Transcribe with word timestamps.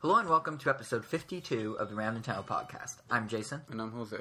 Hello 0.00 0.16
and 0.16 0.28
welcome 0.28 0.56
to 0.58 0.70
episode 0.70 1.04
52 1.04 1.74
of 1.78 1.90
the 1.90 1.94
Ram 1.94 2.20
Nintendo 2.20 2.44
podcast. 2.44 2.96
I'm 3.10 3.28
Jason, 3.28 3.60
And 3.70 3.80
I'm 3.80 3.92
Jose. 3.92 4.16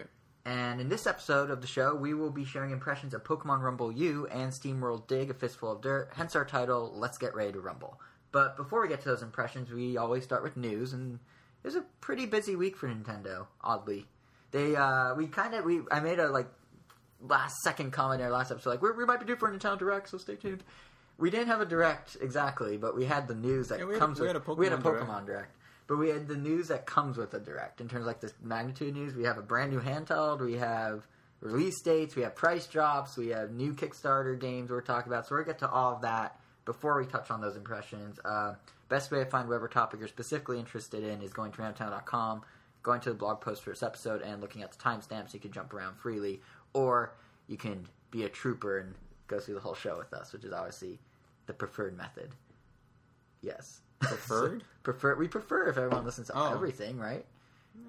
and 0.45 0.81
in 0.81 0.89
this 0.89 1.07
episode 1.07 1.49
of 1.49 1.61
the 1.61 1.67
show, 1.67 1.95
we 1.95 2.13
will 2.13 2.31
be 2.31 2.43
sharing 2.45 2.71
impressions 2.71 3.13
of 3.13 3.23
Pokemon 3.23 3.61
Rumble 3.61 3.91
U 3.91 4.27
and 4.27 4.51
SteamWorld 4.51 5.07
Dig, 5.07 5.29
a 5.29 5.33
fistful 5.33 5.71
of 5.71 5.81
dirt, 5.81 6.09
hence 6.15 6.35
our 6.35 6.45
title, 6.45 6.91
Let's 6.95 7.17
Get 7.17 7.33
Ready 7.35 7.53
to 7.53 7.61
Rumble. 7.61 7.99
But 8.31 8.57
before 8.57 8.81
we 8.81 8.87
get 8.89 9.01
to 9.01 9.09
those 9.09 9.23
impressions, 9.23 9.71
we 9.71 9.97
always 9.97 10.23
start 10.23 10.43
with 10.43 10.57
news, 10.57 10.93
and 10.93 11.15
it 11.63 11.67
was 11.67 11.75
a 11.75 11.85
pretty 12.01 12.25
busy 12.25 12.55
week 12.55 12.75
for 12.77 12.87
Nintendo, 12.89 13.47
oddly. 13.61 14.05
They, 14.51 14.75
uh, 14.75 15.15
we 15.15 15.27
kind 15.27 15.53
of, 15.53 15.63
we, 15.65 15.81
I 15.91 15.99
made 16.01 16.19
a, 16.19 16.27
like, 16.29 16.47
last 17.21 17.55
second 17.63 17.91
comment 17.91 18.21
in 18.21 18.25
our 18.27 18.33
last 18.33 18.51
episode, 18.51 18.69
like, 18.71 18.81
we 18.81 18.91
we 18.91 19.05
might 19.05 19.19
be 19.19 19.25
due 19.25 19.35
for 19.37 19.49
a 19.49 19.57
Nintendo 19.57 19.77
Direct, 19.79 20.09
so 20.09 20.17
stay 20.17 20.35
tuned. 20.35 20.63
We 21.17 21.29
didn't 21.29 21.47
have 21.47 21.59
a 21.59 21.65
direct 21.65 22.15
exactly, 22.21 22.77
but 22.77 22.95
we 22.95 23.03
had 23.05 23.27
the 23.27 23.35
news 23.35 23.67
that 23.69 23.79
Yeah, 23.79 23.85
had 23.87 23.95
a- 23.95 23.99
comes 23.99 24.19
we 24.19 24.27
with 24.27 24.35
had 24.35 24.57
we 24.57 24.65
had 24.67 24.73
a 24.73 24.77
Pokemon 24.77 24.99
Pokemon 25.01 25.25
Direct. 25.25 25.27
direct. 25.27 25.55
But 25.89 25.97
we 25.97 26.09
had 26.09 26.27
the 26.27 26.37
news 26.37 26.67
that 26.67 26.85
comes 26.85 27.17
with 27.17 27.33
a 27.33 27.39
direct 27.39 27.81
in 27.81 27.89
terms 27.89 28.03
of 28.03 28.07
like 28.07 28.19
the 28.19 28.31
magnitude 28.43 28.93
news. 28.93 29.15
We 29.15 29.23
have 29.23 29.39
a 29.39 29.41
brand 29.41 29.71
new 29.71 29.81
handheld. 29.81 30.39
We 30.39 30.53
have 30.53 31.07
release 31.41 31.81
dates. 31.81 32.15
We 32.15 32.21
have 32.21 32.35
price 32.35 32.67
drops. 32.67 33.17
We 33.17 33.29
have 33.29 33.49
new 33.51 33.73
Kickstarter 33.73 34.39
games 34.39 34.69
we're 34.69 34.81
talking 34.81 35.11
about. 35.11 35.25
So 35.25 35.33
we're 35.33 35.41
gonna 35.41 35.53
get 35.53 35.59
to 35.61 35.69
all 35.71 35.95
of 35.95 36.03
that 36.03 36.39
before 36.63 36.95
we 36.99 37.07
touch 37.07 37.31
on 37.31 37.41
those 37.41 37.55
impressions. 37.55 38.19
Uh, 38.23 38.53
best 38.87 39.09
way 39.09 39.17
to 39.17 39.25
find 39.25 39.47
whatever 39.47 39.67
topic 39.67 39.99
you're 39.99 40.07
specifically 40.07 40.59
interested 40.59 41.03
in 41.03 41.23
is 41.23 41.33
going 41.33 41.51
to 41.53 41.57
ramtown.com, 41.57 42.43
going 42.83 43.01
to 43.01 43.09
the 43.09 43.15
blog 43.15 43.41
post 43.41 43.63
for 43.63 43.71
this 43.71 43.81
episode, 43.81 44.21
and 44.21 44.41
looking 44.41 44.61
at 44.61 44.71
the 44.71 44.77
timestamps. 44.77 45.29
So 45.29 45.33
You 45.33 45.39
can 45.39 45.51
jump 45.51 45.73
around 45.73 45.97
freely, 45.97 46.39
or 46.73 47.15
you 47.47 47.57
can 47.57 47.87
be 48.11 48.25
a 48.25 48.29
trooper 48.29 48.77
and 48.77 48.93
go 49.25 49.39
through 49.39 49.55
the 49.55 49.61
whole 49.61 49.73
show 49.73 49.97
with 49.97 50.13
us, 50.13 50.33
which 50.33 50.43
is 50.43 50.53
obviously 50.53 50.99
the 51.47 51.53
preferred 51.53 51.97
method. 51.97 52.29
Yes. 53.41 53.81
Preferred? 53.99 54.63
prefer 54.83 55.15
we 55.15 55.27
prefer 55.27 55.67
if 55.69 55.77
everyone 55.77 56.05
listens 56.05 56.27
to 56.27 56.33
Oh. 56.37 56.53
everything, 56.53 56.97
right? 56.97 57.25
Eh, 57.75 57.79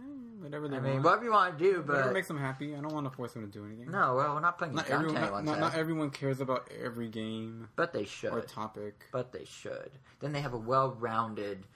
Whatever 0.41 0.69
they 0.69 0.77
I 0.77 0.80
mean, 0.80 0.92
want. 0.94 1.05
whatever 1.05 1.25
you 1.25 1.30
want 1.33 1.58
to 1.58 1.64
do, 1.64 1.80
Whatever 1.83 2.05
but 2.08 2.12
makes 2.14 2.28
them 2.28 2.39
happy. 2.39 2.75
I 2.75 2.80
don't 2.80 2.92
want 2.92 3.06
to 3.06 3.11
force 3.16 3.33
them 3.33 3.47
to 3.47 3.58
do 3.58 3.64
anything. 3.64 3.91
no, 3.91 4.14
well, 4.16 4.34
we're 4.34 4.41
not 4.41 4.58
playing 4.58 4.75
Not 4.75 4.88
everyone, 4.91 5.14
not, 5.20 5.44
not, 5.44 5.58
not 5.61 5.75
everyone 5.75 6.11
cares 6.11 6.41
about 6.41 6.69
every 6.83 7.08
game 7.08 7.69
but 7.77 7.92
they 7.92 8.05
should. 8.05 8.33
or 8.33 8.41
topic. 8.41 9.05
But 9.12 9.33
they 9.33 9.44
should. 9.44 9.91
Then 10.20 10.33
they 10.33 10.41
have 10.41 10.53
a 10.55 10.58
well-rounded, 10.58 11.66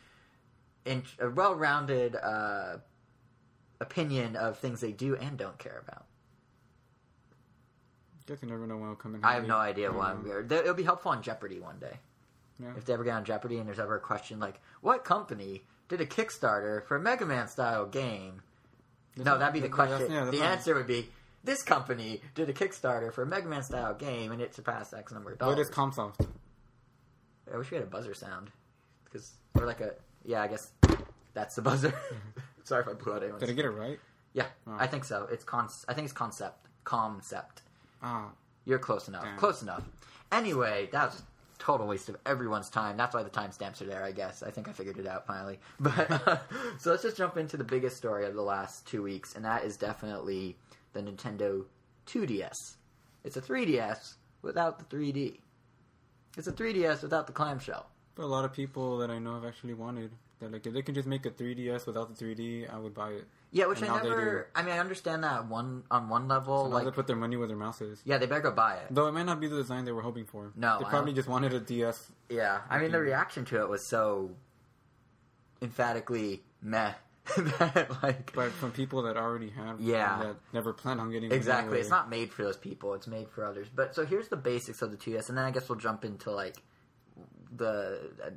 in, 0.85 1.03
a 1.21 1.31
well-rounded 1.31 2.17
uh, 2.17 2.79
opinion 3.81 4.35
of 4.37 4.59
things 4.59 4.81
they 4.81 4.93
do 4.93 5.15
and 5.17 5.37
don't 5.39 5.59
care 5.59 5.83
about. 5.87 6.07
Guess 8.27 8.39
you 8.43 8.49
never 8.49 8.67
know 8.67 8.77
when 8.77 8.85
it'll 8.85 8.97
come 8.97 9.15
in. 9.15 9.23
I 9.25 9.33
have 9.35 9.43
handy. 9.43 9.49
no 9.49 9.57
idea 9.59 9.93
why. 9.93 10.11
Um, 10.13 10.19
I'm 10.27 10.47
there. 10.49 10.61
It'll 10.63 10.73
be 10.75 10.83
helpful 10.83 11.11
on 11.13 11.23
Jeopardy 11.23 11.61
one 11.61 11.79
day. 11.79 11.99
Yeah. 12.61 12.73
If 12.77 12.85
they 12.85 12.93
ever 12.93 13.05
get 13.05 13.15
on 13.15 13.25
Jeopardy 13.25 13.59
and 13.59 13.67
there's 13.67 13.79
ever 13.81 13.97
a 13.97 14.01
question 14.01 14.39
like, 14.39 14.61
"What 14.81 15.05
company 15.05 15.65
did 15.89 16.01
a 16.01 16.07
Kickstarter 16.07 16.85
for 16.87 16.97
a 16.97 17.01
Mega 17.01 17.27
Man 17.27 17.49
style 17.49 17.87
game?" 17.87 18.43
That's 19.17 19.27
No, 19.27 19.39
that'd 19.39 19.53
be 19.55 19.61
the 19.61 19.69
question. 19.69 20.11
yeah, 20.11 20.25
the 20.27 20.39
not- 20.39 20.47
answer 20.47 20.75
would 20.75 20.87
be 20.87 21.09
this 21.43 21.63
company 21.63 22.21
did 22.35 22.49
a 22.49 22.53
Kickstarter 22.53 23.13
for 23.13 23.23
a 23.23 23.27
Mega 23.27 23.49
Man 23.49 23.63
style 23.63 23.95
game 23.95 24.31
and 24.33 24.41
it 24.41 24.55
surpassed 24.55 24.95
X 24.95 25.13
number 25.13 25.31
of 25.33 25.41
What 25.41 25.51
dollars. 25.57 25.69
is 25.69 25.75
Comsoft? 25.75 26.27
I 27.53 27.57
wish 27.59 27.71
we 27.71 27.77
had 27.77 27.85
a 27.85 27.91
buzzer 27.91 28.15
sound 28.15 28.51
because 29.05 29.33
or 29.55 29.67
like 29.67 29.81
a 29.81 29.95
yeah. 30.25 30.43
I 30.43 30.49
guess 30.49 30.71
that's 31.35 31.55
the 31.57 31.63
buzzer. 31.63 31.93
Sorry 32.65 32.83
if 32.83 32.89
I 32.89 32.93
blew 32.95 33.13
out 33.13 33.23
anyone's. 33.23 33.41
Did 33.41 33.51
I 33.51 33.53
get 33.53 33.65
it 33.67 33.71
right? 33.71 33.99
Yeah, 34.33 34.47
Oh. 34.67 34.77
I 34.79 34.87
think 34.87 35.05
so. 35.05 35.29
It's 35.31 35.45
con. 35.45 35.69
I 35.89 35.95
think 35.95 36.07
it's 36.07 36.15
Comcept. 36.15 36.53
Comcept. 36.85 37.59
Ah, 38.03 38.31
You're 38.65 38.79
close 38.79 39.07
enough. 39.09 39.23
Damn. 39.25 39.37
Close 39.39 39.63
enough. 39.63 39.85
Anyway, 40.33 40.89
that 40.93 41.07
was 41.13 41.23
total 41.65 41.87
waste 41.87 42.11
of 42.11 42.17
everyone's 42.27 42.69
time. 42.69 42.97
That's 42.97 43.15
why 43.15 43.23
the 43.23 43.31
timestamps 43.31 43.81
are 43.81 43.87
there, 43.87 44.05
I 44.05 44.13
guess. 44.13 44.43
I 44.43 44.51
think 44.51 44.69
I 44.69 44.73
figured 44.73 44.99
it 44.99 45.07
out 45.07 45.27
finally. 45.27 45.59
But 45.81 46.43
so 46.79 46.91
let's 46.91 47.03
just 47.03 47.17
jump 47.17 47.39
into 47.39 47.57
the 47.57 47.65
biggest 47.65 47.97
story 47.97 48.27
of 48.27 48.35
the 48.35 48.43
last 48.43 48.87
two 48.87 49.03
weeks, 49.03 49.35
and 49.35 49.45
that 49.45 49.65
is 49.65 49.77
definitely 49.79 50.57
the 50.93 51.01
Nintendo 51.01 51.65
2DS. 52.07 52.77
It's 53.25 53.37
a 53.39 53.41
3DS 53.41 54.15
without 54.43 54.79
the 54.79 54.97
3D. 54.97 55.39
It's 56.37 56.47
a 56.47 56.53
3DS 56.53 57.03
without 57.03 57.27
the 57.27 57.33
clamshell. 57.33 57.87
but 58.15 58.25
a 58.25 58.27
lot 58.27 58.45
of 58.45 58.53
people 58.53 58.99
that 58.99 59.11
I 59.11 59.19
know 59.19 59.35
have 59.35 59.45
actually 59.45 59.75
wanted. 59.75 60.13
They're 60.39 60.51
like, 60.51 60.67
if 60.67 60.75
they 60.75 60.83
can 60.83 60.95
just 60.95 61.09
make 61.09 61.25
a 61.25 61.31
3DS 61.31 61.87
without 61.87 62.15
the 62.15 62.25
3D, 62.25 62.73
I 62.73 62.79
would 62.79 62.93
buy 62.93 63.11
it. 63.11 63.25
Yeah, 63.55 63.67
which 63.67 63.81
And 63.83 63.89
I 63.91 64.03
never. 64.03 64.49
I 64.55 64.63
mean, 64.63 64.75
I 64.75 64.79
understand 64.81 65.23
that 65.23 65.47
one 65.49 65.85
on 65.89 66.09
one 66.09 66.27
level. 66.27 66.65
So 66.65 66.71
like, 66.71 66.85
they 66.85 66.91
put 66.91 67.07
their 67.07 67.15
money 67.15 67.37
where 67.37 67.47
their 67.47 67.57
mouth 67.57 67.81
is. 67.81 68.03
yeah, 68.05 68.19
they 68.19 68.27
better 68.27 68.41
go 68.41 68.51
buy 68.51 68.75
it. 68.79 68.89
Though 68.91 69.07
it 69.07 69.13
might 69.13 69.27
not 69.27 69.41
be 69.41 69.47
the 69.47 69.57
design 69.57 69.85
they 69.85 69.93
were 69.93 70.03
hoping 70.03 70.25
for. 70.27 70.51
No, 70.57 70.79
they 70.81 70.85
probably 70.87 71.13
just 71.13 71.29
wanted 71.29 71.53
a 71.55 71.61
DS. 71.61 72.11
Yeah, 72.29 72.63
I 72.69 72.81
mean 72.81 72.91
the 72.91 72.99
reaction 72.99 73.45
to 73.47 73.61
it 73.61 73.69
was 73.69 73.89
so 73.89 74.33
emphatically 75.63 76.43
meh 76.63 76.93
that 77.37 77.89
like 78.03 78.33
But 78.35 78.51
from 78.53 78.73
people 78.73 79.03
that 79.05 79.17
already 79.17 79.51
have, 79.51 79.81
Yeah. 79.81 80.19
that 80.23 80.37
never 80.53 80.73
plan 80.73 81.01
on 81.01 81.11
getting 81.11 81.33
exactly 81.33 81.69
anyway. 81.69 81.81
it's 81.81 81.91
not 81.91 82.11
made 82.11 82.33
for 82.33 82.43
those 82.43 82.57
people. 82.57 82.93
It's 82.95 83.07
made 83.07 83.29
for 83.31 83.45
others. 83.45 83.69
But 83.75 83.95
so 83.95 84.05
here's 84.05 84.29
the 84.29 84.37
basics 84.37 84.83
of 84.83 84.91
the 84.91 84.97
2DS, 84.97 85.29
and 85.29 85.39
then 85.39 85.45
I 85.45 85.51
guess 85.51 85.69
we'll 85.69 85.79
jump 85.79 86.05
into 86.05 86.31
like 86.31 86.57
the 87.57 88.13
uh, 88.25 88.31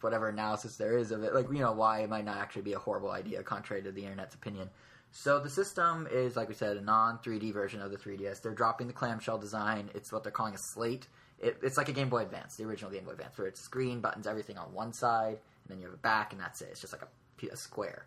whatever 0.00 0.28
analysis 0.28 0.76
there 0.76 0.96
is 0.96 1.10
of 1.10 1.22
it, 1.22 1.34
like 1.34 1.46
you 1.50 1.60
know 1.60 1.72
why 1.72 2.00
it 2.00 2.10
might 2.10 2.24
not 2.24 2.38
actually 2.38 2.62
be 2.62 2.72
a 2.72 2.78
horrible 2.78 3.10
idea, 3.10 3.42
contrary 3.42 3.82
to 3.82 3.92
the 3.92 4.02
internet's 4.02 4.34
opinion. 4.34 4.70
So 5.10 5.38
the 5.38 5.50
system 5.50 6.08
is, 6.10 6.34
like 6.36 6.48
we 6.48 6.54
said, 6.54 6.76
a 6.76 6.80
non 6.80 7.18
3D 7.18 7.52
version 7.52 7.80
of 7.80 7.90
the 7.90 7.96
3DS. 7.96 8.42
They're 8.42 8.52
dropping 8.52 8.88
the 8.88 8.92
clamshell 8.92 9.38
design. 9.38 9.90
It's 9.94 10.10
what 10.10 10.24
they're 10.24 10.32
calling 10.32 10.54
a 10.54 10.58
slate. 10.58 11.06
It, 11.38 11.58
it's 11.62 11.76
like 11.76 11.88
a 11.88 11.92
Game 11.92 12.08
Boy 12.08 12.22
Advance, 12.22 12.56
the 12.56 12.64
original 12.64 12.90
Game 12.90 13.04
Boy 13.04 13.12
Advance, 13.12 13.38
where 13.38 13.46
it's 13.46 13.60
screen, 13.60 14.00
buttons, 14.00 14.26
everything 14.26 14.58
on 14.58 14.72
one 14.72 14.92
side, 14.92 15.38
and 15.38 15.68
then 15.68 15.78
you 15.78 15.84
have 15.84 15.94
a 15.94 15.98
back, 15.98 16.32
and 16.32 16.40
that's 16.40 16.60
it. 16.62 16.68
It's 16.72 16.80
just 16.80 16.92
like 16.92 17.02
a 17.02 17.56
square 17.56 18.06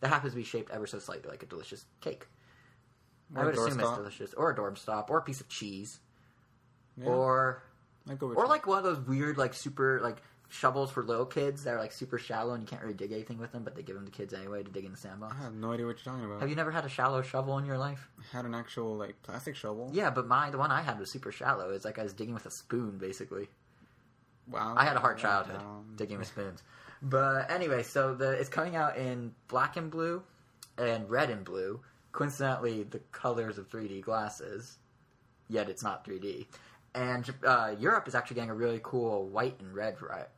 that 0.00 0.08
happens 0.08 0.32
to 0.32 0.36
be 0.36 0.44
shaped 0.44 0.70
ever 0.70 0.86
so 0.86 0.98
slightly 0.98 1.30
like 1.30 1.42
a 1.42 1.46
delicious 1.46 1.84
cake. 2.00 2.26
Or 3.34 3.42
I 3.42 3.46
would 3.46 3.56
a 3.56 3.60
assume 3.60 3.80
it's 3.80 3.90
delicious, 3.90 4.34
or 4.34 4.50
a 4.50 4.56
doorstop, 4.56 5.10
or 5.10 5.18
a 5.18 5.22
piece 5.22 5.40
of 5.40 5.48
cheese, 5.48 6.00
Yeah, 6.96 7.08
or 7.08 7.62
I'd 8.08 8.18
go 8.18 8.28
with 8.28 8.38
or 8.38 8.46
like 8.46 8.66
one 8.66 8.78
of 8.78 8.84
those 8.84 9.00
weird 9.00 9.36
like 9.36 9.54
super 9.54 10.00
like 10.02 10.22
shovels 10.48 10.90
for 10.90 11.02
little 11.02 11.26
kids 11.26 11.64
that 11.64 11.74
are 11.74 11.78
like 11.78 11.92
super 11.92 12.18
shallow 12.18 12.54
and 12.54 12.62
you 12.62 12.66
can't 12.68 12.82
really 12.82 12.94
dig 12.94 13.12
anything 13.12 13.38
with 13.38 13.52
them, 13.52 13.64
but 13.64 13.74
they 13.74 13.82
give 13.82 13.96
them 13.96 14.04
to 14.04 14.12
kids 14.12 14.32
anyway 14.32 14.62
to 14.62 14.70
dig 14.70 14.84
in 14.84 14.92
the 14.92 14.96
sandbox. 14.96 15.34
I 15.38 15.42
have 15.42 15.54
no 15.54 15.72
idea 15.72 15.86
what 15.86 15.96
you're 15.96 16.12
talking 16.12 16.24
about. 16.24 16.40
Have 16.40 16.48
you 16.48 16.56
never 16.56 16.70
had 16.70 16.84
a 16.84 16.88
shallow 16.88 17.22
shovel 17.22 17.58
in 17.58 17.64
your 17.64 17.78
life? 17.78 18.08
had 18.32 18.44
an 18.44 18.54
actual 18.54 18.96
like 18.96 19.20
plastic 19.22 19.56
shovel? 19.56 19.90
Yeah, 19.92 20.10
but 20.10 20.26
my 20.26 20.50
the 20.50 20.58
one 20.58 20.70
I 20.70 20.82
had 20.82 20.98
was 20.98 21.10
super 21.10 21.32
shallow. 21.32 21.70
It's 21.70 21.84
like 21.84 21.98
I 21.98 22.02
was 22.02 22.12
digging 22.12 22.34
with 22.34 22.46
a 22.46 22.50
spoon, 22.50 22.98
basically. 22.98 23.48
Wow. 24.48 24.74
I 24.76 24.84
had 24.84 24.96
a 24.96 25.00
hard 25.00 25.18
childhood 25.18 25.60
digging 25.96 26.18
with 26.18 26.28
spoons. 26.28 26.62
But 27.02 27.50
anyway, 27.50 27.82
so 27.82 28.14
the 28.14 28.30
it's 28.32 28.48
coming 28.48 28.76
out 28.76 28.96
in 28.96 29.34
black 29.48 29.76
and 29.76 29.90
blue 29.90 30.22
and 30.78 31.08
red 31.10 31.30
and 31.30 31.44
blue. 31.44 31.80
Coincidentally, 32.12 32.84
the 32.84 33.00
colors 33.12 33.58
of 33.58 33.68
3D 33.68 34.02
glasses. 34.02 34.78
Yet 35.48 35.68
it's 35.68 35.82
not 35.82 36.04
3D. 36.04 36.46
And 36.96 37.32
uh, 37.44 37.74
Europe 37.78 38.08
is 38.08 38.14
actually 38.14 38.36
getting 38.36 38.50
a 38.50 38.54
really 38.54 38.80
cool 38.82 39.28
white 39.28 39.60
and 39.60 39.72
red 39.74 39.96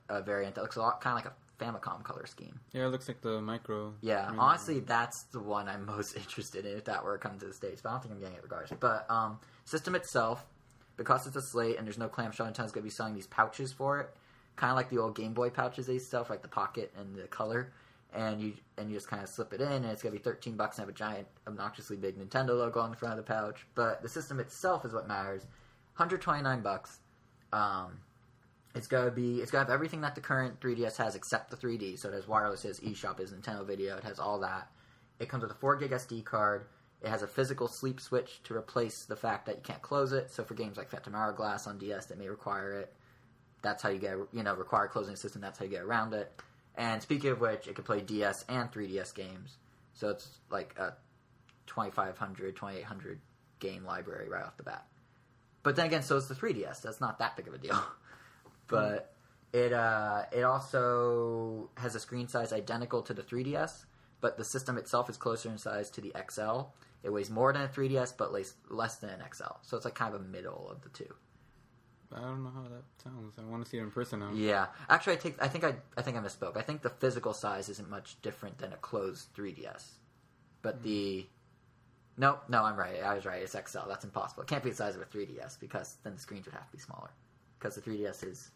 uh, 0.09 0.21
variant 0.23 0.57
that 0.57 0.63
looks 0.63 0.77
a 0.77 0.81
lot 0.81 1.01
kind 1.01 1.17
of 1.17 1.25
like 1.25 1.33
a 1.33 1.37
Famicom 1.59 2.05
color 2.05 2.27
scheme. 2.27 2.59
Yeah, 2.73 2.87
it 2.87 2.89
looks 2.89 3.09
like 3.09 3.21
the 3.21 3.41
micro. 3.41 3.93
Yeah, 4.01 4.27
I 4.27 4.31
mean, 4.31 4.39
honestly, 4.39 4.81
that's 4.81 5.25
the 5.33 5.41
one 5.41 5.69
I'm 5.69 5.87
most 5.97 6.17
interested 6.17 6.65
in 6.65 6.77
if 6.77 6.85
that 6.85 7.05
were 7.05 7.19
coming 7.19 7.39
to 7.41 7.47
the 7.47 7.53
States. 7.53 7.81
But 7.83 7.89
I 7.89 7.93
don't 7.93 8.03
think 8.03 8.15
I'm 8.15 8.21
getting 8.21 8.37
it 8.37 8.43
regardless. 8.43 8.79
But 8.79 9.11
um, 9.11 9.41
system 9.65 9.95
itself, 9.95 10.45
because 10.97 11.27
it's 11.27 11.37
a 11.37 11.43
slate 11.43 11.77
and 11.77 11.87
there's 11.87 11.99
no 11.99 12.09
clamshell, 12.09 12.47
Nintendo's 12.47 12.73
going 12.73 12.83
to 12.83 12.83
be 12.83 12.91
selling 12.91 13.15
these 13.15 13.27
pouches 13.27 13.73
for 13.73 14.01
it, 14.01 14.11
kind 14.57 14.71
of 14.71 14.77
like 14.77 14.89
the 14.89 14.99
old 14.99 15.17
Game 15.17 15.33
Boy 15.33 15.51
pouches 15.51 15.87
they 15.87 15.99
sell 15.99 16.25
for 16.25 16.33
like 16.33 16.43
the 16.43 16.49
pocket 16.49 16.93
and 16.97 17.17
the 17.17 17.27
color. 17.27 17.73
And 18.15 18.41
you 18.41 18.55
and 18.79 18.89
you 18.89 18.97
just 18.97 19.09
kind 19.09 19.23
of 19.23 19.29
slip 19.29 19.53
it 19.53 19.61
in, 19.61 19.71
and 19.71 19.85
it's 19.85 20.03
gonna 20.03 20.15
be 20.15 20.19
thirteen 20.19 20.57
bucks 20.57 20.79
and 20.79 20.87
have 20.87 20.95
a 20.95 20.97
giant, 20.97 21.27
obnoxiously 21.47 21.97
big 21.97 22.17
Nintendo 22.19 22.51
logo 22.51 22.81
on 22.81 22.91
the 22.91 22.97
front 22.97 23.19
of 23.19 23.25
the 23.25 23.31
pouch. 23.31 23.67
But 23.75 24.01
the 24.01 24.09
system 24.09 24.41
itself 24.41 24.87
is 24.87 24.95
what 24.95 25.07
matters. 25.07 25.45
129 25.99 26.63
bucks. 26.63 27.01
Um, 27.53 27.99
it's 28.75 28.87
gonna 28.87 29.11
be 29.11 29.41
it's 29.41 29.51
gonna 29.51 29.65
have 29.65 29.73
everything 29.73 30.03
that 30.03 30.15
the 30.15 30.21
current 30.21 30.61
3DS 30.61 30.97
has 30.97 31.17
except 31.17 31.51
the 31.51 31.57
3D. 31.57 31.99
So 31.99 32.09
it 32.09 32.15
has 32.15 32.29
wireless, 32.29 32.65
it 32.65 32.69
has 32.69 32.81
eShop, 32.81 33.19
it 33.19 33.29
has 33.29 33.33
Nintendo 33.33 33.67
Video, 33.67 33.97
it 33.97 34.05
has 34.05 34.19
all 34.19 34.39
that. 34.41 34.71
It 35.19 35.29
comes 35.29 35.43
with 35.43 35.51
a 35.51 35.57
4 35.57 35.77
gig 35.77 35.91
SD 35.91 36.25
card. 36.25 36.67
It 37.03 37.09
has 37.09 37.23
a 37.23 37.27
physical 37.27 37.67
sleep 37.67 38.01
switch 38.01 38.41
to 38.45 38.55
replace 38.55 39.05
the 39.05 39.17
fact 39.17 39.47
that 39.47 39.57
you 39.57 39.63
can't 39.63 39.83
close 39.83 40.13
it. 40.13 40.31
So 40.31 40.45
for 40.45 40.55
games 40.55 40.77
like 40.77 40.91
Phantom 40.91 41.15
Hourglass 41.15 41.67
on 41.67 41.79
DS 41.79 42.07
that 42.07 42.19
may 42.19 42.29
require 42.29 42.73
it, 42.73 42.93
that's 43.63 43.83
how 43.83 43.89
you 43.89 43.99
get 43.99 44.17
you 44.33 44.43
know 44.45 44.55
require 44.55 44.87
closing 44.87 45.15
the 45.15 45.19
system. 45.19 45.41
That's 45.41 45.59
how 45.59 45.65
you 45.65 45.71
get 45.71 45.83
around 45.83 46.15
it. 46.15 46.31
And 46.77 47.03
speaking 47.03 47.31
of 47.31 47.41
which, 47.41 47.67
it 47.67 47.75
can 47.75 47.83
play 47.83 48.01
DS 48.01 48.45
and 48.49 48.71
3DS 48.71 49.13
games. 49.15 49.57
So 49.95 50.11
it's 50.11 50.29
like 50.49 50.77
a 50.79 50.95
2500, 51.67 52.55
2800 52.55 53.21
game 53.59 53.85
library 53.85 54.29
right 54.29 54.45
off 54.45 54.57
the 54.57 54.63
bat. 54.63 54.87
But 55.63 55.77
then 55.77 55.87
again, 55.87 56.03
so 56.03 56.17
is 56.17 56.29
the 56.29 56.35
3DS. 56.35 56.83
That's 56.83 57.01
not 57.01 57.19
that 57.19 57.37
big 57.37 57.49
of 57.49 57.55
a 57.55 57.59
deal. 57.59 57.81
but 58.69 59.13
it 59.53 59.73
uh, 59.73 60.25
it 60.33 60.43
also 60.43 61.71
has 61.77 61.95
a 61.95 62.01
screen 62.01 62.29
size 62.29 62.53
identical 62.53 63.03
to 63.03 63.15
the 63.15 63.23
3DS, 63.23 63.85
but 64.21 64.37
the 64.37 64.45
system 64.45 64.77
itself 64.77 65.09
is 65.09 65.17
closer 65.17 65.51
in 65.51 65.59
size 65.59 65.91
to 65.91 66.01
the 66.01 66.13
XL. 66.31 66.69
It 67.03 67.13
weighs 67.13 67.31
more 67.31 67.53
than 67.53 67.63
a 67.63 67.69
3DS, 67.69 68.15
but 68.17 68.33
less 68.33 68.55
less 68.69 68.97
than 68.97 69.11
an 69.11 69.21
XL. 69.33 69.57
So 69.63 69.77
it's 69.77 69.85
like 69.85 69.95
kind 69.95 70.15
of 70.15 70.21
a 70.21 70.25
middle 70.25 70.69
of 70.71 70.83
the 70.83 70.91
two. 70.91 71.15
I 72.15 72.21
don't 72.21 72.43
know 72.43 72.51
how 72.55 72.63
that 72.63 72.85
sounds. 73.03 73.35
I 73.39 73.43
want 73.45 73.65
to 73.65 73.71
see 73.71 73.79
it 73.79 73.83
in 73.83 73.91
person 73.91 74.21
now. 74.21 74.31
Yeah, 74.35 74.67
actually, 74.89 75.15
I 75.15 75.17
take. 75.17 75.43
I 75.43 75.49
think 75.49 75.65
I. 75.65 75.75
I 75.97 76.03
think 76.03 76.17
I 76.17 76.21
misspoke. 76.21 76.57
I 76.57 76.63
think 76.63 76.83
the 76.83 76.91
physical 76.91 77.35
size 77.35 77.69
isn't 77.69 77.89
much 77.89 78.21
different 78.23 78.59
than 78.59 78.73
a 78.73 78.77
closed 78.77 79.35
3ds, 79.35 79.85
but 80.63 80.83
the. 80.83 81.27
No, 82.19 82.39
no, 82.49 82.65
I'm 82.65 82.77
right. 82.77 83.03
I 83.03 83.15
was 83.15 83.25
right. 83.25 83.41
It's 83.43 83.53
XL. 83.53 83.87
That's 83.89 84.05
impossible. 84.05 84.43
It 84.43 84.49
can't 84.49 84.63
be 84.65 84.71
the 84.71 84.77
size 84.77 84.97
of 84.97 85.01
a 85.03 85.05
3ds 85.05 85.59
because 85.61 85.97
then 86.03 86.15
the 86.15 86.21
screens 86.21 86.47
would 86.47 86.55
have 86.55 86.67
to 86.67 86.73
be 86.77 86.83
smaller. 86.83 87.11
Because 87.59 87.77
the 87.77 87.81
3ds 87.81 88.27
is, 88.27 88.51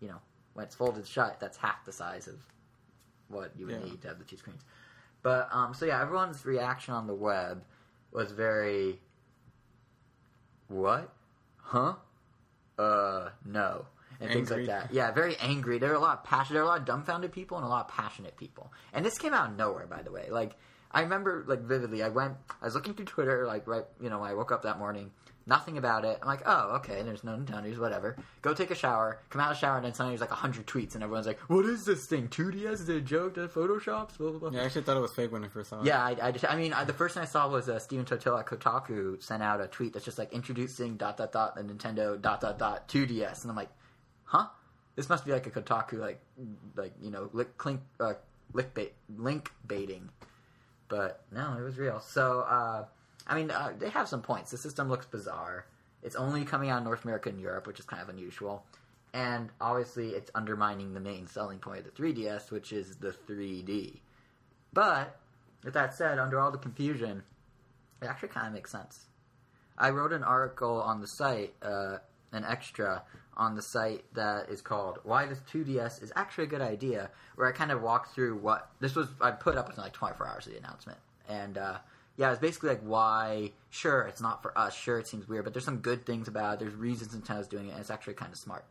you 0.00 0.08
know, 0.08 0.18
when 0.54 0.64
it's 0.64 0.74
folded 0.76 1.06
shut, 1.06 1.38
that's 1.40 1.56
half 1.56 1.84
the 1.84 1.92
size 1.92 2.28
of 2.28 2.36
what 3.28 3.50
you 3.58 3.66
would 3.66 3.74
Yeah. 3.80 3.84
need 3.84 4.00
to 4.02 4.08
have 4.08 4.18
the 4.18 4.24
two 4.24 4.36
screens. 4.36 4.62
But 5.22 5.48
um, 5.52 5.74
so 5.74 5.86
yeah, 5.86 6.00
everyone's 6.00 6.44
reaction 6.46 6.94
on 6.94 7.06
the 7.06 7.14
web 7.14 7.64
was 8.12 8.30
very. 8.30 9.00
What? 10.68 11.12
Huh? 11.56 11.94
Uh, 12.78 13.30
no. 13.44 13.86
And 14.20 14.30
things 14.30 14.50
like 14.50 14.66
that. 14.66 14.92
Yeah, 14.92 15.10
very 15.10 15.36
angry. 15.38 15.78
There 15.78 15.90
are 15.90 15.96
a 15.96 16.00
lot 16.00 16.18
of 16.18 16.24
passion. 16.24 16.54
There 16.54 16.62
are 16.62 16.66
a 16.66 16.68
lot 16.68 16.78
of 16.80 16.84
dumbfounded 16.86 17.32
people 17.32 17.56
and 17.56 17.66
a 17.66 17.68
lot 17.68 17.86
of 17.88 17.94
passionate 17.94 18.36
people. 18.36 18.72
And 18.92 19.04
this 19.04 19.18
came 19.18 19.34
out 19.34 19.50
of 19.50 19.56
nowhere, 19.56 19.86
by 19.86 20.02
the 20.02 20.12
way. 20.12 20.28
Like, 20.30 20.54
I 20.94 21.00
remember 21.02 21.44
like 21.46 21.60
vividly. 21.60 22.02
I 22.02 22.08
went. 22.08 22.34
I 22.62 22.64
was 22.64 22.74
looking 22.74 22.94
through 22.94 23.06
Twitter, 23.06 23.46
like 23.46 23.66
right. 23.66 23.84
You 24.00 24.08
know, 24.08 24.20
when 24.20 24.30
I 24.30 24.34
woke 24.34 24.52
up 24.52 24.62
that 24.62 24.78
morning. 24.78 25.10
Nothing 25.46 25.76
about 25.76 26.06
it. 26.06 26.18
I'm 26.22 26.26
like, 26.26 26.40
oh, 26.46 26.76
okay. 26.76 27.02
There's 27.02 27.22
no 27.22 27.32
Nintendo 27.32 27.64
news, 27.64 27.78
whatever. 27.78 28.16
Go 28.40 28.54
take 28.54 28.70
a 28.70 28.74
shower. 28.74 29.20
Come 29.28 29.42
out 29.42 29.50
of 29.50 29.56
the 29.56 29.60
shower, 29.60 29.76
and 29.76 29.84
then 29.84 29.92
suddenly 29.92 30.16
there's 30.16 30.22
like 30.22 30.30
hundred 30.30 30.66
tweets, 30.66 30.94
and 30.94 31.02
everyone's 31.02 31.26
like, 31.26 31.38
"What 31.50 31.66
is 31.66 31.84
this 31.84 32.06
thing? 32.06 32.28
2DS? 32.28 32.72
Is 32.72 32.88
it 32.88 32.96
a 32.96 33.00
joke? 33.02 33.34
That 33.34 33.52
Photoshops? 33.52 34.16
Blah 34.16 34.30
blah 34.30 34.38
blah." 34.38 34.50
Yeah, 34.52 34.62
I 34.62 34.64
actually 34.64 34.84
thought 34.84 34.96
it 34.96 35.00
was 35.00 35.12
fake 35.12 35.32
when 35.32 35.44
I 35.44 35.48
first 35.48 35.68
saw 35.68 35.80
it. 35.80 35.86
Yeah, 35.86 36.02
I, 36.02 36.16
I 36.22 36.32
just, 36.32 36.46
I 36.46 36.56
mean, 36.56 36.72
I, 36.72 36.84
the 36.84 36.94
first 36.94 37.12
thing 37.12 37.22
I 37.22 37.26
saw 37.26 37.46
was 37.50 37.68
uh, 37.68 37.78
Stephen 37.78 38.06
Totilo 38.06 38.40
at 38.40 38.46
Kotaku 38.46 39.22
sent 39.22 39.42
out 39.42 39.60
a 39.60 39.66
tweet 39.66 39.92
that's 39.92 40.06
just 40.06 40.16
like 40.16 40.32
introducing 40.32 40.96
dot 40.96 41.18
dot 41.18 41.32
dot 41.32 41.56
the 41.56 41.62
Nintendo 41.62 42.18
dot 42.18 42.40
dot 42.40 42.58
dot 42.58 42.88
2DS, 42.88 43.42
and 43.42 43.50
I'm 43.50 43.56
like, 43.56 43.70
huh? 44.24 44.46
This 44.96 45.10
must 45.10 45.26
be 45.26 45.32
like 45.32 45.46
a 45.46 45.50
Kotaku 45.50 45.98
like 45.98 46.22
like 46.74 46.94
you 47.02 47.10
know 47.10 47.28
lick, 47.34 47.58
clink, 47.58 47.80
uh, 48.00 48.14
lick 48.54 48.72
bait, 48.72 48.94
link 49.14 49.52
baiting, 49.66 50.08
but 50.94 51.24
no, 51.32 51.56
it 51.58 51.62
was 51.62 51.76
real. 51.76 51.98
So 52.00 52.40
uh, 52.40 52.84
I 53.26 53.34
mean, 53.34 53.50
uh, 53.50 53.72
they 53.78 53.90
have 53.90 54.08
some 54.08 54.22
points. 54.22 54.50
The 54.50 54.58
system 54.58 54.88
looks 54.88 55.06
bizarre. 55.06 55.66
It's 56.02 56.16
only 56.16 56.44
coming 56.44 56.70
out 56.70 56.78
in 56.78 56.84
North 56.84 57.04
America 57.04 57.30
and 57.30 57.40
Europe, 57.40 57.66
which 57.66 57.78
is 57.78 57.84
kind 57.84 58.00
of 58.02 58.08
unusual. 58.08 58.64
And 59.12 59.50
obviously, 59.60 60.10
it's 60.10 60.30
undermining 60.34 60.92
the 60.92 61.00
main 61.00 61.26
selling 61.26 61.58
point 61.58 61.80
of 61.80 61.94
the 61.94 62.02
3DS, 62.02 62.50
which 62.50 62.72
is 62.72 62.96
the 62.96 63.14
3D. 63.28 64.00
But 64.72 65.18
with 65.64 65.74
that 65.74 65.94
said, 65.94 66.18
under 66.18 66.38
all 66.38 66.50
the 66.50 66.58
confusion, 66.58 67.22
it 68.02 68.06
actually 68.06 68.28
kind 68.28 68.48
of 68.48 68.52
makes 68.52 68.70
sense. 68.70 69.06
I 69.76 69.90
wrote 69.90 70.12
an 70.12 70.22
article 70.22 70.80
on 70.80 71.00
the 71.00 71.06
site, 71.06 71.54
uh, 71.62 71.98
an 72.34 72.44
extra 72.44 73.02
on 73.36 73.56
the 73.56 73.62
site 73.62 74.04
that 74.14 74.48
is 74.48 74.60
called 74.60 74.98
"Why 75.02 75.26
This 75.26 75.40
2DS 75.52 76.02
Is 76.02 76.12
Actually 76.16 76.44
a 76.44 76.48
Good 76.48 76.62
Idea," 76.62 77.10
where 77.36 77.48
I 77.48 77.52
kind 77.52 77.70
of 77.70 77.82
walked 77.82 78.14
through 78.14 78.36
what 78.36 78.70
this 78.80 78.94
was. 78.94 79.08
I 79.20 79.32
put 79.32 79.56
up 79.56 79.68
within 79.68 79.84
like 79.84 79.92
24 79.92 80.26
hours 80.26 80.46
of 80.46 80.52
the 80.52 80.58
announcement, 80.58 80.98
and 81.28 81.58
uh, 81.58 81.78
yeah, 82.16 82.30
it's 82.30 82.40
basically 82.40 82.70
like 82.70 82.82
why. 82.82 83.52
Sure, 83.70 84.02
it's 84.02 84.20
not 84.20 84.42
for 84.42 84.56
us. 84.56 84.74
Sure, 84.74 84.98
it 84.98 85.06
seems 85.06 85.28
weird, 85.28 85.44
but 85.44 85.52
there's 85.52 85.64
some 85.64 85.78
good 85.78 86.06
things 86.06 86.28
about 86.28 86.54
it. 86.54 86.60
There's 86.60 86.74
reasons 86.74 87.14
Nintendo's 87.14 87.48
doing 87.48 87.68
it, 87.68 87.72
and 87.72 87.80
it's 87.80 87.90
actually 87.90 88.14
kind 88.14 88.32
of 88.32 88.38
smart. 88.38 88.64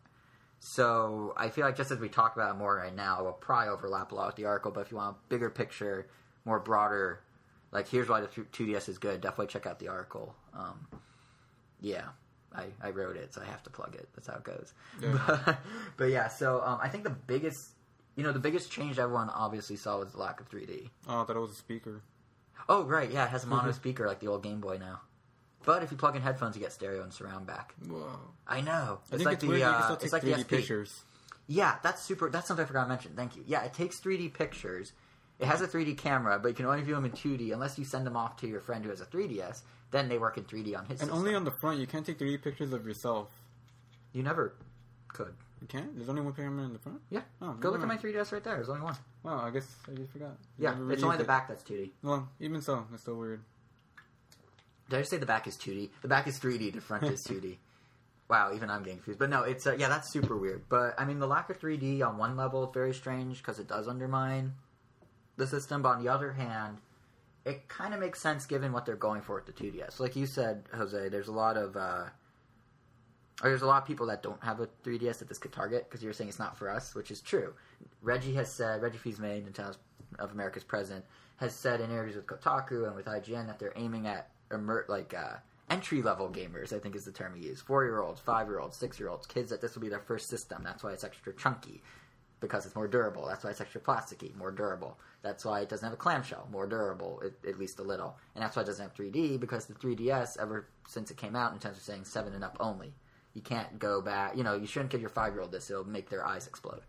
So 0.60 1.34
I 1.36 1.50
feel 1.50 1.66
like 1.66 1.76
just 1.76 1.92
as 1.92 2.00
we 2.00 2.08
talk 2.08 2.36
about 2.38 2.52
it 2.52 2.58
more 2.58 2.78
right 2.78 2.96
now, 2.96 3.22
we'll 3.22 3.34
probably 3.34 3.68
overlap 3.68 4.14
a 4.14 4.16
lot 4.16 4.28
with 4.28 4.38
the 4.38 4.46
article. 4.46 4.72
But 4.72 4.82
if 4.82 4.92
you 4.92 4.98
want 4.98 5.18
a 5.18 5.20
bigger 5.28 5.50
picture, 5.50 6.08
more 6.46 6.60
broader, 6.60 7.20
like 7.72 7.90
here's 7.90 8.08
why 8.08 8.22
the 8.22 8.28
2DS 8.28 8.88
is 8.88 8.98
good, 8.98 9.20
definitely 9.20 9.48
check 9.48 9.66
out 9.66 9.80
the 9.80 9.90
article. 9.90 10.34
Um, 10.54 10.88
yeah, 11.82 12.06
I, 12.56 12.66
I 12.82 12.90
wrote 12.92 13.16
it, 13.18 13.34
so 13.34 13.42
I 13.42 13.46
have 13.46 13.64
to 13.64 13.70
plug 13.70 13.96
it. 13.96 14.08
That's 14.16 14.28
how 14.28 14.36
it 14.36 14.44
goes. 14.44 14.74
Yeah. 15.02 15.18
But, 15.46 15.60
but 15.98 16.06
yeah, 16.06 16.28
so 16.28 16.62
um, 16.64 16.80
I 16.82 16.90
think 16.90 17.04
the 17.04 17.10
biggest, 17.10 17.70
you 18.16 18.24
know, 18.24 18.32
the 18.32 18.40
biggest 18.40 18.72
change 18.72 19.00
everyone 19.00 19.30
obviously 19.30 19.76
saw 19.76 20.00
was 20.00 20.12
the 20.12 20.20
lack 20.20 20.40
of 20.40 20.50
3D. 20.50 20.90
Oh, 21.08 21.22
I 21.22 21.24
thought 21.26 21.36
it 21.36 21.40
was 21.40 21.52
a 21.52 21.56
speaker. 21.56 22.02
Oh 22.70 22.84
right, 22.84 23.12
yeah, 23.12 23.26
it 23.26 23.30
has 23.30 23.44
a 23.44 23.48
mono 23.48 23.72
speaker 23.82 24.08
like 24.08 24.20
the 24.20 24.28
old 24.28 24.44
Game 24.44 24.60
Boy 24.62 24.78
now. 24.78 25.02
But 25.66 25.82
if 25.84 25.92
you 25.92 25.98
plug 25.98 26.16
in 26.16 26.22
headphones, 26.22 26.56
you 26.56 26.62
get 26.62 26.74
stereo 26.74 27.04
and 27.04 27.14
surround 27.14 27.48
back. 27.48 27.74
Whoa. 27.88 28.20
I 28.48 28.62
know. 28.62 29.00
I 29.00 29.02
It's 29.02 29.10
think 29.12 29.26
like 29.26 29.34
it's 29.36 29.42
the 29.44 29.48
weird 29.50 29.60
you 29.62 29.66
can 29.66 29.74
uh, 29.76 29.98
it's 30.02 30.14
like 30.14 30.24
3D 30.24 30.36
the 30.36 30.42
SP. 30.44 30.50
pictures. 30.50 31.02
Yeah, 31.48 31.76
that's 31.84 32.02
super. 32.02 32.30
That's 32.30 32.48
something 32.48 32.64
I 32.64 32.68
forgot 32.68 32.84
to 32.84 32.90
mention. 32.90 33.14
Thank 33.16 33.36
you. 33.36 33.44
Yeah, 33.48 33.64
it 33.64 33.74
takes 33.74 34.00
3D 34.00 34.34
pictures. 34.34 34.92
It 35.40 35.46
has 35.48 35.62
a 35.62 35.68
3D 35.68 35.98
camera, 35.98 36.40
but 36.40 36.50
you 36.50 36.54
can 36.54 36.66
only 36.66 36.82
view 36.84 36.96
them 36.96 37.06
in 37.06 37.12
2D 37.12 37.52
unless 37.54 37.78
you 37.78 37.86
send 37.86 38.06
them 38.06 38.16
off 38.16 38.38
to 38.38 38.48
your 38.48 38.62
friend 38.62 38.84
who 38.84 38.90
has 38.92 39.02
a 39.02 39.06
3DS. 39.06 39.62
Then 39.92 40.10
they 40.10 40.18
work 40.18 40.38
in 40.38 40.44
3D 40.44 40.78
on 40.78 40.86
his. 40.86 41.02
And 41.02 41.10
system. 41.10 41.18
only 41.18 41.36
on 41.36 41.44
the 41.44 41.52
front. 41.52 41.80
You 41.80 41.88
can't 41.88 42.06
take 42.06 42.20
3D 42.20 42.42
pictures 42.42 42.72
of 42.74 42.86
yourself. 42.86 43.30
you 44.14 44.24
never 44.24 44.54
could. 45.10 45.34
You 45.62 45.68
can't? 45.68 45.96
There's 45.96 46.10
only 46.10 46.22
one 46.22 46.34
camera 46.34 46.66
in 46.66 46.74
the 46.74 46.80
front? 46.80 47.00
Yeah. 47.10 47.22
Oh, 47.42 47.54
Go 47.54 47.70
look 47.70 47.82
at 47.82 47.88
my 47.88 47.98
3DS 47.98 48.32
right 48.32 48.44
there. 48.44 48.56
There's 48.56 48.70
only 48.70 48.82
one. 48.82 48.96
Wow, 49.24 49.40
I 49.46 49.50
guess 49.50 49.76
I 49.90 49.96
just 49.96 50.12
forgot. 50.12 50.36
Yeah, 50.58 50.76
it's 50.90 51.04
only 51.04 51.18
the 51.18 51.24
it. 51.24 51.28
back 51.28 51.48
that's 51.48 51.64
2D. 51.64 51.92
Well, 52.04 52.28
even 52.40 52.62
so, 52.62 52.86
that's 52.90 53.04
still 53.04 53.16
weird. 53.16 53.42
Did 54.90 54.98
I 54.98 55.00
just 55.00 55.12
say 55.12 55.18
the 55.18 55.26
back 55.26 55.48
is 55.48 55.56
2D? 55.56 55.90
The 56.02 56.08
back 56.08 56.28
is 56.28 56.38
3D. 56.40 56.74
The 56.74 56.82
front 56.82 57.04
is 57.06 57.24
2D. 57.24 57.58
Wow, 58.30 58.52
even 58.56 58.70
I'm 58.70 58.82
getting 58.84 58.98
confused. 58.98 59.20
But 59.20 59.30
no, 59.30 59.44
it's 59.44 59.68
uh, 59.68 59.76
yeah, 59.78 59.90
that's 59.90 60.10
super 60.10 60.36
weird. 60.36 60.64
But 60.70 60.96
I 60.98 61.04
mean, 61.06 61.20
the 61.20 61.28
lack 61.28 61.50
of 61.50 61.60
3D 61.60 62.02
on 62.02 62.18
one 62.18 62.38
level 62.38 62.64
is 62.64 62.74
very 62.74 62.94
strange 62.94 63.38
because 63.38 63.60
it 63.60 63.68
does 63.68 63.88
undermine 63.88 64.54
the 65.38 65.48
system. 65.48 65.82
But 65.82 65.90
on 65.90 66.04
the 66.04 66.12
other 66.12 66.34
hand, 66.34 66.78
it 67.46 67.68
kind 67.68 67.94
of 67.94 68.00
makes 68.00 68.22
sense 68.22 68.46
given 68.46 68.72
what 68.72 68.86
they're 68.86 68.96
going 68.96 69.22
for 69.22 69.36
with 69.36 69.46
the 69.46 69.52
2DS. 69.54 70.00
Like 70.00 70.16
you 70.16 70.26
said, 70.26 70.64
Jose, 70.74 71.10
there's 71.10 71.28
a 71.28 71.34
lot 71.34 71.58
of 71.58 71.76
uh, 71.76 72.06
there's 73.42 73.62
a 73.62 73.66
lot 73.66 73.82
of 73.82 73.88
people 73.88 74.06
that 74.08 74.24
don't 74.24 74.42
have 74.44 74.60
a 74.60 74.68
3DS 74.86 75.20
that 75.20 75.28
this 75.28 75.38
could 75.38 75.52
target 75.52 75.86
because 75.90 76.04
you're 76.04 76.14
saying 76.14 76.30
it's 76.30 76.40
not 76.40 76.58
for 76.58 76.70
us, 76.70 76.96
which 76.96 77.12
is 77.12 77.20
true. 77.20 77.54
Reggie 78.02 78.34
has 78.36 78.52
said, 78.52 78.82
Reggie 78.82 78.98
Fils-Aimé, 78.98 79.44
Nintendo 79.44 79.76
of 80.20 80.32
America's 80.32 80.64
president, 80.64 81.04
has 81.38 81.54
said 81.54 81.82
in 81.82 81.90
interviews 81.90 82.16
with 82.16 82.28
Kotaku 82.28 82.86
and 82.86 82.96
with 82.96 83.06
IGN 83.06 83.48
that 83.48 83.60
they're 83.60 83.74
aiming 83.76 84.08
at 84.08 84.30
like 84.88 85.14
uh, 85.14 85.38
entry 85.70 86.02
level 86.02 86.30
gamers. 86.30 86.72
I 86.72 86.80
think 86.80 86.96
is 86.96 87.06
the 87.06 87.12
term 87.12 87.36
he 87.36 87.48
used. 87.48 87.66
Four 87.66 87.84
year 87.84 88.02
olds, 88.02 88.22
five 88.22 88.48
year 88.48 88.60
olds, 88.60 88.78
six 88.78 89.00
year 89.00 89.10
olds, 89.10 89.26
kids 89.26 89.50
that 89.50 89.60
this 89.60 89.76
will 89.76 89.82
be 89.82 89.90
their 89.90 90.00
first 90.00 90.30
system. 90.30 90.62
That's 90.64 90.84
why 90.84 90.92
it's 90.92 91.04
extra 91.04 91.34
chunky 91.34 91.82
because 92.44 92.66
it's 92.66 92.76
more 92.76 92.90
durable. 92.90 93.26
That's 93.26 93.42
why 93.46 93.52
it's 93.52 93.62
extra 93.62 93.80
plasticky, 93.80 94.36
more 94.36 94.52
durable. 94.52 95.00
That's 95.22 95.46
why 95.46 95.62
it 95.62 95.70
doesn't 95.70 95.86
have 95.86 95.94
a 95.94 95.98
clamshell, 95.98 96.50
more 96.52 96.68
durable, 96.68 97.24
at, 97.48 97.58
least 97.58 97.80
a 97.80 97.84
little. 97.84 98.18
And 98.36 98.44
that's 98.44 98.58
why 98.58 98.64
it 98.64 98.66
doesn't 98.66 98.84
have 98.84 98.94
3D 98.94 99.40
because 99.40 99.66
the 99.66 99.74
3DS, 99.76 100.38
ever 100.42 100.68
since 100.86 101.10
it 101.10 101.16
came 101.16 101.38
out, 101.38 101.58
Nintendo's 101.58 101.82
saying 101.82 102.04
seven 102.04 102.34
and 102.34 102.44
up 102.44 102.58
only. 102.60 102.94
You 103.34 103.42
can't 103.42 103.80
go 103.80 104.02
back. 104.02 104.36
You 104.36 104.44
know, 104.44 104.56
you 104.56 104.68
shouldn't 104.68 104.92
give 104.92 105.00
your 105.00 105.10
five 105.10 105.32
year 105.32 105.42
old 105.42 105.54
this; 105.54 105.72
it'll 105.72 105.86
make 105.86 106.10
their 106.10 106.26
eyes 106.26 106.46
explode. 106.46 106.82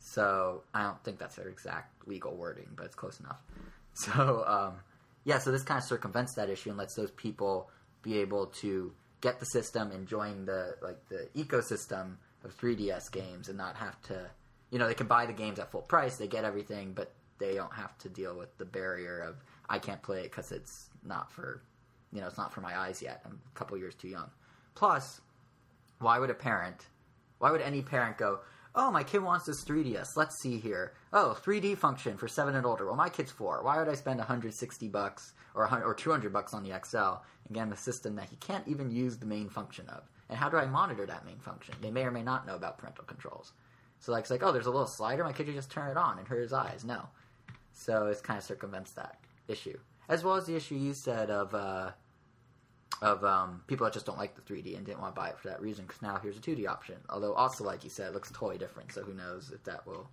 So 0.00 0.64
I 0.74 0.82
don't 0.82 1.02
think 1.04 1.18
that's 1.18 1.36
their 1.36 1.48
exact 1.48 2.08
legal 2.08 2.34
wording, 2.34 2.68
but 2.74 2.86
it's 2.86 2.96
close 2.96 3.20
enough. 3.20 3.40
So 3.94 4.42
um, 4.46 4.76
yeah, 5.24 5.36
so 5.36 5.52
this 5.52 5.62
kind 5.62 5.76
of 5.76 5.84
circumvents 5.84 6.34
that 6.36 6.48
issue 6.48 6.70
and 6.70 6.78
lets 6.78 6.94
those 6.94 7.10
people 7.10 7.68
be 8.00 8.20
able 8.20 8.46
to 8.62 8.94
get 9.20 9.38
the 9.38 9.44
system, 9.44 9.92
enjoying 9.92 10.46
the 10.46 10.76
like 10.80 10.98
the 11.10 11.28
ecosystem 11.36 12.16
of 12.42 12.56
3DS 12.58 13.12
games, 13.12 13.50
and 13.50 13.58
not 13.58 13.76
have 13.76 14.00
to, 14.04 14.30
you 14.72 14.78
know, 14.78 14.88
they 14.88 14.94
can 14.94 15.06
buy 15.06 15.26
the 15.26 15.32
games 15.32 15.58
at 15.58 15.70
full 15.70 15.82
price, 15.82 16.16
they 16.16 16.26
get 16.26 16.44
everything, 16.44 16.94
but 16.94 17.14
they 17.38 17.54
don't 17.54 17.74
have 17.74 17.96
to 17.98 18.08
deal 18.08 18.36
with 18.36 18.56
the 18.56 18.64
barrier 18.64 19.20
of 19.20 19.36
I 19.68 19.78
can't 19.78 20.02
play 20.02 20.20
it 20.20 20.30
because 20.30 20.50
it's 20.50 20.88
not 21.04 21.30
for, 21.30 21.62
you 22.12 22.20
know, 22.20 22.26
it's 22.26 22.38
not 22.38 22.52
for 22.52 22.62
my 22.62 22.76
eyes 22.76 23.02
yet. 23.02 23.20
I'm 23.26 23.38
a 23.46 23.58
couple 23.58 23.76
years 23.76 23.94
too 23.94 24.08
young. 24.08 24.30
Plus, 24.74 25.20
why 25.98 26.18
would 26.18 26.30
a 26.30 26.34
parent, 26.34 26.86
why 27.38 27.50
would 27.50 27.60
any 27.60 27.82
parent 27.82 28.16
go, 28.16 28.40
oh, 28.74 28.90
my 28.90 29.02
kid 29.02 29.22
wants 29.22 29.44
this 29.44 29.62
3DS. 29.62 30.16
Let's 30.16 30.40
see 30.40 30.58
here. 30.58 30.94
Oh, 31.12 31.36
3D 31.44 31.76
function 31.76 32.16
for 32.16 32.26
seven 32.26 32.54
and 32.54 32.64
older. 32.64 32.86
Well, 32.86 32.96
my 32.96 33.10
kid's 33.10 33.30
four. 33.30 33.62
Why 33.62 33.76
would 33.78 33.88
I 33.88 33.94
spend 33.94 34.18
160 34.18 34.88
bucks 34.88 35.34
or 35.54 35.62
100, 35.64 35.84
or 35.84 35.94
200 35.94 36.32
bucks 36.32 36.54
on 36.54 36.62
the 36.62 36.70
XL 36.82 37.20
and 37.46 37.54
get 37.54 37.64
him 37.64 37.72
a 37.72 37.76
system 37.76 38.16
that 38.16 38.30
he 38.30 38.36
can't 38.36 38.66
even 38.66 38.90
use 38.90 39.18
the 39.18 39.26
main 39.26 39.50
function 39.50 39.86
of? 39.90 40.08
And 40.30 40.38
how 40.38 40.48
do 40.48 40.56
I 40.56 40.64
monitor 40.64 41.04
that 41.04 41.26
main 41.26 41.40
function? 41.40 41.74
They 41.82 41.90
may 41.90 42.04
or 42.04 42.10
may 42.10 42.22
not 42.22 42.46
know 42.46 42.56
about 42.56 42.78
parental 42.78 43.04
controls. 43.04 43.52
So 44.02 44.10
like, 44.10 44.22
it's 44.22 44.30
like, 44.32 44.42
oh, 44.42 44.50
there's 44.50 44.66
a 44.66 44.70
little 44.70 44.88
slider. 44.88 45.22
My 45.22 45.32
kid 45.32 45.46
can 45.46 45.54
just 45.54 45.70
turn 45.70 45.88
it 45.88 45.96
on 45.96 46.18
and 46.18 46.26
hurt 46.26 46.42
his 46.42 46.52
eyes. 46.52 46.84
No. 46.84 47.06
So 47.72 48.08
it's 48.08 48.20
kind 48.20 48.36
of 48.36 48.42
circumvents 48.42 48.90
that 48.92 49.20
issue, 49.46 49.78
as 50.08 50.24
well 50.24 50.34
as 50.34 50.44
the 50.44 50.56
issue 50.56 50.74
you 50.74 50.92
said 50.92 51.30
of 51.30 51.54
uh, 51.54 51.92
of 53.00 53.24
um, 53.24 53.62
people 53.68 53.84
that 53.84 53.92
just 53.92 54.04
don't 54.04 54.18
like 54.18 54.34
the 54.34 54.42
3D 54.42 54.76
and 54.76 54.84
didn't 54.84 55.00
want 55.00 55.14
to 55.14 55.20
buy 55.20 55.28
it 55.28 55.38
for 55.38 55.48
that 55.48 55.62
reason. 55.62 55.86
Because 55.86 56.02
now 56.02 56.18
here's 56.20 56.36
a 56.36 56.40
2D 56.40 56.66
option. 56.66 56.96
Although 57.10 57.32
also, 57.34 57.62
like 57.62 57.84
you 57.84 57.90
said, 57.90 58.08
it 58.08 58.14
looks 58.14 58.30
totally 58.32 58.58
different. 58.58 58.92
So 58.92 59.02
who 59.02 59.14
knows 59.14 59.52
if 59.54 59.62
that 59.64 59.86
will 59.86 60.10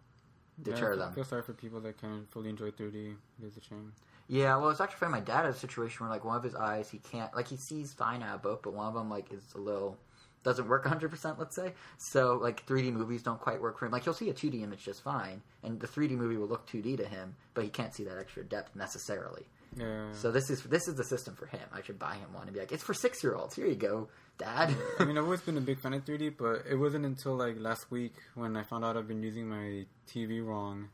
deter 0.62 0.96
yeah, 0.96 1.08
I 1.08 1.12
feel 1.12 1.24
sorry 1.24 1.42
for 1.42 1.54
people 1.54 1.82
that 1.82 2.00
can't 2.00 2.30
fully 2.30 2.50
enjoy 2.50 2.70
3D. 2.70 3.16
It's 3.44 3.58
a 3.58 3.62
shame. 3.62 3.92
Yeah, 4.28 4.56
well, 4.58 4.70
it's 4.70 4.82
actually 4.82 5.00
funny. 5.00 5.14
My 5.14 5.20
dad 5.22 5.46
has 5.46 5.56
a 5.56 5.60
situation 5.60 6.06
where 6.06 6.14
like 6.14 6.24
one 6.24 6.38
of 6.38 6.44
his 6.44 6.54
eyes, 6.54 6.92
he 6.92 7.00
can't 7.00 7.36
like 7.36 7.48
he 7.48 7.58
sees 7.58 7.92
fine 7.92 8.22
out 8.22 8.36
of 8.36 8.44
both, 8.44 8.62
but 8.62 8.74
one 8.74 8.86
of 8.86 8.94
them 8.94 9.10
like 9.10 9.34
is 9.34 9.44
a 9.56 9.58
little 9.58 9.98
doesn't 10.44 10.68
work 10.68 10.86
100%, 10.86 11.38
let's 11.38 11.56
say. 11.56 11.74
So, 11.98 12.40
like, 12.42 12.66
3D 12.66 12.92
movies 12.94 13.22
don't 13.24 13.40
quite 13.40 13.62
work 13.62 13.78
for 13.80 13.86
him. 13.86 13.92
Like, 13.92 14.04
he'll 14.04 14.14
see 14.14 14.30
a 14.30 14.34
2D 14.34 14.64
image 14.64 14.84
just 14.86 15.04
fine, 15.04 15.42
and 15.64 15.80
the 15.80 15.88
3D 15.88 16.12
movie 16.12 16.38
will 16.38 16.48
look 16.48 16.68
2D 16.70 16.98
to 16.98 17.06
him, 17.06 17.36
but 17.54 17.64
he 17.64 17.70
can't 17.70 17.94
see 17.94 18.04
that 18.06 18.18
extra 18.18 18.44
depth 18.44 18.76
necessarily. 18.76 19.44
Yeah. 19.78 20.12
So 20.14 20.32
this 20.32 20.50
is 20.50 20.64
this 20.64 20.88
is 20.88 20.96
the 20.96 21.04
system 21.04 21.36
for 21.36 21.46
him. 21.46 21.62
I 21.72 21.84
should 21.84 22.00
buy 22.00 22.16
him 22.16 22.34
one 22.34 22.46
and 22.48 22.54
be 22.54 22.60
like, 22.60 22.72
it's 22.72 22.82
for 22.84 22.96
six 22.96 23.24
year 23.24 23.36
olds. 23.36 23.56
Here 23.56 23.68
you 23.68 23.76
go, 23.76 24.08
Dad. 24.40 24.76
I 24.98 25.06
mean, 25.06 25.16
I've 25.16 25.26
always 25.26 25.42
been 25.42 25.58
a 25.58 25.62
big 25.62 25.80
fan 25.80 25.94
of 25.94 26.04
3D, 26.06 26.38
but 26.40 26.64
it 26.68 26.76
wasn't 26.76 27.06
until 27.06 27.36
like 27.36 27.56
last 27.60 27.92
week 27.92 28.14
when 28.34 28.58
I 28.58 28.64
found 28.64 28.84
out 28.84 28.98
I've 28.98 29.08
been 29.08 29.22
using 29.22 29.48
my 29.48 29.86
TV 30.12 30.44
wrong. 30.44 30.90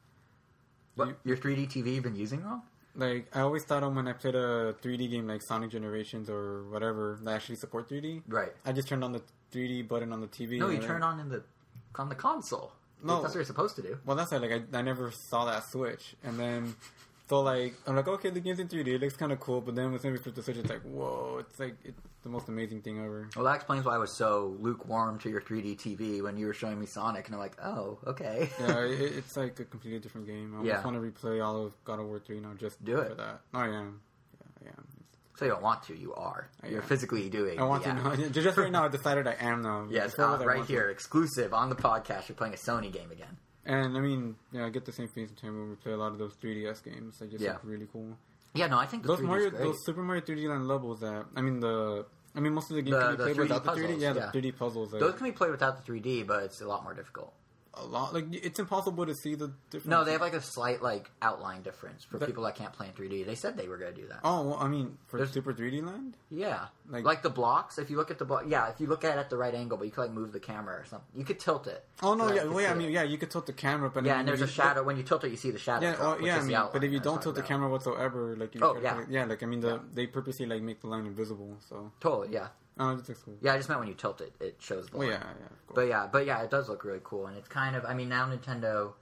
what 0.95 1.07
You- 1.07 1.15
your 1.23 1.37
3D 1.37 1.67
TV 1.67 1.93
you've 1.95 2.03
been 2.03 2.17
using 2.17 2.43
wrong? 2.43 2.63
Like, 2.97 3.27
I 3.35 3.41
always 3.41 3.63
thought 3.65 3.83
on 3.83 3.95
when 3.95 4.07
I 4.09 4.13
played 4.13 4.35
a 4.35 4.73
3D 4.81 5.09
game 5.09 5.25
like 5.27 5.41
Sonic 5.41 5.69
Generations 5.71 6.29
or 6.29 6.63
whatever 6.69 7.17
that 7.23 7.33
actually 7.33 7.55
support 7.57 7.87
3D, 7.89 8.23
Right. 8.27 8.51
I 8.65 8.71
just 8.73 8.87
turned 8.89 9.03
on 9.05 9.11
the 9.13 9.21
3D 9.53 9.87
button 9.87 10.11
on 10.13 10.21
the 10.21 10.27
TV. 10.27 10.59
No, 10.59 10.69
you 10.69 10.79
turn 10.79 11.03
on 11.03 11.19
in 11.19 11.29
the 11.29 11.43
on 11.97 12.09
the 12.09 12.15
console. 12.15 12.71
No. 13.03 13.21
that's 13.21 13.33
what 13.33 13.35
you're 13.35 13.43
supposed 13.45 13.75
to 13.75 13.81
do. 13.81 13.97
Well, 14.05 14.15
that's 14.15 14.31
it. 14.31 14.41
Like, 14.41 14.51
I, 14.51 14.77
I 14.77 14.81
never 14.81 15.11
saw 15.11 15.45
that 15.45 15.63
switch, 15.69 16.15
and 16.23 16.39
then 16.39 16.75
so 17.29 17.41
like 17.41 17.73
I'm 17.85 17.95
like, 17.95 18.07
okay, 18.07 18.29
the 18.31 18.39
game's 18.39 18.59
in 18.59 18.67
3D. 18.67 18.87
It 18.87 19.01
looks 19.01 19.15
kind 19.15 19.31
of 19.31 19.39
cool, 19.39 19.61
but 19.61 19.75
then 19.75 19.91
when 19.91 19.99
somebody 19.99 20.21
flips 20.23 20.37
the 20.37 20.43
switch, 20.43 20.57
it's 20.57 20.69
like, 20.69 20.81
whoa! 20.81 21.37
It's 21.41 21.59
like 21.59 21.75
it's 21.83 21.99
the 22.23 22.29
most 22.29 22.47
amazing 22.49 22.81
thing 22.81 22.97
ever. 23.03 23.29
Well, 23.35 23.45
that 23.45 23.55
explains 23.55 23.85
why 23.85 23.95
I 23.95 23.97
was 23.99 24.11
so 24.11 24.55
lukewarm 24.59 25.19
to 25.19 25.29
your 25.29 25.41
3D 25.41 25.77
TV 25.77 26.23
when 26.23 26.37
you 26.37 26.47
were 26.47 26.53
showing 26.53 26.79
me 26.79 26.85
Sonic, 26.87 27.27
and 27.27 27.35
I'm 27.35 27.39
like, 27.41 27.57
oh, 27.63 27.99
okay. 28.07 28.49
Yeah, 28.59 28.79
it, 28.85 28.99
it's 29.17 29.37
like 29.37 29.59
a 29.59 29.65
completely 29.65 29.99
different 29.99 30.25
game. 30.25 30.55
I 30.59 30.63
Yeah. 30.63 30.83
want 30.83 30.95
to 30.95 31.01
replay 31.01 31.45
all 31.45 31.63
of 31.65 31.73
God 31.85 31.99
of 31.99 32.07
War 32.07 32.19
3 32.19 32.39
now 32.39 32.53
just 32.57 32.83
Do 32.83 32.97
it. 32.99 33.09
for 33.09 33.15
that. 33.15 33.41
Oh. 33.53 33.59
Yeah, 33.63 33.65
I 33.65 33.75
am. 33.77 34.01
So 35.35 35.45
you 35.45 35.51
don't 35.51 35.61
want 35.61 35.83
to, 35.83 35.95
you 35.97 36.13
are. 36.13 36.49
I 36.63 36.67
You're 36.67 36.81
physically 36.81 37.29
doing. 37.29 37.59
I 37.59 37.63
want 37.63 37.83
to 37.83 37.93
know. 37.93 38.15
Just 38.29 38.57
right 38.57 38.71
now, 38.71 38.85
I 38.85 38.87
decided 38.87 39.27
I 39.27 39.35
am 39.39 39.63
though. 39.63 39.87
Yes, 39.89 40.17
uh, 40.17 40.37
right 40.39 40.57
want 40.57 40.67
to. 40.67 40.73
here, 40.73 40.89
exclusive 40.89 41.53
on 41.53 41.69
the 41.69 41.75
podcast. 41.75 42.29
You're 42.29 42.35
playing 42.35 42.53
a 42.53 42.57
Sony 42.57 42.91
game 42.91 43.11
again. 43.11 43.37
And 43.65 43.97
I 43.97 43.99
mean, 43.99 44.35
yeah, 44.51 44.65
I 44.65 44.69
get 44.69 44.85
the 44.85 44.91
same 44.91 45.07
feeling 45.07 45.27
sometimes 45.29 45.55
when 45.57 45.69
we 45.71 45.75
play 45.75 45.91
a 45.93 45.97
lot 45.97 46.11
of 46.11 46.19
those 46.19 46.33
3DS 46.35 46.83
games. 46.83 47.17
They 47.19 47.27
just 47.27 47.43
Yeah. 47.43 47.53
look 47.53 47.61
really 47.63 47.87
cool. 47.91 48.17
Yeah, 48.53 48.67
no, 48.67 48.77
I 48.77 48.85
think 48.85 49.03
the 49.03 49.07
Those 49.09 49.19
3D 49.19 49.23
's 49.23 49.27
Mario, 49.27 49.49
those 49.49 49.85
Super 49.85 50.01
Mario 50.03 50.21
3D 50.21 50.47
Land 50.47 50.67
levels 50.67 50.99
that 51.01 51.25
I 51.35 51.41
mean 51.41 51.59
the. 51.59 52.05
I 52.35 52.41
mean, 52.41 52.53
most 52.53 52.69
of 52.69 52.75
the 52.75 52.81
games 52.81 52.95
The- 52.97 53.01
can 53.01 53.11
be 53.11 53.23
played 53.23 53.35
3D 53.35 53.39
without 53.39 53.63
the 53.63 53.71
3D. 53.71 53.93
Yeah, 53.99 54.13
yeah. 54.13 54.25
the 54.25 54.31
3D 54.31 54.51
puzzles. 54.57 54.91
Those 54.91 55.13
can 55.15 55.23
be 55.25 55.31
played 55.31 55.51
without 55.51 55.77
the 55.77 55.83
3D, 55.91 56.23
but 56.23 56.43
it's 56.43 56.61
a 56.61 56.67
lot 56.67 56.83
more 56.83 56.93
difficult. 56.93 57.33
A 57.77 57.85
lot. 57.85 58.13
Like 58.13 58.25
it's 58.31 58.59
impossible 58.59 59.05
to 59.05 59.13
see 59.15 59.35
the 59.35 59.51
difference. 59.69 59.89
No, 59.89 60.03
they 60.03 60.13
have 60.13 60.21
like 60.21 60.33
a 60.33 60.41
slight 60.41 60.81
like 60.81 61.09
outline 61.21 61.61
difference 61.61 62.03
for 62.03 62.17
But- 62.17 62.27
people 62.27 62.43
that 62.43 62.55
can't 62.55 62.71
play 62.73 62.87
in 62.87 62.93
3D. 62.93 63.25
They 63.25 63.35
said 63.35 63.57
they 63.57 63.67
were 63.67 63.77
going 63.77 63.93
to 63.93 64.01
do 64.01 64.07
that. 64.07 64.19
Oh, 64.23 64.43
well, 64.49 64.57
I 64.59 64.67
mean, 64.67 64.97
for 65.07 65.17
There's- 65.17 65.31
Super 65.33 65.53
3D 65.53 65.81
Land. 65.85 66.17
Yeah, 66.29 66.67
like, 66.89 67.03
Like- 67.03 67.21
the 67.23 67.29
blocks. 67.29 67.77
If 67.77 67.89
you 67.89 67.97
look 67.97 68.11
at 68.11 68.19
the 68.19 68.25
block, 68.25 68.43
yeah, 68.47 68.69
if 68.69 68.79
you 68.79 68.87
look 68.87 69.03
at 69.03 69.17
it 69.17 69.19
at 69.19 69.29
the 69.29 69.37
right 69.37 69.53
angle, 69.53 69.77
but 69.77 69.85
you 69.85 69.91
could 69.91 70.01
like 70.01 70.11
move 70.11 70.31
the 70.31 70.39
camera 70.39 70.75
or 70.75 70.85
something. 70.85 71.07
You 71.15 71.25
could 71.25 71.39
tilt 71.39 71.65
it. 71.67 71.83
Oh 72.03 72.13
no, 72.13 72.27
so 72.27 72.33
yeah, 72.35 72.43
well, 72.45 72.61
yeah, 72.61 72.71
I 72.71 72.75
mean, 72.75 72.91
yeah, 72.91 73.03
you 73.03 73.17
could 73.17 73.31
tilt 73.31 73.45
the 73.47 73.53
camera, 73.53 73.89
but 73.89 74.05
yeah, 74.05 74.19
and 74.19 74.27
there's 74.27 74.41
a 74.41 74.47
shadow 74.47 74.83
when 74.83 74.97
you 74.97 75.03
tilt 75.03 75.23
it. 75.23 75.31
You 75.31 75.37
see 75.37 75.51
the 75.51 75.57
shadow. 75.59 75.87
Yeah, 75.87 75.95
drop, 75.95 76.05
oh, 76.05 76.09
well, 76.21 76.27
yeah, 76.27 76.37
I 76.37 76.41
mean, 76.43 76.59
but 76.73 76.83
if 76.83 76.91
you 76.91 76.99
don't 76.99 77.21
tilt 77.21 77.35
the 77.35 77.41
camera 77.43 77.69
whatsoever, 77.69 78.35
like, 78.35 78.53
you 78.55 78.61
Oh, 78.63 78.77
yeah. 78.79 79.01
it- 79.01 79.09
yeah, 79.09 79.25
like 79.25 79.41
I 79.41 79.45
mean, 79.45 79.61
the 79.61 79.75
Yeah. 79.75 79.79
they 79.93 80.07
purposely 80.07 80.45
like 80.45 80.61
make 80.61 80.81
the 80.81 80.87
line 80.87 81.05
invisible, 81.05 81.57
so 81.67 81.91
totally, 81.99 82.33
yeah, 82.33 82.47
oh, 82.79 82.93
looks 82.93 83.09
cool. 83.23 83.35
yeah. 83.41 83.53
I 83.53 83.57
just 83.57 83.67
meant 83.69 83.79
when 83.79 83.87
you 83.89 83.95
tilt 83.95 84.21
it, 84.21 84.33
it 84.39 84.57
shows 84.59 84.87
the. 84.87 84.97
Well, 84.97 85.07
line. 85.09 85.19
yeah, 85.19 85.27
yeah. 85.39 85.73
But 85.73 85.87
yeah, 85.87 86.07
but 86.11 86.25
yeah, 86.25 86.41
it 86.43 86.49
does 86.51 86.69
look 86.69 86.83
really 86.83 87.01
cool, 87.03 87.27
and 87.27 87.35
it's 87.37 87.47
kind 87.49 87.75
of. 87.75 87.83
I 87.85 87.93
mean, 87.93 88.09
now 88.09 88.27
Nintendo. 88.29 88.93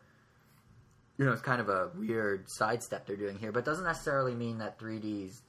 You 1.18 1.26
know, 1.26 1.32
it's 1.32 1.44
kind 1.44 1.62
of 1.62 1.70
a 1.70 1.92
weird 1.96 2.50
sidestep 2.50 3.06
they're 3.06 3.16
doing 3.16 3.38
here, 3.38 3.52
but 3.52 3.60
it 3.60 3.66
doesn't 3.66 3.84
necessarily 3.86 4.34
mean 4.34 4.58
that 4.58 4.80
3D's 4.80 5.44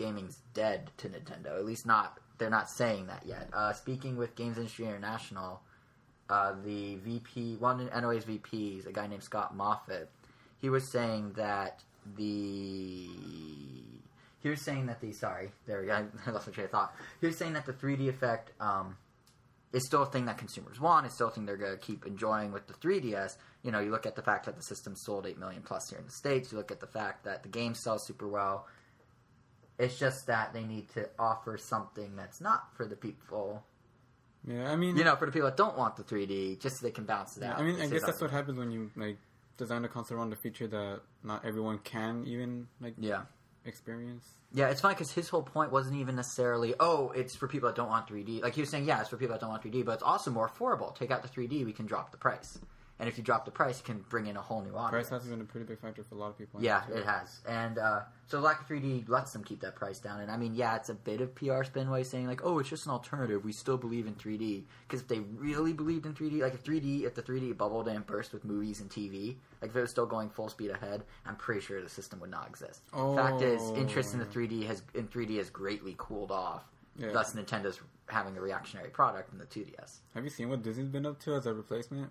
gaming's 0.00 0.38
dead 0.54 0.90
to 0.98 1.08
Nintendo. 1.08 1.56
At 1.56 1.64
least 1.64 1.86
not. 1.86 2.18
They're 2.38 2.50
not 2.50 2.70
saying 2.70 3.06
that 3.06 3.24
yet. 3.26 3.48
Uh, 3.52 3.72
speaking 3.72 4.16
with 4.16 4.34
Games 4.34 4.56
Industry 4.56 4.86
International, 4.86 5.60
uh, 6.30 6.54
the 6.64 6.96
VP, 6.96 7.56
one 7.56 7.80
of 7.80 8.02
NOA's 8.02 8.24
VPs, 8.24 8.86
a 8.86 8.92
guy 8.92 9.06
named 9.06 9.22
Scott 9.22 9.54
Moffitt, 9.54 10.10
he 10.58 10.70
was 10.70 10.90
saying 10.90 11.32
that 11.36 11.82
the 12.16 13.08
he 14.42 14.48
was 14.48 14.64
saying 14.64 14.86
that 14.86 15.00
the 15.00 15.12
sorry, 15.12 15.50
there 15.66 15.80
we 15.80 15.86
go. 15.86 16.06
I 16.26 16.30
lost 16.30 16.46
my 16.46 16.52
train 16.52 16.64
of 16.66 16.70
thought. 16.70 16.94
He 17.20 17.26
was 17.26 17.36
saying 17.36 17.52
that 17.52 17.66
the 17.66 17.74
3D 17.74 18.08
effect 18.08 18.52
um, 18.58 18.96
is 19.72 19.84
still 19.84 20.02
a 20.02 20.06
thing 20.06 20.24
that 20.26 20.38
consumers 20.38 20.80
want. 20.80 21.06
It's 21.06 21.14
still 21.14 21.28
a 21.28 21.30
thing 21.30 21.44
they're 21.44 21.56
going 21.56 21.72
to 21.72 21.78
keep 21.78 22.06
enjoying 22.06 22.52
with 22.52 22.66
the 22.66 22.74
3DS. 22.74 23.36
You 23.62 23.70
know, 23.70 23.80
you 23.80 23.90
look 23.90 24.06
at 24.06 24.16
the 24.16 24.22
fact 24.22 24.46
that 24.46 24.56
the 24.56 24.62
system 24.62 24.96
sold 24.96 25.26
8 25.26 25.38
million 25.38 25.62
plus 25.62 25.90
here 25.90 25.98
in 25.98 26.06
the 26.06 26.12
States. 26.12 26.52
You 26.52 26.58
look 26.58 26.70
at 26.70 26.80
the 26.80 26.86
fact 26.86 27.24
that 27.24 27.42
the 27.42 27.50
game 27.50 27.74
sells 27.74 28.06
super 28.06 28.26
well. 28.26 28.66
It's 29.80 29.98
just 29.98 30.26
that 30.26 30.52
they 30.52 30.64
need 30.64 30.88
to 30.90 31.08
offer 31.18 31.56
something 31.56 32.14
that's 32.14 32.40
not 32.40 32.76
for 32.76 32.86
the 32.86 32.96
people, 32.96 33.64
yeah, 34.46 34.70
I 34.70 34.76
mean, 34.76 34.96
you 34.96 35.04
know, 35.04 35.16
for 35.16 35.26
the 35.26 35.32
people 35.32 35.48
that 35.48 35.56
don't 35.56 35.76
want 35.76 35.96
the 35.96 36.02
3D, 36.02 36.60
just 36.60 36.80
so 36.80 36.86
they 36.86 36.92
can 36.92 37.04
bounce 37.04 37.36
it 37.36 37.42
yeah, 37.42 37.52
out. 37.52 37.60
I 37.60 37.62
mean, 37.62 37.80
I 37.80 37.86
guess 37.86 38.02
that's 38.02 38.20
what 38.20 38.30
happens 38.30 38.58
when 38.58 38.70
you 38.70 38.90
like 38.96 39.18
design 39.56 39.84
a 39.84 39.88
console 39.88 40.18
around 40.18 40.32
a 40.32 40.36
feature 40.36 40.66
that 40.68 41.00
not 41.22 41.44
everyone 41.44 41.78
can 41.78 42.24
even 42.26 42.66
like 42.80 42.94
Yeah. 42.98 43.22
experience. 43.64 44.26
Yeah, 44.52 44.68
it's 44.68 44.80
funny 44.80 44.94
because 44.94 45.12
his 45.12 45.28
whole 45.28 45.42
point 45.42 45.70
wasn't 45.70 45.96
even 45.96 46.16
necessarily, 46.16 46.74
oh, 46.80 47.10
it's 47.10 47.36
for 47.36 47.46
people 47.46 47.68
that 47.68 47.76
don't 47.76 47.90
want 47.90 48.06
3D. 48.08 48.42
Like 48.42 48.54
he 48.54 48.62
was 48.62 48.70
saying, 48.70 48.84
yeah, 48.86 49.00
it's 49.00 49.10
for 49.10 49.16
people 49.16 49.34
that 49.34 49.40
don't 49.40 49.50
want 49.50 49.62
3D, 49.62 49.84
but 49.84 49.92
it's 49.92 50.02
also 50.02 50.30
more 50.30 50.48
affordable. 50.48 50.94
Take 50.96 51.10
out 51.10 51.22
the 51.22 51.28
3D, 51.28 51.64
we 51.64 51.72
can 51.72 51.86
drop 51.86 52.10
the 52.10 52.16
price. 52.16 52.58
And 53.00 53.08
if 53.08 53.16
you 53.16 53.24
drop 53.24 53.46
the 53.46 53.50
price, 53.50 53.78
you 53.78 53.84
can 53.94 54.04
bring 54.10 54.26
in 54.26 54.36
a 54.36 54.42
whole 54.42 54.60
new 54.60 54.76
audience. 54.76 55.08
Price 55.08 55.22
has 55.22 55.30
been 55.30 55.40
a 55.40 55.44
pretty 55.44 55.64
big 55.64 55.80
factor 55.80 56.02
for 56.04 56.14
a 56.14 56.18
lot 56.18 56.28
of 56.28 56.36
people. 56.36 56.62
Yeah, 56.62 56.82
it 56.94 57.04
has. 57.06 57.40
And 57.48 57.78
uh, 57.78 58.00
so 58.26 58.40
lack 58.40 58.60
of 58.60 58.68
3D 58.68 59.08
lets 59.08 59.32
them 59.32 59.42
keep 59.42 59.60
that 59.62 59.74
price 59.74 59.98
down. 59.98 60.20
And 60.20 60.30
I 60.30 60.36
mean, 60.36 60.54
yeah, 60.54 60.76
it's 60.76 60.90
a 60.90 60.94
bit 60.94 61.22
of 61.22 61.34
PR 61.34 61.64
spin 61.64 61.88
way 61.88 62.02
saying, 62.04 62.26
like, 62.26 62.42
oh, 62.44 62.58
it's 62.58 62.68
just 62.68 62.84
an 62.84 62.92
alternative. 62.92 63.42
We 63.42 63.52
still 63.52 63.78
believe 63.78 64.06
in 64.06 64.14
3D. 64.16 64.64
Because 64.86 65.00
if 65.00 65.08
they 65.08 65.20
really 65.20 65.72
believed 65.72 66.04
in 66.04 66.12
3D, 66.12 66.42
like 66.42 66.52
if 66.52 66.62
3D, 66.62 67.04
if 67.04 67.14
the 67.14 67.22
3D 67.22 67.56
bubble 67.56 67.82
didn't 67.82 68.06
burst 68.06 68.34
with 68.34 68.44
movies 68.44 68.80
and 68.82 68.90
TV, 68.90 69.36
like 69.62 69.70
if 69.70 69.76
it 69.76 69.80
was 69.80 69.90
still 69.90 70.04
going 70.06 70.28
full 70.28 70.50
speed 70.50 70.70
ahead, 70.70 71.02
I'm 71.24 71.36
pretty 71.36 71.62
sure 71.62 71.80
the 71.80 71.88
system 71.88 72.20
would 72.20 72.30
not 72.30 72.48
exist. 72.48 72.82
Fact 72.92 73.40
is, 73.40 73.62
interest 73.78 74.12
in 74.12 74.20
the 74.20 74.26
Oh. 74.26 74.28
3D 74.28 74.66
has 74.66 74.82
in 74.94 75.08
3D 75.08 75.38
has 75.38 75.48
greatly 75.48 75.94
cooled 75.96 76.30
off. 76.30 76.64
Yeah. 76.96 77.12
Thus, 77.12 77.32
Nintendo's 77.34 77.80
having 78.08 78.36
a 78.36 78.40
reactionary 78.42 78.90
product 78.90 79.32
in 79.32 79.38
the 79.38 79.46
2DS. 79.46 80.00
Have 80.14 80.24
you 80.24 80.28
seen 80.30 80.50
what 80.50 80.62
Disney's 80.62 80.88
been 80.88 81.06
up 81.06 81.18
to 81.20 81.34
as 81.34 81.46
a 81.46 81.54
replacement? 81.54 82.10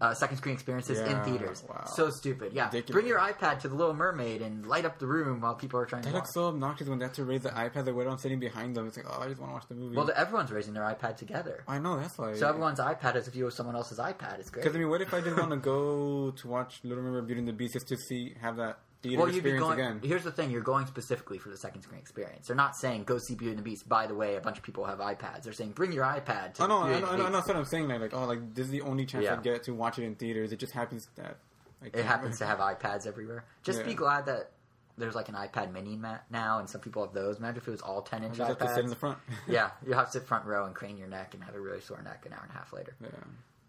Uh, 0.00 0.12
second 0.14 0.36
screen 0.36 0.54
experiences 0.54 0.98
in 1.00 1.22
theaters. 1.24 1.62
wow. 1.68 1.84
So 1.86 2.10
stupid. 2.10 2.52
Yeah. 2.52 2.66
Ridiculous. 2.66 2.92
Bring 2.92 3.06
your 3.06 3.18
iPad 3.18 3.60
to 3.60 3.68
the 3.68 3.74
Little 3.74 3.94
Mermaid 3.94 4.42
and 4.42 4.66
light 4.66 4.84
up 4.84 4.98
the 4.98 5.06
room 5.06 5.40
while 5.40 5.54
people 5.54 5.78
are 5.80 5.86
trying 5.86 6.02
That 6.02 6.08
to 6.08 6.14
watch. 6.14 6.22
looks 6.24 6.34
so 6.34 6.46
obnoxious 6.46 6.88
when 6.88 6.98
they 6.98 7.04
have 7.04 7.14
to 7.14 7.24
raise 7.24 7.42
the 7.42 7.50
iPad. 7.50 7.84
They 7.84 7.92
wait 7.92 8.06
on 8.06 8.18
sitting 8.18 8.40
behind 8.40 8.74
them. 8.76 8.86
It's 8.86 8.96
like, 8.96 9.06
oh, 9.08 9.20
I 9.22 9.28
just 9.28 9.40
want 9.40 9.50
to 9.50 9.54
watch 9.54 9.68
the 9.68 9.74
movie. 9.74 9.96
Well, 9.96 10.06
the, 10.06 10.18
everyone's 10.18 10.50
raising 10.50 10.74
their 10.74 10.82
iPad 10.84 11.16
together. 11.16 11.64
I 11.68 11.78
know 11.78 11.96
that's 11.98 12.18
why. 12.18 12.34
So 12.34 12.48
everyone's 12.48 12.80
iPad 12.80 13.16
is 13.16 13.28
if 13.28 13.36
you 13.36 13.44
have 13.44 13.52
someone 13.54 13.76
else's 13.76 13.98
iPad. 13.98 14.38
It's 14.40 14.50
great. 14.50 14.62
Because 14.64 14.76
I 14.76 14.78
mean, 14.80 14.88
what 14.88 15.00
if 15.00 15.14
I 15.14 15.20
didn't 15.20 15.38
want 15.38 15.50
to 15.50 15.56
go 15.58 16.30
to 16.32 16.48
watch 16.48 16.80
Little 16.82 17.02
Mermaid, 17.04 17.26
Beauty 17.26 17.38
and 17.40 17.48
the 17.48 17.52
Beast 17.52 17.74
just 17.74 17.88
to 17.88 17.96
see 17.96 18.34
have 18.40 18.56
that 18.56 18.78
theater 19.04 19.22
well, 19.22 19.32
you'd 19.32 19.44
be 19.44 19.50
experience 19.50 19.76
going. 19.76 19.80
again? 19.80 20.00
Here's 20.02 20.24
the 20.24 20.32
thing: 20.32 20.50
you're 20.50 20.62
going 20.62 20.86
specifically 20.86 21.38
for 21.38 21.50
the 21.50 21.56
second 21.56 21.82
screen 21.82 22.00
experience. 22.00 22.46
They're 22.46 22.56
not 22.56 22.76
saying 22.76 23.04
go 23.04 23.18
see 23.18 23.34
Beauty 23.34 23.50
and 23.50 23.58
the 23.58 23.62
Beast. 23.62 23.88
By 23.88 24.06
the 24.06 24.14
way, 24.14 24.36
a 24.36 24.40
bunch 24.40 24.58
of 24.58 24.64
people 24.64 24.84
have 24.86 24.98
iPads. 24.98 25.42
They're 25.42 25.52
saying 25.52 25.72
bring 25.72 25.92
your 25.92 26.04
iPad 26.04 26.54
to 26.54 26.62
oh, 26.62 26.64
I 26.64 26.68
know, 26.68 26.76
I 26.76 26.88
know, 26.88 26.94
I 26.94 27.00
know, 27.00 27.06
I 27.06 27.16
know. 27.16 27.30
That's 27.32 27.48
what 27.48 27.56
I'm 27.56 27.64
saying. 27.64 27.88
Like, 27.88 28.00
like, 28.00 28.14
oh, 28.14 28.24
like 28.24 28.54
this 28.54 28.66
is 28.66 28.72
the 28.72 28.80
only 28.82 29.06
chance 29.06 29.24
Yeah. 29.24 29.34
I 29.38 29.42
get 29.42 29.62
to 29.64 29.74
watch 29.74 29.98
it 29.98 30.04
in 30.04 30.14
theaters. 30.14 30.52
It 30.52 30.58
just 30.58 30.72
happens 30.72 31.08
that 31.16 31.36
I 31.82 31.86
It 31.86 32.04
happens 32.04 32.38
to 32.38 32.46
have 32.46 32.58
iPads 32.58 33.06
everywhere. 33.06 33.44
Just 33.62 33.84
be 33.84 33.94
glad 33.94 34.26
that 34.26 34.50
there's 34.96 35.14
like 35.14 35.28
an 35.28 35.34
iPad 35.34 35.72
Mini 35.72 35.98
now, 36.30 36.58
and 36.58 36.68
some 36.68 36.80
people 36.80 37.04
have 37.04 37.14
those. 37.14 37.38
Imagine 37.38 37.58
if 37.58 37.68
it 37.68 37.70
was 37.70 37.80
all 37.80 38.02
10 38.02 38.22
I 38.22 38.26
inch 38.26 38.36
just 38.36 38.48
have 38.48 38.58
to 38.58 38.74
sit 38.74 38.84
in 38.84 38.90
the 38.90 38.96
front. 38.96 39.18
yeah, 39.48 39.70
you 39.86 39.92
have 39.94 40.06
to 40.06 40.12
sit 40.12 40.26
front 40.26 40.44
row 40.46 40.66
and 40.66 40.74
crane 40.74 40.96
your 40.96 41.08
neck 41.08 41.34
and 41.34 41.42
have 41.42 41.54
a 41.54 41.60
really 41.60 41.80
sore 41.80 42.00
neck 42.02 42.24
an 42.26 42.32
hour 42.32 42.42
and 42.42 42.50
a 42.50 42.54
half 42.54 42.72
later. 42.72 42.94
yeah. 43.00 43.08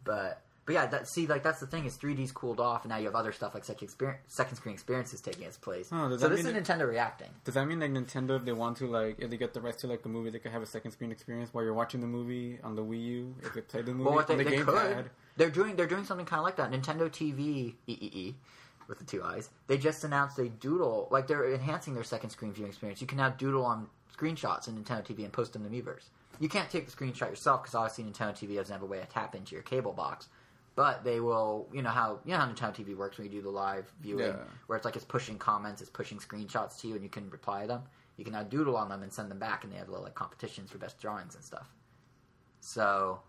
But 0.03 0.41
but 0.65 0.73
yeah, 0.73 0.85
that 0.87 1.07
see 1.07 1.27
like 1.27 1.43
that's 1.43 1.59
the 1.59 1.67
thing 1.67 1.85
is 1.85 1.97
3D's 1.97 2.31
cooled 2.31 2.59
off, 2.59 2.83
and 2.83 2.89
now 2.89 2.97
you 2.97 3.05
have 3.05 3.15
other 3.15 3.31
stuff 3.31 3.53
like 3.53 3.63
second 3.63 3.85
experience, 3.85 4.21
second 4.27 4.55
screen 4.57 4.73
experiences 4.73 5.21
taking 5.21 5.43
its 5.43 5.57
place. 5.57 5.89
Oh, 5.91 6.15
so 6.17 6.27
this 6.27 6.43
is 6.43 6.53
Nintendo 6.53 6.87
reacting. 6.87 7.29
Does 7.43 7.53
that 7.53 7.67
mean 7.67 7.79
like 7.79 7.91
Nintendo, 7.91 8.37
if 8.37 8.45
they 8.45 8.51
want 8.51 8.77
to, 8.77 8.87
like, 8.87 9.19
if 9.19 9.29
they 9.29 9.37
get 9.37 9.53
the 9.53 9.61
rights 9.61 9.81
to 9.81 9.87
like 9.87 10.03
a 10.05 10.09
movie, 10.09 10.31
they 10.31 10.39
could 10.39 10.51
have 10.51 10.63
a 10.63 10.65
second 10.65 10.91
screen 10.91 11.11
experience 11.11 11.53
while 11.53 11.63
you're 11.63 11.73
watching 11.73 12.01
the 12.01 12.07
movie 12.07 12.59
on 12.63 12.75
the 12.75 12.83
Wii 12.83 13.03
U? 13.05 13.35
If 13.43 13.53
they 13.53 13.61
play 13.61 13.81
the 13.83 13.91
movie 13.91 14.03
Well, 14.05 14.15
what 14.15 14.27
they, 14.27 14.33
on 14.33 14.37
the 14.39 14.43
they 14.45 14.57
gamepad, 14.57 14.95
could. 14.95 15.09
They're 15.37 15.49
doing 15.51 15.75
they're 15.75 15.87
doing 15.87 16.03
something 16.03 16.25
kind 16.25 16.39
of 16.39 16.45
like 16.45 16.55
that. 16.55 16.71
Nintendo 16.71 17.09
TV 17.09 17.75
EEE 17.87 18.33
with 18.87 18.99
the 18.99 19.05
two 19.05 19.23
eyes. 19.23 19.49
They 19.67 19.77
just 19.77 20.03
announced 20.03 20.39
a 20.39 20.49
doodle 20.49 21.07
like 21.11 21.27
they're 21.27 21.53
enhancing 21.53 21.93
their 21.93 22.03
second 22.03 22.31
screen 22.31 22.53
viewing 22.53 22.69
experience. 22.69 23.01
You 23.01 23.07
can 23.07 23.17
now 23.17 23.29
doodle 23.29 23.65
on 23.65 23.87
screenshots 24.15 24.67
in 24.67 24.75
Nintendo 24.81 25.05
TV 25.05 25.23
and 25.23 25.33
post 25.33 25.53
them 25.53 25.63
to 25.63 25.69
Miiverse. 25.69 26.09
You 26.39 26.49
can't 26.49 26.69
take 26.69 26.85
the 26.85 26.91
screenshot 26.91 27.29
yourself 27.29 27.63
because 27.63 27.75
obviously 27.75 28.03
Nintendo 28.05 28.33
TV 28.33 28.55
doesn't 28.55 28.73
have 28.73 28.81
a 28.81 28.85
way 28.85 28.99
to 28.99 29.05
tap 29.05 29.35
into 29.35 29.53
your 29.55 29.63
cable 29.63 29.93
box. 29.93 30.27
But 30.75 31.05
they 31.05 31.21
will, 31.21 31.69
you 31.71 31.81
know 31.81 31.89
how 31.89 32.19
you 32.25 32.33
know 32.33 32.39
how 32.39 32.47
Nintendo 32.51 32.75
TV 32.75 32.95
works 32.97 33.17
when 33.17 33.25
you 33.27 33.31
do 33.31 33.41
the 33.41 33.49
live 33.49 33.89
viewing, 34.01 34.25
Yeah. 34.25 34.43
where 34.67 34.75
it's 34.75 34.83
like 34.85 34.95
it's 34.97 35.05
pushing 35.05 35.37
comments, 35.37 35.79
it's 35.81 35.89
pushing 35.89 36.17
screenshots 36.19 36.79
to 36.81 36.87
you, 36.89 36.95
and 36.95 37.03
you 37.03 37.09
can 37.09 37.29
reply 37.29 37.61
to 37.61 37.67
them. 37.67 37.83
You 38.17 38.23
can 38.25 38.33
now 38.33 38.43
doodle 38.43 38.75
on 38.75 38.89
them 38.89 39.01
and 39.01 39.11
send 39.11 39.31
them 39.31 39.39
back, 39.39 39.63
and 39.63 39.71
they 39.71 39.77
have 39.77 39.87
little 39.89 40.03
like 40.03 40.15
competitions 40.15 40.71
for 40.71 40.77
best 40.77 40.99
drawings 40.99 41.35
and 41.35 41.43
stuff. 41.43 41.69
So 42.59 43.21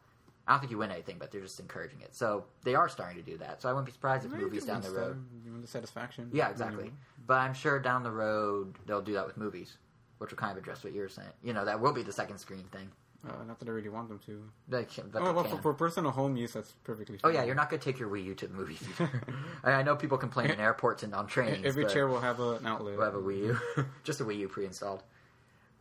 I 0.46 0.52
don't 0.52 0.60
think 0.60 0.70
you 0.72 0.78
win 0.78 0.90
anything, 0.90 1.16
but 1.18 1.30
they're 1.30 1.40
just 1.40 1.60
encouraging 1.60 2.00
it. 2.00 2.14
So 2.14 2.44
they 2.64 2.74
are 2.74 2.88
starting 2.88 3.16
to 3.22 3.28
do 3.30 3.36
that. 3.38 3.60
So 3.62 3.68
I 3.68 3.72
wouldn't 3.72 3.86
be 3.86 3.92
surprised 3.92 4.24
if 4.24 4.32
Maybe 4.32 4.44
movies 4.44 4.64
down 4.64 4.80
the 4.82 4.90
road. 4.90 5.24
you 5.44 5.50
them 5.50 5.60
the 5.60 5.66
satisfaction. 5.68 6.30
Yeah, 6.32 6.48
exactly. 6.50 6.92
But 7.26 7.38
I'm 7.38 7.54
sure 7.54 7.78
down 7.78 8.02
the 8.02 8.10
road 8.12 8.76
they'll 8.86 9.02
do 9.02 9.12
that 9.14 9.26
with 9.26 9.36
movies, 9.36 9.76
which 10.18 10.30
will 10.30 10.38
kind 10.38 10.52
of 10.52 10.58
address 10.58 10.84
what 10.84 10.92
you're 10.92 11.08
saying. 11.08 11.28
You 11.42 11.52
know, 11.52 11.64
that 11.64 11.80
will 11.80 11.92
be 11.92 12.02
the 12.02 12.12
second 12.12 12.38
screen 12.38 12.64
thing. 12.72 12.90
Uh, 13.28 13.42
not 13.44 13.58
that 13.58 13.68
I 13.68 13.72
really 13.72 13.88
want 13.88 14.08
them 14.08 14.20
to. 14.26 14.42
They 14.68 14.84
can, 14.84 15.10
Oh, 15.14 15.32
well, 15.32 15.44
for, 15.44 15.58
for 15.58 15.74
personal 15.74 16.12
home 16.12 16.36
use, 16.36 16.52
that's 16.52 16.70
perfectly 16.84 17.18
fine. 17.18 17.30
oh 17.30 17.34
yeah, 17.34 17.42
you're 17.44 17.54
not 17.56 17.68
going 17.70 17.80
to 17.80 17.84
take 17.84 17.98
your 17.98 18.08
Wii 18.08 18.24
U 18.26 18.34
to 18.36 18.46
the 18.46 18.54
movie 18.54 18.74
theater. 18.76 19.22
I 19.64 19.82
know 19.82 19.96
people 19.96 20.16
complain 20.18 20.50
in 20.50 20.60
airports 20.60 21.02
and 21.02 21.12
on 21.14 21.26
trains. 21.26 21.64
Every 21.66 21.86
chair 21.86 22.06
will 22.06 22.20
have 22.20 22.38
a, 22.38 22.52
an 22.56 22.66
outlet. 22.66 22.96
We'll 22.96 23.04
have 23.04 23.14
a 23.16 23.20
Wii 23.20 23.38
U, 23.38 23.58
just 24.04 24.20
a 24.20 24.24
Wii 24.24 24.38
U 24.38 24.48
pre-installed. 24.48 25.02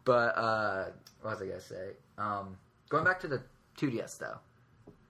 But 0.06 0.38
uh, 0.38 0.86
what 1.22 1.32
was 1.32 1.42
I 1.42 1.46
gonna 1.48 1.60
say? 1.62 1.90
Um, 2.18 2.58
going 2.90 3.04
back 3.04 3.20
to 3.22 3.28
the 3.28 3.42
2DS 3.80 4.18
though. 4.18 4.38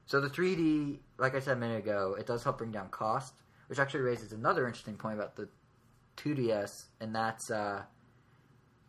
So 0.08 0.20
the 0.22 0.30
3D, 0.30 0.98
like 1.18 1.36
I 1.36 1.40
said 1.40 1.58
a 1.58 1.60
minute 1.60 1.80
ago, 1.84 2.16
it 2.20 2.26
does 2.28 2.44
help 2.44 2.58
bring 2.60 2.72
down 2.72 2.90
cost, 2.90 3.34
which 3.68 3.80
actually 3.80 4.02
raises 4.02 4.32
another 4.34 4.68
interesting 4.68 4.96
point 4.98 5.16
about 5.16 5.36
the 5.36 5.48
2DS, 6.18 6.86
and 7.02 7.14
that's 7.16 7.50
uh, 7.52 7.82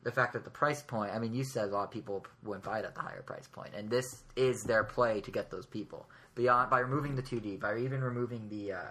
the 0.07 0.13
fact 0.13 0.35
that 0.35 0.45
the 0.45 0.51
price 0.51 0.83
point. 0.83 1.11
I 1.13 1.19
mean, 1.19 1.35
you 1.35 1.43
said 1.43 1.65
a 1.65 1.73
lot 1.73 1.83
of 1.83 1.91
people 1.91 2.25
wouldn't 2.45 2.65
buy 2.65 2.79
it 2.79 2.85
at 2.85 2.95
the 2.95 3.01
higher 3.01 3.23
price 3.23 3.49
point, 3.49 3.71
and 3.77 3.91
this 3.91 4.23
is 4.37 4.63
their 4.63 4.85
play 4.85 5.21
to 5.23 5.33
get 5.33 5.51
those 5.51 5.67
people 5.67 6.09
beyond 6.37 6.71
by 6.71 6.79
removing 6.79 7.17
the 7.17 7.23
2D, 7.23 7.59
by 7.59 7.77
even 7.79 8.01
removing 8.05 8.49
the 8.49 8.73
uh, 8.73 8.91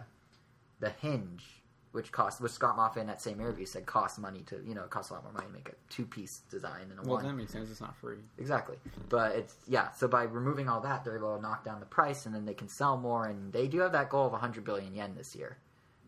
the 0.82 0.90
hinge, 0.90 1.46
which 1.94 2.12
cost 2.12 2.42
which 2.42 2.52
Scott 2.52 2.76
Moffitt 2.76 3.00
in 3.00 3.08
that 3.08 3.22
same 3.22 3.40
interview 3.40 3.66
said 3.66 3.86
costs 3.86 4.20
money 4.20 4.42
to, 4.48 4.62
you 4.68 4.76
know, 4.76 4.84
it 4.84 4.90
costs 4.90 5.10
a 5.10 5.14
lot 5.14 5.24
more 5.24 5.32
money 5.32 5.48
to 5.48 5.54
make 5.54 5.70
a 5.70 5.76
two 5.90 6.06
piece 6.06 6.40
design 6.52 6.90
than 6.90 7.00
a 7.00 7.02
Well, 7.04 7.14
one. 7.16 7.24
that 7.26 7.34
makes 7.34 7.54
sense. 7.54 7.72
It's 7.72 7.80
not 7.80 7.96
free. 7.96 8.18
Exactly. 8.38 8.76
But 9.08 9.38
it's 9.38 9.56
yeah. 9.68 9.92
So 9.92 10.10
by 10.10 10.24
removing 10.24 10.68
all 10.68 10.82
that, 10.82 11.06
they're 11.06 11.16
able 11.16 11.38
to 11.38 11.42
knock 11.42 11.64
down 11.64 11.80
the 11.80 11.86
price, 11.86 12.26
and 12.26 12.36
then 12.36 12.44
they 12.46 12.54
can 12.54 12.68
sell 12.68 12.98
more. 12.98 13.26
And 13.28 13.54
they 13.54 13.70
do 13.70 13.80
have 13.80 13.94
that 13.94 14.10
goal 14.10 14.26
of 14.26 14.34
100 14.34 14.66
billion 14.66 14.94
yen 14.94 15.16
this 15.16 15.34
year. 15.34 15.56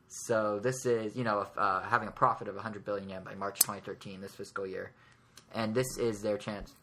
So 0.08 0.60
this 0.60 0.86
is 0.86 1.16
you 1.16 1.24
know 1.24 1.48
uh, 1.58 1.82
having 1.82 2.08
a 2.08 2.12
profit 2.12 2.48
of 2.48 2.56
100 2.56 2.86
billion 2.86 3.10
yen 3.10 3.24
by 3.24 3.36
March 3.36 3.60
2013, 3.60 4.22
this 4.22 4.36
fiscal 4.36 4.66
year, 4.66 4.92
and 5.54 5.74
this 5.76 5.98
is 5.98 6.22
their 6.22 6.38
chance. 6.38 6.74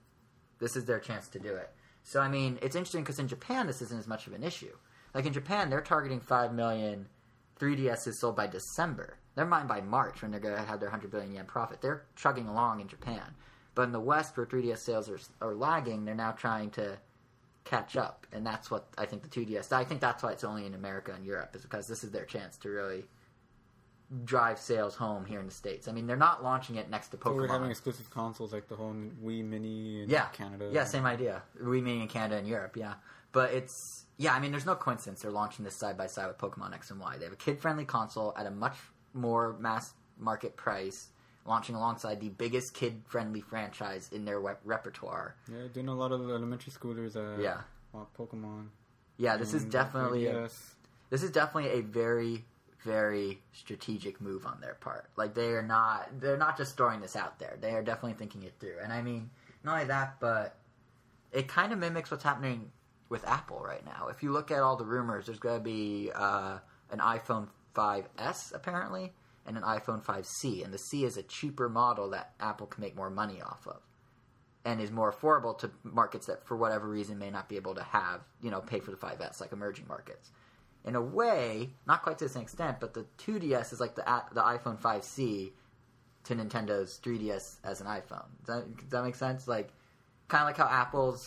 This 0.59 0.77
is 0.77 0.85
their 0.85 1.01
chance 1.01 1.29
to 1.29 1.39
do 1.39 1.55
it. 1.55 1.71
So 2.03 2.21
I 2.21 2.29
mean, 2.29 2.59
it's 2.63 2.77
interesting 2.77 3.03
because 3.03 3.19
in 3.19 3.29
Japan 3.29 3.67
this 3.67 3.83
isn't 3.83 3.99
as 3.99 4.07
much 4.07 4.27
of 4.27 4.35
an 4.35 4.43
issue. 4.43 4.77
Like 5.15 5.27
in 5.27 5.33
Japan, 5.33 5.71
they're 5.71 5.81
targeting 5.81 6.21
five 6.21 6.53
million 6.53 7.07
3DSs 7.61 8.15
sold 8.15 8.37
by 8.37 8.47
December. 8.47 9.17
Never 9.37 9.49
mind 9.49 9.69
by 9.69 9.81
March 9.81 10.23
when 10.23 10.31
they're 10.31 10.41
going 10.41 10.57
to 10.57 10.63
have 10.63 10.81
their 10.81 10.89
100 10.89 11.11
billion 11.11 11.33
yen 11.33 11.47
profit. 11.47 11.81
They're 11.81 12.05
chugging 12.17 12.49
along 12.49 12.81
in 12.81 12.89
Japan. 12.89 13.35
But 13.75 13.83
in 13.85 13.93
the 13.93 14.01
West, 14.01 14.37
where 14.37 14.47
3DS 14.47 14.79
sales 14.79 15.09
are, 15.09 15.19
are 15.41 15.55
lagging, 15.55 16.05
they're 16.05 16.15
now 16.15 16.33
trying 16.33 16.71
to 16.73 16.97
catch 17.65 17.97
up. 17.97 18.27
And 18.33 18.47
that's 18.47 18.71
what 18.71 18.89
I 18.99 19.07
think 19.07 19.23
the 19.23 19.29
2DS. 19.29 19.73
I 19.73 19.85
think 19.85 20.01
that's 20.01 20.23
why 20.23 20.33
it's 20.33 20.45
only 20.45 20.67
in 20.67 20.75
America 20.75 21.13
and 21.13 21.25
Europe, 21.25 21.55
is 21.57 21.63
because 21.63 21.87
this 21.87 22.05
is 22.05 22.11
their 22.11 22.25
chance 22.25 22.57
to 22.59 22.69
really 22.69 23.05
drive 24.25 24.59
sales 24.59 24.95
home 24.95 25.25
here 25.25 25.41
in 25.41 25.47
the 25.47 25.53
States. 25.53 25.89
I 25.89 25.93
mean, 25.93 26.07
they're 26.07 26.17
not 26.17 26.43
launching 26.43 26.77
it 26.77 26.91
next 26.91 27.09
to 27.09 27.19
So 27.23 27.35
we're 27.35 27.49
having 27.49 27.71
exclusive 27.71 28.11
consoles 28.11 28.53
like 28.53 28.69
the 28.69 28.77
whole 28.77 28.95
Wii 29.25 29.45
Mini 29.45 30.03
in 30.03 30.11
Yeah. 30.11 30.27
Canada. 30.27 30.71
Yeah, 30.73 30.85
same 30.85 31.07
idea. 31.07 31.43
We 31.61 31.81
mean 31.81 32.03
in 32.03 32.09
Canada 32.09 32.37
and 32.37 32.47
Europe, 32.47 32.77
yeah. 32.77 32.95
But 33.33 33.53
it's 33.53 34.05
yeah, 34.17 34.35
I 34.35 34.39
mean 34.39 34.53
there's 34.53 34.67
no 34.67 34.77
coincidence 34.77 35.23
they're 35.23 35.31
launching 35.33 35.65
this 35.65 35.75
side 35.75 35.97
by 35.97 36.07
side 36.07 36.29
with 36.29 36.39
Pokemon 36.39 36.73
X 36.73 36.91
and 36.93 37.01
Y. 37.01 37.17
They 37.19 37.25
have 37.25 37.33
a 37.33 37.37
kid 37.37 37.59
friendly 37.59 37.85
console 37.85 38.33
at 38.37 38.47
a 38.47 38.51
much 38.51 38.77
more 39.13 39.57
mass 39.59 39.95
market 40.19 40.57
price, 40.57 41.09
launching 41.47 41.75
alongside 41.75 42.21
the 42.21 42.29
biggest 42.31 42.75
kid 42.75 43.03
friendly 43.07 43.41
franchise 43.41 44.09
in 44.13 44.25
their 44.25 44.41
web- 44.41 44.59
repertoire. 44.65 45.37
Yeah, 45.51 45.67
doing 45.73 45.89
a 45.89 45.95
lot 45.95 46.13
of 46.13 46.21
elementary 46.23 46.73
schoolers. 46.73 47.17
Uh, 47.17 47.41
Yeah. 47.41 47.61
Pokemon. 48.19 48.69
Yeah, 49.19 49.37
this 49.37 49.55
is 49.55 49.65
definitely 49.65 50.27
a, 50.27 50.33
this 51.11 51.23
is 51.23 51.31
definitely 51.31 51.71
a 51.79 51.83
very 51.83 52.45
very 52.83 53.41
strategic 53.53 54.21
move 54.21 54.45
on 54.45 54.61
their 54.61 54.75
part. 54.75 55.07
Like 55.17 55.33
they 55.35 55.51
are 55.53 55.63
not 55.63 56.21
they're 56.21 56.37
not 56.37 56.57
just 56.59 56.77
throwing 56.77 57.01
this 57.01 57.15
out 57.17 57.39
there. 57.39 57.57
They 57.61 57.71
are 57.73 57.83
definitely 57.83 58.15
thinking 58.15 58.43
it 58.43 58.55
through. 58.61 58.77
And 58.83 58.93
I 58.93 59.01
mean, 59.01 59.31
not 59.63 59.75
only 59.75 59.87
that, 59.87 60.17
but 60.21 60.57
it 61.33 61.47
kind 61.49 61.73
of 61.73 61.79
mimics 61.79 62.11
what's 62.11 62.25
happening 62.25 62.71
with 63.09 63.27
Apple 63.27 63.61
right 63.61 63.85
now. 63.87 64.09
If 64.09 64.23
you 64.23 64.33
look 64.33 64.51
at 64.51 64.59
all 64.61 64.77
the 64.77 64.85
rumors, 64.85 65.27
there's 65.27 65.39
going 65.39 65.59
to 65.59 65.65
be 65.65 66.11
uh, 66.15 66.59
an 66.91 66.99
iPhone 66.99 67.49
5s 67.75 68.55
apparently 68.55 69.13
and 69.47 69.57
an 69.57 69.63
iPhone 69.63 70.05
5c, 70.05 70.65
and 70.65 70.73
the 70.73 70.79
C 70.79 71.05
is 71.05 71.17
a 71.17 71.23
cheaper 71.23 71.69
model 71.69 72.11
that 72.11 72.33
Apple 72.41 72.67
can 72.67 72.81
make 72.81 72.97
more 72.97 73.11
money 73.11 73.41
off 73.43 73.67
of. 73.67 73.81
And 74.67 74.81
is 74.81 74.91
more 74.91 75.13
affordable 75.13 75.59
to 75.59 75.71
markets 75.83 76.27
that, 76.27 76.47
for 76.47 76.57
whatever 76.57 76.89
reason, 76.89 77.19
may 77.19 77.31
not 77.31 77.51
be 77.51 77.57
able 77.57 77.75
to 77.75 77.83
have, 77.83 78.23
you 78.41 78.51
know, 78.51 78.61
pay 78.61 78.81
for 78.81 78.91
the 78.91 78.97
5S, 78.97 79.41
like 79.41 79.53
emerging 79.53 79.87
markets 79.87 80.31
in 80.85 80.97
a 80.97 81.01
way, 81.01 81.71
not 81.87 82.03
quite 82.03 82.19
to 82.19 82.25
the 82.25 82.31
same 82.31 82.43
extent, 82.43 82.79
but 82.79 82.95
the 82.95 83.07
2DS 83.19 83.73
is 83.73 83.81
like 83.81 83.95
the 83.95 84.03
the 84.33 84.43
iPhone 84.43 84.79
5C 84.79 85.53
to 86.25 86.35
Nintendo's 86.35 87.01
3DS 87.03 87.57
as 87.65 87.81
an 87.81 87.87
iPhone. 87.87 88.27
Does 88.45 88.57
that, 88.57 88.77
does 88.77 88.91
that 88.91 89.05
make 89.05 89.15
sense? 89.15 89.49
Like, 89.49 89.73
kind 90.29 90.43
of 90.43 90.49
like 90.49 90.57
how 90.57 90.69
Apple 90.69 91.19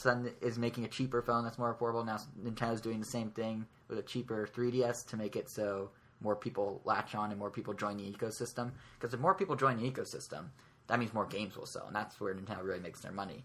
is 0.42 0.58
making 0.58 0.86
a 0.86 0.88
cheaper 0.88 1.22
phone 1.22 1.44
that's 1.44 1.58
more 1.58 1.74
affordable. 1.74 2.06
Now 2.06 2.20
Nintendo's 2.42 2.82
doing 2.82 3.00
the 3.00 3.06
same 3.06 3.32
thing 3.32 3.66
with 3.88 4.00
a 4.00 4.04
cheaper 4.04 4.48
3DS 4.48 5.08
to 5.08 5.18
make 5.18 5.36
it 5.36 5.50
so 5.50 5.92
more 6.22 6.36
people 6.36 6.82
latch 6.86 7.16
on 7.16 7.32
and 7.32 7.40
more 7.40 7.52
people 7.52 7.74
join 7.74 7.98
the 7.98 8.04
ecosystem. 8.04 8.72
Because 9.00 9.14
if 9.14 9.20
more 9.20 9.36
people 9.36 9.56
join 9.56 9.78
the 9.78 9.90
ecosystem, 9.90 10.46
that 10.88 11.00
means 11.00 11.14
more 11.14 11.26
games 11.26 11.58
will 11.58 11.66
sell, 11.66 11.88
and 11.88 11.96
that's 11.96 12.20
where 12.20 12.34
Nintendo 12.34 12.64
really 12.64 12.80
makes 12.80 13.02
their 13.02 13.12
money. 13.12 13.44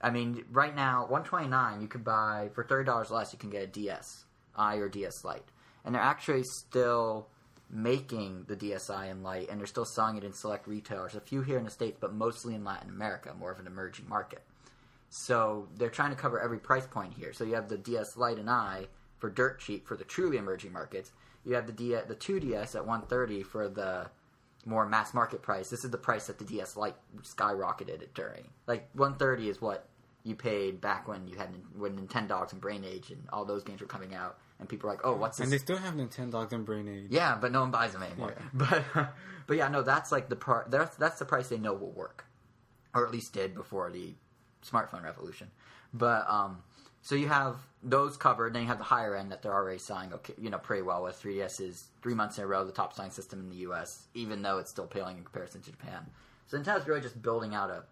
I 0.00 0.10
mean, 0.10 0.44
right 0.50 0.74
now, 0.74 1.02
129 1.02 1.80
you 1.80 1.88
could 1.88 2.04
buy 2.04 2.50
for 2.54 2.64
thirty 2.64 2.84
dollars 2.84 3.10
less. 3.10 3.32
You 3.32 3.38
can 3.38 3.50
get 3.50 3.62
a 3.62 3.66
DS 3.66 4.24
i 4.56 4.76
or 4.76 4.88
DS 4.88 5.24
Lite, 5.24 5.50
and 5.84 5.94
they're 5.94 6.02
actually 6.02 6.44
still 6.44 7.28
making 7.70 8.44
the 8.46 8.56
DSi 8.56 9.10
and 9.10 9.22
Lite, 9.22 9.48
and 9.48 9.58
they're 9.58 9.66
still 9.66 9.84
selling 9.84 10.16
it 10.16 10.24
in 10.24 10.32
select 10.32 10.68
retailers. 10.68 11.14
A 11.14 11.20
few 11.20 11.42
here 11.42 11.58
in 11.58 11.64
the 11.64 11.70
states, 11.70 11.98
but 12.00 12.14
mostly 12.14 12.54
in 12.54 12.64
Latin 12.64 12.90
America, 12.90 13.34
more 13.38 13.50
of 13.50 13.58
an 13.58 13.66
emerging 13.66 14.08
market. 14.08 14.42
So 15.08 15.68
they're 15.76 15.90
trying 15.90 16.10
to 16.10 16.16
cover 16.16 16.40
every 16.40 16.58
price 16.58 16.86
point 16.86 17.14
here. 17.14 17.32
So 17.32 17.44
you 17.44 17.54
have 17.54 17.68
the 17.68 17.78
DS 17.78 18.16
Lite 18.16 18.38
and 18.38 18.50
I 18.50 18.86
for 19.18 19.30
dirt 19.30 19.60
cheap 19.60 19.86
for 19.86 19.96
the 19.96 20.04
truly 20.04 20.36
emerging 20.36 20.72
markets. 20.72 21.12
You 21.44 21.54
have 21.54 21.66
the 21.66 21.72
D- 21.72 21.96
the 22.06 22.14
2DS 22.14 22.74
at 22.74 22.86
130 22.86 23.42
for 23.42 23.68
the 23.68 24.10
more 24.66 24.86
mass 24.86 25.12
market 25.12 25.42
price. 25.42 25.68
This 25.68 25.84
is 25.84 25.90
the 25.90 25.98
price 25.98 26.26
that 26.26 26.38
the 26.38 26.44
DS 26.44 26.76
Lite 26.76 26.96
skyrocketed 27.22 28.02
it 28.02 28.14
during. 28.14 28.48
Like 28.66 28.88
130 28.94 29.48
is 29.50 29.60
what 29.60 29.88
you 30.22 30.34
paid 30.34 30.80
back 30.80 31.06
when 31.06 31.28
you 31.28 31.36
had 31.36 31.50
when 31.76 31.98
Nintendogs 31.98 32.52
and 32.52 32.60
Brain 32.60 32.82
Age 32.82 33.10
and 33.10 33.22
all 33.30 33.44
those 33.44 33.62
games 33.62 33.80
were 33.82 33.86
coming 33.86 34.14
out, 34.14 34.38
and 34.58 34.66
people 34.68 34.88
were 34.88 34.94
like, 34.94 35.04
"Oh, 35.04 35.14
what's 35.14 35.36
this?" 35.36 35.44
And 35.44 35.52
they 35.52 35.58
still 35.58 35.76
have 35.76 35.94
Nintendogs 35.94 36.52
and 36.52 36.64
Brain 36.64 36.88
Age. 36.88 37.08
Yeah, 37.10 37.36
but 37.38 37.52
no 37.52 37.60
one 37.60 37.70
buys 37.70 37.92
them 37.92 38.02
anymore. 38.02 38.34
Yeah. 38.34 38.44
But 38.94 39.08
but 39.46 39.56
yeah, 39.58 39.68
no, 39.68 39.82
that's 39.82 40.10
like 40.10 40.30
the 40.30 40.36
part. 40.36 40.70
That's 40.70 40.96
that's 40.96 41.18
the 41.18 41.26
price 41.26 41.48
they 41.48 41.58
know 41.58 41.74
will 41.74 41.92
work, 41.92 42.24
or 42.94 43.04
at 43.04 43.12
least 43.12 43.34
did 43.34 43.54
before 43.54 43.90
the 43.90 44.14
smartphone 44.66 45.02
revolution. 45.04 45.50
But 45.92 46.24
um, 46.28 46.62
so 47.04 47.14
you 47.14 47.28
have 47.28 47.56
those 47.82 48.16
covered. 48.16 48.46
And 48.46 48.56
then 48.56 48.62
you 48.62 48.68
have 48.68 48.78
the 48.78 48.84
higher 48.84 49.14
end 49.14 49.30
that 49.30 49.42
they're 49.42 49.52
already 49.52 49.78
selling. 49.78 50.12
Okay, 50.14 50.32
you 50.40 50.48
know, 50.48 50.58
pretty 50.58 50.82
well 50.82 51.02
with 51.02 51.22
3DS 51.22 51.60
is 51.60 51.84
three 52.02 52.14
months 52.14 52.38
in 52.38 52.44
a 52.44 52.46
row 52.46 52.64
the 52.64 52.72
top 52.72 52.94
selling 52.94 53.10
system 53.10 53.40
in 53.40 53.50
the 53.50 53.56
U.S. 53.56 54.06
Even 54.14 54.40
though 54.40 54.56
it's 54.56 54.70
still 54.70 54.86
paling 54.86 55.18
in 55.18 55.22
comparison 55.22 55.60
to 55.60 55.70
Japan. 55.70 56.06
So 56.46 56.58
Nintendo's 56.58 56.88
really 56.88 57.02
just 57.02 57.20
building 57.20 57.54
out 57.54 57.68
a 57.68 57.84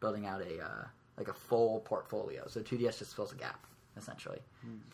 building 0.00 0.26
out 0.26 0.42
a 0.42 0.62
uh, 0.62 0.84
like 1.16 1.28
a 1.28 1.32
full 1.32 1.80
portfolio. 1.80 2.46
So 2.46 2.60
2DS 2.60 2.98
just 2.98 3.16
fills 3.16 3.32
a 3.32 3.36
gap 3.36 3.66
essentially. 3.96 4.40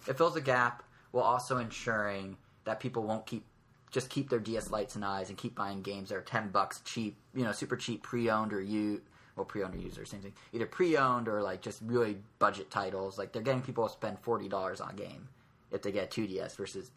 It 0.09 0.17
fills 0.17 0.37
a 0.37 0.41
gap 0.41 0.85
while 1.11 1.25
also 1.25 1.59
ensuring 1.59 2.37
that 2.65 2.79
people 2.79 3.03
won't 3.03 3.27
keep 3.27 3.45
just 3.91 4.09
keep 4.09 4.31
their 4.31 4.39
DS 4.39 4.71
lights 4.71 4.95
and 4.95 5.05
eyes 5.05 5.31
and 5.31 5.37
keep 5.37 5.57
buying 5.57 5.83
games 5.83 6.11
that 6.11 6.15
are 6.15 6.23
ten 6.23 6.51
bucks 6.51 6.81
cheap, 6.85 7.17
you 7.35 7.43
know, 7.43 7.51
super 7.51 7.77
cheap 7.77 8.05
pre-owned 8.05 8.53
or 8.53 8.63
you 8.63 9.03
well 9.41 9.47
pre-owned 9.47 9.75
or 9.75 9.79
user 9.79 10.05
same 10.05 10.21
thing, 10.21 10.35
either 10.53 10.67
pre-owned 10.67 11.29
or 11.29 11.43
like 11.43 11.63
just 11.63 11.81
really 11.83 12.19
budget 12.39 12.71
titles. 12.71 13.19
Like 13.19 13.33
they're 13.33 13.43
getting 13.43 13.63
people 13.63 13.87
to 13.87 13.93
spend 13.93 14.19
forty 14.21 14.49
dollars 14.49 14.81
on 14.81 14.91
a 14.91 14.95
game 14.95 15.29
if 15.71 15.83
they 15.83 15.93
get 15.93 16.11
two 16.11 16.27
DS 16.27 16.55
versus 16.57 16.91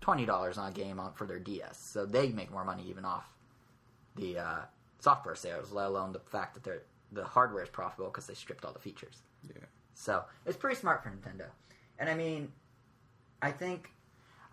twenty 0.00 0.26
dollars 0.26 0.58
on 0.58 0.70
a 0.70 0.74
game 0.74 0.98
on, 0.98 1.12
for 1.12 1.26
their 1.26 1.38
DS. 1.38 1.78
So 1.78 2.06
they 2.06 2.28
make 2.30 2.50
more 2.50 2.64
money 2.64 2.84
even 2.88 3.04
off 3.04 3.28
the 4.16 4.38
uh, 4.38 4.58
software 5.00 5.34
sales, 5.34 5.72
let 5.72 5.86
alone 5.86 6.12
the 6.12 6.20
fact 6.20 6.54
that 6.54 6.64
they're, 6.64 6.82
the 7.12 7.24
hardware 7.24 7.62
is 7.62 7.68
profitable 7.68 8.10
because 8.10 8.26
they 8.26 8.34
stripped 8.34 8.64
all 8.64 8.72
the 8.72 8.78
features. 8.78 9.22
Yeah. 9.46 9.62
So 9.94 10.24
it's 10.44 10.56
pretty 10.56 10.76
smart 10.76 11.02
for 11.02 11.10
Nintendo. 11.10 11.46
And 11.98 12.08
I 12.08 12.14
mean, 12.14 12.52
I 13.42 13.50
think 13.50 13.90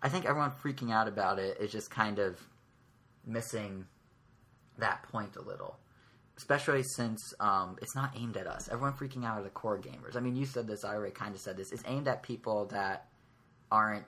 I 0.02 0.08
think 0.08 0.26
everyone 0.26 0.52
freaking 0.62 0.92
out 0.92 1.08
about 1.08 1.38
it 1.38 1.58
is 1.60 1.72
just 1.72 1.90
kind 1.90 2.18
of 2.18 2.38
missing 3.26 3.86
that 4.78 5.02
point 5.04 5.36
a 5.36 5.42
little. 5.42 5.78
Especially 6.36 6.82
since 6.82 7.32
um, 7.38 7.76
it's 7.80 7.94
not 7.94 8.12
aimed 8.16 8.36
at 8.36 8.46
us. 8.46 8.68
Everyone 8.68 8.92
freaking 8.92 9.24
out 9.24 9.38
are 9.38 9.42
the 9.42 9.50
core 9.50 9.78
gamers. 9.78 10.16
I 10.16 10.20
mean, 10.20 10.34
you 10.34 10.46
said 10.46 10.66
this. 10.66 10.84
I 10.84 10.94
already 10.94 11.12
kind 11.12 11.34
of 11.34 11.40
said 11.40 11.56
this. 11.56 11.70
It's 11.70 11.84
aimed 11.86 12.08
at 12.08 12.24
people 12.24 12.66
that 12.66 13.06
aren't, 13.70 14.04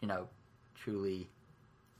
you 0.00 0.08
know, 0.08 0.28
truly 0.74 1.28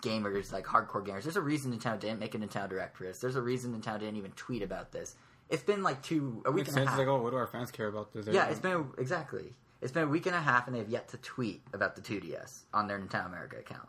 gamers, 0.02 0.52
like 0.52 0.64
hardcore 0.64 1.06
gamers. 1.06 1.22
There's 1.22 1.36
a 1.36 1.42
reason 1.42 1.72
Nintendo 1.76 2.00
didn't 2.00 2.18
make 2.18 2.34
a 2.34 2.38
Nintendo 2.38 2.70
Direct 2.70 2.96
for 2.96 3.04
this. 3.04 3.18
There's 3.18 3.36
a 3.36 3.42
reason 3.42 3.78
Nintendo 3.78 4.00
didn't 4.00 4.16
even 4.16 4.32
tweet 4.32 4.62
about 4.62 4.90
this. 4.90 5.16
It's 5.48 5.62
been 5.62 5.82
like 5.82 6.02
two 6.02 6.42
a 6.46 6.50
week 6.50 6.64
Makes 6.64 6.76
and 6.76 6.78
a 6.78 6.80
half. 6.86 6.94
It's 6.94 6.98
like, 6.98 7.08
oh, 7.08 7.22
what 7.22 7.30
do 7.30 7.36
our 7.36 7.46
fans 7.46 7.70
care 7.70 7.88
about 7.88 8.12
this? 8.12 8.26
Yeah, 8.26 8.48
it's 8.48 8.58
been 8.60 8.86
exactly. 8.98 9.52
It's 9.80 9.92
been 9.92 10.04
a 10.04 10.08
week 10.08 10.26
and 10.26 10.34
a 10.34 10.40
half, 10.40 10.66
and 10.66 10.76
they've 10.76 10.88
yet 10.88 11.08
to 11.08 11.18
tweet 11.18 11.60
about 11.72 11.96
the 11.96 12.00
2DS 12.00 12.62
on 12.72 12.86
their 12.86 12.98
Nintendo 12.98 13.26
America 13.26 13.58
account. 13.58 13.88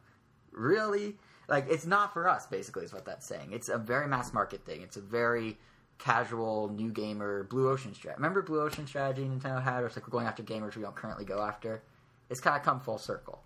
Really, 0.51 1.15
like 1.47 1.67
it's 1.69 1.85
not 1.85 2.13
for 2.13 2.27
us. 2.27 2.45
Basically, 2.47 2.83
is 2.83 2.93
what 2.93 3.05
that's 3.05 3.27
saying. 3.27 3.49
It's 3.51 3.69
a 3.69 3.77
very 3.77 4.07
mass 4.07 4.33
market 4.33 4.65
thing. 4.65 4.81
It's 4.81 4.97
a 4.97 5.01
very 5.01 5.57
casual 5.99 6.69
new 6.69 6.91
gamer 6.91 7.43
Blue 7.43 7.69
Ocean 7.69 7.93
strategy. 7.93 8.17
Remember 8.17 8.41
Blue 8.41 8.61
Ocean 8.61 8.87
strategy 8.87 9.27
Nintendo 9.27 9.61
had? 9.61 9.83
It's 9.83 9.95
like 9.95 10.07
we're 10.07 10.11
going 10.11 10.27
after 10.27 10.43
gamers 10.43 10.75
we 10.75 10.81
don't 10.81 10.95
currently 10.95 11.25
go 11.25 11.41
after. 11.41 11.83
It's 12.29 12.39
kind 12.39 12.57
of 12.57 12.63
come 12.63 12.79
full 12.79 12.97
circle 12.97 13.43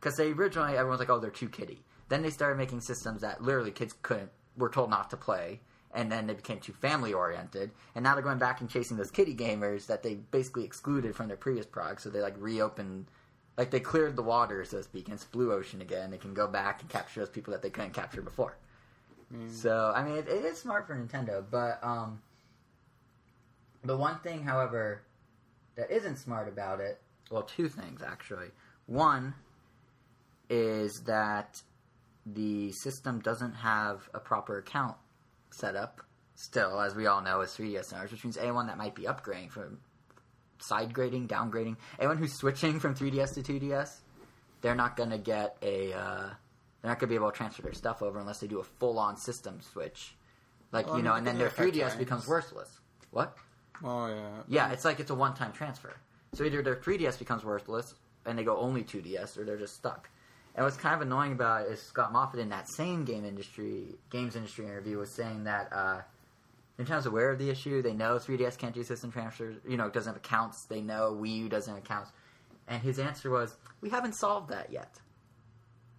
because 0.00 0.16
they 0.16 0.32
originally 0.32 0.72
everyone 0.72 0.90
was 0.90 1.00
like, 1.00 1.10
oh, 1.10 1.18
they're 1.18 1.30
too 1.30 1.48
kiddie. 1.48 1.82
Then 2.08 2.22
they 2.22 2.30
started 2.30 2.58
making 2.58 2.82
systems 2.82 3.22
that 3.22 3.42
literally 3.42 3.70
kids 3.70 3.94
couldn't 4.02 4.30
were 4.56 4.68
told 4.68 4.90
not 4.90 5.10
to 5.10 5.16
play, 5.16 5.60
and 5.92 6.10
then 6.12 6.26
they 6.26 6.34
became 6.34 6.60
too 6.60 6.72
family 6.72 7.12
oriented, 7.12 7.70
and 7.94 8.02
now 8.02 8.14
they're 8.14 8.22
going 8.22 8.38
back 8.38 8.60
and 8.60 8.68
chasing 8.68 8.96
those 8.96 9.10
kiddie 9.10 9.34
gamers 9.34 9.86
that 9.86 10.02
they 10.02 10.14
basically 10.14 10.64
excluded 10.64 11.16
from 11.16 11.28
their 11.28 11.36
previous 11.36 11.66
products. 11.66 12.02
So 12.02 12.10
they 12.10 12.20
like 12.20 12.34
reopened, 12.38 13.06
like 13.56 13.70
they 13.70 13.80
cleared 13.80 14.16
the 14.16 14.22
water, 14.22 14.64
so 14.64 14.78
to 14.78 14.82
speak, 14.82 15.06
and 15.06 15.14
it's 15.14 15.24
blue 15.24 15.52
ocean 15.52 15.80
again. 15.80 16.10
They 16.10 16.18
can 16.18 16.34
go 16.34 16.46
back 16.46 16.80
and 16.80 16.90
capture 16.90 17.20
those 17.20 17.28
people 17.28 17.52
that 17.52 17.62
they 17.62 17.70
couldn't 17.70 17.92
capture 17.92 18.22
before. 18.22 18.56
Mm. 19.32 19.50
So 19.50 19.92
I 19.94 20.04
mean, 20.04 20.16
it, 20.16 20.28
it 20.28 20.44
is 20.44 20.58
smart 20.58 20.86
for 20.86 20.96
Nintendo, 20.96 21.44
but 21.50 21.78
um, 21.82 22.20
the 23.84 23.96
one 23.96 24.18
thing, 24.20 24.42
however, 24.42 25.02
that 25.76 25.90
isn't 25.90 26.16
smart 26.16 26.48
about 26.48 26.80
it, 26.80 27.00
well, 27.30 27.42
two 27.42 27.68
things 27.68 28.02
actually. 28.02 28.48
One 28.86 29.34
is 30.50 31.02
that 31.06 31.62
the 32.26 32.72
system 32.72 33.20
doesn't 33.20 33.54
have 33.54 34.08
a 34.14 34.20
proper 34.20 34.58
account 34.58 34.96
set 35.50 35.76
up. 35.76 36.00
Still, 36.36 36.80
as 36.80 36.94
we 36.94 37.06
all 37.06 37.22
know, 37.22 37.40
as 37.40 37.56
3DS 37.56 37.94
owners, 37.94 38.10
which 38.10 38.24
means 38.24 38.36
anyone 38.36 38.66
that 38.66 38.76
might 38.76 38.94
be 38.94 39.02
upgrading 39.02 39.50
from 39.50 39.78
side 40.68 40.92
grading, 40.92 41.28
downgrading, 41.28 41.76
anyone 41.98 42.16
who's 42.18 42.32
switching 42.34 42.80
from 42.80 42.94
3DS 42.94 43.34
to 43.34 43.42
2DS, 43.42 44.00
they're 44.60 44.74
not 44.74 44.96
gonna 44.96 45.18
get 45.18 45.56
a. 45.62 45.92
Uh, 45.92 46.30
they're 46.80 46.90
not 46.90 46.98
gonna 46.98 47.08
be 47.10 47.14
able 47.14 47.30
to 47.30 47.36
transfer 47.36 47.62
their 47.62 47.72
stuff 47.72 48.02
over 48.02 48.18
unless 48.18 48.40
they 48.40 48.46
do 48.46 48.60
a 48.60 48.64
full-on 48.64 49.16
system 49.16 49.60
switch, 49.62 50.14
like 50.72 50.86
Well, 50.86 50.98
you 50.98 51.02
know, 51.02 51.14
and 51.14 51.26
then 51.26 51.38
their 51.38 51.48
do 51.48 51.62
it 51.62 51.68
at 51.68 51.74
3DS 51.74 51.80
times. 51.88 51.96
becomes 51.96 52.28
worthless. 52.28 52.80
What? 53.10 53.36
Oh 53.82 54.06
yeah. 54.08 54.28
Yeah, 54.48 54.72
it's 54.72 54.84
like 54.84 55.00
it's 55.00 55.10
a 55.10 55.14
one-time 55.14 55.52
transfer. 55.52 55.94
So 56.34 56.44
either 56.44 56.62
their 56.62 56.76
3DS 56.76 57.18
becomes 57.18 57.44
worthless 57.44 57.94
and 58.26 58.38
they 58.38 58.44
go 58.44 58.56
only 58.58 58.82
2DS, 58.82 59.38
or 59.38 59.44
they're 59.44 59.56
just 59.58 59.76
stuck. 59.76 60.08
And 60.54 60.64
what's 60.64 60.76
kind 60.76 60.94
of 60.94 61.00
annoying 61.02 61.32
about 61.32 61.66
it 61.66 61.72
is 61.72 61.82
Scott 61.82 62.12
Moffitt 62.12 62.38
in 62.40 62.48
that 62.50 62.68
same 62.68 63.04
game 63.04 63.24
industry 63.24 63.96
games 64.10 64.36
industry 64.36 64.66
interview 64.66 64.98
was 64.98 65.10
saying 65.14 65.44
that 65.44 65.72
uh, 65.72 66.00
Nintendo's 66.78 67.06
aware 67.06 67.30
of 67.30 67.38
the 67.38 67.50
issue. 67.50 67.82
They 67.82 67.92
know 67.92 68.16
3DS 68.16 68.58
can't 68.58 68.74
do 68.74 68.82
system 68.82 69.12
transfers. 69.12 69.56
You 69.66 69.76
know, 69.76 69.86
it 69.86 69.92
doesn't 69.92 70.12
have 70.12 70.22
accounts. 70.22 70.64
They 70.64 70.80
know 70.80 71.16
Wii 71.20 71.36
U 71.38 71.48
doesn't 71.48 71.72
have 71.72 71.82
accounts. 71.82 72.10
And 72.66 72.82
his 72.82 72.98
answer 72.98 73.30
was, 73.30 73.56
"We 73.80 73.90
haven't 73.90 74.14
solved 74.14 74.50
that 74.50 74.72
yet." 74.72 75.00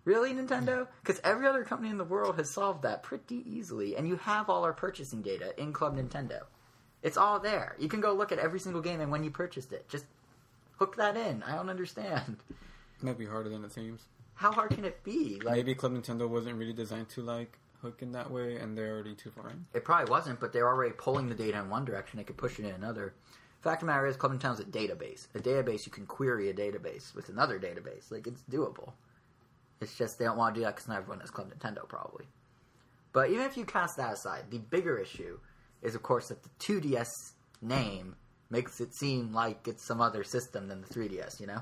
Really, 0.04 0.34
Nintendo? 0.34 0.88
Because 1.02 1.22
every 1.24 1.48
other 1.48 1.64
company 1.64 1.90
in 1.90 1.98
the 1.98 2.04
world 2.04 2.36
has 2.38 2.52
solved 2.52 2.84
that 2.84 3.04
pretty 3.04 3.44
easily, 3.50 3.96
and 3.96 4.08
you 4.08 4.18
have 4.18 4.50
all 4.50 4.64
our 4.64 4.74
purchasing 4.74 5.22
data 5.22 5.60
in 5.60 5.74
Club 5.74 5.96
Nintendo. 5.98 6.44
It's 7.02 7.18
all 7.18 7.40
there. 7.40 7.76
You 7.80 7.88
can 7.88 8.02
go 8.02 8.14
look 8.14 8.32
at 8.32 8.40
every 8.40 8.60
single 8.60 8.82
game 8.82 9.00
and 9.00 9.12
when 9.12 9.24
you 9.24 9.32
purchased 9.32 9.72
it. 9.74 9.88
Just 9.88 10.06
hook 10.78 10.96
that 10.98 11.16
in. 11.16 11.44
I 11.44 11.56
don't 11.56 11.70
understand. 11.70 12.38
It 12.50 13.04
might 13.04 13.18
be 13.18 13.26
harder 13.26 13.50
than 13.50 13.64
it 13.64 13.72
seems. 13.72 14.02
How 14.36 14.52
hard 14.52 14.72
can 14.72 14.86
it 14.86 15.04
be? 15.04 15.40
Like 15.44 15.56
Maybe 15.56 15.76
Club 15.76 15.94
Nintendo 15.94 16.28
wasn't 16.28 16.58
really 16.58 16.74
designed 16.74 17.10
to 17.10 17.22
like 17.22 17.58
hook 17.86 18.02
in 18.02 18.12
that 18.12 18.30
way, 18.30 18.58
and 18.58 18.78
they're 18.78 18.94
already 18.94 19.16
too 19.16 19.30
far 19.32 19.50
in. 19.50 19.66
it 19.74 19.86
probably 19.86 20.10
wasn't, 20.10 20.40
but 20.40 20.52
they're 20.52 20.68
already 20.68 20.94
pulling 20.98 21.30
the 21.30 21.36
data 21.36 21.58
in 21.60 21.70
one 21.70 21.86
direction. 21.86 22.18
They 22.18 22.24
could 22.24 22.38
push 22.38 22.60
it 22.60 22.66
in 22.66 22.74
another. 22.74 23.14
Fact 23.62 23.82
of 23.82 23.88
the 23.88 23.94
matter 23.94 24.06
is, 24.06 24.16
Club 24.16 24.34
Nintendo's 24.34 24.60
a 24.60 24.64
database. 24.64 25.28
A 25.34 25.40
database 25.40 25.86
you 25.86 25.92
can 25.92 26.06
query 26.06 26.50
a 26.50 26.54
database 26.54 27.16
with 27.16 27.30
another 27.30 27.60
database. 27.60 28.12
Like 28.12 28.28
it's 28.28 28.44
doable. 28.44 28.94
It's 29.82 29.98
just 29.98 30.20
they 30.20 30.26
don't 30.26 30.38
want 30.38 30.56
to 30.56 30.62
do 30.62 30.66
that 30.66 30.76
because 30.76 30.88
not 30.88 30.98
everyone 30.98 31.20
has 31.20 31.32
Club 31.32 31.52
Nintendo 31.52 31.88
probably. 31.88 32.26
But 33.12 33.30
even 33.30 33.46
if 33.46 33.58
you 33.58 33.66
cast 33.66 33.98
that 33.98 34.14
aside, 34.14 34.44
the 34.50 34.60
bigger 34.60 34.98
issue 34.98 35.40
is, 35.82 35.96
of 35.96 36.04
course, 36.04 36.28
that 36.28 36.44
the 36.44 36.50
2DS 36.60 37.08
name 37.62 38.16
makes 38.50 38.82
it 38.82 38.94
seem 38.94 39.34
like 39.34 39.68
it's 39.68 39.84
some 39.84 40.02
other 40.02 40.24
system 40.24 40.68
than 40.68 40.82
the 40.82 40.88
3DS. 40.88 41.40
You 41.40 41.48
know, 41.48 41.62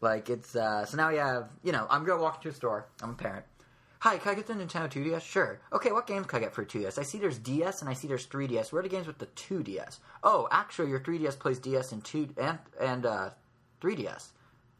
like 0.00 0.30
it's 0.30 0.54
uh, 0.54 0.84
so 0.84 0.96
now 0.96 1.08
you 1.08 1.18
have 1.18 1.50
you 1.62 1.72
know 1.72 1.86
I'm 1.90 2.04
gonna 2.04 2.22
walk 2.22 2.36
into 2.36 2.50
a 2.50 2.52
store. 2.52 2.86
I'm 3.02 3.10
a 3.10 3.14
parent. 3.14 3.44
Hi, 4.00 4.18
can 4.18 4.32
I 4.32 4.34
get 4.34 4.46
the 4.46 4.52
Nintendo 4.52 4.90
2DS? 4.90 5.22
Sure. 5.22 5.58
Okay, 5.72 5.90
what 5.90 6.06
games 6.06 6.26
can 6.26 6.38
I 6.38 6.40
get 6.40 6.52
for 6.52 6.64
2DS? 6.64 6.98
I 6.98 7.02
see 7.02 7.18
there's 7.18 7.38
DS 7.38 7.80
and 7.80 7.88
I 7.88 7.94
see 7.94 8.06
there's 8.06 8.26
3DS. 8.26 8.70
Where 8.70 8.80
are 8.80 8.82
the 8.82 8.90
games 8.90 9.06
with 9.06 9.18
the 9.18 9.26
2DS? 9.26 10.00
Oh, 10.22 10.48
actually, 10.50 10.90
your 10.90 11.00
3DS 11.00 11.38
plays 11.38 11.58
DS 11.58 11.92
and 11.92 12.04
two 12.04 12.28
and 12.36 12.58
and 12.78 13.06
uh, 13.06 13.30
3DS. 13.80 14.28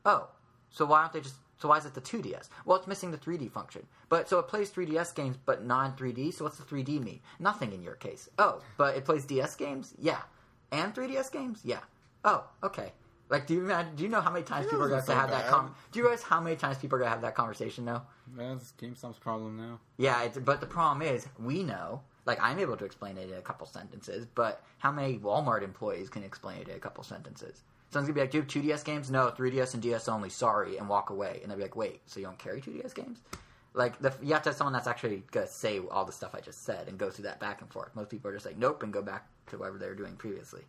Oh, 0.05 0.29
so 0.71 0.85
why 0.85 1.01
aren't 1.01 1.15
they 1.15 1.21
just? 1.21 1.37
So 1.59 1.69
why 1.71 1.79
is 1.79 1.87
it 1.87 1.95
the 1.95 2.03
2DS? 2.03 2.51
Well, 2.67 2.77
it's 2.77 2.87
missing 2.87 3.11
the 3.11 3.17
3D 3.17 3.51
function. 3.51 3.87
But 4.11 4.29
so 4.29 4.39
it 4.39 4.49
plays 4.49 4.71
3DS 4.71 5.15
games, 5.15 5.39
but 5.47 5.65
non 5.65 5.97
3D. 5.97 6.35
So 6.35 6.45
what's 6.45 6.59
the 6.59 6.65
3D 6.65 7.03
mean? 7.03 7.21
Nothing 7.39 7.73
in 7.73 7.83
your 7.83 7.95
case. 7.95 8.29
Oh, 8.39 8.61
but 8.77 8.97
it 8.97 9.07
plays 9.07 9.25
DS 9.25 9.57
games? 9.57 9.95
Yeah, 9.99 10.21
and 10.71 10.95
3DS 10.95 11.33
games? 11.33 11.61
Yeah. 11.65 11.81
Oh, 12.23 12.45
okay. 12.63 12.93
Like, 13.29 13.47
do 13.47 13.55
you 13.55 13.61
imagine, 13.61 13.97
do 13.97 14.05
you 14.05 14.09
know 14.09 14.21
how 14.21 14.31
many 14.31 14.45
times 14.45 14.67
people 14.67 14.83
are 14.83 14.89
going 14.89 15.03
to 15.03 15.11
wasn't 15.11 15.19
have 15.19 15.31
so 15.31 15.37
that? 15.37 15.45
bad. 15.45 15.51
Com- 15.51 15.75
do 15.91 15.99
you 15.99 16.05
realize 16.05 16.23
how 16.23 16.41
many 16.41 16.55
times 16.57 16.79
people 16.79 16.97
are 16.97 17.01
going 17.01 17.09
to 17.09 17.13
have 17.13 17.23
that 17.23 17.35
conversation 17.35 17.85
now? 17.85 18.05
That's 18.37 18.73
GameStop's 18.81 19.19
problem 19.19 19.57
now. 19.57 19.81
Yeah, 19.97 20.23
it's, 20.23 20.39
but 20.39 20.61
the 20.61 20.67
problem 20.67 21.03
is, 21.03 21.27
we 21.39 21.63
know, 21.65 22.03
like, 22.25 22.39
I'm 22.41 22.59
able 22.59 22.77
to 22.77 22.85
explain 22.85 23.19
it 23.19 23.29
in 23.29 23.37
a 23.37 23.43
couple 23.43 23.67
sentences, 23.67 24.27
but 24.35 24.63
how 24.79 24.93
many 24.93 25.19
Walmart 25.19 25.63
employees 25.63 26.09
can 26.09 26.23
explain 26.23 26.59
it 26.61 26.69
in 26.69 26.77
a 26.77 26.81
couple 26.81 27.03
sentences? 27.03 27.63
Someone's 27.91 28.09
gonna 28.09 28.15
be 28.15 28.21
like, 28.21 28.31
do 28.31 28.39
you 28.39 28.43
have 28.43 28.81
2DS 28.81 28.85
games? 28.85 29.11
No, 29.11 29.31
3DS 29.31 29.75
and 29.75 29.83
DS 29.83 30.09
only, 30.09 30.29
sorry, 30.29 30.77
and 30.77 30.89
walk 30.89 31.11
away. 31.11 31.41
And 31.43 31.51
they'll 31.51 31.59
be 31.59 31.65
like, 31.65 31.77
wait, 31.77 32.03
so 32.07 32.21
you 32.21 32.27
don't 32.27 32.39
carry 32.39 32.61
2DS 32.61 32.95
games? 32.95 33.21
Like, 33.75 33.99
the, 34.01 34.15
you 34.23 34.33
have 34.33 34.43
to 34.43 34.51
have 34.51 34.57
someone 34.57 34.73
that's 34.73 34.87
actually 34.87 35.25
gonna 35.33 35.47
say 35.47 35.81
all 35.91 36.05
the 36.05 36.13
stuff 36.13 36.35
I 36.35 36.41
just 36.41 36.65
said 36.65 36.89
and 36.89 36.97
go 36.97 37.11
through 37.11 37.25
that 37.25 37.41
back 37.41 37.61
and 37.61 37.71
forth. 37.71 37.95
Most 37.95 38.11
people 38.11 38.31
are 38.31 38.35
just 38.35 38.47
like, 38.47 38.57
nope, 38.57 38.83
and 38.83 38.93
go 38.93 39.03
back 39.03 39.27
to 39.49 39.59
whatever 39.59 39.79
they 39.79 39.87
were 39.87 39.95
doing 39.95 40.17
previously. 40.17 40.63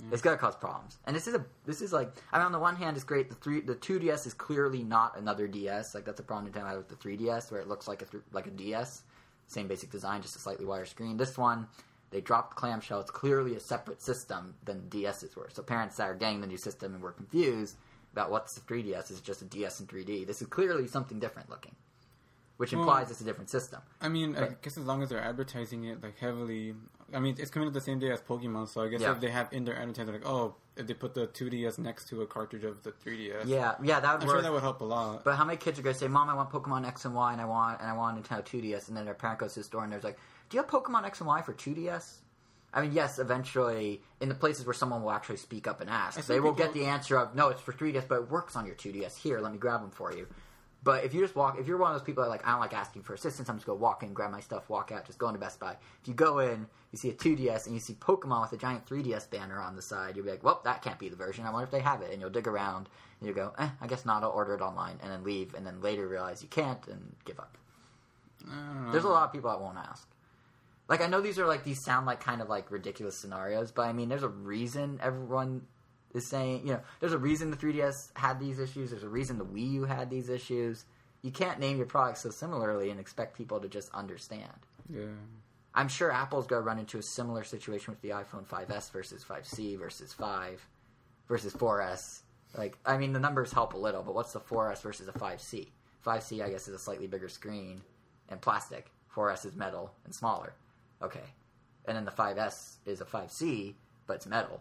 Mm. 0.00 0.12
It's 0.12 0.22
gonna 0.22 0.36
cause 0.36 0.56
problems, 0.56 0.98
and 1.04 1.14
this 1.14 1.26
is 1.26 1.34
a 1.34 1.44
this 1.66 1.82
is 1.82 1.92
like 1.92 2.12
I 2.32 2.38
mean 2.38 2.46
on 2.46 2.52
the 2.52 2.58
one 2.58 2.76
hand 2.76 2.96
it's 2.96 3.04
great. 3.04 3.28
The 3.28 3.34
three 3.36 3.60
the 3.60 3.74
two 3.74 3.98
DS 3.98 4.26
is 4.26 4.34
clearly 4.34 4.82
not 4.82 5.18
another 5.18 5.46
DS 5.46 5.94
like 5.94 6.04
that's 6.04 6.20
a 6.20 6.22
problem 6.22 6.52
Nintendo 6.52 6.68
had 6.68 6.76
with 6.78 6.88
the 6.88 6.96
3DS 6.96 7.50
where 7.50 7.60
it 7.60 7.68
looks 7.68 7.86
like 7.86 8.02
a 8.02 8.06
like 8.32 8.46
a 8.46 8.50
DS 8.50 9.02
same 9.46 9.66
basic 9.66 9.90
design 9.90 10.22
just 10.22 10.36
a 10.36 10.38
slightly 10.38 10.64
wider 10.64 10.86
screen. 10.86 11.16
This 11.16 11.36
one 11.36 11.66
they 12.10 12.20
dropped 12.20 12.56
clamshell. 12.56 13.00
It's 13.00 13.10
clearly 13.10 13.54
a 13.54 13.60
separate 13.60 14.02
system 14.02 14.54
than 14.64 14.82
DSs 14.90 15.36
were. 15.36 15.48
So 15.52 15.62
parents 15.62 15.96
that 15.96 16.10
are 16.10 16.14
getting 16.14 16.40
the 16.40 16.46
new 16.48 16.56
system 16.56 16.94
and 16.94 17.02
were 17.02 17.12
confused 17.12 17.76
about 18.12 18.30
what's 18.30 18.54
the 18.54 18.60
3DS 18.60 19.10
is 19.10 19.20
just 19.20 19.42
a 19.42 19.44
DS 19.44 19.80
in 19.80 19.86
3D 19.86 20.26
this 20.26 20.42
is 20.42 20.48
clearly 20.48 20.86
something 20.88 21.20
different 21.20 21.48
looking 21.48 21.74
which 22.60 22.72
Well- 22.72 22.82
implies 22.82 23.10
it's 23.10 23.22
a 23.22 23.24
different 23.24 23.48
system. 23.48 23.80
I 24.02 24.10
mean, 24.10 24.36
I 24.36 24.48
guess 24.60 24.76
as 24.76 24.84
long 24.84 25.02
as 25.02 25.08
they're 25.08 25.22
advertising 25.22 25.84
it 25.84 26.02
like 26.02 26.18
heavily, 26.18 26.74
I 27.14 27.18
mean, 27.20 27.36
it's 27.38 27.50
coming 27.50 27.66
out 27.68 27.74
the 27.74 27.80
same 27.80 27.98
day 27.98 28.10
as 28.10 28.20
Pokemon, 28.20 28.68
so 28.68 28.82
I 28.82 28.88
guess 28.88 29.00
Yeah. 29.00 29.12
if 29.12 29.20
they 29.20 29.30
have 29.30 29.52
in 29.52 29.64
their 29.64 29.76
advertising 29.76 30.14
like, 30.14 30.26
oh, 30.26 30.54
if 30.76 30.86
they 30.86 30.94
put 30.94 31.14
the 31.14 31.26
2DS 31.26 31.78
next 31.78 32.08
to 32.08 32.22
a 32.22 32.26
cartridge 32.26 32.64
of 32.64 32.82
the 32.82 32.92
3DS, 32.92 33.46
yeah 33.46 33.74
yeah 33.82 34.00
that 34.00 34.12
would 34.14 34.22
I'm 34.22 34.26
work 34.28 34.36
sure 34.36 34.42
that 34.42 34.52
would 34.52 34.62
help 34.62 34.80
a 34.80 34.84
lot. 34.84 35.24
But 35.24 35.34
how 35.36 35.44
many 35.44 35.56
kids 35.58 35.78
are 35.78 35.82
going 35.82 35.94
to 35.94 35.98
say, 35.98 36.08
"Mom, 36.08 36.28
I 36.28 36.34
want 36.34 36.50
Pokemon 36.50 36.86
X 36.86 37.04
and 37.04 37.14
Y, 37.14 37.32
and 37.32 37.40
I 37.40 37.44
want 37.44 37.80
and 37.80 37.90
I 37.90 37.92
want 37.94 38.22
Nintendo 38.22 38.44
2DS," 38.44 38.88
and 38.88 38.96
then 38.96 39.04
their 39.04 39.14
parent 39.14 39.38
goes 39.40 39.54
to 39.54 39.60
the 39.60 39.64
store 39.64 39.82
and 39.84 39.92
there's 39.92 40.04
like, 40.04 40.18
"Do 40.48 40.56
you 40.56 40.62
have 40.62 40.70
Pokemon 40.70 41.04
X 41.04 41.20
and 41.20 41.26
Y 41.28 41.42
for 41.42 41.52
2DS?" 41.52 42.20
I 42.72 42.82
mean, 42.82 42.92
yes, 42.92 43.18
eventually, 43.18 44.00
in 44.20 44.28
the 44.28 44.34
places 44.36 44.64
where 44.64 44.74
someone 44.74 45.02
will 45.02 45.10
actually 45.10 45.38
speak 45.38 45.66
up 45.66 45.80
and 45.80 45.90
ask, 45.90 46.20
they 46.26 46.38
will 46.38 46.52
people- 46.52 46.66
get 46.66 46.72
the 46.72 46.86
answer 46.86 47.16
of, 47.18 47.34
"No, 47.34 47.48
it's 47.48 47.60
for 47.60 47.72
3DS, 47.72 48.04
but 48.08 48.14
it 48.20 48.30
works 48.30 48.54
on 48.54 48.64
your 48.64 48.76
2DS. 48.76 49.16
Here, 49.16 49.40
let 49.40 49.50
me 49.52 49.58
grab 49.58 49.80
them 49.80 49.90
for 49.90 50.12
you." 50.12 50.28
But 50.82 51.04
if 51.04 51.12
you 51.12 51.20
just 51.20 51.36
walk, 51.36 51.58
if 51.58 51.66
you're 51.66 51.76
one 51.76 51.92
of 51.92 51.98
those 51.98 52.06
people 52.06 52.22
that 52.22 52.30
like, 52.30 52.46
I 52.46 52.52
don't 52.52 52.60
like 52.60 52.72
asking 52.72 53.02
for 53.02 53.12
assistance, 53.12 53.48
I'm 53.50 53.56
just 53.56 53.66
go 53.66 53.74
walk 53.74 54.02
in, 54.02 54.14
grab 54.14 54.30
my 54.30 54.40
stuff, 54.40 54.70
walk 54.70 54.90
out, 54.92 55.04
just 55.04 55.18
go 55.18 55.28
into 55.28 55.38
Best 55.38 55.60
Buy. 55.60 55.72
If 55.72 56.08
you 56.08 56.14
go 56.14 56.38
in, 56.38 56.66
you 56.90 56.98
see 56.98 57.10
a 57.10 57.14
2DS 57.14 57.66
and 57.66 57.74
you 57.74 57.80
see 57.80 57.94
Pokemon 57.94 58.42
with 58.42 58.52
a 58.52 58.56
giant 58.56 58.86
3DS 58.86 59.28
banner 59.28 59.60
on 59.60 59.76
the 59.76 59.82
side, 59.82 60.16
you'll 60.16 60.24
be 60.24 60.30
like, 60.30 60.42
well, 60.42 60.60
that 60.64 60.82
can't 60.82 60.98
be 60.98 61.10
the 61.10 61.16
version. 61.16 61.44
I 61.44 61.50
wonder 61.50 61.64
if 61.64 61.70
they 61.70 61.80
have 61.80 62.00
it. 62.00 62.12
And 62.12 62.20
you'll 62.20 62.30
dig 62.30 62.48
around 62.48 62.88
and 63.20 63.26
you'll 63.26 63.36
go, 63.36 63.52
eh, 63.58 63.68
I 63.80 63.86
guess 63.86 64.06
not, 64.06 64.22
I'll 64.22 64.30
order 64.30 64.54
it 64.54 64.62
online, 64.62 64.98
and 65.02 65.12
then 65.12 65.22
leave, 65.22 65.52
and 65.54 65.66
then 65.66 65.82
later 65.82 66.08
realize 66.08 66.42
you 66.42 66.48
can't 66.48 66.86
and 66.88 67.14
give 67.26 67.38
up. 67.38 67.58
Know. 68.46 68.90
There's 68.90 69.04
a 69.04 69.08
lot 69.08 69.24
of 69.24 69.32
people 69.32 69.50
that 69.50 69.60
won't 69.60 69.76
ask. 69.76 70.08
Like 70.88 71.02
I 71.02 71.06
know 71.06 71.20
these 71.20 71.38
are 71.38 71.46
like 71.46 71.62
these 71.62 71.84
sound 71.84 72.06
like 72.06 72.20
kind 72.20 72.40
of 72.40 72.48
like 72.48 72.70
ridiculous 72.70 73.16
scenarios, 73.16 73.70
but 73.70 73.82
I 73.82 73.92
mean 73.92 74.08
there's 74.08 74.24
a 74.24 74.28
reason 74.28 74.98
everyone 75.02 75.62
is 76.14 76.26
saying, 76.26 76.66
you 76.66 76.72
know, 76.72 76.80
there's 76.98 77.12
a 77.12 77.18
reason 77.18 77.50
the 77.50 77.56
3DS 77.56 78.10
had 78.14 78.40
these 78.40 78.58
issues, 78.58 78.90
there's 78.90 79.02
a 79.02 79.08
reason 79.08 79.38
the 79.38 79.44
Wii 79.44 79.72
U 79.72 79.84
had 79.84 80.10
these 80.10 80.28
issues. 80.28 80.84
You 81.22 81.30
can't 81.30 81.60
name 81.60 81.76
your 81.76 81.86
products 81.86 82.22
so 82.22 82.30
similarly 82.30 82.90
and 82.90 82.98
expect 82.98 83.36
people 83.36 83.60
to 83.60 83.68
just 83.68 83.92
understand. 83.92 84.48
Yeah. 84.88 85.02
I'm 85.74 85.88
sure 85.88 86.10
Apple's 86.10 86.46
going 86.46 86.62
to 86.62 86.66
run 86.66 86.78
into 86.78 86.98
a 86.98 87.02
similar 87.02 87.44
situation 87.44 87.92
with 87.92 88.00
the 88.00 88.10
iPhone 88.10 88.46
5S 88.46 88.90
versus 88.90 89.24
5C 89.24 89.78
versus 89.78 90.12
5 90.12 90.66
versus 91.28 91.52
4S. 91.52 92.22
Like, 92.56 92.76
I 92.84 92.96
mean, 92.96 93.12
the 93.12 93.20
numbers 93.20 93.52
help 93.52 93.74
a 93.74 93.78
little, 93.78 94.02
but 94.02 94.14
what's 94.14 94.32
the 94.32 94.40
4S 94.40 94.82
versus 94.82 95.06
a 95.08 95.12
5C? 95.12 95.68
5C, 96.04 96.42
I 96.42 96.50
guess, 96.50 96.66
is 96.66 96.74
a 96.74 96.78
slightly 96.78 97.06
bigger 97.06 97.28
screen 97.28 97.82
and 98.28 98.40
plastic. 98.40 98.90
4S 99.14 99.46
is 99.46 99.54
metal 99.54 99.92
and 100.04 100.14
smaller. 100.14 100.54
Okay. 101.02 101.20
And 101.86 101.96
then 101.96 102.04
the 102.04 102.10
5S 102.10 102.76
is 102.86 103.00
a 103.00 103.04
5C, 103.04 103.74
but 104.06 104.14
it's 104.14 104.26
metal. 104.26 104.60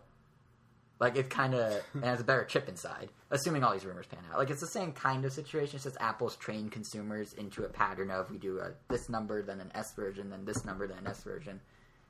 Like, 1.00 1.16
it 1.16 1.30
kind 1.30 1.54
of, 1.56 1.82
and 1.94 2.04
has 2.04 2.20
a 2.20 2.26
better 2.26 2.44
chip 2.44 2.68
inside, 2.68 3.10
assuming 3.32 3.64
all 3.64 3.72
these 3.72 3.86
rumors 3.86 4.08
pan 4.08 4.20
out. 4.30 4.38
Like, 4.38 4.50
it's 4.50 4.60
the 4.60 4.68
same 4.68 4.92
kind 4.92 5.24
of 5.24 5.32
situation. 5.32 5.76
It's 5.76 5.86
just 5.86 5.98
Apple's 6.02 6.36
trained 6.36 6.74
consumers 6.74 7.34
into 7.34 7.64
a 7.64 7.70
pattern 7.70 8.12
of 8.12 8.30
we 8.30 8.38
do 8.38 8.60
a, 8.60 8.72
this 8.90 9.08
number, 9.08 9.42
then 9.42 9.62
an 9.62 9.72
S 9.74 9.94
version, 9.94 10.30
then 10.30 10.44
this 10.44 10.66
number, 10.66 10.88
then 10.88 10.98
an 10.98 11.08
S 11.08 11.24
version. 11.24 11.62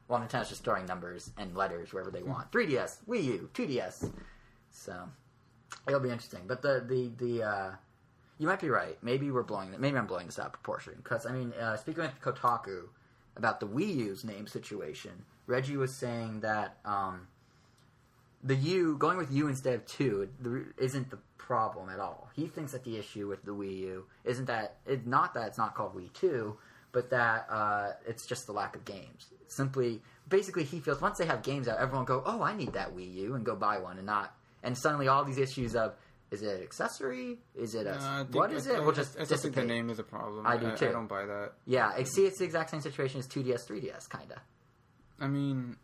Well, 0.08 0.19
Nintendo's 0.19 0.49
just 0.49 0.63
throwing 0.63 0.88
numbers 0.88 1.30
and 1.38 1.56
letters 1.56 1.93
wherever 1.93 2.10
they 2.10 2.23
want. 2.23 2.52
3DS, 2.52 3.06
Wii 3.08 3.23
U, 3.25 3.49
2DS. 3.54 4.12
So, 4.71 5.08
it'll 5.88 5.99
be 5.99 6.10
interesting. 6.10 6.41
But 6.47 6.63
the, 6.63 6.84
the, 6.88 7.12
the, 7.23 7.43
uh, 7.43 7.71
you 8.39 8.47
might 8.47 8.60
be 8.60 8.69
right. 8.69 8.97
Maybe 9.04 9.30
we're 9.30 9.43
blowing, 9.43 9.75
maybe 9.78 9.97
I'm 9.97 10.08
blowing 10.08 10.25
this 10.25 10.39
out 10.39 10.47
of 10.47 10.54
proportion. 10.54 10.95
Because, 10.97 11.28
I 11.28 11.32
mean, 11.32 11.54
uh, 11.54 11.78
speaking 11.78 12.02
with 12.02 12.19
Kotaku, 12.21 12.86
about 13.39 13.60
the 13.60 13.67
Wii 13.67 13.95
U's 13.95 14.23
name 14.23 14.45
situation. 14.45 15.25
Reggie 15.47 15.78
was 15.78 15.95
saying 15.95 16.41
that 16.41 16.78
um, 16.86 17.28
the 18.43 18.56
U 18.56 18.97
going 18.97 19.17
with 19.17 19.32
U 19.32 19.47
instead 19.47 19.73
of 19.75 19.86
two 19.86 20.30
isn't 20.78 21.10
the 21.10 21.17
problem 21.38 21.89
at 21.89 21.99
all. 21.99 22.30
He 22.36 22.47
thinks 22.47 22.71
that 22.71 22.84
the 22.84 22.97
issue 22.97 23.28
with 23.28 23.43
the 23.43 23.52
Wii 23.52 23.78
U 23.80 24.06
isn't 24.23 24.45
that 24.45 24.78
it's 24.86 25.06
not 25.06 25.34
that 25.34 25.47
it's 25.47 25.58
not 25.58 25.75
called 25.75 25.95
Wii 25.95 26.12
Two, 26.13 26.58
but 26.91 27.10
that 27.10 27.47
uh, 27.49 27.91
it's 28.08 28.25
just 28.25 28.45
the 28.45 28.54
lack 28.54 28.75
of 28.75 28.86
games. 28.86 29.28
Simply, 29.47 30.02
basically, 30.28 30.63
he 30.63 30.80
feels 30.80 31.02
once 31.02 31.17
they 31.17 31.25
have 31.25 31.41
games 31.43 31.67
out, 31.67 31.80
everyone 31.80 32.06
go, 32.06 32.21
"Oh, 32.25 32.41
I 32.41 32.56
need 32.56 32.73
that 32.73 32.95
Wii 32.95 33.13
U," 33.15 33.36
and 33.36 33.43
go 33.45 33.56
buy 33.56 33.78
one, 33.80 33.97
and 33.97 34.06
not 34.06 34.36
and 34.63 34.78
suddenly 34.78 35.08
all 35.08 35.23
these 35.25 35.38
issues 35.39 35.75
of 35.75 35.95
is 36.32 36.43
it 36.43 36.58
an 36.58 36.62
accessory? 36.63 37.39
Is 37.56 37.73
it 37.73 37.88
a 37.88 37.97
I 37.99 38.23
think- 38.23 38.36
what 38.36 38.52
is 38.54 38.67
I- 38.67 38.73
it? 38.73 38.78
I- 38.78 38.80
We'll 38.82 38.91
just 38.91 39.19
I, 39.19 39.25
just 39.25 39.41
think 39.41 39.56
the 39.56 39.63
name 39.65 39.89
is 39.89 39.97
a 39.99 40.04
problem. 40.04 40.45
I 40.45 40.58
do 40.58 40.67
too. 40.67 40.71
I, 40.71 40.75
too. 40.75 40.91
don't 40.91 41.08
buy 41.08 41.25
that. 41.25 41.54
Yeah, 41.65 41.91
see. 42.04 42.25
It's 42.28 42.38
the 42.38 42.45
exact 42.45 42.69
same 42.69 42.82
situation 42.82 43.19
as 43.19 43.28
2DS, 43.28 43.65
3DS, 43.67 44.08
kind 44.08 44.32
of. 44.32 44.38
I 45.19 45.28
mean, 45.28 45.75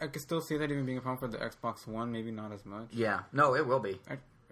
I, 0.00 0.04
I 0.04 0.08
could 0.08 0.22
still 0.22 0.40
see 0.40 0.56
that 0.56 0.70
even 0.70 0.84
being 0.84 0.98
a 0.98 1.00
problem 1.00 1.30
for 1.30 1.36
the 1.36 1.44
Xbox 1.44 1.86
One. 1.86 2.12
Maybe 2.12 2.30
not 2.30 2.52
as 2.52 2.64
much. 2.64 2.88
Yeah, 2.92 3.20
no, 3.32 3.54
it 3.54 3.66
will 3.66 3.80
be. 3.80 4.00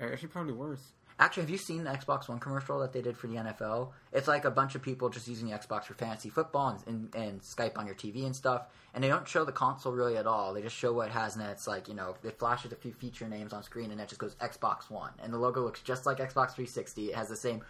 Actually, 0.01 0.29
probably 0.29 0.53
worse. 0.53 0.93
Actually, 1.19 1.45
have 1.45 1.51
you 1.51 1.59
seen 1.59 1.85
the 1.85 1.91
Xbox 1.91 2.29
One 2.29 2.39
commercial 2.39 2.79
that 2.81 2.93
they 2.93 3.01
did 3.01 3.17
for 3.17 3.27
the 3.27 3.37
NFL? 3.37 3.93
It's 4.13 4.29
like 4.29 4.45
a 4.45 4.51
bunch 4.51 4.75
of 4.75 4.83
people 4.83 5.09
just 5.09 5.27
using 5.27 5.49
the 5.49 5.57
Xbox 5.57 5.85
for 5.85 5.95
fantasy 5.95 6.29
football 6.29 6.69
and, 6.87 7.11
and, 7.15 7.15
and 7.15 7.41
Skype 7.41 7.79
on 7.79 7.87
your 7.87 7.95
TV 7.95 8.27
and 8.27 8.37
stuff. 8.37 8.67
And 8.93 9.03
they 9.03 9.09
don't 9.09 9.27
show 9.27 9.45
the 9.45 9.53
console 9.53 9.93
really 9.93 10.19
at 10.19 10.27
all. 10.27 10.53
They 10.53 10.61
just 10.61 10.77
show 10.77 10.93
what 10.93 11.09
it 11.09 11.13
has, 11.13 11.35
and 11.37 11.45
it's 11.47 11.67
like, 11.67 11.89
you 11.89 11.95
know, 11.95 12.17
it 12.23 12.39
flashes 12.39 12.73
a 12.73 12.77
few 12.77 12.93
feature 12.93 13.27
names 13.29 13.55
on 13.55 13.63
screen, 13.63 13.91
and 13.91 14.01
it 14.01 14.09
just 14.09 14.21
goes 14.21 14.35
Xbox 14.37 14.91
One. 14.91 15.13
And 15.23 15.33
the 15.33 15.39
logo 15.39 15.63
looks 15.63 15.81
just 15.81 16.05
like 16.05 16.19
Xbox 16.19 16.53
360. 16.53 17.07
It 17.07 17.15
has 17.15 17.29
the 17.29 17.37
same 17.37 17.63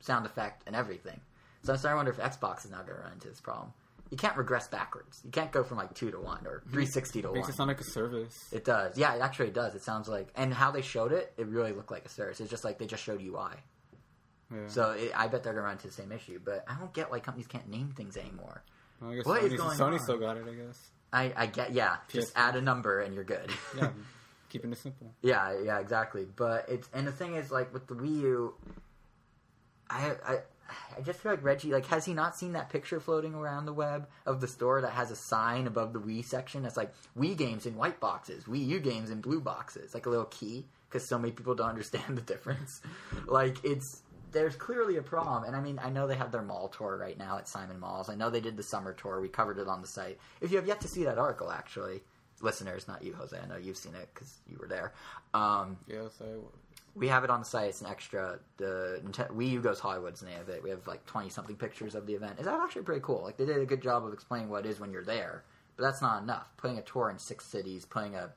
sound 0.00 0.26
effect 0.26 0.64
and 0.66 0.74
everything. 0.74 1.20
So 1.62 1.72
I'm 1.72 1.78
starting 1.78 1.94
to 1.94 2.10
wonder 2.10 2.22
if 2.22 2.38
Xbox 2.40 2.64
is 2.64 2.70
now 2.70 2.78
going 2.78 2.96
to 2.96 3.02
run 3.02 3.12
into 3.12 3.28
this 3.28 3.40
problem. 3.40 3.72
You 4.10 4.16
can't 4.16 4.36
regress 4.36 4.68
backwards. 4.68 5.20
You 5.24 5.30
can't 5.30 5.52
go 5.52 5.62
from 5.62 5.76
like 5.76 5.94
2 5.94 6.10
to 6.10 6.18
1 6.18 6.46
or 6.46 6.60
mm-hmm. 6.60 6.70
360 6.70 7.22
to 7.22 7.32
Makes 7.32 7.40
1. 7.40 7.50
it 7.50 7.56
sound 7.56 7.68
like 7.68 7.80
a 7.80 7.84
service. 7.84 8.48
It 8.52 8.64
does. 8.64 8.96
Yeah, 8.96 9.14
it 9.14 9.20
actually 9.20 9.50
does. 9.50 9.74
It 9.74 9.82
sounds 9.82 10.08
like, 10.08 10.28
and 10.34 10.52
how 10.52 10.70
they 10.70 10.82
showed 10.82 11.12
it, 11.12 11.32
it 11.36 11.46
really 11.46 11.72
looked 11.72 11.90
like 11.90 12.06
a 12.06 12.08
service. 12.08 12.40
It's 12.40 12.50
just 12.50 12.64
like 12.64 12.78
they 12.78 12.86
just 12.86 13.02
showed 13.02 13.20
UI. 13.20 13.52
Yeah. 14.50 14.58
So 14.68 14.90
it, 14.92 15.12
I 15.14 15.28
bet 15.28 15.42
they're 15.42 15.52
gonna 15.52 15.64
run 15.64 15.72
into 15.72 15.88
the 15.88 15.92
same 15.92 16.12
issue. 16.12 16.40
But 16.42 16.64
I 16.68 16.74
don't 16.78 16.92
get 16.92 17.10
why 17.10 17.20
companies 17.20 17.46
can't 17.46 17.68
name 17.68 17.92
things 17.96 18.16
anymore. 18.16 18.62
Well, 19.00 19.10
I 19.10 19.16
guess 19.16 19.26
what 19.26 19.44
is 19.44 19.52
Sony, 19.52 19.56
going 19.56 19.78
Sony 19.78 19.92
on? 19.92 19.98
still 20.00 20.18
got 20.18 20.36
it. 20.36 20.44
I 20.48 20.54
guess. 20.54 20.90
I, 21.12 21.32
I 21.36 21.46
get, 21.46 21.72
yeah, 21.72 21.96
just 22.08 22.34
PS4. 22.34 22.40
add 22.40 22.56
a 22.56 22.60
number 22.60 23.00
and 23.00 23.14
you're 23.14 23.24
good. 23.24 23.50
Yeah, 23.76 23.90
keeping 24.50 24.72
it 24.72 24.78
simple. 24.78 25.14
yeah, 25.22 25.58
yeah, 25.62 25.78
exactly. 25.78 26.26
But 26.36 26.66
it's 26.68 26.88
and 26.92 27.06
the 27.06 27.12
thing 27.12 27.34
is, 27.34 27.50
like 27.50 27.72
with 27.72 27.86
the 27.86 27.94
Wii 27.94 28.20
U, 28.20 28.54
I, 29.88 30.12
I, 30.26 30.38
I 30.96 31.00
just 31.00 31.20
feel 31.20 31.32
like 31.32 31.42
Reggie, 31.42 31.72
like, 31.72 31.86
has 31.86 32.04
he 32.04 32.12
not 32.14 32.36
seen 32.36 32.52
that 32.52 32.70
picture 32.70 33.00
floating 33.00 33.34
around 33.34 33.66
the 33.66 33.72
web 33.72 34.08
of 34.26 34.40
the 34.40 34.48
store 34.48 34.80
that 34.82 34.92
has 34.92 35.10
a 35.10 35.16
sign 35.16 35.66
above 35.66 35.92
the 35.92 36.00
Wii 36.00 36.24
section 36.24 36.62
that's 36.62 36.76
like 36.76 36.92
Wii 37.18 37.36
games 37.36 37.66
in 37.66 37.76
white 37.76 38.00
boxes, 38.00 38.44
Wii 38.44 38.66
U 38.66 38.80
games 38.80 39.10
in 39.10 39.20
blue 39.20 39.40
boxes, 39.40 39.94
like 39.94 40.06
a 40.06 40.10
little 40.10 40.26
key 40.26 40.66
because 40.88 41.06
so 41.06 41.18
many 41.18 41.32
people 41.32 41.54
don't 41.54 41.68
understand 41.68 42.16
the 42.16 42.22
difference. 42.22 42.80
like 43.26 43.64
it's 43.64 44.02
there's 44.30 44.56
clearly 44.56 44.96
a 44.96 45.02
problem, 45.02 45.44
and 45.44 45.56
I 45.56 45.60
mean 45.60 45.78
I 45.82 45.90
know 45.90 46.06
they 46.06 46.16
have 46.16 46.32
their 46.32 46.42
mall 46.42 46.68
tour 46.68 46.96
right 46.98 47.18
now 47.18 47.38
at 47.38 47.48
Simon 47.48 47.80
Malls. 47.80 48.08
I 48.08 48.14
know 48.14 48.30
they 48.30 48.40
did 48.40 48.56
the 48.56 48.62
summer 48.62 48.92
tour. 48.92 49.20
We 49.20 49.28
covered 49.28 49.58
it 49.58 49.68
on 49.68 49.80
the 49.80 49.88
site. 49.88 50.18
If 50.40 50.50
you 50.50 50.56
have 50.56 50.66
yet 50.66 50.80
to 50.82 50.88
see 50.88 51.04
that 51.04 51.18
article, 51.18 51.50
actually, 51.50 52.02
listeners, 52.40 52.86
not 52.88 53.02
you, 53.02 53.14
Jose, 53.14 53.38
I 53.38 53.46
know 53.46 53.56
you've 53.56 53.76
seen 53.76 53.94
it 53.94 54.08
because 54.12 54.38
you 54.46 54.58
were 54.58 54.68
there. 54.68 54.92
Um, 55.34 55.78
Yes, 55.86 56.20
I. 56.20 56.26
we 56.94 57.08
have 57.08 57.24
it 57.24 57.30
on 57.30 57.40
the 57.40 57.46
site. 57.46 57.68
It's 57.68 57.80
an 57.80 57.88
extra. 57.88 58.38
The 58.56 59.00
Wii 59.04 59.50
U 59.52 59.60
Goes 59.60 59.80
Hollywood's 59.80 60.20
the 60.20 60.26
name 60.26 60.40
of 60.40 60.48
it. 60.48 60.62
We 60.62 60.70
have 60.70 60.86
like 60.86 61.04
twenty 61.06 61.28
something 61.28 61.56
pictures 61.56 61.94
of 61.94 62.06
the 62.06 62.14
event. 62.14 62.36
It's 62.38 62.48
actually 62.48 62.82
pretty 62.82 63.02
cool. 63.02 63.22
Like 63.22 63.36
they 63.36 63.46
did 63.46 63.58
a 63.58 63.66
good 63.66 63.82
job 63.82 64.04
of 64.04 64.12
explaining 64.12 64.48
what 64.48 64.66
it 64.66 64.68
is 64.68 64.80
when 64.80 64.92
you're 64.92 65.04
there. 65.04 65.44
But 65.76 65.84
that's 65.84 66.02
not 66.02 66.22
enough. 66.22 66.48
Putting 66.56 66.78
a 66.78 66.82
tour 66.82 67.10
in 67.10 67.18
six 67.18 67.44
cities, 67.44 67.84
putting 67.84 68.14
a 68.16 68.30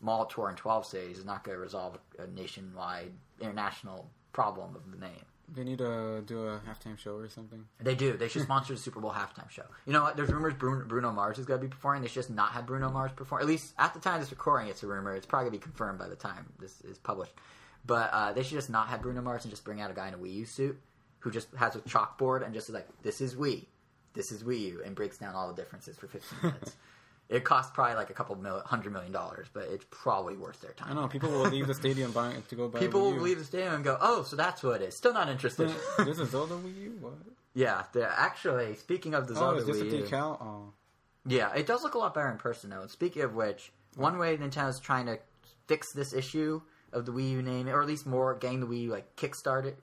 mall 0.00 0.26
tour 0.26 0.48
in 0.48 0.56
twelve 0.56 0.86
cities 0.86 1.18
is 1.18 1.24
not 1.24 1.44
going 1.44 1.56
to 1.56 1.60
resolve 1.60 1.98
a 2.18 2.26
nationwide, 2.26 3.12
international 3.40 4.08
problem 4.32 4.74
of 4.76 4.90
the 4.90 4.98
name. 4.98 5.24
They 5.54 5.62
need 5.62 5.78
to 5.78 6.22
do 6.26 6.40
a 6.46 6.60
halftime 6.68 6.98
show 6.98 7.16
or 7.16 7.28
something. 7.28 7.64
They 7.80 7.94
do. 7.94 8.16
They 8.16 8.28
should 8.28 8.42
sponsor 8.50 8.74
the 8.74 8.80
Super 8.80 9.00
Bowl 9.00 9.12
halftime 9.12 9.48
show. 9.48 9.62
You 9.86 9.92
know 9.92 10.02
what? 10.02 10.16
There's 10.16 10.30
rumors 10.30 10.54
Bruno, 10.54 10.84
Bruno 10.86 11.12
Mars 11.12 11.38
is 11.38 11.46
going 11.46 11.60
to 11.60 11.66
be 11.66 11.70
performing. 11.70 12.02
They 12.02 12.08
should 12.08 12.14
just 12.14 12.30
not 12.30 12.50
have 12.52 12.66
Bruno 12.66 12.90
Mars 12.90 13.12
perform. 13.14 13.42
At 13.42 13.46
least 13.46 13.74
at 13.78 13.94
the 13.94 14.00
time 14.00 14.14
of 14.14 14.20
this 14.20 14.30
recording, 14.30 14.68
it's 14.68 14.82
a 14.82 14.86
rumor. 14.86 15.14
It's 15.14 15.26
probably 15.26 15.50
going 15.50 15.60
to 15.60 15.66
be 15.66 15.70
confirmed 15.70 15.98
by 15.98 16.08
the 16.08 16.16
time 16.16 16.46
this 16.58 16.80
is 16.80 16.98
published. 16.98 17.32
But 17.86 18.10
uh, 18.12 18.32
they 18.32 18.42
should 18.42 18.54
just 18.58 18.70
not 18.70 18.88
have 18.88 19.02
Bruno 19.02 19.20
Mars 19.22 19.44
and 19.44 19.50
just 19.52 19.64
bring 19.64 19.80
out 19.80 19.90
a 19.90 19.94
guy 19.94 20.08
in 20.08 20.14
a 20.14 20.18
Wii 20.18 20.32
U 20.34 20.44
suit 20.46 20.80
who 21.20 21.30
just 21.30 21.48
has 21.56 21.76
a 21.76 21.80
chalkboard 21.80 22.44
and 22.44 22.52
just 22.54 22.68
is 22.68 22.74
like, 22.74 22.88
"This 23.02 23.20
is 23.20 23.34
Wii, 23.36 23.66
this 24.14 24.32
is 24.32 24.42
Wii 24.42 24.60
U," 24.60 24.82
and 24.84 24.94
breaks 24.96 25.18
down 25.18 25.34
all 25.34 25.48
the 25.48 25.54
differences 25.60 25.96
for 25.96 26.06
15 26.08 26.38
minutes. 26.42 26.74
it 27.28 27.44
costs 27.44 27.72
probably 27.74 27.94
like 27.96 28.08
a 28.10 28.14
couple 28.14 28.34
mil- 28.36 28.60
hundred 28.64 28.92
million 28.92 29.12
dollars, 29.12 29.46
but 29.52 29.64
it's 29.64 29.84
probably 29.90 30.36
worth 30.36 30.60
their 30.60 30.72
time. 30.72 30.96
I 30.96 31.00
know 31.00 31.08
people 31.08 31.30
will 31.30 31.48
leave 31.50 31.66
the 31.66 31.74
stadium 31.74 32.12
buying 32.12 32.42
to 32.48 32.54
go 32.54 32.68
buy. 32.68 32.78
People 32.80 33.00
a 33.08 33.14
will 33.14 33.20
leave 33.22 33.38
the 33.38 33.44
stadium 33.44 33.74
and 33.74 33.84
go, 33.84 33.98
"Oh, 34.00 34.22
so 34.22 34.36
that's 34.36 34.62
what 34.62 34.80
it 34.80 34.88
is." 34.88 34.96
Still 34.96 35.12
not 35.12 35.28
interested. 35.28 35.70
There's 35.98 36.18
a 36.18 36.26
Zelda 36.26 36.54
Wii 36.54 36.76
U. 36.82 36.96
What? 37.00 37.14
yeah, 37.54 37.84
they're 37.92 38.08
actually 38.16 38.74
speaking 38.76 39.14
of 39.14 39.26
the 39.28 39.34
Oh, 39.34 39.38
Zelda 39.38 39.58
is 39.60 39.66
this 39.66 39.80
a 39.80 39.84
Wii 39.84 39.98
U- 39.98 40.04
decal? 40.04 40.40
Oh, 40.42 40.72
Yeah, 41.26 41.52
it 41.54 41.66
does 41.66 41.82
look 41.82 41.94
a 41.94 41.98
lot 41.98 42.14
better 42.14 42.30
in 42.30 42.38
person 42.38 42.70
though. 42.70 42.82
And 42.82 42.90
speaking 42.90 43.22
of 43.22 43.34
which, 43.34 43.72
one 43.96 44.18
way 44.18 44.36
Nintendo's 44.36 44.80
trying 44.80 45.06
to 45.06 45.18
fix 45.66 45.92
this 45.92 46.12
issue 46.12 46.62
of 46.96 47.06
the 47.06 47.12
Wii 47.12 47.30
U 47.32 47.42
name, 47.42 47.68
or 47.68 47.80
at 47.82 47.86
least 47.86 48.06
more 48.06 48.34
getting 48.34 48.60
the 48.60 48.66
Wii 48.66 48.82
U 48.82 48.90
like 48.90 49.14
kickstarted, 49.16 49.74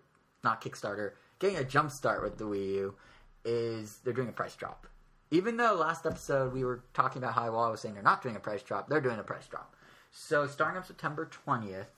not 0.43 0.61
Kickstarter, 0.61 1.11
getting 1.39 1.57
a 1.57 1.63
jump 1.63 1.91
start 1.91 2.21
with 2.23 2.37
the 2.37 2.45
Wii 2.45 2.73
U, 2.75 2.95
is 3.45 3.99
they're 4.03 4.13
doing 4.13 4.29
a 4.29 4.33
price 4.33 4.55
drop. 4.55 4.87
Even 5.31 5.57
though 5.57 5.73
last 5.75 6.05
episode 6.05 6.53
we 6.53 6.63
were 6.63 6.83
talking 6.93 7.21
about 7.21 7.33
how 7.33 7.55
I 7.57 7.69
was 7.69 7.81
saying 7.81 7.93
they're 7.95 8.03
not 8.03 8.21
doing 8.21 8.35
a 8.35 8.39
price 8.39 8.61
drop, 8.63 8.89
they're 8.89 9.01
doing 9.01 9.19
a 9.19 9.23
price 9.23 9.47
drop. 9.47 9.75
So 10.11 10.47
starting 10.47 10.77
on 10.77 10.83
September 10.85 11.25
twentieth, 11.25 11.91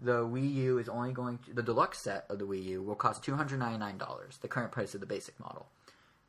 the 0.00 0.26
Wii 0.26 0.52
U 0.54 0.78
is 0.78 0.88
only 0.88 1.12
going 1.12 1.38
to 1.46 1.54
the 1.54 1.62
deluxe 1.62 1.98
set 1.98 2.26
of 2.28 2.38
the 2.38 2.44
Wii 2.46 2.64
U 2.64 2.82
will 2.82 2.94
cost 2.94 3.22
two 3.22 3.36
hundred 3.36 3.58
ninety 3.60 3.78
nine 3.78 3.98
dollars, 3.98 4.38
the 4.42 4.48
current 4.48 4.72
price 4.72 4.94
of 4.94 5.00
the 5.00 5.06
basic 5.06 5.38
model. 5.40 5.66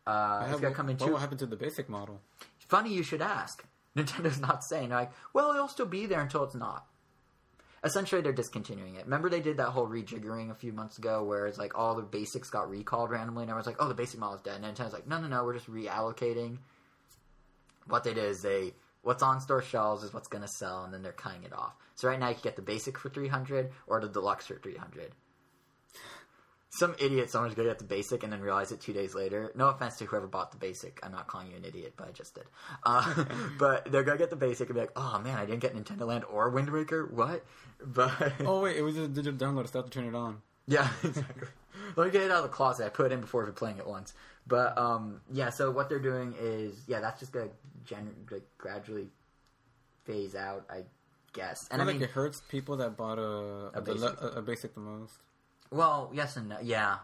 Uh, 0.06 0.42
it's 0.44 0.54
What- 0.54 0.62
gonna 0.62 0.76
come 0.76 0.90
in 0.90 0.98
what 0.98 1.06
two 1.08 1.12
will 1.14 1.20
happen 1.20 1.38
to 1.38 1.46
the 1.46 1.56
basic 1.56 1.88
model? 1.90 2.22
Funny 2.60 2.94
you 2.94 3.04
should 3.04 3.22
ask. 3.22 3.66
Nintendo's 3.98 4.40
not 4.40 4.64
saying 4.64 4.90
they're 4.90 4.98
like, 5.00 5.12
well, 5.34 5.52
it'll 5.52 5.68
still 5.68 5.86
be 5.86 6.06
there 6.08 6.22
until 6.22 6.44
it's 6.44 6.56
not. 6.56 6.88
Essentially, 7.84 8.22
they're 8.22 8.32
discontinuing 8.32 8.96
it. 8.96 9.04
Remember, 9.04 9.30
they 9.30 9.42
did 9.42 9.58
that 9.58 9.70
whole 9.70 9.88
rejiggering 9.88 10.52
a 10.52 10.56
few 10.56 10.72
months 10.72 10.98
ago, 10.98 11.24
where 11.24 11.48
it's 11.48 11.58
like 11.58 11.78
all 11.78 11.96
the 11.96 12.02
basics 12.02 12.50
got 12.50 12.70
recalled 12.70 13.10
randomly, 13.10 13.44
and 13.44 13.50
everyone's 13.50 13.68
like, 13.68 13.82
"Oh, 13.82 13.90
the 13.90 13.94
basic 13.94 14.20
model 14.20 14.38
is 14.38 14.42
dead." 14.42 14.62
And 14.62 14.78
Nintendo's 14.78 14.94
like, 14.94 15.08
"No, 15.08 15.20
no, 15.20 15.28
no, 15.28 15.44
we're 15.44 15.54
just 15.54 15.70
reallocating." 15.70 16.60
What 17.88 18.06
they 18.06 18.14
did 18.14 18.24
is 18.24 18.42
they 18.42 18.74
what's 19.02 19.22
on 19.22 19.42
store 19.42 19.62
shelves 19.62 20.04
is 20.04 20.14
what's 20.14 20.30
going 20.30 20.44
to 20.44 20.48
sell, 20.48 20.86
and 20.86 20.94
then 20.94 21.02
they're 21.04 21.12
cutting 21.12 21.44
it 21.44 21.52
off. 21.52 21.76
So 21.96 22.08
right 22.08 22.20
now, 22.20 22.30
you 22.30 22.36
can 22.36 22.44
get 22.44 22.56
the 22.56 22.62
basic 22.62 22.98
for 22.98 23.10
three 23.10 23.28
hundred 23.28 23.72
or 23.86 24.00
the 24.00 24.08
deluxe 24.08 24.48
for 24.48 24.56
three 24.56 24.78
hundred. 24.78 25.12
Some 26.76 26.96
idiot, 26.98 27.30
someone's 27.30 27.54
gonna 27.54 27.70
get 27.70 27.78
the 27.78 27.84
basic 27.86 28.24
and 28.24 28.34
then 28.34 28.42
realize 28.42 28.72
it 28.72 28.82
two 28.82 28.94
days 28.94 29.14
later. 29.14 29.52
No 29.54 29.70
offense 29.70 29.98
to 29.98 30.06
whoever 30.06 30.26
bought 30.26 30.52
the 30.52 30.58
basic. 30.58 31.00
I'm 31.04 31.12
not 31.12 31.28
calling 31.28 31.52
you 31.52 31.58
an 31.58 31.64
idiot, 31.66 31.94
but 31.96 32.08
I 32.08 32.12
just 32.12 32.34
did. 32.34 32.46
Uh, 32.84 33.26
but 33.60 33.92
they're 33.92 34.02
gonna 34.02 34.18
get 34.18 34.32
the 34.32 34.36
basic 34.36 34.70
and 34.70 34.74
be 34.76 34.82
like, 34.82 34.92
"Oh 34.96 35.20
man, 35.20 35.38
I 35.38 35.46
didn't 35.46 35.60
get 35.60 35.76
Nintendo 35.76 36.08
Land 36.08 36.24
or 36.26 36.50
Wind 36.50 36.72
Waker. 36.72 37.06
What?" 37.06 37.46
But 37.86 38.34
Oh 38.40 38.62
wait, 38.64 38.76
it 38.76 38.82
was 38.82 38.98
a 38.98 39.08
digital 39.08 39.38
download. 39.38 39.66
I 39.66 39.68
still 39.68 39.84
have 39.84 39.92
to 39.92 40.00
turn 40.00 40.08
it 40.08 40.16
on. 40.16 40.42
yeah, 40.66 40.90
exactly. 41.04 41.48
Let 41.96 42.06
me 42.08 42.12
get 42.12 42.24
it 42.24 42.32
out 42.32 42.38
of 42.38 42.44
the 42.44 42.50
closet. 42.50 42.88
I 42.88 42.90
put 42.90 43.12
it 43.12 43.12
in 43.14 43.22
before 43.22 43.44
even 43.44 43.54
playing 43.54 43.78
it 43.78 43.86
once. 43.86 44.16
But 44.48 44.76
um, 44.76 45.22
yeah, 45.32 45.52
so 45.52 45.70
what 45.70 45.90
they're 45.90 46.00
doing 46.00 46.34
is 46.40 46.86
yeah, 46.88 47.02
that's 47.02 47.20
just 47.20 47.34
gonna 47.34 47.50
gen- 47.86 48.16
like 48.32 48.48
gradually 48.58 49.10
phase 50.06 50.34
out, 50.34 50.66
I 50.72 50.86
guess. 51.34 51.68
And 51.70 51.84
I 51.84 51.86
feel 51.86 51.94
mean, 51.94 52.02
like 52.02 52.10
it 52.10 52.14
hurts 52.14 52.42
people 52.50 52.78
that 52.78 52.98
bought 52.98 53.20
a 53.20 53.78
a, 53.78 53.82
basic. 53.82 54.22
a, 54.22 54.28
a 54.38 54.42
basic 54.42 54.74
the 54.74 54.80
most. 54.80 55.20
Well, 55.74 56.12
yes 56.14 56.38
and 56.38 56.50
no. 56.50 56.58
Yeah, 56.62 56.98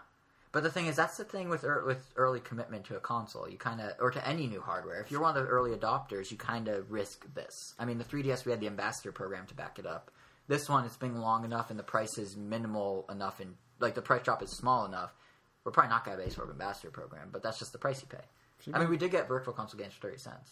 but 0.51 0.63
the 0.63 0.71
thing 0.71 0.85
is, 0.87 0.95
that's 0.95 1.17
the 1.17 1.23
thing 1.23 1.49
with 1.49 1.63
ear 1.63 1.83
with 1.85 2.05
early 2.15 2.39
commitment 2.39 2.85
to 2.85 2.95
a 2.97 2.99
console. 2.99 3.49
You 3.49 3.57
kind 3.57 3.81
of, 3.81 3.91
or 3.99 4.11
to 4.11 4.27
any 4.27 4.47
new 4.47 4.61
hardware. 4.61 5.01
If 5.01 5.11
you're 5.11 5.21
one 5.21 5.35
of 5.35 5.43
the 5.43 5.49
early 5.49 5.75
adopters, 5.75 6.31
you 6.31 6.37
kind 6.37 6.67
of 6.67 6.91
risk 6.91 7.25
this. 7.33 7.73
I 7.79 7.85
mean, 7.85 7.97
the 7.97 8.03
3DS 8.03 8.45
we 8.45 8.51
had 8.51 8.59
the 8.61 8.67
ambassador 8.67 9.11
program 9.11 9.45
to 9.47 9.53
back 9.55 9.79
it 9.79 9.85
up. 9.85 10.11
This 10.47 10.67
one, 10.67 10.85
it's 10.85 10.97
been 10.97 11.19
long 11.21 11.45
enough, 11.45 11.69
and 11.69 11.77
the 11.77 11.83
price 11.83 12.17
is 12.17 12.35
minimal 12.35 13.05
enough, 13.09 13.39
and 13.39 13.55
like 13.79 13.95
the 13.95 14.01
price 14.01 14.23
drop 14.23 14.41
is 14.41 14.51
small 14.51 14.85
enough. 14.85 15.13
We're 15.63 15.71
probably 15.71 15.89
not 15.89 16.05
gonna 16.05 16.17
base 16.17 16.35
for 16.35 16.45
an 16.45 16.51
ambassador 16.51 16.89
program, 16.89 17.29
but 17.31 17.43
that's 17.43 17.59
just 17.59 17.71
the 17.71 17.77
price 17.77 18.01
you 18.01 18.07
pay. 18.07 18.23
Should 18.63 18.75
I 18.75 18.79
mean, 18.79 18.89
we 18.89 18.97
did 18.97 19.11
get 19.11 19.27
virtual 19.27 19.53
console 19.53 19.79
games 19.79 19.93
for 19.93 20.07
thirty 20.07 20.17
cents. 20.19 20.51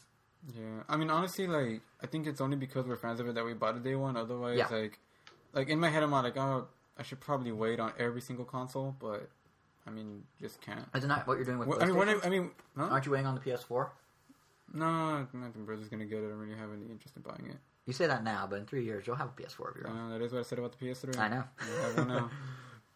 Yeah, 0.56 0.84
I 0.88 0.98
mean, 0.98 1.10
honestly, 1.10 1.48
like 1.48 1.82
I 2.02 2.06
think 2.08 2.28
it's 2.28 2.42
only 2.42 2.58
because 2.58 2.86
we're 2.86 2.96
fans 2.98 3.20
of 3.20 3.28
it 3.28 3.36
that 3.36 3.44
we 3.44 3.54
bought 3.54 3.76
it 3.76 3.84
day 3.84 3.96
one. 3.96 4.16
Otherwise, 4.16 4.58
Yeah. 4.60 4.68
like, 4.68 5.00
like 5.54 5.70
in 5.70 5.80
my 5.80 5.90
head, 5.90 6.04
I'm 6.04 6.12
like, 6.12 6.38
oh, 6.38 6.68
I 7.00 7.04
should 7.04 7.20
probably 7.20 7.52
wait 7.52 7.80
on 7.80 7.94
every 8.00 8.22
single 8.22 8.46
console, 8.46 8.96
but 9.00 9.30
I 9.86 9.92
mean, 9.92 10.24
just 10.42 10.62
can't. 10.62 10.86
Isn't 10.96 11.10
that 11.10 11.28
what 11.28 11.38
you're 11.38 11.46
doing 11.46 11.60
with? 11.60 11.68
Well, 11.68 11.82
I 11.82 11.86
mean, 11.86 11.96
when 11.96 12.10
I, 12.10 12.18
I 12.24 12.30
mean, 12.30 12.52
huh? 12.78 12.86
Aren't 12.86 13.06
you 13.06 13.12
waiting 13.12 13.28
on 13.28 13.36
the 13.36 13.42
PS4? 13.42 13.90
no, 14.74 14.86
I 14.86 15.26
think 15.32 15.66
brother's 15.66 15.88
gonna 15.88 16.06
get 16.06 16.20
it. 16.20 16.26
I 16.26 16.30
don't 16.30 16.40
really 16.40 16.58
have 16.58 16.72
any 16.74 16.92
interest 16.92 17.16
in 17.16 17.22
buying 17.22 17.50
it. 17.50 17.58
You 17.86 17.94
say 17.94 18.06
that 18.08 18.24
now, 18.24 18.46
but 18.50 18.60
in 18.60 18.66
three 18.66 18.84
years 18.84 19.08
you'll 19.08 19.16
have 19.16 19.30
a 19.30 19.42
PS4 19.42 19.70
of 19.70 19.76
your 19.78 19.88
own. 19.88 20.10
That 20.12 20.22
is 20.22 20.34
what 20.34 20.40
I 20.40 20.44
said 20.44 20.60
about 20.60 20.78
the 20.78 20.86
PS3. 20.86 21.18
I 21.18 21.30
know. 21.30 21.44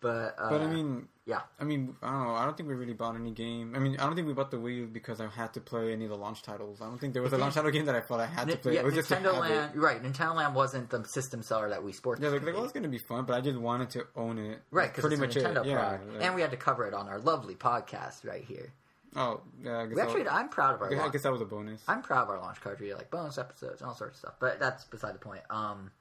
I 0.03 0.07
have 0.07 0.17
one 0.17 0.33
now. 0.33 0.33
But 0.37 0.43
uh, 0.43 0.49
But 0.49 0.61
I 0.61 0.67
mean, 0.67 1.07
yeah, 1.25 1.41
I 1.59 1.63
mean, 1.63 1.95
I 2.01 2.09
don't 2.11 2.23
know. 2.27 2.33
I 2.35 2.45
don't 2.45 2.57
think 2.57 2.67
we 2.69 2.75
really 2.75 2.93
bought 2.93 3.15
any 3.15 3.31
game. 3.31 3.73
I 3.75 3.79
mean, 3.79 3.95
I 3.99 4.03
don't 4.05 4.15
think 4.15 4.27
we 4.27 4.33
bought 4.33 4.49
the 4.51 4.57
Wii 4.57 4.75
U 4.77 4.87
because 4.87 5.21
I 5.21 5.27
had 5.27 5.53
to 5.53 5.61
play 5.61 5.93
any 5.93 6.05
of 6.05 6.09
the 6.09 6.17
launch 6.17 6.41
titles. 6.41 6.81
I 6.81 6.85
don't 6.85 6.97
think 6.99 7.13
there 7.13 7.21
was 7.21 7.33
a 7.33 7.37
launch 7.37 7.53
title 7.53 7.69
game 7.71 7.85
that 7.85 7.95
I 7.95 8.01
felt 8.01 8.19
I 8.19 8.25
had 8.25 8.47
to 8.49 8.57
play. 8.57 8.73
yeah, 8.73 8.79
it 8.79 8.85
was 8.85 8.95
Nintendo 8.95 9.39
Land, 9.39 9.75
right? 9.75 10.01
Nintendo 10.01 10.35
Land 10.35 10.55
wasn't 10.55 10.89
the 10.89 11.03
system 11.05 11.43
seller 11.43 11.69
that 11.69 11.83
we 11.83 11.91
sports. 11.93 12.21
Yeah, 12.21 12.29
like, 12.29 12.43
like 12.43 12.55
oh, 12.57 12.63
it's 12.63 12.73
gonna 12.73 12.87
be 12.89 12.97
fun, 12.97 13.25
but 13.25 13.35
I 13.35 13.41
just 13.41 13.57
wanted 13.59 13.91
to 13.91 14.05
own 14.15 14.37
it. 14.39 14.61
right, 14.71 14.89
because 14.89 15.01
pretty 15.01 15.23
it's 15.23 15.35
much 15.35 15.43
Nintendo 15.43 15.63
it. 15.63 15.67
Yeah, 15.69 15.91
like- 15.91 16.01
and 16.21 16.35
we 16.35 16.41
had 16.41 16.51
to 16.51 16.57
cover 16.57 16.85
it 16.87 16.93
on 16.93 17.07
our 17.07 17.19
lovely 17.19 17.55
podcast 17.55 18.25
right 18.27 18.43
here. 18.43 18.73
oh, 19.15 19.41
yeah. 19.61 19.79
I 19.81 19.85
guess, 19.87 19.95
We 19.95 20.01
actually, 20.01 20.27
I'm 20.27 20.49
proud 20.49 20.75
of 20.75 20.81
our. 20.81 20.87
I 20.87 20.89
guess- 20.89 20.97
I 20.99 21.01
launch- 21.03 21.13
guess 21.13 21.23
that 21.23 21.31
was 21.31 21.41
a 21.41 21.45
bonus. 21.45 21.81
I'm 21.87 22.01
proud 22.01 22.23
of 22.23 22.29
our 22.29 22.39
launch 22.39 22.59
cards. 22.61 22.81
We 22.81 22.93
like 22.95 23.11
bonus 23.11 23.37
episodes 23.37 23.81
and 23.81 23.87
all 23.89 23.95
sorts 23.95 24.15
of 24.15 24.19
stuff, 24.19 24.33
but 24.39 24.59
that's 24.59 24.85
beside 24.85 25.13
the 25.15 25.19
point. 25.19 25.41
Um, 25.49 25.91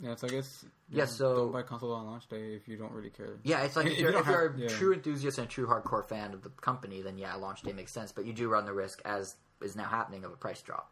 Yeah, 0.00 0.16
so 0.16 0.26
I 0.26 0.30
guess. 0.30 0.64
Yeah, 0.90 1.06
so- 1.06 1.36
don't 1.36 1.52
buy 1.52 1.62
console 1.62 1.92
on 1.92 2.06
launch 2.06 2.28
day 2.28 2.54
if 2.54 2.66
you 2.68 2.76
don't 2.76 2.92
really 2.92 3.10
care. 3.10 3.38
Yeah, 3.44 3.62
it's 3.62 3.76
like 3.76 3.86
If 3.86 3.92
if, 3.92 3.98
you 3.98 4.02
you're, 4.04 4.12
don't 4.12 4.20
if 4.22 4.26
you're 4.26 4.50
have- 4.50 4.58
a 4.58 4.62
yeah. 4.62 4.68
true 4.68 4.92
enthusiast 4.92 5.38
and 5.38 5.46
a 5.46 5.50
true 5.50 5.66
hardcore 5.66 6.04
fan 6.08 6.34
of 6.34 6.42
the 6.42 6.50
company, 6.50 7.00
then 7.02 7.16
yeah, 7.18 7.34
launch 7.36 7.62
day 7.62 7.72
makes 7.72 7.92
sense. 7.92 8.12
But 8.12 8.26
you 8.26 8.32
do 8.32 8.48
run 8.48 8.64
the 8.66 8.72
risk, 8.72 9.00
as 9.04 9.36
is 9.62 9.76
now 9.76 9.84
happening, 9.84 10.24
of 10.24 10.32
a 10.32 10.36
price 10.36 10.60
drop. 10.62 10.90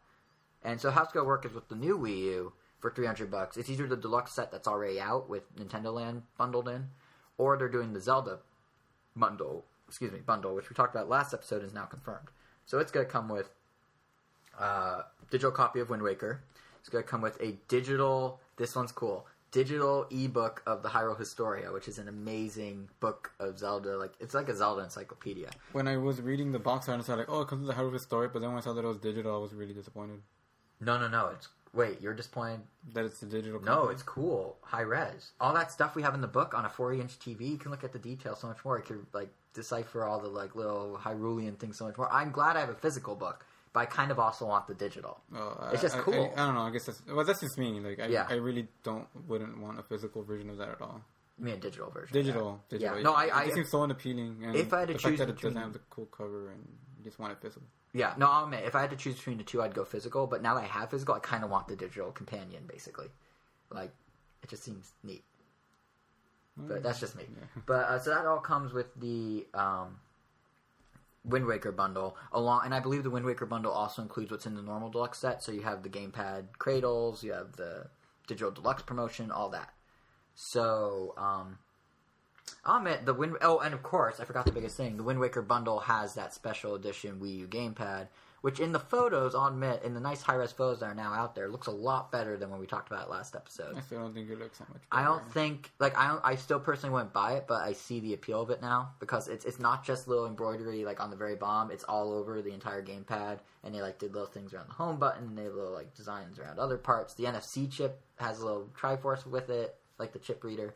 And 0.62 0.80
so 0.80 0.90
how 0.90 1.02
it's 1.02 1.12
going 1.12 1.24
to 1.24 1.28
work 1.28 1.44
is 1.44 1.52
with 1.52 1.68
the 1.68 1.74
new 1.74 1.98
Wii 1.98 2.18
U 2.18 2.52
for 2.78 2.90
300 2.90 3.30
bucks. 3.30 3.56
It's 3.56 3.68
either 3.68 3.86
the 3.86 3.96
deluxe 3.96 4.32
set 4.34 4.50
that's 4.52 4.68
already 4.68 5.00
out 5.00 5.28
with 5.28 5.42
Nintendo 5.56 5.92
Land 5.92 6.22
bundled 6.38 6.68
in, 6.68 6.86
or 7.36 7.56
they're 7.58 7.68
doing 7.68 7.92
the 7.92 8.00
Zelda 8.00 8.38
bundle. 9.16 9.64
Excuse 9.88 10.12
me, 10.12 10.20
bundle, 10.20 10.54
which 10.54 10.70
we 10.70 10.74
talked 10.74 10.94
about 10.94 11.08
last 11.08 11.34
episode, 11.34 11.64
is 11.64 11.74
now 11.74 11.84
confirmed. 11.84 12.28
So 12.64 12.78
it's 12.78 12.92
going 12.92 13.04
to 13.04 13.12
come 13.12 13.28
with 13.28 13.50
uh, 14.58 15.02
digital 15.30 15.50
copy 15.50 15.80
of 15.80 15.90
Wind 15.90 16.02
Waker. 16.02 16.42
It's 16.80 16.88
going 16.88 17.04
to 17.04 17.08
come 17.10 17.20
with 17.20 17.40
a 17.40 17.58
digital. 17.68 18.40
This 18.56 18.74
one's 18.76 18.92
cool. 18.92 19.26
Digital 19.50 20.06
ebook 20.10 20.62
of 20.66 20.82
the 20.82 20.88
Hyrule 20.88 21.18
Historia, 21.18 21.70
which 21.72 21.86
is 21.86 21.98
an 21.98 22.08
amazing 22.08 22.88
book 23.00 23.32
of 23.38 23.58
Zelda. 23.58 23.98
Like 23.98 24.12
it's 24.18 24.32
like 24.34 24.48
a 24.48 24.54
Zelda 24.56 24.82
encyclopedia. 24.82 25.50
When 25.72 25.86
I 25.86 25.98
was 25.98 26.20
reading 26.22 26.52
the 26.52 26.58
box 26.58 26.88
art, 26.88 26.94
I 26.94 26.98
was 26.98 27.08
like, 27.08 27.28
oh, 27.28 27.42
it 27.42 27.48
comes 27.48 27.66
with 27.66 27.76
the 27.76 27.82
Hyrule 27.82 27.92
Historia," 27.92 28.30
but 28.32 28.40
then 28.40 28.50
when 28.50 28.58
I 28.58 28.62
saw 28.62 28.72
that 28.72 28.82
it 28.84 28.86
was 28.88 28.96
digital, 28.98 29.34
I 29.34 29.38
was 29.38 29.52
really 29.52 29.74
disappointed 29.74 30.22
No, 30.80 30.98
no, 30.98 31.06
no. 31.08 31.26
It's 31.34 31.48
wait. 31.74 32.00
You're 32.00 32.14
disappointed. 32.14 32.60
that 32.94 33.04
it's 33.04 33.20
the 33.20 33.26
digital. 33.26 33.60
No, 33.60 33.88
it's 33.88 34.02
cool. 34.02 34.56
High 34.62 34.82
res. 34.82 35.32
All 35.38 35.52
that 35.52 35.70
stuff 35.70 35.94
we 35.96 36.02
have 36.02 36.14
in 36.14 36.22
the 36.22 36.26
book 36.28 36.54
on 36.54 36.64
a 36.64 36.70
40 36.70 37.00
inch 37.02 37.18
TV. 37.18 37.50
You 37.50 37.58
can 37.58 37.70
look 37.70 37.84
at 37.84 37.92
the 37.92 37.98
details 37.98 38.40
so 38.40 38.46
much 38.48 38.64
more. 38.64 38.78
You 38.78 38.84
can 38.84 39.06
like 39.12 39.28
decipher 39.52 40.04
all 40.04 40.18
the 40.18 40.28
like 40.28 40.56
little 40.56 40.98
Hyrulean 41.02 41.58
things 41.58 41.76
so 41.76 41.84
much 41.84 41.98
more. 41.98 42.10
I'm 42.10 42.30
glad 42.30 42.56
I 42.56 42.60
have 42.60 42.70
a 42.70 42.74
physical 42.74 43.14
book, 43.16 43.44
but 43.72 43.80
I 43.80 43.86
kind 43.86 44.10
of 44.10 44.18
also 44.18 44.46
want 44.46 44.66
the 44.66 44.74
digital. 44.74 45.20
Oh, 45.34 45.70
It's 45.72 45.82
just 45.82 45.96
I, 45.96 46.00
cool. 46.00 46.32
I, 46.36 46.42
I 46.42 46.46
don't 46.46 46.54
know. 46.54 46.62
I 46.62 46.70
guess 46.70 46.84
that's 46.86 47.02
well. 47.06 47.24
That's 47.24 47.40
just 47.40 47.56
me. 47.58 47.80
Like, 47.80 48.00
I, 48.00 48.06
Yeah. 48.06 48.26
I 48.28 48.34
really 48.34 48.68
don't 48.82 49.06
wouldn't 49.26 49.58
want 49.60 49.78
a 49.78 49.82
physical 49.82 50.22
version 50.22 50.50
of 50.50 50.58
that 50.58 50.68
at 50.68 50.80
all. 50.82 51.00
You 51.38 51.46
mean 51.46 51.54
a 51.54 51.58
digital 51.58 51.90
version? 51.90 52.12
Digital, 52.12 52.60
digital. 52.68 52.96
Yeah. 52.98 53.02
No, 53.02 53.14
I- 53.14 53.24
it, 53.26 53.34
I- 53.34 53.50
seems 53.50 53.70
so 53.70 53.82
unappealing. 53.82 54.42
And 54.44 54.54
If 54.54 54.72
I 54.72 54.80
had 54.80 54.88
to 54.88 54.94
the 54.94 54.98
choose 55.00 55.18
fact 55.18 55.28
that 55.28 55.28
it 55.30 55.40
doesn't 55.40 55.56
have 55.56 55.72
the 55.72 55.80
cool 55.90 56.06
cover 56.06 56.50
and 56.50 56.60
you 56.98 57.04
just 57.04 57.18
want 57.18 57.32
it 57.32 57.38
physical. 57.40 57.66
Yeah, 57.94 58.14
no, 58.16 58.26
I'll 58.30 58.44
admit, 58.44 58.64
if 58.64 58.74
I 58.74 58.80
had 58.80 58.88
to 58.90 58.96
choose 58.96 59.16
between 59.16 59.36
the 59.36 59.44
two, 59.44 59.60
I'd 59.60 59.74
go 59.74 59.84
physical. 59.84 60.26
But 60.26 60.40
now 60.40 60.54
that 60.54 60.64
I 60.64 60.66
have 60.66 60.90
physical, 60.90 61.14
I 61.14 61.18
kind 61.18 61.44
of 61.44 61.50
want 61.50 61.68
the 61.68 61.76
digital 61.76 62.10
companion, 62.10 62.64
basically. 62.66 63.08
Like, 63.70 63.92
it 64.42 64.48
just 64.48 64.62
seems 64.64 64.92
neat. 65.02 65.24
But 66.56 66.82
that's 66.82 67.00
just 67.00 67.16
me. 67.16 67.24
Yeah. 67.28 67.62
But 67.66 67.84
uh, 67.86 67.98
so 67.98 68.10
that 68.10 68.24
all 68.26 68.38
comes 68.40 68.72
with 68.72 68.86
the 68.98 69.46
um, 69.54 69.98
Wind 71.24 71.46
Waker 71.46 71.72
bundle, 71.72 72.16
along, 72.32 72.62
and 72.64 72.74
I 72.74 72.80
believe 72.80 73.04
the 73.04 73.10
Wind 73.10 73.24
Waker 73.24 73.46
bundle 73.46 73.72
also 73.72 74.02
includes 74.02 74.30
what's 74.30 74.46
in 74.46 74.56
the 74.56 74.62
normal 74.62 74.90
deluxe 74.90 75.18
set. 75.18 75.42
So 75.42 75.52
you 75.52 75.62
have 75.62 75.82
the 75.82 75.88
gamepad 75.88 76.58
cradles, 76.58 77.22
you 77.22 77.32
have 77.32 77.56
the 77.56 77.86
digital 78.26 78.50
deluxe 78.50 78.82
promotion, 78.82 79.30
all 79.30 79.48
that. 79.50 79.72
So 80.34 81.14
um, 81.16 81.58
I'll 82.64 82.78
admit 82.78 83.06
the 83.06 83.14
Wind. 83.14 83.36
Oh, 83.40 83.58
and 83.60 83.74
of 83.74 83.82
course, 83.82 84.18
I 84.18 84.24
forgot 84.24 84.46
the 84.46 84.52
biggest 84.52 84.76
thing. 84.76 84.96
The 84.96 85.02
Wind 85.02 85.20
Waker 85.20 85.42
bundle 85.42 85.80
has 85.80 86.14
that 86.14 86.34
special 86.34 86.74
edition 86.74 87.20
Wii 87.20 87.38
U 87.38 87.46
gamepad, 87.46 88.08
which 88.42 88.58
in 88.58 88.72
the 88.72 88.78
photos, 88.78 89.34
I'll 89.36 89.46
admit, 89.46 89.82
in 89.84 89.94
the 89.94 90.00
nice 90.00 90.20
high 90.20 90.34
res 90.34 90.50
photos 90.50 90.80
that 90.80 90.86
are 90.86 90.94
now 90.94 91.14
out 91.14 91.34
there, 91.34 91.48
looks 91.48 91.68
a 91.68 91.72
lot 91.72 92.10
better 92.10 92.36
than 92.36 92.50
when 92.50 92.58
we 92.58 92.66
talked 92.66 92.90
about 92.90 93.06
it 93.06 93.10
last 93.10 93.36
episode. 93.36 93.76
I 93.76 93.80
still 93.80 94.00
don't 94.00 94.12
think 94.12 94.28
it 94.28 94.38
looks 94.38 94.58
that 94.58 94.68
much. 94.68 94.82
I 94.90 95.04
don't 95.04 95.24
think 95.32 95.70
like 95.78 95.96
I 95.96 96.08
don't, 96.08 96.20
I 96.24 96.34
still 96.34 96.58
personally 96.58 96.92
wouldn't 96.92 97.12
buy 97.12 97.34
it, 97.34 97.46
but 97.46 97.62
I 97.62 97.72
see 97.72 98.00
the 98.00 98.14
appeal 98.14 98.42
of 98.42 98.50
it 98.50 98.60
now 98.60 98.90
because 98.98 99.28
it's 99.28 99.44
it's 99.44 99.60
not 99.60 99.84
just 99.84 100.08
little 100.08 100.26
embroidery 100.26 100.84
like 100.84 101.00
on 101.00 101.10
the 101.10 101.16
very 101.16 101.36
bottom; 101.36 101.70
it's 101.70 101.84
all 101.84 102.12
over 102.12 102.42
the 102.42 102.52
entire 102.52 102.82
gamepad, 102.82 103.38
and 103.62 103.72
they 103.72 103.80
like 103.80 104.00
did 104.00 104.12
little 104.12 104.28
things 104.28 104.52
around 104.52 104.68
the 104.68 104.74
home 104.74 104.98
button, 104.98 105.28
and 105.28 105.38
they 105.38 105.44
have 105.44 105.54
little 105.54 105.72
like 105.72 105.94
designs 105.94 106.40
around 106.40 106.58
other 106.58 106.78
parts. 106.78 107.14
The 107.14 107.24
NFC 107.24 107.70
chip 107.70 108.00
has 108.16 108.40
a 108.40 108.44
little 108.44 108.68
Triforce 108.76 109.24
with 109.24 109.50
it, 109.50 109.76
like 109.98 110.12
the 110.12 110.18
chip 110.18 110.42
reader. 110.42 110.74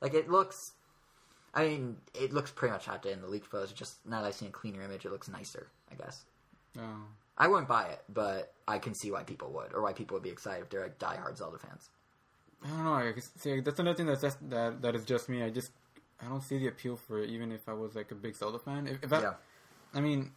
Like 0.00 0.14
it 0.14 0.30
looks, 0.30 0.72
I 1.52 1.66
mean, 1.66 1.96
it 2.14 2.32
looks 2.32 2.52
pretty 2.52 2.72
much 2.72 2.88
out 2.88 3.02
there 3.02 3.12
in 3.12 3.20
the 3.20 3.26
leaked 3.26 3.48
photos. 3.48 3.72
Just 3.72 3.96
now 4.06 4.22
that 4.22 4.28
I've 4.28 4.34
seen 4.34 4.48
a 4.48 4.52
cleaner 4.52 4.80
image, 4.82 5.04
it 5.04 5.10
looks 5.10 5.28
nicer. 5.28 5.66
I 5.90 5.96
guess 5.96 6.24
Oh. 6.78 7.02
I 7.38 7.48
wouldn't 7.48 7.68
buy 7.68 7.84
it, 7.86 8.02
but 8.12 8.52
I 8.68 8.78
can 8.78 8.94
see 8.94 9.10
why 9.10 9.22
people 9.22 9.50
would, 9.52 9.72
or 9.74 9.82
why 9.82 9.92
people 9.94 10.14
would 10.16 10.22
be 10.22 10.30
excited 10.30 10.62
if 10.62 10.68
they're 10.70 10.82
like 10.82 10.98
diehard 10.98 11.36
Zelda 11.38 11.58
fans. 11.58 11.88
I 12.62 12.68
don't 12.68 12.84
know. 12.84 12.92
I 12.94 13.14
see, 13.38 13.60
that's 13.60 13.78
another 13.78 13.96
thing 13.96 14.06
that's 14.06 14.20
just, 14.20 14.38
that 14.50 14.82
that 14.82 14.94
is 14.94 15.04
just 15.04 15.28
me. 15.30 15.42
I 15.42 15.48
just 15.50 15.70
I 16.22 16.26
don't 16.28 16.42
see 16.42 16.58
the 16.58 16.68
appeal 16.68 16.96
for 16.96 17.22
it, 17.22 17.30
even 17.30 17.50
if 17.50 17.66
I 17.68 17.72
was 17.72 17.94
like 17.94 18.10
a 18.10 18.14
big 18.14 18.36
Zelda 18.36 18.58
fan. 18.58 18.86
If, 18.86 19.04
if 19.04 19.12
I, 19.12 19.22
Yeah. 19.22 19.34
I 19.94 20.00
mean, 20.00 20.32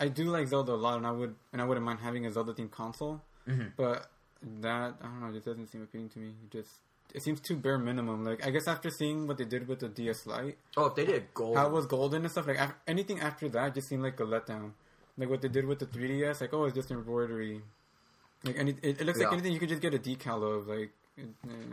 I 0.00 0.08
do 0.08 0.24
like 0.24 0.48
Zelda 0.48 0.72
a 0.72 0.80
lot, 0.86 0.96
and 0.96 1.06
I 1.06 1.12
would 1.12 1.34
and 1.52 1.60
I 1.60 1.64
wouldn't 1.66 1.84
mind 1.84 1.98
having 2.00 2.24
a 2.24 2.30
Zelda 2.32 2.54
themed 2.54 2.70
console. 2.70 3.20
Mhm. 3.46 3.72
But 3.76 4.10
that 4.60 4.94
I 5.02 5.04
don't 5.04 5.20
know, 5.20 5.28
it 5.28 5.34
just 5.34 5.46
doesn't 5.46 5.66
seem 5.66 5.82
appealing 5.82 6.08
to 6.10 6.18
me. 6.18 6.28
It 6.44 6.50
just 6.50 6.70
it 7.14 7.22
seems 7.22 7.40
too 7.40 7.56
bare 7.56 7.76
minimum. 7.76 8.24
Like 8.24 8.46
I 8.46 8.50
guess 8.50 8.66
after 8.66 8.88
seeing 8.88 9.26
what 9.26 9.36
they 9.36 9.44
did 9.44 9.68
with 9.68 9.80
the 9.80 9.88
DS 9.90 10.26
Lite, 10.26 10.56
Oh, 10.78 10.86
if 10.86 10.94
they 10.94 11.04
did 11.04 11.34
gold, 11.34 11.58
how 11.58 11.68
was 11.68 11.84
golden 11.84 12.22
and 12.22 12.30
stuff, 12.32 12.46
like 12.46 12.58
af- 12.58 12.74
anything 12.86 13.20
after 13.20 13.50
that 13.50 13.74
just 13.74 13.88
seemed 13.88 14.02
like 14.02 14.18
a 14.20 14.24
letdown. 14.24 14.70
Like 15.18 15.28
what 15.28 15.42
they 15.42 15.48
did 15.48 15.66
with 15.66 15.80
the 15.80 15.86
3DS, 15.86 16.40
like 16.40 16.54
oh, 16.54 16.64
it's 16.64 16.74
just 16.74 16.90
embroidery. 16.90 17.60
Like 18.44 18.56
any, 18.56 18.70
it, 18.82 19.00
it 19.00 19.04
looks 19.04 19.18
Yeah. 19.18 19.26
like 19.26 19.32
anything 19.34 19.52
you 19.52 19.58
could 19.58 19.68
just 19.68 19.82
get 19.82 19.92
a 19.94 19.98
decal 19.98 20.42
of. 20.58 20.68
Like, 20.68 20.92
eh. 21.18 21.22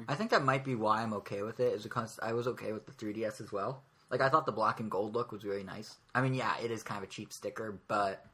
I 0.08 0.16
think 0.16 0.32
that 0.32 0.44
might 0.44 0.64
be 0.66 0.74
why 0.76 1.04
I'm 1.04 1.14
okay 1.14 1.44
with 1.44 1.60
it, 1.60 1.74
is 1.74 1.84
because 1.84 2.20
I 2.24 2.34
was 2.34 2.48
okay 2.48 2.74
with 2.74 2.86
the 2.88 2.92
3DS 2.92 3.40
as 3.42 3.52
well. 3.52 3.84
Like, 4.10 4.22
I 4.22 4.30
thought 4.30 4.46
the 4.48 4.52
black 4.52 4.80
and 4.80 4.90
gold 4.90 5.14
look 5.14 5.32
was 5.32 5.44
really 5.44 5.64
nice. 5.64 5.96
I 6.16 6.22
mean, 6.22 6.34
yeah, 6.34 6.54
it 6.64 6.72
is 6.72 6.82
kind 6.84 6.98
of 6.98 7.04
a 7.04 7.12
cheap 7.12 7.32
sticker, 7.32 7.78
but 7.88 8.26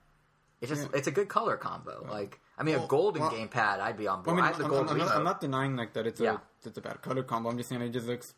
it's 0.61 0.69
just, 0.69 0.83
Yeah. 0.83 0.97
it's 0.97 1.07
a 1.07 1.11
good 1.11 1.27
color 1.27 1.57
combo. 1.57 2.05
Like, 2.09 2.39
I 2.57 2.63
mean, 2.63 2.75
a 2.75 2.87
golden 2.87 3.21
well- 3.21 3.31
gamepad, 3.31 3.79
I'd 3.79 3.97
be 3.97 4.07
on 4.07 4.19
I 4.19 4.23
board. 4.23 4.35
mean, 4.37 4.45
I 4.45 4.51
I'm, 4.51 4.69
gold 4.69 4.89
I'm, 4.89 4.97
not, 4.97 5.11
I'm 5.15 5.23
not 5.25 5.41
denying 5.41 5.75
like 5.75 5.91
that 5.93 6.07
it's 6.07 6.21
Yeah. 6.21 6.35
a 6.35 6.67
it's 6.67 6.77
a 6.77 6.81
bad 6.81 7.01
color 7.01 7.23
combo. 7.23 7.49
I'm 7.49 7.57
just 7.57 7.67
saying 7.69 7.81
it 7.81 7.89
just 7.89 8.05
looks 8.07 8.33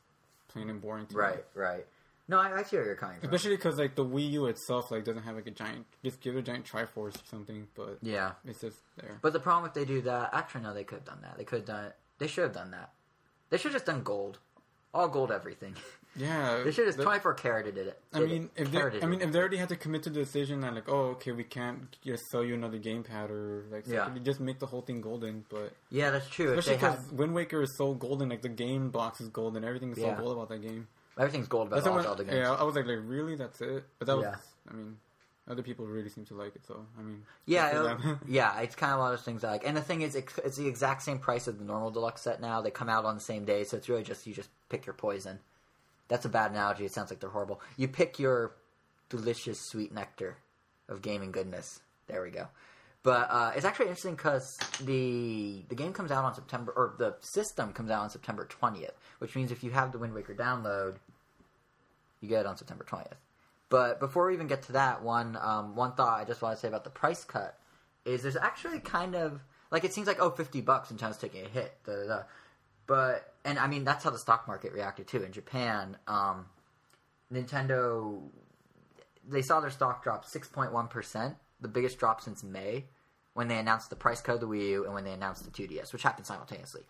plain 0.47 0.69
and 0.69 0.79
boring 0.81 1.05
to 1.07 1.13
me. 1.15 1.19
Right, 1.21 1.45
right. 1.55 1.85
No, 2.27 2.39
I, 2.39 2.57
I 2.57 2.63
see 2.63 2.77
where 2.77 2.85
you're 2.85 2.95
coming 2.95 3.19
from. 3.19 3.29
Especially 3.29 3.55
because 3.57 3.77
like 3.77 3.95
the 3.95 4.05
Wii 4.05 4.31
U 4.31 4.45
itself 4.45 4.91
like 4.91 5.03
doesn't 5.03 5.23
have 5.23 5.35
like 5.35 5.47
a 5.47 5.51
giant. 5.51 5.85
Just 6.03 6.21
give 6.21 6.35
it 6.35 6.39
a 6.39 6.41
giant 6.41 6.65
Triforce 6.65 7.15
or 7.15 7.25
something, 7.29 7.67
but 7.75 7.97
yeah. 8.01 8.31
it's 8.45 8.61
just 8.61 8.77
there. 8.97 9.17
But 9.21 9.33
the 9.33 9.39
problem 9.39 9.67
if 9.67 9.73
they 9.73 9.85
do 9.85 10.01
that, 10.03 10.29
actually, 10.33 10.61
no, 10.61 10.73
they 10.73 10.83
could 10.83 10.99
have 10.99 11.05
done 11.05 11.19
that. 11.23 11.37
They 11.37 11.43
could 11.43 11.59
have 11.59 11.67
done 11.67 11.85
it. 11.85 11.95
They 12.19 12.27
should 12.27 12.45
have 12.45 12.53
done 12.53 12.71
that. 12.71 12.91
They 13.49 13.57
should 13.57 13.71
have 13.71 13.81
just 13.81 13.85
done 13.85 14.03
gold. 14.03 14.39
All 14.93 15.07
gold 15.07 15.31
everything. 15.31 15.75
Yeah, 16.15 16.61
they 16.63 16.71
should 16.71 16.85
have 16.85 16.95
the- 16.95 17.03
24 17.03 17.33
carated 17.33 17.75
it. 17.75 17.99
I 18.13 18.19
did 18.19 18.29
mean, 18.29 18.49
it. 18.55 18.61
if 18.67 18.71
they, 18.71 19.01
I 19.01 19.05
mean, 19.07 19.21
if 19.21 19.31
they 19.31 19.39
already 19.39 19.57
had 19.57 19.69
to 19.69 19.75
commit 19.75 20.03
to 20.03 20.11
the 20.11 20.19
decision 20.19 20.59
that 20.61 20.75
like, 20.75 20.87
oh, 20.87 21.05
okay, 21.13 21.31
we 21.31 21.43
can't 21.43 21.97
just 22.05 22.29
sell 22.29 22.43
you 22.43 22.53
another 22.53 22.77
gamepad 22.77 23.31
or 23.31 23.65
like, 23.71 23.87
Yeah. 23.87 24.09
just 24.21 24.39
make 24.39 24.59
the 24.59 24.67
whole 24.67 24.81
thing 24.83 25.01
golden. 25.01 25.43
But 25.49 25.73
Yeah, 25.89 26.11
that's 26.11 26.29
true. 26.29 26.53
Especially 26.53 26.75
because 26.75 27.11
Wind 27.11 27.33
Waker 27.33 27.63
is 27.63 27.75
so 27.79 27.95
golden, 27.95 28.29
like 28.29 28.43
the 28.43 28.49
game 28.49 28.91
box 28.91 29.21
is 29.21 29.29
golden, 29.29 29.63
everything 29.63 29.91
is 29.91 29.97
Yeah. 29.97 30.15
so 30.15 30.21
gold 30.21 30.37
about 30.37 30.49
that 30.49 30.61
game. 30.61 30.87
Everything's 31.17 31.47
gold 31.47 31.67
about 31.67 31.77
That's 31.77 31.87
all 31.87 32.01
Zelda 32.01 32.23
games. 32.23 32.37
yeah, 32.37 32.51
I 32.53 32.63
was 32.63 32.75
like, 32.75 32.85
like 32.85 32.99
really, 33.03 33.35
that's 33.35 33.61
it. 33.61 33.83
But 33.99 34.07
that 34.07 34.15
was, 34.17 34.25
Yeah. 34.25 34.35
I 34.69 34.73
mean, 34.73 34.97
other 35.49 35.61
people 35.61 35.85
really 35.85 36.09
seem 36.09 36.25
to 36.25 36.35
like 36.35 36.55
it. 36.55 36.65
So 36.65 36.85
I 36.97 37.01
mean, 37.01 37.23
Yeah, 37.45 37.69
it'll- 37.71 38.19
yeah, 38.27 38.59
it's 38.61 38.75
kind 38.75 38.93
of 38.93 38.99
one 38.99 39.11
of 39.11 39.17
those 39.19 39.25
things 39.25 39.43
I 39.43 39.51
like. 39.51 39.67
And 39.67 39.75
the 39.75 39.81
thing 39.81 40.01
is, 40.01 40.15
it, 40.15 40.29
it's 40.43 40.57
the 40.57 40.67
exact 40.67 41.01
same 41.03 41.19
price 41.19 41.47
as 41.47 41.55
the 41.57 41.65
normal 41.65 41.91
deluxe 41.91 42.21
set 42.21 42.39
now. 42.41 42.61
They 42.61 42.71
come 42.71 42.89
out 42.89 43.05
on 43.05 43.15
the 43.15 43.21
same 43.21 43.43
day, 43.45 43.63
so 43.63 43.77
it's 43.77 43.89
really 43.89 44.03
just 44.03 44.25
you 44.25 44.33
just 44.33 44.49
pick 44.69 44.85
your 44.85 44.93
poison. 44.93 45.39
That's 46.07 46.25
a 46.25 46.29
bad 46.29 46.51
analogy. 46.51 46.85
It 46.85 46.91
sounds 46.93 47.09
like 47.09 47.19
they're 47.19 47.29
horrible. 47.29 47.61
You 47.77 47.87
pick 47.87 48.19
your 48.19 48.53
delicious 49.09 49.59
sweet 49.59 49.93
nectar 49.93 50.37
of 50.89 51.01
gaming 51.01 51.31
goodness. 51.31 51.79
There 52.07 52.21
we 52.21 52.29
go. 52.29 52.47
But 53.03 53.27
uh, 53.29 53.51
it's 53.55 53.65
actually 53.65 53.87
interesting 53.87 54.15
because 54.15 54.57
the 54.81 55.61
the 55.67 55.75
game 55.75 55.91
comes 55.91 56.09
out 56.09 56.23
on 56.23 56.33
September, 56.33 56.71
or 56.75 56.95
the 56.97 57.15
system 57.19 57.73
comes 57.73 57.91
out 57.91 58.01
on 58.01 58.09
September 58.09 58.45
twentieth, 58.45 58.97
which 59.19 59.35
means 59.35 59.51
if 59.51 59.63
you 59.63 59.71
have 59.71 59.91
the 59.91 59.97
Wind 59.97 60.13
Waker 60.13 60.33
download, 60.33 60.95
you 62.21 62.29
get 62.29 62.41
it 62.41 62.45
on 62.45 62.55
September 62.55 62.85
twentieth. 62.85 63.17
But 63.69 63.99
before 63.99 64.27
we 64.27 64.33
even 64.35 64.47
get 64.47 64.61
to 64.63 64.73
that, 64.73 65.03
one 65.03 65.37
um, 65.41 65.75
one 65.75 65.93
thought 65.93 66.19
I 66.19 66.23
just 66.23 66.41
want 66.41 66.55
to 66.55 66.61
say 66.61 66.69
about 66.69 66.85
the 66.85 66.89
price 66.89 67.25
cut 67.25 67.57
is 68.05 68.21
there's 68.21 68.37
actually 68.37 68.79
kind 68.79 69.15
of 69.15 69.41
like 69.71 69.83
it 69.83 69.93
seems 69.93 70.07
like 70.07 70.21
oh 70.21 70.29
50 70.29 70.61
bucks 70.61 70.91
and 70.91 70.99
China's 70.99 71.17
taking 71.17 71.45
a 71.45 71.49
hit, 71.49 71.73
da, 71.85 71.93
da, 71.95 72.07
da. 72.07 72.23
but 72.85 73.33
and 73.43 73.57
I 73.57 73.67
mean 73.67 73.83
that's 73.83 74.03
how 74.03 74.11
the 74.11 74.19
stock 74.19 74.47
market 74.47 74.73
reacted 74.73 75.07
too 75.07 75.23
in 75.23 75.31
Japan. 75.31 75.97
Um, 76.07 76.45
Nintendo 77.33 78.21
they 79.27 79.41
saw 79.41 79.59
their 79.59 79.71
stock 79.71 80.03
drop 80.03 80.25
6.1 80.25 80.89
percent, 80.89 81.35
the 81.63 81.67
biggest 81.67 81.97
drop 81.97 82.21
since 82.21 82.43
May 82.43 82.85
when 83.33 83.47
they 83.47 83.57
announced 83.57 83.89
the 83.89 83.95
price 83.95 84.21
cut 84.21 84.35
of 84.35 84.41
the 84.41 84.47
Wii 84.47 84.69
U 84.69 84.85
and 84.85 84.93
when 84.93 85.03
they 85.03 85.11
announced 85.11 85.43
the 85.43 85.49
2DS, 85.49 85.91
which 85.91 86.03
happened 86.03 86.27
simultaneously. 86.27 86.83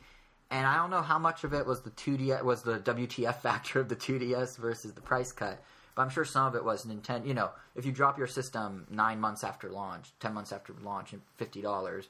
and 0.51 0.67
I 0.67 0.75
don't 0.75 0.91
know 0.91 1.01
how 1.01 1.17
much 1.17 1.43
of 1.45 1.53
it 1.53 1.65
was 1.65 1.81
the 1.81 1.91
2DS 1.91 2.43
was 2.43 2.63
the 2.63 2.79
WTF 2.79 3.37
factor 3.41 3.79
of 3.79 3.87
the 3.89 3.95
2DS 3.95 4.57
versus 4.57 4.93
the 4.93 5.01
price 5.01 5.31
cut, 5.31 5.63
but 5.95 6.01
I'm 6.01 6.09
sure 6.09 6.25
some 6.25 6.47
of 6.47 6.55
it 6.55 6.65
was 6.65 6.85
Nintendo. 6.85 7.25
You 7.25 7.33
know, 7.33 7.51
if 7.75 7.85
you 7.85 7.91
drop 7.91 8.17
your 8.17 8.27
system 8.27 8.85
nine 8.89 9.19
months 9.19 9.43
after 9.43 9.69
launch, 9.69 10.11
ten 10.19 10.33
months 10.33 10.51
after 10.51 10.73
launch, 10.83 11.13
and 11.13 11.21
fifty 11.37 11.61
dollars, 11.61 12.07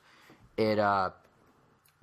it 0.58 0.80
uh, 0.80 1.12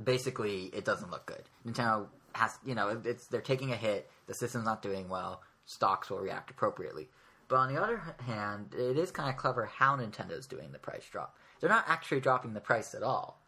basically 0.02 0.64
it 0.74 0.84
doesn't 0.84 1.10
look 1.10 1.26
good. 1.26 1.42
Nintendo 1.66 2.06
has, 2.34 2.58
you 2.64 2.74
know, 2.74 3.00
it's 3.04 3.26
they're 3.26 3.40
taking 3.40 3.72
a 3.72 3.76
hit. 3.76 4.10
The 4.26 4.34
system's 4.34 4.64
not 4.64 4.82
doing 4.82 5.08
well. 5.08 5.42
Stocks 5.64 6.10
will 6.10 6.18
react 6.20 6.50
appropriately. 6.50 7.08
But 7.50 7.56
on 7.56 7.74
the 7.74 7.82
other 7.82 8.00
hand, 8.24 8.76
it 8.78 8.96
is 8.96 9.10
kind 9.10 9.28
of 9.28 9.36
clever 9.36 9.66
how 9.66 9.96
Nintendo's 9.96 10.46
doing 10.46 10.70
the 10.70 10.78
price 10.78 11.04
drop. 11.10 11.36
They're 11.58 11.68
not 11.68 11.84
actually 11.88 12.20
dropping 12.20 12.54
the 12.54 12.60
price 12.60 12.94
at 12.94 13.02
all. 13.02 13.42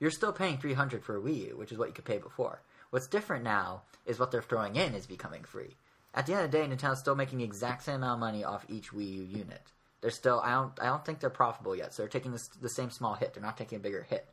You're 0.00 0.10
still 0.10 0.32
paying 0.32 0.56
300 0.56 1.04
for 1.04 1.18
a 1.18 1.20
Wii 1.20 1.48
U, 1.48 1.56
which 1.58 1.70
is 1.70 1.76
what 1.76 1.88
you 1.88 1.92
could 1.94 2.06
pay 2.06 2.16
before. 2.16 2.62
What's 2.88 3.06
different 3.06 3.44
now 3.44 3.82
is 4.06 4.18
what 4.18 4.30
they're 4.30 4.40
throwing 4.40 4.76
in 4.76 4.94
is 4.94 5.06
becoming 5.06 5.44
free. 5.44 5.76
At 6.14 6.24
the 6.24 6.32
end 6.32 6.46
of 6.46 6.50
the 6.50 6.56
day, 6.56 6.66
Nintendo's 6.66 6.98
still 6.98 7.14
making 7.14 7.38
the 7.38 7.44
exact 7.44 7.82
same 7.82 7.96
amount 7.96 8.14
of 8.14 8.20
money 8.20 8.42
off 8.42 8.64
each 8.70 8.92
Wii 8.92 9.06
U 9.06 9.22
unit. 9.24 9.70
They're 10.00 10.10
still 10.10 10.40
I 10.42 10.52
don't 10.52 10.72
I 10.80 10.86
don't 10.86 11.04
think 11.04 11.20
they're 11.20 11.28
profitable 11.28 11.76
yet, 11.76 11.92
so 11.92 12.02
they're 12.02 12.08
taking 12.08 12.32
this, 12.32 12.48
the 12.48 12.70
same 12.70 12.90
small 12.90 13.14
hit. 13.16 13.34
They're 13.34 13.42
not 13.42 13.58
taking 13.58 13.76
a 13.76 13.82
bigger 13.82 14.06
hit. 14.08 14.26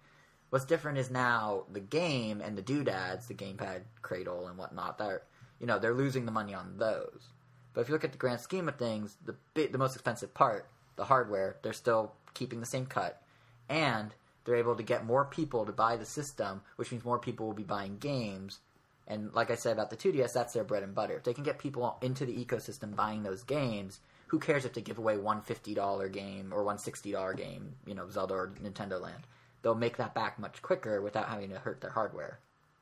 What's 0.49 0.63
different 0.63 0.97
is 0.97 1.11
now 1.11 1.65
the 1.69 1.81
game 1.81 2.39
and 2.39 2.57
the 2.57 2.61
doodads, 2.61 3.27
the 3.27 3.33
gamepad, 3.33 3.81
cradle, 4.01 4.47
and 4.47 4.57
whatnot. 4.57 4.97
They're 4.97 5.23
you 5.59 5.67
know 5.67 5.77
they're 5.77 5.93
losing 5.93 6.25
the 6.25 6.31
money 6.31 6.53
on 6.53 6.77
those. 6.77 7.27
But 7.73 7.81
if 7.81 7.87
you 7.87 7.93
look 7.93 8.03
at 8.03 8.11
the 8.11 8.17
grand 8.17 8.39
scheme 8.41 8.67
of 8.67 8.75
things, 8.75 9.17
the 9.25 9.35
the 9.55 9.77
most 9.77 9.95
expensive 9.95 10.33
part, 10.33 10.67
the 10.95 11.05
hardware, 11.05 11.57
they're 11.61 11.73
still 11.73 12.13
keeping 12.33 12.59
the 12.59 12.65
same 12.65 12.85
cut, 12.85 13.21
and 13.69 14.13
they're 14.45 14.55
able 14.55 14.75
to 14.75 14.83
get 14.83 15.05
more 15.05 15.25
people 15.25 15.65
to 15.65 15.71
buy 15.71 15.95
the 15.95 16.05
system, 16.05 16.61
which 16.75 16.91
means 16.91 17.05
more 17.05 17.19
people 17.19 17.45
will 17.45 17.53
be 17.53 17.63
buying 17.63 17.97
games. 17.97 18.59
And 19.07 19.33
like 19.33 19.51
I 19.51 19.55
said 19.55 19.73
about 19.73 19.89
the 19.89 19.97
2DS, 19.97 20.33
that's 20.33 20.53
their 20.53 20.63
bread 20.63 20.83
and 20.83 20.95
butter. 20.95 21.17
If 21.17 21.23
they 21.23 21.33
can 21.33 21.43
get 21.43 21.59
people 21.59 21.97
into 22.01 22.25
the 22.25 22.45
ecosystem 22.45 22.95
buying 22.95 23.23
those 23.23 23.43
games, 23.43 23.99
who 24.27 24.39
cares 24.39 24.65
if 24.65 24.73
they 24.73 24.81
give 24.81 24.97
away 24.97 25.17
one 25.17 25.41
fifty 25.41 25.73
dollar 25.73 26.09
game 26.09 26.51
or 26.51 26.63
one 26.63 26.77
sixty 26.77 27.11
dollar 27.11 27.33
game, 27.33 27.75
you 27.85 27.93
know, 27.93 28.09
Zelda 28.09 28.33
or 28.33 28.53
Nintendo 28.61 28.99
Land? 28.99 29.27
They'll 29.61 29.75
make 29.75 29.97
that 29.97 30.13
back 30.13 30.39
much 30.39 30.61
quicker 30.61 31.01
without 31.01 31.29
having 31.29 31.49
to 31.49 31.59
hurt 31.59 31.81
their 31.81 31.91
hardware 31.91 32.39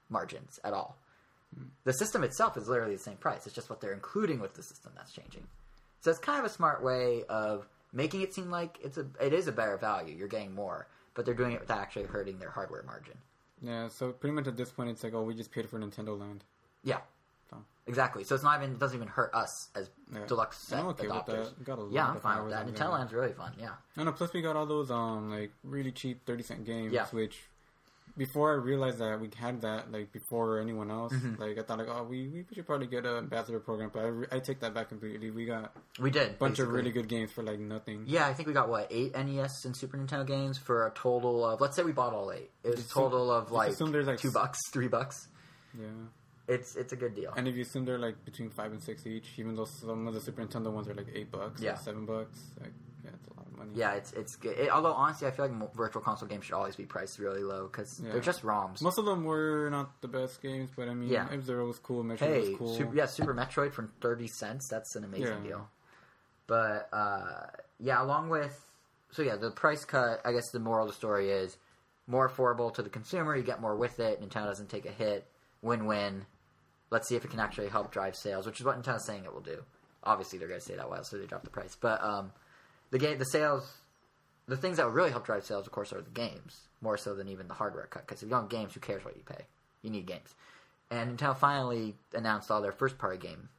margins 0.10 0.60
at 0.64 0.74
all. 0.74 0.98
The 1.84 1.94
system 1.94 2.24
itself 2.24 2.58
is 2.58 2.68
literally 2.68 2.96
the 2.96 3.02
same 3.02 3.18
price. 3.18 3.46
It's 3.46 3.56
just 3.56 3.70
what 3.70 3.82
they're 3.82 3.94
including 3.94 4.40
with 4.40 4.54
the 4.54 4.64
system 4.64 4.92
that's 4.96 5.12
changing. 5.12 5.48
So 6.02 6.10
it's 6.12 6.20
kind 6.20 6.40
of 6.40 6.46
a 6.46 6.50
smart 6.50 6.84
way 6.84 7.24
of 7.30 7.68
making 7.94 8.22
it 8.22 8.34
seem 8.34 8.50
like 8.50 8.78
it's 8.84 8.98
a 8.98 9.06
it 9.20 9.34
is 9.34 9.48
a 9.48 9.52
better 9.52 9.78
value. 9.78 10.16
You're 10.16 10.28
getting 10.28 10.54
more, 10.54 10.88
but 11.14 11.26
they're 11.26 11.34
doing 11.36 11.52
it 11.54 11.60
without 11.60 11.80
actually 11.80 12.04
hurting 12.06 12.40
their 12.40 12.50
hardware 12.52 12.84
margin. 12.84 13.18
Yeah, 13.62 13.90
so 13.90 14.12
pretty 14.12 14.34
much 14.34 14.48
at 14.48 14.58
this 14.58 14.72
point, 14.72 14.90
it's 14.90 15.04
like, 15.04 15.14
oh, 15.14 15.22
we 15.24 15.36
just 15.36 15.52
paid 15.52 15.70
for 15.70 15.78
Nintendo 15.78 16.18
Land. 16.20 16.44
Yeah. 16.84 17.02
So. 17.50 17.58
Exactly. 17.86 18.24
So 18.24 18.34
it's 18.34 18.44
not 18.44 18.60
even 18.62 18.74
it 18.76 18.80
doesn't 18.80 18.96
even 18.96 19.08
hurt 19.10 19.34
us 19.36 19.70
as 19.76 19.90
Yeah. 20.12 20.26
deluxe 20.26 20.58
set 20.58 20.80
I'm 20.80 20.88
okay 20.88 21.08
with 21.08 21.16
adopters. 21.18 21.56
that. 21.58 21.64
Got 21.66 21.80
a 21.80 21.88
Yeah, 21.92 22.08
I'm 22.10 22.20
fine 22.22 22.44
with 22.44 22.54
that. 22.54 22.66
Nintendo. 22.66 22.94
Land's 22.94 23.14
really 23.14 23.34
fun. 23.34 23.54
Yeah. 23.60 23.74
I 23.98 24.04
know. 24.04 24.14
Plus, 24.14 24.34
we 24.34 24.42
got 24.42 24.56
all 24.56 24.66
those 24.66 24.90
um 24.90 25.30
like 25.30 25.52
really 25.64 25.92
cheap 25.92 26.26
thirty 26.26 26.42
cent 26.44 26.66
games, 26.66 26.94
Yeah. 26.94 27.06
which 27.12 27.44
before 28.18 28.52
I 28.52 28.56
realized 28.56 29.00
that 29.00 29.20
we 29.20 29.30
had 29.36 29.62
that 29.62 29.92
like 29.92 30.12
before 30.12 30.60
anyone 30.60 30.92
else, 30.92 31.14
Mm-hmm. 31.14 31.42
like 31.42 31.58
I 31.58 31.62
thought 31.64 31.78
like 31.80 31.88
oh 31.90 32.04
we, 32.04 32.28
we 32.30 32.46
should 32.54 32.66
probably 32.66 32.88
get 32.88 33.06
an 33.06 33.18
ambassador 33.18 33.60
program, 33.60 33.90
but 33.94 34.00
I, 34.04 34.08
re- 34.08 34.28
I 34.32 34.40
take 34.40 34.60
that 34.62 34.74
back 34.74 34.90
completely. 34.90 35.32
We 35.32 35.46
got 35.46 35.74
We 36.00 36.12
did 36.12 36.30
a 36.32 36.34
bunch 36.34 36.60
of 36.60 36.70
really 36.70 36.92
good 36.92 37.08
games 37.08 37.32
for 37.32 37.44
like 37.44 37.60
nothing. 37.60 38.04
Yeah, 38.08 38.28
I 38.28 38.34
think 38.34 38.48
we 38.48 38.54
got 38.54 38.70
what 38.70 38.88
eight 38.92 39.14
NES 39.16 39.66
and 39.66 39.76
Super 39.76 39.98
Nintendo 39.98 40.26
games 40.28 40.58
for 40.58 40.88
a 40.88 40.92
total 40.92 41.46
of. 41.46 41.62
Let's 41.62 41.76
say 41.76 41.84
we 41.84 41.92
bought 41.92 42.14
all 42.14 42.32
eight. 42.32 42.52
It 42.64 42.70
was 42.76 42.86
a 42.86 42.90
total 42.90 43.32
of 43.32 43.52
like, 43.52 43.72
assume 43.72 43.92
there's, 43.92 44.08
like, 44.08 44.20
two 44.20 44.32
bucks, 44.32 44.60
three 44.72 44.88
bucks. 44.88 45.28
Yeah. 45.80 45.86
It's 46.48 46.76
it's 46.76 46.92
a 46.92 46.96
good 46.98 47.16
deal. 47.16 47.32
And 47.38 47.48
if 47.48 47.56
you 47.56 47.62
assume 47.62 47.86
they're 47.86 48.00
like 48.00 48.26
between 48.26 48.50
five 48.50 48.72
and 48.74 48.84
six 48.84 49.06
each, 49.08 49.28
even 49.38 49.56
though 49.56 49.66
some 49.66 50.08
of 50.08 50.14
the 50.14 50.20
Super 50.20 50.44
Nintendo 50.44 50.72
ones 50.72 50.88
are 50.90 50.94
like 50.94 51.08
eight 51.14 51.32
bucks, 51.32 51.62
Yeah. 51.62 51.76
seven 51.76 52.06
bucks, 52.06 52.38
like 52.60 52.74
yeah, 53.06 53.12
it's 53.14 53.28
a 53.30 53.34
lot 53.40 53.41
money. 53.68 53.80
Yeah, 53.80 53.94
it's 53.94 54.12
it's 54.14 54.36
good. 54.36 54.58
It, 54.58 54.70
although 54.70 54.94
honestly, 54.94 55.28
I 55.28 55.32
feel 55.32 55.48
like 55.48 55.74
virtual 55.76 56.02
console 56.02 56.28
games 56.28 56.46
should 56.46 56.54
always 56.56 56.76
be 56.76 56.86
priced 56.86 57.18
really 57.20 57.44
low 57.44 57.68
because 57.68 58.00
Yeah. 58.04 58.12
they're 58.12 58.22
just 58.22 58.44
ROMs. 58.44 58.82
Most 58.82 58.98
of 58.98 59.06
them 59.06 59.24
were 59.24 59.70
not 59.72 60.02
the 60.02 60.08
best 60.08 60.42
games, 60.42 60.70
but 60.76 60.88
I 60.90 60.94
mean, 60.94 61.10
Yeah. 61.10 61.28
F 61.32 61.42
Zero 61.44 61.66
was 61.68 61.80
cool, 61.80 62.04
Metroid 62.04 62.20
hey, 62.20 62.50
was 62.50 62.58
cool. 62.58 62.76
super, 62.76 62.96
yeah, 62.96 63.06
Super 63.06 63.34
Metroid 63.34 63.72
for 63.74 63.90
thirty 64.02 64.28
cents. 64.28 64.68
That's 64.70 64.96
an 64.96 65.04
amazing 65.04 65.44
Yeah. 65.44 65.50
deal. 65.50 65.70
But 66.48 66.90
uh, 66.92 67.48
yeah, 67.80 68.02
along 68.04 68.30
with 68.30 68.66
so 69.12 69.22
yeah, 69.22 69.36
the 69.36 69.52
price 69.52 69.86
cut. 69.86 70.22
I 70.26 70.32
guess 70.32 70.50
the 70.52 70.60
moral 70.60 70.86
of 70.86 70.92
the 70.92 70.98
story 70.98 71.30
is 71.32 71.58
more 72.08 72.28
affordable 72.30 72.74
to 72.74 72.82
the 72.82 72.90
consumer. 72.90 73.36
You 73.36 73.44
get 73.44 73.62
more 73.62 73.76
with 73.76 74.00
it. 74.00 74.22
Nintendo 74.22 74.46
doesn't 74.48 74.70
take 74.70 74.86
a 74.86 74.92
hit. 74.92 75.28
Win-win. 75.62 76.26
Let's 76.90 77.08
see 77.08 77.16
if 77.16 77.24
it 77.24 77.32
can 77.32 77.40
actually 77.40 77.70
help 77.70 77.92
drive 77.92 78.16
sales, 78.16 78.46
which 78.46 78.60
is 78.60 78.66
what 78.66 78.82
Nintendo's 78.82 79.06
saying 79.06 79.24
it 79.24 79.34
will 79.34 79.40
do. 79.42 79.64
Obviously, 80.04 80.40
they're 80.40 80.48
going 80.48 80.60
to 80.60 80.66
say 80.66 80.76
that 80.76 80.90
while 80.90 81.04
so 81.04 81.18
they 81.18 81.26
drop 81.28 81.44
the 81.44 81.50
price. 81.50 81.78
But 81.80 82.04
um, 82.04 82.32
the 82.92 83.00
game, 83.00 83.18
the 83.18 83.26
sales, 83.26 83.70
the 84.48 84.58
things 84.58 84.78
that 84.78 84.90
really 84.90 85.12
help 85.12 85.26
drive 85.26 85.46
sales, 85.46 85.66
of 85.66 85.72
course, 85.72 85.92
are 85.92 86.02
the 86.02 86.10
games 86.12 86.68
more 86.82 86.98
so 86.98 87.16
than 87.16 87.28
even 87.28 87.48
the 87.48 87.54
hardware 87.54 87.88
cut. 87.88 88.06
Because 88.06 88.22
if 88.22 88.28
you 88.28 88.36
don't 88.36 88.50
games, 88.50 88.74
who 88.74 88.80
cares 88.80 89.04
what 89.04 89.16
you 89.16 89.24
pay? 89.24 89.46
You 89.82 89.90
need 89.90 90.06
games. 90.06 90.36
And 90.90 91.18
Nintendo 91.18 91.38
finally 91.38 91.96
announced 92.14 92.52
all 92.52 92.62
their 92.62 92.74
first-party 92.74 93.18
game 93.18 93.50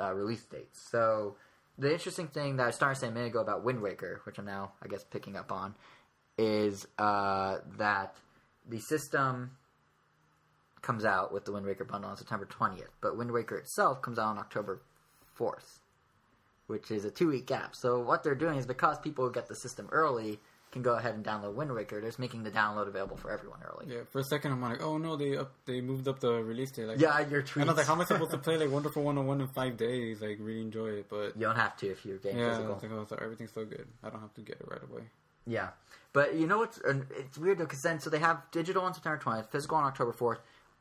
uh, 0.00 0.14
release 0.14 0.42
dates. 0.44 0.80
So 0.90 1.36
the 1.78 1.92
interesting 1.92 2.28
thing 2.28 2.56
that 2.56 2.66
I 2.66 2.70
started 2.70 2.98
saying 2.98 3.12
a 3.12 3.14
minute 3.14 3.28
ago 3.28 3.40
about 3.40 3.64
Wind 3.64 3.80
Waker, 3.82 4.20
which 4.24 4.38
I'm 4.38 4.46
now, 4.46 4.72
I 4.82 4.88
guess, 4.88 5.04
picking 5.04 5.36
up 5.36 5.52
on, 5.52 5.74
is 6.38 6.86
uh, 6.98 7.58
that 7.76 8.16
the 8.68 8.80
system 8.80 9.50
comes 10.80 11.04
out 11.04 11.32
with 11.32 11.44
the 11.44 11.52
Wind 11.52 11.66
Waker 11.66 11.84
bundle 11.84 12.10
on 12.10 12.16
September 12.16 12.46
20th, 12.46 12.88
but 13.02 13.16
Wind 13.16 13.30
Waker 13.30 13.56
itself 13.56 14.00
comes 14.00 14.18
out 14.18 14.28
on 14.28 14.38
October 14.38 14.80
4th, 15.38 15.79
which 16.70 16.90
is 16.90 17.04
a 17.04 17.10
two 17.10 17.28
week 17.28 17.46
gap. 17.46 17.74
So 17.76 18.00
what 18.00 18.22
they're 18.22 18.34
doing 18.34 18.56
is 18.56 18.64
because 18.66 18.98
people 18.98 19.26
who 19.26 19.32
get 19.32 19.48
the 19.48 19.56
system 19.56 19.88
early 19.92 20.38
can 20.72 20.82
go 20.82 20.94
ahead 20.94 21.16
and 21.16 21.24
download 21.24 21.54
Wind 21.54 21.72
Waker, 21.74 21.96
they're 22.00 22.08
just 22.10 22.20
making 22.20 22.44
the 22.44 22.50
download 22.50 22.86
available 22.86 23.16
for 23.16 23.32
everyone 23.32 23.58
early. 23.68 23.92
Yeah, 23.92 24.02
for 24.12 24.20
a 24.20 24.24
second 24.24 24.52
I'm 24.52 24.62
like, 24.62 24.80
oh 24.82 24.98
no, 24.98 25.16
they 25.16 25.36
up, 25.36 25.52
they 25.66 25.80
moved 25.80 26.06
up 26.06 26.20
the 26.20 26.32
release 26.32 26.70
date. 26.70 26.86
Like, 26.86 27.00
Yeah, 27.00 27.18
your 27.28 27.42
tweets. 27.42 27.56
And 27.56 27.64
I 27.64 27.72
was 27.72 27.76
like, 27.78 27.86
how 27.88 27.94
am 27.94 28.00
I 28.00 28.04
supposed 28.04 28.30
to 28.30 28.38
play 28.38 28.56
like 28.56 28.70
Wonderful 28.70 29.02
101 29.02 29.40
in 29.40 29.48
five 29.48 29.76
days? 29.76 30.22
Like, 30.22 30.38
really 30.40 30.60
enjoy 30.62 30.90
it, 30.90 31.06
but 31.10 31.36
You 31.36 31.46
don't 31.46 31.56
have 31.56 31.76
to 31.78 31.88
if 31.90 32.06
you're 32.06 32.18
getting 32.18 32.38
yeah, 32.38 32.46
I 32.46 32.50
physical. 32.50 32.74
was 32.74 32.82
like, 32.84 32.92
oh, 32.92 33.06
so 33.08 33.18
everything's 33.20 33.52
so 33.52 33.64
good. 33.64 33.86
I 34.04 34.10
don't 34.10 34.20
have 34.20 34.32
to 34.34 34.42
get 34.42 34.60
it 34.60 34.66
right 34.70 34.82
away. 34.88 35.02
Yeah, 35.46 35.70
but 36.12 36.34
you 36.36 36.46
know 36.46 36.58
what's 36.58 36.78
it's 37.18 37.36
weird 37.38 37.58
though 37.58 37.64
because 37.64 37.82
then 37.82 37.98
so 37.98 38.08
they 38.10 38.18
have 38.20 38.42
digital 38.52 38.82
on 38.84 38.94
September 38.94 39.18
twentieth, 39.18 39.50
physical 39.50 39.76
on 39.78 39.84
October 39.84 40.12
fourth. 40.12 40.38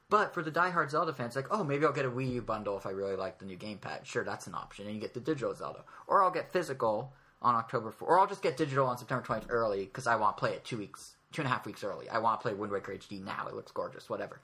But 0.10 0.34
for 0.34 0.41
the 0.41 0.51
diehard 0.51 0.89
Zelda 0.89 1.14
fans, 1.14 1.36
like, 1.36 1.47
oh, 1.51 1.64
maybe 1.64 1.86
I'll 1.86 1.91
get 1.93 2.05
a 2.05 2.10
Wii 2.10 2.34
U 2.34 2.41
bundle 2.41 2.78
if 2.78 2.86
I 2.88 2.89
really 2.91 3.16
like 3.16 3.38
the 3.38 3.45
new 3.45 3.57
gamepad. 3.57 4.05
Sure, 4.05 4.24
that's 4.24 4.47
an 4.47 4.55
option, 4.55 4.86
and 4.88 4.95
you 4.95 5.01
get 5.01 5.14
the 5.14 5.20
digital 5.20 5.53
Zelda, 5.53 5.84
or 6.07 6.24
I'll 6.24 6.32
get 6.32 6.51
physical 6.51 7.14
on 7.41 7.55
October 7.55 7.91
4th, 7.91 8.01
or 8.07 8.20
I'll 8.20 8.28
just 8.28 8.41
get 8.41 8.57
digital 8.57 8.88
on 8.88 8.97
September 8.97 9.24
twentieth 9.24 9.49
early 9.51 9.86
because 9.86 10.07
I 10.07 10.16
want 10.16 10.36
to 10.38 10.39
play 10.39 10.51
it 10.53 10.66
two 10.66 10.78
weeks, 10.78 11.14
two 11.32 11.41
and 11.43 11.47
a 11.47 11.53
half 11.53 11.66
weeks 11.66 11.84
early. 11.84 12.10
I 12.10 12.18
want 12.18 12.39
to 12.39 12.43
play 12.43 12.53
Wind 12.53 12.72
Waker 12.74 12.91
HD 12.93 13.24
now; 13.24 13.45
it 13.47 13.53
looks 13.53 13.72
gorgeous, 13.72 14.10
whatever. 14.10 14.41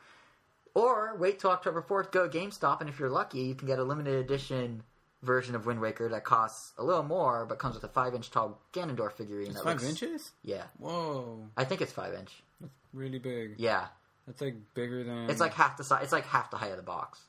Or 0.76 1.16
wait 1.18 1.40
till 1.40 1.50
October 1.52 1.82
fourth, 1.82 2.12
go 2.12 2.28
to 2.28 2.38
GameStop, 2.38 2.82
and 2.82 2.90
if 2.90 3.00
you're 3.00 3.10
lucky, 3.10 3.40
you 3.40 3.56
can 3.56 3.68
get 3.68 3.80
a 3.80 3.84
limited 3.84 4.14
edition 4.16 4.84
version 5.24 5.56
of 5.56 5.66
Wind 5.66 5.82
Waker 5.82 6.08
that 6.10 6.24
costs 6.26 6.74
a 6.78 6.84
little 6.84 7.02
more, 7.04 7.46
but 7.46 7.58
comes 7.58 7.74
with 7.76 7.84
a 7.84 7.88
five-inch 7.88 8.30
tall 8.30 8.62
Ganondorf 8.74 9.14
figurine. 9.14 9.48
It's 9.48 9.56
that 9.56 9.64
five 9.64 9.82
looks- 9.82 9.90
inches? 10.02 10.32
Yeah. 10.44 10.64
Whoa, 10.78 11.48
I 11.58 11.64
think 11.64 11.82
it's 11.82 11.92
five 11.94 12.14
inch. 12.14 12.44
that's 12.62 12.72
really 12.94 13.18
big. 13.20 13.56
Yeah, 13.58 13.88
That's 14.28 14.42
like 14.42 14.56
bigger 14.74 15.04
than. 15.04 15.30
it's 15.30 15.40
like 15.40 15.54
half 15.54 15.78
the 15.78 15.84
size. 15.84 16.04
It's 16.04 16.12
like 16.12 16.26
half 16.26 16.50
the 16.52 16.58
height 16.58 16.72
of 16.72 16.78
the 16.78 16.84
box. 16.84 17.22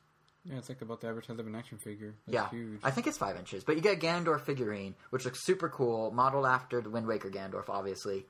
yeah, 0.44 0.56
it's 0.56 0.68
like 0.68 0.80
about 0.80 1.00
the 1.00 1.08
average 1.08 1.26
size 1.26 1.38
of 1.38 1.46
an 1.46 1.54
action 1.54 1.78
figure. 1.78 2.14
That's 2.26 2.34
yeah, 2.34 2.48
huge. 2.50 2.80
I 2.82 2.90
think 2.90 3.06
it's 3.06 3.18
five 3.18 3.36
inches. 3.36 3.64
But 3.64 3.76
you 3.76 3.82
get 3.82 3.96
a 3.96 4.00
Ganondorf 4.00 4.42
figurine, 4.42 4.94
which 5.10 5.24
looks 5.24 5.40
super 5.40 5.68
cool, 5.68 6.10
modeled 6.10 6.46
after 6.46 6.80
the 6.80 6.90
Wind 6.90 7.06
Waker 7.06 7.30
Ganondorf, 7.30 7.68
obviously. 7.68 8.26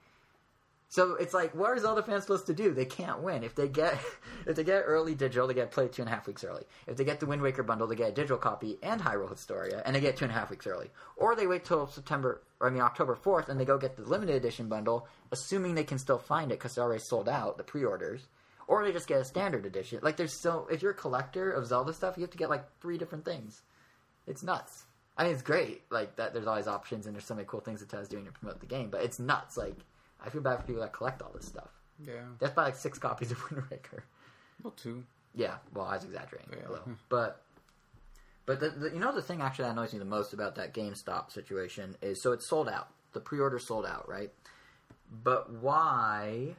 So 0.89 1.15
it's 1.17 1.35
like, 1.35 1.53
what 1.53 1.71
are 1.71 1.79
Zelda 1.79 2.03
fans 2.03 2.23
supposed 2.23 2.47
to 2.47 2.55
do? 2.55 2.73
They 2.73 2.85
can't 2.85 3.21
win. 3.21 3.43
If 3.43 3.57
they 3.57 3.69
get 3.69 3.99
if 4.47 4.57
they 4.57 4.65
get 4.65 4.85
early 4.87 5.15
digital, 5.15 5.47
they 5.47 5.55
get 5.55 5.71
played 5.73 5.93
two 5.93 6.03
and 6.03 6.09
a 6.09 6.15
half 6.15 6.27
weeks 6.27 6.45
early. 6.45 6.65
If 6.87 6.97
they 6.97 7.05
get 7.05 7.21
the 7.21 7.27
Wind 7.27 7.43
Waker 7.43 7.63
bundle, 7.65 7.87
they 7.87 7.97
get 7.97 8.11
a 8.11 8.15
digital 8.15 8.39
copy 8.39 8.79
and 8.83 9.01
Hyrule 9.01 9.31
Historia, 9.31 9.83
and 9.85 9.95
they 9.95 10.01
get 10.01 10.17
two 10.17 10.25
and 10.25 10.33
a 10.33 10.37
half 10.37 10.51
weeks 10.51 10.67
early. 10.67 10.91
Or 11.17 11.35
they 11.35 11.47
wait 11.47 11.65
till 11.65 11.87
September, 11.89 12.43
I 12.61 12.71
mean 12.71 12.83
October 12.83 13.17
fourth, 13.17 13.49
and 13.49 13.59
they 13.61 13.65
go 13.65 13.79
get 13.79 13.97
the 13.97 14.03
limited 14.03 14.37
edition 14.37 14.69
bundle, 14.69 15.09
assuming 15.33 15.75
they 15.75 15.85
can 15.85 15.99
still 15.99 16.19
find 16.19 16.53
it 16.53 16.59
because 16.59 16.77
they're 16.77 16.85
already 16.85 17.03
sold 17.03 17.29
out, 17.29 17.59
the 17.59 17.65
pre-orders. 17.65 18.29
Or 18.69 18.85
they 18.85 18.93
just 18.93 19.07
get 19.07 19.21
a 19.21 19.25
standard 19.25 19.65
edition. 19.65 20.01
Like 20.03 20.17
there's 20.17 20.41
so 20.43 20.67
if 20.71 20.83
you're 20.83 20.91
a 20.91 20.95
collector 20.95 21.51
of 21.53 21.67
Zelda 21.67 21.93
stuff, 21.93 22.17
you 22.17 22.23
have 22.23 22.31
to 22.31 22.39
get 22.39 22.51
like 22.51 22.65
three 22.81 22.99
different 22.99 23.25
things. 23.25 23.63
It's 24.27 24.43
nuts. 24.43 24.85
I 25.17 25.25
mean, 25.25 25.33
it's 25.33 25.43
great. 25.43 25.83
Like 25.91 26.17
that, 26.17 26.35
there's 26.35 26.47
always 26.49 26.67
options, 26.67 27.07
and 27.07 27.15
there's 27.15 27.25
so 27.27 27.35
many 27.35 27.47
cool 27.49 27.61
things 27.61 27.81
that 27.81 27.89
Nintendo's 27.89 28.09
doing 28.09 28.25
to 28.27 28.33
promote 28.33 28.61
the 28.61 28.67
game. 28.67 28.91
But 28.91 29.03
it's 29.03 29.19
nuts. 29.21 29.57
Like 29.57 29.77
I 30.25 30.31
feel 30.31 30.41
bad 30.43 30.57
for 30.61 30.67
people 30.67 30.83
that 30.83 30.93
collect 30.93 31.23
all 31.23 31.31
this 31.35 31.47
stuff. 31.47 31.71
yeah, 32.05 32.15
That's 32.41 32.53
buy 32.55 32.65
like 32.65 32.77
six 32.77 32.99
copies 32.99 33.31
of 33.31 33.39
Wind 33.51 33.63
Waker. 33.71 34.03
about 34.61 34.77
two. 34.77 35.05
Yeah, 35.35 35.57
well, 35.75 35.85
I 35.87 35.95
was 35.95 36.05
exaggerating 36.05 36.49
Yeah. 36.59 36.69
a 36.69 36.71
little, 36.71 36.89
but 37.09 37.41
but 38.47 38.59
the, 38.61 38.71
the, 38.71 38.91
you 38.91 38.99
know 38.99 39.15
the 39.15 39.23
thing 39.23 39.41
actually 39.43 39.65
that 39.67 39.73
annoys 39.73 39.93
me 39.93 39.99
the 40.01 40.05
most 40.05 40.33
about 40.33 40.55
that 40.57 40.75
GameStop 40.75 41.31
situation 41.31 41.97
is 42.03 42.21
so 42.23 42.33
it's 42.33 42.49
sold 42.49 42.69
out. 42.69 42.89
The 43.13 43.21
pre-order 43.21 43.59
sold 43.59 43.87
out, 43.87 44.09
right? 44.09 44.31
But 45.23 45.53
why 45.53 46.57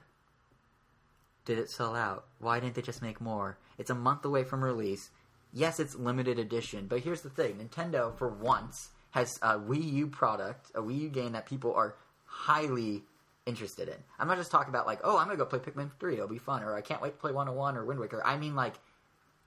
Did 1.47 1.59
it 1.59 1.69
sell 1.71 1.95
out? 1.95 2.25
Why 2.39 2.59
didn't 2.59 2.75
they 2.75 2.81
just 2.81 3.01
make 3.01 3.21
more? 3.21 3.57
It's 3.77 3.89
a 3.89 3.95
month 3.95 4.25
away 4.25 4.43
from 4.43 4.61
release. 4.61 5.09
Yes, 5.53 5.79
it's 5.79 5.95
limited 5.95 6.37
edition, 6.37 6.87
but 6.87 6.99
here's 6.99 7.21
the 7.21 7.29
thing: 7.29 7.55
Nintendo, 7.55 8.13
for 8.17 8.27
once, 8.27 8.89
has 9.11 9.39
a 9.41 9.57
Wii 9.57 9.93
U 9.93 10.07
product, 10.07 10.71
a 10.75 10.81
Wii 10.81 10.99
U 11.03 11.09
game 11.09 11.31
that 11.31 11.45
people 11.45 11.73
are 11.73 11.95
highly 12.25 13.03
interested 13.45 13.87
in. 13.87 13.95
I'm 14.19 14.27
not 14.27 14.37
just 14.37 14.51
talking 14.51 14.67
about 14.67 14.85
like, 14.85 14.99
oh, 15.05 15.17
I'm 15.17 15.27
gonna 15.27 15.37
go 15.37 15.45
play 15.45 15.59
Pikmin 15.59 15.89
3, 16.01 16.15
it'll 16.15 16.27
be 16.27 16.37
fun, 16.37 16.63
or 16.63 16.75
I 16.75 16.81
can't 16.81 17.01
wait 17.01 17.13
to 17.13 17.17
play 17.17 17.31
101 17.31 17.77
or 17.77 17.85
Wind 17.85 18.01
Waker. 18.01 18.21
I 18.25 18.37
mean, 18.37 18.53
like, 18.53 18.73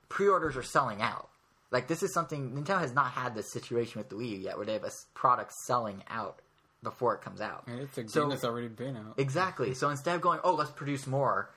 pre-orders 0.08 0.56
are 0.56 0.62
selling 0.62 1.02
out. 1.02 1.28
Like, 1.70 1.86
this 1.86 2.02
is 2.02 2.14
something 2.14 2.52
Nintendo 2.52 2.80
has 2.80 2.94
not 2.94 3.10
had 3.12 3.34
this 3.34 3.52
situation 3.52 3.98
with 3.98 4.08
the 4.08 4.16
Wii 4.16 4.30
U 4.30 4.36
yet, 4.38 4.56
where 4.56 4.64
they 4.64 4.72
have 4.72 4.84
a 4.84 4.90
product 5.12 5.52
selling 5.52 6.02
out 6.08 6.40
before 6.82 7.14
it 7.14 7.20
comes 7.20 7.42
out. 7.42 7.64
And 7.66 7.78
it's 7.80 7.98
a 7.98 8.02
game 8.04 8.08
So- 8.08 8.28
that's 8.30 8.42
already 8.44 8.68
been 8.68 8.96
out. 8.96 9.18
Exactly. 9.18 9.74
So 9.74 9.90
instead 9.90 10.14
of 10.16 10.22
going, 10.22 10.40
oh, 10.42 10.54
let's 10.54 10.70
produce 10.70 11.06
more, 11.06 11.50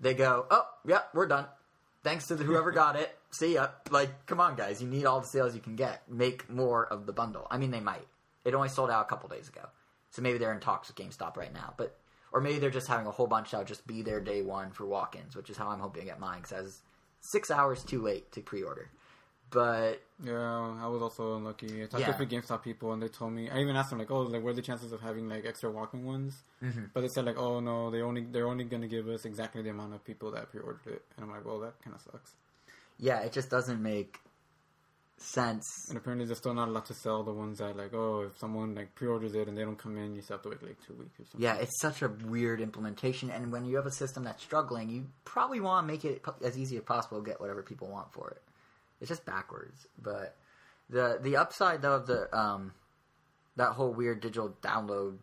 they 0.00 0.14
go, 0.14 0.46
oh, 0.50 0.66
yep, 0.86 1.08
we're 1.14 1.26
done. 1.26 1.46
Thanks 2.02 2.26
to 2.28 2.36
whoever 2.36 2.70
got 2.70 2.96
it. 2.96 3.16
See 3.30 3.54
ya. 3.54 3.68
Like, 3.90 4.26
come 4.26 4.40
on, 4.40 4.54
guys. 4.54 4.80
You 4.80 4.88
need 4.88 5.06
all 5.06 5.20
the 5.20 5.26
sales 5.26 5.54
you 5.54 5.60
can 5.60 5.76
get. 5.76 6.02
Make 6.08 6.48
more 6.48 6.86
of 6.86 7.06
the 7.06 7.12
bundle. 7.12 7.46
I 7.50 7.58
mean, 7.58 7.70
they 7.70 7.80
might. 7.80 8.06
It 8.44 8.54
only 8.54 8.68
sold 8.68 8.90
out 8.90 9.04
a 9.04 9.08
couple 9.08 9.28
days 9.28 9.48
ago, 9.48 9.66
so 10.10 10.22
maybe 10.22 10.38
they're 10.38 10.52
in 10.52 10.60
talks 10.60 10.86
with 10.86 10.96
GameStop 10.96 11.36
right 11.36 11.52
now. 11.52 11.74
But 11.76 11.98
or 12.32 12.40
maybe 12.40 12.60
they're 12.60 12.70
just 12.70 12.86
having 12.86 13.06
a 13.06 13.10
whole 13.10 13.26
bunch 13.26 13.54
out, 13.54 13.66
just 13.66 13.86
be 13.86 14.02
there 14.02 14.20
day 14.20 14.42
one 14.42 14.70
for 14.70 14.86
walk-ins, 14.86 15.34
which 15.34 15.50
is 15.50 15.56
how 15.56 15.68
I'm 15.68 15.80
hoping 15.80 16.02
to 16.02 16.06
get 16.06 16.20
mine. 16.20 16.42
Because 16.42 16.52
I 16.52 16.60
was 16.60 16.82
six 17.20 17.50
hours 17.50 17.82
too 17.82 18.00
late 18.00 18.30
to 18.32 18.40
pre-order. 18.40 18.90
But 19.56 20.02
Yeah, 20.22 20.76
I 20.84 20.86
was 20.86 21.00
also 21.00 21.36
unlucky. 21.38 21.82
I 21.82 21.86
talked 21.86 22.02
Yeah. 22.02 22.12
to 22.12 22.22
a 22.22 22.26
few 22.26 22.26
GameStop 22.26 22.62
people, 22.62 22.92
and 22.92 23.02
they 23.02 23.08
told 23.08 23.32
me. 23.32 23.48
I 23.48 23.58
even 23.60 23.74
asked 23.74 23.88
them 23.88 23.98
like, 23.98 24.10
"Oh, 24.10 24.20
like, 24.20 24.42
what 24.42 24.50
are 24.50 24.54
the 24.60 24.60
chances 24.70 24.92
of 24.92 25.00
having 25.00 25.30
like 25.30 25.46
extra 25.46 25.70
walking 25.70 26.04
ones?" 26.04 26.42
Mm-hmm. 26.62 26.84
But 26.92 27.00
they 27.00 27.08
said 27.08 27.24
like, 27.24 27.38
"Oh 27.38 27.60
no, 27.60 27.90
they 27.90 28.02
only 28.02 28.22
they're 28.24 28.48
only 28.48 28.64
going 28.64 28.82
to 28.82 28.88
give 28.96 29.08
us 29.08 29.24
exactly 29.24 29.62
the 29.62 29.70
amount 29.70 29.94
of 29.94 30.04
people 30.04 30.30
that 30.32 30.50
pre-ordered 30.50 30.86
it." 30.96 31.02
And 31.16 31.24
I'm 31.24 31.30
like, 31.30 31.44
"Well, 31.46 31.58
that 31.60 31.80
kind 31.82 31.96
of 31.96 32.02
sucks." 32.02 32.34
yeah, 32.98 33.20
it 33.20 33.32
just 33.32 33.48
doesn't 33.50 33.82
make 33.82 34.20
sense. 35.18 35.66
And 35.88 35.96
apparently, 35.96 36.26
they're 36.26 36.36
still 36.36 36.54
not 36.54 36.68
allowed 36.68 36.84
to 36.86 36.94
sell 36.94 37.22
the 37.22 37.32
ones 37.32 37.58
that 37.58 37.76
like, 37.76 37.94
oh, 37.94 38.22
if 38.28 38.38
someone 38.38 38.74
like 38.74 38.94
pre-orders 38.94 39.34
it 39.34 39.48
and 39.48 39.56
they 39.56 39.62
don't 39.62 39.78
come 39.78 39.96
in, 39.96 40.14
you 40.14 40.20
still 40.22 40.36
have 40.36 40.42
to 40.44 40.50
wait 40.50 40.62
like 40.62 40.76
two 40.86 40.94
weeks 40.94 41.18
or 41.18 41.24
something. 41.24 41.40
Yeah, 41.40 41.54
it's 41.56 41.80
such 41.80 42.02
a 42.02 42.08
weird 42.08 42.60
implementation, 42.60 43.30
and 43.30 43.50
when 43.52 43.64
you 43.64 43.76
have 43.76 43.86
a 43.86 43.90
system 43.90 44.24
that's 44.24 44.42
struggling, 44.42 44.88
you 44.90 45.06
probably 45.24 45.60
want 45.60 45.86
to 45.86 45.92
make 45.92 46.04
it 46.04 46.22
as 46.42 46.58
easy 46.58 46.76
as 46.76 46.82
possible 46.84 47.20
to 47.22 47.24
get 47.26 47.40
whatever 47.40 47.62
people 47.62 47.88
want 47.88 48.12
for 48.12 48.30
it. 48.30 48.42
It's 49.00 49.08
just 49.08 49.24
backwards. 49.24 49.86
But 50.00 50.36
the 50.88 51.18
the 51.20 51.36
upside 51.36 51.82
though 51.82 51.94
of 51.94 52.06
the 52.06 52.34
um 52.36 52.72
that 53.56 53.72
whole 53.72 53.92
weird 53.92 54.20
digital 54.20 54.56
download 54.62 55.18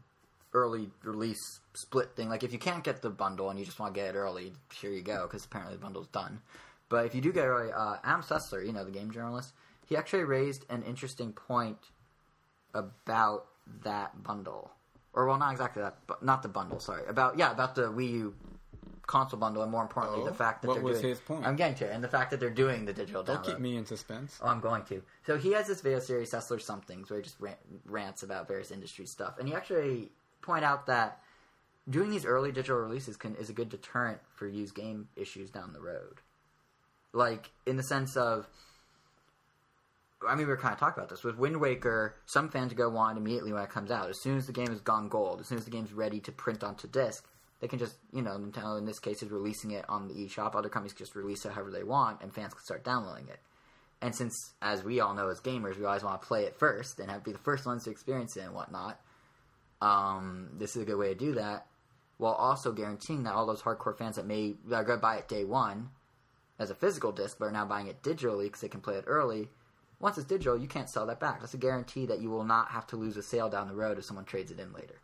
early 0.53 0.89
release 1.03 1.59
split 1.73 2.15
thing, 2.15 2.29
like 2.29 2.43
if 2.43 2.53
you 2.53 2.59
can't 2.59 2.83
get 2.83 3.01
the 3.01 3.09
bundle 3.09 3.49
and 3.49 3.57
you 3.57 3.65
just 3.65 3.79
want 3.79 3.93
to 3.93 3.99
get 3.99 4.13
it 4.13 4.17
early, 4.17 4.53
here 4.73 4.91
you 4.91 5.01
go, 5.01 5.23
because 5.23 5.45
apparently 5.45 5.75
the 5.75 5.81
bundle's 5.81 6.07
done. 6.07 6.41
But 6.89 7.05
if 7.05 7.15
you 7.15 7.21
do 7.21 7.31
get 7.31 7.45
early, 7.45 7.71
uh, 7.71 7.95
Adam 8.03 8.21
Sessler, 8.21 8.65
you 8.65 8.71
know 8.71 8.85
the 8.85 8.91
game 8.91 9.11
journalist, 9.11 9.53
he 9.87 9.97
actually 9.97 10.23
raised 10.23 10.65
an 10.69 10.83
interesting 10.83 11.33
point 11.33 11.79
about 12.73 13.45
that 13.83 14.23
bundle, 14.23 14.71
or 15.13 15.27
well, 15.27 15.37
not 15.37 15.51
exactly 15.51 15.81
that, 15.81 15.97
but 16.07 16.23
not 16.23 16.43
the 16.43 16.49
bundle. 16.49 16.79
Sorry, 16.79 17.03
about 17.07 17.37
yeah, 17.37 17.51
about 17.51 17.75
the 17.75 17.83
Wii 17.83 18.11
U 18.11 18.35
console 19.05 19.39
bundle, 19.39 19.61
and 19.63 19.71
more 19.71 19.81
importantly, 19.81 20.21
Oh, 20.21 20.25
the 20.25 20.33
fact 20.33 20.61
that 20.61 20.69
what 20.69 20.75
they're 20.75 20.83
was 20.83 21.01
doing. 21.01 21.09
his 21.09 21.19
point? 21.19 21.45
I'm 21.45 21.55
getting 21.55 21.75
to 21.75 21.85
it, 21.85 21.91
and 21.93 22.03
the 22.03 22.07
fact 22.07 22.31
that 22.31 22.39
they're 22.39 22.49
doing 22.49 22.85
the 22.85 22.93
digital 22.93 23.21
Don't 23.23 23.43
download. 23.43 23.45
keep 23.45 23.59
me 23.59 23.75
in 23.77 23.85
suspense. 23.85 24.39
Oh, 24.41 24.47
I'm 24.47 24.59
going 24.61 24.83
to. 24.85 25.01
So 25.25 25.37
he 25.37 25.51
has 25.53 25.67
this 25.67 25.81
video 25.81 25.99
series, 25.99 26.31
Sessler 26.31 26.61
Somethings, 26.61 27.09
where 27.09 27.19
he 27.19 27.23
just 27.23 27.39
rant, 27.39 27.57
rants 27.85 28.23
about 28.23 28.47
various 28.47 28.71
industry 28.71 29.05
stuff, 29.05 29.39
and 29.39 29.47
he 29.47 29.53
actually 29.53 30.11
point 30.41 30.63
out 30.63 30.85
that 30.87 31.19
doing 31.89 32.09
these 32.09 32.25
early 32.25 32.51
digital 32.51 32.77
releases 32.77 33.17
can 33.17 33.35
is 33.35 33.49
a 33.49 33.53
good 33.53 33.69
deterrent 33.69 34.19
for 34.35 34.47
used 34.47 34.73
game 34.75 35.09
issues 35.17 35.49
down 35.49 35.73
the 35.73 35.81
road. 35.81 36.21
Like 37.11 37.51
in 37.65 37.75
the 37.77 37.83
sense 37.83 38.15
of, 38.15 38.47
I 40.25 40.35
mean, 40.35 40.47
we 40.47 40.51
were 40.51 40.57
kind 40.57 40.73
of 40.73 40.79
talking 40.79 41.01
about 41.01 41.09
this 41.09 41.23
with 41.23 41.37
Wind 41.37 41.59
Waker. 41.59 42.15
Some 42.25 42.47
fans 42.49 42.73
go 42.73 42.95
on 42.95 43.17
immediately 43.17 43.51
when 43.51 43.61
it 43.63 43.69
comes 43.69 43.91
out. 43.91 44.09
As 44.09 44.21
soon 44.21 44.37
as 44.37 44.47
the 44.47 44.53
game 44.53 44.67
has 44.69 44.79
gone 44.79 45.09
gold, 45.09 45.41
as 45.41 45.47
soon 45.47 45.57
as 45.57 45.65
the 45.65 45.71
game's 45.71 45.91
ready 45.91 46.21
to 46.21 46.31
print 46.31 46.63
onto 46.63 46.87
disc, 46.87 47.25
they 47.63 47.69
can 47.69 47.79
just, 47.79 47.95
you 48.11 48.21
know, 48.21 48.31
Nintendo 48.31 48.77
in 48.77 48.83
this 48.83 48.99
case 48.99 49.23
is 49.23 49.31
releasing 49.31 49.71
it 49.71 49.85
on 49.87 50.09
the 50.09 50.13
eShop. 50.13 50.53
Other 50.53 50.67
companies 50.67 50.91
can 50.91 51.05
just 51.05 51.15
release 51.15 51.45
it 51.45 51.53
however 51.53 51.71
they 51.71 51.85
want, 51.85 52.21
and 52.21 52.35
fans 52.35 52.53
can 52.53 52.61
start 52.61 52.83
downloading 52.83 53.29
it. 53.29 53.39
And 54.01 54.13
since, 54.13 54.35
as 54.61 54.83
we 54.83 54.99
all 54.99 55.13
know 55.13 55.29
as 55.29 55.39
gamers, 55.39 55.79
we 55.79 55.85
always 55.85 56.03
want 56.03 56.21
to 56.21 56.27
play 56.27 56.43
it 56.43 56.57
first 56.59 56.99
and 56.99 57.09
have 57.09 57.23
be 57.23 57.31
the 57.31 57.37
first 57.37 57.65
ones 57.65 57.85
to 57.85 57.89
experience 57.89 58.35
it 58.35 58.41
and 58.41 58.53
whatnot, 58.53 58.99
um, 59.81 60.49
this 60.59 60.75
is 60.75 60.81
a 60.81 60.85
good 60.85 60.97
way 60.97 61.13
to 61.13 61.15
do 61.15 61.35
that, 61.35 61.65
while 62.17 62.33
also 62.33 62.73
guaranteeing 62.73 63.23
that 63.23 63.33
all 63.33 63.45
those 63.45 63.61
hardcore 63.61 63.97
fans 63.97 64.17
that 64.17 64.25
may 64.25 64.55
are 64.69 64.83
going 64.83 64.99
to 64.99 65.01
buy 65.01 65.15
it 65.15 65.29
day 65.29 65.45
one 65.45 65.89
as 66.59 66.69
a 66.69 66.75
physical 66.75 67.13
disc, 67.13 67.37
but 67.39 67.45
are 67.45 67.51
now 67.51 67.65
buying 67.65 67.87
it 67.87 68.03
digitally 68.03 68.43
because 68.43 68.59
they 68.59 68.67
can 68.67 68.81
play 68.81 68.95
it 68.95 69.05
early. 69.07 69.47
Once 70.01 70.17
it's 70.17 70.27
digital, 70.27 70.57
you 70.57 70.67
can't 70.67 70.89
sell 70.89 71.05
that 71.05 71.21
back. 71.21 71.39
That's 71.39 71.53
a 71.53 71.57
guarantee 71.57 72.07
that 72.07 72.19
you 72.19 72.29
will 72.29 72.43
not 72.43 72.71
have 72.71 72.85
to 72.87 72.97
lose 72.97 73.15
a 73.15 73.23
sale 73.23 73.47
down 73.47 73.69
the 73.69 73.73
road 73.73 73.97
if 73.97 74.03
someone 74.03 74.25
trades 74.25 74.51
it 74.51 74.59
in 74.59 74.73
later. 74.73 74.99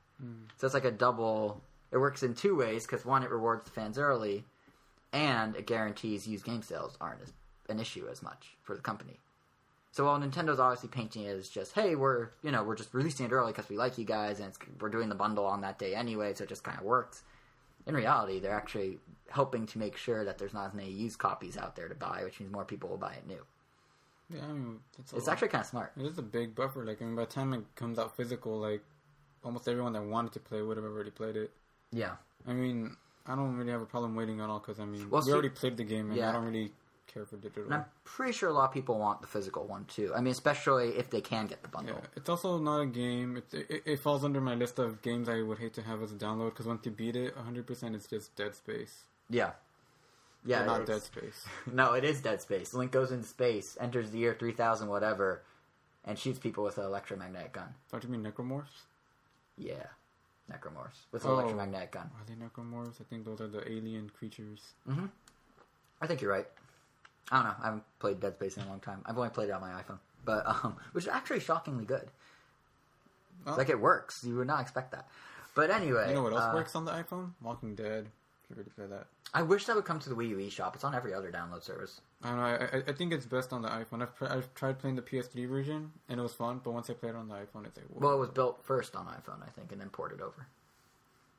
So 0.58 0.66
it's 0.68 0.74
like 0.74 0.84
a 0.84 0.92
double. 0.92 1.64
It 1.92 1.98
works 1.98 2.24
in 2.24 2.36
two 2.36 2.56
ways 2.56 2.86
because 2.86 3.06
one, 3.06 3.24
it 3.24 3.32
rewards 3.32 3.64
the 3.64 3.72
fans 3.72 3.98
early, 3.98 4.46
and 5.12 5.56
it 5.56 5.66
guarantees 5.66 6.28
used 6.28 6.46
game 6.46 6.62
sales 6.62 6.98
aren't 7.02 7.22
as, 7.22 7.34
an 7.68 7.80
issue 7.80 8.08
as 8.12 8.22
much 8.22 8.56
for 8.64 8.76
the 8.76 8.82
company. 8.82 9.20
So 9.92 10.06
while 10.06 10.20
Nintendo's 10.20 10.60
obviously 10.60 10.90
painting 10.90 11.24
it 11.24 11.36
as 11.36 11.50
just, 11.50 11.74
hey, 11.74 11.96
we're 11.96 12.30
you 12.44 12.52
know 12.52 12.64
we're 12.64 12.76
just 12.76 12.94
releasing 12.94 13.26
it 13.26 13.32
early 13.32 13.52
because 13.52 13.70
we 13.70 13.78
like 13.78 13.98
you 13.98 14.06
guys, 14.06 14.40
and 14.40 14.50
it's, 14.50 14.60
we're 14.80 14.90
doing 14.90 15.10
the 15.10 15.16
bundle 15.16 15.46
on 15.46 15.62
that 15.62 15.80
day 15.80 15.96
anyway, 15.96 16.34
so 16.34 16.44
it 16.44 16.50
just 16.50 16.64
kind 16.64 16.78
of 16.78 16.84
works. 16.84 17.24
In 17.88 17.96
reality, 17.96 18.40
they're 18.40 18.56
actually 18.56 19.00
helping 19.30 19.66
to 19.68 19.80
make 19.80 19.98
sure 19.98 20.24
that 20.26 20.38
there's 20.38 20.54
not 20.54 20.68
as 20.68 20.74
many 20.74 20.92
used 20.92 21.18
copies 21.18 21.58
out 21.58 21.76
there 21.76 21.88
to 21.88 21.96
buy, 21.96 22.22
which 22.24 22.40
means 22.40 22.52
more 22.52 22.66
people 22.66 22.90
will 22.90 22.98
buy 22.98 23.14
it 23.14 23.28
new. 23.28 23.44
Yeah, 24.30 24.44
I 24.44 24.54
mean, 24.54 24.80
it's, 25.00 25.14
It's 25.14 25.28
actually 25.28 25.48
kind 25.48 25.64
of 25.64 25.68
smart. 25.68 25.94
It 25.98 26.06
is 26.06 26.18
a 26.20 26.24
big 26.24 26.54
buffer. 26.54 26.86
Like, 26.86 27.02
I 27.02 27.06
mean, 27.06 27.16
by 27.16 27.26
the 27.26 27.32
time 27.32 27.54
it 27.54 27.64
comes 27.76 27.98
out 27.98 28.16
physical, 28.16 28.60
like 28.60 28.84
almost 29.44 29.68
everyone 29.68 29.94
that 29.94 30.04
wanted 30.04 30.34
to 30.34 30.40
play 30.40 30.62
would 30.62 30.78
have 30.78 30.86
already 30.86 31.10
played 31.10 31.36
it. 31.36 31.52
Yeah. 31.92 32.16
I 32.48 32.54
mean, 32.54 32.96
I 33.26 33.36
don't 33.36 33.56
really 33.58 33.72
have 33.72 33.82
a 33.82 33.86
problem 33.86 34.16
waiting 34.16 34.40
at 34.42 34.50
all 34.50 34.60
because 34.60 34.80
I 34.80 34.86
mean, 34.86 35.10
Well, 35.10 35.22
we 35.22 35.26
see- 35.28 35.32
already 35.34 35.50
played 35.50 35.78
the 35.78 35.84
game, 35.84 36.10
and 36.10 36.18
Yeah. 36.18 36.30
I 36.30 36.32
don't 36.34 36.46
really 36.46 36.74
care 37.08 37.26
for 37.26 37.38
digital. 37.38 37.64
And 37.66 37.74
I'm 37.74 37.86
pretty 38.04 38.34
sure 38.34 38.50
a 38.50 38.54
lot 38.54 38.66
of 38.66 38.74
people 38.74 39.00
want 39.00 39.22
the 39.22 39.28
physical 39.28 39.66
one 39.66 39.86
too. 39.86 40.14
I 40.16 40.22
mean, 40.22 40.32
especially 40.32 40.90
if 40.98 41.10
they 41.10 41.22
can 41.22 41.48
get 41.48 41.62
the 41.64 41.68
bundle. 41.68 41.96
Yeah, 41.96 42.08
it's 42.16 42.30
also 42.30 42.60
not 42.60 42.82
a 42.82 42.86
game. 42.86 43.38
It's, 43.38 43.54
it, 43.54 43.82
it 43.86 44.00
falls 44.00 44.24
under 44.24 44.40
my 44.40 44.54
list 44.56 44.78
of 44.78 45.02
games 45.02 45.28
I 45.28 45.42
would 45.42 45.58
hate 45.58 45.74
to 45.76 45.82
have 45.82 46.04
as 46.04 46.12
a 46.12 46.16
download 46.16 46.52
because 46.52 46.68
once 46.68 46.86
you 46.86 46.92
beat 46.92 47.16
it, 47.16 47.36
100% 47.36 47.96
it's 47.96 48.06
just 48.08 48.36
Dead 48.36 48.54
Space. 48.56 49.06
Yeah. 49.30 49.52
Yeah. 50.46 50.66
Not 50.66 50.86
Dead 50.86 51.02
Space. 51.02 51.46
No, 51.72 51.94
it 51.94 52.04
is 52.04 52.22
Dead 52.22 52.42
Space. 52.42 52.74
Link 52.76 52.92
goes 52.92 53.12
into 53.12 53.28
space, 53.28 53.76
enters 53.82 54.12
the 54.12 54.20
year 54.20 54.36
3000 54.40 54.88
whatever, 54.88 55.42
and 56.06 56.18
shoots 56.18 56.38
people 56.40 56.64
with 56.64 56.78
an 56.78 56.86
electromagnetic 56.86 57.54
gun. 57.54 57.74
Don't 57.92 58.04
you 58.04 58.10
mean 58.10 58.24
Necromorphs? 58.24 58.86
Yeah. 59.58 59.88
Necromorphs. 60.50 61.06
With 61.12 61.24
an 61.26 61.32
Oh. 61.32 61.34
electromagnetic 61.36 61.92
gun. 61.92 62.10
Are 62.18 62.26
they 62.28 62.34
Necromorphs? 62.34 63.00
I 63.00 63.04
think 63.06 63.26
those 63.26 63.40
are 63.42 63.48
the 63.48 63.70
alien 63.70 64.10
creatures. 64.10 64.74
I 66.02 66.08
think 66.08 66.22
you're 66.22 66.32
right. 66.32 66.48
I 67.32 67.36
don't 67.36 67.46
know. 67.46 67.56
I 67.62 67.66
haven't 67.66 67.84
played 68.00 68.20
Dead 68.20 68.34
Space 68.36 68.58
in 68.58 68.64
a 68.64 68.68
long 68.68 68.80
time. 68.80 69.02
I've 69.06 69.18
only 69.18 69.30
played 69.30 69.50
it 69.50 69.52
on 69.52 69.62
my 69.62 69.72
iPhone. 69.72 70.00
But, 70.26 70.46
um, 70.64 70.78
which 70.94 71.04
is 71.06 71.10
actually 71.10 71.40
shockingly 71.42 71.86
good. 71.86 72.10
Oh. 73.46 73.56
Like, 73.56 73.70
it 73.70 73.80
works. 73.80 74.24
You 74.24 74.36
would 74.38 74.48
not 74.48 74.62
expect 74.62 74.92
that. 74.92 75.08
But 75.56 75.70
anyway. 75.70 76.10
You 76.10 76.16
know 76.16 76.24
what 76.24 76.34
else 76.34 76.44
uh, 76.44 76.52
works 76.56 76.76
on 76.76 76.86
the 76.86 76.92
iPhone? 76.92 77.32
Walking 77.42 77.76
Dead. 77.76 78.08
If 78.44 78.50
you 78.50 78.56
already 78.56 78.70
play 78.72 78.86
that. 78.88 79.08
I 79.34 79.44
wish 79.44 79.66
that 79.66 79.76
would 79.76 79.86
come 79.86 80.00
to 80.00 80.10
the 80.10 80.16
Wii 80.16 80.30
U 80.30 80.38
eShop. 80.38 80.74
It's 80.76 80.84
on 80.84 80.96
every 80.96 81.14
other 81.14 81.32
download 81.32 81.64
service. 81.64 82.02
I 82.24 82.30
don't 82.30 82.38
know. 82.38 82.44
I, 82.44 82.78
I, 82.78 82.84
I 82.90 82.94
think 82.94 83.14
it's 83.14 83.26
best 83.26 83.54
on 83.54 83.62
the 83.62 83.70
iPhone. 83.70 84.02
I've, 84.02 84.14
pr- 84.16 84.28
I've 84.28 84.54
tried 84.54 84.80
playing 84.80 84.98
the 84.98 85.02
PS3 85.02 85.48
version 85.48 85.92
and 86.10 86.20
it 86.20 86.24
was 86.24 86.34
fun, 86.34 86.60
but 86.64 86.72
once 86.72 86.90
I 86.90 86.94
played 86.94 87.12
it 87.12 87.16
on 87.16 87.30
the 87.30 87.36
iPhone, 87.36 87.66
it's 87.66 87.78
like 87.78 87.86
whoa. 87.88 88.08
Well, 88.08 88.16
it 88.16 88.20
was 88.20 88.30
built 88.30 88.66
first 88.66 88.96
on 88.96 89.06
iPhone, 89.06 89.42
I 89.42 89.50
think, 89.52 89.72
and 89.72 89.80
then 89.80 89.90
ported 89.90 90.22
over. 90.22 90.48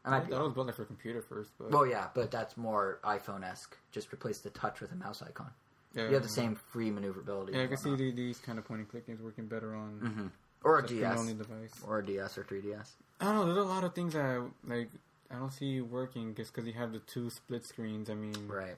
I 0.05 0.11
might 0.11 0.31
that, 0.31 0.41
was 0.41 0.55
built 0.55 0.67
like 0.67 0.77
for 0.77 0.87
computer 0.87 1.21
first, 1.21 1.51
but 1.59 1.71
Well, 1.71 1.87
yeah, 1.87 2.07
but 2.15 2.31
that's 2.31 2.57
more 2.57 2.99
iPhone 3.05 3.45
esque. 3.45 3.77
Just 3.93 4.13
replace 4.13 4.39
the 4.39 4.51
touch 4.51 4.81
with 4.81 4.93
a 4.93 4.97
mouse 4.97 5.23
icon. 5.23 5.51
yeah, 5.95 6.09
You 6.09 6.15
have 6.15 6.23
the 6.23 6.29
same 6.31 6.57
free 6.73 6.91
maneuverability. 6.91 7.53
Yeah, 7.53 7.59
I 7.59 7.63
and 7.63 7.71
can 7.71 7.79
see 7.79 7.95
the, 7.95 8.11
these 8.11 8.39
kind 8.39 8.59
of 8.59 8.65
point 8.65 8.81
and 8.81 8.89
click 8.89 9.07
games 9.07 9.21
working 9.21 9.47
better 9.47 9.75
on 9.75 10.01
mm-hmm. 10.03 10.27
or 10.65 10.79
a 10.79 10.87
DS, 10.87 11.19
only 11.19 11.35
device. 11.35 11.75
or 11.87 11.99
a 11.99 12.07
DS 12.07 12.39
or 12.39 12.45
3DS. 12.45 12.93
I 13.21 13.25
don't 13.27 13.35
know. 13.35 13.45
There's 13.45 13.59
a 13.59 13.69
lot 13.69 13.85
of 13.85 13.95
things 13.95 14.15
that 14.15 14.43
like 14.67 14.89
I 15.31 15.35
don't 15.35 15.53
see 15.53 15.83
working 15.83 16.35
just 16.35 16.55
because 16.55 16.67
you 16.67 16.73
have 16.73 16.93
the 16.93 17.01
two 17.01 17.29
split 17.29 17.67
screens. 17.67 18.09
I 18.09 18.15
mean, 18.15 18.49
Right. 18.49 18.77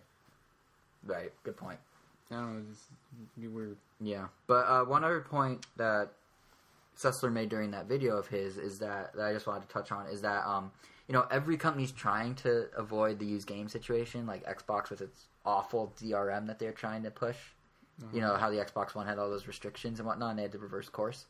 Right. 1.05 1.33
Good 1.45 1.57
point. 1.57 1.79
I 2.33 2.37
don't 2.41 2.55
know. 2.57 2.63
Just 2.71 3.53
weird. 3.53 3.77
Yeah, 4.01 4.27
but 4.47 4.67
uh, 4.67 4.85
one 4.85 5.05
other 5.05 5.21
point 5.21 5.67
that 5.77 6.11
Sessler 6.99 7.33
made 7.33 7.49
during 7.49 7.71
that 7.73 7.87
video 7.87 8.17
of 8.17 8.27
his 8.27 8.59
is 8.59 8.79
that, 8.81 9.15
that 9.15 9.27
I 9.27 9.33
just 9.33 9.47
wanted 9.47 9.69
to 9.69 9.73
touch 9.73 9.93
on 9.93 10.07
is 10.07 10.23
that 10.23 10.45
um, 10.47 10.71
you 11.09 11.13
know 11.13 11.27
every 11.31 11.57
company's 11.57 11.93
trying 11.93 12.35
to 12.37 12.67
avoid 12.77 13.19
the 13.19 13.27
used 13.27 13.47
game 13.47 13.69
situation, 13.69 14.27
like 14.27 14.45
Xbox 14.45 14.91
with 14.91 15.01
its 15.01 15.27
awful 15.45 15.93
DRM 16.01 16.47
that 16.47 16.59
they're 16.59 16.73
trying 16.73 17.03
to 17.05 17.11
push. 17.11 17.37
You 18.13 18.21
know 18.21 18.35
how 18.35 18.51
the 18.51 18.57
Xbox 18.57 18.95
One 18.95 19.07
had 19.07 19.19
all 19.19 19.31
those 19.31 19.47
restrictions 19.47 20.01
and 20.01 20.09
whatnot, 20.09 20.31
and 20.31 20.39
they 20.39 20.43
had 20.43 20.53
to 20.53 20.59
reverse 20.59 20.89
course. 20.89 21.27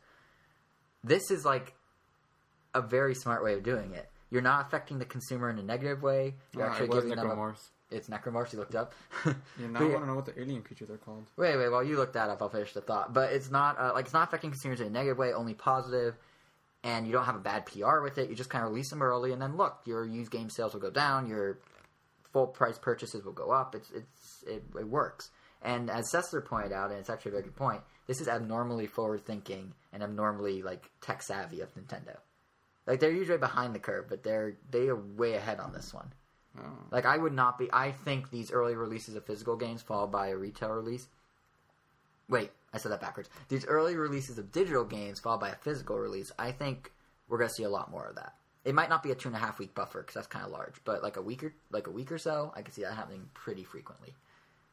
This 1.04 1.30
is 1.30 1.44
like 1.44 1.74
a 2.74 2.80
very 2.80 3.14
smart 3.14 3.42
way 3.44 3.52
of 3.54 3.62
doing 3.62 3.92
it. 3.92 4.08
You're 4.30 4.40
not 4.40 4.66
affecting 4.66 4.98
the 4.98 5.04
consumer 5.04 5.50
in 5.50 5.58
a 5.58 5.62
negative 5.62 6.02
way. 6.02 6.34
You're 6.54 6.64
Uh, 6.64 6.70
actually 6.70 6.88
giving 6.88 7.10
them 7.16 7.26
a. 7.32 7.54
It's 7.92 8.08
Necromorphs. 8.08 8.52
You 8.52 8.58
looked 8.58 8.74
up. 8.74 8.92
Yeah, 9.60 9.66
now 9.68 9.80
But 9.80 9.84
I 9.84 9.88
want 9.88 10.02
to 10.02 10.06
know 10.06 10.14
what 10.14 10.26
the 10.26 10.40
alien 10.40 10.62
creatures 10.62 10.90
are 10.90 10.96
called. 10.96 11.24
Wait, 11.36 11.56
wait. 11.56 11.68
While 11.68 11.84
you 11.84 11.96
look 11.96 12.14
that 12.14 12.30
up, 12.30 12.40
I'll 12.40 12.48
finish 12.48 12.72
the 12.72 12.80
thought. 12.80 13.12
But 13.12 13.32
it's 13.32 13.50
not 13.50 13.78
uh, 13.78 13.92
like 13.94 14.06
it's 14.06 14.14
not 14.14 14.28
affecting 14.28 14.50
consumers 14.50 14.80
in 14.80 14.86
a 14.86 14.90
negative 14.90 15.18
way, 15.18 15.32
only 15.32 15.54
positive. 15.54 16.16
And 16.84 17.06
you 17.06 17.12
don't 17.12 17.24
have 17.24 17.36
a 17.36 17.40
bad 17.40 17.66
PR 17.66 18.00
with 18.02 18.18
it. 18.18 18.28
You 18.28 18.34
just 18.34 18.50
kind 18.50 18.64
of 18.64 18.70
release 18.70 18.90
them 18.90 19.02
early, 19.02 19.32
and 19.32 19.40
then 19.40 19.56
look, 19.56 19.78
your 19.84 20.04
used 20.04 20.32
game 20.32 20.50
sales 20.50 20.72
will 20.72 20.80
go 20.80 20.90
down. 20.90 21.28
Your 21.28 21.58
full 22.32 22.46
price 22.46 22.78
purchases 22.78 23.24
will 23.24 23.32
go 23.32 23.50
up. 23.50 23.74
It's 23.74 23.90
it's 23.90 24.44
it, 24.46 24.64
it 24.78 24.88
works. 24.88 25.30
And 25.62 25.90
as 25.90 26.10
Sessler 26.12 26.44
pointed 26.44 26.72
out, 26.72 26.90
and 26.90 26.98
it's 26.98 27.10
actually 27.10 27.30
a 27.30 27.32
very 27.32 27.44
good 27.44 27.56
point. 27.56 27.82
This 28.06 28.20
is 28.20 28.26
abnormally 28.26 28.86
forward 28.86 29.24
thinking 29.24 29.74
and 29.92 30.02
abnormally 30.02 30.62
like 30.62 30.90
tech 31.00 31.22
savvy 31.22 31.60
of 31.60 31.72
Nintendo. 31.74 32.16
Like 32.86 32.98
they're 32.98 33.12
usually 33.12 33.38
behind 33.38 33.74
the 33.74 33.78
curve, 33.78 34.06
but 34.08 34.22
they're 34.24 34.56
they 34.70 34.88
are 34.88 34.96
way 34.96 35.34
ahead 35.34 35.60
on 35.60 35.72
this 35.72 35.94
one. 35.94 36.12
Oh. 36.58 36.62
Like 36.90 37.06
I 37.06 37.16
would 37.16 37.32
not 37.32 37.58
be. 37.58 37.68
I 37.72 37.92
think 37.92 38.30
these 38.30 38.50
early 38.50 38.74
releases 38.74 39.16
of 39.16 39.24
physical 39.24 39.56
games 39.56 39.82
followed 39.82 40.12
by 40.12 40.28
a 40.28 40.36
retail 40.36 40.70
release. 40.70 41.08
Wait, 42.28 42.50
I 42.72 42.78
said 42.78 42.92
that 42.92 43.00
backwards. 43.00 43.28
These 43.48 43.66
early 43.66 43.96
releases 43.96 44.38
of 44.38 44.52
digital 44.52 44.84
games 44.84 45.20
followed 45.20 45.40
by 45.40 45.50
a 45.50 45.56
physical 45.56 45.98
release. 45.98 46.30
I 46.38 46.52
think 46.52 46.92
we're 47.28 47.38
gonna 47.38 47.50
see 47.50 47.62
a 47.62 47.70
lot 47.70 47.90
more 47.90 48.06
of 48.06 48.16
that. 48.16 48.34
It 48.64 48.74
might 48.74 48.88
not 48.88 49.02
be 49.02 49.10
a 49.10 49.14
two 49.14 49.28
and 49.28 49.36
a 49.36 49.40
half 49.40 49.58
week 49.58 49.74
buffer 49.74 50.00
because 50.00 50.14
that's 50.14 50.26
kind 50.26 50.44
of 50.44 50.52
large, 50.52 50.74
but 50.84 51.02
like 51.02 51.16
a 51.16 51.22
week 51.22 51.42
or 51.42 51.54
like 51.70 51.86
a 51.86 51.90
week 51.90 52.12
or 52.12 52.18
so, 52.18 52.52
I 52.54 52.62
can 52.62 52.72
see 52.72 52.82
that 52.82 52.94
happening 52.94 53.28
pretty 53.34 53.64
frequently. 53.64 54.14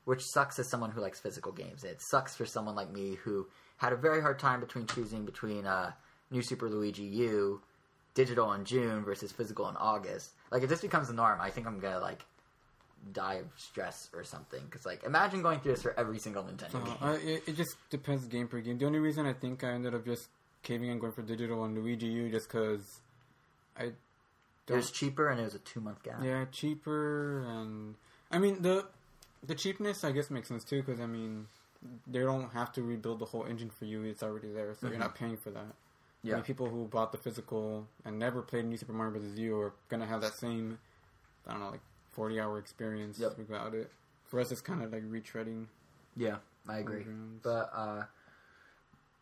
Which 0.05 0.23
sucks 0.23 0.59
as 0.59 0.69
someone 0.69 0.91
who 0.91 1.01
likes 1.01 1.19
physical 1.19 1.51
games. 1.51 1.83
It 1.83 2.01
sucks 2.01 2.35
for 2.35 2.45
someone 2.45 2.75
like 2.75 2.91
me 2.91 3.15
who 3.23 3.47
had 3.77 3.93
a 3.93 3.97
very 3.97 4.21
hard 4.21 4.39
time 4.39 4.59
between 4.59 4.85
choosing 4.87 5.25
between 5.25 5.65
uh, 5.65 5.91
New 6.31 6.41
Super 6.41 6.69
Luigi 6.69 7.03
U, 7.03 7.61
digital 8.13 8.51
in 8.53 8.65
June 8.65 9.03
versus 9.03 9.31
physical 9.31 9.69
in 9.69 9.75
August. 9.77 10.31
Like 10.51 10.63
if 10.63 10.69
this 10.69 10.81
becomes 10.81 11.07
the 11.07 11.13
norm, 11.13 11.39
I 11.41 11.49
think 11.49 11.67
I'm 11.67 11.79
gonna 11.79 11.99
like 11.99 12.25
die 13.13 13.35
of 13.35 13.47
stress 13.57 14.09
or 14.13 14.23
something. 14.23 14.61
Because 14.65 14.85
like 14.85 15.03
imagine 15.03 15.41
going 15.41 15.59
through 15.59 15.73
this 15.73 15.81
for 15.81 15.97
every 15.99 16.19
single 16.19 16.43
Nintendo 16.43 16.75
Uh, 16.75 16.85
game. 16.85 16.97
I, 17.01 17.13
it, 17.15 17.43
it 17.47 17.55
just 17.55 17.75
depends 17.89 18.25
game 18.25 18.47
per 18.47 18.59
game. 18.61 18.77
The 18.77 18.85
only 18.85 18.99
reason 18.99 19.25
I 19.25 19.33
think 19.33 19.63
I 19.63 19.71
ended 19.71 19.93
up 19.93 20.05
just 20.05 20.27
caving 20.63 20.89
and 20.89 20.99
going 20.99 21.13
for 21.13 21.21
digital 21.21 21.61
on 21.61 21.75
Luigi 21.75 22.07
U 22.07 22.29
just 22.29 22.47
because 22.49 22.99
I 23.77 23.83
It 23.83 23.95
don't. 24.67 24.77
was 24.77 24.91
cheaper 24.91 25.29
and 25.29 25.39
it 25.39 25.43
was 25.43 25.55
a 25.55 25.59
two 25.59 25.79
month 25.79 26.03
gap. 26.03 26.19
Yeah, 26.23 26.45
cheaper 26.51 27.45
and 27.47 27.95
I 28.31 28.39
mean 28.39 28.61
the 28.61 28.85
the 29.45 29.55
cheapness 29.55 30.03
I 30.03 30.11
guess 30.11 30.29
makes 30.29 30.47
sense 30.49 30.63
too 30.63 30.81
because 30.83 30.99
I 30.99 31.05
mean 31.05 31.47
they 32.05 32.19
don't 32.19 32.51
have 32.51 32.73
to 32.73 32.81
rebuild 32.83 33.19
the 33.19 33.25
whole 33.25 33.45
engine 33.45 33.69
for 33.69 33.85
you; 33.85 34.03
it's 34.03 34.21
already 34.21 34.51
there, 34.51 34.75
so 34.81 34.89
you're 34.89 34.97
not 34.97 35.15
paying 35.15 35.37
for 35.37 35.49
that. 35.51 35.73
I. 36.23 36.27
Yeah. 36.27 36.35
mean, 36.35 36.43
people 36.43 36.67
who 36.69 36.85
bought 36.87 37.11
the 37.11 37.17
physical 37.17 37.87
and 38.05 38.19
never 38.19 38.41
played 38.41 38.65
New 38.65 38.77
Super 38.77 38.93
Mario 38.93 39.19
Bros. 39.19 39.37
U 39.37 39.57
are 39.59 39.73
gonna 39.89 40.05
have 40.05 40.21
that 40.21 40.35
same 40.37 40.77
I 41.47 41.51
don't 41.51 41.61
know 41.61 41.69
like 41.69 41.81
forty 42.11 42.39
hour 42.39 42.57
experience 42.59 43.17
Yep. 43.19 43.37
without 43.37 43.73
it. 43.73 43.89
For 44.25 44.39
us, 44.39 44.51
it's 44.51 44.61
kind 44.61 44.83
of 44.83 44.91
like 44.91 45.03
retreading. 45.03 45.67
Yeah, 46.15 46.37
I 46.67 46.79
agree. 46.79 47.05
But 47.41 47.71
uh, 47.73 48.03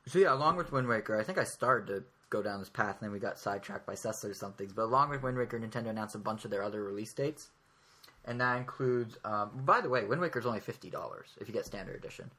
so 0.07 0.19
yeah, 0.19 0.33
along 0.33 0.57
with 0.57 0.71
Wind 0.71 0.87
Waker, 0.87 1.19
I 1.19 1.23
think 1.23 1.37
I 1.37 1.43
started 1.43 1.87
to 1.93 2.03
go 2.29 2.41
down 2.41 2.59
this 2.59 2.69
path, 2.69 2.97
and 2.99 3.07
then 3.07 3.11
we 3.11 3.19
got 3.19 3.37
sidetracked 3.39 3.85
by 3.85 3.93
Sessler 3.93 4.31
or 4.31 4.33
something. 4.33 4.69
But 4.75 4.83
along 4.83 5.09
with 5.11 5.21
Wind 5.23 5.37
Waker, 5.37 5.59
Nintendo 5.59 5.89
announced 5.89 6.15
a 6.15 6.19
bunch 6.19 6.43
of 6.43 6.51
their 6.51 6.63
other 6.63 6.83
release 6.83 7.13
dates, 7.13 7.49
and 8.25 8.41
that 8.41 8.57
includes. 8.57 9.17
Um, 9.23 9.51
by 9.63 9.79
the 9.81 9.89
way, 9.89 10.03
Wind 10.05 10.21
Waker 10.21 10.39
is 10.39 10.45
only 10.45 10.59
fifty 10.59 10.89
dollars 10.89 11.27
if 11.39 11.47
you 11.47 11.53
get 11.53 11.65
Standard 11.65 11.95
Edition, 11.95 12.31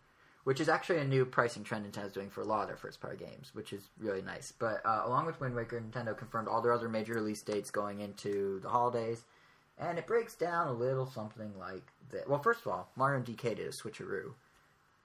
which 0.49 0.61
is 0.61 0.69
actually 0.71 0.99
a 0.99 1.05
new 1.05 1.27
pricing 1.27 1.63
trend 1.63 1.85
Nintendo's 1.85 2.15
doing 2.15 2.31
for 2.31 2.41
a 2.41 2.45
lot 2.47 2.63
of 2.63 2.69
their 2.69 2.77
first-party 2.79 3.23
games, 3.23 3.51
which 3.53 3.75
is 3.75 3.91
really 3.99 4.23
nice. 4.23 4.51
But 4.51 4.81
uh, 4.83 5.03
along 5.05 5.27
with 5.27 5.39
Wind 5.43 5.55
Waker, 5.55 5.79
Nintendo 5.79 6.17
confirmed 6.17 6.49
all 6.49 6.63
their 6.63 6.73
other 6.73 6.89
major 6.89 7.13
release 7.13 7.43
dates 7.43 7.71
going 7.71 8.01
into 8.01 8.59
the 8.61 8.71
holidays. 8.71 9.27
And 9.77 9.99
it 9.99 10.07
breaks 10.07 10.35
down 10.37 10.69
a 10.69 10.73
little 10.73 11.05
something 11.05 11.53
like 11.59 11.83
that. 12.13 12.27
Well, 12.27 12.39
first 12.39 12.63
of 12.63 12.69
all, 12.69 12.91
Mario 12.97 13.19
and 13.19 13.27
DK 13.27 13.57
did 13.57 13.67
a 13.67 13.73
switcheroo. 13.73 14.33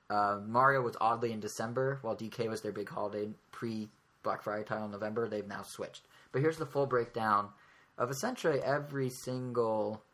Uh, 0.10 0.40
Mario 0.48 0.80
was 0.80 0.96
oddly 1.02 1.34
in 1.34 1.42
December, 1.42 2.00
while 2.04 2.16
DK 2.16 2.50
was 2.50 2.62
their 2.62 2.72
big 2.72 2.88
holiday 2.88 3.28
pre 3.52 3.90
Black 4.24 4.44
Friday 4.44 4.64
title 4.64 4.86
in 4.86 4.92
November. 4.92 5.28
They've 5.28 5.46
now 5.46 5.64
switched. 5.64 6.04
But 6.32 6.42
here's 6.42 6.56
the 6.56 6.66
full 6.66 6.86
breakdown 6.86 7.50
of 7.98 8.10
essentially 8.10 8.62
every 8.62 9.10
single 9.10 10.06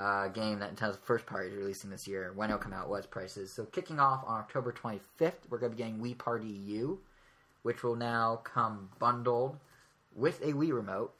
uh, 0.00 0.28
game 0.28 0.58
that 0.60 0.74
Nintendo's 0.74 0.98
first 1.02 1.26
party 1.26 1.50
is 1.50 1.54
releasing 1.54 1.90
this 1.90 2.08
year, 2.08 2.32
when 2.34 2.48
it'll 2.48 2.58
come 2.58 2.72
out, 2.72 2.88
what 2.88 2.98
its 2.98 3.06
prices. 3.06 3.52
So 3.52 3.64
kicking 3.66 4.00
off 4.00 4.24
on 4.26 4.38
October 4.38 4.72
25th, 4.72 5.34
we're 5.50 5.58
going 5.58 5.72
to 5.72 5.76
be 5.76 5.82
getting 5.82 5.98
Wii 5.98 6.16
Party 6.16 6.48
U, 6.48 6.98
which 7.62 7.82
will 7.82 7.96
now 7.96 8.40
come 8.42 8.88
bundled 8.98 9.58
with 10.16 10.40
a 10.40 10.52
Wii 10.52 10.72
remote. 10.72 11.12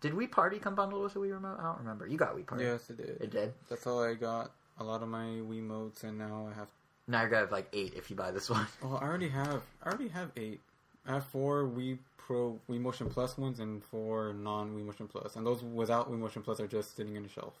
Did 0.00 0.12
Wii 0.12 0.30
Party 0.30 0.58
come 0.58 0.74
bundled 0.74 1.02
with 1.02 1.14
a 1.14 1.18
Wii 1.18 1.32
remote? 1.32 1.58
I 1.60 1.64
don't 1.64 1.78
remember. 1.78 2.06
You 2.06 2.18
got 2.18 2.36
Wii 2.36 2.46
Party. 2.46 2.64
Yes, 2.64 2.90
it 2.90 2.96
did. 2.96 3.20
It 3.20 3.30
did. 3.30 3.54
That's 3.68 3.84
how 3.84 4.00
I 4.00 4.14
got 4.14 4.50
a 4.80 4.84
lot 4.84 5.02
of 5.02 5.08
my 5.08 5.24
Wiimotes, 5.24 6.02
and 6.02 6.18
now 6.18 6.48
I 6.50 6.58
have. 6.58 6.68
Now 7.06 7.20
you're 7.20 7.30
gonna 7.30 7.42
have 7.42 7.52
like 7.52 7.68
eight 7.72 7.94
if 7.94 8.10
you 8.10 8.16
buy 8.16 8.30
this 8.30 8.50
one. 8.50 8.66
Well, 8.82 8.98
I 9.00 9.06
already 9.06 9.28
have. 9.28 9.62
I 9.82 9.88
already 9.88 10.08
have 10.08 10.30
eight. 10.36 10.60
I 11.06 11.14
have 11.14 11.24
four 11.24 11.64
Wii 11.64 11.98
Pro 12.16 12.60
Wii 12.68 12.80
Motion 12.80 13.08
Plus 13.08 13.38
ones 13.38 13.60
and 13.60 13.82
four 13.82 14.34
non 14.34 14.76
Wii 14.76 14.84
Motion 14.84 15.08
Plus. 15.08 15.22
Plus, 15.22 15.36
and 15.36 15.46
those 15.46 15.62
without 15.62 16.10
Wii 16.12 16.18
Motion 16.18 16.42
Plus 16.42 16.60
are 16.60 16.66
just 16.66 16.96
sitting 16.96 17.16
in 17.16 17.24
a 17.24 17.28
shelf, 17.28 17.54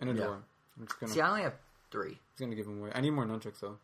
in 0.00 0.08
a 0.08 0.12
Yeah. 0.12 0.16
drawer. 0.24 0.42
I'm 0.78 0.86
just 0.86 1.00
gonna, 1.00 1.12
See, 1.12 1.20
I 1.20 1.28
only 1.30 1.42
have 1.42 1.54
three. 1.90 2.18
just 2.30 2.40
gonna 2.40 2.54
give 2.54 2.66
them 2.66 2.80
away. 2.80 2.92
I 2.94 3.00
need 3.00 3.10
more 3.10 3.24
nunchucks 3.24 3.60
though. 3.60 3.78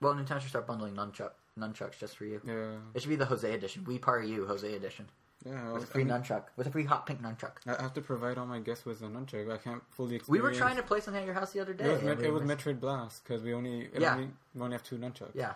Well, 0.00 0.14
Nintendo 0.14 0.40
should 0.40 0.50
start 0.50 0.66
bundling 0.66 0.94
nunchuck 0.94 1.32
nunchucks 1.58 1.98
just 1.98 2.16
for 2.16 2.24
you. 2.24 2.40
Yeah, 2.44 2.76
It 2.94 3.00
should 3.02 3.08
be 3.08 3.16
the 3.16 3.26
Jose 3.26 3.52
edition. 3.52 3.84
We 3.84 3.98
par 3.98 4.22
you, 4.22 4.46
Jose 4.46 4.72
edition 4.74 5.08
yeah. 5.44 5.72
With 5.72 5.84
a 5.84 5.86
free 5.86 6.02
I, 6.02 6.04
mean, 6.04 6.14
nunchuck 6.14 6.44
with 6.56 6.66
a 6.66 6.70
free 6.70 6.84
hot 6.84 7.06
pink 7.06 7.22
nunchuck. 7.22 7.52
I 7.66 7.80
have 7.80 7.94
to 7.94 8.00
provide 8.00 8.38
all 8.38 8.46
my 8.46 8.58
guests 8.60 8.84
with 8.84 9.00
a 9.02 9.06
nunchuck. 9.06 9.50
I 9.52 9.56
can't 9.56 9.82
fully. 9.90 10.16
Experience. 10.16 10.28
We 10.28 10.40
were 10.40 10.52
trying 10.52 10.76
to 10.76 10.82
play 10.82 11.00
something 11.00 11.20
at 11.22 11.26
your 11.26 11.34
house 11.34 11.52
the 11.52 11.60
other 11.60 11.72
day. 11.74 11.84
It 11.84 11.92
was, 11.92 12.02
Met- 12.02 12.18
we 12.18 12.26
it 12.26 12.32
was 12.32 12.42
Metroid 12.42 12.80
Blast 12.80 13.22
because 13.24 13.42
we 13.42 13.54
only 13.54 13.88
Yeah. 13.96 14.14
only, 14.14 14.30
we 14.54 14.60
only 14.62 14.74
have 14.74 14.82
two 14.82 14.96
nunchucks. 14.98 15.34
Yeah, 15.34 15.54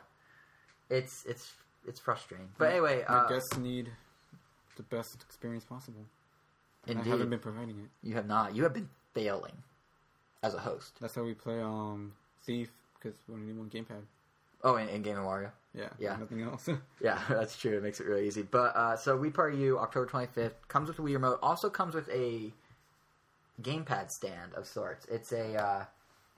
it's 0.88 1.24
it's 1.26 1.52
it's 1.86 1.98
frustrating. 2.00 2.48
But 2.58 2.66
My- 2.66 2.70
anyway, 2.72 3.04
my 3.08 3.14
uh, 3.16 3.28
guests 3.28 3.56
need 3.58 3.90
the 4.76 4.82
best 4.84 5.22
experience 5.22 5.64
possible. 5.64 6.06
And 6.86 6.98
I 6.98 7.02
haven't 7.04 7.30
been 7.30 7.38
providing 7.38 7.78
it. 7.78 7.90
you 8.06 8.14
have 8.14 8.26
not. 8.26 8.54
You 8.56 8.62
have 8.64 8.72
been 8.72 8.88
failing 9.14 9.62
as 10.42 10.54
a 10.54 10.58
host. 10.58 10.96
That's 11.00 11.14
how 11.14 11.22
we 11.22 11.34
play 11.34 11.60
um 11.60 12.12
Thief 12.44 12.70
because 12.98 13.16
we 13.28 13.34
only 13.34 13.46
need 13.46 13.58
one 13.58 13.70
gamepad. 13.70 14.02
Oh, 14.64 14.76
in, 14.76 14.88
in 14.88 15.02
Game 15.02 15.16
and 15.16 15.26
Wario. 15.26 15.50
Yeah, 15.74 15.88
Yeah. 15.98 16.16
nothing 16.16 16.42
else. 16.42 16.68
Yeah, 17.00 17.20
that's 17.28 17.56
true. 17.56 17.76
It 17.76 17.82
makes 17.82 18.00
it 18.00 18.06
really 18.06 18.26
easy. 18.26 18.42
But 18.42 18.76
uh, 18.76 18.96
so 18.96 19.18
Wii 19.18 19.32
Party 19.34 19.58
U, 19.58 19.78
October 19.78 20.06
25th, 20.06 20.52
comes 20.68 20.88
with 20.88 20.98
a 20.98 21.02
Wii 21.02 21.14
Remote. 21.14 21.38
Also 21.42 21.68
comes 21.70 21.94
with 21.94 22.08
a 22.10 22.52
gamepad 23.60 24.10
stand 24.10 24.54
of 24.54 24.66
sorts. 24.66 25.06
It's 25.06 25.32
a, 25.32 25.56
uh, 25.56 25.84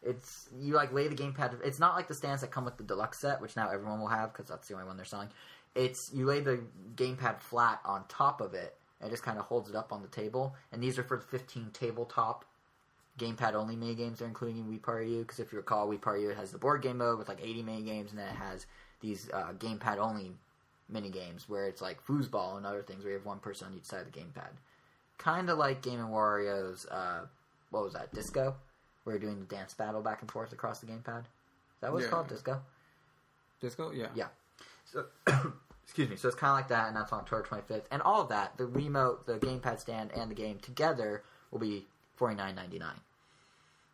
it's 0.03 0.49
you 0.59 0.75
like 0.75 0.93
lay 0.93 1.09
the 1.09 1.15
gamepad. 1.15 1.59
It's 1.65 1.79
not 1.79 1.97
like 1.97 2.09
the 2.09 2.15
stands 2.15 2.41
that 2.43 2.51
come 2.51 2.65
with 2.65 2.77
the 2.77 2.83
deluxe 2.85 3.19
set, 3.21 3.41
which 3.41 3.57
now 3.57 3.69
everyone 3.71 4.01
will 4.01 4.09
have 4.09 4.33
because 4.33 4.49
that's 4.49 4.69
the 4.69 4.75
only 4.75 4.87
one 4.87 4.97
they're 4.97 5.05
selling. 5.07 5.29
It's 5.75 6.11
you 6.15 6.27
lay 6.27 6.41
the 6.41 6.61
gamepad 6.97 7.41
flat 7.41 7.81
on 7.85 8.05
top 8.09 8.41
of 8.41 8.55
it 8.55 8.77
and 9.01 9.09
it 9.09 9.11
just 9.11 9.23
kind 9.23 9.39
of 9.39 9.45
holds 9.47 9.69
it 9.69 9.77
up 9.77 9.93
on 9.93 10.03
the 10.03 10.09
table. 10.09 10.55
And 10.73 10.83
these 10.83 10.99
are 10.99 11.03
for 11.03 11.17
the 11.17 11.25
15 11.25 11.71
tabletop 11.73 12.45
gamepad 13.19 13.55
only 13.55 13.77
mini 13.77 13.95
games 13.95 14.19
they're 14.19 14.29
including 14.29 14.59
in 14.59 14.65
Wii 14.65 14.83
Party 14.83 15.11
U. 15.11 15.21
Because 15.23 15.39
if 15.41 15.53
you 15.53 15.59
recall, 15.59 15.89
Wii 15.89 16.01
Party 16.01 16.23
U 16.23 16.31
has 16.31 16.51
the 16.53 16.59
board 16.59 16.83
game 16.83 16.99
mode 16.99 17.19
with 17.19 17.29
like 17.29 17.41
80 17.43 17.63
mini 17.63 17.83
games, 17.83 18.11
and 18.11 18.19
then 18.19 18.29
it 18.29 18.37
has 18.37 18.67
these 19.01 19.31
uh, 19.33 19.53
gamepad 19.59 19.99
only 19.99 20.33
mini 20.89 21.11
games 21.11 21.49
where 21.49 21.67
it's 21.67 21.81
like 21.81 22.05
foosball 22.07 22.57
and 22.57 22.67
other 22.67 22.83
things 22.83 23.03
where 23.05 23.13
you 23.13 23.19
have 23.19 23.27
one 23.27 23.39
person 23.39 23.69
on 23.69 23.75
each 23.75 23.85
side 23.85 24.01
of 24.07 24.13
the 24.13 24.19
gamepad. 24.19 24.51
Kind 25.19 25.49
of 25.49 25.59
like 25.59 25.81
Game 25.83 26.01
and 26.01 26.09
Wario's, 26.11 26.87
uh, 26.87 27.27
what 27.71 27.85
was 27.85 27.93
that, 27.93 28.13
Disco? 28.13 28.57
Where 29.05 29.15
you're 29.17 29.21
doing 29.21 29.39
the 29.41 29.47
dance 29.47 29.73
battle 29.75 30.03
back 30.03 30.21
and 30.23 30.31
forth 30.31 30.53
across 30.53 30.81
the 30.81 30.87
gamepad. 30.87 31.21
Is 31.21 31.27
that 31.81 31.93
what 31.93 31.99
it's 31.99 32.07
Yeah. 32.07 32.11
called, 32.11 32.29
Disco? 32.29 32.61
Disco, 33.61 33.91
yeah. 33.93 34.09
Yeah. 34.15 34.29
So, 34.85 35.07
excuse 35.85 36.09
me. 36.11 36.17
So 36.17 36.29
it's 36.29 36.37
kind 36.37 36.51
of 36.51 36.57
like 36.57 36.69
that, 36.69 36.89
and 36.89 36.97
that's 36.97 37.13
on 37.13 37.21
October 37.21 37.43
25th. 37.45 37.85
And 37.91 38.03
all 38.03 38.21
of 38.23 38.29
that, 38.31 38.57
the 38.57 38.67
remote, 38.67 39.27
the 39.27 39.39
gamepad 39.39 39.79
stand, 39.81 40.11
and 40.13 40.31
the 40.31 40.35
game 40.35 40.59
together 40.59 41.23
will 41.51 41.61
be 41.61 41.87
$49.99, 42.19 42.83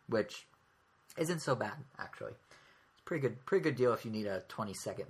which 0.07 0.45
isn't 1.17 1.39
so 1.41 1.55
bad 1.55 1.73
actually. 1.99 2.31
It's 2.31 3.01
a 3.01 3.03
pretty 3.05 3.21
good, 3.21 3.45
pretty 3.45 3.63
good 3.63 3.75
deal 3.75 3.93
if 3.93 4.05
you 4.05 4.11
need 4.11 4.27
a 4.27 4.41
20 4.47 4.73
second 4.73 5.07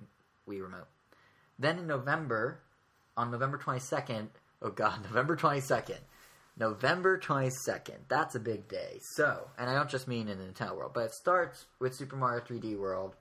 Wii 0.47 0.61
remote. 0.61 0.87
Then 1.59 1.77
in 1.79 1.87
November, 1.87 2.59
on 3.15 3.31
November 3.31 3.57
22nd, 3.57 4.27
oh 4.61 4.69
god, 4.69 5.03
November 5.03 5.35
22nd. 5.35 5.99
November 6.57 7.17
22nd. 7.17 7.95
That's 8.09 8.35
a 8.35 8.39
big 8.39 8.67
day. 8.67 8.99
So, 9.15 9.49
and 9.57 9.69
I 9.69 9.73
don't 9.73 9.89
just 9.89 10.07
mean 10.07 10.27
in 10.27 10.37
the 10.37 10.43
Nintendo 10.43 10.75
world, 10.75 10.91
but 10.93 11.05
it 11.05 11.13
starts 11.13 11.65
with 11.79 11.95
Super 11.95 12.17
Mario 12.17 12.43
3D 12.43 12.77
World. 12.77 13.15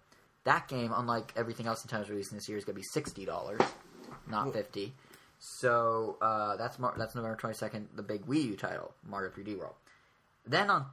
That 0.45 0.69
game, 0.69 0.93
unlike 0.95 1.33
everything 1.37 1.67
else 1.67 1.85
Nintendo's 1.87 2.11
releasing 2.11 2.37
this 2.39 2.49
year, 2.49 2.59
is 2.59 2.65
going 2.65 2.77
to 2.77 2.81
be 2.83 3.01
$60, 3.01 3.27
not 4.29 4.45
Well- 4.47 4.53
50 4.53 4.95
So, 5.41 6.19
uh, 6.21 6.57
that's 6.57 6.79
Mar- 6.79 6.95
that's 6.97 7.15
November 7.15 7.37
22nd, 7.37 7.87
the 7.97 8.03
big 8.03 8.27
Wii 8.27 8.45
U 8.45 8.57
title, 8.57 8.93
Mario 9.09 9.31
3D 9.31 9.59
World. 9.59 9.75
Then 10.47 10.69
on 10.69 10.87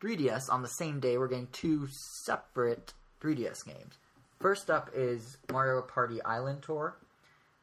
3DS, 0.00 0.48
on 0.48 0.62
the 0.62 0.68
same 0.68 1.00
day, 1.00 1.18
we're 1.18 1.28
getting 1.28 1.48
two 1.52 1.88
separate 2.24 2.94
3DS 3.20 3.64
games. 3.66 3.98
First 4.40 4.70
up 4.70 4.90
is 4.94 5.36
Mario 5.52 5.82
Party 5.82 6.22
Island 6.22 6.62
Tour, 6.62 6.96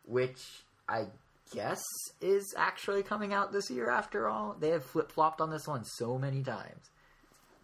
which 0.05 0.63
I 0.87 1.05
guess 1.51 1.81
is 2.21 2.53
actually 2.57 3.03
coming 3.03 3.33
out 3.33 3.51
this 3.51 3.69
year 3.71 3.89
after 3.89 4.27
all. 4.27 4.55
They 4.59 4.69
have 4.69 4.83
flip 4.83 5.11
flopped 5.11 5.41
on 5.41 5.49
this 5.49 5.67
one 5.67 5.85
so 5.85 6.17
many 6.17 6.43
times. 6.43 6.89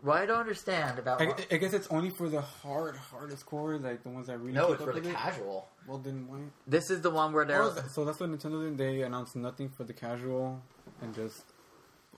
What 0.03 0.17
I 0.17 0.25
don't 0.25 0.41
understand 0.41 0.99
about 0.99 1.21
I, 1.21 1.33
I 1.49 1.57
guess 1.57 1.71
it's 1.71 1.87
only 1.87 2.09
for 2.17 2.27
the 2.27 2.41
hard, 2.41 2.97
hardest 2.97 3.45
core, 3.45 3.77
like 3.77 4.03
the 4.03 4.09
ones 4.09 4.27
that 4.27 4.37
really. 4.37 4.51
no, 4.51 4.73
it's 4.73 4.81
up 4.81 4.93
for 4.93 4.99
the 4.99 5.09
it. 5.09 5.15
casual. 5.15 5.69
Well, 5.87 5.97
then 5.97 6.27
why? 6.27 6.39
This 6.67 6.89
is 6.89 7.01
the 7.01 7.09
one 7.09 7.31
where 7.31 7.45
they're 7.45 7.63
Oh, 7.63 7.73
so 7.89 8.03
that's 8.03 8.19
what 8.19 8.29
Nintendo 8.29 8.67
did. 8.67 8.77
They 8.77 9.01
announced 9.03 9.37
nothing 9.37 9.69
for 9.69 9.85
the 9.85 9.93
casual 9.93 10.61
and 11.01 11.15
just 11.15 11.45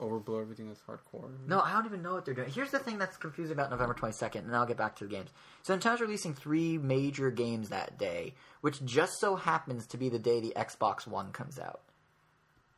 overblow 0.00 0.40
everything 0.40 0.66
that's 0.66 0.80
hardcore. 0.80 1.30
No, 1.46 1.60
I 1.60 1.72
don't 1.72 1.86
even 1.86 2.02
know 2.02 2.14
what 2.14 2.24
they're 2.24 2.34
doing. 2.34 2.50
Here's 2.50 2.72
the 2.72 2.80
thing 2.80 2.98
that's 2.98 3.16
confusing 3.16 3.52
about 3.52 3.70
November 3.70 3.94
22nd, 3.94 4.44
and 4.44 4.54
I'll 4.56 4.66
get 4.66 4.76
back 4.76 4.96
to 4.96 5.04
the 5.04 5.10
games. 5.10 5.30
So 5.62 5.76
Nintendo's 5.76 6.00
releasing 6.00 6.34
three 6.34 6.78
major 6.78 7.30
games 7.30 7.68
that 7.68 7.98
day, 7.98 8.34
which 8.62 8.84
just 8.84 9.20
so 9.20 9.36
happens 9.36 9.86
to 9.86 9.96
be 9.96 10.08
the 10.08 10.18
day 10.18 10.40
the 10.40 10.52
Xbox 10.56 11.06
One 11.06 11.30
comes 11.30 11.58
out. 11.58 11.82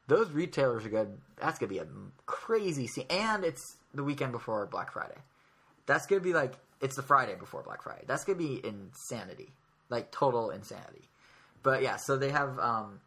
Those 0.08 0.30
retailers 0.30 0.86
are 0.86 0.88
good. 0.88 1.18
That's 1.36 1.58
gonna 1.58 1.68
be 1.68 1.78
a 1.78 1.86
crazy 2.26 2.86
scene, 2.86 3.06
and 3.10 3.44
it's 3.44 3.76
the 3.94 4.02
weekend 4.02 4.32
before 4.32 4.66
Black 4.66 4.90
Friday. 4.90 5.18
That's 5.86 6.06
gonna 6.06 6.22
be 6.22 6.32
like 6.32 6.54
it's 6.80 6.96
the 6.96 7.02
Friday 7.02 7.34
before 7.34 7.62
Black 7.62 7.82
Friday. 7.82 8.04
That's 8.06 8.24
gonna 8.24 8.38
be 8.38 8.64
insanity, 8.64 9.52
like 9.90 10.10
total 10.10 10.50
insanity. 10.50 11.08
But 11.62 11.82
yeah, 11.82 11.96
so 11.96 12.16
they 12.16 12.30
have 12.30 12.58
um, 12.58 13.00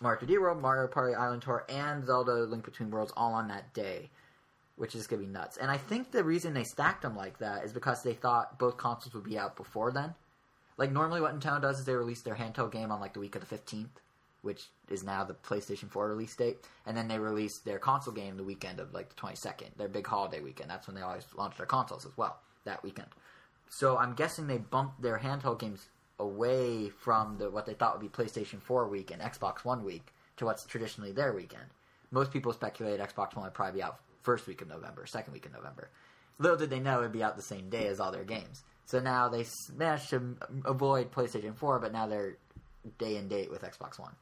Mario 0.00 0.20
3D 0.20 0.40
World, 0.40 0.62
Mario 0.62 0.86
Party 0.86 1.14
Island 1.14 1.42
Tour, 1.42 1.64
and 1.68 2.06
Zelda 2.06 2.34
Link 2.34 2.64
Between 2.64 2.90
Worlds 2.90 3.12
all 3.16 3.34
on 3.34 3.48
that 3.48 3.74
day, 3.74 4.10
which 4.76 4.94
is 4.94 5.08
gonna 5.08 5.22
be 5.22 5.28
nuts. 5.28 5.56
And 5.56 5.68
I 5.68 5.78
think 5.78 6.12
the 6.12 6.22
reason 6.22 6.54
they 6.54 6.64
stacked 6.64 7.02
them 7.02 7.16
like 7.16 7.38
that 7.38 7.64
is 7.64 7.72
because 7.72 8.04
they 8.04 8.14
thought 8.14 8.58
both 8.58 8.76
consoles 8.76 9.14
would 9.14 9.24
be 9.24 9.36
out 9.36 9.56
before 9.56 9.90
then. 9.90 10.14
Like 10.76 10.92
normally, 10.92 11.20
what 11.20 11.38
Nintendo 11.38 11.60
does 11.60 11.80
is 11.80 11.86
they 11.86 11.94
release 11.94 12.22
their 12.22 12.36
handheld 12.36 12.70
game 12.70 12.92
on 12.92 13.00
like 13.00 13.14
the 13.14 13.20
week 13.20 13.34
of 13.34 13.40
the 13.40 13.48
fifteenth, 13.48 14.00
which 14.46 14.68
is 14.88 15.02
now 15.02 15.24
the 15.24 15.34
PlayStation 15.34 15.90
4 15.90 16.08
release 16.08 16.34
date, 16.34 16.58
and 16.86 16.96
then 16.96 17.08
they 17.08 17.18
release 17.18 17.58
their 17.58 17.78
console 17.78 18.14
game 18.14 18.36
the 18.36 18.44
weekend 18.44 18.80
of 18.80 18.94
like 18.94 19.08
the 19.08 19.20
22nd, 19.20 19.76
their 19.76 19.88
big 19.88 20.06
holiday 20.06 20.40
weekend. 20.40 20.70
That's 20.70 20.86
when 20.86 20.96
they 20.96 21.02
always 21.02 21.26
launch 21.36 21.56
their 21.56 21.66
consoles 21.66 22.06
as 22.06 22.16
well, 22.16 22.38
that 22.64 22.82
weekend. 22.82 23.08
So 23.68 23.98
I'm 23.98 24.14
guessing 24.14 24.46
they 24.46 24.58
bumped 24.58 25.02
their 25.02 25.18
handheld 25.18 25.58
games 25.58 25.88
away 26.18 26.88
from 26.88 27.36
the 27.38 27.50
what 27.50 27.66
they 27.66 27.74
thought 27.74 28.00
would 28.00 28.12
be 28.12 28.22
PlayStation 28.22 28.62
4 28.62 28.88
week 28.88 29.10
and 29.10 29.20
Xbox 29.20 29.64
One 29.64 29.84
week 29.84 30.14
to 30.38 30.44
what's 30.44 30.64
traditionally 30.64 31.12
their 31.12 31.32
weekend. 31.32 31.64
Most 32.10 32.32
people 32.32 32.52
speculate 32.52 33.00
Xbox 33.00 33.34
One 33.34 33.44
would 33.44 33.54
probably 33.54 33.80
be 33.80 33.82
out 33.82 33.98
first 34.22 34.46
week 34.46 34.62
of 34.62 34.68
November, 34.68 35.06
second 35.06 35.32
week 35.32 35.46
of 35.46 35.52
November. 35.52 35.90
Little 36.38 36.56
did 36.56 36.70
they 36.70 36.80
know 36.80 37.00
it'd 37.00 37.12
be 37.12 37.22
out 37.22 37.36
the 37.36 37.42
same 37.42 37.68
day 37.68 37.88
as 37.88 38.00
all 38.00 38.12
their 38.12 38.24
games. 38.24 38.62
So 38.84 39.00
now 39.00 39.28
they 39.28 39.44
managed 39.76 40.10
to 40.10 40.36
avoid 40.64 41.10
PlayStation 41.10 41.56
4, 41.56 41.80
but 41.80 41.92
now 41.92 42.06
they're 42.06 42.36
day 42.98 43.16
and 43.16 43.28
date 43.28 43.50
with 43.50 43.62
Xbox 43.62 43.98
One. 43.98 44.14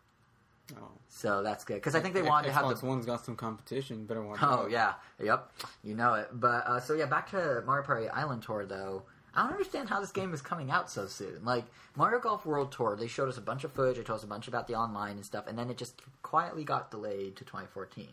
Oh. 0.73 0.89
So 1.09 1.43
that's 1.43 1.65
good 1.65 1.75
because 1.75 1.95
I 1.95 2.01
think 2.01 2.15
they 2.15 2.23
wanted 2.23 2.49
to 2.49 2.55
have 2.55 2.65
Xbox 2.65 2.81
the. 2.81 2.87
One's 2.87 3.07
got 3.07 3.25
some 3.25 3.37
competition. 3.37 4.07
Better 4.07 4.23
watch 4.23 4.39
Oh 4.43 4.65
out. 4.65 4.71
yeah, 4.71 4.95
yep, 5.23 5.51
you 5.83 5.95
know 5.95 6.15
it. 6.15 6.29
But 6.33 6.67
uh, 6.67 6.81
so 6.81 6.95
yeah, 6.95 7.07
back 7.07 7.31
to 7.31 7.63
Mario 7.67 7.85
Party 7.85 8.09
Island 8.09 8.43
Tour 8.43 8.65
though. 8.67 9.03
I 9.37 9.43
don't 9.43 9.53
understand 9.53 9.89
how 9.89 10.01
this 10.01 10.13
game 10.13 10.33
is 10.33 10.41
coming 10.41 10.71
out 10.71 10.89
so 10.91 11.07
soon. 11.07 11.45
Like 11.45 11.65
Mario 11.97 12.21
Golf 12.21 12.47
World 12.47 12.71
Tour, 12.73 12.97
they 12.97 13.09
showed 13.09 13.29
us 13.29 13.37
a 13.37 13.41
bunch 13.43 13.65
of 13.65 13.73
footage, 13.73 13.97
they 13.97 14.05
told 14.05 14.19
us 14.21 14.25
a 14.25 14.29
bunch 14.29 14.47
about 14.49 14.69
the 14.69 14.75
online 14.77 15.17
and 15.17 15.25
stuff, 15.27 15.47
and 15.49 15.59
then 15.59 15.71
it 15.71 15.77
just 15.77 16.01
quietly 16.23 16.63
got 16.65 16.91
delayed 16.91 17.35
to 17.37 17.45
2014. 17.45 18.09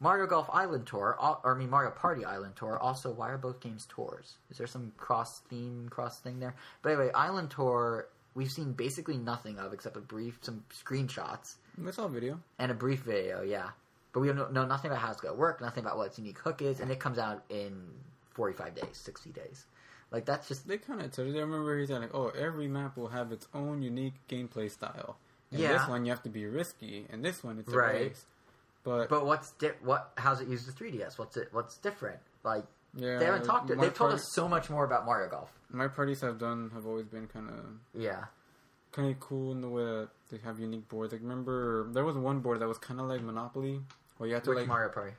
Mario 0.00 0.26
Golf 0.26 0.50
Island 0.52 0.86
Tour, 0.86 1.16
or 1.20 1.54
I 1.54 1.56
mean 1.56 1.70
Mario 1.70 1.92
Party 1.92 2.24
Island 2.24 2.56
Tour. 2.56 2.78
Also, 2.78 3.10
why 3.12 3.30
are 3.30 3.38
both 3.38 3.60
games 3.60 3.86
tours? 3.88 4.34
Is 4.50 4.58
there 4.58 4.66
some 4.66 4.92
cross 4.98 5.38
theme, 5.48 5.88
cross 5.88 6.18
thing 6.18 6.40
there? 6.40 6.56
But 6.82 6.90
anyway, 6.90 7.10
Island 7.14 7.50
Tour, 7.50 8.08
we've 8.34 8.50
seen 8.50 8.72
basically 8.72 9.16
nothing 9.16 9.58
of 9.58 9.72
except 9.72 9.96
a 9.96 10.00
brief, 10.00 10.38
some 10.42 10.64
screenshots 10.72 11.54
That's 11.78 11.98
all 11.98 12.08
video. 12.08 12.40
and 12.58 12.70
a 12.70 12.74
brief 12.74 13.00
video, 13.00 13.42
yeah. 13.42 13.70
But 14.12 14.20
we 14.20 14.32
know, 14.32 14.48
know 14.48 14.64
nothing 14.64 14.90
about 14.90 15.00
how 15.02 15.10
it's 15.10 15.20
going 15.20 15.34
to 15.34 15.40
work, 15.40 15.60
nothing 15.60 15.84
about 15.84 15.96
what 15.96 16.06
its 16.08 16.18
unique 16.18 16.38
hook 16.38 16.62
is, 16.62 16.80
and 16.80 16.90
it 16.90 17.00
comes 17.00 17.18
out 17.18 17.42
in 17.48 17.82
45 18.34 18.74
days, 18.74 18.86
60 18.96 19.30
days. 19.30 19.66
Like, 20.12 20.24
that's 20.24 20.46
just. 20.46 20.68
They 20.68 20.78
kind 20.78 21.00
of 21.00 21.10
told 21.10 21.28
it. 21.28 21.36
I 21.36 21.40
remember 21.40 21.76
he 21.78 21.86
said 21.86 22.00
like, 22.00 22.14
"Oh, 22.14 22.28
every 22.28 22.68
map 22.68 22.96
will 22.96 23.08
have 23.08 23.32
its 23.32 23.48
own 23.52 23.82
unique 23.82 24.14
gameplay 24.28 24.70
style. 24.70 25.16
And 25.50 25.60
Yeah. 25.60 25.72
this 25.78 25.88
one 25.88 26.04
you 26.04 26.10
have 26.12 26.22
to 26.22 26.28
be 26.28 26.46
risky, 26.46 27.06
and 27.10 27.24
this 27.24 27.42
one 27.42 27.58
it's 27.58 27.72
a 27.72 27.76
Right. 27.76 27.94
race." 27.94 28.26
But, 28.84 29.08
But 29.08 29.26
what's 29.26 29.50
di- 29.52 29.72
what? 29.82 30.12
How's 30.16 30.40
it 30.40 30.46
used 30.46 30.68
the 30.68 30.72
3DS? 30.72 31.18
What's 31.18 31.36
it? 31.36 31.48
What's 31.52 31.78
different? 31.78 32.20
Like 32.44 32.64
yeah, 32.96 33.18
they 33.18 33.24
haven't 33.26 33.44
talked. 33.44 33.68
my 33.68 33.74
They've 33.76 33.94
told 33.94 34.10
party- 34.10 34.14
us 34.16 34.32
so 34.34 34.48
much 34.48 34.70
more 34.70 34.84
about 34.84 35.04
Mario 35.06 35.28
Golf. 35.30 35.50
Mario 35.70 35.92
Parties 35.92 36.20
have 36.20 36.38
done 36.38 36.70
have 36.74 36.86
always 36.86 37.06
been 37.06 37.26
kind 37.26 37.48
of 37.50 37.64
Yeah, 37.94 38.24
kind 38.92 39.10
of 39.10 39.18
cool 39.20 39.52
in 39.52 39.60
the 39.60 39.68
way 39.68 39.84
that 39.84 40.08
they 40.30 40.38
have 40.38 40.58
unique 40.60 40.88
boards. 40.88 41.12
Like 41.12 41.22
remember, 41.22 41.88
there 41.92 42.04
was 42.04 42.16
one 42.16 42.40
board 42.40 42.60
that 42.60 42.68
was 42.68 42.78
kind 42.78 43.00
of 43.00 43.06
like 43.06 43.22
Monopoly, 43.22 43.80
where 44.18 44.28
you 44.28 44.34
had 44.34 44.44
to 44.44 44.50
which 44.50 44.58
like 44.60 44.68
Mario 44.68 44.88
Party? 44.90 45.12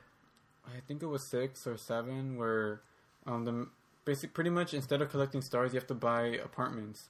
I 0.66 0.80
think 0.88 1.02
it 1.02 1.06
was 1.06 1.22
six 1.22 1.66
or 1.66 1.76
seven, 1.76 2.36
where 2.36 2.80
um 3.26 3.44
the 3.44 3.68
basic 4.04 4.32
pretty 4.34 4.50
much 4.50 4.72
instead 4.74 5.02
of 5.02 5.10
collecting 5.10 5.42
stars, 5.42 5.72
you 5.72 5.78
have 5.80 5.86
to 5.88 5.94
buy 5.94 6.22
apartments, 6.42 7.08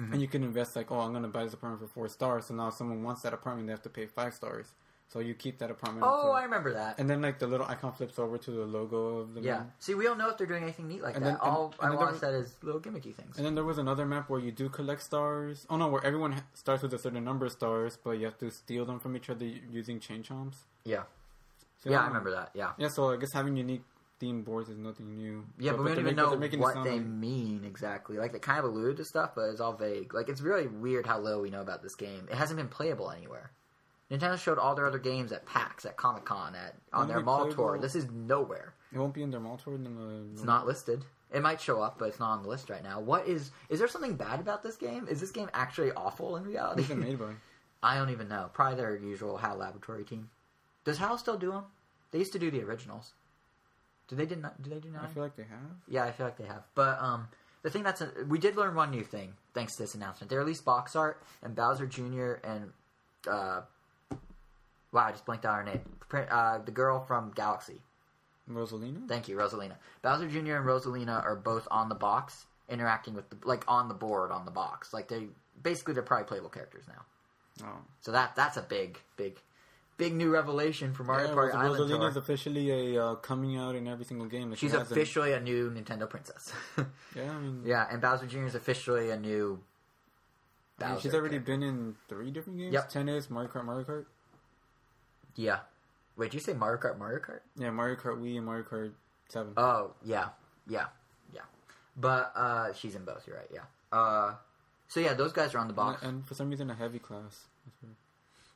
Mhm. 0.00 0.12
and 0.12 0.20
you 0.20 0.28
can 0.28 0.42
invest 0.42 0.74
like, 0.76 0.90
oh, 0.90 1.00
I'm 1.00 1.12
gonna 1.12 1.28
buy 1.28 1.44
this 1.44 1.54
apartment 1.54 1.80
for 1.82 1.88
four 1.88 2.08
stars. 2.08 2.46
So 2.46 2.54
now 2.54 2.68
if 2.68 2.74
someone 2.74 3.02
wants 3.02 3.22
that 3.22 3.32
apartment, 3.32 3.66
they 3.68 3.72
have 3.72 3.82
to 3.82 3.88
pay 3.88 4.06
five 4.06 4.34
stars. 4.34 4.72
So 5.08 5.20
you 5.20 5.34
keep 5.34 5.58
that 5.58 5.70
apartment. 5.70 6.04
Oh, 6.08 6.32
I 6.32 6.42
remember 6.42 6.72
that. 6.74 6.98
and 6.98 7.08
then 7.08 7.22
like 7.22 7.38
the 7.38 7.46
little 7.46 7.66
icon 7.66 7.92
flips 7.92 8.18
over 8.18 8.36
to 8.36 8.50
the 8.50 8.64
logo 8.66 9.18
of 9.18 9.34
the 9.34 9.42
Yeah. 9.42 9.58
man. 9.58 9.72
See, 9.78 9.94
we 9.94 10.02
don't 10.04 10.18
know 10.18 10.28
if 10.30 10.38
they're 10.38 10.46
doing 10.46 10.64
anything 10.64 10.88
neat 10.88 11.02
like 11.02 11.14
And 11.14 11.24
that. 11.24 11.38
then- 11.38 11.38
All 11.40 11.72
and 11.78 11.86
I 11.86 11.90
then 11.90 11.98
want 11.98 12.20
there 12.20 12.42
said 12.42 12.52
little 12.64 12.80
gimmicky 12.80 13.14
things. 13.14 13.36
And 13.36 13.46
then 13.46 13.54
there 13.54 13.62
was 13.62 13.78
another 13.78 14.04
map 14.06 14.28
where 14.28 14.40
you 14.40 14.50
do 14.50 14.68
collect 14.68 15.02
stars. 15.02 15.66
Oh 15.70 15.76
no, 15.76 15.86
where 15.88 16.04
everyone 16.04 16.42
starts 16.54 16.82
with 16.82 16.92
a 16.94 16.98
certain 16.98 17.22
number 17.22 17.46
of 17.46 17.52
stars, 17.52 17.96
but 18.02 18.12
you 18.18 18.24
have 18.24 18.38
to 18.38 18.50
steal 18.50 18.84
them 18.86 18.98
from 18.98 19.14
each 19.16 19.30
other 19.30 19.44
using 19.44 20.00
chain 20.00 20.24
chomps. 20.24 20.56
Yeah. 20.84 21.04
So, 21.78 21.90
Yeah, 21.90 21.98
I 22.00 22.02
um, 22.02 22.08
remember 22.08 22.32
that. 22.32 22.50
Yeah. 22.54 22.72
Yeah, 22.78 22.88
so 22.88 23.10
I 23.10 23.16
guess 23.16 23.32
having 23.32 23.56
unique 23.56 23.84
theme 24.18 24.42
boards 24.42 24.68
is 24.68 24.78
nothing 24.78 25.14
new. 25.16 25.44
Yeah, 25.58 25.72
but, 25.72 25.80
we 25.80 25.84
don't 25.90 25.92
even 25.92 26.04
making- 26.06 26.16
know 26.16 26.30
they're 26.30 26.38
making 26.38 26.58
it 26.58 26.62
what 26.62 26.82
they 26.82 26.98
like- 26.98 27.04
mean 27.06 27.64
exactly. 27.64 28.16
Like 28.16 28.32
they 28.32 28.38
kind 28.40 28.58
of 28.58 28.64
allude 28.64 28.96
to 28.96 29.04
stuff, 29.04 29.32
but 29.36 29.42
it's 29.50 29.60
all 29.60 29.74
vague. 29.74 30.12
Like 30.12 30.28
it's 30.28 30.40
really 30.40 30.66
weird 30.66 31.06
how 31.06 31.20
little 31.20 31.40
we 31.42 31.50
know 31.50 31.60
about 31.60 31.82
this 31.82 31.94
game. 31.94 32.26
It 32.30 32.34
hasn't 32.34 32.56
been 32.56 32.68
playable 32.68 33.10
anywhere. 33.12 33.52
Nintendo 34.10 34.38
showed 34.38 34.58
all 34.58 34.74
their 34.74 34.86
other 34.86 34.98
games 34.98 35.32
at 35.32 35.46
PAX, 35.46 35.84
at 35.86 35.96
Comic 35.96 36.24
Con, 36.24 36.54
at 36.54 36.74
on 36.92 37.08
their 37.08 37.20
mall 37.20 37.46
tour. 37.46 37.54
playable? 37.54 37.80
This 37.80 37.94
is 37.94 38.10
nowhere. 38.10 38.74
It 38.92 38.98
won't 38.98 39.14
be 39.14 39.22
in 39.22 39.30
their 39.30 39.40
mall 39.40 39.56
tour. 39.56 39.74
In 39.74 39.84
the, 39.84 40.32
It's 40.32 40.44
not 40.44 40.66
listed. 40.66 41.04
It 41.32 41.42
might 41.42 41.60
show 41.60 41.80
up, 41.82 41.98
but 41.98 42.06
it's 42.08 42.20
not 42.20 42.30
on 42.30 42.42
the 42.42 42.48
list 42.48 42.70
right 42.70 42.82
now. 42.82 43.00
What 43.00 43.26
is? 43.26 43.50
Is 43.68 43.78
there 43.78 43.88
something 43.88 44.14
bad 44.14 44.40
about 44.40 44.62
this 44.62 44.76
game? 44.76 45.08
Is 45.10 45.20
this 45.20 45.32
game 45.32 45.50
actually 45.52 45.90
awful 45.92 46.36
in 46.36 46.44
reality? 46.44 46.82
Who's 46.82 46.90
it 46.90 46.98
made 46.98 47.18
by? 47.18 47.32
I 47.82 47.96
don't 47.96 48.10
even 48.10 48.28
know. 48.28 48.50
Probably 48.52 48.76
their 48.76 48.96
usual 48.96 49.36
HAL 49.36 49.56
Laboratory 49.56 50.04
team. 50.04 50.30
Does 50.84 50.98
HAL 50.98 51.18
still 51.18 51.36
do 51.36 51.50
them? 51.50 51.64
They 52.12 52.18
used 52.18 52.32
to 52.32 52.38
do 52.38 52.50
the 52.50 52.62
originals. 52.62 53.12
Do 54.08 54.16
they 54.16 54.26
did 54.26 54.40
not? 54.40 54.62
Do 54.62 54.70
they 54.70 54.78
do 54.78 54.94
I 55.02 55.06
feel 55.06 55.22
like 55.22 55.36
they 55.36 55.42
have. 55.44 55.58
Yeah, 55.88 56.04
I 56.04 56.12
feel 56.12 56.26
like 56.26 56.36
they 56.36 56.44
have. 56.44 56.62
But 56.74 57.00
um, 57.00 57.28
the 57.62 57.70
thing 57.70 57.82
that's 57.82 58.00
a, 58.00 58.10
we 58.28 58.38
did 58.38 58.56
learn 58.56 58.74
one 58.74 58.90
new 58.90 59.02
thing 59.02 59.34
thanks 59.54 59.74
to 59.76 59.82
this 59.82 59.94
announcement. 59.94 60.30
They 60.30 60.36
released 60.36 60.64
box 60.64 60.94
art 60.94 61.22
and 61.42 61.54
Bowser 61.54 61.86
Jr. 61.86 62.34
and 62.44 62.72
uh, 63.28 63.62
wow, 64.94 65.06
I 65.06 65.10
just 65.10 65.26
blanked 65.26 65.44
out 65.44 65.56
her 65.56 65.64
name. 65.64 65.80
Uh, 66.12 66.58
the 66.64 66.70
girl 66.70 67.00
from 67.04 67.32
Galaxy. 67.34 67.80
Rosalina? 68.50 69.08
Thank 69.08 69.28
you, 69.28 69.36
Rosalina. 69.36 69.74
Bowser 70.02 70.28
Jr. 70.28 70.56
and 70.56 70.66
Rosalina 70.66 71.24
are 71.24 71.34
both 71.34 71.66
on 71.70 71.88
the 71.88 71.94
box, 71.94 72.46
interacting 72.68 73.14
with 73.14 73.28
the 73.30 73.36
like 73.44 73.64
on 73.68 73.88
the 73.88 73.94
board 73.94 74.30
on 74.30 74.44
the 74.44 74.50
box. 74.50 74.92
Like 74.92 75.08
they 75.08 75.26
basically 75.62 75.94
they're 75.94 76.02
probably 76.02 76.26
playable 76.26 76.50
characters 76.50 76.84
now. 76.86 77.66
Oh. 77.66 77.78
So 78.00 78.12
that 78.12 78.36
that's 78.36 78.56
a 78.56 78.62
big 78.62 78.98
big 79.16 79.40
big 79.96 80.14
new 80.14 80.30
revelation 80.30 80.92
for 80.92 81.04
Mario 81.04 81.28
yeah, 81.28 81.34
Party 81.34 81.56
Ros- 81.56 81.66
Island 81.66 81.90
Rosalina 81.90 82.08
is 82.08 82.14
Tour. 82.14 82.22
officially 82.22 82.70
a 82.96 83.02
uh, 83.04 83.14
coming 83.16 83.56
out 83.56 83.74
in 83.76 83.88
every 83.88 84.04
single 84.04 84.26
game. 84.26 84.54
she 84.54 84.66
She's 84.66 84.74
officially 84.74 85.32
a 85.32 85.40
new 85.40 85.70
Nintendo 85.70 86.08
princess. 86.08 86.52
Yeah, 87.16 87.30
I 87.30 87.38
mean, 87.38 87.62
yeah, 87.64 87.86
and 87.90 88.02
Bowser 88.02 88.26
Jr. 88.26 88.44
is 88.44 88.56
officially 88.56 89.10
a 89.10 89.16
new. 89.16 89.60
I 90.80 90.90
mean, 90.90 91.00
she's 91.00 91.14
already 91.14 91.36
character. 91.36 91.52
been 91.52 91.62
in 91.62 91.94
three 92.08 92.32
different 92.32 92.58
games. 92.58 92.72
Yep. 92.74 92.88
Tennis, 92.88 93.30
Mario 93.30 93.48
Kart, 93.48 93.64
Mario 93.64 93.84
Kart. 93.84 94.06
Yeah. 95.36 95.60
Wait, 96.16 96.30
did 96.30 96.34
you 96.34 96.40
say 96.40 96.52
Mario 96.52 96.80
Kart? 96.80 96.98
Mario 96.98 97.18
Kart? 97.18 97.40
Yeah, 97.56 97.70
Mario 97.70 97.96
Kart 97.96 98.20
Wii 98.20 98.36
and 98.36 98.46
Mario 98.46 98.64
Kart 98.64 98.92
Seven. 99.28 99.52
Oh, 99.56 99.92
yeah, 100.04 100.28
yeah, 100.68 100.86
yeah. 101.32 101.40
But 101.96 102.32
uh, 102.36 102.72
she's 102.74 102.94
in 102.94 103.04
both. 103.04 103.26
You're 103.26 103.36
right. 103.36 103.50
Yeah. 103.52 103.62
Uh, 103.92 104.34
so 104.88 105.00
yeah, 105.00 105.14
those 105.14 105.32
guys 105.32 105.54
are 105.54 105.58
on 105.58 105.68
the 105.68 105.74
box. 105.74 106.02
and, 106.02 106.12
and 106.12 106.26
for 106.26 106.34
some 106.34 106.50
reason, 106.50 106.70
a 106.70 106.74
heavy 106.74 106.98
class. 106.98 107.46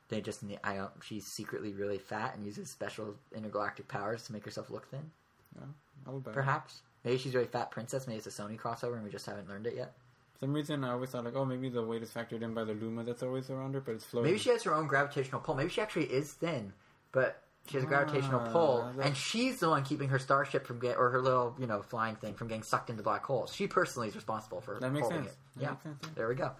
They 0.08 0.20
just 0.20 0.42
need. 0.42 0.58
I 0.64 0.76
don't. 0.76 0.90
She's 1.02 1.26
secretly 1.26 1.72
really 1.72 1.98
fat 1.98 2.34
and 2.34 2.46
uses 2.46 2.70
special 2.70 3.14
intergalactic 3.34 3.88
powers 3.88 4.22
to 4.24 4.32
make 4.32 4.44
herself 4.44 4.70
look 4.70 4.88
thin. 4.90 5.10
Yeah, 5.54 5.66
I 6.06 6.10
would 6.10 6.24
buy 6.24 6.30
it. 6.30 6.34
Perhaps. 6.34 6.80
Maybe 7.04 7.18
she's 7.18 7.34
a 7.34 7.38
really 7.38 7.50
fat 7.50 7.70
princess. 7.70 8.06
Maybe 8.06 8.18
it's 8.18 8.26
a 8.26 8.30
Sony 8.30 8.58
crossover, 8.58 8.94
and 8.94 9.04
we 9.04 9.10
just 9.10 9.26
haven't 9.26 9.48
learned 9.48 9.66
it 9.66 9.74
yet. 9.76 9.92
For 10.38 10.44
some 10.44 10.52
reason, 10.52 10.84
I 10.84 10.92
always 10.92 11.10
thought 11.10 11.24
like, 11.24 11.34
oh, 11.34 11.44
maybe 11.44 11.68
the 11.68 11.82
weight 11.82 12.02
is 12.02 12.10
factored 12.10 12.42
in 12.42 12.54
by 12.54 12.62
the 12.64 12.74
Luma 12.74 13.02
that's 13.02 13.22
always 13.24 13.50
around 13.50 13.74
her, 13.74 13.80
but 13.80 13.96
it's 13.96 14.04
floating. 14.04 14.30
Maybe 14.30 14.38
she 14.38 14.50
has 14.50 14.62
her 14.62 14.72
own 14.74 14.86
gravitational 14.86 15.40
pull. 15.40 15.56
Maybe 15.56 15.68
she 15.70 15.80
actually 15.80 16.04
is 16.06 16.32
thin, 16.32 16.72
but 17.10 17.42
she 17.66 17.74
has 17.74 17.82
a 17.82 17.86
gravitational 17.88 18.40
Ah, 18.46 18.52
pull, 18.52 18.92
that- 18.96 19.06
and 19.06 19.16
she's 19.16 19.58
the 19.58 19.68
one 19.68 19.82
keeping 19.82 20.08
her 20.10 20.18
starship 20.18 20.64
from 20.64 20.78
get 20.78 20.96
or 20.96 21.10
her 21.10 21.20
little 21.20 21.56
you 21.58 21.66
know 21.66 21.82
flying 21.82 22.14
thing 22.16 22.34
from 22.34 22.46
getting 22.48 22.62
sucked 22.62 22.88
into 22.88 23.02
black 23.02 23.24
holes. 23.24 23.52
She 23.52 23.66
personally 23.66 24.08
is 24.08 24.14
responsible 24.14 24.60
for 24.60 24.78
That 24.78 24.92
makes 24.92 25.02
holding 25.08 25.24
sense. 25.24 25.32
it. 25.32 25.38
That 25.56 25.62
yeah, 25.62 25.70
makes 25.70 25.82
sense, 25.82 25.98
yeah. 26.04 26.08
there 26.14 26.28
we 26.28 26.34
go. 26.36 26.52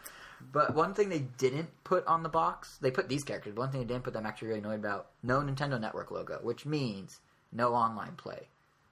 But 0.53 0.74
one 0.74 0.93
thing 0.95 1.09
they 1.09 1.20
didn't 1.39 1.68
put 1.85 2.07
on 2.07 2.22
the 2.24 2.29
box, 2.29 2.79
they 2.81 2.91
put 2.91 3.09
these 3.09 3.24
characters. 3.24 3.55
One 3.55 3.70
thing 3.70 3.81
they 3.81 3.87
didn't 3.87 4.05
put, 4.05 4.12
that 4.12 4.18
I'm 4.20 4.26
actually 4.26 4.49
really 4.49 4.61
annoyed 4.61 4.81
about: 4.81 5.11
no 5.22 5.41
Nintendo 5.41 5.81
Network 5.81 6.11
logo, 6.11 6.41
which 6.43 6.66
means 6.66 7.20
no 7.53 7.74
online 7.74 8.16
play. 8.16 8.49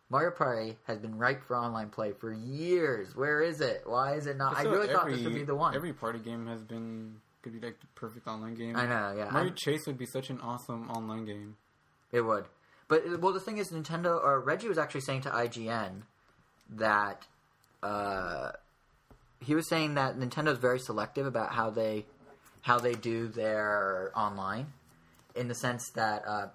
Mario 0.08 0.30
Party 0.30 0.76
has 0.84 0.98
been 0.98 1.18
ripe 1.18 1.42
for 1.46 1.56
online 1.56 1.88
play 1.90 2.12
for 2.12 2.32
years. 2.32 3.14
Where 3.16 3.42
is 3.42 3.60
it? 3.60 3.82
Why 3.84 4.14
is 4.14 4.26
it 4.26 4.36
not? 4.36 4.56
I 4.56 4.62
really 4.62 4.86
like 4.86 4.96
thought 4.96 5.08
this 5.08 5.22
would 5.22 5.34
be 5.34 5.44
the 5.44 5.54
one. 5.54 5.74
Every 5.74 5.92
party 5.92 6.20
game 6.20 6.46
has 6.46 6.62
been 6.62 7.16
could 7.42 7.60
be 7.60 7.66
like 7.66 7.80
the 7.80 7.86
perfect 7.94 8.26
online 8.26 8.54
game. 8.54 8.76
I 8.76 8.86
know, 8.86 9.14
yeah. 9.16 9.30
Mario 9.30 9.50
I- 9.50 9.54
Chase 9.54 9.86
would 9.86 9.98
be 9.98 10.06
such 10.06 10.30
an 10.30 10.40
awesome 10.40 10.90
online 10.90 11.24
game. 11.24 11.56
It 12.12 12.20
would. 12.20 12.46
But 12.88 13.20
well, 13.20 13.32
the 13.32 13.40
thing 13.40 13.58
is, 13.58 13.70
Nintendo 13.70 14.22
or 14.22 14.40
Reggie 14.40 14.68
was 14.68 14.78
actually 14.78 15.00
saying 15.00 15.22
to 15.22 15.30
IGN 15.30 16.02
that 16.70 17.26
uh, 17.82 18.52
he 19.40 19.56
was 19.56 19.68
saying 19.68 19.94
that 19.94 20.16
Nintendo's 20.16 20.58
very 20.58 20.78
selective 20.78 21.26
about 21.26 21.52
how 21.52 21.70
they 21.70 22.06
how 22.62 22.78
they 22.78 22.94
do 22.94 23.26
their 23.26 24.12
online, 24.14 24.66
in 25.34 25.48
the 25.48 25.54
sense 25.54 25.90
that 25.96 26.22
uh, 26.26 26.46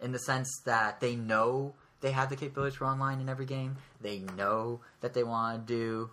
in 0.00 0.12
the 0.12 0.18
sense 0.18 0.62
that 0.64 1.00
they 1.00 1.14
know 1.14 1.74
they 2.00 2.12
have 2.12 2.28
the 2.28 2.36
capabilities 2.36 2.76
for 2.76 2.86
online 2.86 3.20
in 3.20 3.28
every 3.28 3.46
game. 3.46 3.76
They 4.00 4.18
know 4.36 4.80
that 5.00 5.14
they 5.14 5.22
want 5.22 5.66
to 5.66 5.74
do 5.74 6.10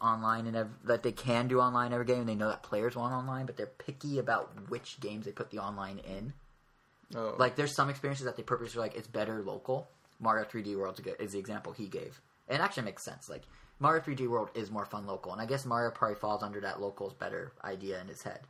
online 0.00 0.46
and 0.46 0.56
ev- 0.56 0.84
that 0.84 1.02
they 1.02 1.12
can 1.12 1.48
do 1.48 1.60
online 1.60 1.88
in 1.88 1.92
every 1.94 2.06
game. 2.06 2.26
They 2.26 2.34
know 2.34 2.48
that 2.48 2.62
players 2.62 2.96
want 2.96 3.12
online, 3.12 3.46
but 3.46 3.56
they're 3.56 3.66
picky 3.66 4.18
about 4.18 4.70
which 4.70 5.00
games 5.00 5.24
they 5.24 5.32
put 5.32 5.50
the 5.50 5.58
online 5.58 5.98
in. 5.98 6.34
Oh, 7.14 7.34
Like, 7.38 7.56
there's 7.56 7.74
some 7.74 7.90
experiences 7.90 8.24
that 8.26 8.36
they 8.36 8.42
purposely 8.42 8.80
like 8.80 8.96
it's 8.96 9.06
better 9.06 9.42
local. 9.42 9.88
Mario 10.20 10.44
3D 10.44 10.76
World 10.76 11.00
is 11.18 11.32
the 11.32 11.38
example 11.38 11.72
he 11.72 11.86
gave. 11.86 12.20
It 12.48 12.60
actually 12.60 12.84
makes 12.84 13.02
sense. 13.02 13.28
Like 13.28 13.42
Mario 13.78 14.02
3D 14.02 14.28
World 14.28 14.50
is 14.54 14.70
more 14.70 14.86
fun 14.86 15.06
local, 15.06 15.32
and 15.32 15.40
I 15.40 15.46
guess 15.46 15.64
Mario 15.64 15.90
probably 15.90 16.16
falls 16.16 16.42
under 16.42 16.60
that 16.60 16.80
local's 16.80 17.14
better 17.14 17.52
idea 17.64 18.00
in 18.00 18.08
his 18.08 18.22
head. 18.22 18.40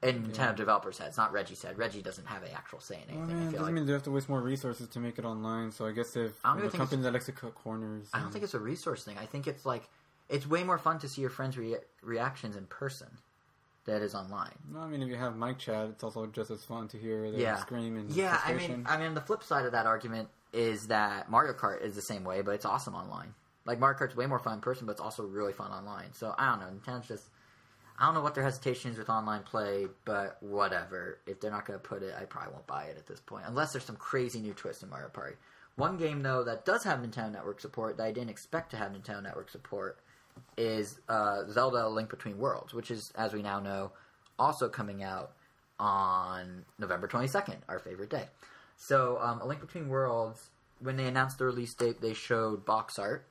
In 0.00 0.22
Nintendo 0.28 0.36
Yeah. 0.38 0.52
developers' 0.52 0.98
heads, 0.98 1.16
not 1.16 1.32
Reggie's 1.32 1.60
head. 1.62 1.76
Reggie 1.76 2.02
doesn't 2.02 2.26
have 2.26 2.44
an 2.44 2.50
actual 2.54 2.78
say 2.78 3.02
in 3.08 3.14
Well, 3.14 3.18
anything. 3.24 3.26
man, 3.26 3.36
I 3.36 3.40
it 3.40 3.50
feel 3.50 3.50
doesn't 3.58 3.64
like. 3.66 3.74
mean 3.74 3.86
they 3.86 3.92
have 3.92 4.02
to 4.04 4.10
waste 4.12 4.28
more 4.28 4.40
resources 4.40 4.88
to 4.90 5.00
make 5.00 5.18
it 5.18 5.24
online. 5.24 5.72
So 5.72 5.86
I 5.86 5.92
guess 5.92 6.14
if 6.14 6.38
I 6.44 6.56
a 6.56 6.60
think 6.60 6.74
company 6.74 7.02
that 7.02 7.12
likes 7.12 7.26
to 7.26 7.32
cut 7.32 7.54
corners, 7.56 8.08
I 8.12 8.18
don't 8.18 8.26
and- 8.26 8.32
think 8.32 8.44
it's 8.44 8.54
a 8.54 8.60
resource 8.60 9.02
thing. 9.04 9.18
I 9.18 9.26
think 9.26 9.48
it's 9.48 9.66
like 9.66 9.88
it's 10.28 10.46
way 10.46 10.62
more 10.62 10.78
fun 10.78 10.98
to 11.00 11.08
see 11.08 11.20
your 11.20 11.30
friends' 11.30 11.58
rea- 11.58 11.80
reactions 12.02 12.54
in 12.54 12.66
person 12.66 13.08
than 13.86 13.96
it 13.96 14.02
is 14.02 14.14
online. 14.14 14.54
No, 14.70 14.80
I 14.80 14.86
mean 14.86 15.02
if 15.02 15.08
you 15.08 15.16
have 15.16 15.36
mic 15.36 15.58
chat, 15.58 15.88
it's 15.88 16.04
also 16.04 16.26
just 16.26 16.50
as 16.52 16.62
fun 16.64 16.86
to 16.88 16.98
hear 16.98 17.30
their 17.32 17.40
Yeah. 17.40 17.56
scream 17.56 17.96
and 17.96 18.08
Yeah, 18.10 18.40
I 18.44 18.52
mean, 18.52 18.86
I 18.88 18.98
mean, 18.98 19.14
the 19.14 19.20
flip 19.22 19.42
side 19.42 19.66
of 19.66 19.72
that 19.72 19.86
argument 19.86 20.28
is 20.52 20.86
that 20.88 21.28
Mario 21.28 21.54
Kart 21.54 21.80
is 21.82 21.96
the 21.96 22.02
same 22.02 22.22
way, 22.22 22.42
but 22.42 22.54
it's 22.54 22.64
awesome 22.64 22.94
online. 22.94 23.34
Like 23.64 23.78
Mario 23.80 23.98
Kart's 23.98 24.14
way 24.14 24.26
more 24.26 24.38
fun 24.38 24.54
in 24.54 24.60
person, 24.60 24.86
but 24.86 24.92
it's 24.92 25.00
also 25.00 25.24
really 25.24 25.52
fun 25.52 25.72
online. 25.72 26.12
So 26.12 26.34
I 26.38 26.50
don't 26.50 26.60
know. 26.60 26.66
Nintendo's 26.80 27.08
just, 27.08 27.28
I 27.98 28.06
don't 28.06 28.14
know 28.14 28.20
what 28.22 28.34
their 28.34 28.44
hesitation 28.44 28.92
is 28.92 28.98
with 28.98 29.10
online 29.10 29.42
play, 29.42 29.88
but 30.04 30.40
whatever. 30.40 31.18
If 31.26 31.40
they're 31.40 31.50
not 31.50 31.66
going 31.66 31.78
to 31.78 31.82
put 31.82 32.02
it, 32.02 32.14
I 32.18 32.24
probably 32.24 32.52
won't 32.52 32.66
buy 32.66 32.84
it 32.84 32.96
at 32.96 33.06
this 33.06 33.20
point, 33.20 33.44
unless 33.46 33.72
there's 33.72 33.84
some 33.84 33.96
crazy 33.96 34.40
new 34.40 34.54
twist 34.54 34.82
in 34.82 34.90
Mario 34.90 35.08
Party. 35.08 35.36
One 35.76 35.96
game 35.96 36.22
though 36.22 36.42
that 36.44 36.64
does 36.64 36.82
have 36.84 36.98
Nintendo 36.98 37.32
Network 37.32 37.60
support 37.60 37.96
that 37.96 38.04
I 38.04 38.12
didn't 38.12 38.30
expect 38.30 38.70
to 38.72 38.76
have 38.76 38.92
Nintendo 38.92 39.22
Network 39.22 39.48
support 39.48 39.98
is 40.56 40.98
uh, 41.08 41.44
Zelda: 41.48 41.88
Link 41.88 42.10
Between 42.10 42.38
Worlds, 42.38 42.74
which 42.74 42.90
is, 42.90 43.12
as 43.16 43.32
we 43.32 43.42
now 43.42 43.60
know, 43.60 43.92
also 44.38 44.68
coming 44.68 45.02
out 45.02 45.32
on 45.78 46.64
November 46.78 47.06
22nd, 47.06 47.58
our 47.68 47.78
favorite 47.78 48.10
day. 48.10 48.26
So, 48.76 49.18
um, 49.20 49.40
A 49.40 49.46
Link 49.46 49.60
Between 49.60 49.88
Worlds, 49.88 50.50
when 50.80 50.96
they 50.96 51.06
announced 51.06 51.38
the 51.38 51.44
release 51.44 51.74
date, 51.74 52.00
they 52.00 52.14
showed 52.14 52.64
box 52.64 52.98
art, 52.98 53.24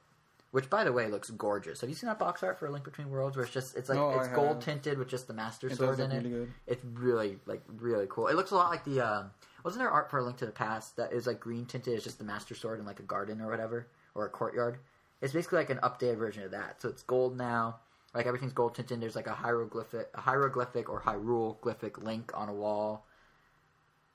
which, 0.52 0.70
by 0.70 0.84
the 0.84 0.94
way, 0.94 1.08
looks 1.08 1.30
gorgeous. 1.30 1.82
Have 1.82 1.90
you 1.90 1.96
seen 1.96 2.08
that 2.08 2.20
box 2.20 2.42
art 2.44 2.58
for 2.58 2.68
A 2.68 2.72
Link 2.72 2.86
Between 2.86 3.10
Worlds, 3.10 3.36
where 3.36 3.46
it's 3.46 3.54
just 3.54 3.76
it's 3.76 3.90
like 3.90 3.98
No, 3.98 4.12
it's 4.20 4.30
gold 4.30 4.62
tinted 4.62 4.98
with 4.98 5.08
just 5.10 5.28
the 5.28 5.34
Master 5.34 5.68
It 5.68 5.78
Sword 5.78 6.00
in 6.00 6.12
it? 6.12 6.24
really 6.24 6.30
good. 6.30 6.54
It's 6.68 6.86
really 6.86 7.40
like 7.46 7.62
really 7.78 8.08
cool. 8.10 8.28
It 8.28 8.36
looks 8.36 8.52
a 8.52 8.56
lot 8.56 8.70
like 8.70 8.86
the 8.86 9.02
um, 9.02 9.32
wasn't 9.64 9.82
there 9.82 9.90
art 9.92 10.10
for 10.10 10.20
A 10.20 10.24
Link 10.24 10.38
to 10.38 10.46
the 10.46 10.52
Past 10.52 10.96
that 10.98 11.12
is 11.12 11.28
like 11.28 11.40
green 11.40 11.66
tinted? 11.66 11.94
It's 11.94 12.04
just 12.04 12.18
the 12.18 12.24
Master 12.24 12.56
Sword 12.56 12.80
in 12.80 12.86
like 12.86 13.00
a 13.00 13.04
garden 13.04 13.42
or 13.42 13.50
whatever 13.50 13.88
or 14.16 14.26
a 14.26 14.30
courtyard. 14.30 14.78
It's 15.22 15.34
basically 15.34 15.58
like 15.60 15.70
an 15.70 15.80
updated 15.80 16.18
version 16.18 16.44
of 16.44 16.52
that. 16.52 16.82
So 16.82 16.90
it's 16.90 17.04
gold 17.04 17.38
now. 17.38 17.80
Like 18.14 18.26
everything's 18.26 18.54
gold 18.54 18.76
tinted. 18.76 19.02
There's 19.02 19.16
like 19.16 19.28
a 19.28 19.34
hieroglyphic, 19.34 20.10
a 20.16 20.22
hieroglyphic 20.22 20.90
or 20.90 21.00
hieroglyphic 21.00 22.02
link 22.02 22.32
on 22.34 22.50
a 22.50 22.54
wall. 22.54 23.06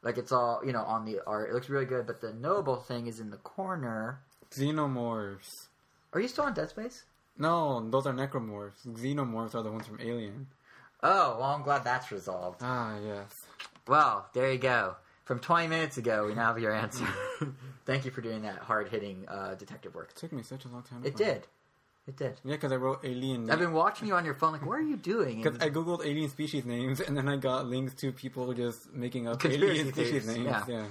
Like 0.03 0.19
it's 0.19 0.33
all 0.33 0.63
you 0.65 0.73
know 0.73 0.83
on 0.83 1.05
the 1.05 1.21
art. 1.27 1.51
It 1.51 1.55
looks 1.55 1.69
really 1.69 1.85
good. 1.85 2.07
But 2.07 2.21
the 2.21 2.33
notable 2.33 2.77
thing 2.77 3.07
is 3.07 3.21
in 3.21 3.31
the 3.31 3.37
corner. 3.37 4.21
Xenomorphs. 4.51 5.67
Are 6.13 6.21
you 6.21 6.29
still 6.29 6.45
on 6.45 6.55
Dead 6.55 6.69
Space? 6.71 7.05
No, 7.39 7.89
those 7.91 8.07
are 8.07 8.13
necromorphs. 8.13 8.87
Xenomorphs 8.87 9.55
are 9.55 9.63
the 9.63 9.71
ones 9.71 9.87
from 9.87 10.01
Alien. 10.01 10.47
Oh 11.03 11.37
well, 11.39 11.51
I'm 11.51 11.63
glad 11.63 11.83
that's 11.85 12.13
resolved. 12.13 12.61
Ah, 12.63 12.97
yes. 13.05 13.47
Well, 13.89 14.29
there 14.35 14.53
you 14.53 14.59
go. 14.59 14.97
From 15.25 15.39
20 15.41 15.69
minutes 15.69 15.97
ago, 15.99 16.27
we 16.27 16.35
now 16.35 16.49
have 16.49 16.59
your 16.59 16.75
answer. 16.75 17.07
Thank 17.87 18.05
you 18.05 18.11
for 18.11 18.21
doing 18.21 18.43
that 18.43 18.59
hard 18.59 18.89
hitting 18.89 19.25
uh, 19.29 19.55
detective 19.55 19.95
work. 19.95 20.11
It 20.11 20.17
took 20.17 20.33
me 20.33 20.43
such 20.43 20.65
a 20.65 20.69
long 20.69 20.83
time. 20.83 21.03
It 21.05 21.17
did. 21.17 21.47
It 22.07 22.17
did. 22.17 22.41
Yeah, 22.45 22.57
because 22.57 22.73
I 22.73 22.77
wrote 22.77 23.01
alien. 23.05 23.49
I've 23.51 23.61
been 23.61 23.73
watching 23.73 24.09
you 24.09 24.15
on 24.15 24.25
your 24.25 24.35
phone, 24.35 24.53
like, 24.53 24.67
what 24.67 24.79
are 24.79 24.83
you 24.83 24.97
doing? 24.97 25.37
Because 25.43 25.61
I 25.61 25.71
googled 25.71 26.05
alien 26.05 26.29
species 26.29 26.65
names, 26.65 27.01
and 27.01 27.17
then 27.17 27.29
I 27.29 27.37
got 27.37 27.67
links 27.67 27.95
to 27.95 28.11
people 28.13 28.53
just 28.53 28.93
making 28.93 29.29
up 29.29 29.39
Conspiracy 29.39 29.79
alien 29.81 29.93
species 29.95 30.25
theories, 30.25 30.27
names. 30.27 30.45
yeah. 30.47 30.65
Yeah. 30.69 30.87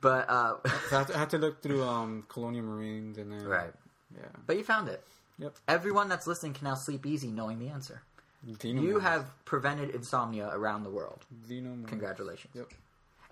but, 0.00 0.28
uh, 0.28 0.54
So 0.90 0.96
I 0.96 0.98
had, 0.98 1.06
to, 1.08 1.14
I 1.14 1.18
had 1.18 1.30
to 1.30 1.38
look 1.38 1.62
through 1.62 1.84
um, 1.84 2.24
colonial 2.28 2.64
marines 2.64 3.16
and 3.18 3.30
then 3.32 3.44
right. 3.44 3.72
Yeah. 4.14 4.22
But 4.46 4.56
you 4.56 4.64
found 4.64 4.88
it. 4.88 5.02
Yep. 5.38 5.54
Everyone 5.68 6.08
that's 6.08 6.26
listening 6.26 6.54
can 6.54 6.64
now 6.64 6.74
sleep 6.74 7.04
easy 7.06 7.28
knowing 7.28 7.58
the 7.58 7.68
answer. 7.68 8.02
Xenomorphs. 8.46 8.82
You 8.82 8.98
have 9.00 9.26
prevented 9.44 9.90
insomnia 9.90 10.48
around 10.52 10.84
the 10.84 10.90
world. 10.90 11.24
Xenomorphs. 11.48 11.88
Congratulations. 11.88 12.54
Yep. 12.54 12.68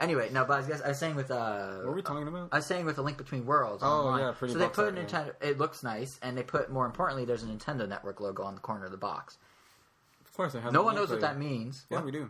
Anyway, 0.00 0.28
no, 0.32 0.44
but 0.44 0.54
I 0.64 0.68
was, 0.68 0.82
I 0.82 0.88
was 0.88 0.98
saying 0.98 1.14
with 1.14 1.30
uh, 1.30 1.76
What 1.76 1.86
were 1.86 1.92
we 1.94 2.02
talking 2.02 2.26
about? 2.26 2.48
I 2.50 2.56
was 2.56 2.66
saying 2.66 2.84
with 2.84 2.98
a 2.98 3.02
link 3.02 3.16
between 3.16 3.46
worlds. 3.46 3.82
Oh, 3.84 4.08
online. 4.08 4.20
yeah, 4.22 4.32
pretty 4.32 4.52
so 4.52 4.58
they 4.58 4.66
put 4.68 4.92
a 4.92 4.96
yeah. 4.96 5.04
Nintendo. 5.06 5.32
It 5.40 5.58
looks 5.58 5.84
nice, 5.84 6.18
and 6.20 6.36
they 6.36 6.42
put 6.42 6.68
more 6.70 6.84
importantly, 6.84 7.24
there's 7.24 7.44
a 7.44 7.46
Nintendo 7.46 7.88
Network 7.88 8.18
logo 8.20 8.42
on 8.42 8.54
the 8.56 8.60
corner 8.60 8.86
of 8.86 8.90
the 8.90 8.96
box. 8.96 9.38
of 10.26 10.36
course, 10.36 10.56
I 10.56 10.60
have. 10.60 10.72
No 10.72 10.82
one 10.82 10.96
knows 10.96 11.10
what 11.10 11.20
that 11.20 11.38
means. 11.38 11.86
Yeah, 11.90 11.98
What? 11.98 12.06
we 12.06 12.10
do. 12.10 12.28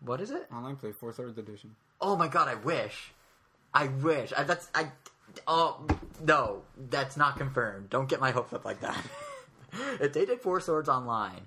what 0.00 0.20
is 0.20 0.30
it? 0.30 0.46
Online 0.52 0.76
play, 0.76 0.92
Four 0.92 1.14
Swords 1.14 1.38
Edition. 1.38 1.74
Oh 2.02 2.16
my 2.16 2.28
god, 2.28 2.48
I 2.48 2.56
wish. 2.56 3.12
I 3.72 3.86
wish. 3.88 4.34
I, 4.36 4.42
that's 4.42 4.68
I. 4.74 4.88
Oh 5.46 5.86
no, 6.22 6.62
that's 6.90 7.16
not 7.16 7.36
confirmed. 7.36 7.90
Don't 7.90 8.08
get 8.08 8.20
my 8.20 8.30
hopes 8.30 8.52
up 8.52 8.64
like 8.64 8.80
that. 8.80 9.02
if 10.00 10.12
they 10.12 10.24
did 10.24 10.40
Four 10.40 10.60
Swords 10.60 10.88
online, 10.88 11.46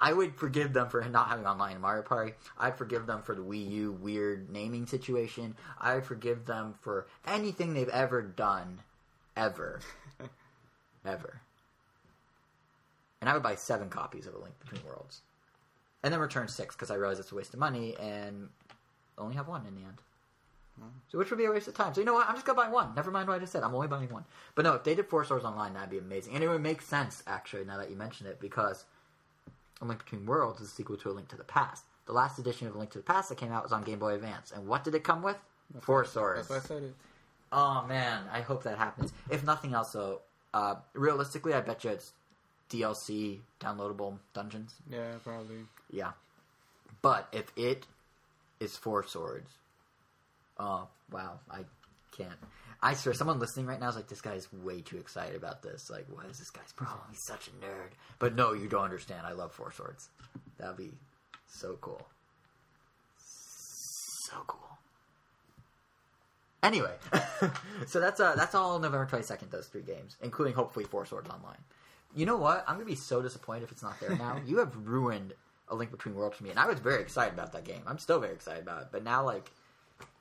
I 0.00 0.12
would 0.12 0.34
forgive 0.34 0.72
them 0.72 0.88
for 0.88 1.00
not 1.02 1.28
having 1.28 1.46
online 1.46 1.76
in 1.76 1.80
Mario 1.80 2.02
Party. 2.02 2.32
I'd 2.58 2.76
forgive 2.76 3.06
them 3.06 3.22
for 3.22 3.34
the 3.34 3.42
Wii 3.42 3.70
U 3.70 3.92
weird 3.92 4.50
naming 4.50 4.86
situation. 4.86 5.56
I 5.80 5.94
would 5.94 6.04
forgive 6.04 6.46
them 6.46 6.74
for 6.80 7.06
anything 7.26 7.72
they've 7.72 7.88
ever 7.88 8.22
done, 8.22 8.80
ever, 9.36 9.80
ever. 11.04 11.40
And 13.20 13.30
I 13.30 13.34
would 13.34 13.44
buy 13.44 13.54
seven 13.54 13.88
copies 13.88 14.26
of 14.26 14.34
A 14.34 14.38
Link 14.38 14.58
Between 14.58 14.84
Worlds, 14.84 15.20
and 16.02 16.12
then 16.12 16.18
return 16.20 16.48
six 16.48 16.74
because 16.74 16.90
I 16.90 16.96
realize 16.96 17.20
it's 17.20 17.30
a 17.30 17.36
waste 17.36 17.54
of 17.54 17.60
money 17.60 17.94
and 18.00 18.48
only 19.16 19.36
have 19.36 19.46
one 19.46 19.64
in 19.66 19.76
the 19.76 19.82
end. 19.82 20.02
So 21.08 21.18
which 21.18 21.30
would 21.30 21.38
be 21.38 21.44
a 21.44 21.50
waste 21.50 21.68
of 21.68 21.74
time. 21.74 21.94
So 21.94 22.00
you 22.00 22.06
know 22.06 22.14
what? 22.14 22.28
I'm 22.28 22.34
just 22.34 22.46
gonna 22.46 22.60
buy 22.60 22.68
one. 22.68 22.94
Never 22.94 23.10
mind 23.10 23.28
what 23.28 23.34
I 23.34 23.38
just 23.38 23.52
said. 23.52 23.62
I'm 23.62 23.74
only 23.74 23.88
buying 23.88 24.08
one. 24.08 24.24
But 24.54 24.64
no, 24.64 24.74
if 24.74 24.84
they 24.84 24.94
did 24.94 25.06
four 25.06 25.24
swords 25.24 25.44
online, 25.44 25.74
that'd 25.74 25.90
be 25.90 25.98
amazing. 25.98 26.34
And 26.34 26.42
it 26.42 26.48
would 26.48 26.62
make 26.62 26.80
sense 26.80 27.22
actually 27.26 27.64
now 27.64 27.76
that 27.76 27.90
you 27.90 27.96
mention 27.96 28.26
it 28.26 28.40
because 28.40 28.86
A 29.80 29.84
Link 29.84 30.02
Between 30.02 30.26
Worlds 30.26 30.60
is 30.60 30.68
a 30.68 30.70
sequel 30.70 30.96
to 30.96 31.10
A 31.10 31.12
Link 31.12 31.28
to 31.28 31.36
the 31.36 31.44
Past. 31.44 31.84
The 32.06 32.12
last 32.12 32.38
edition 32.38 32.66
of 32.66 32.74
A 32.74 32.78
Link 32.78 32.90
to 32.92 32.98
the 32.98 33.04
Past 33.04 33.28
that 33.28 33.38
came 33.38 33.52
out 33.52 33.62
was 33.62 33.72
on 33.72 33.82
Game 33.84 33.98
Boy 33.98 34.14
Advance. 34.14 34.50
And 34.50 34.66
what 34.66 34.82
did 34.84 34.94
it 34.94 35.04
come 35.04 35.22
with? 35.22 35.36
Four 35.80 36.04
swords. 36.04 36.48
That's 36.48 36.68
why 36.68 36.76
I 36.76 36.80
said. 36.80 36.94
Oh 37.52 37.84
man, 37.86 38.22
I 38.32 38.40
hope 38.40 38.62
that 38.64 38.78
happens. 38.78 39.12
If 39.30 39.44
nothing 39.44 39.74
else, 39.74 39.92
though, 39.92 40.20
uh, 40.54 40.76
realistically, 40.94 41.52
I 41.52 41.60
bet 41.60 41.84
you 41.84 41.90
it's 41.90 42.12
DLC 42.70 43.40
downloadable 43.60 44.18
dungeons. 44.32 44.74
Yeah, 44.90 45.12
probably. 45.22 45.66
Yeah. 45.90 46.12
But 47.02 47.28
if 47.32 47.52
it 47.56 47.86
is 48.58 48.76
four 48.76 49.06
swords, 49.06 49.50
oh 50.58 50.88
wow, 51.10 51.40
I 51.50 51.64
can't. 52.16 52.38
I 52.84 52.94
swear, 52.94 53.14
someone 53.14 53.38
listening 53.38 53.66
right 53.66 53.78
now 53.78 53.88
is 53.88 53.96
like, 53.96 54.08
"This 54.08 54.20
guy's 54.20 54.52
way 54.52 54.80
too 54.80 54.98
excited 54.98 55.36
about 55.36 55.62
this. 55.62 55.88
Like, 55.88 56.06
what 56.08 56.26
is 56.26 56.38
this 56.38 56.50
guy's 56.50 56.72
problem? 56.72 57.06
He's 57.10 57.24
such 57.26 57.48
a 57.48 57.64
nerd." 57.64 57.92
But 58.18 58.34
no, 58.34 58.52
you 58.52 58.68
don't 58.68 58.84
understand. 58.84 59.26
I 59.26 59.32
love 59.32 59.52
four 59.52 59.72
swords. 59.72 60.08
That'd 60.58 60.76
be 60.76 60.92
so 61.46 61.78
cool. 61.80 62.06
So 64.26 64.36
cool. 64.46 64.78
Anyway, 66.62 66.94
so 67.86 68.00
that's 68.00 68.20
uh 68.20 68.34
that's 68.36 68.54
all 68.54 68.78
November 68.78 69.06
twenty 69.06 69.24
second. 69.24 69.50
Those 69.50 69.66
three 69.66 69.82
games, 69.82 70.16
including 70.22 70.54
hopefully 70.54 70.84
Four 70.84 71.06
Swords 71.06 71.28
Online. 71.28 71.58
You 72.14 72.26
know 72.26 72.36
what? 72.36 72.64
I'm 72.66 72.74
gonna 72.76 72.84
be 72.84 72.94
so 72.94 73.22
disappointed 73.22 73.64
if 73.64 73.72
it's 73.72 73.82
not 73.82 73.98
there 74.00 74.16
now. 74.16 74.40
you 74.46 74.58
have 74.58 74.74
ruined 74.76 75.34
a 75.68 75.74
Link 75.74 75.90
Between 75.90 76.14
Worlds 76.14 76.36
for 76.36 76.44
me, 76.44 76.50
and 76.50 76.58
I 76.58 76.66
was 76.66 76.78
very 76.78 77.00
excited 77.00 77.34
about 77.34 77.52
that 77.52 77.64
game. 77.64 77.82
I'm 77.86 77.98
still 77.98 78.20
very 78.20 78.34
excited 78.34 78.62
about 78.62 78.82
it, 78.82 78.88
but 78.92 79.02
now 79.02 79.24
like 79.24 79.50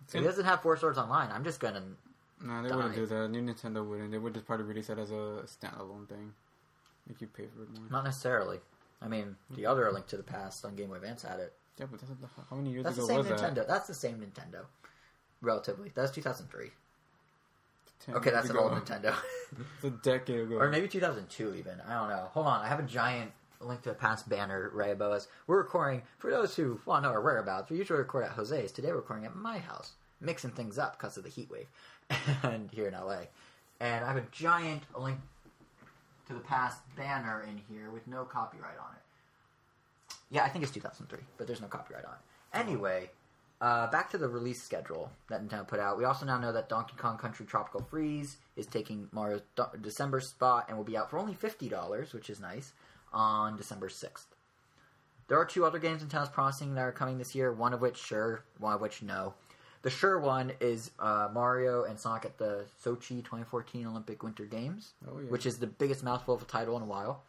if 0.08 0.16
it 0.16 0.24
doesn't 0.24 0.46
have 0.46 0.62
Four 0.62 0.78
Swords 0.78 0.98
Online, 0.98 1.30
I'm 1.32 1.44
just 1.44 1.60
gonna. 1.60 1.84
No, 2.44 2.64
they 2.64 2.76
wouldn't 2.76 2.96
do 2.96 3.06
that. 3.06 3.30
New 3.30 3.42
Nintendo 3.42 3.88
wouldn't. 3.88 4.12
They 4.12 4.18
would 4.18 4.34
just 4.34 4.46
probably 4.46 4.66
release 4.66 4.90
it 4.90 4.98
as 4.98 5.12
a 5.12 5.44
standalone 5.46 6.08
thing. 6.10 6.34
Make 7.08 7.22
you 7.22 7.28
pay 7.28 7.46
for 7.56 7.64
it 7.64 7.70
more. 7.78 7.90
Not 7.90 8.04
necessarily. 8.04 8.60
I 9.02 9.08
mean, 9.08 9.36
the 9.56 9.66
other 9.66 9.92
Link 9.92 10.08
to 10.08 10.18
the 10.18 10.24
Past 10.24 10.64
on 10.66 10.76
Game 10.76 10.90
Boy 10.90 10.96
Advance 10.96 11.24
had 11.24 11.40
it. 11.40 11.54
Yeah, 11.80 11.86
but 11.90 12.00
that's, 12.00 12.12
how 12.50 12.56
many 12.56 12.72
years 12.72 12.84
That's 12.84 12.98
the 12.98 13.06
same 13.06 13.18
was 13.18 13.28
Nintendo. 13.28 13.56
that? 13.56 13.68
That's 13.68 13.88
the 13.88 13.94
same 13.94 14.18
Nintendo. 14.20 14.66
Relatively, 15.42 15.92
that's 15.96 16.12
2003. 16.12 16.70
10 18.06 18.16
Okay, 18.16 18.30
that's 18.30 18.50
an 18.50 18.58
old 18.58 18.74
Nintendo. 18.74 19.16
It's 19.76 19.84
a 19.84 19.90
decade 19.90 20.40
ago. 20.40 20.56
or 20.56 20.70
maybe 20.70 20.88
2002 20.88 21.56
even. 21.56 21.82
I 21.86 21.94
don't 21.94 22.10
know. 22.10 22.30
Hold 22.32 22.48
on, 22.48 22.62
I 22.62 22.68
have 22.68 22.80
a 22.80 22.84
giant 22.84 23.32
link 23.66 23.82
to 23.84 23.90
the 23.90 23.96
past 23.96 24.28
banner, 24.30 24.70
Ray 24.74 24.94
Boas. 24.94 25.28
We're 25.48 25.58
recording, 25.58 26.02
for 26.18 26.32
those 26.32 26.56
who 26.56 26.80
want 26.86 27.04
to 27.04 27.10
know 27.10 27.14
our 27.16 27.22
whereabouts, 27.22 27.70
we 27.70 27.78
usually 27.78 28.00
record 28.00 28.26
at 28.26 28.32
Jose's. 28.32 28.72
Today 28.72 28.90
we're 28.90 28.98
recording 28.98 29.26
at 29.26 29.36
my 29.36 29.60
house, 29.60 29.94
mixing 30.20 30.52
things 30.52 30.78
up 30.78 30.98
because 30.98 31.18
of 31.18 31.24
the 31.24 31.30
heat 31.30 31.50
wave 31.50 31.68
and 32.44 32.70
here 32.72 32.88
in 32.88 32.94
LA. 32.94 33.24
And 33.80 34.04
I 34.04 34.08
have 34.08 34.18
a 34.18 34.26
giant 34.32 34.84
link 34.98 35.18
to 36.28 36.34
the 36.34 36.40
past 36.40 36.80
banner 36.96 37.44
in 37.44 37.62
here 37.70 37.90
with 37.92 38.08
no 38.08 38.24
copyright 38.24 38.78
on 38.80 38.96
it. 38.96 40.16
Yeah, 40.30 40.44
I 40.44 40.50
think 40.50 40.64
it's 40.64 40.74
2003, 40.74 41.20
but 41.38 41.48
there's 41.48 41.62
no 41.62 41.68
copyright 41.68 42.06
on 42.06 42.14
it. 42.14 42.58
Anyway, 42.58 43.10
uh, 43.62 43.88
back 43.92 44.10
to 44.10 44.18
the 44.18 44.28
release 44.28 44.62
schedule 44.62 45.12
that 45.30 45.46
Nintendo 45.46 45.68
put 45.68 45.80
out. 45.80 45.98
We 45.98 46.06
also 46.06 46.26
now 46.26 46.40
know 46.40 46.52
that 46.52 46.68
Donkey 46.70 46.94
Kong 46.98 47.18
Country 47.18 47.46
Tropical 47.46 47.82
Freeze 47.82 48.38
is 48.56 48.66
taking 48.66 49.08
Mario's 49.12 49.42
Do- 49.56 49.66
December 49.82 50.20
spot 50.20 50.66
and 50.68 50.78
will 50.78 50.84
be 50.84 50.98
out 50.98 51.10
for 51.10 51.20
only 51.20 51.34
$50, 51.34 52.14
which 52.14 52.30
is 52.30 52.40
nice, 52.40 52.74
on 53.14 53.58
December 53.58 53.90
6th. 53.90 54.26
There 55.28 55.38
are 55.40 55.46
two 55.46 55.66
other 55.66 55.80
games 55.80 56.04
Nintendo's 56.04 56.30
promising 56.30 56.76
that 56.76 56.82
are 56.82 56.92
coming 56.92 57.18
this 57.18 57.34
year, 57.36 57.52
one 57.54 57.74
of 57.74 57.82
which 57.82 57.98
sure, 57.98 58.44
one 58.60 58.74
of 58.74 58.82
which 58.82 59.02
no. 59.02 59.34
The 59.82 59.90
sure 59.90 60.20
one 60.20 60.52
is 60.60 60.92
uh, 61.00 61.30
Mario 61.34 61.84
and 61.86 61.98
Sonic 62.00 62.26
at 62.26 62.38
the 62.38 62.66
Sochi 62.84 63.18
2014 63.24 63.88
Olympic 63.88 64.22
Winter 64.24 64.46
Games, 64.46 64.92
Oh, 65.08 65.20
yeah. 65.20 65.30
which 65.30 65.46
is 65.46 65.58
the 65.58 65.68
biggest 65.68 66.04
mouthful 66.04 66.36
of 66.36 66.42
a 66.42 66.46
title 66.46 66.76
in 66.78 66.84
a 66.84 66.86
while. 66.86 67.24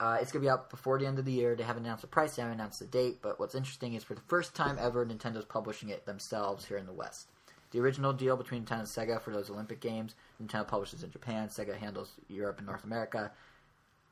Uh, 0.00 0.18
it's 0.20 0.32
going 0.32 0.42
to 0.42 0.46
be 0.46 0.50
out 0.50 0.70
before 0.70 0.98
the 0.98 1.06
end 1.06 1.18
of 1.18 1.24
the 1.24 1.32
year. 1.32 1.54
They 1.54 1.62
haven't 1.62 1.84
announced 1.84 2.02
the 2.02 2.08
price, 2.08 2.36
they 2.36 2.42
haven't 2.42 2.58
announced 2.58 2.78
the 2.78 2.86
date, 2.86 3.18
but 3.20 3.38
what's 3.38 3.54
interesting 3.54 3.94
is 3.94 4.02
for 4.02 4.14
the 4.14 4.20
first 4.22 4.54
time 4.54 4.76
ever, 4.80 5.04
Nintendo's 5.04 5.44
publishing 5.44 5.88
it 5.90 6.06
themselves 6.06 6.64
here 6.64 6.78
in 6.78 6.86
the 6.86 6.92
West. 6.92 7.26
The 7.72 7.80
original 7.80 8.12
deal 8.12 8.36
between 8.36 8.64
Nintendo 8.64 8.78
and 8.80 8.88
Sega 8.88 9.20
for 9.20 9.32
those 9.32 9.50
Olympic 9.50 9.80
Games, 9.80 10.14
Nintendo 10.42 10.66
publishes 10.66 11.02
in 11.02 11.10
Japan, 11.10 11.48
Sega 11.48 11.76
handles 11.76 12.12
Europe 12.28 12.58
and 12.58 12.66
North 12.66 12.84
America. 12.84 13.32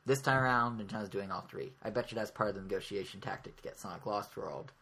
This 0.04 0.20
time 0.20 0.42
around, 0.42 0.80
Nintendo's 0.80 1.08
doing 1.08 1.30
all 1.30 1.42
three. 1.42 1.72
I 1.82 1.90
bet 1.90 2.10
you 2.10 2.16
that's 2.16 2.30
part 2.30 2.48
of 2.50 2.56
the 2.56 2.62
negotiation 2.62 3.20
tactic 3.20 3.56
to 3.56 3.62
get 3.62 3.78
Sonic 3.78 4.04
Lost 4.04 4.36
World, 4.36 4.72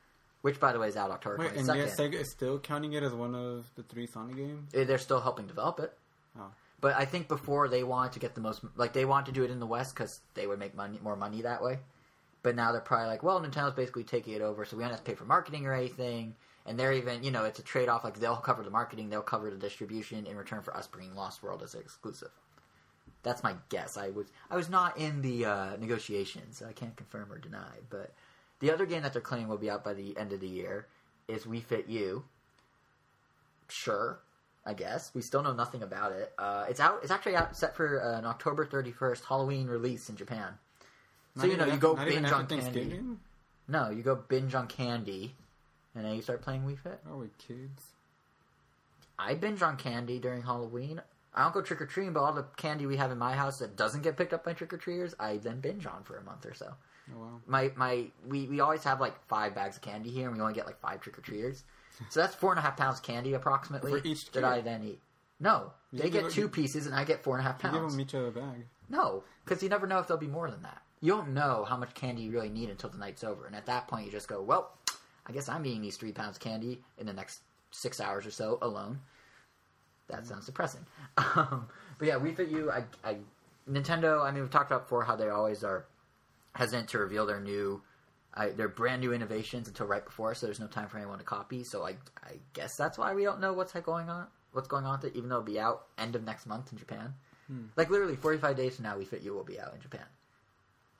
which, 0.41 0.59
by 0.59 0.73
the 0.73 0.79
way, 0.79 0.89
is 0.89 0.97
out 0.97 1.11
October 1.11 1.39
Wait, 1.39 1.53
and 1.53 1.66
yet 1.66 1.89
Sega 1.89 2.14
is 2.14 2.31
still 2.31 2.59
counting 2.59 2.95
it 2.95 3.03
as 3.03 3.12
one 3.12 3.35
of 3.35 3.66
the 3.77 3.83
three 3.83 4.07
Sonic 4.07 4.37
games? 4.37 4.75
Eh, 4.75 4.85
They're 4.85 4.97
still 4.99 5.21
helping 5.21 5.47
develop 5.47 5.79
it. 5.81 5.93
Oh. 6.39 6.51
But 6.81 6.97
I 6.97 7.05
think 7.05 7.29
before 7.29 7.68
they 7.68 7.83
wanted 7.85 8.12
to 8.12 8.18
get 8.21 8.35
the 8.35 8.41
most, 8.41 8.62
like 8.77 8.95
they 8.95 9.05
wanted 9.05 9.27
to 9.27 9.33
do 9.33 9.45
it 9.45 9.51
in 9.51 9.61
the 9.61 9.66
West 9.66 9.95
because 9.95 10.21
they 10.33 10.47
would 10.47 10.59
make 10.59 10.75
money, 10.75 10.99
more 11.03 11.16
money 11.16 11.43
that 11.43 11.62
way. 11.62 11.81
But 12.43 12.57
now 12.57 12.73
they're 12.73 12.81
probably 12.81 13.09
like, 13.09 13.23
well, 13.23 13.39
Nintendo's 13.39 13.75
basically 13.75 14.05
taking 14.05 14.33
it 14.33 14.41
over, 14.41 14.64
so 14.64 14.79
we 14.79 14.83
don't 14.83 14.93
have 14.93 15.05
to 15.05 15.11
pay 15.11 15.14
for 15.14 15.27
marketing 15.27 15.66
or 15.66 15.75
anything. 15.75 16.35
And 16.64 16.79
they're 16.79 16.95
even, 16.95 17.23
you 17.23 17.31
know, 17.31 17.45
it's 17.45 17.59
a 17.59 17.62
trade 17.62 17.91
off. 17.91 18.05
Like 18.05 18.18
they'll 18.18 18.37
cover 18.37 18.62
the 18.62 18.71
marketing, 18.71 19.11
they'll 19.11 19.21
cover 19.21 19.51
the 19.51 19.57
distribution 19.57 20.27
in 20.27 20.39
return 20.39 20.62
for 20.62 20.75
us 20.75 20.87
bringing 20.87 21.14
Lost 21.14 21.43
World 21.43 21.62
as 21.62 21.75
an 21.75 21.81
exclusive. 21.81 22.31
That's 23.23 23.43
my 23.43 23.55
guess. 23.68 23.97
I 23.97 24.11
was 24.11 24.27
I 24.51 24.57
was 24.57 24.71
not 24.71 24.97
in 24.97 25.23
the 25.23 25.45
uh, 25.45 25.77
negotiations, 25.77 26.59
so 26.59 26.66
I 26.66 26.73
can't 26.73 26.97
confirm 26.97 27.31
or 27.31 27.39
deny. 27.39 27.79
But 27.91 28.12
the 28.61 28.71
other 28.71 28.87
game 28.87 29.03
that 29.03 29.12
they're 29.12 29.23
claiming 29.23 29.49
will 29.49 29.59
be 29.59 29.71
out 29.71 29.85
by 29.85 29.95
the 29.95 30.16
end 30.16 30.33
of 30.33 30.41
the 30.41 30.49
year 30.49 30.87
is 31.29 31.45
Wii 31.45 31.62
Fit 31.62 31.89
U. 31.89 32.25
Sure, 33.68 34.18
I 34.64 34.73
guess 34.73 35.11
we 35.14 35.21
still 35.23 35.43
know 35.43 35.53
nothing 35.53 35.83
about 35.83 36.12
it. 36.12 36.33
Uh, 36.39 36.64
it's 36.68 36.81
out. 36.81 37.01
It's 37.03 37.11
actually 37.12 37.37
out 37.37 37.57
set 37.57 37.77
for 37.77 38.03
uh, 38.03 38.18
an 38.18 38.25
October 38.25 38.64
thirty 38.64 38.91
first 38.91 39.25
Halloween 39.25 39.66
release 39.66 40.09
in 40.09 40.16
Japan. 40.16 40.55
So 41.37 41.43
Not 41.43 41.51
you 41.51 41.57
know, 41.59 41.66
you 41.66 41.79
go 41.79 41.95
binge 41.95 42.33
on 42.33 42.47
candy. 42.47 43.01
No, 43.68 43.91
you 43.91 44.03
go 44.03 44.16
binge 44.16 44.55
on 44.55 44.66
candy, 44.66 45.35
and 45.95 46.05
then 46.05 46.14
you 46.14 46.23
start 46.23 46.43
playing 46.43 46.62
Wii 46.62 46.79
Fit. 46.79 47.01
Oh, 47.11 47.18
we 47.18 47.29
kids. 47.39 47.93
I 49.18 49.35
binge 49.35 49.61
on 49.61 49.77
candy 49.77 50.18
during 50.18 50.43
Halloween. 50.43 51.03
I 51.35 51.43
don't 51.45 51.55
go 51.55 51.62
trick 51.62 51.81
or 51.81 51.87
treating, 51.87 52.12
but 52.12 52.20
all 52.20 52.33
the 52.33 52.45
candy 52.57 52.87
we 52.87 52.97
have 52.97 53.11
in 53.12 53.18
my 53.18 53.35
house 53.35 53.59
that 53.59 53.76
doesn't 53.76 54.03
get 54.03 54.16
picked 54.16 54.33
up 54.33 54.45
by 54.45 54.53
trick 54.53 54.72
or 54.72 54.78
treaters, 54.78 55.14
I 55.20 55.37
then 55.37 55.61
binge 55.61 55.87
on 55.87 56.03
for 56.03 56.16
a 56.16 56.22
month 56.24 56.45
or 56.45 56.55
so. 56.55 56.74
Oh, 57.14 57.20
wow. 57.20 57.41
My 57.47 57.72
my 57.76 58.07
we, 58.26 58.47
we 58.47 58.61
always 58.61 58.83
have 58.85 59.01
like 59.01 59.14
five 59.26 59.55
bags 59.55 59.76
of 59.76 59.83
candy 59.83 60.11
here, 60.11 60.28
and 60.28 60.37
we 60.37 60.43
only 60.43 60.55
get 60.55 60.66
like 60.66 60.81
five 60.81 61.01
trick 61.01 61.18
or 61.18 61.22
treaters. 61.22 61.62
So 62.09 62.20
that's 62.20 62.35
four 62.35 62.51
and 62.51 62.59
a 62.59 62.62
half 62.62 62.76
pounds 62.76 62.99
candy 63.01 63.35
approximately 63.35 63.93
For 64.01 64.07
each 64.07 64.24
that 64.26 64.41
kid? 64.41 64.45
I 64.45 64.61
then 64.61 64.83
eat. 64.85 65.01
No, 65.39 65.72
You 65.93 66.01
they 66.01 66.11
get 66.11 66.22
them- 66.24 66.33
two 66.33 66.49
pieces, 66.49 66.87
and 66.87 66.95
I 66.95 67.05
get 67.05 67.22
four 67.24 67.37
and 67.37 67.47
a 67.47 67.51
half 67.51 67.62
You 67.62 67.70
give 67.70 67.81
them 67.91 68.01
each 68.01 68.14
a 68.14 68.31
bag. 68.31 68.66
No, 68.89 69.22
because 69.45 69.62
you 69.62 69.68
never 69.68 69.87
know 69.87 69.99
if 69.99 70.07
there'll 70.07 70.20
be 70.20 70.26
more 70.26 70.51
than 70.51 70.62
that. 70.62 70.83
You 71.01 71.12
don't 71.12 71.28
know 71.33 71.64
how 71.66 71.76
much 71.78 71.95
candy 71.95 72.22
you 72.22 72.33
really 72.33 72.51
need 72.51 72.68
until 72.70 72.91
the 72.91 72.99
night's 72.99 73.24
over, 73.24 73.47
and 73.47 73.55
at 73.57 73.66
that 73.66 73.89
point, 73.89 74.05
you 74.05 74.12
just 74.12 74.28
go, 74.28 74.43
"Well, 74.43 74.70
I 75.26 75.33
guess 75.33 75.49
I'm 75.49 75.64
eating 75.64 75.81
these 75.83 75.97
three 75.97 76.12
pounds 76.12 76.37
of 76.37 76.43
candy 76.43 76.83
in 76.99 77.07
the 77.07 77.12
next 77.12 77.41
six 77.70 78.01
hours 78.01 78.26
or 78.26 78.31
so 78.31 78.59
alone." 78.61 79.01
That 80.11 80.27
sounds 80.27 80.47
depressing. 80.47 80.87
Um, 81.37 81.69
but 81.99 82.09
yeah, 82.09 82.15
Wii 82.15 82.35
Fit 82.35 82.49
U, 82.49 82.71
I, 82.71 82.85
I, 83.05 83.17
Nintendo. 83.71 84.25
I 84.25 84.31
mean, 84.31 84.43
we've 84.43 84.51
talked 84.51 84.71
about 84.71 84.85
before 84.85 85.05
how 85.05 85.17
they 85.17 85.29
always 85.29 85.63
are 85.63 85.85
hesitant 86.55 86.89
to 86.91 86.99
reveal 86.99 87.27
their 87.27 87.41
new, 87.41 87.83
I, 88.33 88.49
their 88.49 88.69
brand 88.69 89.03
new 89.03 89.13
innovations 89.13 89.69
until 89.69 89.87
right 89.87 90.05
before, 90.05 90.35
so 90.35 90.47
there's 90.47 90.61
no 90.61 90.67
time 90.67 90.89
for 90.89 90.97
anyone 90.97 91.19
to 91.19 91.25
copy. 91.25 91.63
So 91.65 91.85
I, 91.85 91.91
I 92.25 92.39
guess 92.55 92.75
that's 92.77 92.97
why 92.97 93.13
we 93.15 93.25
don't 93.25 93.41
know 93.41 93.53
what's 93.53 93.73
going 93.73 94.09
on, 94.09 94.29
what's 94.53 94.69
going 94.69 94.87
on 94.87 95.01
with 95.01 95.13
it, 95.13 95.17
even 95.17 95.29
though 95.29 95.37
it'll 95.37 95.47
be 95.47 95.61
out 95.61 95.87
end 95.99 96.17
of 96.17 96.25
next 96.25 96.47
month 96.47 96.73
in 96.73 96.79
Japan. 96.79 97.13
Like 97.77 97.91
literally 97.91 98.17
45 98.17 98.57
days 98.57 98.77
from 98.77 98.85
now, 98.85 98.97
Wii 98.97 99.07
Fit 99.07 99.23
U 99.23 99.35
will 99.35 99.45
be 99.45 99.61
out 99.61 99.75
in 99.75 99.81
Japan. 99.81 100.07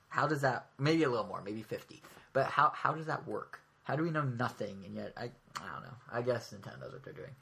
How 0.09 0.27
does 0.27 0.43
that? 0.43 0.67
Maybe 0.79 1.05
a 1.05 1.09
little 1.09 1.27
more, 1.27 1.41
maybe 1.43 1.63
50. 1.63 2.03
But 2.33 2.47
how 2.47 2.73
how 2.75 2.93
does 2.93 3.07
that 3.07 3.27
work? 3.27 3.61
How 3.85 3.97
do 3.97 4.03
we 4.03 4.11
know 4.11 4.23
nothing 4.23 4.83
and 4.85 4.95
yet 4.97 5.13
I 5.17 5.25
I 5.25 5.73
don't 5.73 5.83
know. 5.83 5.97
I 6.13 6.23
guess 6.23 6.53
Nintendo 6.53 6.81
knows 6.81 6.93
what 6.93 7.05
they're 7.05 7.13
doing. 7.15 7.35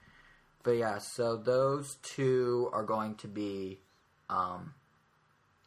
But 0.62 0.72
yeah, 0.72 0.98
so 0.98 1.36
those 1.36 1.96
two 2.02 2.68
are 2.72 2.84
going 2.84 3.14
to 3.16 3.28
be 3.28 3.80
um, 4.28 4.74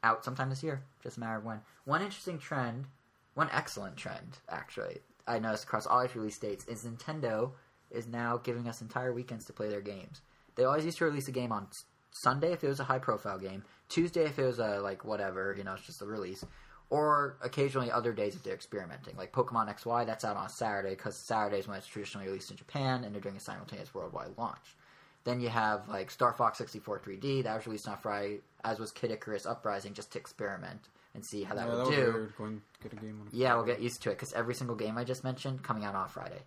out 0.04 0.24
sometime 0.24 0.50
this 0.50 0.64
year. 0.64 0.84
Just 1.02 1.18
a 1.18 1.20
matter 1.20 1.38
of 1.38 1.46
when. 1.46 1.62
One 1.86 2.02
interesting 2.02 2.40
trend, 2.40 2.86
one 3.34 3.50
excellent 3.52 3.98
trend 3.98 4.40
actually, 4.50 5.00
I 5.28 5.40
noticed 5.40 5.64
across 5.64 5.86
all 5.86 6.02
its 6.02 6.16
release 6.16 6.38
dates 6.38 6.66
is 6.66 6.84
Nintendo 6.84 7.52
is 7.90 8.08
now 8.08 8.38
giving 8.38 8.68
us 8.68 8.82
entire 8.82 9.14
weekends 9.14 9.46
to 9.46 9.54
play 9.54 9.70
their 9.70 9.82
games. 9.82 10.22
They 10.56 10.64
always 10.64 10.86
used 10.86 10.98
to 11.00 11.06
release 11.06 11.28
a 11.28 11.32
game 11.32 11.52
on 11.52 11.68
Sunday 12.12 12.52
if 12.52 12.64
it 12.64 12.68
was 12.68 12.80
a 12.80 12.86
high 12.86 13.00
profile 13.00 13.40
game, 13.40 13.64
Tuesday 13.90 14.26
if 14.26 14.38
it 14.38 14.46
was 14.46 14.60
a 14.60 14.80
like 14.82 15.06
whatever, 15.06 15.56
you 15.58 15.64
know, 15.64 15.74
it's 15.74 15.86
just 15.86 16.02
a 16.02 16.06
release, 16.06 16.44
or 16.90 17.38
occasionally 17.42 17.90
other 17.92 18.12
days 18.12 18.36
if 18.36 18.44
they're 18.44 18.54
experimenting. 18.54 19.16
Like 19.16 19.32
Pokemon 19.32 19.74
XY, 19.74 20.06
that's 20.06 20.26
out 20.26 20.36
on 20.36 20.50
Saturday 20.50 20.90
because 20.90 21.16
Saturday 21.16 21.60
is 21.60 21.68
when 21.68 21.78
it's 21.78 21.88
traditionally 21.88 22.28
released 22.28 22.52
in 22.52 22.58
Japan, 22.58 23.04
and 23.04 23.14
they're 23.14 23.22
doing 23.22 23.38
a 23.38 23.40
simultaneous 23.40 23.94
worldwide 23.94 24.38
launch. 24.38 24.76
Then 25.24 25.40
you 25.40 25.50
have 25.50 25.88
like 25.88 26.10
Star 26.10 26.34
Fox 26.34 26.58
64 26.58 27.00
3D 27.00 27.44
that 27.44 27.56
was 27.56 27.66
released 27.68 27.88
on 27.88 27.98
Friday, 27.98 28.40
as 28.64 28.80
was 28.80 28.92
Kid 28.92 29.12
Icarus 29.12 29.46
Uprising, 29.46 29.94
just 29.94 30.12
to 30.14 30.20
experiment 30.20 30.90
and 31.14 31.24
see 31.24 31.44
how 31.44 31.56
that 31.56 31.68
yeah, 31.68 31.76
would 31.76 31.86
that 31.88 31.96
do. 31.96 32.12
weird. 32.14 32.38
Going 32.38 32.62
get 32.82 32.94
a 32.94 32.96
game 32.96 33.20
on. 33.22 33.28
Yeah, 33.32 33.56
we'll 33.56 33.66
get 33.66 33.82
used 33.82 34.02
to 34.04 34.10
it 34.10 34.14
because 34.14 34.34
every 34.34 34.56
single 34.56 34.76
game 34.76 34.98
I 34.98 35.04
just 35.04 35.24
mentioned 35.24 35.62
coming 35.64 35.84
out 35.86 35.94
on 35.94 36.08
Friday, 36.10 36.42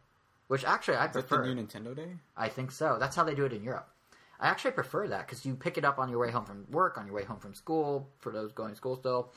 which 0.48 0.64
actually 0.64 0.96
I 0.96 1.06
Is 1.06 1.12
that 1.12 1.28
the 1.28 1.36
prefer. 1.36 1.54
new 1.54 1.62
Nintendo 1.62 1.94
Day? 1.94 2.08
I 2.36 2.48
think 2.48 2.72
so. 2.72 2.96
That's 2.98 3.14
how 3.14 3.24
they 3.24 3.34
do 3.34 3.44
it 3.44 3.52
in 3.52 3.62
Europe. 3.62 3.88
I 4.40 4.48
actually 4.48 4.72
prefer 4.72 5.06
that 5.08 5.26
because 5.26 5.46
you 5.46 5.54
pick 5.54 5.78
it 5.78 5.84
up 5.84 5.98
on 5.98 6.08
your 6.08 6.18
way 6.18 6.30
home 6.30 6.44
from 6.44 6.66
work, 6.70 6.98
on 6.98 7.06
your 7.06 7.14
way 7.14 7.22
home 7.24 7.38
from 7.38 7.54
school, 7.54 8.08
for 8.18 8.32
those 8.32 8.52
going 8.52 8.70
to 8.70 8.76
school 8.76 8.96
still, 8.96 9.32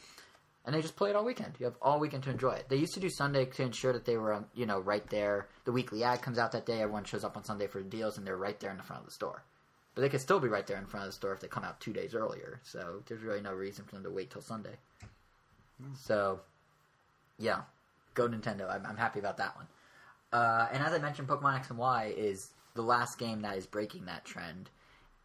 and 0.67 0.75
they 0.75 0.81
just 0.81 0.97
play 0.97 1.09
it 1.09 1.15
all 1.15 1.23
weekend. 1.23 1.53
You 1.59 1.65
have 1.65 1.77
all 1.81 1.97
weekend 1.97 2.23
to 2.23 2.29
enjoy 2.29 2.51
it. 2.51 2.67
They 2.67 2.75
used 2.75 2.93
to 2.95 2.99
do 2.99 3.09
Sunday 3.09 3.45
to 3.45 3.63
ensure 3.63 3.93
that 3.93 4.03
they 4.03 4.17
were, 4.17 4.33
um, 4.33 4.47
you 4.53 4.65
know, 4.65 4.81
right 4.81 5.09
there. 5.09 5.47
The 5.63 5.71
weekly 5.71 6.03
ad 6.03 6.21
comes 6.21 6.37
out 6.37 6.51
that 6.51 6.65
day. 6.65 6.81
Everyone 6.81 7.05
shows 7.05 7.23
up 7.23 7.37
on 7.37 7.45
Sunday 7.45 7.67
for 7.67 7.81
the 7.81 7.89
deals, 7.89 8.17
and 8.17 8.27
they're 8.27 8.35
right 8.35 8.59
there 8.59 8.71
in 8.71 8.77
the 8.77 8.83
front 8.83 8.99
of 8.99 9.05
the 9.05 9.13
store. 9.13 9.45
But 9.95 10.01
they 10.01 10.09
could 10.09 10.19
still 10.19 10.41
be 10.41 10.49
right 10.49 10.67
there 10.67 10.77
in 10.77 10.85
front 10.85 11.05
of 11.05 11.09
the 11.09 11.15
store 11.15 11.31
if 11.31 11.39
they 11.39 11.47
come 11.47 11.63
out 11.63 11.79
two 11.79 11.93
days 11.93 12.13
earlier. 12.13 12.59
So 12.63 13.01
there's 13.07 13.23
really 13.23 13.39
no 13.41 13.53
reason 13.53 13.85
for 13.85 13.95
them 13.95 14.03
to 14.03 14.09
wait 14.09 14.29
till 14.29 14.41
Sunday. 14.41 14.75
So, 15.95 16.41
yeah, 17.39 17.61
go 18.13 18.27
Nintendo. 18.27 18.69
I'm, 18.69 18.85
I'm 18.85 18.97
happy 18.97 19.19
about 19.19 19.37
that 19.37 19.55
one. 19.55 19.67
Uh, 20.33 20.67
and 20.73 20.83
as 20.83 20.91
I 20.91 20.97
mentioned, 20.97 21.29
Pokemon 21.29 21.55
X 21.55 21.69
and 21.69 21.79
Y 21.79 22.13
is 22.17 22.51
the 22.75 22.81
last 22.81 23.17
game 23.17 23.41
that 23.43 23.55
is 23.55 23.65
breaking 23.65 24.05
that 24.05 24.25
trend. 24.25 24.69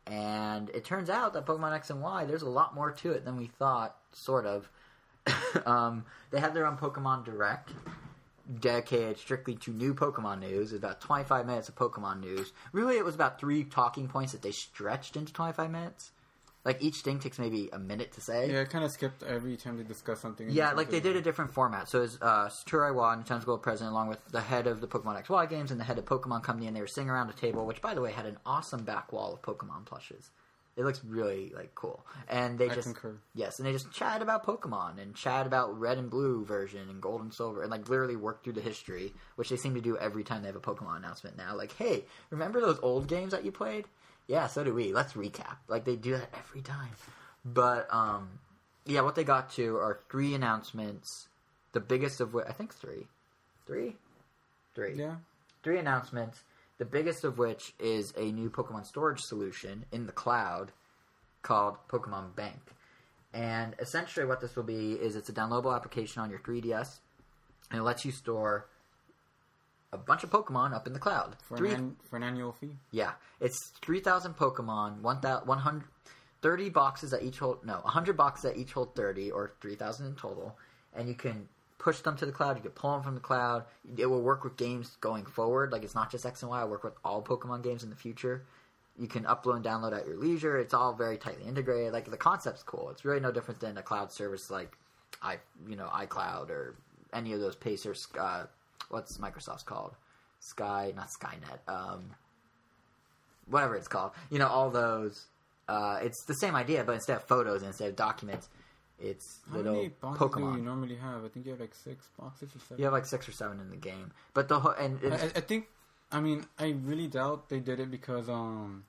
And 0.06 0.70
it 0.70 0.84
turns 0.84 1.10
out 1.10 1.32
that 1.34 1.46
Pokemon 1.46 1.74
X 1.74 1.90
and 1.90 2.00
Y, 2.00 2.26
there's 2.26 2.42
a 2.42 2.48
lot 2.48 2.76
more 2.76 2.92
to 2.92 3.10
it 3.10 3.24
than 3.24 3.36
we 3.36 3.46
thought, 3.46 3.96
sort 4.12 4.46
of. 4.46 4.68
um, 5.66 6.04
they 6.30 6.40
had 6.40 6.54
their 6.54 6.66
own 6.66 6.76
Pokemon 6.76 7.24
Direct, 7.24 7.70
dedicated 8.60 9.18
strictly 9.18 9.54
to 9.56 9.70
new 9.70 9.94
Pokemon 9.94 10.40
news. 10.40 10.72
It's 10.72 10.78
about 10.78 11.00
25 11.00 11.46
minutes 11.46 11.68
of 11.68 11.76
Pokemon 11.76 12.20
news. 12.20 12.52
Really, 12.72 12.96
it 12.96 13.04
was 13.04 13.14
about 13.14 13.38
three 13.38 13.64
talking 13.64 14.08
points 14.08 14.32
that 14.32 14.42
they 14.42 14.52
stretched 14.52 15.16
into 15.16 15.32
25 15.32 15.70
minutes. 15.70 16.10
Like 16.64 16.80
each 16.80 16.98
thing 16.98 17.18
takes 17.18 17.40
maybe 17.40 17.70
a 17.72 17.78
minute 17.78 18.12
to 18.12 18.20
say. 18.20 18.52
Yeah, 18.52 18.60
I 18.60 18.64
kind 18.66 18.84
of 18.84 18.92
skipped 18.92 19.24
every 19.24 19.56
time 19.56 19.78
they 19.78 19.82
discuss 19.82 20.20
something. 20.20 20.48
Yeah, 20.48 20.72
like 20.72 20.90
they 20.90 21.00
did 21.00 21.16
a 21.16 21.20
different 21.20 21.52
format. 21.52 21.88
So 21.88 22.02
it's 22.02 22.18
uh, 22.22 22.46
Satoru 22.46 22.92
Iwata, 22.92 23.24
Nintendo's 23.24 23.44
Global 23.44 23.58
President, 23.58 23.90
along 23.90 24.06
with 24.08 24.24
the 24.28 24.40
head 24.40 24.68
of 24.68 24.80
the 24.80 24.86
Pokemon 24.86 25.24
XY 25.24 25.50
games 25.50 25.72
and 25.72 25.80
the 25.80 25.84
head 25.84 25.98
of 25.98 26.04
Pokemon 26.04 26.44
Company, 26.44 26.68
and 26.68 26.76
they 26.76 26.80
were 26.80 26.86
sitting 26.86 27.10
around 27.10 27.30
a 27.30 27.32
table, 27.32 27.66
which, 27.66 27.82
by 27.82 27.94
the 27.94 28.00
way, 28.00 28.12
had 28.12 28.26
an 28.26 28.38
awesome 28.46 28.84
back 28.84 29.12
wall 29.12 29.32
of 29.32 29.42
Pokemon 29.42 29.86
plushes. 29.86 30.30
It 30.74 30.84
looks 30.84 31.02
really 31.04 31.52
like 31.54 31.74
cool, 31.74 32.04
and 32.28 32.58
they 32.58 32.70
I 32.70 32.74
just 32.74 32.86
concur. 32.86 33.14
yes, 33.34 33.58
and 33.58 33.66
they 33.68 33.72
just 33.72 33.92
chat 33.92 34.22
about 34.22 34.46
Pokemon 34.46 34.98
and 35.02 35.14
chat 35.14 35.46
about 35.46 35.78
Red 35.78 35.98
and 35.98 36.08
Blue 36.08 36.46
version 36.46 36.88
and 36.88 37.00
Gold 37.02 37.20
and 37.20 37.32
Silver, 37.34 37.60
and 37.60 37.70
like 37.70 37.90
literally 37.90 38.16
work 38.16 38.42
through 38.42 38.54
the 38.54 38.62
history, 38.62 39.12
which 39.36 39.50
they 39.50 39.56
seem 39.56 39.74
to 39.74 39.82
do 39.82 39.98
every 39.98 40.24
time 40.24 40.40
they 40.40 40.48
have 40.48 40.56
a 40.56 40.60
Pokemon 40.60 40.96
announcement 40.96 41.36
now. 41.36 41.54
Like, 41.54 41.76
hey, 41.76 42.04
remember 42.30 42.58
those 42.60 42.78
old 42.82 43.06
games 43.06 43.32
that 43.32 43.44
you 43.44 43.52
played? 43.52 43.84
Yeah, 44.28 44.46
so 44.46 44.64
do 44.64 44.72
we. 44.72 44.94
Let's 44.94 45.12
recap. 45.12 45.56
Like 45.68 45.84
they 45.84 45.96
do 45.96 46.12
that 46.12 46.30
every 46.38 46.62
time. 46.62 46.90
But 47.44 47.92
um, 47.92 48.30
yeah, 48.86 49.02
what 49.02 49.14
they 49.14 49.24
got 49.24 49.52
to 49.54 49.76
are 49.76 50.00
three 50.10 50.34
announcements. 50.34 51.28
The 51.72 51.80
biggest 51.80 52.20
of 52.20 52.32
which 52.32 52.46
I 52.48 52.52
think 52.52 52.72
three, 52.74 53.08
three, 53.66 53.96
three, 54.74 54.94
Yeah. 54.94 55.16
three 55.62 55.78
announcements. 55.78 56.42
The 56.82 56.86
biggest 56.86 57.22
of 57.22 57.38
which 57.38 57.74
is 57.78 58.12
a 58.16 58.32
new 58.32 58.50
Pokemon 58.50 58.86
storage 58.86 59.20
solution 59.20 59.84
in 59.92 60.06
the 60.06 60.12
cloud 60.12 60.72
called 61.42 61.76
Pokemon 61.86 62.34
Bank. 62.34 62.58
And 63.32 63.76
essentially, 63.78 64.26
what 64.26 64.40
this 64.40 64.56
will 64.56 64.64
be 64.64 64.94
is 64.94 65.14
it's 65.14 65.28
a 65.28 65.32
downloadable 65.32 65.76
application 65.76 66.22
on 66.22 66.28
your 66.28 66.40
3DS, 66.40 66.98
and 67.70 67.78
it 67.78 67.84
lets 67.84 68.04
you 68.04 68.10
store 68.10 68.66
a 69.92 69.96
bunch 69.96 70.24
of 70.24 70.30
Pokemon 70.30 70.74
up 70.74 70.88
in 70.88 70.92
the 70.92 70.98
cloud. 70.98 71.36
For 71.44 71.56
Three- 71.56 71.70
an, 71.70 71.74
an, 71.76 71.96
for 72.10 72.16
an 72.16 72.24
annual 72.24 72.50
fee. 72.50 72.74
yeah, 72.90 73.12
it's 73.40 73.70
3,000 73.82 74.34
Pokemon, 74.36 75.02
1,000 75.02 75.46
100 75.46 75.84
30 76.42 76.68
boxes 76.70 77.12
that 77.12 77.22
each 77.22 77.38
hold, 77.38 77.64
no, 77.64 77.74
100 77.74 78.16
boxes 78.16 78.42
that 78.50 78.56
each 78.58 78.72
hold 78.72 78.96
30, 78.96 79.30
or 79.30 79.52
3,000 79.60 80.04
in 80.04 80.16
total, 80.16 80.58
and 80.96 81.06
you 81.08 81.14
can 81.14 81.48
push 81.82 81.98
them 81.98 82.16
to 82.16 82.24
the 82.24 82.32
cloud, 82.32 82.56
you 82.56 82.62
can 82.62 82.70
pull 82.70 82.92
them 82.92 83.02
from 83.02 83.14
the 83.14 83.20
cloud. 83.20 83.64
It 83.96 84.06
will 84.06 84.22
work 84.22 84.44
with 84.44 84.56
games 84.56 84.96
going 85.00 85.26
forward, 85.26 85.72
like 85.72 85.82
it's 85.82 85.96
not 85.96 86.10
just 86.10 86.24
X 86.24 86.42
and 86.42 86.50
Y, 86.50 86.58
it'll 86.58 86.70
work 86.70 86.84
with 86.84 86.94
all 87.04 87.20
Pokemon 87.20 87.64
games 87.64 87.82
in 87.82 87.90
the 87.90 87.96
future. 87.96 88.44
You 88.96 89.08
can 89.08 89.24
upload 89.24 89.56
and 89.56 89.64
download 89.64 89.98
at 89.98 90.06
your 90.06 90.16
leisure. 90.16 90.58
It's 90.58 90.74
all 90.74 90.92
very 90.92 91.16
tightly 91.16 91.44
integrated. 91.44 91.92
Like 91.92 92.08
the 92.08 92.16
concept's 92.16 92.62
cool. 92.62 92.90
It's 92.90 93.04
really 93.04 93.20
no 93.20 93.32
different 93.32 93.58
than 93.58 93.76
a 93.78 93.82
cloud 93.82 94.12
service 94.12 94.50
like 94.50 94.76
i, 95.20 95.38
you 95.68 95.76
know, 95.76 95.88
iCloud 95.88 96.50
or 96.50 96.76
any 97.12 97.32
of 97.32 97.40
those 97.40 97.56
Pacer. 97.56 97.94
Uh, 98.18 98.44
what's 98.88 99.18
Microsoft's 99.18 99.64
called? 99.64 99.96
Sky, 100.40 100.92
not 100.94 101.08
Skynet. 101.08 101.58
Um, 101.68 102.14
whatever 103.48 103.74
it's 103.76 103.88
called. 103.88 104.12
You 104.30 104.38
know, 104.38 104.46
all 104.46 104.70
those. 104.70 105.26
Uh, 105.68 105.98
it's 106.02 106.24
the 106.24 106.34
same 106.34 106.54
idea, 106.54 106.84
but 106.84 106.92
instead 106.92 107.16
of 107.16 107.24
photos 107.24 107.62
instead 107.62 107.88
of 107.88 107.96
documents, 107.96 108.48
it's 109.02 109.40
How 109.50 109.56
little 109.56 109.74
many 109.74 109.88
boxes 109.88 110.30
do 110.34 110.40
you 110.40 110.62
normally 110.62 110.96
have? 110.96 111.24
I 111.24 111.28
think 111.28 111.44
you 111.46 111.52
have 111.52 111.60
like 111.60 111.74
six 111.74 112.06
boxes 112.18 112.54
or 112.54 112.60
seven. 112.60 112.78
You 112.78 112.84
have 112.84 112.92
like 112.92 113.06
six 113.06 113.28
or 113.28 113.32
seven 113.32 113.60
in 113.60 113.68
the 113.70 113.76
game, 113.76 114.12
but 114.34 114.48
the 114.48 114.60
whole 114.60 114.72
and 114.72 114.98
I, 115.12 115.26
I- 115.36 115.40
think. 115.40 115.68
I 116.14 116.20
mean, 116.20 116.44
I 116.58 116.76
really 116.84 117.06
doubt 117.08 117.48
they 117.48 117.58
did 117.60 117.80
it 117.80 117.90
because, 117.90 118.28
um, 118.28 118.84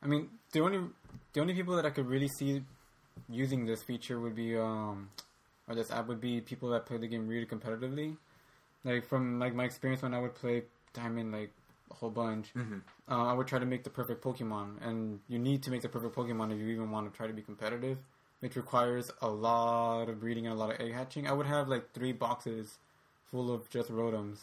I 0.00 0.06
mean, 0.06 0.28
the 0.52 0.60
only 0.60 0.80
the 1.32 1.40
only 1.40 1.54
people 1.54 1.74
that 1.74 1.84
I 1.84 1.90
could 1.90 2.06
really 2.06 2.28
see 2.28 2.62
using 3.28 3.66
this 3.66 3.82
feature 3.82 4.20
would 4.20 4.36
be, 4.36 4.56
um, 4.56 5.10
or 5.68 5.74
this 5.74 5.90
app 5.90 6.06
would 6.06 6.20
be 6.20 6.40
people 6.40 6.70
that 6.70 6.86
play 6.86 6.98
the 6.98 7.08
game 7.08 7.26
really 7.26 7.46
competitively. 7.46 8.16
Like 8.84 9.06
from 9.08 9.40
like 9.40 9.54
my 9.54 9.64
experience 9.64 10.02
when 10.02 10.14
I 10.14 10.20
would 10.20 10.34
play 10.36 10.62
Diamond 10.92 11.32
like 11.32 11.50
a 11.90 11.94
whole 11.94 12.10
bunch, 12.10 12.54
Mhm. 12.54 12.82
uh, 13.10 13.24
I 13.26 13.32
would 13.32 13.48
try 13.48 13.58
to 13.58 13.66
make 13.66 13.82
the 13.82 13.90
perfect 13.90 14.22
Pokemon, 14.22 14.80
and 14.86 15.20
you 15.28 15.38
need 15.40 15.62
to 15.64 15.70
make 15.70 15.82
the 15.82 15.88
perfect 15.88 16.14
Pokemon 16.14 16.52
if 16.52 16.58
you 16.60 16.68
even 16.68 16.90
want 16.92 17.10
to 17.10 17.16
try 17.16 17.26
to 17.26 17.32
be 17.32 17.42
competitive, 17.42 17.98
which 18.42 18.56
requires 18.56 19.10
a 19.22 19.28
lot 19.28 20.08
of 20.08 20.18
breeding 20.20 20.46
and 20.46 20.54
a 20.54 20.58
lot 20.58 20.74
of 20.74 20.80
egg 20.80 20.92
hatching. 20.92 21.28
I 21.28 21.32
would 21.32 21.46
have 21.46 21.68
like 21.68 21.92
three 21.92 22.10
boxes 22.12 22.78
full 23.30 23.54
of 23.54 23.70
just 23.70 23.88
Rotoms. 23.90 24.38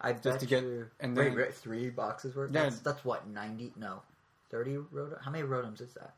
I 0.00 0.12
just 0.12 0.40
to 0.40 0.46
get- 0.46 0.62
you, 0.62 0.86
and 1.00 1.16
then- 1.16 1.34
wait, 1.34 1.54
three 1.54 1.88
boxes 1.88 2.36
worth. 2.36 2.52
Yeah. 2.52 2.64
That's, 2.64 2.78
that's 2.80 3.04
what 3.04 3.26
ninety? 3.26 3.72
No, 3.76 4.02
thirty 4.50 4.76
rotom. 4.76 5.20
How 5.22 5.30
many 5.30 5.44
rotoms 5.44 5.80
is 5.80 5.92
that? 5.94 6.14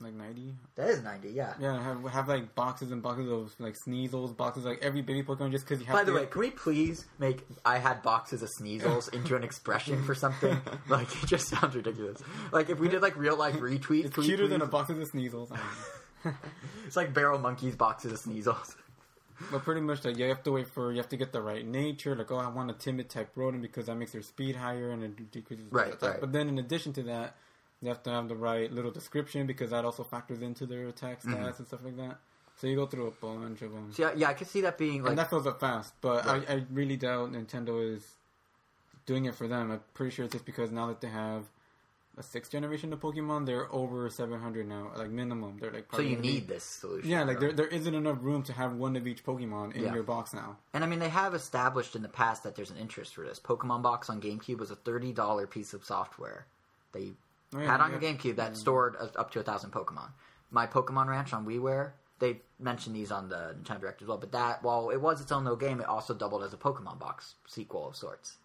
Like 0.00 0.14
ninety, 0.14 0.52
That 0.74 0.88
is 0.88 1.00
ninety. 1.04 1.28
Yeah. 1.30 1.54
yeah. 1.60 1.80
Have 1.80 2.02
have 2.10 2.28
like 2.28 2.56
boxes 2.56 2.90
and 2.90 3.00
boxes 3.00 3.30
of 3.30 3.54
like 3.60 3.76
Sneasels, 3.86 4.36
boxes 4.36 4.64
like 4.64 4.80
every 4.82 5.00
baby 5.00 5.22
Pokemon 5.22 5.52
just 5.52 5.64
because 5.64 5.78
you 5.78 5.86
have. 5.86 5.94
By 5.94 6.02
the 6.02 6.10
to, 6.10 6.18
way, 6.18 6.26
can 6.26 6.40
we 6.40 6.50
please 6.50 7.06
make 7.20 7.46
I 7.64 7.78
had 7.78 8.02
boxes 8.02 8.42
of 8.42 8.48
Sneasels 8.60 9.14
into 9.14 9.36
an 9.36 9.44
expression 9.44 10.02
for 10.02 10.16
something? 10.16 10.60
Like 10.88 11.06
it 11.22 11.28
just 11.28 11.46
sounds 11.46 11.76
ridiculous. 11.76 12.20
Like 12.50 12.68
if 12.68 12.80
we 12.80 12.88
did 12.88 13.00
like 13.00 13.16
real 13.16 13.36
life 13.36 13.54
retweets, 13.60 14.06
it's 14.06 14.16
cuter 14.16 14.48
than 14.48 14.60
a 14.60 14.66
box 14.66 14.90
of 14.90 14.96
Sneasels. 14.96 15.56
I 16.24 16.28
don't 16.30 16.42
know. 16.42 16.48
It's 16.86 16.96
like 16.96 17.12
Barrel 17.14 17.38
Monkeys 17.38 17.76
boxes 17.76 18.12
of 18.12 18.18
Sneasels. 18.20 18.76
But 19.50 19.64
pretty 19.64 19.80
much 19.80 20.04
like 20.04 20.16
you 20.18 20.26
have 20.26 20.42
to 20.44 20.52
wait 20.52 20.68
for 20.68 20.92
you 20.92 20.98
have 20.98 21.08
to 21.08 21.16
get 21.16 21.32
the 21.32 21.42
right 21.42 21.66
nature. 21.66 22.14
Like 22.14 22.30
oh, 22.30 22.36
I 22.36 22.48
want 22.48 22.70
a 22.70 22.74
timid 22.74 23.08
type 23.10 23.30
rodent 23.34 23.62
because 23.62 23.86
that 23.86 23.96
makes 23.96 24.12
their 24.12 24.22
speed 24.22 24.54
higher 24.56 24.90
and 24.90 25.02
it 25.02 25.30
decreases. 25.32 25.66
Right, 25.72 25.94
right. 26.00 26.20
But 26.20 26.32
then 26.32 26.48
in 26.48 26.58
addition 26.58 26.92
to 26.94 27.02
that, 27.04 27.34
you 27.80 27.88
have 27.88 28.02
to 28.04 28.10
have 28.10 28.28
the 28.28 28.36
right 28.36 28.70
little 28.70 28.92
description 28.92 29.46
because 29.46 29.70
that 29.70 29.84
also 29.84 30.04
factors 30.04 30.42
into 30.42 30.64
their 30.66 30.86
attack 30.88 31.22
stats 31.22 31.34
Mhm. 31.34 31.58
and 31.58 31.66
stuff 31.66 31.80
like 31.84 31.96
that. 31.96 32.18
So 32.56 32.68
you 32.68 32.76
go 32.76 32.86
through 32.86 33.08
a 33.08 33.10
bunch 33.10 33.62
of 33.62 33.72
them. 33.72 33.90
So 33.92 34.02
yeah, 34.02 34.12
yeah, 34.14 34.28
I 34.28 34.34
can 34.34 34.46
see 34.46 34.60
that 34.60 34.78
being 34.78 35.02
like 35.02 35.10
and 35.10 35.18
that 35.18 35.28
fills 35.30 35.46
up 35.46 35.58
fast. 35.58 35.94
But 36.00 36.24
Right. 36.24 36.48
I, 36.48 36.52
I 36.54 36.66
really 36.70 36.96
doubt 36.96 37.32
Nintendo 37.32 37.82
is 37.96 38.06
doing 39.06 39.24
it 39.24 39.34
for 39.34 39.48
them. 39.48 39.72
I'm 39.72 39.80
pretty 39.94 40.14
sure 40.14 40.24
it's 40.26 40.32
just 40.34 40.44
because 40.44 40.70
now 40.70 40.86
that 40.86 41.00
they 41.00 41.08
have 41.08 41.46
a 42.18 42.22
sixth 42.22 42.52
generation 42.52 42.92
of 42.92 43.00
Pokemon, 43.00 43.46
they're 43.46 43.72
over 43.72 44.08
700 44.10 44.68
now, 44.68 44.92
like 44.96 45.10
minimum. 45.10 45.56
They're 45.60 45.72
like 45.72 45.86
so 45.94 46.02
you 46.02 46.16
need 46.16 46.46
this 46.46 46.62
solution. 46.64 47.08
Yeah, 47.08 47.24
like 47.24 47.40
there 47.40 47.52
there 47.52 47.66
isn't 47.66 47.94
enough 47.94 48.18
room 48.20 48.42
to 48.44 48.52
have 48.52 48.74
one 48.74 48.96
of 48.96 49.06
each 49.06 49.24
Pokemon 49.24 49.74
in 49.74 49.84
Yeah. 49.84 49.94
your 49.94 50.02
box 50.02 50.34
now. 50.34 50.58
And 50.74 50.84
I 50.84 50.86
mean, 50.86 50.98
they 50.98 51.08
have 51.08 51.34
established 51.34 51.96
in 51.96 52.02
the 52.02 52.08
past 52.08 52.42
that 52.44 52.54
there's 52.54 52.70
an 52.70 52.76
interest 52.76 53.14
for 53.14 53.24
this. 53.24 53.40
Pokemon 53.40 53.82
Box 53.82 54.10
on 54.10 54.20
GameCube 54.20 54.58
was 54.58 54.70
a 54.70 54.76
thirty 54.76 55.12
dollar 55.12 55.46
piece 55.46 55.72
of 55.74 55.84
software 55.84 56.46
they 56.92 57.12
Oh, 57.54 57.58
yeah, 57.60 57.66
had 57.70 57.80
on 57.80 57.92
yeah. 57.92 58.00
your 58.00 58.14
GameCube 58.14 58.36
that 58.36 58.56
stored 58.56 58.94
a, 58.96 59.10
up 59.18 59.30
to 59.32 59.40
a 59.40 59.42
thousand 59.42 59.72
Pokemon. 59.72 60.08
My 60.50 60.66
Pokemon 60.66 61.06
Ranch 61.08 61.32
on 61.34 61.44
WiiWare, 61.46 61.92
they 62.18 62.40
mentioned 62.58 62.96
these 62.96 63.10
on 63.12 63.28
the 63.28 63.54
Nintendo 63.62 63.80
Direct 63.80 64.02
as 64.02 64.08
well. 64.08 64.16
But 64.18 64.32
that, 64.32 64.62
while 64.62 64.88
it 64.90 65.00
was 65.00 65.20
its 65.20 65.32
own 65.32 65.44
little 65.44 65.58
game, 65.58 65.80
it 65.80 65.86
also 65.86 66.14
doubled 66.14 66.44
as 66.44 66.52
a 66.54 66.56
Pokemon 66.56 66.98
Box 66.98 67.34
sequel 67.46 67.88
of 67.88 67.96
sorts. 67.96 68.36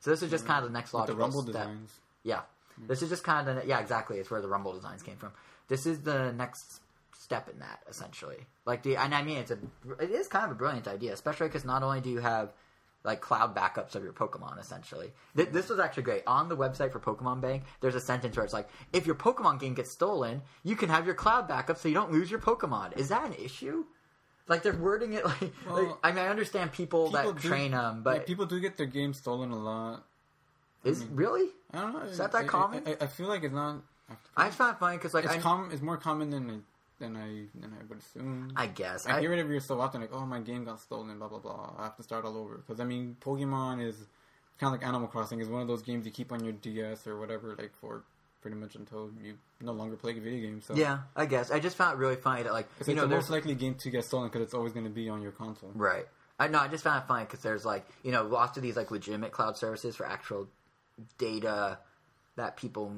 So 0.00 0.10
this 0.10 0.22
is 0.22 0.30
just 0.30 0.44
mm. 0.44 0.48
kind 0.48 0.64
of 0.64 0.70
the 0.70 0.76
next 0.76 0.92
With 0.92 1.06
the 1.06 1.12
logical 1.14 1.20
Rumble 1.20 1.42
step. 1.42 1.52
designs. 1.54 1.90
Yeah. 2.24 2.42
Mm-hmm. 2.82 2.88
This 2.88 3.02
is 3.02 3.08
just 3.08 3.24
kind 3.24 3.48
of 3.48 3.56
the, 3.56 3.66
yeah, 3.66 3.80
exactly. 3.80 4.18
It's 4.18 4.30
where 4.30 4.40
the 4.40 4.48
Rumble 4.48 4.72
designs 4.72 5.02
came 5.02 5.16
from. 5.16 5.32
This 5.68 5.86
is 5.86 6.00
the 6.00 6.32
next 6.32 6.80
step 7.18 7.48
in 7.48 7.60
that, 7.60 7.80
essentially. 7.88 8.38
Like 8.66 8.82
the, 8.82 8.96
and 8.96 9.14
I 9.14 9.22
mean, 9.22 9.38
it's 9.38 9.50
a, 9.50 9.58
it 10.00 10.10
is 10.10 10.28
kind 10.28 10.44
of 10.46 10.50
a 10.50 10.54
brilliant 10.54 10.88
idea, 10.88 11.12
especially 11.12 11.48
because 11.48 11.64
not 11.64 11.82
only 11.82 12.00
do 12.00 12.10
you 12.10 12.18
have 12.20 12.52
like 13.04 13.20
cloud 13.20 13.54
backups 13.56 13.94
of 13.96 14.04
your 14.04 14.12
Pokemon, 14.12 14.60
essentially. 14.60 15.12
Th- 15.36 15.48
this 15.48 15.68
was 15.68 15.80
actually 15.80 16.04
great. 16.04 16.22
On 16.26 16.48
the 16.48 16.56
website 16.56 16.92
for 16.92 17.00
Pokemon 17.00 17.40
Bank, 17.40 17.64
there's 17.80 17.96
a 17.96 18.00
sentence 18.00 18.36
where 18.36 18.44
it's 18.44 18.54
like, 18.54 18.68
if 18.92 19.06
your 19.06 19.16
Pokemon 19.16 19.58
game 19.58 19.74
gets 19.74 19.90
stolen, 19.90 20.42
you 20.62 20.76
can 20.76 20.88
have 20.88 21.04
your 21.04 21.14
cloud 21.16 21.48
backup 21.48 21.78
so 21.78 21.88
you 21.88 21.94
don't 21.94 22.12
lose 22.12 22.30
your 22.30 22.38
Pokemon. 22.40 22.96
Is 22.96 23.08
that 23.08 23.24
an 23.26 23.34
issue? 23.34 23.84
Like 24.48 24.62
they're 24.62 24.72
wording 24.76 25.14
it 25.14 25.24
like, 25.24 25.52
Well, 25.66 25.84
like 25.84 25.96
I 26.04 26.10
mean, 26.12 26.24
I 26.24 26.28
understand 26.28 26.72
people, 26.72 27.06
people 27.10 27.32
that 27.32 27.42
do- 27.42 27.48
train 27.48 27.72
them, 27.72 28.02
but 28.02 28.26
people 28.26 28.46
do 28.46 28.60
get 28.60 28.76
their 28.76 28.86
games 28.86 29.18
stolen 29.18 29.50
a 29.50 29.58
lot. 29.58 30.04
Is 30.84 31.02
mm-hmm. 31.02 31.16
really? 31.16 31.48
I 31.72 31.80
don't 31.80 31.92
know. 31.92 32.00
Is 32.00 32.18
that 32.18 32.32
that 32.32 32.44
I- 32.44 32.46
common? 32.46 32.82
I, 32.86 32.96
I 33.04 33.06
feel 33.06 33.28
like 33.28 33.42
it's 33.44 33.54
not. 33.54 33.82
I 34.36 34.46
just 34.46 34.58
find 34.58 34.74
it 34.74 34.78
funny 34.78 34.96
because 34.98 35.14
like 35.14 35.24
it's 35.24 35.34
I, 35.34 35.38
com- 35.38 35.70
It's 35.72 35.80
more 35.80 35.96
common 35.96 36.28
than 36.30 36.50
I, 36.50 36.58
than 36.98 37.16
I 37.16 37.46
than 37.58 37.72
I 37.72 37.84
would 37.88 37.98
assume. 37.98 38.52
I 38.56 38.66
guess 38.66 39.06
I 39.06 39.20
hear 39.20 39.32
it 39.32 39.38
every 39.38 39.58
so 39.60 39.80
often, 39.80 40.00
like, 40.02 40.10
oh, 40.12 40.26
my 40.26 40.40
game 40.40 40.64
got 40.64 40.80
stolen, 40.80 41.18
blah 41.18 41.28
blah 41.28 41.38
blah. 41.38 41.72
I 41.78 41.84
have 41.84 41.96
to 41.96 42.02
start 42.02 42.24
all 42.24 42.36
over 42.36 42.58
because 42.58 42.80
I 42.80 42.84
mean, 42.84 43.16
Pokemon 43.20 43.82
is 43.86 43.96
kind 44.58 44.74
of 44.74 44.80
like 44.80 44.86
Animal 44.86 45.08
Crossing. 45.08 45.40
is 45.40 45.48
one 45.48 45.62
of 45.62 45.68
those 45.68 45.82
games 45.82 46.04
you 46.04 46.12
keep 46.12 46.30
on 46.30 46.44
your 46.44 46.52
DS 46.52 47.06
or 47.06 47.18
whatever, 47.18 47.54
like 47.58 47.72
for 47.80 48.02
pretty 48.42 48.56
much 48.56 48.74
until 48.74 49.10
you 49.22 49.34
no 49.60 49.72
longer 49.72 49.96
play 49.96 50.12
video 50.12 50.48
games. 50.50 50.66
So 50.66 50.74
Yeah, 50.74 50.98
I 51.16 51.26
guess. 51.26 51.50
I 51.50 51.60
just 51.60 51.76
found 51.76 51.94
it 51.94 51.98
really 51.98 52.16
funny 52.16 52.42
that, 52.42 52.52
like, 52.52 52.66
it's, 52.78 52.88
you 52.88 52.92
it's 52.92 53.00
know, 53.00 53.06
the 53.06 53.14
most 53.14 53.30
likely 53.30 53.54
game 53.54 53.76
to 53.76 53.90
get 53.90 54.04
stolen 54.04 54.28
because 54.28 54.42
it's 54.42 54.52
always 54.52 54.72
going 54.72 54.84
to 54.84 54.90
be 54.90 55.08
on 55.08 55.22
your 55.22 55.32
console. 55.32 55.70
right. 55.74 56.06
I 56.38 56.48
know. 56.48 56.58
I 56.58 56.66
just 56.66 56.82
found 56.82 57.00
it 57.00 57.06
funny 57.06 57.24
because 57.24 57.40
there's 57.40 57.64
like, 57.64 57.86
you 58.02 58.10
know, 58.10 58.24
lots 58.24 58.56
of 58.56 58.64
these 58.64 58.74
like 58.74 58.90
legitimate 58.90 59.30
cloud 59.30 59.56
services 59.56 59.94
for 59.94 60.04
actual 60.06 60.48
data 61.18 61.78
that 62.36 62.56
people 62.56 62.92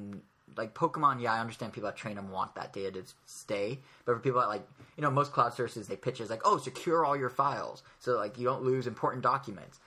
like 0.57 0.73
Pokemon. 0.73 1.21
Yeah, 1.21 1.33
I 1.33 1.39
understand 1.39 1.73
people 1.73 1.89
that 1.89 1.97
train 1.97 2.15
them 2.15 2.31
want 2.31 2.55
that 2.55 2.73
data 2.73 3.01
to 3.01 3.03
stay, 3.25 3.79
but 4.05 4.13
for 4.13 4.19
people 4.19 4.39
that 4.41 4.47
like, 4.47 4.67
you 4.97 5.03
know, 5.03 5.11
most 5.11 5.31
cloud 5.31 5.53
services 5.53 5.87
they 5.87 5.95
pitch 5.95 6.21
is 6.21 6.29
like, 6.29 6.41
oh, 6.45 6.57
secure 6.57 7.05
all 7.05 7.17
your 7.17 7.29
files 7.29 7.83
so 7.99 8.17
like 8.17 8.37
you 8.37 8.45
don't 8.45 8.63
lose 8.63 8.87
important 8.87 9.23
documents. 9.23 9.79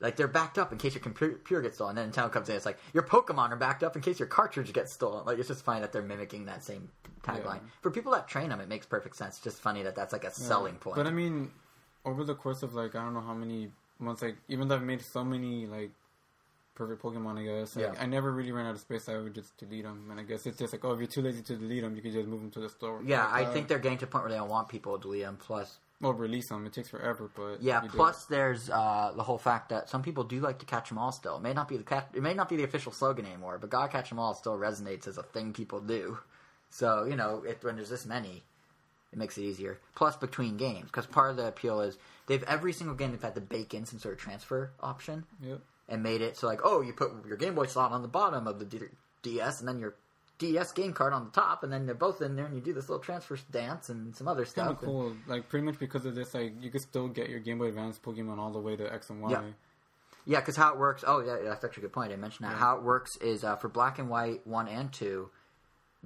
Like 0.00 0.16
they're 0.16 0.28
backed 0.28 0.58
up 0.58 0.72
in 0.72 0.78
case 0.78 0.94
your 0.94 1.02
computer 1.02 1.62
gets 1.62 1.76
stolen. 1.76 1.96
And 1.96 2.12
then 2.12 2.24
Nintendo 2.24 2.32
comes 2.32 2.48
in, 2.48 2.56
it's 2.56 2.66
like 2.66 2.78
your 2.92 3.04
Pokemon 3.04 3.50
are 3.50 3.56
backed 3.56 3.84
up 3.84 3.94
in 3.94 4.02
case 4.02 4.18
your 4.18 4.26
cartridge 4.26 4.72
gets 4.72 4.92
stolen. 4.92 5.24
Like 5.24 5.38
it's 5.38 5.48
just 5.48 5.64
funny 5.64 5.80
that 5.80 5.92
they're 5.92 6.02
mimicking 6.02 6.46
that 6.46 6.64
same 6.64 6.90
tagline. 7.22 7.44
Yeah. 7.44 7.70
For 7.82 7.92
people 7.92 8.10
that 8.12 8.26
train 8.26 8.48
them, 8.48 8.60
it 8.60 8.68
makes 8.68 8.84
perfect 8.84 9.14
sense. 9.14 9.36
It's 9.36 9.44
just 9.44 9.60
funny 9.60 9.84
that 9.84 9.94
that's 9.94 10.12
like 10.12 10.24
a 10.24 10.32
selling 10.32 10.74
point. 10.74 10.96
But 10.96 11.06
I 11.06 11.12
mean, 11.12 11.52
over 12.04 12.24
the 12.24 12.34
course 12.34 12.64
of 12.64 12.74
like 12.74 12.96
I 12.96 13.04
don't 13.04 13.14
know 13.14 13.20
how 13.20 13.34
many 13.34 13.70
months, 14.00 14.22
like 14.22 14.36
even 14.48 14.66
though 14.66 14.74
I've 14.74 14.82
made 14.82 15.02
so 15.02 15.24
many 15.24 15.66
like 15.66 15.92
perfect 16.74 17.02
Pokemon, 17.02 17.38
I 17.38 17.42
guess 17.60 17.76
Yeah. 17.76 17.94
I 18.00 18.06
never 18.06 18.32
really 18.32 18.52
ran 18.52 18.66
out 18.66 18.74
of 18.74 18.80
space. 18.80 19.08
I 19.08 19.16
would 19.18 19.34
just 19.34 19.56
delete 19.58 19.84
them, 19.84 20.08
and 20.10 20.18
I 20.18 20.22
guess 20.22 20.46
it's 20.46 20.58
just 20.58 20.72
like, 20.72 20.84
oh, 20.84 20.92
if 20.92 20.98
you're 20.98 21.06
too 21.06 21.22
lazy 21.22 21.42
to 21.42 21.56
delete 21.56 21.82
them, 21.82 21.94
you 21.96 22.02
can 22.02 22.12
just 22.12 22.26
move 22.28 22.40
them 22.40 22.50
to 22.52 22.60
the 22.60 22.68
store. 22.68 23.00
yeah, 23.04 23.24
Like, 23.26 23.32
I 23.34 23.44
uh, 23.44 23.52
think 23.52 23.68
they're 23.68 23.78
getting 23.78 23.98
to 23.98 24.04
a 24.04 24.08
point 24.08 24.24
where 24.24 24.32
they 24.32 24.38
don't 24.38 24.48
want 24.48 24.68
people 24.68 24.96
to 24.96 25.02
delete 25.02 25.22
them. 25.22 25.36
Plus, 25.38 25.78
well, 26.00 26.12
release 26.14 26.48
them. 26.48 26.66
It 26.66 26.72
takes 26.72 26.88
forever, 26.88 27.30
but 27.36 27.62
yeah, 27.62 27.80
plus 27.88 28.24
there's 28.24 28.68
uh, 28.70 29.12
the 29.14 29.22
whole 29.22 29.38
fact 29.38 29.68
that 29.68 29.88
some 29.88 30.02
people 30.02 30.24
do 30.24 30.40
like 30.40 30.58
to 30.58 30.66
catch 30.66 30.88
them 30.88 30.98
all. 30.98 31.12
Still, 31.12 31.36
it 31.36 31.42
may 31.42 31.52
not 31.52 31.68
be 31.68 31.76
the 31.76 31.84
cat- 31.84 32.10
it 32.12 32.22
may 32.22 32.34
not 32.34 32.48
be 32.48 32.56
the 32.56 32.64
official 32.64 32.90
slogan 32.90 33.24
anymore, 33.24 33.58
but 33.60 33.70
"God 33.70 33.90
catch 33.92 34.08
them 34.08 34.18
all" 34.18 34.34
still 34.34 34.56
resonates 34.58 35.06
as 35.06 35.16
a 35.16 35.22
thing 35.22 35.52
people 35.52 35.78
do. 35.80 36.18
So 36.70 37.04
you 37.04 37.14
know, 37.14 37.44
it, 37.46 37.58
when 37.62 37.76
there's 37.76 37.90
this 37.90 38.04
many, 38.04 38.42
it 39.12 39.18
makes 39.18 39.38
it 39.38 39.42
easier. 39.42 39.78
Plus, 39.94 40.16
between 40.16 40.56
games, 40.56 40.86
because 40.86 41.06
part 41.06 41.30
of 41.30 41.36
the 41.36 41.46
appeal 41.46 41.80
is 41.80 41.96
they've 42.26 42.42
every 42.44 42.72
single 42.72 42.96
game 42.96 43.12
they've 43.12 43.22
had 43.22 43.36
to 43.36 43.40
bake 43.40 43.72
in 43.72 43.84
some 43.86 44.00
sort 44.00 44.14
of 44.14 44.20
transfer 44.20 44.70
option. 44.80 45.24
Yep. 45.40 45.60
And 45.92 46.02
made 46.02 46.20
it 46.22 46.36
so 46.36 46.46
like, 46.48 46.60
oh, 46.64 46.80
you 46.80 46.92
put 46.92 47.10
your 47.26 47.36
Game 47.36 47.54
Boy 47.54 47.66
slot 47.66 47.92
on 47.92 48.02
the 48.02 48.08
bottom 48.08 48.46
of 48.48 48.58
the 48.58 48.64
D- 48.64 48.80
DS, 49.22 49.60
and 49.60 49.68
then 49.68 49.78
your 49.78 49.94
DS 50.38 50.72
game 50.72 50.92
card 50.92 51.12
on 51.12 51.24
the 51.26 51.30
top, 51.30 51.62
and 51.62 51.72
then 51.72 51.86
they're 51.86 51.94
both 51.94 52.20
in 52.20 52.34
there, 52.34 52.46
and 52.46 52.54
you 52.56 52.60
do 52.60 52.72
this 52.72 52.88
little 52.88 53.04
transfer 53.04 53.38
dance 53.52 53.88
and 53.90 54.16
some 54.16 54.26
other 54.26 54.42
It's 54.42 54.52
kind 54.52 54.68
stuff. 54.70 54.82
of 54.82 54.88
cool. 54.88 55.14
Like 55.28 55.48
pretty 55.48 55.64
much 55.64 55.78
because 55.78 56.04
of 56.06 56.14
this, 56.16 56.34
like 56.34 56.54
you 56.60 56.70
could 56.70 56.80
still 56.80 57.06
get 57.06 57.28
your 57.28 57.38
Game 57.38 57.58
Boy 57.58 57.66
Advance 57.66 57.98
Pokemon 58.04 58.38
all 58.38 58.50
the 58.50 58.58
way 58.58 58.74
to 58.74 58.92
X 58.92 59.10
and 59.10 59.20
Y. 59.22 59.30
Yeah. 59.30 59.42
Yeah, 60.24 60.38
because 60.40 60.56
how 60.56 60.72
it 60.72 60.78
works. 60.78 61.02
Oh, 61.06 61.20
yeah, 61.20 61.38
that's 61.44 61.64
actually 61.64 61.82
a 61.82 61.86
good 61.86 61.92
point. 61.94 62.12
I 62.12 62.16
mentioned 62.16 62.46
that. 62.48 62.52
Yeah. 62.52 62.58
How 62.58 62.76
it 62.76 62.82
works 62.84 63.16
is 63.20 63.42
uh, 63.44 63.56
for 63.56 63.68
Black 63.68 63.98
and 63.98 64.08
White 64.08 64.46
one 64.46 64.68
and 64.68 64.92
two, 64.92 65.30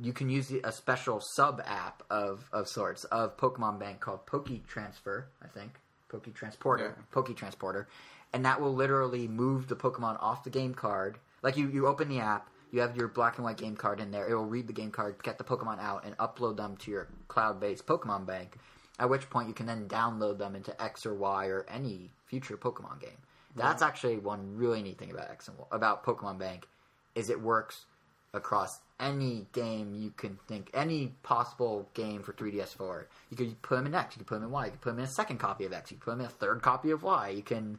you 0.01 0.13
can 0.15 0.29
use 0.31 0.49
the, 0.49 0.61
a 0.65 0.73
special 0.73 1.21
sub 1.35 1.63
app 1.67 2.03
of 2.11 2.49
of 2.53 2.67
sorts 2.69 3.05
of 3.05 3.37
Pokemon 3.37 3.79
Bank 3.79 4.01
called 4.01 4.25
Poke 4.27 4.49
Transfer. 4.67 5.29
I 5.43 5.49
think 5.49 5.73
Poke 6.09 6.33
Transporter, 6.35 6.95
Yeah. 6.97 7.03
Poke 7.11 7.35
Transporter, 7.37 7.89
and 8.32 8.44
that 8.44 8.61
will 8.61 8.74
literally 8.74 9.28
move 9.28 9.69
the 9.69 9.77
Pokemon 9.77 10.23
off 10.23 10.44
the 10.44 10.51
game 10.51 10.74
card. 10.74 11.19
Like 11.43 11.57
you, 11.57 11.69
you 11.69 11.86
open 11.86 12.09
the 12.09 12.20
app, 12.20 12.51
you 12.73 12.81
have 12.81 12.97
your 12.97 13.09
Black 13.09 13.36
and 13.36 13.44
White 13.44 13.57
game 13.57 13.77
card 13.77 14.01
in 14.01 14.11
there. 14.11 14.28
It 14.28 14.35
will 14.35 14.44
read 14.44 14.66
the 14.66 14.73
game 14.73 14.90
card, 14.90 15.23
get 15.23 15.39
the 15.39 15.44
Pokemon 15.44 15.81
out, 15.81 16.05
and 16.05 16.16
upload 16.19 16.57
them 16.57 16.77
to 16.78 16.90
your 16.90 17.09
cloud-based 17.28 17.86
Pokemon 17.86 18.27
Bank. 18.27 18.57
At 18.98 19.11
which 19.11 19.28
point 19.31 19.48
you 19.48 19.55
can 19.55 19.66
then 19.66 19.89
download 19.89 20.39
them 20.39 20.57
into 20.57 20.81
X 20.82 21.07
or 21.07 21.15
Y 21.15 21.47
or 21.47 21.66
any 21.69 22.11
future 22.27 22.57
Pokemon 22.57 23.01
game. 23.01 23.19
That's 23.55 23.82
actually 23.82 24.19
one 24.19 24.57
really 24.57 24.82
neat 24.82 24.98
thing 24.98 25.11
about 25.11 25.31
X 25.31 25.48
and 25.48 25.59
Y, 25.59 25.65
about 25.70 26.05
Pokemon 26.05 26.39
Bank 26.39 26.66
is 27.15 27.31
it 27.31 27.40
works 27.40 27.86
across 28.35 28.81
any 29.01 29.47
game 29.53 29.94
you 29.94 30.11
can 30.11 30.39
think, 30.47 30.70
any 30.74 31.15
possible 31.23 31.89
game 31.94 32.23
for 32.23 32.32
3DS4. 32.35 33.05
You 33.31 33.36
could 33.36 33.62
put 33.62 33.77
them 33.77 33.86
in 33.86 33.94
X, 33.94 34.15
you 34.15 34.20
could 34.20 34.27
put 34.27 34.35
them 34.36 34.44
in 34.44 34.51
Y, 34.51 34.66
you 34.66 34.70
could 34.73 34.81
put 34.81 34.90
them 34.90 34.98
in 34.98 35.05
a 35.07 35.09
second 35.09 35.39
copy 35.39 35.65
of 35.65 35.73
X, 35.73 35.90
you 35.90 35.97
could 35.97 36.05
put 36.05 36.11
them 36.12 36.20
in 36.20 36.27
a 36.27 36.31
third 36.31 36.62
copy 36.62 36.90
of 36.90 37.03
Y. 37.03 37.31
You 37.31 37.43
can 37.43 37.78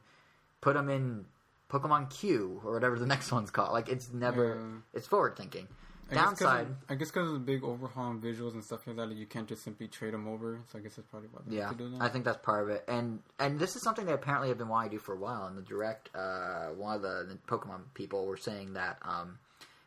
put 0.68 0.74
them 0.76 0.90
in 0.90 1.26
Pokemon 1.70 2.10
Q 2.10 2.62
or 2.66 2.74
whatever 2.74 3.00
the 3.00 3.06
next 3.16 3.32
one's 3.32 3.52
called. 3.52 3.72
Like 3.72 3.88
it's 3.90 4.12
never, 4.12 4.56
Yeah. 4.56 4.78
it's 4.98 5.08
forward 5.08 5.38
thinking. 5.38 5.68
I 6.10 6.14
guess 6.14 6.24
Downside, 6.24 6.68
of- 6.68 6.76
I 6.90 6.96
guess 6.96 7.10
because 7.10 7.28
of 7.28 7.34
the 7.34 7.40
big 7.40 7.64
overhaul 7.66 8.12
and 8.12 8.22
visuals 8.24 8.54
and 8.54 8.64
stuff 8.64 8.88
like 8.88 8.96
that, 8.96 9.12
you 9.12 9.26
can't 9.26 9.48
just 9.48 9.62
simply 9.64 9.88
trade 9.90 10.14
them 10.14 10.26
over. 10.28 10.62
So 10.72 10.78
I 10.80 10.82
guess 10.82 10.96
that's 10.96 11.08
probably 11.10 11.28
why 11.32 11.42
Yeah. 11.48 11.72
I 12.00 12.08
think 12.10 12.24
that's 12.26 12.38
part 12.46 12.64
of 12.64 12.70
it, 12.70 12.84
and 12.88 13.20
and 13.40 13.60
this 13.60 13.76
is 13.76 13.82
something 13.84 14.06
they 14.06 14.14
apparently 14.14 14.48
have 14.50 14.58
been 14.58 14.70
wanting 14.70 14.92
to 14.92 14.96
do 14.98 15.00
for 15.02 15.14
a 15.16 15.18
while. 15.20 15.48
In 15.48 15.56
the 15.58 15.62
direct, 15.62 16.10
uh, 16.16 16.68
one 16.70 16.96
of 16.96 17.02
the, 17.02 17.26
the 17.28 17.36
Pokemon 17.48 17.82
people 17.94 18.26
were 18.26 18.38
saying 18.38 18.74
that, 18.74 19.00
um, 19.02 19.38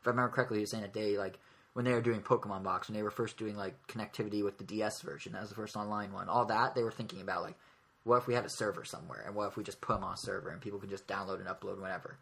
if 0.01 0.07
I 0.07 0.11
remember 0.11 0.31
correctly, 0.35 0.59
he 0.59 0.61
was 0.63 0.71
saying 0.71 0.83
that 0.83 0.93
they 0.93 1.17
like 1.17 1.39
when 1.73 1.85
they 1.87 1.93
were 1.95 2.03
doing 2.03 2.21
Pokemon 2.21 2.65
Box, 2.65 2.89
when 2.89 2.97
they 2.99 3.03
were 3.03 3.11
first 3.11 3.39
doing 3.39 3.57
like 3.57 3.75
connectivity 3.87 4.45
with 4.45 4.59
the 4.59 4.65
DS 4.65 5.01
version, 5.01 5.33
that 5.33 5.41
was 5.41 5.49
the 5.51 5.57
first 5.57 5.75
online 5.77 6.13
one. 6.13 6.29
All 6.29 6.45
that 6.47 6.75
they 6.75 6.83
were 6.83 6.91
thinking 6.93 7.23
about 7.23 7.43
like, 7.45 7.57
what 8.05 8.17
if 8.17 8.27
we 8.27 8.35
had 8.35 8.45
a 8.45 8.51
server 8.51 8.85
somewhere, 8.85 9.23
and 9.27 9.35
what 9.35 9.49
if 9.49 9.57
we 9.57 9.65
just 9.65 9.81
put 9.81 9.95
them 9.95 10.05
on 10.05 10.15
a 10.15 10.17
server 10.17 10.51
and 10.51 10.61
people 10.61 10.79
can 10.79 10.91
just 10.91 11.07
download 11.07 11.39
and 11.39 11.49
upload 11.49 11.81
whenever. 11.81 12.19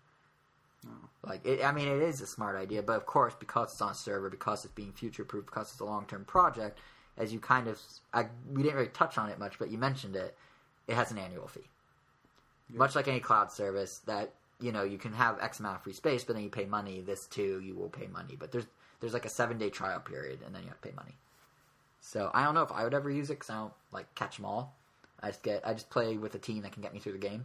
Oh. 0.87 1.09
Like, 1.25 1.45
it, 1.45 1.65
I 1.65 1.73
mean, 1.73 1.89
it 1.89 2.03
is 2.03 2.21
a 2.21 2.27
smart 2.27 2.57
idea, 2.57 2.83
but 2.83 2.97
of 2.97 3.07
course, 3.07 3.35
because 3.39 3.73
it's 3.73 3.83
on 3.83 3.93
a 3.93 3.95
server, 3.95 4.31
because 4.31 4.65
it's 4.65 4.75
being 4.75 4.93
future 4.93 5.25
proof, 5.25 5.47
because 5.47 5.71
it's 5.73 5.81
a 5.81 5.85
long 5.85 6.07
term 6.07 6.25
project, 6.25 6.79
as 7.17 7.33
you 7.33 7.41
kind 7.41 7.67
of, 7.67 7.81
I, 8.13 8.27
we 8.53 8.63
didn't 8.63 8.77
really 8.77 8.89
touch 8.89 9.19
on 9.19 9.29
it 9.29 9.39
much, 9.39 9.59
but 9.59 9.71
you 9.71 9.79
mentioned 9.79 10.17
it, 10.17 10.37
it 10.87 10.95
has 10.95 11.11
an 11.11 11.19
annual 11.19 11.49
fee. 11.49 11.69
Much 12.71 12.95
like 12.95 13.09
any 13.09 13.21
cloud 13.21 13.51
service, 13.51 14.01
that 14.07 14.35
you 14.61 14.73
know 14.73 14.83
you 14.83 14.99
can 14.99 15.13
have 15.13 15.41
X 15.41 15.59
amount 15.59 15.77
of 15.77 15.83
free 15.83 15.95
space, 15.95 16.23
but 16.23 16.35
then 16.35 16.43
you 16.43 16.51
pay 16.51 16.67
money. 16.67 17.01
This 17.01 17.27
too, 17.27 17.61
you 17.65 17.75
will 17.75 17.89
pay 17.89 18.07
money, 18.09 18.37
but 18.39 18.53
there's 18.53 18.67
there's 19.01 19.15
like 19.15 19.25
a 19.25 19.31
seven 19.31 19.57
day 19.57 19.71
trial 19.71 20.01
period, 20.01 20.41
and 20.45 20.55
then 20.55 20.63
you 20.63 20.69
have 20.69 20.81
to 20.81 20.89
pay 20.89 20.95
money. 20.95 21.15
So 22.01 22.31
I 22.35 22.45
don't 22.45 22.55
know 22.55 22.63
if 22.63 22.73
I 22.73 22.85
would 22.85 22.95
ever 22.95 23.11
use 23.11 23.31
it 23.31 23.35
because 23.35 23.51
I 23.51 23.57
don't 23.57 23.73
like 23.91 24.15
catch 24.15 24.37
them 24.37 24.45
all. 24.45 24.77
I 25.23 25.29
just 25.29 25.43
get 25.43 25.67
I 25.67 25.73
just 25.73 25.91
play 25.91 26.17
with 26.17 26.35
a 26.35 26.39
team 26.39 26.63
that 26.63 26.73
can 26.73 26.83
get 26.83 26.93
me 26.95 27.01
through 27.01 27.13
the 27.13 27.19
game, 27.19 27.45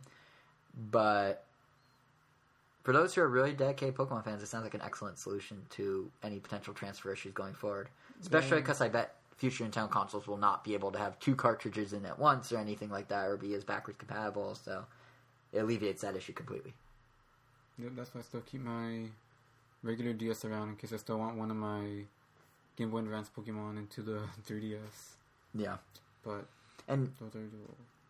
but 0.91 1.45
for 2.83 2.91
those 2.91 3.13
who 3.15 3.21
are 3.21 3.27
really 3.29 3.53
dedicated 3.53 3.95
Pokemon 3.95 4.25
fans, 4.25 4.43
it 4.43 4.47
sounds 4.47 4.63
like 4.63 4.73
an 4.73 4.81
excellent 4.81 5.17
solution 5.17 5.65
to 5.71 6.11
any 6.21 6.39
potential 6.39 6.73
transfer 6.73 7.11
issues 7.13 7.33
going 7.33 7.53
forward. 7.53 7.87
Especially 8.21 8.57
Yeah. 8.57 8.61
because 8.63 8.81
I 8.81 8.89
bet 8.89 9.15
future 9.37 9.63
Nintendo 9.65 9.89
consoles 9.89 10.27
will 10.27 10.37
not 10.37 10.63
be 10.63 10.73
able 10.73 10.91
to 10.91 10.99
have 10.99 11.17
two 11.19 11.35
cartridges 11.35 11.93
in 11.93 12.05
at 12.05 12.19
once 12.19 12.51
or 12.51 12.57
anything 12.57 12.89
like 12.89 13.07
that, 13.07 13.25
or 13.27 13.37
be 13.37 13.53
as 13.55 13.63
backwards 13.63 13.97
compatible. 13.97 14.55
So 14.55 14.85
it 15.53 15.59
alleviates 15.59 16.01
that 16.01 16.15
issue 16.15 16.33
completely. 16.33 16.73
Yep, 17.79 17.91
that's 17.95 18.13
why 18.13 18.19
I 18.19 18.23
still 18.23 18.41
keep 18.41 18.61
my 18.61 19.05
regular 19.81 20.13
DS 20.13 20.45
around 20.45 20.69
in 20.69 20.75
case 20.75 20.93
I 20.93 20.97
still 20.97 21.17
want 21.17 21.37
one 21.37 21.49
of 21.51 21.57
my 21.57 22.03
Game 22.75 22.89
Boy 22.91 22.99
Advance 22.99 23.29
Pokemon 23.35 23.77
into 23.77 24.01
the 24.01 24.21
3DS. 24.47 24.77
Yeah, 25.55 25.77
But 26.23 26.45
and 26.87 27.11
the 27.19 27.39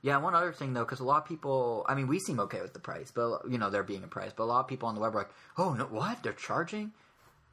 Yeah, 0.02 0.18
one 0.18 0.36
other 0.36 0.52
thing 0.52 0.74
though, 0.74 0.84
because 0.84 1.00
a 1.00 1.04
lot 1.06 1.22
of 1.24 1.28
people, 1.28 1.86
I 1.88 1.96
mean, 1.96 2.08
we 2.08 2.20
seem 2.20 2.40
okay 2.42 2.62
with 2.62 2.74
the 2.74 2.80
price, 2.80 3.12
but 3.12 3.42
you 3.50 3.58
know, 3.58 3.70
there 3.70 3.84
being 3.84 4.04
a 4.04 4.08
price, 4.08 4.32
but 4.36 4.44
a 4.44 4.46
lot 4.46 4.60
of 4.62 4.68
people 4.68 4.90
on 4.90 4.96
the 4.96 5.02
web 5.02 5.16
are 5.16 5.20
like, 5.20 5.32
"Oh 5.58 5.74
no, 5.74 5.86
what? 5.86 6.22
They're 6.24 6.34
charging? 6.34 6.92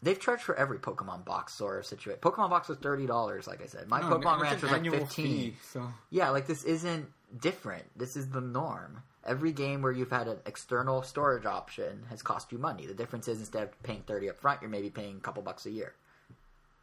They've 0.03 0.19
charged 0.19 0.43
for 0.45 0.55
every 0.57 0.79
Pokemon 0.79 1.27
box 1.27 1.53
sort 1.55 1.79
of 1.79 1.87
situation. 1.87 2.21
Pokemon 2.23 2.49
box 2.51 2.69
was 2.69 2.79
thirty 2.79 3.07
dollars, 3.07 3.47
like 3.47 3.63
I 3.63 3.67
said. 3.67 3.87
My 3.89 4.01
No, 4.01 4.07
Pokemon 4.19 4.41
Ranch 4.41 4.63
was 4.63 4.73
like 4.73 4.91
fifteen. 4.91 5.27
fee, 5.53 5.57
so 5.63 5.87
Yeah, 6.11 6.31
like 6.31 6.47
this 6.47 6.65
isn't 6.65 7.07
different. 7.39 7.85
This 7.97 8.17
is 8.17 8.29
the 8.31 8.41
norm. 8.41 9.03
Every 9.27 9.53
game 9.53 9.83
where 9.83 9.93
you've 9.93 10.11
had 10.11 10.27
an 10.29 10.39
external 10.47 11.03
storage 11.03 11.45
option 11.45 12.07
has 12.09 12.23
cost 12.23 12.51
you 12.51 12.57
money. 12.59 12.87
The 12.87 12.95
difference 12.95 13.29
is 13.29 13.39
instead 13.41 13.65
of 13.65 13.83
paying 13.83 14.03
thirty 14.07 14.31
up 14.31 14.41
front, 14.41 14.63
you're 14.63 14.71
maybe 14.71 14.89
paying 14.89 15.19
a 15.19 15.21
couple 15.21 15.43
bucks 15.43 15.67
a 15.67 15.71
year. 15.71 15.93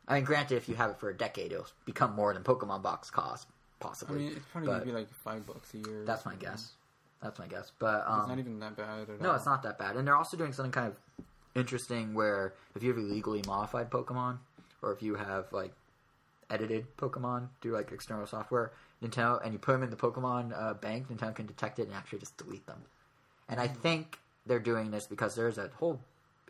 I 0.08 0.14
mean, 0.16 0.24
granted, 0.24 0.56
if 0.56 0.70
you 0.70 0.76
have 0.76 0.92
it 0.92 1.00
for 1.00 1.10
a 1.10 1.18
decade, 1.18 1.52
it'll 1.52 1.66
become 1.86 2.14
more 2.14 2.34
than 2.34 2.44
Pokemon 2.44 2.84
box 2.84 3.10
cost, 3.10 3.48
I 3.82 3.86
possibly. 3.86 4.18
mean, 4.20 4.34
it's 4.36 4.46
probably 4.52 4.68
but 4.68 4.74
gonna 4.80 4.86
be 4.86 4.92
like 4.92 5.14
five 5.14 5.46
bucks 5.46 5.74
a 5.74 5.78
year. 5.78 6.04
that's 6.06 6.26
my 6.26 6.36
guess. 6.36 6.72
That's 7.22 7.40
my 7.40 7.48
guess. 7.48 7.72
But 7.80 8.04
um, 8.08 8.20
It's 8.22 8.30
not 8.30 8.40
even 8.40 8.60
that 8.60 8.76
bad 8.76 9.10
at 9.10 9.22
no, 9.22 9.30
all. 9.32 9.36
it's 9.36 9.46
not 9.46 9.64
that 9.64 9.78
bad. 9.80 9.96
And 9.96 10.08
they're 10.08 10.16
also 10.16 10.38
doing 10.38 10.54
something 10.54 10.72
kind 10.72 10.88
of 10.88 11.26
interesting 11.56 12.14
where 12.14 12.54
if 12.76 12.84
you 12.84 12.90
have 12.90 12.98
illegally 12.98 13.42
modified 13.48 13.90
Pokemon, 13.90 14.38
or 14.82 14.94
if 14.94 15.02
you 15.02 15.16
have 15.16 15.52
like 15.52 15.74
edited 16.50 16.86
Pokemon 16.98 17.48
through 17.62 17.74
like 17.74 17.92
external 17.92 18.26
software, 18.28 18.72
Nintendo, 19.04 19.44
and 19.44 19.54
you 19.54 19.60
put 19.60 19.74
them 19.74 19.84
in 19.84 19.90
the 19.90 19.96
Pokemon 19.96 20.54
uh, 20.56 20.74
bank, 20.76 21.10
Nintendo 21.10 21.36
can 21.36 21.46
detect 21.46 21.80
it 21.80 21.84
and 21.88 21.94
actually 21.94 22.20
just 22.20 22.38
delete 22.38 22.66
them. 22.68 22.82
And 23.50 23.60
I 23.60 23.68
think 23.68 24.20
they're 24.46 24.60
doing 24.60 24.92
this 24.92 25.08
because 25.08 25.36
there's 25.36 25.58
a 25.58 25.70
whole 25.76 26.00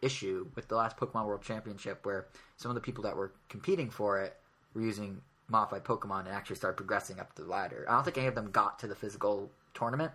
issue 0.01 0.47
with 0.55 0.67
the 0.67 0.75
last 0.75 0.97
Pokemon 0.97 1.25
World 1.25 1.41
Championship 1.41 2.05
where 2.05 2.27
some 2.57 2.69
of 2.69 2.75
the 2.75 2.81
people 2.81 3.03
that 3.05 3.15
were 3.15 3.31
competing 3.49 3.89
for 3.89 4.19
it 4.21 4.35
were 4.73 4.81
using 4.81 5.21
modified 5.49 5.83
Pokemon 5.83 6.21
and 6.25 6.29
actually 6.29 6.55
start 6.57 6.77
progressing 6.77 7.19
up 7.19 7.35
the 7.35 7.43
ladder. 7.43 7.85
I 7.87 7.93
don't 7.93 8.03
think 8.03 8.17
any 8.17 8.27
of 8.27 8.35
them 8.35 8.51
got 8.51 8.79
to 8.79 8.87
the 8.87 8.95
physical 8.95 9.49
tournament, 9.73 10.11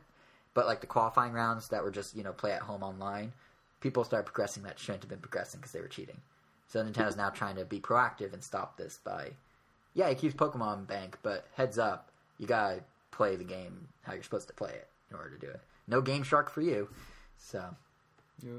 but 0.54 0.66
like 0.66 0.80
the 0.80 0.86
qualifying 0.86 1.32
rounds 1.32 1.68
that 1.68 1.82
were 1.82 1.90
just 1.90 2.16
you 2.16 2.22
know 2.22 2.32
play 2.32 2.52
at 2.52 2.62
home 2.62 2.82
online, 2.82 3.32
people 3.80 4.04
started 4.04 4.24
progressing 4.26 4.62
that 4.64 4.78
shouldn't 4.78 5.02
have 5.02 5.10
been 5.10 5.18
progressing 5.20 5.60
because 5.60 5.72
they 5.72 5.80
were 5.80 5.88
cheating. 5.88 6.20
So 6.68 6.82
Nintendo's 6.82 7.16
now 7.16 7.28
trying 7.30 7.56
to 7.56 7.64
be 7.66 7.80
proactive 7.80 8.32
and 8.32 8.42
stop 8.42 8.78
this 8.78 8.98
by, 9.04 9.32
yeah, 9.92 10.09
it 10.09 10.16
keeps 10.18 10.34
Pokemon 10.34 10.86
Bank, 10.86 11.18
but 11.22 11.46
heads 11.54 11.78
up, 11.78 12.10
you 12.38 12.46
gotta 12.46 12.80
play 13.10 13.36
the 13.36 13.44
game 13.44 13.88
how 14.02 14.14
you're 14.14 14.22
supposed 14.22 14.48
to 14.48 14.54
play 14.54 14.70
it 14.70 14.88
in 15.10 15.16
order 15.16 15.30
to 15.30 15.38
do 15.38 15.48
it. 15.52 15.60
No 15.86 16.00
Game 16.00 16.22
Shark 16.22 16.50
for 16.50 16.62
you. 16.62 16.88
So 17.36 17.74
Yep. 18.42 18.52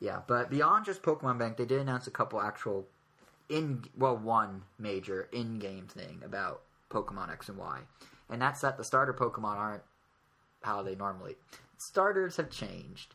yeah, 0.00 0.20
but 0.26 0.50
beyond 0.50 0.84
just 0.84 1.02
Pokemon 1.02 1.38
Bank, 1.38 1.56
they 1.56 1.64
did 1.64 1.80
announce 1.80 2.06
a 2.06 2.10
couple 2.12 2.40
actual 2.40 2.86
in 3.48 3.84
well 3.96 4.16
one 4.16 4.62
major 4.78 5.28
in-game 5.32 5.86
thing 5.86 6.22
about 6.24 6.62
Pokemon 6.90 7.30
X 7.32 7.48
and 7.48 7.58
Y, 7.58 7.80
and 8.30 8.40
that's 8.40 8.60
that 8.60 8.76
the 8.76 8.84
starter 8.84 9.12
Pokemon 9.12 9.56
aren't 9.56 9.82
how 10.62 10.82
they 10.82 10.94
normally. 10.94 11.36
Starters 11.76 12.36
have 12.36 12.50
changed. 12.50 13.14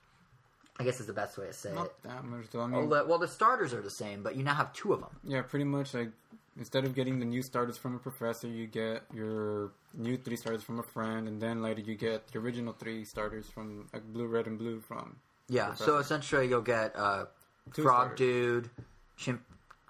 I 0.79 0.83
guess 0.83 0.99
is 0.99 1.05
the 1.05 1.13
best 1.13 1.37
way 1.37 1.45
to 1.45 1.53
say 1.53 1.69
it. 1.69 1.75
Not 1.75 2.01
that 2.03 2.23
much 2.23 2.45
though. 2.51 2.61
I 2.61 2.67
Well 2.67 2.87
the, 2.87 3.05
well, 3.05 3.19
the 3.19 3.27
starters 3.27 3.73
are 3.73 3.81
the 3.81 3.91
same, 3.91 4.23
but 4.23 4.35
you 4.35 4.43
now 4.43 4.55
have 4.55 4.73
two 4.73 4.91
of 4.93 5.01
them. 5.01 5.11
yeah, 5.23 5.41
pretty 5.43 5.65
much 5.65 5.93
like 5.93 6.09
instead 6.57 6.83
of 6.85 6.95
getting 6.95 7.19
the 7.19 7.25
new 7.25 7.41
starters 7.41 7.77
from 7.77 7.95
a 7.95 7.99
professor, 7.99 8.47
you 8.47 8.65
get 8.67 9.03
your 9.13 9.71
new 9.93 10.17
three 10.17 10.35
starters 10.35 10.63
from 10.63 10.79
a 10.79 10.83
friend, 10.83 11.27
and 11.27 11.41
then 11.41 11.61
later 11.61 11.81
you 11.81 11.95
get 11.95 12.27
the 12.27 12.39
original 12.39 12.73
three 12.73 13.05
starters 13.05 13.47
from 13.47 13.87
like 13.93 14.03
blue, 14.11 14.25
red, 14.27 14.47
and 14.47 14.57
blue 14.57 14.79
from. 14.79 15.17
Yeah, 15.47 15.75
so 15.75 15.97
essentially 15.97 16.47
you'll 16.47 16.61
get 16.61 16.95
uh, 16.95 17.25
Frog 17.71 17.85
starters. 17.85 18.17
Dude, 18.17 18.69
Chimp, 19.17 19.41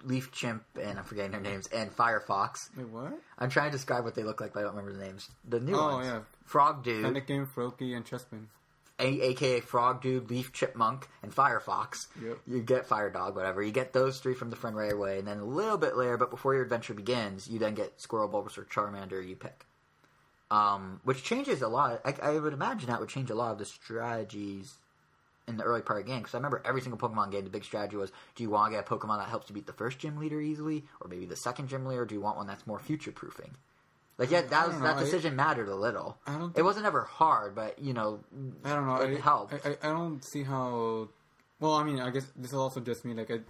Leaf 0.06 0.30
Chimp, 0.32 0.62
and 0.80 0.98
I'm 0.98 1.04
forgetting 1.04 1.32
their 1.32 1.40
names, 1.40 1.66
and 1.68 1.90
Firefox. 1.94 2.68
Wait, 2.76 2.88
what? 2.88 3.12
I'm 3.38 3.50
trying 3.50 3.70
to 3.70 3.76
describe 3.76 4.04
what 4.04 4.14
they 4.14 4.22
look 4.22 4.40
like, 4.40 4.52
but 4.52 4.60
I 4.60 4.62
don't 4.62 4.76
remember 4.76 4.96
the 4.98 5.04
names. 5.04 5.28
The 5.48 5.60
new 5.60 5.74
Oh, 5.76 5.96
ones. 5.96 6.06
yeah. 6.06 6.20
Frog 6.44 6.82
Dude. 6.84 7.04
Fennekin, 7.04 7.46
Froakie, 7.48 7.96
and 7.96 8.04
Chespin. 8.04 8.46
A- 9.00 9.20
aka 9.30 9.60
Frog 9.60 10.02
Dude, 10.02 10.30
Leaf 10.30 10.52
Chipmunk, 10.52 11.08
and 11.22 11.34
Firefox. 11.34 12.06
Yep. 12.22 12.38
You 12.46 12.60
get 12.62 12.86
Fire 12.86 13.10
Dog, 13.10 13.34
whatever. 13.34 13.60
You 13.62 13.72
get 13.72 13.92
those 13.92 14.20
three 14.20 14.34
from 14.34 14.50
the 14.50 14.56
friend 14.56 14.76
right 14.76 14.92
away, 14.92 15.18
and 15.18 15.26
then 15.26 15.38
a 15.40 15.44
little 15.44 15.78
bit 15.78 15.96
later, 15.96 16.16
but 16.16 16.30
before 16.30 16.54
your 16.54 16.62
adventure 16.62 16.94
begins, 16.94 17.48
you 17.48 17.58
then 17.58 17.74
get 17.74 17.98
Squirtle, 17.98 18.30
Bulbasaur, 18.30 18.68
Charmander. 18.68 19.26
You 19.26 19.34
pick, 19.34 19.66
um, 20.50 21.00
which 21.02 21.24
changes 21.24 21.60
a 21.60 21.66
lot. 21.68 22.00
I, 22.04 22.14
I 22.22 22.38
would 22.38 22.52
imagine 22.52 22.88
that 22.88 23.00
would 23.00 23.08
change 23.08 23.30
a 23.30 23.34
lot 23.34 23.50
of 23.52 23.58
the 23.58 23.64
strategies 23.64 24.74
in 25.46 25.56
the 25.56 25.64
early 25.64 25.82
part 25.82 26.00
of 26.00 26.06
the 26.06 26.12
game. 26.12 26.20
Because 26.20 26.34
I 26.34 26.38
remember 26.38 26.62
every 26.64 26.80
single 26.80 26.98
Pokemon 26.98 27.30
game, 27.32 27.44
the 27.44 27.50
big 27.50 27.64
strategy 27.64 27.96
was: 27.96 28.12
do 28.34 28.42
you 28.42 28.50
want 28.50 28.72
to 28.72 28.76
get 28.78 28.88
a 28.88 28.94
Pokemon 28.94 29.18
that 29.18 29.28
helps 29.28 29.48
you 29.48 29.54
beat 29.54 29.66
the 29.66 29.72
first 29.72 29.98
gym 29.98 30.16
leader 30.18 30.40
easily, 30.40 30.84
or 31.00 31.08
maybe 31.08 31.26
the 31.26 31.36
second 31.36 31.68
gym 31.68 31.84
leader? 31.84 32.02
Or 32.02 32.06
do 32.06 32.14
you 32.14 32.20
want 32.20 32.36
one 32.36 32.46
that's 32.46 32.66
more 32.66 32.78
future 32.78 33.12
proofing? 33.12 33.52
Like 34.16 34.30
yeah, 34.30 34.42
that 34.42 34.68
was 34.68 34.78
that 34.80 34.96
know. 34.96 35.00
I- 35.00 35.04
decision 35.04 35.34
mattered 35.34 35.68
a 35.68 35.74
little. 35.74 36.16
I 36.26 36.38
don't 36.38 36.56
It 36.56 36.62
wasn't 36.62 36.86
ever 36.86 37.02
hard, 37.02 37.54
but 37.54 37.78
you 37.80 37.92
know, 37.92 38.20
I 38.64 38.74
don't 38.74 38.86
know. 38.86 38.96
It 38.96 39.18
I, 39.18 39.20
helped. 39.20 39.54
I, 39.54 39.70
I, 39.70 39.90
I 39.90 39.92
don't 39.92 40.22
see 40.22 40.44
how. 40.44 41.08
Well, 41.60 41.74
I 41.74 41.84
mean, 41.84 42.00
I 42.00 42.10
guess 42.10 42.26
this 42.36 42.50
is 42.52 42.56
also 42.56 42.80
just 42.80 43.04
me. 43.04 43.14
Like, 43.14 43.30
I, 43.30 43.40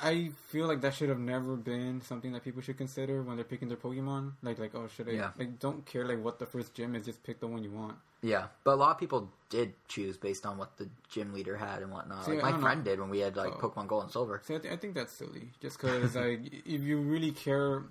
I 0.00 0.30
feel 0.48 0.66
like 0.66 0.80
that 0.80 0.94
should 0.94 1.10
have 1.10 1.18
never 1.18 1.56
been 1.56 2.00
something 2.00 2.32
that 2.32 2.42
people 2.42 2.62
should 2.62 2.78
consider 2.78 3.22
when 3.22 3.36
they're 3.36 3.44
picking 3.44 3.68
their 3.68 3.76
Pokemon. 3.76 4.32
Like, 4.42 4.58
like, 4.58 4.74
oh, 4.74 4.88
should 4.88 5.08
I? 5.08 5.12
Yeah. 5.12 5.30
Like, 5.38 5.58
don't 5.58 5.84
care 5.84 6.06
like 6.06 6.24
what 6.24 6.38
the 6.38 6.46
first 6.46 6.74
gym 6.74 6.94
is. 6.94 7.04
Just 7.04 7.22
pick 7.22 7.38
the 7.38 7.46
one 7.46 7.62
you 7.62 7.70
want. 7.70 7.96
Yeah, 8.22 8.46
but 8.64 8.72
a 8.72 8.76
lot 8.76 8.90
of 8.90 8.98
people 8.98 9.30
did 9.48 9.72
choose 9.88 10.16
based 10.16 10.44
on 10.46 10.58
what 10.58 10.76
the 10.76 10.88
gym 11.08 11.32
leader 11.32 11.56
had 11.56 11.82
and 11.82 11.90
whatnot. 11.90 12.24
See, 12.26 12.32
like 12.32 12.54
my 12.54 12.60
friend 12.60 12.84
did 12.84 13.00
when 13.00 13.08
we 13.10 13.18
had 13.20 13.36
like 13.36 13.54
Oh. 13.54 13.68
Pokemon 13.68 13.88
Gold 13.88 14.02
and 14.04 14.12
Silver. 14.12 14.40
So 14.44 14.56
I, 14.56 14.58
th- 14.58 14.72
I 14.72 14.76
think 14.76 14.94
that's 14.94 15.12
silly. 15.12 15.48
Just 15.60 15.78
because 15.80 16.14
like 16.16 16.40
if 16.66 16.82
you 16.82 16.98
really 16.98 17.32
care, 17.32 17.82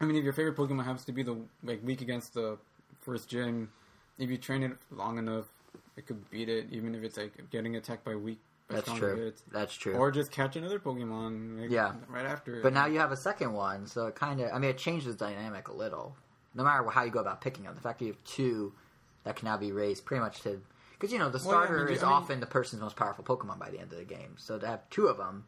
I 0.00 0.04
mean, 0.04 0.16
if 0.16 0.24
your 0.24 0.32
favorite 0.32 0.56
Pokemon 0.56 0.84
happens 0.84 1.04
to 1.06 1.12
be 1.12 1.22
the 1.22 1.36
like 1.64 1.80
weak 1.84 2.00
against 2.00 2.34
the 2.34 2.58
first 3.00 3.28
gym, 3.28 3.70
if 4.18 4.30
you 4.30 4.38
train 4.38 4.62
it 4.62 4.72
long 4.90 5.18
enough, 5.18 5.46
it 5.96 6.06
could 6.06 6.30
beat 6.30 6.48
it. 6.48 6.66
Even 6.70 6.94
if 6.94 7.02
it's 7.02 7.16
like 7.16 7.50
getting 7.50 7.76
attacked 7.76 8.04
by 8.04 8.14
weak. 8.14 8.38
By 8.68 8.76
That's 8.76 8.92
true. 8.94 9.16
hits. 9.16 9.42
That's 9.52 9.74
true. 9.74 9.94
Or 9.94 10.10
just 10.10 10.32
catch 10.32 10.56
another 10.56 10.78
Pokemon. 10.80 11.60
Like, 11.60 11.70
Yeah. 11.70 11.92
Right 12.08 12.26
after. 12.26 12.56
It. 12.56 12.62
But 12.62 12.72
now 12.72 12.86
you 12.86 12.98
have 12.98 13.12
a 13.12 13.16
second 13.16 13.52
one, 13.52 13.86
so 13.86 14.06
it 14.06 14.14
kind 14.14 14.40
of 14.40 14.50
I 14.52 14.58
mean 14.58 14.70
it 14.70 14.78
changes 14.78 15.16
the 15.16 15.24
dynamic 15.24 15.68
a 15.68 15.72
little. 15.72 16.16
No 16.54 16.64
matter 16.64 16.88
how 16.88 17.02
you 17.02 17.10
go 17.10 17.20
about 17.20 17.40
picking 17.40 17.64
them, 17.64 17.74
the 17.74 17.80
fact 17.80 17.98
that 17.98 18.06
you 18.06 18.12
have 18.12 18.24
two 18.24 18.72
that 19.26 19.36
can 19.36 19.44
now 19.46 19.58
be 19.58 19.72
raised 19.72 20.06
pretty 20.06 20.20
much 20.22 20.40
to 20.42 20.62
because 20.92 21.12
you 21.12 21.18
know 21.18 21.28
the 21.28 21.36
Well, 21.44 21.52
yeah, 21.56 21.60
I 21.60 21.64
starter 21.66 21.84
mean, 21.84 21.94
is 21.94 22.02
I 22.02 22.06
mean- 22.06 22.14
often 22.14 22.40
the 22.40 22.46
person's 22.46 22.80
most 22.80 22.96
powerful 22.96 23.22
Pokemon 23.24 23.58
by 23.58 23.70
the 23.70 23.78
end 23.78 23.92
of 23.92 23.98
the 23.98 24.04
game. 24.04 24.36
So 24.38 24.58
to 24.58 24.66
have 24.66 24.88
two 24.88 25.08
of 25.08 25.18
them 25.18 25.44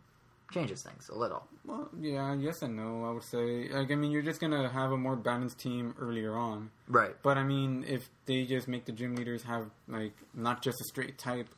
changes 0.53 0.83
things 0.83 1.09
a 1.11 1.15
little. 1.17 1.47
Well, 1.65 1.89
yeah, 2.01 2.35
yes 2.35 2.61
and 2.63 2.77
no. 2.77 3.05
I 3.07 3.11
would 3.13 3.23
say. 3.23 3.69
Like, 3.71 3.91
I 3.91 3.95
mean, 3.95 4.11
you're 4.11 4.23
just 4.23 4.41
gonna 4.41 4.69
have 4.69 4.93
a 4.93 4.97
more 4.99 5.17
balanced 5.17 5.59
team 5.59 5.95
earlier 5.99 6.37
on. 6.37 6.71
Right. 6.87 7.17
But 7.23 7.39
I 7.39 7.45
mean, 7.45 7.85
if 7.89 8.09
they 8.27 8.45
just 8.45 8.69
make 8.69 8.85
the 8.85 8.93
gym 8.93 9.15
leaders 9.17 9.43
have 9.45 9.71
like 9.89 10.13
not 10.35 10.63
just 10.63 10.81
a 10.81 10.85
straight 10.85 11.19
type 11.19 11.49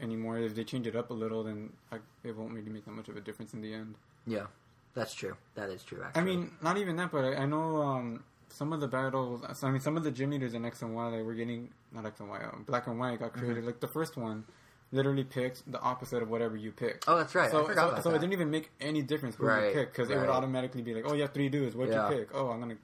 anymore, 0.00 0.38
if 0.38 0.54
they 0.54 0.64
change 0.64 0.86
it 0.86 0.96
up 0.96 1.10
a 1.10 1.14
little, 1.14 1.42
then 1.44 1.72
like, 1.90 2.02
it 2.24 2.36
won't 2.36 2.52
really 2.52 2.70
make 2.70 2.84
that 2.86 2.92
much 2.92 3.08
of 3.08 3.16
a 3.16 3.20
difference 3.20 3.54
in 3.54 3.60
the 3.62 3.72
end. 3.72 3.94
Yeah. 4.26 4.46
That's 4.94 5.14
true. 5.14 5.36
That 5.54 5.70
is 5.70 5.82
true. 5.84 6.02
Actually. 6.04 6.20
I 6.20 6.24
mean, 6.24 6.50
not 6.60 6.76
even 6.76 6.96
that, 6.96 7.10
but 7.12 7.24
I, 7.24 7.34
I 7.36 7.46
know 7.46 7.76
um, 7.82 8.24
some 8.52 8.72
of 8.72 8.80
the 8.80 8.88
battles. 8.88 9.42
I 9.62 9.70
mean, 9.70 9.80
some 9.80 9.96
of 9.96 10.04
the 10.04 10.10
gym 10.10 10.30
leaders 10.30 10.54
in 10.54 10.64
X 10.64 10.82
and 10.82 10.94
Y 10.94 11.10
that 11.10 11.24
were 11.24 11.34
getting 11.34 11.70
not 11.92 12.06
X 12.06 12.20
and 12.20 12.28
Y, 12.28 12.38
um, 12.42 12.64
Black 12.66 12.86
and 12.86 12.98
White 12.98 13.18
got 13.20 13.32
created. 13.32 13.64
Like 13.64 13.80
the 13.80 13.88
first 13.88 14.16
one, 14.16 14.44
literally 14.92 15.24
picked 15.24 15.70
the 15.70 15.80
opposite 15.80 16.22
of 16.22 16.28
whatever 16.30 16.56
you 16.56 16.70
picked. 16.72 17.04
oh, 17.08 17.16
that's 17.16 17.34
right. 17.34 17.50
So, 17.50 17.64
I 17.64 17.66
forgot 17.66 17.96
so, 17.96 18.10
so 18.10 18.14
it 18.14 18.20
didn't 18.20 18.34
even 18.34 18.50
make 18.50 18.70
any 18.80 19.02
difference 19.02 19.36
who 19.36 19.46
Right, 19.46 19.68
you 19.68 19.72
pick 19.72 19.92
because 19.92 20.10
it 20.10 20.18
would 20.18 20.28
automatically 20.28 20.82
be 20.82 20.94
like, 20.94 21.04
oh, 21.06 21.14
you 21.14 21.22
have 21.22 21.32
three 21.32 21.48
dudes. 21.48 21.74
What'd 21.74 21.94
Yeah. 21.94 22.10
you 22.10 22.16
pick? 22.18 22.28
Oh, 22.34 22.48
I'm 22.50 22.60
gonna 22.60 22.76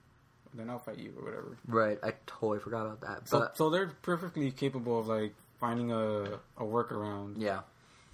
then 0.54 0.70
I'll 0.70 0.78
fight 0.78 0.96
you 0.98 1.12
or 1.18 1.24
whatever. 1.24 1.58
Right. 1.66 1.98
I 2.02 2.14
totally 2.26 2.58
forgot 2.58 2.86
about 2.86 3.00
that. 3.02 3.28
So, 3.28 3.40
But 3.40 3.56
so 3.56 3.68
they're 3.68 3.92
perfectly 4.02 4.50
capable 4.50 4.98
of 4.98 5.06
like 5.06 5.34
finding 5.60 5.92
a 5.92 6.40
a 6.56 6.62
workaround. 6.64 7.34
yeah. 7.36 7.60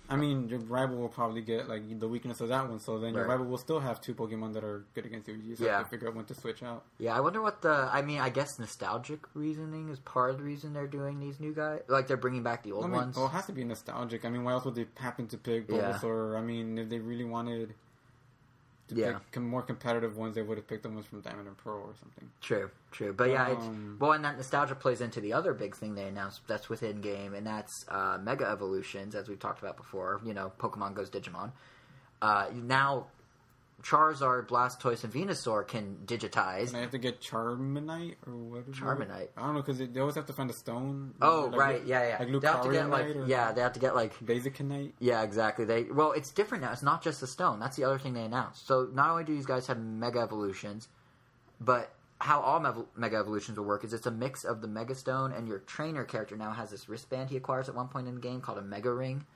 I 0.09 0.17
mean, 0.17 0.49
your 0.51 0.59
rival 0.61 0.99
will 0.99 1.09
probably 1.09 1.41
get 1.41 1.67
like 1.69 1.99
the 1.99 2.07
weakness 2.07 2.41
of 2.43 2.49
that 2.51 2.69
one, 2.69 2.79
so 2.79 2.99
then 2.99 3.15
your 3.15 3.23
Right. 3.25 3.31
rival 3.31 3.47
will 3.47 3.57
still 3.59 3.81
have 3.81 4.03
two 4.03 4.15
Pokemon 4.15 4.53
that 4.53 4.63
are 4.63 4.85
good 4.95 5.07
against 5.07 5.29
you. 5.29 5.35
You 5.35 5.51
just 5.53 5.63
Yeah. 5.63 5.79
have 5.79 5.87
to 5.87 5.91
figure 5.91 6.09
out 6.09 6.15
when 6.15 6.27
to 6.27 6.35
switch 6.35 6.63
out. 6.63 6.85
Yeah, 6.99 7.17
I 7.17 7.21
wonder 7.21 7.41
what 7.41 7.63
the. 7.63 7.89
I 7.91 8.03
mean, 8.03 8.21
I 8.21 8.29
guess 8.29 8.59
nostalgic 8.59 9.21
reasoning 9.35 9.89
is 9.89 9.99
part 10.01 10.31
of 10.31 10.39
the 10.39 10.45
reason 10.45 10.75
they're 10.75 10.87
doing 10.87 11.21
these 11.21 11.41
new 11.41 11.55
guys. 11.55 11.81
Like 11.89 12.07
they're 12.07 12.19
bringing 12.19 12.43
back 12.43 12.63
the 12.65 12.73
old 12.73 12.85
I 12.85 12.89
mean, 12.89 12.97
ones. 12.97 13.17
well, 13.17 13.27
it 13.27 13.31
has 13.31 13.47
to 13.47 13.53
be 13.53 13.65
nostalgic. 13.65 14.27
I 14.27 14.29
mean, 14.29 14.45
why 14.45 14.53
else 14.53 14.65
would 14.67 14.75
they 14.75 14.87
happen 14.97 15.27
to 15.29 15.39
pick 15.39 15.71
Yeah. 15.71 15.93
Bulbasaur? 15.93 16.37
I 16.39 16.43
mean, 16.43 16.77
if 16.77 16.91
they 16.91 16.99
really 16.99 17.25
wanted 17.25 17.75
to 18.89 18.95
Yeah. 18.95 19.19
pick 19.31 19.41
more 19.43 19.63
competitive 19.63 20.17
ones, 20.17 20.35
they 20.35 20.43
would 20.43 20.59
have 20.59 20.67
picked 20.67 20.83
the 20.83 20.91
ones 20.91 21.07
from 21.07 21.21
Diamond 21.23 21.49
and 21.49 21.57
Pearl 21.57 21.81
or 21.81 21.95
something. 22.01 22.31
True, 22.41 22.71
true. 22.91 23.13
But 23.13 23.31
yeah, 23.31 23.47
Um, 23.47 23.53
it's, 23.95 24.01
well, 24.01 24.13
and 24.13 24.25
that 24.25 24.37
nostalgia 24.37 24.75
plays 24.75 25.01
into 25.01 25.21
the 25.21 25.33
other 25.33 25.55
big 25.55 25.75
thing 25.75 25.95
they 25.95 26.07
announced 26.07 26.47
that's 26.47 26.69
within 26.69 27.01
game, 27.01 27.35
and 27.35 27.47
that's 27.47 27.87
uh, 27.89 28.19
Mega 28.21 28.47
Evolutions, 28.47 29.15
as 29.15 29.29
we've 29.29 29.39
talked 29.39 29.61
about 29.63 29.77
before. 29.77 30.21
You 30.25 30.35
know, 30.35 30.53
Pokemon 30.59 30.95
goes 30.95 31.09
Digimon. 31.11 31.53
Uh, 32.21 32.47
now, 32.53 33.07
Charizard, 33.85 34.49
Blastoise, 34.49 35.05
and 35.05 35.13
Venusaur 35.13 35.67
can 35.67 35.99
digitize. 36.07 36.69
And 36.69 36.79
I 36.79 36.81
have 36.81 36.91
to 36.93 36.99
get 36.99 37.21
Charmanite 37.21 38.15
or 38.27 38.35
what? 38.35 38.63
is 38.63 38.69
it? 38.69 38.75
Charmanite. 38.75 39.29
I 39.37 39.43
don't 39.43 39.55
know 39.55 39.63
because 39.63 39.79
they 39.79 40.01
always 40.01 40.15
have 40.15 40.27
to 40.27 40.33
find 40.33 40.49
a 40.49 40.55
stone. 40.55 41.15
Oh, 41.21 41.49
Like, 41.53 41.61
right, 41.61 41.87
yeah, 41.87 42.09
yeah. 42.09 42.17
Like 42.19 42.41
they 42.41 42.49
have 42.49 42.63
to 42.63 42.73
get 42.73 42.89
like, 42.89 43.07
or 43.15 43.27
yeah, 43.27 43.53
they 43.53 43.61
have 43.61 43.75
to 43.75 43.81
get 43.81 43.95
like 43.95 44.19
Blazikenite. 44.21 44.93
Yeah, 45.01 45.23
exactly. 45.23 45.67
They 45.67 45.85
well, 45.85 46.13
it's 46.13 46.31
different 46.31 46.65
now. 46.65 46.73
It's 46.73 46.83
not 46.83 47.03
just 47.03 47.21
the 47.21 47.27
stone. 47.27 47.61
That's 47.61 47.77
the 47.77 47.85
other 47.85 47.99
thing 47.99 48.15
they 48.15 48.25
announced. 48.25 48.67
So 48.67 48.89
not 48.93 49.11
only 49.11 49.25
do 49.25 49.35
these 49.35 49.47
guys 49.47 49.67
have 49.67 49.79
mega 49.79 50.21
evolutions, 50.21 50.89
but 51.61 51.93
how 52.21 52.41
all 52.41 52.61
mev- 52.61 52.87
mega 52.97 53.17
evolutions 53.19 53.59
will 53.59 53.67
work 53.67 53.85
is 53.85 53.93
it's 53.93 54.07
a 54.07 54.11
mix 54.11 54.45
of 54.45 54.63
the 54.63 54.69
mega 54.69 54.95
stone 54.95 55.33
and 55.33 55.47
your 55.47 55.59
trainer 55.59 56.05
character 56.05 56.37
now 56.37 56.53
has 56.53 56.71
this 56.71 56.89
wristband 56.89 57.29
he 57.29 57.37
acquires 57.37 57.69
at 57.69 57.75
one 57.75 57.89
point 57.89 58.09
in 58.09 58.15
the 58.15 58.21
game 58.21 58.41
called 58.41 58.57
a 58.57 58.63
mega 58.63 58.91
ring. 58.93 59.27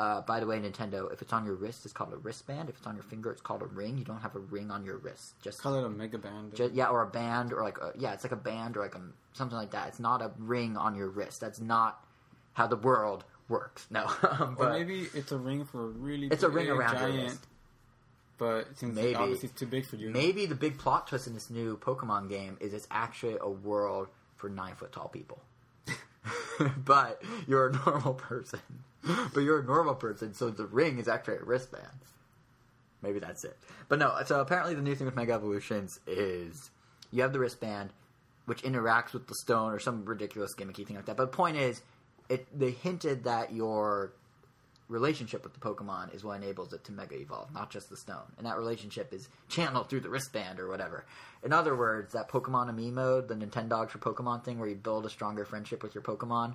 Uh, 0.00 0.22
by 0.22 0.40
the 0.40 0.46
way, 0.46 0.58
Nintendo, 0.58 1.12
if 1.12 1.20
it's 1.20 1.30
on 1.34 1.44
your 1.44 1.56
wrist, 1.56 1.84
it's 1.84 1.92
called 1.92 2.10
a 2.14 2.16
wristband. 2.16 2.70
If 2.70 2.78
it's 2.78 2.86
on 2.86 2.94
your 2.94 3.02
finger, 3.02 3.30
it's 3.30 3.42
called 3.42 3.60
a 3.60 3.66
ring. 3.66 3.98
You 3.98 4.04
don't 4.04 4.22
have 4.22 4.34
a 4.34 4.38
ring 4.38 4.70
on 4.70 4.82
your 4.82 4.96
wrist. 4.96 5.34
Just 5.42 5.60
Call 5.60 5.74
it 5.74 5.84
a 5.84 5.90
Mega 5.90 6.16
Band. 6.16 6.54
Ju- 6.54 6.70
yeah, 6.72 6.86
or 6.86 7.02
a 7.02 7.06
band, 7.06 7.52
or 7.52 7.62
like 7.62 7.76
a, 7.76 7.92
yeah, 7.98 8.14
it's 8.14 8.24
like 8.24 8.32
a 8.32 8.36
band 8.36 8.78
or 8.78 8.80
like 8.80 8.94
a 8.94 9.02
something 9.34 9.58
like 9.58 9.72
that. 9.72 9.88
It's 9.88 10.00
not 10.00 10.22
a 10.22 10.32
ring 10.38 10.78
on 10.78 10.94
your 10.94 11.10
wrist. 11.10 11.42
That's 11.42 11.60
not 11.60 12.02
how 12.54 12.66
the 12.66 12.78
world 12.78 13.24
works. 13.50 13.88
No, 13.90 14.04
or 14.22 14.54
but 14.58 14.72
maybe 14.72 15.06
it's 15.12 15.32
a 15.32 15.36
ring 15.36 15.66
for 15.66 15.84
a 15.84 15.88
really. 15.88 16.28
It's 16.28 16.44
a 16.44 16.48
ring 16.48 16.68
big, 16.68 16.76
around 16.76 16.98
your 16.98 17.08
giant. 17.10 17.22
wrist. 17.24 17.46
But 18.38 18.68
since 18.78 18.94
Maybe. 18.94 19.14
obviously 19.16 19.50
it's 19.50 19.60
too 19.60 19.66
big 19.66 19.84
for 19.84 19.96
you. 19.96 20.08
maybe 20.08 20.46
the 20.46 20.54
big 20.54 20.78
plot 20.78 21.08
twist 21.08 21.26
in 21.26 21.34
this 21.34 21.50
new 21.50 21.76
Pokemon 21.76 22.30
game 22.30 22.56
is 22.58 22.72
it's 22.72 22.88
actually 22.90 23.36
a 23.38 23.50
world 23.50 24.08
for 24.38 24.48
nine 24.48 24.76
foot 24.76 24.92
tall 24.92 25.08
people. 25.08 25.42
but 26.86 27.22
you're 27.46 27.68
a 27.68 27.72
normal 27.72 28.14
person. 28.14 28.60
But 29.34 29.40
you're 29.40 29.60
a 29.60 29.64
normal 29.64 29.94
person, 29.94 30.34
so 30.34 30.50
the 30.50 30.66
ring 30.66 30.98
is 30.98 31.08
actually 31.08 31.36
a 31.36 31.44
wristband. 31.44 31.86
Maybe 33.02 33.18
that's 33.18 33.44
it. 33.44 33.56
But 33.88 33.98
no, 33.98 34.14
so 34.26 34.40
apparently 34.40 34.74
the 34.74 34.82
new 34.82 34.94
thing 34.94 35.06
with 35.06 35.16
Mega 35.16 35.32
Evolutions 35.32 36.00
is 36.06 36.70
you 37.10 37.22
have 37.22 37.32
the 37.32 37.38
wristband, 37.38 37.90
which 38.46 38.62
interacts 38.62 39.12
with 39.12 39.26
the 39.26 39.34
stone 39.34 39.72
or 39.72 39.78
some 39.78 40.04
ridiculous 40.04 40.54
gimmicky 40.54 40.86
thing 40.86 40.96
like 40.96 41.06
that. 41.06 41.16
But 41.16 41.30
the 41.30 41.36
point 41.36 41.56
is, 41.56 41.80
it 42.28 42.46
they 42.56 42.70
hinted 42.70 43.24
that 43.24 43.52
your 43.52 44.12
relationship 44.88 45.44
with 45.44 45.54
the 45.54 45.60
Pokemon 45.60 46.14
is 46.14 46.24
what 46.24 46.42
enables 46.42 46.72
it 46.72 46.84
to 46.84 46.92
Mega 46.92 47.16
Evolve, 47.16 47.52
not 47.54 47.70
just 47.70 47.88
the 47.88 47.96
stone. 47.96 48.32
And 48.36 48.46
that 48.46 48.58
relationship 48.58 49.12
is 49.14 49.28
channeled 49.48 49.88
through 49.88 50.00
the 50.00 50.10
wristband 50.10 50.58
or 50.58 50.68
whatever. 50.68 51.06
In 51.44 51.52
other 51.52 51.76
words, 51.76 52.12
that 52.12 52.28
Pokemon 52.28 52.68
Amie 52.68 52.90
mode, 52.90 53.28
the 53.28 53.34
Nintendogs 53.34 53.90
for 53.90 53.98
Pokemon 53.98 54.44
thing, 54.44 54.58
where 54.58 54.68
you 54.68 54.74
build 54.74 55.06
a 55.06 55.10
stronger 55.10 55.44
friendship 55.44 55.82
with 55.82 55.94
your 55.94 56.02
Pokemon, 56.02 56.54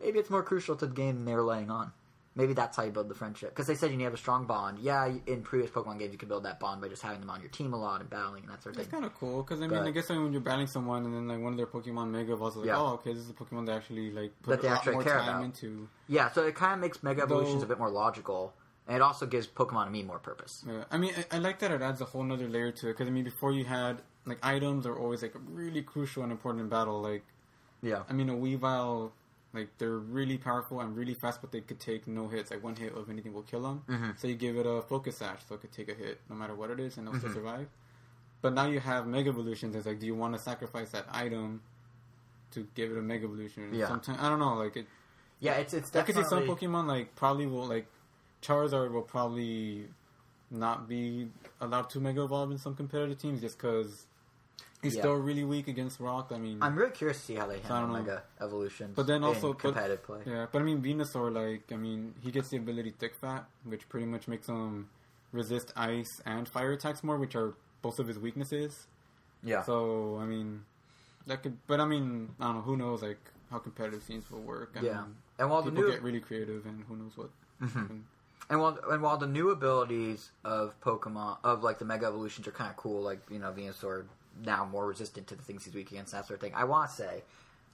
maybe 0.00 0.18
it's 0.18 0.30
more 0.30 0.42
crucial 0.42 0.76
to 0.76 0.86
the 0.86 0.94
game 0.94 1.16
than 1.16 1.24
they 1.24 1.34
were 1.34 1.42
laying 1.42 1.70
on. 1.70 1.92
Maybe 2.34 2.52
that's 2.52 2.76
how 2.76 2.82
you 2.82 2.90
build 2.90 3.08
the 3.08 3.14
friendship. 3.14 3.48
Because 3.48 3.66
they 3.66 3.74
said 3.74 3.90
you 3.90 3.96
need 3.96 4.02
to 4.04 4.10
have 4.10 4.14
a 4.14 4.18
strong 4.18 4.44
bond. 4.44 4.78
Yeah, 4.78 5.10
in 5.26 5.40
previous 5.42 5.70
Pokemon 5.70 5.98
games, 5.98 6.12
you 6.12 6.18
could 6.18 6.28
build 6.28 6.42
that 6.44 6.60
bond 6.60 6.82
by 6.82 6.88
just 6.88 7.00
having 7.00 7.20
them 7.20 7.30
on 7.30 7.40
your 7.40 7.48
team 7.48 7.72
a 7.72 7.78
lot 7.78 8.02
and 8.02 8.10
battling 8.10 8.42
and 8.42 8.52
that 8.52 8.62
sort 8.62 8.74
of 8.74 8.80
It's 8.82 8.90
thing. 8.90 9.00
kind 9.00 9.10
of 9.10 9.18
cool 9.18 9.42
because 9.42 9.58
I 9.62 9.68
mean, 9.68 9.70
But- 9.78 9.86
I 9.86 9.90
guess 9.90 10.10
like, 10.10 10.18
when 10.18 10.32
you're 10.32 10.42
battling 10.42 10.66
someone 10.66 11.06
and 11.06 11.14
then 11.14 11.28
like 11.28 11.40
one 11.40 11.54
of 11.54 11.56
their 11.56 11.66
Pokemon 11.66 12.10
Mega 12.10 12.34
Evolves, 12.34 12.56
like, 12.56 12.66
Yeah. 12.66 12.76
oh, 12.78 12.88
okay, 12.94 13.14
this 13.14 13.22
is 13.22 13.30
a 13.30 13.32
Pokemon 13.32 13.64
that 13.66 13.76
actually 13.76 14.10
like 14.10 14.32
put 14.42 14.50
That 14.50 14.60
they 14.62 14.68
a 14.68 14.70
lot 14.72 14.76
actually 14.78 14.94
more 14.96 15.02
care 15.04 15.18
time 15.18 15.28
about. 15.30 15.44
into. 15.44 15.88
Yeah, 16.08 16.30
so 16.30 16.44
it 16.46 16.54
kind 16.54 16.74
of 16.74 16.80
makes 16.80 17.02
Mega 17.02 17.22
Evolutions 17.22 17.60
Though- 17.60 17.64
a 17.64 17.68
bit 17.68 17.78
more 17.78 17.90
logical. 17.90 18.52
And 18.86 18.94
it 18.96 19.02
also 19.02 19.24
gives 19.26 19.46
Pokemon 19.48 19.86
Amie 19.88 20.02
more 20.04 20.18
purpose. 20.20 20.62
Yeah. 20.68 20.84
I 20.92 20.98
mean, 20.98 21.12
I, 21.32 21.36
I 21.36 21.38
like 21.38 21.58
that 21.60 21.70
it 21.72 21.80
adds 21.82 22.00
a 22.02 22.04
whole 22.04 22.22
nother 22.22 22.48
layer 22.48 22.70
to 22.70 22.88
it 22.88 22.92
because 22.92 23.08
I 23.08 23.10
mean, 23.10 23.24
before 23.24 23.50
you 23.50 23.64
had 23.64 24.02
like 24.26 24.38
items 24.44 24.86
are 24.86 24.96
always 24.96 25.22
like 25.22 25.34
really 25.48 25.80
crucial 25.82 26.22
and 26.22 26.30
important 26.30 26.60
in 26.62 26.68
battle. 26.68 27.00
Like, 27.00 27.24
Yeah. 27.80 28.02
I 28.10 28.12
mean, 28.12 28.28
a 28.28 28.34
Weavile, 28.34 29.10
like 29.56 29.76
they're 29.78 29.98
really 29.98 30.38
powerful 30.38 30.80
and 30.80 30.96
really 30.96 31.14
fast, 31.14 31.40
but 31.40 31.50
they 31.50 31.60
could 31.62 31.80
take 31.80 32.06
no 32.06 32.28
hits. 32.28 32.50
Like 32.50 32.62
one 32.62 32.76
hit 32.76 32.94
of 32.94 33.10
anything 33.10 33.32
will 33.32 33.42
kill 33.42 33.62
them. 33.62 33.82
Mhm. 33.88 34.18
So 34.18 34.28
you 34.28 34.34
give 34.36 34.56
it 34.56 34.66
a 34.66 34.82
Focus 34.82 35.16
Sash, 35.18 35.40
so 35.48 35.54
it 35.56 35.60
could 35.62 35.72
take 35.72 35.88
a 35.88 35.94
hit 35.94 36.20
no 36.28 36.36
matter 36.36 36.54
what 36.54 36.70
it 36.70 36.78
is, 36.78 36.96
and 36.98 37.08
it'll 37.08 37.18
still 37.18 37.30
Mhm. 37.30 37.34
survive. 37.34 37.68
But 38.42 38.52
now 38.52 38.66
you 38.66 38.80
have 38.80 39.06
Mega 39.06 39.30
Evolutions. 39.30 39.74
It's 39.74 39.86
like, 39.86 39.98
do 39.98 40.06
you 40.06 40.14
want 40.14 40.34
to 40.34 40.38
sacrifice 40.40 40.90
that 40.90 41.06
item 41.10 41.62
to 42.52 42.66
give 42.74 42.92
it 42.92 42.98
a 42.98 43.02
Mega 43.02 43.24
Evolution? 43.24 43.72
Yeah. 43.74 43.88
Sometimes 43.88 44.18
I 44.20 44.28
don't 44.28 44.38
know. 44.38 44.54
Like 44.54 44.76
it, 44.76 44.86
Yeah, 45.40 45.54
it's 45.54 45.74
it's 45.74 45.94
I 45.94 46.02
could 46.02 46.14
see 46.14 46.24
some 46.24 46.44
Pokemon 46.44 46.86
like 46.86 47.14
probably 47.16 47.46
will 47.46 47.66
like 47.66 47.86
Charizard 48.42 48.90
will 48.92 49.02
probably 49.02 49.88
not 50.50 50.88
be 50.88 51.28
allowed 51.60 51.90
to 51.90 52.00
Mega 52.00 52.22
Evolve 52.22 52.52
in 52.52 52.58
some 52.58 52.74
competitive 52.76 53.18
teams 53.18 53.40
just 53.40 53.58
because 53.58 54.06
he's 54.82 54.94
Yeah. 54.94 55.02
still 55.02 55.14
really 55.14 55.44
weak 55.44 55.68
against 55.68 56.00
Rock. 56.00 56.30
I 56.32 56.38
mean, 56.38 56.62
I'm 56.62 56.76
really 56.76 56.90
curious 56.92 57.18
to 57.18 57.24
see 57.24 57.34
how 57.34 57.46
they 57.46 57.60
handle. 57.60 57.88
Mega 57.96 58.22
Evolutions 58.40 58.94
But 58.96 59.06
then 59.06 59.24
also- 59.24 59.48
in 59.48 59.52
but- 59.54 59.60
competitive 59.60 60.02
play. 60.02 60.22
yeah, 60.26 60.46
but 60.50 60.60
I 60.60 60.64
mean 60.64 60.82
Venusaur, 60.82 61.32
like 61.32 61.70
I 61.72 61.76
mean, 61.76 62.14
he 62.20 62.30
gets 62.30 62.48
the 62.50 62.56
ability 62.58 62.90
Thick 62.90 63.14
Fat, 63.14 63.46
which 63.64 63.88
pretty 63.88 64.06
much 64.06 64.28
makes 64.28 64.46
him 64.48 64.88
resist 65.32 65.72
ice 65.76 66.20
and 66.24 66.48
fire 66.48 66.72
attacks 66.72 67.02
more, 67.04 67.16
which 67.18 67.34
are 67.36 67.54
both 67.82 67.98
of 67.98 68.06
his 68.08 68.18
weaknesses. 68.18 68.86
Yeah. 69.42 69.62
So 69.62 70.18
I 70.18 70.24
mean, 70.26 70.64
that 71.26 71.42
could. 71.42 71.58
But 71.66 71.80
I 71.80 71.84
mean, 71.86 72.34
I 72.40 72.44
don't 72.46 72.54
know. 72.56 72.62
Who 72.62 72.76
knows? 72.76 73.02
Like 73.02 73.20
how 73.50 73.58
competitive 73.58 74.04
teams 74.06 74.30
will 74.30 74.42
work. 74.42 74.72
I 74.76 74.80
Yeah. 74.80 75.00
mean, 75.02 75.16
and 75.38 75.50
while 75.50 75.62
the 75.62 75.70
people 75.70 75.84
new 75.84 75.90
get 75.92 76.02
really 76.02 76.20
creative, 76.20 76.66
and 76.66 76.84
who 76.84 76.96
knows 76.96 77.16
what. 77.16 77.30
Mhm. 77.60 78.02
and 78.50 78.60
while 78.60 78.78
and 78.90 79.02
while 79.02 79.16
the 79.16 79.26
new 79.26 79.50
abilities 79.50 80.30
of 80.44 80.78
Pokemon 80.80 81.38
of 81.42 81.62
like 81.64 81.78
the 81.78 81.84
Mega 81.84 82.06
Evolutions 82.06 82.46
are 82.46 82.52
kind 82.52 82.70
of 82.70 82.76
cool, 82.76 83.02
like 83.02 83.20
you 83.30 83.38
know 83.38 83.50
Venusaur 83.52 84.06
now 84.44 84.64
more 84.64 84.86
resistant 84.86 85.26
to 85.28 85.34
the 85.34 85.42
things 85.42 85.64
he's 85.64 85.74
weak 85.74 85.90
against, 85.90 86.12
that 86.12 86.26
sort 86.26 86.36
of 86.36 86.40
thing. 86.40 86.52
I 86.54 86.64
want 86.64 86.90
to 86.90 86.96
say 86.96 87.22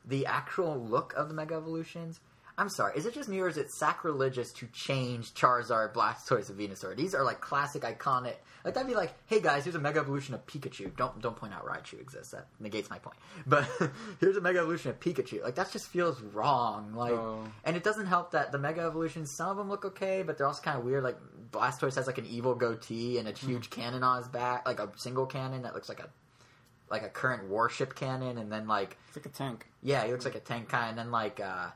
the 0.05 0.26
actual 0.26 0.78
look 0.78 1.14
of 1.16 1.28
the 1.28 1.34
Mega 1.34 1.55
Evolutions. 1.55 2.20
I'm 2.59 2.68
sorry, 2.68 2.98
is 2.98 3.06
it 3.06 3.14
just 3.14 3.30
me 3.30 3.40
or 3.40 3.48
is 3.48 3.56
it 3.56 3.70
sacrilegious 3.70 4.52
to 4.55 4.66
change 4.66 5.32
Charizard, 5.32 5.94
Blastoise, 5.94 6.51
and 6.51 6.59
Venusaur? 6.59 6.94
These 6.94 7.14
are 7.14 7.24
like 7.24 7.40
classic, 7.40 7.82
iconic. 7.82 8.34
Like 8.62 8.74
that'd 8.74 8.86
be 8.86 8.94
like, 8.94 9.14
hey 9.26 9.40
guys, 9.40 9.64
here's 9.64 9.74
a 9.74 9.78
Mega 9.78 10.01
Evolution 10.01 10.34
of 10.34 10.47
Pikachu. 10.47 10.94
Don't 10.94 11.20
don't 11.22 11.34
point 11.34 11.55
out 11.55 11.64
Raichu 11.64 11.98
exists. 11.98 12.32
That 12.32 12.48
negates 12.60 12.90
my 12.90 12.98
point. 12.98 13.16
But 13.47 13.66
here's 14.20 14.36
a 14.36 14.40
Mega 14.43 14.59
Evolution 14.59 14.90
of 14.90 15.01
Pikachu. 15.01 15.43
Like 15.43 15.55
that 15.55 15.72
just 15.72 15.89
feels 15.89 16.20
wrong. 16.20 16.93
Like, 16.94 17.12
Oh. 17.12 17.43
and 17.64 17.74
it 17.74 17.84
doesn't 17.84 18.06
help 18.06 18.32
that 18.32 18.52
the 18.52 18.59
Mega 18.59 18.82
Evolutions, 18.82 19.34
some 19.34 19.48
of 19.48 19.56
them 19.56 19.70
look 19.70 19.86
okay, 19.86 20.22
but 20.22 20.36
they're 20.36 20.47
also 20.47 20.62
kind 20.62 20.78
of 20.78 20.84
weird. 20.84 21.02
Like 21.02 21.16
Blastoise 21.51 21.94
has 21.94 22.06
like 22.06 22.18
an 22.18 22.26
evil 22.26 22.55
goatee 22.55 23.18
and 23.18 23.26
a 23.26 23.32
huge 23.32 23.66
hmm. 23.68 23.80
cannon 23.80 24.02
on 24.02 24.18
his 24.18 24.28
back, 24.28 24.66
like 24.66 24.78
a 24.78 24.90
single 24.97 25.24
cannon 25.24 25.62
that 25.62 25.74
looks 25.74 25.89
like 25.89 26.01
a 26.01 26.09
like 26.93 27.02
a 27.02 27.09
current 27.09 27.48
warship 27.48 27.97
cannon, 27.97 28.39
and 28.39 28.52
then 28.52 28.69
like 28.69 28.97
It's 29.09 29.16
like 29.16 29.27
a 29.27 29.31
tank. 29.31 29.66
yeah, 29.82 30.05
he 30.05 30.12
looks 30.12 30.24
like 30.24 30.36
a 30.36 30.40
tank 30.40 30.69
kind. 30.69 30.90
And 30.90 30.98
then 30.98 31.10
like 31.10 31.40
uh, 31.40 31.69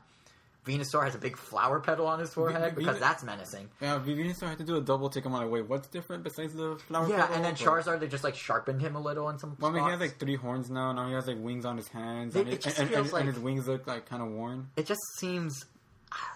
Venusaur 0.65 1.03
has 1.05 1.15
a 1.15 1.17
big 1.17 1.37
flower 1.37 1.79
petal 1.79 2.07
on 2.07 2.19
his 2.19 2.33
forehead 2.33 2.73
Ve- 2.75 2.79
because 2.81 2.95
Ven- 2.99 3.01
that's 3.01 3.23
menacing. 3.23 3.69
Yeah, 3.81 3.99
Venusaur 3.99 4.49
had 4.49 4.57
to 4.59 4.63
do 4.65 4.75
a 4.77 4.81
double 4.81 5.09
take. 5.09 5.25
I'm 5.25 5.33
like, 5.33 5.49
wait, 5.49 5.67
what's 5.67 5.87
different 5.87 6.23
besides 6.23 6.53
the 6.53 6.75
flower? 6.87 7.09
Yeah, 7.09 7.27
and 7.33 7.43
then 7.43 7.55
Charizard 7.55 7.99
they 7.99 8.07
just 8.07 8.23
like 8.23 8.35
sharpened 8.35 8.81
him 8.81 8.95
a 8.95 9.01
little 9.01 9.29
in 9.29 9.39
some. 9.39 9.55
Well, 9.59 9.71
I 9.71 9.73
mean, 9.73 9.83
he 9.85 9.89
has 9.91 9.99
like 9.99 10.17
three 10.19 10.35
horns 10.35 10.69
now. 10.69 10.89
And 10.91 10.97
now 10.99 11.07
he 11.07 11.13
has 11.13 11.27
like 11.27 11.37
wings 11.39 11.65
on 11.65 11.77
his 11.77 11.87
hands, 11.87 12.35
It- 12.35 12.41
and, 12.41 12.49
it 12.49 12.65
it- 12.65 12.65
and, 12.67 12.77
and, 12.79 12.89
feels 12.89 13.05
and 13.07 13.13
like- 13.13 13.25
his 13.25 13.39
wings 13.39 13.67
look 13.67 13.87
like 13.87 14.05
kind 14.07 14.21
of 14.21 14.29
worn. 14.29 14.69
it 14.75 14.85
just 14.85 15.01
seems 15.19 15.65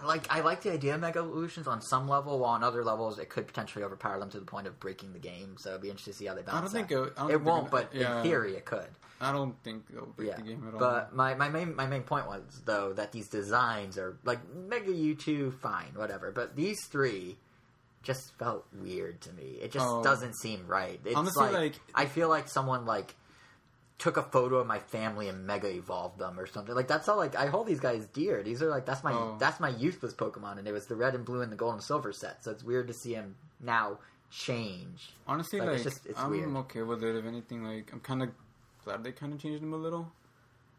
like 0.03 0.27
I 0.34 0.41
like 0.41 0.61
the 0.61 0.72
idea 0.72 0.95
of 0.95 1.02
Mega 1.02 1.19
Evolutions 1.19 1.68
on 1.68 1.81
some 1.81 2.07
level, 2.07 2.39
while 2.39 2.52
on 2.52 2.64
other 2.64 2.84
levels 2.84 3.19
it 3.19 3.30
could 3.30 3.48
potentially 3.48 3.84
overpower 3.84 4.19
them 4.19 4.30
to 4.31 4.39
the 4.39 4.45
point 4.45 4.68
of 4.68 4.80
breaking 4.80 5.14
the 5.14 5.19
game. 5.19 5.56
So 5.57 5.69
it'd 5.69 5.81
be 5.81 5.89
interesting 5.89 6.14
to 6.14 6.19
see 6.19 6.26
how 6.26 6.34
they 6.35 6.41
I 6.41 6.45
balance. 6.45 6.73
don't 6.73 6.88
think 6.88 6.91
it, 6.91 7.14
I 7.18 7.22
don't 7.22 7.30
it 7.30 7.34
think 7.35 7.45
won't, 7.45 7.72
gonna- 7.72 7.88
but 7.91 7.95
yeah, 7.95 8.18
in 8.18 8.23
theory 8.23 8.56
it 8.56 8.65
could. 8.65 8.88
I 9.23 9.31
don't 9.31 9.56
think 9.64 9.84
it'll 9.93 10.07
break 10.07 10.30
Yeah, 10.30 10.35
the 10.38 10.41
game 10.41 10.65
at 10.68 10.73
all. 10.73 10.80
but 10.80 11.15
my, 11.15 11.35
my 11.35 11.48
main 11.48 11.76
my 11.76 11.85
main 11.85 12.02
point 12.03 12.26
was 12.27 12.41
though 12.65 12.91
that 12.93 13.11
these 13.11 13.30
designs 13.30 13.98
are 13.98 14.18
like 14.23 14.39
Mega 14.53 14.91
Mewtwo 14.91 15.53
fine 15.60 15.91
whatever, 15.95 16.31
but 16.31 16.56
these 16.56 16.84
three 16.88 17.38
just 18.03 18.34
felt 18.39 18.65
weird 18.73 19.22
to 19.22 19.31
me. 19.34 19.60
It 19.61 19.72
just 19.72 19.85
Oh. 19.88 20.02
doesn't 20.03 20.34
seem 20.35 20.65
right. 20.65 20.99
It's 21.06 21.15
Honestly, 21.15 21.43
like, 21.45 21.53
like- 21.53 21.81
I 21.93 22.07
feel 22.07 22.30
like 22.30 22.48
someone 22.49 22.85
like 22.88 23.15
took 24.02 24.18
a 24.18 24.23
photo 24.23 24.56
of 24.57 24.65
my 24.65 24.80
family 24.80 25.28
and 25.30 25.45
mega 25.45 25.68
evolved 25.69 26.18
them 26.18 26.40
or 26.40 26.48
something. 26.48 26.73
Like 26.73 26.88
that's 26.88 27.07
all. 27.07 27.18
Like 27.18 27.36
I 27.36 27.45
hold 27.45 27.68
these 27.68 27.80
guys 27.80 28.07
dear. 28.07 28.41
These 28.41 28.61
are 28.64 28.69
like 28.69 28.84
that's 28.86 29.03
my 29.03 29.14
Oh. 29.14 29.36
that's 29.40 29.60
my 29.60 29.72
youthless 29.72 30.15
Pokemon, 30.15 30.57
and 30.57 30.68
it 30.68 30.72
was 30.72 30.88
the 30.88 30.95
red 30.95 31.14
and 31.14 31.23
blue 31.23 31.41
and 31.41 31.52
the 31.52 31.56
gold 31.56 31.73
and 31.76 31.84
silver 31.84 32.11
set. 32.11 32.44
So 32.44 32.49
it's 32.49 32.64
weird 32.64 32.88
to 32.88 32.94
see 32.95 33.14
him 33.14 33.36
now 33.60 33.99
change. 34.32 35.14
honestly, 35.28 35.60
like, 35.60 35.68
like, 35.68 35.76
it's 35.76 35.84
just- 35.84 36.06
it's 36.07 36.18
I'm 36.19 36.32
weird. 36.32 36.49
okay 36.65 36.82
with 36.82 37.03
it. 37.03 37.15
If 37.15 37.26
anything, 37.26 37.64
like 37.64 37.91
I'm 37.94 37.99
kind 37.99 38.23
of 38.23 38.30
glad 38.84 39.03
they 39.03 39.11
kind 39.11 39.34
of 39.34 39.40
changed 39.40 39.61
them 39.61 39.73
a 39.73 39.78
little. 39.78 40.11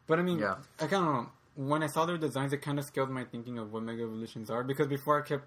But 0.09 0.19
I 0.19 0.23
mean, 0.23 0.39
Yeah. 0.40 0.57
I 0.81 0.86
kind 0.89 1.07
of 1.07 1.27
when 1.55 1.82
I 1.82 1.86
saw 1.86 2.05
their 2.07 2.19
designs, 2.19 2.53
it 2.53 2.59
kind 2.62 2.78
of 2.78 2.85
scaled 2.86 3.11
my 3.11 3.24
thinking 3.24 3.59
of 3.59 3.73
what 3.73 3.82
Mega 3.85 4.03
Evolutions 4.03 4.51
are. 4.51 4.65
Because 4.65 4.86
before 4.89 5.23
I 5.23 5.24
kept 5.27 5.44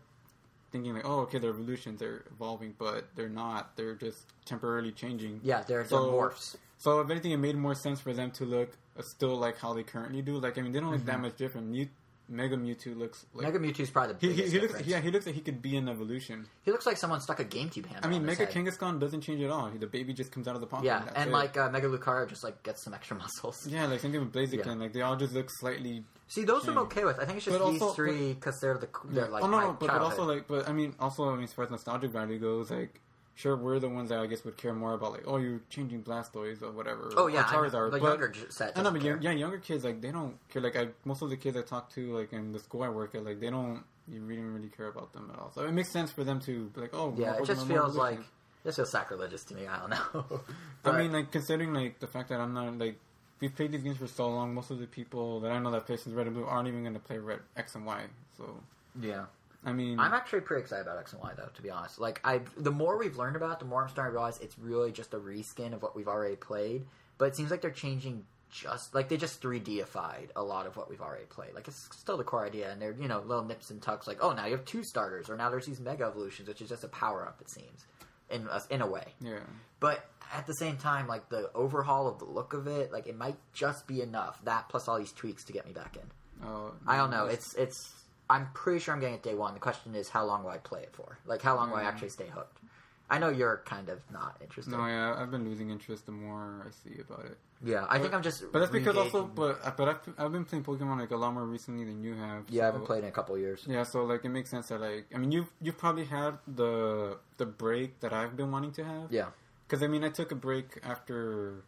thinking 0.72 0.94
like, 0.94 1.04
oh, 1.06 1.22
okay, 1.22 1.40
they're 1.40 1.50
evolutions, 1.50 2.00
they're 2.00 2.24
evolving, 2.32 2.76
but 2.78 3.08
they're 3.16 3.28
not. 3.30 3.76
They're 3.76 3.96
just 3.96 4.20
temporarily 4.46 4.92
changing. 4.92 5.42
Yeah, 5.44 5.64
they're, 5.64 5.84
they're 5.84 5.98
morphs. 6.00 6.56
So 6.78 7.00
if 7.00 7.10
anything, 7.10 7.32
it 7.32 7.38
made 7.38 7.56
more 7.56 7.74
sense 7.76 8.00
for 8.02 8.14
them 8.14 8.32
to 8.32 8.46
look 8.46 8.70
still 9.02 9.36
like 9.38 9.58
how 9.58 9.74
they 9.74 9.84
currently 9.84 10.22
do. 10.22 10.40
Like 10.40 10.58
I 10.58 10.62
mean, 10.62 10.72
they 10.72 10.80
don't 10.80 10.92
look 10.92 11.00
Mm-hmm. 11.02 11.08
that 11.08 11.20
much 11.22 11.36
different. 11.38 11.68
Mew- 11.68 11.90
Mega 12.28 12.58
Mewtwo 12.58 12.98
looks 12.98 13.24
like 13.36 13.46
Mega 13.46 13.60
Mewtwo's 13.60 13.92
probably 13.92 14.14
the 14.16 14.20
he, 14.20 14.28
biggest 14.34 14.52
he, 14.54 14.60
he 14.60 14.68
looks 14.68 14.88
yeah 14.88 15.00
he 15.00 15.12
looks 15.12 15.28
like 15.28 15.36
he 15.36 15.42
could 15.42 15.62
be 15.62 15.78
an 15.78 15.88
evolution. 15.88 16.48
He 16.64 16.72
looks 16.72 16.88
like 16.88 16.98
someone 16.98 17.22
stuck 17.22 17.40
a 17.40 17.46
GameCube 17.46 17.86
handle. 17.86 18.02
I 18.04 18.08
mean, 18.08 18.26
Mega. 18.26 18.48
Kangaskhan 18.48 19.00
doesn't 19.00 19.22
change 19.22 19.44
at 19.44 19.52
all. 19.52 19.70
The 19.70 19.86
baby 19.86 20.12
just 20.12 20.32
comes 20.32 20.48
out 20.48 20.56
of 20.56 20.62
the 20.62 20.66
pocket. 20.66 20.88
Yeah, 20.88 21.04
that's 21.06 21.16
and 21.18 21.32
like 21.32 21.56
uh, 21.56 21.70
Mega 21.70 21.88
Lucario 21.88 22.28
just 22.28 22.44
like 22.44 22.64
gets 22.64 22.84
some 22.84 22.96
extra 22.96 23.16
muscles. 23.24 23.68
yeah, 23.68 23.86
like 23.86 24.00
same 24.00 24.12
thing 24.12 24.22
with 24.22 24.34
Blaziken. 24.34 24.66
Yeah. 24.66 24.74
Like 24.74 24.94
they 24.94 25.02
all 25.02 25.16
just 25.16 25.34
look 25.34 25.52
slightly. 25.52 26.04
See, 26.28 26.44
those 26.46 26.68
I'm 26.68 26.80
okay 26.80 27.06
with. 27.06 27.20
I 27.20 27.26
think 27.26 27.38
it's 27.38 27.46
just 27.46 27.60
But 27.60 27.70
these 27.72 27.80
also- 27.84 27.94
three 27.94 28.34
because 28.34 28.60
they're 28.60 28.80
the 28.80 28.90
they're 29.10 29.28
like 29.28 29.44
oh 29.44 29.48
no, 29.48 29.78
but, 29.80 29.88
but 29.90 30.02
also 30.02 30.24
like, 30.24 30.48
but 30.48 30.68
I 30.68 30.74
mean, 30.74 30.96
also 31.00 31.30
I 31.30 31.36
mean, 31.36 31.44
as 31.44 31.54
far 31.54 31.66
as 31.66 31.70
nostalgic 31.72 32.10
value 32.12 32.40
goes, 32.40 32.72
like. 32.72 33.02
Sure, 33.38 33.58
we're 33.58 33.80
the 33.80 33.90
ones 33.90 34.10
that 34.10 34.20
I 34.20 34.28
guess 34.28 34.46
would 34.46 34.56
care 34.56 34.74
more 34.74 34.94
about 34.94 35.12
like, 35.12 35.24
oh, 35.28 35.38
you're 35.38 35.60
changing 35.70 36.04
Blastoise 36.04 36.62
or 36.62 36.72
whatever. 36.72 37.12
oh 37.18 37.24
or 37.24 37.30
yeah, 37.30 37.44
I 37.46 37.52
know. 37.52 37.58
Charizard. 37.58 37.92
the 37.92 38.00
but, 38.00 38.20
younger 38.20 38.34
set. 38.50 38.78
I 38.78 38.82
know, 38.82 38.92
but 38.92 39.02
care. 39.02 39.20
yeah, 39.22 39.32
younger 39.32 39.58
kids 39.58 39.84
like 39.84 40.02
they 40.02 40.12
don't 40.12 40.38
care. 40.50 40.62
Like 40.62 40.78
I, 40.78 40.88
most 41.04 41.22
of 41.22 41.30
the 41.30 41.36
kids 41.38 41.58
I 41.58 41.62
talk 41.62 41.92
to, 41.96 42.18
like 42.18 42.32
in 42.32 42.54
the 42.54 42.60
school 42.60 42.84
I 42.84 42.90
work 42.90 43.14
at, 43.14 43.26
like 43.26 43.42
they 43.42 43.50
don't 43.50 43.84
you 44.08 44.22
really 44.22 44.42
really 44.42 44.70
care 44.70 44.88
about 44.88 45.12
them 45.14 45.30
at 45.34 45.40
all. 45.40 45.52
So 45.54 45.66
it 45.66 45.72
makes 45.74 45.92
sense 45.92 46.12
for 46.12 46.24
them 46.24 46.40
to 46.42 46.70
be 46.70 46.82
like, 46.82 46.94
oh, 46.94 47.14
Yeah, 47.18 47.36
it 47.36 47.46
just 47.46 47.68
feels 47.68 47.96
like 47.96 48.20
it 48.64 48.74
feels 48.74 48.90
sacrilegious 48.90 49.44
to 49.46 49.56
me. 49.56 49.68
I 49.68 49.80
don't 49.80 49.90
know. 49.90 50.42
I 50.86 50.98
mean, 50.98 51.12
like 51.12 51.32
considering 51.32 51.74
like 51.74 52.00
the 52.00 52.08
fact 52.08 52.30
that 52.30 52.40
I'm 52.40 52.54
not 52.54 52.78
like 52.78 53.00
we've 53.40 53.56
played 53.56 53.72
these 53.72 53.84
games 53.84 53.98
for 53.98 54.08
so 54.08 54.30
long. 54.30 54.54
Most 54.54 54.72
of 54.72 54.80
the 54.80 54.88
people 54.88 55.40
that 55.42 55.52
I 55.52 55.60
know 55.60 55.72
that 55.72 55.86
play 55.86 55.98
since 55.98 56.16
Red 56.16 56.28
and 56.28 56.36
Blue 56.36 56.46
aren't 56.46 56.68
even 56.68 56.82
going 56.82 56.94
to 56.94 57.00
play 57.00 57.18
Red 57.18 57.40
X 57.56 57.76
and 57.76 57.86
Y. 57.86 58.04
So 58.38 58.60
yeah, 59.02 59.26
I 59.66 59.74
mean, 59.74 60.00
I'm 60.00 60.14
actually 60.14 60.42
pretty 60.42 60.62
excited 60.62 60.84
about 60.84 61.00
X 61.00 61.14
and 61.14 61.22
Y 61.22 61.32
though. 61.36 61.50
To 61.54 61.62
be 61.62 61.70
honest, 61.70 62.00
like 62.00 62.22
I, 62.24 62.42
the 62.58 62.72
more 62.72 62.98
we've 62.98 63.18
learned 63.18 63.36
about, 63.36 63.54
it, 63.54 63.60
the 63.60 63.66
more 63.66 63.84
I'm 63.84 63.90
starting 63.90 64.12
to 64.12 64.14
realize 64.14 64.40
it's 64.40 64.58
really 64.60 64.92
just 64.92 65.14
a 65.14 65.18
reskin 65.18 65.74
of 65.74 65.82
what 65.82 65.96
we've 65.96 66.08
already 66.08 66.36
played. 66.36 66.86
But 67.18 67.26
it 67.26 67.36
seems 67.36 67.50
like 67.52 67.62
they're 67.62 67.72
changing 67.72 68.26
just 68.52 68.96
like 68.96 69.10
they 69.10 69.18
just 69.18 69.42
3Dified 69.42 70.30
a 70.36 70.44
lot 70.44 70.66
of 70.66 70.78
what 70.78 70.90
we've 70.90 71.02
already 71.02 71.26
played. 71.26 71.54
Like 71.54 71.68
it's 71.68 71.90
still 71.98 72.18
the 72.18 72.24
core 72.24 72.46
idea, 72.46 72.72
and 72.72 72.82
they're 72.82 72.96
you 73.00 73.08
know 73.08 73.20
little 73.20 73.44
nips 73.44 73.70
and 73.70 73.82
tucks. 73.82 74.08
Like 74.08 74.18
oh 74.22 74.34
now 74.34 74.46
you 74.46 74.52
have 74.52 74.66
two 74.66 74.84
starters, 74.84 75.30
or 75.30 75.36
now 75.36 75.50
there's 75.50 75.66
these 75.66 75.80
mega 75.80 76.06
evolutions, 76.06 76.48
which 76.48 76.62
is 76.62 76.70
just 76.70 76.84
a 76.84 76.90
power 76.90 77.26
up. 77.26 77.42
It 77.42 77.50
seems 77.50 77.86
in 78.30 78.48
a, 78.50 78.62
in 78.70 78.82
a 78.82 78.88
way. 78.88 79.14
yeah. 79.22 79.40
But 79.80 80.06
at 80.34 80.48
the 80.48 80.54
same 80.54 80.78
time, 80.78 81.08
like 81.08 81.30
the 81.30 81.52
overhaul 81.54 82.08
of 82.08 82.20
the 82.20 82.26
look 82.26 82.54
of 82.54 82.68
it, 82.68 82.92
like 82.92 83.08
it 83.08 83.18
might 83.18 83.38
just 83.54 83.88
be 83.88 84.02
enough. 84.02 84.40
That 84.46 84.70
plus 84.70 84.88
all 84.88 84.98
these 84.98 85.12
tweaks 85.12 85.44
to 85.46 85.54
get 85.54 85.66
me 85.66 85.74
back 85.74 85.98
in. 85.98 86.48
Uh, 86.48 86.72
I 86.88 86.98
don't 86.98 87.12
know. 87.12 87.26
It's 87.26 87.54
it's. 87.56 87.92
I'm 88.30 88.48
pretty 88.54 88.80
sure 88.80 88.94
I'm 88.94 89.00
getting 89.00 89.16
it 89.16 89.24
day 89.24 89.36
one. 89.36 89.54
The 89.54 89.60
question 89.60 89.94
is, 89.96 90.10
how 90.10 90.26
long 90.26 90.44
will 90.44 90.50
I 90.52 90.58
play 90.58 90.82
it 90.82 90.94
for? 90.94 91.18
Like, 91.26 91.42
how 91.42 91.56
long 91.56 91.70
will 91.70 91.78
I 91.78 91.84
Mm. 91.84 91.88
actually 91.90 92.10
stay 92.10 92.28
hooked? 92.28 92.60
I 93.08 93.20
know 93.20 93.30
you're 93.30 93.58
kind 93.66 93.90
of 93.90 94.00
not 94.12 94.36
interested. 94.42 94.72
no, 94.72 94.88
yeah, 94.88 95.14
I've 95.16 95.30
been 95.30 95.44
losing 95.46 95.70
interest 95.70 96.08
the 96.08 96.12
more 96.12 96.66
I 96.68 96.72
see 96.72 97.00
about 97.00 97.26
it. 97.26 97.38
Yeah, 97.64 97.86
I 97.88 98.00
think 98.00 98.14
I'm 98.16 98.24
just. 98.24 98.52
But 98.52 98.60
that's 98.60 98.72
because 98.72 98.98
also, 98.98 99.24
but 99.24 99.78
but 99.78 99.88
I've, 99.88 100.14
I've 100.18 100.32
been 100.32 100.44
playing 100.44 100.64
Pokemon 100.66 101.00
like 101.00 101.12
a 101.12 101.16
lot 101.16 101.34
more 101.34 101.46
recently 101.46 101.86
than 101.86 102.04
you 102.04 102.16
have. 102.16 102.46
yeah, 102.50 102.64
I 102.64 102.66
haven't 102.66 102.86
played 102.86 103.04
in 103.04 103.10
a 103.10 103.12
couple 103.12 103.38
years. 103.38 103.64
Yeah, 103.68 103.84
so 103.84 104.04
like 104.04 104.26
it 104.26 104.30
makes 104.30 104.50
sense 104.50 104.68
that 104.70 104.82
like 104.82 105.06
I 105.14 105.18
mean 105.20 105.32
you 105.32 105.48
you've 105.62 105.78
probably 105.78 106.06
had 106.06 106.40
the 106.48 107.18
the 107.38 107.46
break 107.46 108.00
that 108.02 108.12
I've 108.12 108.36
been 108.36 108.52
wanting 108.52 108.72
to 108.74 108.84
have. 108.84 109.12
Yeah, 109.12 109.28
Because 109.68 109.84
I 109.84 109.88
mean 109.88 110.04
I 110.04 110.10
took 110.10 110.32
a 110.32 110.36
break 110.36 110.80
after, 110.84 111.64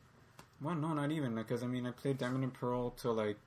well 0.60 0.76
no 0.76 0.94
not 0.94 1.12
even 1.12 1.36
because 1.36 1.62
I 1.64 1.68
mean 1.68 1.86
I 1.86 1.92
played 1.92 2.18
Diamond 2.18 2.44
and 2.44 2.54
Pearl 2.54 2.92
till 2.92 3.14
like 3.14 3.38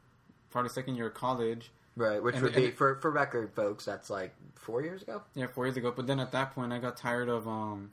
probably 0.50 0.70
second 0.70 0.94
year 0.94 1.08
of 1.08 1.14
college. 1.14 1.72
Right. 2.00 2.22
Which 2.22 2.34
And 2.34 2.42
would 2.44 2.54
be 2.54 2.66
and 2.66 2.74
for 2.74 2.96
for 2.96 3.10
record, 3.10 3.52
folks. 3.54 3.84
That's 3.84 4.10
like 4.10 4.34
four 4.56 4.82
years 4.82 5.02
ago. 5.02 5.22
Yeah, 5.34 5.46
four 5.46 5.66
years 5.66 5.76
ago. 5.76 5.92
But 5.94 6.06
then 6.06 6.18
at 6.20 6.32
that 6.32 6.54
point 6.54 6.72
I 6.72 6.78
got 6.78 6.96
tired 6.96 7.28
of 7.28 7.46
um. 7.46 7.92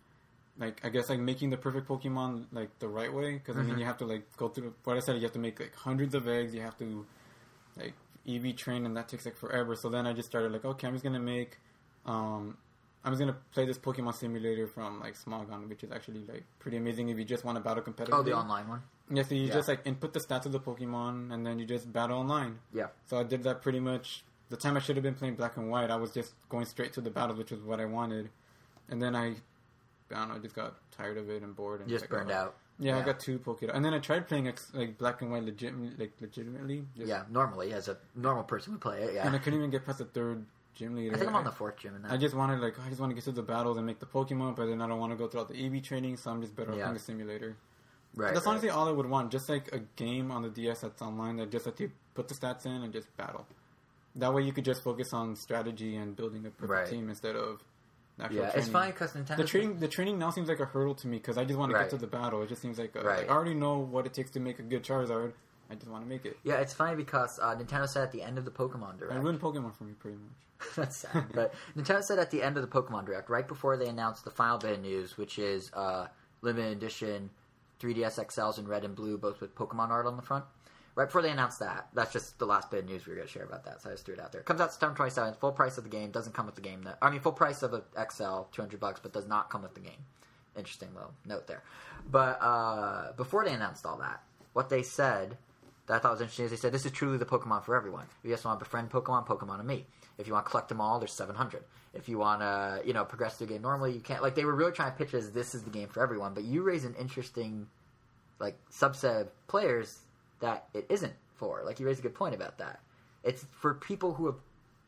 Like 0.59 0.81
I 0.83 0.89
guess 0.89 1.07
like 1.07 1.19
making 1.19 1.51
the 1.51 1.57
perfect 1.57 1.87
Pokemon 1.87 2.45
like 2.51 2.79
the 2.79 2.87
right 2.87 3.13
way 3.13 3.33
because 3.33 3.57
I 3.57 3.61
mean 3.61 3.75
Mhm. 3.75 3.79
you 3.81 3.85
have 3.85 3.97
to 3.99 4.05
like 4.05 4.23
go 4.37 4.47
through 4.49 4.73
what 4.85 4.97
I 4.97 5.01
said 5.01 5.15
you 5.17 5.21
have 5.21 5.33
to 5.33 5.39
make 5.39 5.59
like 5.59 5.75
hundreds 5.75 6.15
of 6.15 6.27
eggs 6.27 6.51
you 6.55 6.61
have 6.61 6.75
to 6.79 7.05
like 7.77 7.93
EV 8.27 8.55
train 8.55 8.87
and 8.87 8.97
that 8.97 9.07
takes 9.07 9.23
like 9.25 9.35
forever 9.37 9.75
so 9.75 9.87
then 9.87 10.07
I 10.07 10.13
just 10.13 10.27
started 10.27 10.51
like 10.51 10.65
okay 10.65 10.87
I'm 10.87 10.93
just 10.93 11.03
gonna 11.03 11.19
make 11.19 11.59
um 12.07 12.57
I'm 13.05 13.11
just 13.11 13.19
gonna 13.19 13.37
play 13.51 13.65
this 13.67 13.77
Pokemon 13.77 14.15
simulator 14.15 14.65
from 14.65 14.99
like 14.99 15.13
Smogon 15.15 15.69
which 15.69 15.83
is 15.83 15.91
actually 15.91 16.25
like 16.27 16.43
pretty 16.57 16.77
amazing 16.77 17.09
if 17.09 17.19
you 17.19 17.23
just 17.23 17.45
want 17.45 17.55
to 17.57 17.63
battle 17.63 17.83
competitively 17.83 18.13
Oh, 18.13 18.23
the 18.23 18.33
online 18.35 18.67
one. 18.67 18.81
Yeah 19.09 19.23
so 19.23 19.35
you 19.35 19.45
Yeah. 19.47 19.53
just 19.53 19.67
like 19.67 19.81
input 19.85 20.13
the 20.13 20.19
stats 20.19 20.45
of 20.45 20.51
the 20.51 20.59
Pokemon 20.59 21.31
and 21.33 21.45
then 21.45 21.59
you 21.59 21.65
just 21.65 21.91
battle 21.91 22.17
online 22.19 22.59
Yeah, 22.73 22.87
so 23.05 23.17
I 23.17 23.23
did 23.23 23.43
that 23.43 23.61
pretty 23.61 23.79
much. 23.79 24.23
The 24.49 24.57
time 24.57 24.77
I 24.77 24.79
should 24.79 24.95
have 24.95 25.03
been 25.03 25.15
playing 25.15 25.35
black 25.35 25.57
and 25.57 25.69
white, 25.69 25.91
I 25.91 25.97
was 25.97 26.11
just 26.11 26.33
going 26.47 26.65
straight 26.65 26.93
to 26.93 27.01
the 27.01 27.09
battle, 27.09 27.35
which 27.35 27.51
was 27.51 27.61
what 27.61 27.81
I 27.81 27.85
wanted. 27.85 28.29
And 28.89 29.01
then 29.01 29.13
I, 29.13 29.25
I 29.27 29.33
don't 30.09 30.29
know, 30.29 30.35
I 30.35 30.39
just 30.39 30.55
got 30.55 30.75
tired 30.91 31.17
of 31.17 31.29
it 31.29 31.43
and 31.43 31.53
bored 31.53 31.81
and 31.81 31.89
just 31.89 32.07
burned 32.07 32.31
oh. 32.31 32.35
out. 32.35 32.55
Yeah, 32.79 32.97
I 32.97 33.01
got 33.01 33.19
two 33.19 33.39
Pokemon, 33.39 33.71
and 33.75 33.83
then 33.83 33.93
I 33.93 33.99
tried 33.99 34.27
playing 34.27 34.53
like 34.73 34.97
black 34.99 35.21
and 35.21 35.31
white 35.31 35.43
legit, 35.43 35.73
like 35.99 36.13
legitimately. 36.21 36.85
just- 36.95 37.09
Yeah, 37.09 37.23
normally 37.29 37.73
as 37.73 37.87
a 37.87 37.97
normal 38.15 38.43
person 38.43 38.73
would 38.73 38.81
play 38.81 39.01
it. 39.01 39.15
Yeah, 39.15 39.25
And 39.25 39.35
I 39.35 39.39
couldn't 39.39 39.57
even 39.59 39.71
get 39.71 39.83
past 39.85 39.97
the 39.97 40.05
third 40.05 40.45
gym 40.75 40.95
leader. 40.95 41.15
I 41.15 41.17
think 41.17 41.29
I'm 41.29 41.35
on 41.35 41.43
the 41.43 41.51
fourth 41.51 41.77
gym 41.77 41.95
in 41.95 42.03
that. 42.03 42.11
I 42.11 42.17
just 42.17 42.35
wanted 42.35 42.61
like 42.61 42.79
I 42.79 42.87
just 42.87 43.01
want 43.01 43.09
to 43.09 43.15
get 43.15 43.23
to 43.25 43.31
the 43.31 43.41
battles 43.41 43.77
and 43.77 43.85
make 43.85 43.99
the 43.99 44.05
Pokemon, 44.05 44.55
but 44.55 44.67
then 44.67 44.79
I 44.81 44.87
don't 44.87 44.99
want 44.99 45.11
to 45.11 45.17
go 45.17 45.27
through 45.27 45.41
all 45.41 45.45
the 45.47 45.57
EV 45.65 45.81
training, 45.83 46.17
so 46.17 46.29
I'm 46.31 46.39
just 46.41 46.55
better 46.55 46.71
off 46.71 46.77
Yeah. 46.77 46.83
playing 46.83 46.93
the 46.93 47.03
simulator. 47.03 47.57
Right. 48.17 48.33
that's 48.33 48.45
right. 48.45 48.51
honestly 48.51 48.69
all 48.69 48.87
I 48.87 48.91
would 48.91 49.05
want, 49.09 49.31
just 49.31 49.47
like 49.49 49.69
a 49.73 49.79
game 49.95 50.31
on 50.31 50.41
the 50.43 50.49
DS 50.49 50.81
that's 50.81 51.01
online 51.01 51.37
that 51.37 51.51
just 51.51 51.65
let 51.65 51.79
you 51.79 51.91
put 52.13 52.27
the 52.27 52.33
stats 52.35 52.65
in 52.65 52.71
and 52.83 52.91
just 52.91 53.15
battle. 53.17 53.45
That 54.15 54.33
way 54.33 54.41
you 54.41 54.51
could 54.51 54.65
just 54.65 54.83
focus 54.83 55.13
on 55.13 55.35
strategy 55.35 55.95
and 55.95 56.15
building 56.15 56.45
a 56.45 56.49
perfect 56.49 56.69
Right. 56.71 56.87
team 56.89 57.07
instead 57.09 57.35
of 57.35 57.61
actual 58.19 58.37
Yeah, 58.37 58.41
training. 58.49 58.59
it's 58.63 58.69
fine 58.69 58.91
because 58.91 59.11
Nintendo. 59.13 59.37
The 59.37 59.43
training, 59.43 59.79
the 59.79 59.87
training 59.87 60.17
now 60.19 60.31
seems 60.31 60.49
like 60.49 60.59
a 60.59 60.65
hurdle 60.65 60.95
to 60.95 61.07
me 61.07 61.17
because 61.17 61.37
I 61.37 61.45
just 61.45 61.59
want 61.59 61.71
to 61.71 61.77
get 61.77 61.89
to 61.91 61.97
the 61.97 62.07
battle. 62.07 62.41
It 62.41 62.49
just 62.49 62.61
seems 62.61 62.79
like, 62.79 62.95
a, 62.95 63.01
Right. 63.01 63.19
like 63.19 63.29
I 63.29 63.33
already 63.33 63.53
know 63.53 63.77
what 63.77 64.05
it 64.07 64.13
takes 64.13 64.31
to 64.31 64.39
make 64.39 64.57
a 64.59 64.63
good 64.63 64.83
Charizard. 64.83 65.33
I 65.69 65.75
just 65.75 65.91
want 65.91 66.03
to 66.03 66.09
make 66.09 66.25
it. 66.25 66.37
Yeah, 66.43 66.55
it's 66.55 66.73
funny 66.73 66.95
because 66.95 67.39
uh, 67.39 67.53
Nintendo 67.55 67.87
said 67.87 68.01
at 68.03 68.11
the 68.11 68.23
end 68.23 68.37
of 68.37 68.45
the 68.45 68.51
Pokemon 68.51 68.97
Direct. 68.99 69.13
I 69.13 69.17
ruined 69.17 69.39
Pokemon 69.41 69.75
for 69.75 69.83
me 69.83 69.93
pretty 69.99 70.17
much. 70.17 70.69
That's 70.75 70.97
sad. 70.97 71.25
But 71.33 71.53
Nintendo 71.75 72.01
said 72.01 72.17
at 72.19 72.31
the 72.31 72.41
end 72.41 72.57
of 72.57 72.63
the 72.63 72.69
Pokemon 72.69 73.05
Direct, 73.05 73.29
right 73.29 73.47
before 73.47 73.77
they 73.77 73.87
announced 73.87 74.23
the 74.23 74.31
final 74.31 74.57
bit 74.57 74.71
of 74.71 74.81
news, 74.81 75.17
which 75.17 75.37
is 75.37 75.69
uh, 75.73 76.07
limited 76.41 76.71
edition 76.77 77.29
3DS 77.79 78.23
XLs 78.25 78.57
in 78.57 78.67
red 78.67 78.83
and 78.83 78.95
blue, 78.95 79.17
both 79.17 79.41
with 79.41 79.55
Pokemon 79.55 79.89
art 79.89 80.05
on 80.05 80.15
the 80.15 80.21
front. 80.21 80.45
right 80.95 81.05
before 81.05 81.21
they 81.21 81.29
announced 81.29 81.59
that, 81.59 81.87
that's 81.93 82.11
just 82.11 82.39
the 82.39 82.45
last 82.45 82.71
bit 82.71 82.81
of 82.81 82.85
news 82.85 83.05
we 83.05 83.11
were 83.11 83.17
going 83.17 83.27
to 83.27 83.33
share 83.33 83.45
about 83.45 83.65
that. 83.65 83.81
So 83.81 83.89
I 83.89 83.93
just 83.93 84.05
threw 84.05 84.15
it 84.15 84.19
out 84.19 84.31
there. 84.31 84.41
It 84.41 84.47
comes 84.47 84.61
out 84.61 84.71
September 84.71 84.97
27th. 84.97 85.37
Full 85.37 85.51
price 85.51 85.77
of 85.77 85.83
the 85.83 85.89
game 85.89 86.11
doesn't 86.11 86.33
come 86.33 86.45
with 86.45 86.55
the 86.55 86.61
game. 86.61 86.83
That, 86.83 86.97
I 87.01 87.09
mean, 87.09 87.19
full 87.19 87.31
price 87.31 87.63
of 87.63 87.73
a 87.73 87.83
XL, 88.11 88.43
200 88.51 88.79
bucks, 88.79 88.99
but 89.01 89.13
does 89.13 89.27
not 89.27 89.49
come 89.49 89.61
with 89.61 89.73
the 89.73 89.81
game. 89.81 90.05
Interesting 90.57 90.89
little 90.93 91.13
note 91.25 91.47
there. 91.47 91.63
But 92.09 92.41
uh, 92.41 93.11
before 93.13 93.45
they 93.45 93.53
announced 93.53 93.85
all 93.85 93.97
that, 93.97 94.23
what 94.53 94.69
they 94.69 94.81
said 94.81 95.37
that 95.85 95.95
I 95.95 95.99
thought 95.99 96.13
was 96.13 96.21
interesting 96.21 96.45
is 96.45 96.51
they 96.51 96.57
said 96.57 96.71
this 96.71 96.85
is 96.85 96.91
truly 96.91 97.17
the 97.17 97.25
Pokemon 97.25 97.63
for 97.63 97.75
everyone. 97.75 98.05
If 98.19 98.25
you 98.25 98.31
just 98.31 98.43
want 98.43 98.59
to 98.59 98.65
befriend 98.65 98.89
Pokemon, 98.89 99.27
Pokemon 99.27 99.59
Amie. 99.59 99.85
If 100.17 100.27
you 100.27 100.33
want 100.33 100.45
to 100.45 100.49
collect 100.49 100.69
them 100.69 100.81
all, 100.81 100.99
there's 100.99 101.13
700. 101.13 101.63
If 101.97 102.07
you 102.07 102.17
want 102.19 102.41
to, 102.41 102.81
you 102.85 102.93
know, 102.93 103.03
progress 103.03 103.37
through 103.37 103.47
the 103.47 103.53
game 103.53 103.61
normally, 103.63 103.91
you 103.91 103.99
can't. 103.99 104.21
Like 104.21 104.35
they 104.35 104.45
were 104.45 104.55
really 104.55 104.71
trying 104.71 104.91
to 104.91 104.97
pitch 104.97 105.13
as 105.13 105.31
this 105.31 105.55
is 105.55 105.63
the 105.63 105.69
game 105.69 105.87
for 105.87 106.01
everyone. 106.01 106.33
But 106.33 106.43
you 106.43 106.61
raise 106.61 106.85
an 106.85 106.95
interesting, 106.99 107.67
like 108.39 108.57
subset 108.71 109.21
of 109.21 109.47
players 109.47 109.99
that 110.39 110.67
it 110.73 110.85
isn't 110.89 111.13
for. 111.35 111.63
Like 111.65 111.79
you 111.79 111.85
raise 111.85 111.99
a 111.99 112.03
good 112.03 112.15
point 112.15 112.35
about 112.35 112.57
that. 112.59 112.79
It's 113.23 113.45
for 113.59 113.73
people 113.73 114.13
who 114.13 114.27
have 114.27 114.37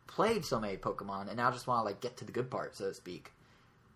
played 0.07 0.45
so 0.45 0.60
many 0.60 0.77
Pokemon 0.77 1.27
and 1.27 1.38
now 1.38 1.52
just 1.52 1.68
want 1.68 1.81
to 1.81 1.86
like 1.86 1.99
get 2.02 2.18
to 2.18 2.26
the 2.26 2.31
good 2.31 2.49
part, 2.49 2.76
so 2.76 2.88
to 2.88 2.94
speak. 2.94 3.31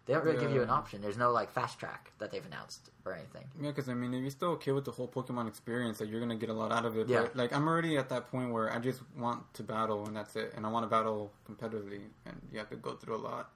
They 0.05 0.13
don't 0.13 0.25
really 0.25 0.39
give 0.39 0.51
you 0.51 0.61
an 0.61 0.69
option. 0.69 1.01
There's 1.01 1.17
no 1.17 1.31
like 1.31 1.51
fast 1.51 1.79
track 1.79 2.11
that 2.19 2.29
they've 2.31 2.45
announced 2.45 2.89
or 3.05 3.13
anything. 3.13 3.45
Yeah, 3.61 3.69
because 3.69 3.87
I 3.87 3.93
mean, 3.93 4.13
if 4.13 4.21
you're 4.21 4.31
still 4.31 4.49
okay 4.51 4.73
with 4.73 4.83
the 4.83 4.91
whole 4.91 5.07
Pokemon 5.07 5.47
experience, 5.47 6.01
like 6.01 6.09
you're 6.09 6.19
gonna 6.19 6.35
get 6.35 6.49
a 6.49 6.53
lot 6.53 6.71
out 6.73 6.85
of 6.85 6.97
it. 6.97 7.07
Yeah. 7.07 7.21
But 7.21 7.35
like, 7.37 7.53
I'm 7.53 7.67
already 7.67 7.97
at 7.97 8.09
that 8.09 8.29
point 8.29 8.51
where 8.51 8.71
I 8.71 8.79
just 8.79 9.01
want 9.17 9.53
to 9.53 9.63
battle, 9.63 10.05
and 10.05 10.15
that's 10.15 10.35
it. 10.35 10.53
And 10.57 10.65
I 10.65 10.69
want 10.69 10.83
to 10.83 10.89
battle 10.89 11.31
competitively, 11.49 12.01
and 12.25 12.41
you 12.51 12.59
have 12.59 12.69
to 12.71 12.75
go 12.75 12.95
through 12.95 13.15
a 13.15 13.17
lot. 13.17 13.49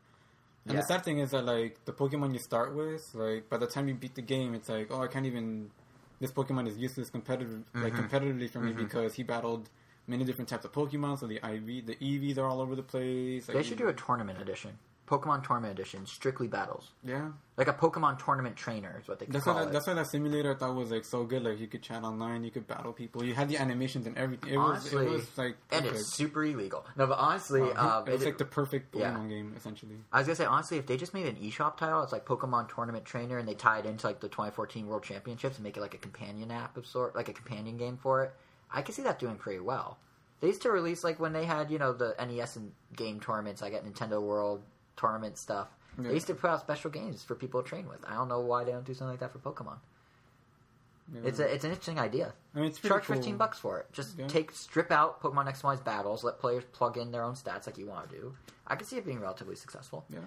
And 0.65 0.73
Yeah. 0.75 0.81
the 0.81 0.87
sad 0.87 1.03
thing 1.03 1.19
is 1.19 1.31
that 1.31 1.43
like 1.45 1.83
the 1.85 1.91
Pokemon 1.93 2.31
you 2.33 2.39
start 2.39 2.73
with, 2.73 3.13
like 3.13 3.49
by 3.49 3.57
the 3.57 3.67
time 3.67 3.87
you 3.89 3.93
beat 3.95 4.15
the 4.15 4.21
game, 4.21 4.53
it's 4.53 4.69
like, 4.69 4.87
oh, 4.89 5.01
I 5.01 5.07
can't 5.07 5.25
even. 5.25 5.71
This 6.19 6.31
Pokemon 6.31 6.67
is 6.67 6.77
useless 6.77 7.09
competitive, 7.09 7.63
like 7.75 7.93
Mhm. 7.93 8.09
competitively 8.09 8.49
for 8.49 8.59
me 8.59 8.71
Mhm. 8.71 8.77
because 8.77 9.13
he 9.15 9.21
battled 9.23 9.69
many 10.07 10.23
different 10.23 10.47
types 10.49 10.63
of 10.65 10.71
Pokemon. 10.71 11.19
So 11.19 11.27
the 11.27 11.37
IV, 11.45 11.85
the 11.85 11.95
EVs 12.01 12.37
are 12.37 12.45
all 12.45 12.59
over 12.61 12.75
the 12.75 12.81
place. 12.83 13.47
Like, 13.49 13.57
They 13.57 13.63
should 13.63 13.77
do 13.77 13.87
a 13.89 13.93
tournament 13.93 14.41
edition, 14.41 14.79
Pokemon 15.07 15.45
tournament 15.47 15.71
edition, 15.79 16.05
strictly 16.05 16.47
battles, 16.49 16.91
yeah. 17.01 17.29
like 17.55 17.69
a 17.69 17.73
Pokemon 17.73 18.23
tournament 18.23 18.57
trainer 18.57 18.99
is 19.01 19.07
what 19.07 19.19
they 19.19 19.25
That's 19.25 19.45
call 19.45 19.53
why, 19.55 19.61
that, 19.61 19.69
it. 19.69 19.71
that's 19.73 19.87
why 19.87 19.93
that 19.93 20.07
simulator 20.07 20.53
I 20.53 20.57
thought 20.57 20.75
was 20.75 20.91
like 20.91 21.05
so 21.05 21.23
good. 21.23 21.43
Like 21.43 21.59
you 21.59 21.67
could 21.67 21.81
chat 21.81 22.03
online, 22.03 22.43
you 22.43 22.51
could 22.51 22.67
battle 22.67 22.91
people. 22.91 23.23
You 23.23 23.33
had 23.33 23.47
the 23.47 23.57
animations 23.57 24.05
and 24.05 24.17
everything. 24.17 24.53
It 24.53 24.57
was 24.57 24.69
Honestly, 24.69 25.05
it 25.05 25.09
was 25.09 25.37
like 25.37 25.55
and 25.71 25.85
it's 25.85 26.07
super 26.13 26.43
illegal. 26.43 26.85
No, 26.97 27.07
but 27.07 27.17
honestly, 27.17 27.61
Uh, 27.61 27.99
um, 28.01 28.07
it 28.07 28.11
was 28.11 28.21
it- 28.21 28.25
like 28.25 28.37
the 28.37 28.45
perfect 28.45 28.93
yeah. 28.93 29.13
Pokemon 29.13 29.29
game 29.29 29.53
essentially. 29.55 29.95
I 30.11 30.17
was 30.19 30.27
gonna 30.27 30.35
say 30.35 30.45
honestly, 30.45 30.77
if 30.77 30.85
they 30.87 30.97
just 30.97 31.13
made 31.13 31.25
an 31.25 31.37
eShop 31.37 31.77
title, 31.77 32.03
it's 32.03 32.11
like 32.11 32.25
Pokemon 32.25 32.73
Tournament 32.75 33.05
Trainer, 33.05 33.37
and 33.37 33.47
they 33.47 33.55
tie 33.55 33.79
it 33.79 33.85
into 33.85 34.05
like 34.05 34.19
the 34.19 34.27
2014 34.27 34.87
World 34.87 35.03
Championships 35.03 35.55
and 35.55 35.63
make 35.63 35.77
it 35.77 35.81
like 35.81 35.93
a 35.93 35.97
companion 35.99 36.51
app 36.51 36.75
of 36.75 36.85
sort, 36.85 37.15
like 37.15 37.29
a 37.29 37.33
companion 37.33 37.77
game 37.77 37.95
for 37.97 38.23
it. 38.25 38.33
I 38.71 38.81
could 38.81 38.93
see 38.93 39.03
that 39.03 39.19
doing 39.19 39.37
pretty 39.37 39.61
well. 39.61 39.97
They 40.41 40.47
used 40.49 40.61
to 40.63 40.69
release 40.71 41.03
like 41.03 41.19
when 41.19 41.33
they 41.33 41.45
had 41.45 41.71
you 41.71 41.79
know 41.79 41.93
the 41.93 42.13
NES 42.19 42.57
and 42.57 42.73
game 42.95 43.19
tournaments, 43.21 43.61
like 43.61 43.73
at 43.73 43.85
Nintendo 43.85 44.21
World 44.21 44.61
tournament 44.97 45.37
stuff. 45.37 45.67
Yeah. 45.97 46.09
They 46.09 46.13
used 46.15 46.27
to 46.27 46.35
put 46.35 46.49
out 46.49 46.59
special 46.59 46.91
games 46.91 47.23
for 47.23 47.33
people 47.35 47.61
to 47.63 47.67
train 47.67 47.87
with. 47.87 47.99
I 48.07 48.13
don't 48.15 48.27
know 48.27 48.39
why 48.41 48.63
they 48.63 48.71
don't 48.71 48.85
do 48.85 48.93
something 48.93 49.11
like 49.11 49.19
that 49.21 49.31
for 49.31 49.39
Pokemon. 49.39 49.77
Yeah. 51.13 51.21
It's 51.23 51.39
a 51.39 51.53
it's 51.53 51.63
an 51.63 51.69
interesting 51.71 51.99
idea. 51.99 52.33
I 52.53 52.59
mean, 52.59 52.67
it's 52.67 52.79
Charge 52.79 53.05
cool. 53.05 53.15
fifteen 53.15 53.37
bucks 53.37 53.57
for 53.57 53.79
it. 53.79 53.87
Just 53.93 54.17
Yeah. 54.17 54.27
take 54.27 54.51
strip 54.51 54.91
out 54.91 55.21
Pokemon 55.21 55.47
XY's 55.47 55.79
battles, 55.79 56.23
let 56.23 56.37
players 56.39 56.65
plug 56.73 56.97
in 56.97 57.11
their 57.11 57.23
own 57.23 57.33
stats 57.35 57.65
like 57.65 57.77
you 57.77 57.87
want 57.87 58.09
to 58.09 58.15
do. 58.15 58.35
I 58.67 58.75
could 58.75 58.87
see 58.87 58.97
it 58.97 59.05
being 59.05 59.21
relatively 59.21 59.55
successful. 59.55 60.05
Yeah, 60.09 60.19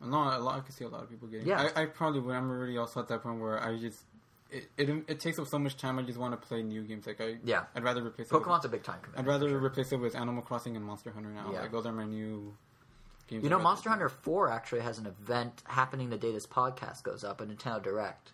no, 0.00 0.16
a 0.16 0.38
lot. 0.38 0.58
I 0.58 0.60
can 0.60 0.70
see 0.70 0.84
a 0.84 0.88
lot 0.88 1.02
of 1.02 1.10
people 1.10 1.26
getting. 1.26 1.48
Yeah. 1.48 1.68
I, 1.74 1.82
I 1.82 1.86
probably 1.86 2.20
would. 2.20 2.36
I'm 2.36 2.48
already 2.48 2.78
also 2.78 3.00
at 3.00 3.08
that 3.08 3.24
point 3.24 3.40
where 3.40 3.60
I 3.60 3.76
just 3.78 4.04
it, 4.50 4.68
it 4.76 4.88
it 5.08 5.18
takes 5.20 5.40
up 5.40 5.48
so 5.48 5.58
much 5.58 5.76
time. 5.76 5.98
I 5.98 6.02
just 6.02 6.18
want 6.20 6.40
to 6.40 6.46
play 6.48 6.62
new 6.62 6.82
games. 6.82 7.08
Like 7.08 7.20
I 7.20 7.38
Yeah. 7.42 7.64
I'd 7.74 7.82
rather 7.82 8.06
replace 8.06 8.28
it 8.28 8.32
Pokemon's 8.32 8.64
a 8.64 8.68
big 8.68 8.84
time 8.84 9.00
I'd 9.16 9.26
rather 9.26 9.48
sure. 9.48 9.58
replace 9.58 9.90
it 9.90 9.96
with 9.98 10.14
Animal 10.14 10.42
Crossing 10.42 10.76
and 10.76 10.84
Monster 10.84 11.10
Hunter 11.10 11.30
now. 11.30 11.50
Yeah. 11.52 11.62
Like 11.62 11.72
those 11.72 11.84
are 11.84 11.92
my 11.92 12.04
new 12.04 12.54
games. 13.28 13.44
You 13.44 13.50
know, 13.50 13.58
Monster. 13.58 13.90
Hunter 13.90 14.08
4 14.08 14.50
actually 14.50 14.80
has 14.80 14.98
an 14.98 15.06
event 15.06 15.62
happening 15.66 16.10
the 16.10 16.18
day 16.18 16.32
this 16.32 16.46
podcast 16.46 17.02
goes 17.02 17.24
up, 17.24 17.40
a 17.40 17.46
Nintendo 17.46 17.82
Direct, 17.82 18.32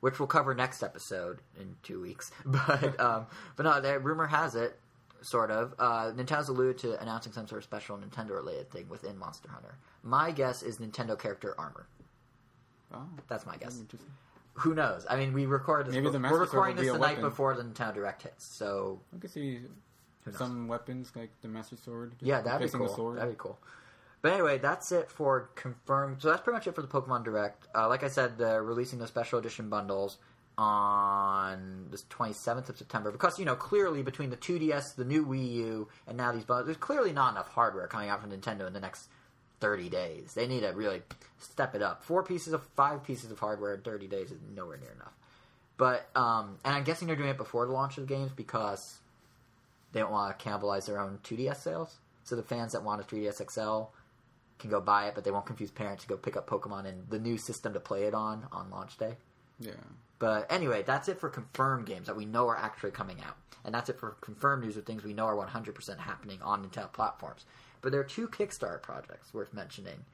which 0.00 0.18
we'll 0.18 0.26
cover 0.28 0.54
next 0.54 0.82
episode 0.82 1.40
in 1.60 1.76
two 1.82 2.00
weeks. 2.00 2.30
But 2.46 2.98
um, 3.00 3.26
but 3.56 3.64
no, 3.64 3.80
the 3.80 3.98
rumor 3.98 4.26
has 4.26 4.54
it, 4.54 4.78
sort 5.22 5.50
of. 5.50 5.74
Uh, 5.78 6.12
Nintendo's 6.12 6.48
alluded 6.48 6.78
to 6.78 7.00
announcing 7.00 7.32
some 7.32 7.46
sort 7.46 7.58
of 7.58 7.64
special 7.64 7.98
Nintendo-related 7.98 8.70
thing 8.70 8.88
within 8.88 9.18
Monster 9.18 9.48
Hunter. 9.48 9.76
My 10.02 10.30
guess 10.30 10.62
is 10.62 10.78
Nintendo 10.78 11.18
character 11.18 11.54
armor. 11.58 11.86
Oh, 12.94 13.02
That's 13.28 13.46
my 13.46 13.56
guess. 13.56 13.80
interesting. 13.80 14.10
Who 14.54 14.74
knows? 14.74 15.04
I 15.10 15.16
mean, 15.16 15.32
we 15.34 15.44
recorded 15.44 15.88
this. 15.88 15.94
Maybe 15.94 16.08
the 16.08 16.18
we're 16.18 16.40
recording 16.40 16.76
this 16.76 16.90
the 16.90 16.98
night 16.98 17.20
before 17.20 17.54
the 17.54 17.62
Nintendo 17.62 17.94
Direct 17.94 18.22
hits, 18.22 18.46
so 18.46 19.00
I 19.14 19.18
could 19.18 19.30
see 19.30 19.60
some 20.32 20.66
weapons 20.66 21.12
like 21.14 21.30
the 21.42 21.48
Master 21.48 21.76
Sword. 21.76 22.14
Yeah, 22.20 22.40
that'd 22.40 22.72
be 22.72 22.78
cool. 22.78 22.88
Sword. 22.88 23.18
That'd 23.18 23.34
be 23.34 23.38
cool. 23.38 23.58
But 24.26 24.32
anyway, 24.32 24.58
that's 24.58 24.90
it 24.90 25.08
for 25.08 25.50
confirmed. 25.54 26.20
So 26.20 26.30
that's 26.30 26.42
pretty 26.42 26.56
much 26.56 26.66
it 26.66 26.74
for 26.74 26.82
the 26.82 26.88
Pokemon 26.88 27.22
Direct. 27.22 27.68
Uh, 27.72 27.86
like 27.86 28.02
I 28.02 28.08
said, 28.08 28.38
they're 28.38 28.60
releasing 28.60 28.98
the 28.98 29.06
special 29.06 29.38
edition 29.38 29.68
bundles 29.68 30.18
on 30.58 31.86
the 31.92 31.96
27th 32.10 32.68
of 32.68 32.76
September 32.76 33.12
because 33.12 33.38
you 33.38 33.44
know 33.44 33.54
clearly 33.54 34.02
between 34.02 34.30
the 34.30 34.36
2DS, 34.36 34.96
the 34.96 35.04
new 35.04 35.24
Wii 35.24 35.52
U, 35.52 35.88
and 36.08 36.16
now 36.16 36.32
these 36.32 36.42
bundles, 36.42 36.66
there's 36.66 36.76
clearly 36.76 37.12
not 37.12 37.34
enough 37.34 37.46
hardware 37.50 37.86
coming 37.86 38.08
out 38.08 38.20
from 38.20 38.32
Nintendo 38.32 38.66
in 38.66 38.72
the 38.72 38.80
next 38.80 39.06
30 39.60 39.90
days. 39.90 40.34
They 40.34 40.48
need 40.48 40.62
to 40.62 40.70
really 40.70 41.02
step 41.38 41.76
it 41.76 41.82
up. 41.82 42.02
Four 42.02 42.24
pieces 42.24 42.52
of 42.52 42.64
five 42.74 43.04
pieces 43.04 43.30
of 43.30 43.38
hardware 43.38 43.74
in 43.74 43.82
30 43.82 44.08
days 44.08 44.32
is 44.32 44.40
nowhere 44.56 44.78
near 44.78 44.90
enough. 44.90 45.14
But 45.76 46.08
um, 46.16 46.58
and 46.64 46.74
I'm 46.74 46.82
guessing 46.82 47.06
they're 47.06 47.14
doing 47.14 47.28
it 47.28 47.36
before 47.36 47.64
the 47.64 47.72
launch 47.72 47.96
of 47.96 48.08
the 48.08 48.12
games 48.12 48.32
because 48.34 48.98
they 49.92 50.00
don't 50.00 50.10
want 50.10 50.36
to 50.36 50.44
cannibalize 50.44 50.86
their 50.86 50.98
own 50.98 51.20
2DS 51.22 51.58
sales. 51.58 51.94
So 52.24 52.34
the 52.34 52.42
fans 52.42 52.72
that 52.72 52.82
want 52.82 53.00
a 53.00 53.04
3DS 53.04 53.52
XL 53.52 53.95
can 54.58 54.70
go 54.70 54.80
buy 54.80 55.06
it, 55.06 55.14
but 55.14 55.24
they 55.24 55.30
won't 55.30 55.46
confuse 55.46 55.70
parents 55.70 56.04
to 56.04 56.08
go 56.08 56.16
pick 56.16 56.36
up 56.36 56.48
Pokemon 56.48 56.86
and 56.86 57.08
the 57.08 57.18
new 57.18 57.36
system 57.36 57.72
to 57.74 57.80
play 57.80 58.04
it 58.04 58.14
on 58.14 58.46
on 58.52 58.70
launch 58.70 58.96
day. 58.96 59.16
Yeah. 59.60 59.72
But 60.18 60.50
anyway, 60.50 60.82
that's 60.82 61.08
it 61.08 61.20
for 61.20 61.28
confirmed 61.28 61.86
games 61.86 62.06
that 62.06 62.16
we 62.16 62.24
know 62.24 62.48
are 62.48 62.56
actually 62.56 62.90
coming 62.90 63.20
out. 63.20 63.36
And 63.64 63.74
that's 63.74 63.88
it 63.90 63.98
for 63.98 64.16
confirmed 64.20 64.64
news 64.64 64.76
of 64.76 64.86
things 64.86 65.04
we 65.04 65.12
know 65.12 65.26
are 65.26 65.36
100% 65.36 65.98
happening 65.98 66.40
on 66.40 66.64
Nintendo 66.64 66.92
platforms. 66.92 67.44
But 67.82 67.92
there 67.92 68.00
are 68.00 68.04
two 68.04 68.28
Kickstarter 68.28 68.80
projects 68.80 69.34
worth 69.34 69.52
mentioning 69.52 70.04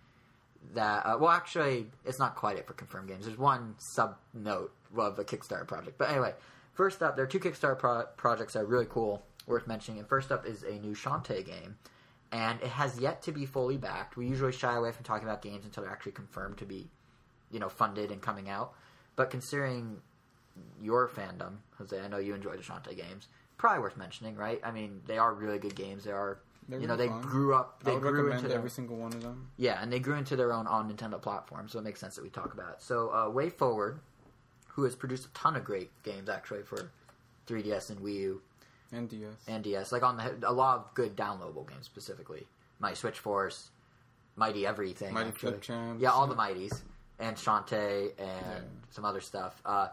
that, 0.74 1.06
uh, 1.06 1.16
well, 1.20 1.30
actually, 1.30 1.86
it's 2.04 2.18
not 2.18 2.34
quite 2.34 2.56
it 2.56 2.66
for 2.66 2.72
confirmed 2.72 3.08
games. 3.08 3.26
There's 3.26 3.38
one 3.38 3.74
sub 3.78 4.16
note 4.34 4.72
of 4.96 5.18
a 5.18 5.24
Kickstarter 5.24 5.66
project. 5.66 5.98
But 5.98 6.10
anyway, 6.10 6.34
first 6.72 7.02
up, 7.02 7.14
there 7.14 7.24
are 7.24 7.28
two 7.28 7.40
Kickstarter 7.40 7.78
pro- 7.78 8.06
projects 8.16 8.54
that 8.54 8.60
are 8.60 8.66
really 8.66 8.86
cool, 8.88 9.22
worth 9.46 9.66
mentioning. 9.66 10.00
And 10.00 10.08
first 10.08 10.32
up 10.32 10.46
is 10.46 10.62
a 10.62 10.78
new 10.78 10.94
Shantae 10.94 11.44
game. 11.44 11.76
And 12.32 12.60
it 12.62 12.68
has 12.68 12.98
yet 12.98 13.20
to 13.22 13.32
be 13.32 13.44
fully 13.44 13.76
backed. 13.76 14.16
We 14.16 14.26
usually 14.26 14.52
shy 14.52 14.74
away 14.74 14.90
from 14.92 15.04
talking 15.04 15.28
about 15.28 15.42
games 15.42 15.64
until 15.66 15.82
they're 15.82 15.92
actually 15.92 16.12
confirmed 16.12 16.56
to 16.58 16.64
be, 16.64 16.88
you 17.50 17.60
know, 17.60 17.68
funded 17.68 18.10
and 18.10 18.22
coming 18.22 18.48
out. 18.48 18.72
But 19.16 19.30
considering 19.30 19.98
your 20.80 21.08
fandom, 21.08 21.56
Jose, 21.78 21.98
I 22.00 22.08
know 22.08 22.16
you 22.16 22.34
enjoy 22.34 22.56
the 22.56 22.62
Shantae 22.62 22.96
games. 22.96 23.28
Probably 23.58 23.80
worth 23.80 23.96
mentioning, 23.98 24.34
right? 24.36 24.60
I 24.64 24.70
mean, 24.70 25.02
they 25.06 25.18
are 25.18 25.34
really 25.34 25.58
good 25.58 25.74
games. 25.74 26.04
They 26.04 26.10
are, 26.10 26.38
They're 26.68 26.80
you 26.80 26.86
know, 26.86 26.94
really 26.94 27.08
they 27.08 27.12
fun. 27.12 27.20
grew 27.20 27.54
up. 27.54 27.80
I 27.82 27.84
They 27.84 27.92
would 27.92 28.00
grew 28.00 28.10
recommend 28.12 28.34
into 28.38 28.48
their, 28.48 28.58
every 28.58 28.70
single 28.70 28.96
one 28.96 29.12
of 29.12 29.22
them. 29.22 29.48
yeah, 29.58 29.82
and 29.82 29.92
they 29.92 29.98
grew 30.00 30.14
into 30.16 30.34
their 30.34 30.52
own 30.52 30.66
on 30.66 30.90
Nintendo 30.90 31.20
platform, 31.20 31.68
so 31.68 31.78
it 31.78 31.82
makes 31.82 32.00
sense 32.00 32.14
that 32.16 32.24
we 32.24 32.30
talk 32.30 32.54
about 32.54 32.70
it. 32.72 32.82
So, 32.82 33.10
uh, 33.10 33.26
WayForward, 33.28 33.98
who 34.68 34.84
has 34.84 34.94
produced 34.96 35.26
a 35.26 35.28
ton 35.34 35.54
of 35.54 35.64
great 35.64 35.90
games 36.02 36.28
actually 36.30 36.62
for 36.62 36.90
3DS 37.46 37.90
and 37.90 38.00
Wii 38.00 38.14
U 38.20 38.42
And 38.92 39.08
DS. 39.08 39.28
and 39.48 39.64
DS, 39.64 39.90
like 39.92 40.02
on 40.02 40.16
the 40.18 40.48
a 40.48 40.52
lot 40.52 40.76
of 40.78 40.94
good 40.94 41.16
downloadable 41.16 41.68
games 41.68 41.86
specifically. 41.86 42.46
Mighty 42.78 42.96
Switch 42.96 43.18
Force, 43.18 43.70
Mighty 44.36 44.66
Everything, 44.66 45.14
Mighty 45.14 45.28
actually. 45.30 45.52
Flip 45.52 45.62
Champs. 45.62 46.02
yeah, 46.02 46.10
all 46.10 46.26
the 46.26 46.34
Mighties 46.34 46.80
and 47.18 47.36
Shantae 47.36 48.10
and 48.18 48.28
Yeah. 48.28 48.60
some 48.90 49.04
other 49.04 49.20
stuff. 49.20 49.60
Uh, 49.64 49.88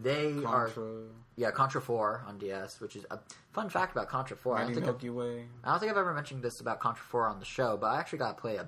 they 0.00 0.32
are 0.44 0.66
Contra. 0.68 1.02
yeah 1.36 1.50
Contra 1.50 1.80
Four 1.80 2.24
on 2.26 2.38
DS, 2.38 2.80
which 2.80 2.94
is 2.96 3.04
a 3.10 3.18
fun 3.52 3.68
fact 3.68 3.92
about 3.92 4.08
Contra 4.08 4.36
Four. 4.36 4.56
I 4.56 4.60
don't 4.62 4.68
think 4.74 4.86
I've, 4.86 4.92
Milky 4.94 5.10
Way. 5.10 5.46
I 5.64 5.70
don't 5.70 5.80
think 5.80 5.90
I've 5.90 5.98
ever 5.98 6.14
mentioned 6.14 6.42
this 6.42 6.60
about 6.60 6.78
Contra 6.80 7.04
4 7.04 7.26
on 7.28 7.38
the 7.40 7.44
show, 7.44 7.76
but 7.76 7.86
I 7.88 7.98
actually 7.98 8.18
got 8.20 8.36
to 8.36 8.40
play 8.40 8.56
a 8.56 8.66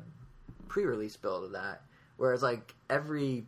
pre-release 0.69 1.17
build 1.17 1.45
of 1.45 1.53
that, 1.53 1.83
whereas 2.17 2.43
like 2.43 2.75
every 2.89 3.45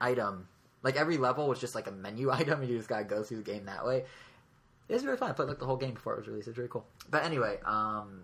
item, 0.00 0.48
like 0.82 0.96
every 0.96 1.16
level 1.16 1.48
was 1.48 1.60
just 1.60 1.74
like 1.74 1.86
a 1.86 1.90
menu 1.92 2.30
item, 2.32 2.60
and 2.60 2.70
you 2.70 2.76
just 2.76 2.88
gotta 2.88 3.04
go 3.04 3.22
through 3.22 3.38
the 3.38 3.42
game 3.52 3.64
that 3.66 3.84
way. 3.84 4.04
It 4.88 4.94
was 4.94 5.04
really 5.04 5.16
fun. 5.16 5.30
I 5.30 5.32
played 5.32 5.48
like 5.48 5.58
the 5.58 5.66
whole 5.66 5.76
game 5.76 5.94
before 5.94 6.14
it 6.14 6.18
was 6.18 6.28
released. 6.28 6.48
It's 6.48 6.58
really 6.58 6.70
cool. 6.70 6.84
But 7.10 7.24
anyway, 7.24 7.58
um, 7.64 8.22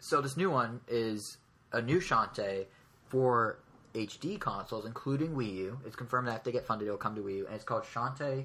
so 0.00 0.20
this 0.20 0.36
new 0.36 0.50
one 0.50 0.80
is 0.86 1.38
a 1.72 1.80
new 1.80 1.98
Shantae 1.98 2.66
for 3.08 3.58
HD 3.94 4.38
consoles, 4.38 4.84
including 4.84 5.34
Wii 5.34 5.54
U. 5.56 5.80
It's 5.86 5.96
confirmed 5.96 6.28
that 6.28 6.36
if 6.36 6.44
they 6.44 6.52
get 6.52 6.66
funded, 6.66 6.88
it'll 6.88 6.98
come 6.98 7.14
to 7.14 7.22
Wii 7.22 7.36
U, 7.38 7.46
and 7.46 7.54
it's 7.54 7.64
called 7.64 7.84
Shantae 7.84 8.44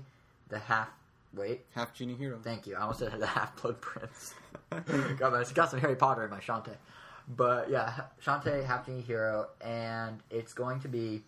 the 0.49 0.59
Half. 0.59 0.89
Wait, 1.33 1.65
Half 1.73 1.93
Genie 1.95 2.15
Hero. 2.15 2.39
Thank 2.41 2.67
you. 2.67 2.75
I 2.75 2.81
almost 2.81 2.99
said 2.99 3.11
the 3.19 3.25
Half 3.25 3.61
Blood 3.61 3.81
Prince. 3.81 4.35
got, 4.69 5.31
my, 5.31 5.43
got 5.53 5.71
some 5.71 5.79
Harry 5.79 5.95
Potter 5.95 6.23
in 6.23 6.29
my 6.29 6.39
Shantae. 6.39 6.75
But 7.27 7.69
yeah, 7.69 8.01
Shantae, 8.23 8.65
Half 8.65 8.85
Genie 8.85 9.01
Hero, 9.01 9.47
and 9.61 10.19
it's 10.29 10.53
going 10.53 10.79
to 10.81 10.87
be 10.87 11.23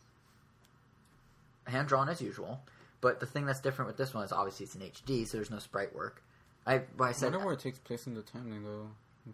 hand 1.65 1.87
drawn 1.87 2.09
as 2.09 2.21
usual, 2.21 2.59
But 3.05 3.19
the 3.19 3.27
thing 3.27 3.45
that's 3.45 3.59
different 3.61 3.85
with 3.87 3.97
this 3.97 4.15
one 4.15 4.23
is 4.23 4.31
obviously 4.31 4.63
it's 4.65 4.73
in 4.73 4.81
HD, 4.81 5.27
so 5.27 5.37
there's 5.37 5.51
no 5.51 5.59
sprite 5.59 5.93
work. 5.93 6.23
I, 6.65 6.79
but 6.97 7.03
I 7.03 7.09
I 7.09 7.11
said 7.11 7.33
wonder 7.33 7.45
where 7.45 7.53
it 7.53 7.59
takes 7.59 7.77
place 7.77 8.07
in 8.07 8.15
the 8.15 8.23
timeline, 8.23 8.63
though. 8.63 8.89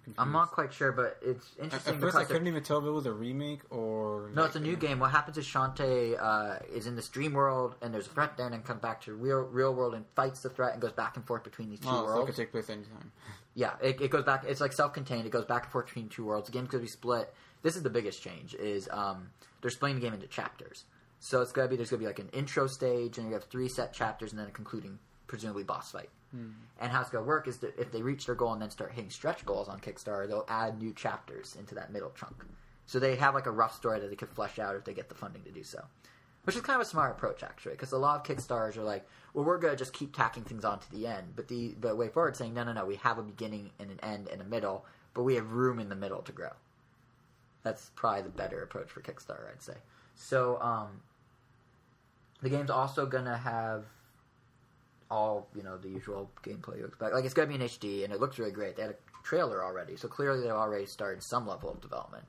I'm. 0.07 0.13
I'm 0.17 0.31
not 0.33 0.51
quite 0.51 0.73
sure, 0.73 0.91
but 0.91 1.17
it's 1.21 1.47
interesting 1.57 1.95
at 1.95 2.01
first, 2.01 2.17
I 2.17 2.19
because 2.19 2.33
couldn't 2.33 2.49
even 2.49 2.63
tell 2.63 2.79
if 2.79 2.83
it 2.83 2.89
was 2.91 3.05
a 3.05 3.13
remake 3.13 3.61
or. 3.69 4.29
No, 4.35 4.41
like, 4.41 4.47
it's 4.49 4.55
a 4.57 4.59
new 4.59 4.75
game. 4.75 4.99
What 4.99 5.11
happens 5.11 5.37
is 5.37 5.45
Shantae 5.45 6.17
uh, 6.21 6.59
is 6.73 6.85
in 6.85 6.97
this 6.97 7.07
dream 7.07 7.31
world, 7.31 7.75
and 7.81 7.93
there's 7.93 8.07
a 8.07 8.09
threat 8.09 8.35
there, 8.35 8.45
and 8.45 8.53
then 8.53 8.61
comes 8.63 8.81
back 8.81 8.99
to 9.03 9.13
real 9.13 9.39
real 9.43 9.73
world 9.73 9.93
and 9.93 10.03
fights 10.17 10.41
the 10.41 10.49
threat, 10.49 10.73
and 10.73 10.81
goes 10.81 10.91
back 10.91 11.15
and 11.15 11.25
forth 11.25 11.45
between 11.45 11.69
these 11.69 11.79
two 11.79 11.87
Oh, 11.87 11.91
so 11.91 11.99
it 12.01 12.05
worlds. 12.07 12.25
could 12.25 12.35
take 12.35 12.51
place 12.51 12.69
anytime. 12.69 13.13
Yeah, 13.53 13.71
it, 13.81 14.01
it 14.01 14.11
goes 14.11 14.23
back. 14.25 14.43
It's 14.47 14.59
like 14.61 14.73
self-contained. 14.73 15.25
It 15.25 15.31
goes 15.31 15.43
back 15.45 15.63
and 15.63 15.71
forth 15.71 15.85
between 15.87 16.07
two 16.09 16.25
worlds. 16.25 16.47
The 16.47 16.53
game's 16.53 16.69
gonna 16.69 16.83
be 16.83 16.87
split. 16.89 17.33
This 17.61 17.75
is 17.77 17.83
the 17.83 17.89
biggest 17.89 18.21
change. 18.21 18.53
Is 18.55 18.89
um, 18.91 19.29
they're 19.61 19.71
splitting 19.71 19.99
the 19.99 20.05
game 20.05 20.13
into 20.13 20.27
chapters. 20.27 20.83
So 21.23 21.39
it's 21.41 21.51
gonna 21.51 21.67
be 21.67 21.75
there's 21.75 21.91
gonna 21.91 21.99
be 21.99 22.07
like 22.07 22.17
an 22.19 22.29
intro 22.33 22.65
stage, 22.65 23.17
and 23.19 23.27
you 23.27 23.33
have 23.33 23.43
three 23.43 23.69
set 23.69 23.93
chapters, 23.93 24.31
and 24.31 24.39
then 24.39 24.47
a 24.47 24.51
concluding, 24.51 24.97
presumably 25.27 25.63
boss 25.63 25.91
fight. 25.91 26.09
And 26.79 26.91
how 26.91 27.01
it's 27.01 27.11
gonna 27.11 27.25
work 27.25 27.47
is 27.47 27.57
that 27.59 27.77
if 27.77 27.91
they 27.91 28.01
reach 28.01 28.25
their 28.25 28.35
goal 28.35 28.53
and 28.53 28.61
then 28.61 28.71
start 28.71 28.91
hitting 28.91 29.11
stretch 29.11 29.45
goals 29.45 29.69
on 29.69 29.79
Kickstarter, 29.79 30.27
they'll 30.27 30.45
add 30.47 30.81
new 30.81 30.93
chapters 30.93 31.55
into 31.59 31.75
that 31.75 31.91
middle 31.93 32.11
chunk. 32.17 32.43
So 32.87 32.99
they 32.99 33.15
have 33.17 33.35
like 33.35 33.45
a 33.45 33.51
rough 33.51 33.75
story 33.75 33.99
that 33.99 34.09
they 34.09 34.15
could 34.15 34.29
flesh 34.29 34.57
out 34.57 34.75
if 34.75 34.83
they 34.83 34.93
get 34.93 35.09
the 35.09 35.15
funding 35.15 35.43
to 35.43 35.51
do 35.51 35.63
so. 35.63 35.83
Which 36.43 36.55
is 36.55 36.63
kind 36.63 36.81
of 36.81 36.87
a 36.87 36.89
smart 36.89 37.11
approach, 37.11 37.43
actually, 37.43 37.73
because 37.73 37.91
a 37.91 37.99
lot 37.99 38.19
of 38.19 38.25
Kickstarters 38.25 38.75
are 38.75 38.83
like, 38.83 39.07
"Well, 39.33 39.45
we're 39.45 39.59
gonna 39.59 39.75
just 39.75 39.93
keep 39.93 40.15
tacking 40.15 40.43
things 40.43 40.65
on 40.65 40.79
to 40.79 40.91
the 40.91 41.05
end," 41.05 41.35
but 41.35 41.47
the 41.49 41.75
but 41.79 41.97
WayForward 41.97 42.35
saying, 42.35 42.55
"No, 42.55 42.63
no, 42.63 42.73
no, 42.73 42.85
we 42.85 42.95
have 42.95 43.19
a 43.19 43.23
beginning 43.23 43.71
and 43.77 43.91
an 43.91 43.99
end 43.99 44.27
and 44.27 44.41
a 44.41 44.45
middle, 44.45 44.85
but 45.13 45.21
we 45.21 45.35
have 45.35 45.51
room 45.51 45.79
in 45.79 45.89
the 45.89 45.95
middle 45.95 46.23
to 46.23 46.31
grow." 46.31 46.53
That's 47.61 47.91
probably 47.95 48.23
the 48.23 48.29
better 48.29 48.63
approach 48.63 48.89
for 48.89 49.01
Kickstarter, 49.01 49.51
I'd 49.51 49.61
say. 49.61 49.77
So, 50.15 50.59
um, 50.61 51.01
the 52.41 52.49
game's 52.49 52.69
also 52.69 53.05
gonna 53.05 53.37
have 53.37 53.85
all 55.09 55.47
you 55.55 55.61
know 55.61 55.77
the 55.77 55.89
usual 55.89 56.31
gameplay 56.43 56.79
you 56.79 56.85
expect. 56.85 57.13
Like 57.13 57.25
it's 57.25 57.33
gonna 57.33 57.47
be 57.47 57.55
in 57.55 57.61
HD, 57.61 58.03
and 58.03 58.13
it 58.13 58.19
looks 58.19 58.39
really 58.39 58.51
great. 58.51 58.75
They 58.75 58.83
had 58.83 58.91
a 58.91 59.23
trailer 59.23 59.63
already, 59.63 59.95
so 59.95 60.07
clearly 60.07 60.41
they've 60.41 60.51
already 60.51 60.85
started 60.85 61.21
some 61.21 61.47
level 61.47 61.69
of 61.69 61.81
development. 61.81 62.25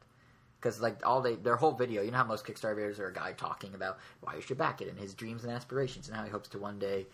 Because 0.61 0.81
like 0.81 1.05
all 1.07 1.21
they 1.21 1.37
their 1.37 1.57
whole 1.57 1.73
video, 1.73 2.03
you 2.03 2.11
know 2.11 2.19
how 2.19 2.25
most 2.25 2.45
Kickstarter 2.45 2.77
videos 2.77 2.99
are 2.99 3.09
a 3.09 3.13
guy 3.13 3.33
talking 3.33 3.75
about 3.75 3.99
why 4.21 4.35
you 4.37 4.43
should 4.43 4.59
back 4.59 4.81
it 4.81 4.89
and 4.89 4.99
his 4.99 5.15
dreams 5.15 5.45
and 5.45 5.53
aspirations 5.53 6.09
and 6.09 6.17
how 6.17 6.25
he 6.25 6.31
hopes 6.31 6.49
to 6.51 6.59
one 6.59 6.79
day, 6.79 7.07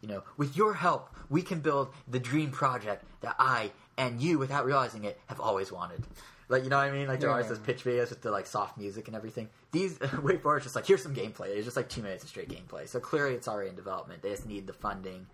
you 0.00 0.08
know, 0.08 0.22
with 0.36 0.56
your 0.56 0.74
help, 0.74 1.14
we 1.30 1.42
can 1.42 1.60
build 1.60 1.88
the 2.08 2.18
dream 2.18 2.50
project 2.50 3.04
that 3.20 3.36
I 3.38 3.70
and 3.96 4.20
you, 4.20 4.38
without 4.38 4.66
realizing 4.66 5.04
it, 5.04 5.18
have 5.26 5.40
always 5.40 5.72
wanted. 5.72 6.04
Like 6.48 6.62
you 6.64 6.70
know 6.70 6.76
what 6.76 6.86
I 6.88 6.92
mean? 6.92 7.08
Like 7.08 7.20
there 7.20 7.28
are 7.28 7.32
always 7.32 7.46
Yeah. 7.46 7.54
those 7.54 7.58
pitch 7.60 7.84
videos 7.84 8.10
with 8.10 8.22
the 8.22 8.30
like 8.30 8.46
soft 8.46 8.78
music 8.78 9.08
and 9.08 9.16
everything. 9.16 9.48
These 9.72 9.98
Wait 10.22 10.42
for 10.42 10.56
it's 10.56 10.64
just 10.64 10.76
like 10.76 10.86
here's 10.86 11.02
some 11.02 11.14
gameplay. 11.14 11.48
It's 11.48 11.64
just 11.64 11.76
like 11.76 11.88
two 11.88 12.02
minutes 12.02 12.22
of 12.24 12.30
straight 12.30 12.48
gameplay. 12.48 12.88
So 12.88 13.00
clearly 13.00 13.34
it's 13.34 13.48
already 13.48 13.70
in 13.70 13.76
development. 13.76 14.22
They 14.22 14.30
just 14.30 14.46
need 14.46 14.66
the 14.66 14.72
funding 14.72 15.26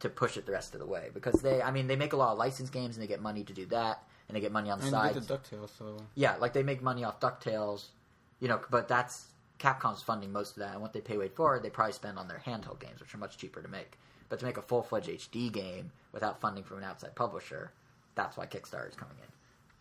to 0.00 0.08
push 0.10 0.36
it 0.36 0.44
the 0.44 0.52
rest 0.52 0.74
of 0.74 0.80
the 0.80 0.86
way 0.86 1.08
because 1.14 1.40
they, 1.40 1.62
I 1.62 1.70
mean, 1.70 1.86
they 1.86 1.96
make 1.96 2.12
a 2.12 2.16
lot 2.16 2.32
of 2.32 2.38
licensed 2.38 2.72
games 2.72 2.96
and 2.96 3.02
they 3.02 3.06
get 3.06 3.22
money 3.22 3.42
to 3.44 3.52
do 3.54 3.64
that 3.66 4.02
and 4.28 4.36
they 4.36 4.40
get 4.40 4.52
money 4.52 4.68
on 4.70 4.78
the 4.78 4.84
And 4.86 4.92
side. 4.92 5.14
DuckTales, 5.14 5.70
so. 5.78 5.96
Yeah, 6.14 6.36
like 6.36 6.52
they 6.52 6.62
make 6.62 6.82
money 6.82 7.04
off 7.04 7.20
Ducktales, 7.20 7.86
you 8.40 8.48
know. 8.48 8.60
But 8.70 8.86
that's 8.88 9.26
Capcom's 9.58 10.02
funding 10.02 10.30
most 10.32 10.56
of 10.56 10.58
that, 10.58 10.72
and 10.72 10.82
what 10.82 10.92
they 10.92 11.00
pay 11.00 11.16
WayForward, 11.16 11.62
they 11.62 11.70
probably 11.70 11.92
spend 11.92 12.18
on 12.18 12.28
their 12.28 12.42
handheld 12.44 12.80
games, 12.80 13.00
which 13.00 13.14
are 13.14 13.18
much 13.18 13.38
cheaper 13.38 13.62
to 13.62 13.68
make. 13.68 13.98
But 14.28 14.38
to 14.40 14.44
make 14.44 14.56
a 14.58 14.62
full 14.62 14.82
fledged 14.82 15.08
HD 15.08 15.50
game 15.52 15.92
without 16.12 16.40
funding 16.40 16.64
from 16.64 16.78
an 16.78 16.84
outside 16.84 17.14
publisher, 17.14 17.70
that's 18.14 18.36
why 18.36 18.46
Kickstarter 18.46 18.88
is 18.88 18.96
coming 18.96 19.16
in. 19.22 19.28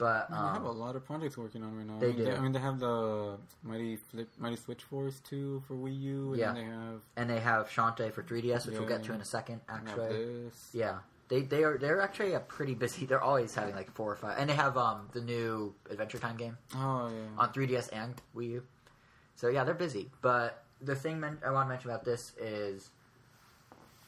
But 0.04 0.30
they 0.30 0.36
have 0.36 0.66
a 0.66 0.68
um, 0.76 0.80
lot 0.80 0.98
of 0.98 1.06
projects 1.06 1.38
working 1.38 1.64
on 1.64 1.78
right 1.78 1.88
now. 1.88 1.98
They 1.98 2.10
I 2.10 2.12
mean, 2.12 2.26
do. 2.26 2.32
I 2.32 2.40
mean, 2.42 2.52
they 2.52 2.60
have 2.60 2.78
the 2.78 3.38
Mighty 3.64 3.96
Flip, 3.96 4.28
Mighty 4.38 4.58
Switch 4.58 4.84
Force 4.84 5.22
2 5.22 5.64
for 5.66 5.76
Wii 5.76 5.98
U, 6.02 6.32
and 6.34 6.40
Yeah. 6.40 6.52
they 6.54 6.66
have, 6.66 7.00
and 7.16 7.30
they 7.30 7.40
have 7.40 7.70
Shantae 7.70 8.12
for 8.12 8.22
3DS, 8.22 8.66
which 8.68 8.78
we'll 8.78 8.88
get 8.96 9.02
to 9.06 9.14
in 9.14 9.22
a 9.22 9.26
second. 9.38 9.62
Actually, 9.70 10.52
yeah, 10.74 10.98
they 11.30 11.44
they 11.44 11.64
are 11.64 11.78
they're 11.78 12.02
actually 12.02 12.34
a 12.34 12.42
pretty 12.42 12.74
busy. 12.76 13.06
They're 13.10 13.22
always 13.24 13.56
having 13.56 13.76
like 13.76 13.92
four 13.94 14.12
or 14.12 14.18
five, 14.18 14.36
and 14.38 14.50
they 14.50 14.56
have 14.56 14.76
um 14.76 15.08
the 15.14 15.22
new 15.22 15.74
Adventure 15.90 16.20
Time 16.20 16.36
game. 16.36 16.58
Oh, 16.76 17.08
yeah. 17.08 17.42
on 17.42 17.54
3DS 17.54 17.88
and 17.94 18.14
Wii 18.36 18.50
U. 18.60 18.64
So 19.36 19.48
yeah, 19.48 19.64
they're 19.64 19.74
busy. 19.88 20.12
But 20.22 20.66
the 20.82 20.96
thing 20.96 21.22
men- 21.22 21.40
I 21.48 21.52
want 21.52 21.68
to 21.68 21.70
mention 21.70 21.90
about 21.92 22.04
this 22.04 22.34
is 22.38 22.90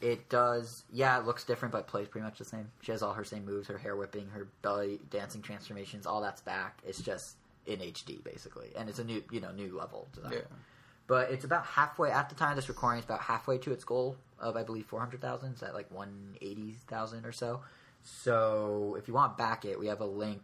it 0.05 0.29
does. 0.29 0.83
Yeah, 0.93 1.17
it 1.19 1.25
looks 1.25 1.43
different, 1.43 1.71
but 1.71 1.87
plays 1.87 2.07
pretty 2.07 2.25
much 2.25 2.37
the 2.37 2.45
same. 2.45 2.69
She 2.81 2.91
has 2.91 3.01
all 3.01 3.13
her 3.13 3.23
same 3.23 3.43
moves, 3.43 3.67
her 3.69 3.77
hair 3.79 3.95
whipping, 3.95 4.29
her 4.29 4.47
belly 4.61 4.99
dancing 5.09 5.41
transformations. 5.41 6.05
All 6.05 6.21
that's 6.21 6.41
back. 6.41 6.79
It's 6.85 7.01
just 7.01 7.37
in 7.65 7.79
HD 7.79 8.23
basically, 8.23 8.67
and 8.77 8.87
it's 8.87 8.99
a 8.99 9.03
new 9.03 9.23
you 9.31 9.41
know 9.41 9.51
new 9.51 9.75
level 9.75 10.07
design. 10.13 10.33
yeah. 10.33 10.39
But 11.07 11.31
it's 11.31 11.43
about 11.43 11.65
halfway 11.65 12.11
at 12.11 12.29
the 12.29 12.35
time 12.35 12.51
of 12.51 12.55
this 12.55 12.69
recording. 12.69 12.99
It's 12.99 13.05
about 13.05 13.21
halfway 13.21 13.57
to 13.59 13.71
its 13.71 13.83
goal 13.83 14.15
of 14.39 14.55
I 14.55 14.61
believe 14.61 14.85
four 14.85 14.99
hundred 14.99 15.21
thousand. 15.21 15.53
It's 15.53 15.63
at 15.63 15.73
like 15.73 15.89
one 15.89 16.37
eighty 16.39 16.75
thousand 16.87 17.25
or 17.25 17.31
so. 17.31 17.61
So 18.03 18.95
if 18.99 19.07
you 19.07 19.15
want 19.15 19.39
back 19.39 19.65
it, 19.65 19.79
we 19.79 19.87
have 19.87 20.01
a 20.01 20.05
link 20.05 20.43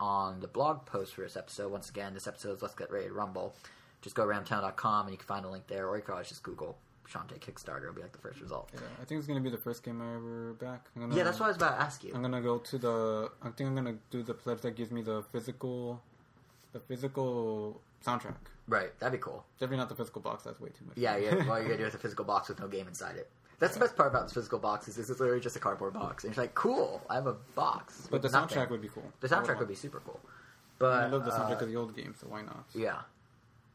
on 0.00 0.40
the 0.40 0.48
blog 0.48 0.84
post 0.84 1.14
for 1.14 1.20
this 1.20 1.36
episode. 1.36 1.70
Once 1.70 1.90
again, 1.90 2.12
this 2.12 2.26
episode 2.26 2.56
is 2.56 2.62
Let's 2.62 2.74
Get 2.74 2.90
Ready 2.90 3.06
to 3.06 3.14
Rumble. 3.14 3.54
Just 4.02 4.16
go 4.16 4.26
aroundtown.com 4.26 5.06
and 5.06 5.12
you 5.14 5.18
can 5.18 5.26
find 5.28 5.44
a 5.46 5.48
link 5.48 5.68
there, 5.68 5.86
or 5.86 5.96
you 5.96 6.02
can 6.02 6.14
always 6.14 6.28
just 6.28 6.42
Google 6.42 6.76
Shantae 7.10 7.38
Kickstarter. 7.38 7.82
It'll 7.82 7.94
be 7.94 8.02
like 8.02 8.12
the 8.12 8.18
first 8.18 8.40
result. 8.40 8.70
Yeah, 8.72 8.80
I 9.00 9.04
think 9.04 9.18
it's 9.18 9.26
gonna 9.26 9.40
be 9.40 9.50
the 9.50 9.58
first 9.58 9.82
game 9.82 10.00
I 10.00 10.14
ever 10.14 10.54
back. 10.54 10.86
I'm 10.96 11.02
gonna, 11.02 11.16
Yeah, 11.16 11.24
that's 11.24 11.38
what 11.38 11.46
I 11.46 11.48
was 11.48 11.56
about 11.56 11.76
to 11.76 11.82
ask 11.82 12.02
you. 12.04 12.12
I'm 12.14 12.22
gonna 12.22 12.40
go 12.40 12.58
to 12.58 12.78
the. 12.78 13.30
I 13.42 13.50
think 13.50 13.68
I'm 13.68 13.74
gonna 13.74 13.96
do 14.10 14.22
the 14.22 14.34
pledge 14.34 14.60
that 14.62 14.76
gives 14.76 14.90
me 14.90 15.02
the 15.02 15.22
physical, 15.32 16.00
the 16.72 16.80
physical 16.80 17.80
soundtrack. 18.04 18.34
Right, 18.66 18.98
that'd 18.98 19.18
be 19.18 19.22
cool. 19.22 19.44
Definitely 19.58 19.78
not 19.78 19.88
the 19.90 19.94
physical 19.94 20.22
box. 20.22 20.44
That's 20.44 20.60
way 20.60 20.70
too 20.70 20.86
much. 20.86 20.96
Yeah, 20.96 21.16
yeah. 21.16 21.30
All 21.50 21.58
you 21.60 21.66
gotta 21.66 21.78
do 21.78 21.84
is 21.86 21.94
a 21.94 21.98
physical 21.98 22.24
box 22.24 22.48
with 22.48 22.60
no 22.60 22.68
game 22.68 22.88
inside 22.88 23.16
it. 23.16 23.30
That's 23.58 23.74
the 23.74 23.80
best 23.80 23.96
part 23.96 24.10
about 24.10 24.24
this 24.24 24.32
physical 24.34 24.58
box 24.58 24.88
is 24.88 24.98
it's 24.98 25.08
literally 25.08 25.40
just 25.40 25.56
a 25.56 25.60
cardboard 25.60 25.94
box, 25.94 26.24
and 26.24 26.30
it's 26.32 26.38
like 26.38 26.54
cool. 26.54 27.02
I 27.08 27.14
have 27.14 27.26
a 27.26 27.34
box, 27.54 28.08
but 28.10 28.20
the 28.22 28.26
with 28.26 28.32
nothing. 28.32 28.58
soundtrack 28.58 28.70
would 28.70 28.82
be 28.82 28.88
cool. 28.88 29.10
The 29.20 29.28
soundtrack 29.28 29.58
would 29.58 29.68
be 29.68 29.74
super 29.74 30.00
cool. 30.04 30.20
But 30.78 31.04
I 31.04 31.06
love 31.08 31.24
the 31.24 31.30
soundtrack 31.30 31.60
uh, 31.60 31.64
of 31.64 31.68
the 31.68 31.76
old 31.76 31.94
game, 31.94 32.14
so 32.20 32.26
why 32.28 32.42
not? 32.42 32.64
yeah, 32.74 33.02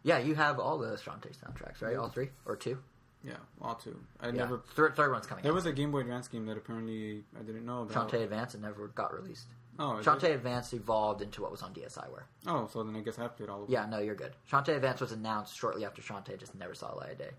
yeah. 0.03 0.18
You 0.18 0.35
have 0.35 0.60
all 0.60 0.77
the 0.77 0.97
Shantae 0.97 1.31
soundtracks, 1.38 1.81
right? 1.81 1.95
All 1.95 2.10
three 2.10 2.30
or 2.45 2.56
two? 2.56 2.77
Yeah, 3.24 3.34
all 3.62 3.76
two. 3.76 4.00
I 4.22 4.28
Yeah. 4.28 4.32
never. 4.32 4.60
Third, 4.76 4.96
third 4.96 5.12
one's 5.12 5.26
coming. 5.28 5.44
There 5.44 5.52
out. 5.52 5.56
was 5.56 5.66
a 5.66 5.74
Game 5.74 5.91
Boy 5.91 6.00
Advance 6.00 6.28
game 6.30 6.46
that 6.46 6.58
apparently 6.58 7.26
I 7.38 7.44
didn't 7.44 7.66
know 7.66 7.82
about. 7.84 8.10
Shantae 8.10 8.24
Advance 8.24 8.56
it 8.56 8.62
never 8.62 8.88
got 8.90 9.14
released. 9.14 9.48
Oh, 9.78 10.00
Shantae? 10.02 10.34
Advance 10.36 10.74
evolved 10.74 11.22
into 11.22 11.41
what 11.41 11.52
was 11.52 11.62
on 11.62 11.74
DSiWare. 11.74 12.24
Oh, 12.48 12.68
so 12.68 12.84
then 12.84 12.96
I 12.96 13.02
guess 13.02 13.18
I 13.18 13.22
have 13.24 13.32
to 13.36 13.38
do 13.40 13.44
it 13.46 13.50
all. 13.50 13.66
Yeah, 13.70 13.86
no, 13.86 14.00
you're 14.00 14.16
good. 14.16 14.34
Shantae 14.52 14.76
Advance 14.76 15.00
was 15.02 15.12
announced 15.14 15.56
shortly 15.58 15.86
after 15.86 16.02
Shantae 16.02 16.38
just 16.38 16.54
never 16.56 16.74
saw 16.74 16.94
light 16.96 17.12
of 17.12 17.18
day. 17.18 17.32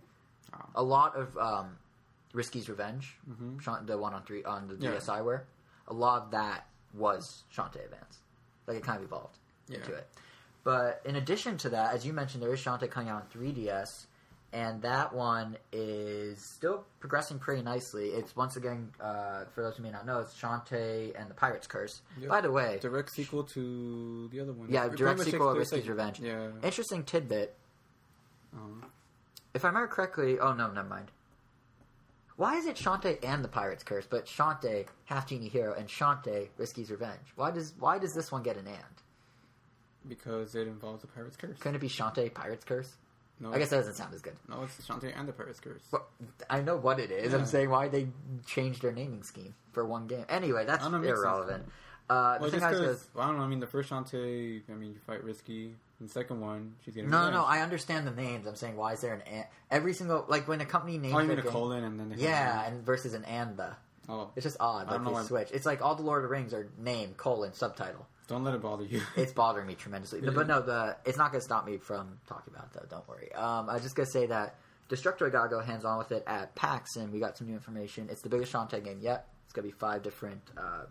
Oh. 0.54 0.58
A 0.76 0.82
lot 0.82 1.16
of 1.16 1.36
um, 1.38 1.76
Risky's 2.34 2.68
Revenge, 2.68 3.18
Mhm. 3.28 3.60
Shan- 3.60 3.86
the 3.86 3.96
one 3.98 4.14
on 4.14 4.22
three 4.24 4.42
on 4.44 4.68
the 4.68 4.76
Yeah. 4.76 4.92
DSiWare, 4.96 5.44
a 5.88 5.92
lot 5.94 6.22
of 6.22 6.30
that 6.32 6.66
was 6.94 7.44
Shantae 7.54 7.84
Advance. 7.84 8.20
Like 8.66 8.76
it 8.78 8.84
kind 8.84 8.98
of 8.98 9.04
evolved 9.04 9.38
into 9.68 9.92
it. 9.94 10.08
But 10.64 11.00
in 11.04 11.16
addition 11.16 11.56
to 11.58 11.70
that, 11.70 11.94
as 11.94 12.04
you 12.06 12.12
mentioned, 12.12 12.42
there 12.42 12.52
is 12.52 12.60
Shantae 12.60 12.90
coming 12.90 13.08
out 13.08 13.22
on 13.22 13.28
3DS, 13.28 14.06
and 14.52 14.82
that 14.82 15.12
one 15.12 15.56
is 15.72 16.38
still 16.56 16.84
progressing 16.98 17.38
pretty 17.38 17.62
nicely. 17.62 18.08
It's 18.08 18.34
once 18.34 18.56
again, 18.56 18.90
uh, 19.00 19.44
for 19.54 19.62
those 19.62 19.76
who 19.76 19.82
may 19.82 19.90
not 19.90 20.06
know, 20.06 20.18
it's 20.20 20.34
Shantae 20.34 21.18
and 21.20 21.30
the 21.30 21.34
Pirate's 21.34 21.66
Curse. 21.66 22.02
Yep. 22.20 22.28
By 22.28 22.40
the 22.40 22.50
way, 22.50 22.78
Direct 22.80 23.10
sequel 23.12 23.44
to 23.44 24.28
the 24.32 24.40
other 24.40 24.52
one. 24.52 24.68
yeah, 24.68 24.86
It 24.86 24.96
direct 24.96 25.20
sequel 25.20 25.50
of 25.50 25.56
Risky's 25.56 25.88
Revenge. 25.88 26.20
Yeah. 26.20 26.48
Interesting 26.62 27.04
tidbit. 27.04 27.54
Um, 28.52 28.84
If 29.54 29.64
I 29.64 29.68
remember 29.68 29.88
correctly, 29.88 30.38
oh 30.40 30.52
no, 30.52 30.70
never 30.70 30.88
mind. 30.88 31.10
Why 32.36 32.56
is 32.56 32.64
it 32.66 32.76
Shantae 32.76 33.22
and 33.22 33.44
the 33.44 33.48
Pirate's 33.48 33.82
Curse, 33.84 34.06
but 34.08 34.24
Shantae, 34.26 34.86
Half 35.04 35.28
Genie 35.28 35.48
Hero, 35.48 35.74
and 35.74 35.86
Shantae, 35.88 36.48
Risky's 36.58 36.90
Revenge? 36.90 37.20
Why 37.36 37.50
does 37.50 37.74
why 37.78 37.98
does 37.98 38.14
this 38.14 38.32
one 38.32 38.42
get 38.42 38.56
an 38.56 38.66
and? 38.66 38.76
because 40.08 40.54
it 40.54 40.66
involves 40.66 41.02
the 41.02 41.06
Pirate's 41.06 41.36
Curse. 41.36 41.58
Couldn't 41.58 41.74
it 41.76 41.80
be 41.80 41.88
Shantae, 41.88 42.32
Pirate's 42.32 42.64
Curse? 42.64 42.96
No, 43.40 43.52
I 43.54 43.58
guess 43.58 43.70
that 43.70 43.76
doesn't 43.76 43.94
sound 43.94 44.14
as 44.14 44.20
good. 44.20 44.36
no, 44.48 44.62
it's 44.64 44.76
the 44.76 44.82
Shantae 44.82 45.12
and 45.18 45.26
the 45.26 45.32
Pirate's 45.32 45.60
Curse. 45.60 45.80
Well, 45.90 46.06
I 46.50 46.60
know 46.60 46.76
what 46.76 47.00
it 47.00 47.10
is. 47.10 47.32
I'm 47.32 47.46
saying 47.46 47.70
why 47.70 47.88
they 47.88 48.08
changed 48.46 48.82
their 48.82 48.92
naming 48.92 49.22
scheme 49.22 49.54
for 49.72 49.84
one 49.84 50.06
game. 50.06 50.24
Anyway, 50.28 50.64
that's 50.66 50.80
I 50.84 50.90
don't 50.90 50.92
know, 50.92 50.98
it 50.98 51.00
makes 51.00 51.12
sense. 51.14 51.20
irrelevant. 51.24 51.64
Uh, 52.10 52.38
Well, 52.40 52.50
just 52.50 52.62
I 52.64 52.72
was 52.72 53.06
well, 53.14 53.24
I 53.24 53.28
don't 53.28 53.38
know. 53.38 53.44
I 53.44 53.48
mean, 53.48 53.60
the 53.60 53.66
first 53.66 53.88
Shantae, 53.88 54.62
I 54.68 54.72
mean, 54.74 54.92
you 54.92 54.98
fight 55.06 55.22
Risky. 55.24 55.74
And 56.00 56.08
the 56.08 56.12
second 56.12 56.40
one, 56.40 56.74
she's 56.84 56.94
getting 56.94 57.10
no, 57.10 57.26
no, 57.26 57.30
no. 57.30 57.44
I 57.44 57.60
understand 57.60 58.06
the 58.06 58.10
names. 58.10 58.46
I'm 58.46 58.56
saying 58.56 58.74
why 58.76 58.94
is 58.94 59.00
there 59.02 59.14
an 59.14 59.20
and? 59.22 59.44
Every 59.70 59.92
single 59.94 60.24
like 60.28 60.48
when 60.48 60.60
a 60.60 60.64
company 60.66 60.98
names 60.98 61.14
Oh, 61.14 61.18
you 61.20 61.28
mean 61.28 61.38
a 61.38 61.42
game- 61.42 61.50
colon 61.52 61.84
and 61.84 62.00
then 62.00 62.14
yeah, 62.18 62.64
an- 62.66 62.72
and 62.74 62.84
versus 62.86 63.14
an 63.14 63.24
and 63.24 63.56
the. 63.56 63.70
Oh, 64.08 64.30
It's 64.34 64.44
just 64.44 64.56
odd. 64.60 64.90
Like 64.90 65.04
they 65.04 65.22
switch. 65.24 65.50
It's 65.52 65.64
like 65.66 65.82
all 65.82 65.94
the 65.94 66.02
Lord 66.02 66.24
of 66.24 66.28
the 66.30 66.34
Rings 66.34 66.52
are 66.52 66.68
name 66.78 67.14
colon 67.16 67.52
subtitle. 67.52 68.06
Don't 68.30 68.44
let 68.44 68.54
it 68.54 68.62
bother 68.62 68.84
you. 68.84 69.02
It's 69.16 69.32
bothering 69.32 69.66
me 69.66 69.74
tremendously. 69.74 70.20
Really? 70.20 70.34
But 70.34 70.46
no, 70.46 70.62
the 70.62 70.96
it's 71.04 71.18
not 71.18 71.30
going 71.32 71.40
to 71.40 71.44
stop 71.44 71.66
me 71.66 71.76
from 71.76 72.18
talking 72.26 72.54
about 72.54 72.68
it, 72.74 72.80
though. 72.80 72.96
Don't 72.96 73.08
worry. 73.08 73.32
Um, 73.34 73.68
I 73.68 73.74
was 73.74 73.82
just 73.82 73.94
going 73.96 74.06
to 74.06 74.12
say 74.12 74.26
that 74.26 74.54
Destructoid 74.88 75.32
got 75.32 75.42
to 75.44 75.48
go 75.48 75.60
hands 75.60 75.84
on 75.84 75.98
with 75.98 76.12
it 76.12 76.22
at 76.26 76.54
PAX, 76.54 76.96
and 76.96 77.12
we 77.12 77.20
got 77.20 77.36
some 77.36 77.46
new 77.48 77.54
information. 77.54 78.08
It's 78.10 78.22
the 78.22 78.28
biggest 78.28 78.52
Shantae 78.52 78.82
game 78.84 78.98
yet. 79.00 79.26
It's 79.44 79.52
going 79.52 79.68
to 79.68 79.72
be 79.74 79.78
five 79.78 80.02
different, 80.02 80.40
uh, 80.56 80.84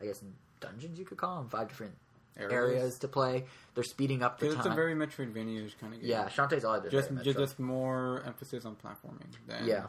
I 0.00 0.04
guess, 0.04 0.20
dungeons 0.60 0.98
you 0.98 1.04
could 1.04 1.18
call 1.18 1.36
them. 1.38 1.48
Five 1.48 1.68
different 1.68 1.94
Areas. 2.36 2.52
areas, 2.52 2.98
to 3.00 3.08
play. 3.08 3.44
They're 3.74 3.84
speeding 3.84 4.22
up 4.22 4.38
the 4.38 4.46
Because 4.46 4.64
it's 4.66 4.72
a 4.72 4.74
very 4.74 4.94
Metroidvania 4.94 5.70
kind 5.80 5.94
of 5.94 6.00
game. 6.00 6.08
yeah, 6.10 6.28
Shantae's 6.28 6.64
all 6.64 6.74
I 6.76 6.80
did. 6.80 6.90
just 6.90 7.10
just, 7.22 7.38
just 7.38 7.58
more 7.58 8.22
emphasis 8.26 8.64
on 8.64 8.76
platforming 8.76 9.26
than 9.46 9.66
Yeah. 9.66 9.86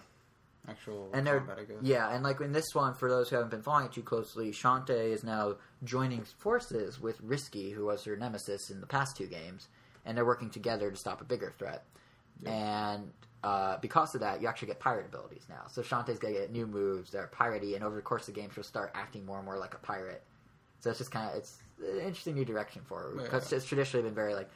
Actual 0.67 1.09
and 1.13 1.25
they're 1.25 1.39
combat. 1.39 1.59
I 1.59 1.63
guess. 1.65 1.77
yeah, 1.81 2.13
and 2.13 2.23
like 2.23 2.39
in 2.41 2.51
this 2.51 2.73
one, 2.73 2.93
for 2.93 3.09
those 3.09 3.29
who 3.29 3.35
haven't 3.35 3.51
been 3.51 3.61
following 3.63 3.85
it 3.87 3.91
too 3.93 4.03
closely, 4.03 4.51
Shantae 4.51 5.11
is 5.11 5.23
now 5.23 5.55
joining 5.83 6.23
forces 6.23 6.99
with 6.99 7.19
Risky, 7.21 7.71
who 7.71 7.85
was 7.85 8.03
her 8.05 8.15
nemesis 8.15 8.69
in 8.69 8.79
the 8.81 8.87
past 8.87 9.17
two 9.17 9.27
games, 9.27 9.67
and 10.05 10.17
they're 10.17 10.25
working 10.25 10.49
together 10.49 10.91
to 10.91 10.97
stop 10.97 11.21
a 11.21 11.23
bigger 11.25 11.53
threat. 11.57 11.83
And 12.45 13.11
uh, 13.43 13.77
because 13.81 14.13
of 14.15 14.21
that, 14.21 14.41
you 14.41 14.47
actually 14.47 14.67
get 14.69 14.79
pirate 14.79 15.05
abilities 15.07 15.45
now. 15.49 15.63
So 15.71 15.81
Shantae's 15.81 16.19
gonna 16.19 16.33
get 16.33 16.51
new 16.51 16.65
moves 16.67 17.11
that 17.11 17.19
are 17.19 17.27
piratey, 17.33 17.75
and 17.75 17.83
over 17.83 17.95
the 17.95 18.01
course 18.01 18.27
of 18.27 18.33
the 18.35 18.41
game, 18.41 18.49
she'll 18.53 18.63
start 18.63 18.91
acting 18.95 19.25
more 19.25 19.37
and 19.37 19.45
more 19.45 19.57
like 19.57 19.73
a 19.73 19.79
pirate. 19.79 20.23
So 20.79 20.89
it's 20.89 20.99
just 20.99 21.11
kind 21.11 21.29
of 21.29 21.37
it's 21.37 21.57
an 21.79 21.99
interesting 21.99 22.35
new 22.35 22.45
direction 22.45 22.81
for 22.85 22.99
her 23.01 23.11
because 23.23 23.51
Yeah. 23.51 23.57
it's 23.57 23.65
traditionally 23.65 24.03
been 24.05 24.15
very 24.15 24.33
like 24.33 24.49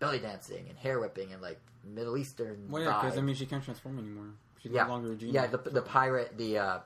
belly 0.00 0.18
dancing 0.18 0.66
and 0.68 0.76
hair 0.78 0.98
whipping 0.98 1.32
and 1.32 1.40
like 1.42 1.60
Middle 1.84 2.16
Eastern. 2.16 2.66
Well, 2.68 2.82
yeah, 2.82 3.00
because 3.00 3.18
I 3.18 3.20
mean, 3.20 3.34
she 3.36 3.46
can't 3.46 3.62
transform 3.64 3.98
anymore. 3.98 4.30
She's 4.62 4.72
yeah, 4.72 4.84
no 4.84 4.90
longer 4.90 5.12
a 5.12 5.16
genie. 5.16 5.32
yeah. 5.32 5.46
The, 5.46 5.58
the 5.58 5.82
pirate, 5.82 6.36
the 6.36 6.58
uh, 6.58 6.78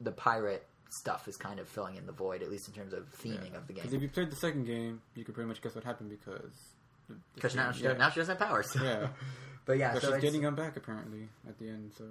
the 0.00 0.12
pirate 0.12 0.66
stuff 0.90 1.26
is 1.26 1.36
kind 1.36 1.58
of 1.58 1.66
filling 1.68 1.96
in 1.96 2.06
the 2.06 2.12
void, 2.12 2.42
at 2.42 2.50
least 2.50 2.68
in 2.68 2.74
terms 2.74 2.92
of 2.92 3.10
theming 3.20 3.54
of 3.56 3.66
the 3.66 3.72
game. 3.72 3.82
Because 3.82 3.94
if 3.94 4.02
you 4.02 4.08
played 4.08 4.30
the 4.30 4.36
second 4.36 4.64
game, 4.66 5.00
you 5.14 5.24
could 5.24 5.34
pretty 5.34 5.48
much 5.48 5.60
guess 5.62 5.74
what 5.74 5.84
happened 5.84 6.10
because. 6.10 6.52
Because 7.34 7.54
now, 7.54 7.70
she, 7.72 7.82
now 7.84 8.08
she 8.10 8.20
doesn't 8.20 8.38
have 8.38 8.48
powers. 8.48 8.74
Yeah. 8.82 9.08
but 9.66 9.76
yeah, 9.78 9.92
But 9.92 10.02
so 10.02 10.12
she's 10.12 10.22
getting 10.22 10.42
them 10.42 10.54
back 10.54 10.76
apparently 10.76 11.28
at 11.46 11.58
the 11.58 11.68
end. 11.68 11.92
So, 11.98 12.04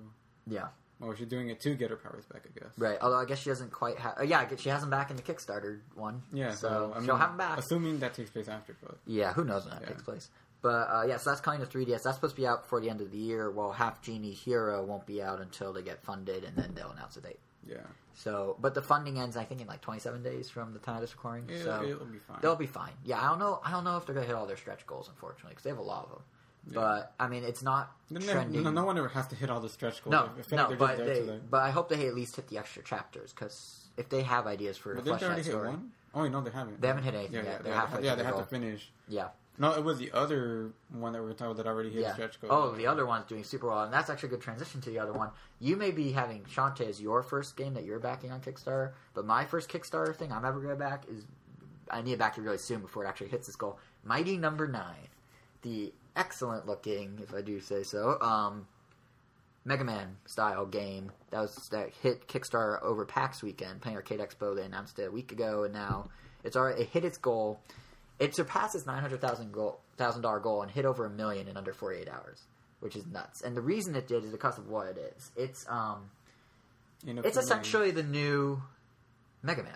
yeah, 0.46 0.68
or 1.02 1.16
she's 1.16 1.26
doing 1.28 1.50
it 1.50 1.60
to 1.62 1.74
get 1.74 1.90
her 1.90 1.96
powers 1.96 2.26
back, 2.26 2.44
I 2.46 2.60
guess. 2.60 2.70
right. 2.78 2.98
Although 3.02 3.18
I 3.18 3.26
guess 3.26 3.40
she 3.40 3.50
doesn't 3.50 3.72
quite 3.72 3.98
have. 3.98 4.20
Uh, 4.20 4.24
yeah, 4.24 4.40
I 4.40 4.46
guess 4.46 4.60
she 4.62 4.70
has 4.70 4.82
them 4.82 4.92
back 4.92 5.10
in 5.10 5.16
the 5.16 5.24
Kickstarter 5.24 5.80
one. 5.96 6.22
Yeah. 6.32 6.52
so, 6.52 6.68
So, 6.68 6.92
I 6.94 6.98
mean, 7.00 7.06
she'll 7.08 7.16
have 7.18 7.30
them 7.30 7.38
back. 7.38 7.58
Assuming 7.58 8.00
that 8.00 8.14
takes 8.14 8.30
place 8.30 8.48
after, 8.48 8.76
but 8.84 8.98
Yeah, 9.08 9.34
who 9.34 9.44
knows 9.46 9.66
when 9.66 9.74
that 9.74 9.82
Yeah. 9.82 9.88
takes 9.90 10.04
place. 10.04 10.30
But 10.64 10.88
uh, 10.90 11.04
yeah, 11.08 11.18
so 11.18 11.30
that's 11.30 11.42
coming 11.42 11.60
to 11.60 11.68
3DS. 11.68 12.02
That's 12.04 12.16
supposed 12.16 12.36
to 12.36 12.42
be 12.42 12.48
out 12.48 12.64
before 12.64 12.80
the 12.82 12.90
end 12.90 13.02
of 13.02 13.12
the 13.12 13.18
year. 13.18 13.52
While 13.52 13.72
Half 13.74 14.02
Genie 14.02 14.32
Hero 14.32 14.84
won't 14.84 15.06
be 15.06 15.22
out 15.22 15.40
until 15.42 15.72
they 15.74 15.84
get 15.84 16.02
funded, 16.02 16.44
and 16.46 16.56
then 16.58 16.72
they'll 16.74 16.90
announce 16.92 17.18
a 17.18 17.22
date. 17.22 17.40
yeah, 17.68 17.78
So, 18.16 18.56
but 18.62 18.74
the 18.74 18.82
funding 18.82 19.20
ends, 19.20 19.36
I 19.38 19.44
think, 19.44 19.60
in 19.62 19.68
like 19.68 19.82
27 19.82 20.24
days 20.24 20.50
from 20.50 20.72
the 20.74 20.80
time 20.80 20.96
of 20.96 21.02
this 21.02 21.12
recording. 21.14 21.50
it'll, 21.50 21.66
so 21.66 21.84
it'll 21.84 22.06
be 22.06 22.18
fine. 22.18 22.38
They'll 22.42 22.56
be 22.56 22.66
fine. 22.66 22.94
Yeah, 23.04 23.22
I 23.22 23.28
don't 23.30 23.40
know. 23.40 23.60
I 23.64 23.72
don't 23.72 23.84
know 23.84 23.98
if 23.98 24.06
they're 24.06 24.16
gonna 24.16 24.26
hit 24.26 24.36
all 24.36 24.46
their 24.48 24.58
stretch 24.58 24.88
goals, 24.88 25.10
unfortunately, 25.10 25.50
because 25.52 25.64
they 25.66 25.70
have 25.70 25.80
a 25.80 25.82
lot 25.82 26.06
of 26.06 26.10
them. 26.12 26.22
But 26.74 27.14
I 27.20 27.28
mean, 27.28 27.44
it's 27.44 27.62
not 27.62 27.92
No, 28.10 28.22
trending. 28.22 28.64
no, 28.64 28.72
no 28.72 28.86
one 28.86 28.98
ever 28.98 29.10
has 29.10 29.28
to 29.28 29.36
hit 29.36 29.50
all 29.50 29.60
the 29.60 29.68
stretch 29.68 30.02
goals. 30.02 30.14
no, 30.14 30.30
no, 30.70 30.76
but 30.78 30.96
they, 30.98 31.40
but 31.50 31.62
I 31.62 31.72
hope 31.72 31.90
they 31.90 32.08
at 32.08 32.16
least 32.16 32.38
hit 32.38 32.48
the 32.48 32.58
extra 32.58 32.82
chapters 32.84 33.34
because 33.34 33.90
if 33.98 34.08
they 34.08 34.22
have 34.24 34.48
ideas 34.48 34.78
for 34.78 34.94
a 34.94 34.96
But 34.96 35.04
flesh 35.04 35.24
already 35.24 35.42
out 35.42 35.46
hit 35.46 35.52
story, 35.52 35.70
one? 35.72 35.92
Oh, 36.16 36.26
no, 36.30 36.40
they 36.40 36.52
haven't. 36.52 36.80
they 36.80 36.88
haven't 36.88 37.04
hit 37.04 37.16
anything 37.16 37.34
Yeah, 37.36 37.42
yet. 37.44 37.52
yeah, 37.52 37.58
They're 37.64 37.72
they, 37.74 37.78
halfway. 37.78 38.04
yeah, 38.06 38.12
they 38.16 38.22
the 38.22 38.24
have 38.26 38.36
goal. 38.36 38.44
to 38.44 38.50
finish. 38.50 38.92
Yeah, 39.10 39.28
No, 39.58 39.72
it 39.74 39.84
was 39.84 40.00
the 40.00 40.12
other 40.12 40.72
one 40.92 41.14
that 41.14 41.22
we 41.22 41.28
were 41.28 41.34
talking 41.34 41.52
about 41.52 41.58
that 41.58 41.68
already 41.68 41.92
hit 41.92 42.02
yeah. 42.02 42.14
stretch 42.14 42.42
goal. 42.42 42.50
Oh, 42.52 42.72
the 42.76 42.88
other 42.88 43.06
one's 43.06 43.26
doing 43.26 43.44
super 43.44 43.68
well, 43.68 43.84
and 43.84 43.94
that's 43.94 44.10
actually 44.10 44.30
a 44.30 44.32
good 44.32 44.42
transition 44.42 44.82
to 44.82 44.90
the 44.90 44.98
other 44.98 45.14
one. 45.14 45.30
You 45.60 45.76
may 45.76 45.92
be 45.92 46.12
having 46.12 46.42
Shantae 46.44 46.90
as 46.90 47.00
your 47.00 47.22
first 47.22 47.56
game 47.56 47.76
that 47.76 47.84
you're 47.84 48.00
backing 48.00 48.32
on 48.32 48.42
Kickstarter, 48.42 48.94
but 49.14 49.26
my 49.26 49.46
first 49.46 49.70
Kickstarter 49.70 50.16
thing 50.16 50.32
I'm 50.32 50.44
ever 50.44 50.60
going 50.60 50.74
to 50.74 50.80
back 50.80 51.04
is 51.08 51.26
I 51.92 52.02
need 52.02 52.14
to 52.14 52.18
back 52.18 52.38
it 52.38 52.42
really 52.42 52.58
soon 52.58 52.82
before 52.82 53.06
it 53.06 53.08
actually 53.08 53.30
hits 53.30 53.46
this 53.46 53.56
goal. 53.56 53.78
Mighty 54.04 54.38
Number 54.38 54.68
Nine, 54.68 55.08
the 55.62 55.94
excellent 56.16 56.66
looking, 56.66 57.20
if 57.22 57.34
I 57.34 57.42
do 57.42 57.60
say 57.60 57.84
so, 57.84 58.20
um, 58.22 58.68
Mega 59.66 59.84
Man 59.84 60.18
style 60.26 60.66
game 60.66 61.12
that 61.30 61.40
was 61.40 61.70
that 61.72 61.92
hit 62.02 62.28
Kickstarter 62.28 62.82
over 62.82 63.06
PAX 63.06 63.42
weekend, 63.42 63.82
Penny 63.82 63.96
Arcade 63.96 64.20
Expo. 64.20 64.56
They 64.56 64.64
announced 64.66 65.00
it 65.00 65.04
a 65.04 65.12
week 65.12 65.32
ago, 65.32 65.64
and 65.64 65.74
now 65.74 66.10
it's 66.44 66.56
already 66.56 66.82
it 66.82 66.90
hit 66.90 67.06
its 67.06 67.18
goal. 67.18 67.60
It 68.20 68.36
surpassed 68.36 68.76
its 68.76 68.86
nine 68.86 69.02
hundred 69.02 69.22
thousand 69.22 69.56
thousand 69.98 70.22
dollar 70.22 70.40
goal 70.40 70.62
and 70.62 70.72
hit 70.72 70.86
over 70.86 71.06
a 71.06 71.10
million 71.10 71.48
in 71.48 71.58
under 71.58 71.74
forty 71.74 72.00
eight 72.00 72.10
hours, 72.10 72.42
which 72.80 72.96
is 72.96 73.06
nuts. 73.08 73.42
And 73.42 73.56
the 73.58 73.62
reason 73.62 73.96
it 73.96 74.08
did 74.08 74.24
is 74.24 74.32
because 74.32 74.58
of 74.58 74.68
what 74.68 74.88
it 74.88 75.14
is. 75.18 75.32
It's 75.36 75.66
um, 75.70 76.10
In 77.06 77.18
a 77.18 77.22
it's 77.22 77.38
essentially 77.38 77.92
the 77.92 78.04
new 78.04 78.62
Mega 79.42 79.64
Man. 79.64 79.74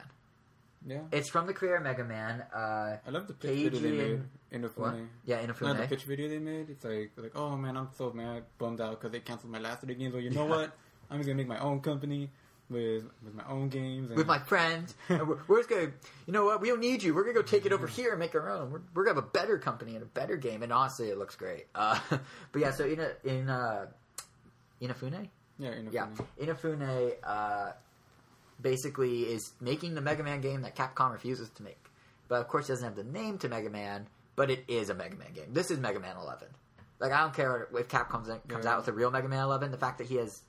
Yeah. 0.85 1.01
It's 1.11 1.30
from 1.30 1.47
the 1.47 1.53
creator 1.53 1.77
of 1.77 1.84
Mega 1.84 2.03
Man. 2.05 2.41
Uh, 2.55 2.97
I 3.05 3.09
love 3.09 3.27
the 3.27 3.34
pitch 3.34 3.51
video 3.51 3.69
they 3.72 3.88
Keiji 3.89 3.97
made 3.97 4.11
and- 4.11 4.30
in 4.51 4.61
the 4.61 4.68
what? 4.69 4.95
Yeah, 5.26 5.45
No, 5.45 5.73
the 5.73 5.88
pitch 5.88 6.05
video 6.05 6.30
they 6.30 6.39
made, 6.39 6.69
it's 6.69 6.85
like, 6.85 7.11
like, 7.18 7.35
oh 7.35 7.57
man, 7.57 7.76
I'm 7.76 7.89
so 7.97 8.14
mad, 8.14 8.43
bummed 8.57 8.80
out 8.80 8.91
because 8.91 9.11
they 9.11 9.19
canceled 9.19 9.51
my 9.51 9.59
last 9.59 9.81
three 9.81 9.95
games. 9.95 10.14
Well, 10.14 10.23
you 10.23 10.30
know 10.30 10.45
Yeah. 10.45 10.55
what? 10.55 10.77
I'm 11.09 11.18
just 11.18 11.27
gonna 11.27 11.35
make 11.38 11.47
my 11.47 11.59
own 11.59 11.81
company 11.81 12.30
with 12.69 13.03
with 13.23 13.34
my 13.34 13.44
own 13.48 13.69
games. 13.69 14.10
And 14.10 14.18
with 14.18 14.27
my 14.27 14.39
friends. 14.39 14.95
we're, 15.10 15.38
we're 15.48 15.57
just 15.60 15.69
gonna, 15.69 15.91
you 16.26 16.34
know 16.34 16.45
what? 16.45 16.61
We 16.61 16.69
don't 16.69 16.80
need 16.80 17.03
you. 17.03 17.14
We're 17.14 17.23
gonna 17.23 17.34
go 17.35 17.41
take 17.41 17.65
it 17.65 17.72
over 17.73 17.88
here 17.88 18.11
and 18.11 18.19
make 18.19 18.35
our 18.35 18.49
own. 18.49 18.72
We're, 18.72 18.81
we're 18.94 19.06
gonna 19.06 19.15
have 19.15 19.23
a 19.23 19.27
better 19.30 19.57
company 19.57 19.94
and 19.95 20.03
a 20.03 20.07
better 20.07 20.35
game. 20.38 20.64
And 20.64 20.72
honestly, 20.73 21.10
it 21.10 21.18
looks 21.18 21.35
great. 21.35 21.68
Uh, 21.73 21.99
but 22.52 22.61
yeah, 22.61 22.72
so 22.72 22.85
in 22.85 22.99
a, 22.99 23.11
in 23.23 23.49
uh, 23.49 23.88
Inafune, 24.81 25.27
yeah, 25.60 25.72
in 25.72 25.89
yeah, 25.91 26.07
Inafune 26.39 27.14
uh, 27.23 27.72
basically 28.61 29.22
is 29.22 29.53
making 29.61 29.95
the 29.95 30.02
Mega 30.02 30.23
Man 30.23 30.41
game 30.41 30.61
that 30.61 30.76
Capcom 30.76 31.14
refuses 31.14 31.49
to 31.52 31.64
make. 31.64 31.84
But 32.27 32.41
of 32.41 32.48
course, 32.48 32.65
it 32.65 32.73
doesn't 32.73 32.85
have 32.85 32.95
the 32.95 33.03
name 33.03 33.38
to 33.39 33.49
Mega 33.49 33.69
Man. 33.69 34.07
But 34.35 34.52
it 34.52 34.65
is 34.68 34.91
a 34.91 34.94
Mega 34.94 35.15
Man 35.15 35.34
game. 35.34 35.48
This 35.52 35.72
is 35.72 35.80
Mega 35.80 35.99
Man 35.99 36.15
11. 36.15 36.48
Like 36.99 37.11
I 37.11 37.22
don't 37.22 37.34
care 37.34 37.68
if 37.73 37.88
Capcom 37.88 38.10
comes, 38.10 38.27
comes 38.48 38.65
Yeah. 38.65 38.72
out 38.72 38.77
with 38.77 38.88
a 38.88 38.94
real 38.94 39.10
Mega 39.10 39.27
Man 39.27 39.44
11. 39.44 39.72
The 39.72 39.77
fact 39.77 39.98
that 39.98 40.06
he 40.07 40.15
has 40.18 40.44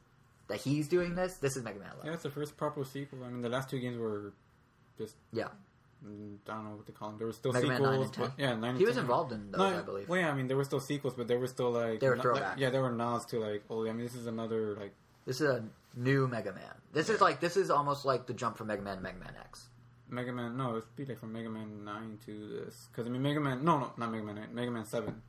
that 0.49 0.59
he's 0.61 0.89
doing 0.89 1.15
this, 1.15 1.35
this 1.37 1.57
is 1.57 1.63
Mega 1.63 1.79
Man 1.79 1.89
11. 1.93 2.07
Yeah, 2.07 2.15
it's 2.15 2.23
the 2.23 2.31
first 2.31 2.57
proper 2.57 2.85
sequel. 2.85 3.23
I 3.25 3.29
mean, 3.29 3.41
the 3.43 3.49
last 3.49 3.71
two 3.71 3.79
games 3.79 3.99
were 3.99 4.33
just 4.99 5.15
Yeah. 5.33 5.49
I 6.01 6.07
don't 6.47 6.65
know 6.65 6.77
what 6.77 6.87
to 6.87 6.93
call 6.93 7.09
them. 7.11 7.19
There 7.19 7.27
were 7.27 7.33
still 7.33 7.53
Mega 7.53 7.67
Man 7.67 7.77
sequels. 7.79 7.93
9 7.97 8.03
and 8.05 8.13
10. 8.15 8.25
but- 8.27 8.39
yeah, 8.39 8.55
nine. 8.55 8.65
and 8.71 8.79
He 8.79 8.85
was 8.85 8.95
10. 8.95 9.03
involved 9.05 9.33
in 9.33 9.51
those, 9.51 9.59
No, 9.59 9.79
I 9.79 9.83
believe. 9.83 10.09
Well, 10.09 10.21
yeah, 10.21 10.31
I 10.31 10.35
mean, 10.35 10.47
there 10.47 10.57
were 10.57 10.65
still 10.65 10.79
sequels, 10.81 11.15
but 11.15 11.27
there 11.29 11.39
were 11.39 11.49
still 11.49 11.71
like 11.73 12.01
They 12.01 12.09
were 12.09 12.19
throwback. 12.19 12.43
like- 12.43 12.59
yeah, 12.59 12.71
there 12.71 12.83
were 12.83 12.93
nods 12.93 13.25
to 13.27 13.39
like, 13.41 13.65
oh, 13.69 13.83
I 13.87 13.93
mean, 13.93 14.05
this 14.05 14.15
is 14.15 14.27
another 14.27 14.75
like. 14.77 14.95
This 15.27 15.41
is 15.41 15.49
a 15.51 15.65
new 15.97 16.27
Mega 16.29 16.53
Man. 16.53 16.63
This 16.93 17.09
is 17.11 17.21
like 17.21 17.41
this 17.41 17.57
is 17.57 17.69
almost 17.71 18.05
like 18.05 18.27
the 18.27 18.33
jump 18.33 18.57
from 18.57 18.69
Mega 18.69 18.81
Man 18.83 18.97
to 18.99 19.03
Mega 19.03 19.19
Man 19.19 19.35
X. 19.41 19.67
Mega 20.09 20.33
Man, 20.33 20.57
no, 20.57 20.77
it's 20.77 20.87
be 20.97 21.05
like 21.05 21.19
from 21.19 21.33
Mega 21.35 21.51
Man 21.51 21.85
Nine 21.85 22.19
to 22.25 22.49
this 22.49 22.87
because 22.91 23.07
I 23.07 23.11
mean 23.11 23.21
Mega 23.21 23.41
Man, 23.41 23.63
no, 23.63 23.79
no, 23.79 23.93
not 23.99 24.11
Mega 24.11 24.25
Man 24.25 24.37
Nine, 24.37 24.55
Mega 24.55 24.71
Man 24.71 24.87
Seven. 24.87 25.21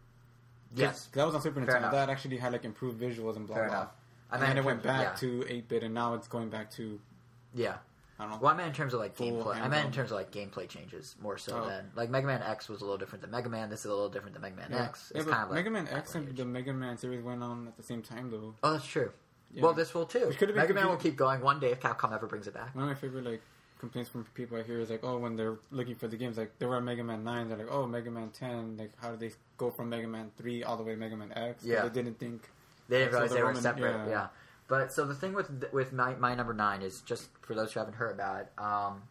Yes, 0.75 1.07
that 1.13 1.25
was 1.25 1.33
on 1.35 1.41
Super 1.41 1.59
Fair 1.65 1.73
Nintendo. 1.73 1.77
enough. 1.79 1.91
That 1.93 2.09
actually 2.09 2.37
had 2.37 2.53
like 2.53 2.63
improved 2.63 3.01
visuals 3.01 3.35
and 3.35 3.47
blah 3.47 3.55
fair 3.55 3.67
blah. 3.67 3.77
enough. 3.77 3.91
I 4.31 4.35
And 4.35 4.43
then 4.43 4.57
it 4.57 4.64
went 4.64 4.84
back 4.84 5.18
to 5.19 5.45
eight 5.49 5.68
bit, 5.68 5.84
and 5.84 5.93
now 5.93 6.14
it's 6.14 6.27
going 6.27 6.49
back 6.49 6.72
to 6.72 6.99
yeah. 7.53 7.77
I 8.19 8.23
don't 8.23 8.31
know. 8.34 8.39
Well, 8.41 8.53
I 8.53 8.57
meant 8.57 8.68
in 8.68 8.73
terms 8.76 8.93
of 8.93 8.99
like 8.99 9.15
gameplay. 9.18 9.56
I 9.61 9.68
meant 9.69 9.85
in 9.85 9.91
terms 9.93 10.11
of 10.11 10.18
like 10.18 10.30
gameplay 10.31 10.68
changes 10.68 11.15
more 11.22 11.38
so 11.38 11.61
Oh. 11.64 11.68
than 11.69 11.89
like 11.95 12.10
Mega 12.10 12.27
Man 12.27 12.41
X 12.43 12.68
was 12.68 12.81
a 12.81 12.84
little 12.84 12.97
different 12.97 13.22
than 13.22 13.31
Mega 13.31 13.47
Man. 13.49 13.69
This 13.69 13.80
is 13.80 13.85
a 13.85 13.89
little 13.93 14.10
different 14.10 14.34
than 14.34 14.41
Mega 14.41 14.57
Man 14.57 14.68
Yeah, 14.72 14.84
X. 14.84 15.11
yeah 15.15 15.19
It's 15.22 15.26
but 15.26 15.31
kind 15.34 15.43
of 15.45 15.49
like 15.51 15.57
Mega 15.57 15.69
Man 15.69 15.88
X 15.88 16.15
and 16.15 16.35
the 16.35 16.43
Mega 16.45 16.73
Man 16.73 16.97
series 16.97 17.23
went 17.23 17.41
on 17.41 17.68
at 17.68 17.77
the 17.77 17.84
same 17.84 18.01
time 18.01 18.30
though. 18.30 18.53
Oh, 18.61 18.73
that's 18.73 18.85
true. 18.85 19.11
Yeah. 19.53 19.64
Well, 19.64 19.73
this 19.73 19.93
will 19.93 20.06
too. 20.06 20.27
Which 20.27 20.38
could've 20.38 20.53
been 20.53 20.61
Mega 20.64 20.73
Man 20.73 20.89
will 20.89 20.97
keep 20.97 21.15
going 21.15 21.39
one 21.41 21.60
day 21.61 21.72
if 21.72 21.80
Capcom 21.80 22.14
ever 22.14 22.27
brings 22.27 22.45
it 22.45 22.53
back. 22.53 22.76
One 22.76 22.84
of 22.84 22.89
my 22.89 22.95
favorite 22.95 23.23
like 23.23 23.41
complaints 23.80 24.10
from 24.10 24.26
people 24.35 24.57
I 24.57 24.64
hear 24.64 24.81
is 24.81 24.89
like, 24.89 24.99
oh, 25.03 25.18
when 25.18 25.38
they're 25.38 25.57
looking 25.72 25.95
for 25.95 26.10
the 26.10 26.18
games, 26.18 26.38
like 26.38 26.51
they 26.60 26.65
were 26.65 26.76
on 26.76 26.84
Mega 26.84 27.03
Man 27.06 27.23
Nine, 27.23 27.47
they're 27.47 27.57
like, 27.57 27.72
oh, 27.72 27.88
Mega 27.88 28.11
Man 28.11 28.30
Ten, 28.31 28.76
like 28.77 28.91
how 29.01 29.11
did 29.11 29.22
they 29.22 29.31
go 29.57 29.72
from 29.72 29.89
Mega 29.89 30.07
Man 30.10 30.30
Three 30.38 30.61
all 30.61 30.76
the 30.76 30.84
way 30.84 30.91
to 30.91 30.97
Mega 30.97 31.15
Man 31.15 31.31
X? 31.34 31.64
Yeah. 31.64 31.84
they 31.84 31.89
didn't 32.03 32.19
think. 32.19 32.49
They 32.90 32.99
didn't 32.99 33.11
realize 33.14 33.30
the 33.30 33.36
they 33.38 33.44
were 33.44 33.53
separate. 33.56 34.07
Yeah. 34.07 34.10
yeah. 34.10 34.28
But 34.68 34.91
so 34.91 35.06
the 35.06 35.16
thing 35.16 35.34
with 35.34 35.49
with 35.72 35.94
my, 35.94 36.16
my 36.16 36.36
number 36.36 36.53
nine 36.53 36.82
is 36.82 37.02
just 37.02 37.30
for 37.41 37.56
those 37.56 37.72
who 37.74 37.80
haven't 37.80 37.95
heard 37.95 38.14
about 38.14 38.41
it. 38.41 38.52
Um, 38.57 39.03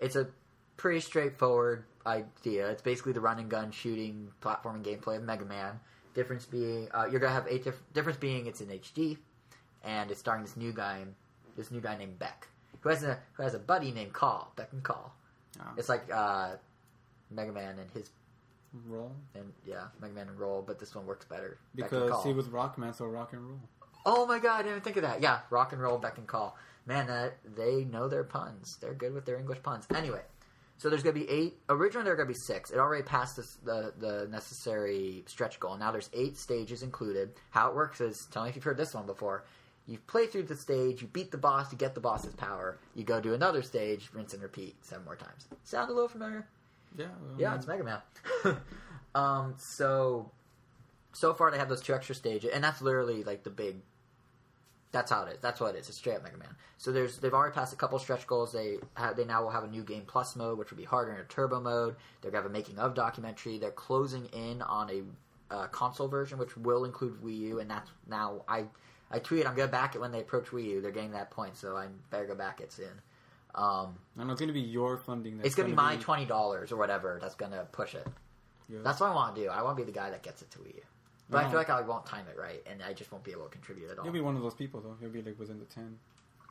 it's 0.00 0.16
a 0.16 0.28
pretty 0.76 1.00
straightforward 1.00 1.84
idea. 2.06 2.70
It's 2.70 2.82
basically 2.82 3.12
the 3.12 3.20
run 3.20 3.38
and 3.38 3.50
gun 3.50 3.70
shooting 3.72 4.28
platforming 4.42 4.82
gameplay 4.84 5.16
of 5.16 5.22
Mega 5.24 5.44
Man. 5.44 5.80
Difference 6.14 6.46
being 6.46 6.88
uh, 6.94 7.06
you're 7.10 7.20
gonna 7.20 7.34
have 7.34 7.46
eight 7.48 7.64
diff- 7.64 7.82
difference 7.92 8.18
being 8.18 8.46
it's 8.46 8.60
in 8.62 8.68
HD, 8.68 9.18
and 9.84 10.10
it's 10.10 10.20
starring 10.20 10.42
this 10.42 10.56
new 10.56 10.72
guy, 10.72 11.04
this 11.58 11.70
new 11.70 11.80
guy 11.80 11.96
named 11.98 12.18
Beck, 12.18 12.48
who 12.80 12.88
has 12.88 13.02
a 13.02 13.18
who 13.34 13.42
has 13.42 13.52
a 13.52 13.58
buddy 13.58 13.92
named 13.92 14.14
Call, 14.14 14.50
Beck 14.56 14.72
and 14.72 14.82
Call. 14.82 15.14
Uh, 15.60 15.64
It's 15.76 15.90
like 15.90 16.10
uh, 16.12 16.52
Mega 17.30 17.52
Man 17.52 17.78
and 17.78 17.90
his 17.90 18.08
roll 18.86 19.12
and 19.34 19.52
yeah 19.64 19.86
Mega 20.00 20.14
Man 20.14 20.28
and 20.28 20.38
Roll, 20.38 20.62
but 20.62 20.78
this 20.78 20.94
one 20.94 21.06
works 21.06 21.24
better. 21.24 21.58
Because 21.74 22.24
he 22.24 22.32
was 22.32 22.46
Rockman, 22.48 22.94
so 22.94 23.06
rock 23.06 23.32
and 23.32 23.42
roll. 23.46 23.60
Oh 24.04 24.26
my 24.26 24.38
god, 24.38 24.54
I 24.54 24.58
didn't 24.58 24.70
even 24.72 24.82
think 24.82 24.96
of 24.96 25.02
that. 25.02 25.20
Yeah, 25.20 25.40
rock 25.50 25.72
and 25.72 25.82
roll, 25.82 25.98
beck 25.98 26.18
and 26.18 26.26
call. 26.26 26.56
Man, 26.86 27.08
that 27.08 27.38
they 27.56 27.84
know 27.84 28.08
their 28.08 28.24
puns. 28.24 28.78
They're 28.80 28.94
good 28.94 29.12
with 29.12 29.24
their 29.24 29.36
English 29.36 29.62
puns. 29.62 29.86
Anyway, 29.94 30.22
so 30.78 30.88
there's 30.88 31.02
gonna 31.02 31.14
be 31.14 31.28
eight. 31.28 31.58
Originally, 31.68 32.04
there 32.04 32.14
are 32.14 32.16
gonna 32.16 32.28
be 32.28 32.34
six. 32.34 32.70
It 32.70 32.78
already 32.78 33.02
passed 33.02 33.36
this, 33.36 33.58
the 33.64 33.92
the 33.98 34.28
necessary 34.30 35.24
stretch 35.26 35.58
goal. 35.58 35.76
Now 35.76 35.90
there's 35.90 36.10
eight 36.12 36.36
stages 36.36 36.82
included. 36.82 37.32
How 37.50 37.68
it 37.68 37.74
works 37.74 38.00
is, 38.00 38.28
tell 38.30 38.44
me 38.44 38.50
if 38.50 38.54
you've 38.56 38.64
heard 38.64 38.76
this 38.76 38.94
one 38.94 39.06
before. 39.06 39.44
You 39.88 39.98
play 39.98 40.26
through 40.26 40.44
the 40.44 40.56
stage, 40.56 41.00
you 41.00 41.06
beat 41.06 41.30
the 41.30 41.38
boss, 41.38 41.70
you 41.70 41.78
get 41.78 41.94
the 41.94 42.00
boss's 42.00 42.34
power. 42.34 42.78
You 42.94 43.04
go 43.04 43.20
to 43.20 43.34
another 43.34 43.62
stage, 43.62 44.10
rinse 44.12 44.34
and 44.34 44.42
repeat 44.42 44.84
seven 44.84 45.04
more 45.04 45.14
times. 45.14 45.46
Sound 45.62 45.90
a 45.90 45.92
little 45.92 46.08
familiar? 46.08 46.46
Yeah, 46.96 47.06
Yeah, 47.38 47.54
it's 47.54 47.66
Mega 47.66 47.84
Man. 47.84 48.00
um, 49.14 49.54
so 49.58 50.30
so 51.12 51.32
far 51.32 51.50
they 51.50 51.58
have 51.58 51.68
those 51.68 51.82
two 51.82 51.94
extra 51.94 52.14
stages, 52.14 52.50
and 52.52 52.62
that's 52.62 52.82
literally 52.82 53.24
like 53.24 53.42
the 53.42 53.50
big 53.50 53.76
That's 54.92 55.10
how 55.10 55.24
it 55.24 55.34
is. 55.34 55.38
That's 55.40 55.60
what 55.60 55.74
it 55.74 55.78
is. 55.78 55.88
It's 55.88 55.98
straight 55.98 56.16
up 56.16 56.24
Mega 56.24 56.38
Man. 56.38 56.54
So 56.78 56.92
there's 56.92 57.18
they've 57.18 57.32
already 57.32 57.54
passed 57.54 57.72
a 57.72 57.76
couple 57.76 57.98
stretch 57.98 58.26
goals. 58.26 58.52
They 58.52 58.78
have, 58.94 59.16
they 59.16 59.24
now 59.24 59.42
will 59.42 59.50
have 59.50 59.64
a 59.64 59.68
new 59.68 59.82
game 59.82 60.02
plus 60.06 60.36
mode, 60.36 60.58
which 60.58 60.70
will 60.70 60.78
be 60.78 60.84
harder 60.84 61.12
in 61.12 61.20
a 61.20 61.24
turbo 61.24 61.60
mode. 61.60 61.96
They're 62.20 62.30
gonna 62.30 62.42
have 62.42 62.50
a 62.50 62.54
making 62.54 62.78
of 62.78 62.94
documentary. 62.94 63.58
They're 63.58 63.70
closing 63.70 64.26
in 64.26 64.62
on 64.62 64.90
a 64.90 65.54
uh, 65.54 65.66
console 65.68 66.08
version, 66.08 66.38
which 66.38 66.56
will 66.56 66.84
include 66.84 67.22
Wii 67.22 67.38
U, 67.38 67.60
and 67.60 67.70
that's 67.70 67.90
now 68.08 68.42
I 68.48 68.64
I 69.10 69.20
tweeted 69.20 69.46
I'm 69.46 69.54
gonna 69.54 69.68
back 69.68 69.94
it 69.94 70.00
when 70.00 70.12
they 70.12 70.20
approach 70.20 70.46
Wii 70.46 70.64
U. 70.64 70.80
They're 70.80 70.90
getting 70.90 71.12
that 71.12 71.30
point, 71.30 71.56
so 71.56 71.76
I 71.76 71.86
better 72.10 72.26
go 72.26 72.34
back 72.34 72.60
it 72.60 72.72
soon. 72.72 73.00
Um, 73.56 73.96
know 74.16 74.30
it's 74.30 74.40
gonna 74.40 74.52
be 74.52 74.60
your 74.60 74.98
funding. 74.98 75.38
That's 75.38 75.46
it's 75.48 75.54
gonna, 75.56 75.70
be 75.70 75.74
my 75.74 75.96
twenty 75.96 76.26
dollars 76.26 76.72
or 76.72 76.76
whatever 76.76 77.18
that's 77.20 77.34
gonna 77.34 77.66
push 77.72 77.94
it. 77.94 78.06
Yeah. 78.68 78.80
That's 78.82 79.00
what 79.00 79.10
I 79.10 79.14
want 79.14 79.34
to 79.36 79.42
do. 79.42 79.48
I 79.48 79.62
want 79.62 79.78
to 79.78 79.84
be 79.84 79.90
the 79.90 79.96
guy 79.96 80.10
that 80.10 80.22
gets 80.22 80.42
it 80.42 80.50
to 80.52 80.58
Wii 80.58 80.74
U. 80.74 80.82
But 81.28 81.44
I 81.44 81.48
feel 81.48 81.58
like 81.58 81.70
I 81.70 81.80
won't 81.80 82.06
time 82.06 82.26
it 82.30 82.38
right, 82.38 82.62
and 82.70 82.82
I 82.82 82.92
just 82.92 83.10
won't 83.10 83.24
be 83.24 83.32
able 83.32 83.44
to 83.44 83.50
contribute 83.50 83.90
at 83.90 83.98
all. 83.98 84.04
You'll 84.04 84.14
be 84.14 84.20
one 84.20 84.36
of 84.36 84.42
those 84.42 84.54
people 84.54 84.80
though. 84.80 84.96
You'll 85.00 85.10
be 85.10 85.22
like 85.22 85.38
within 85.38 85.58
the 85.58 85.64
ten, 85.64 85.98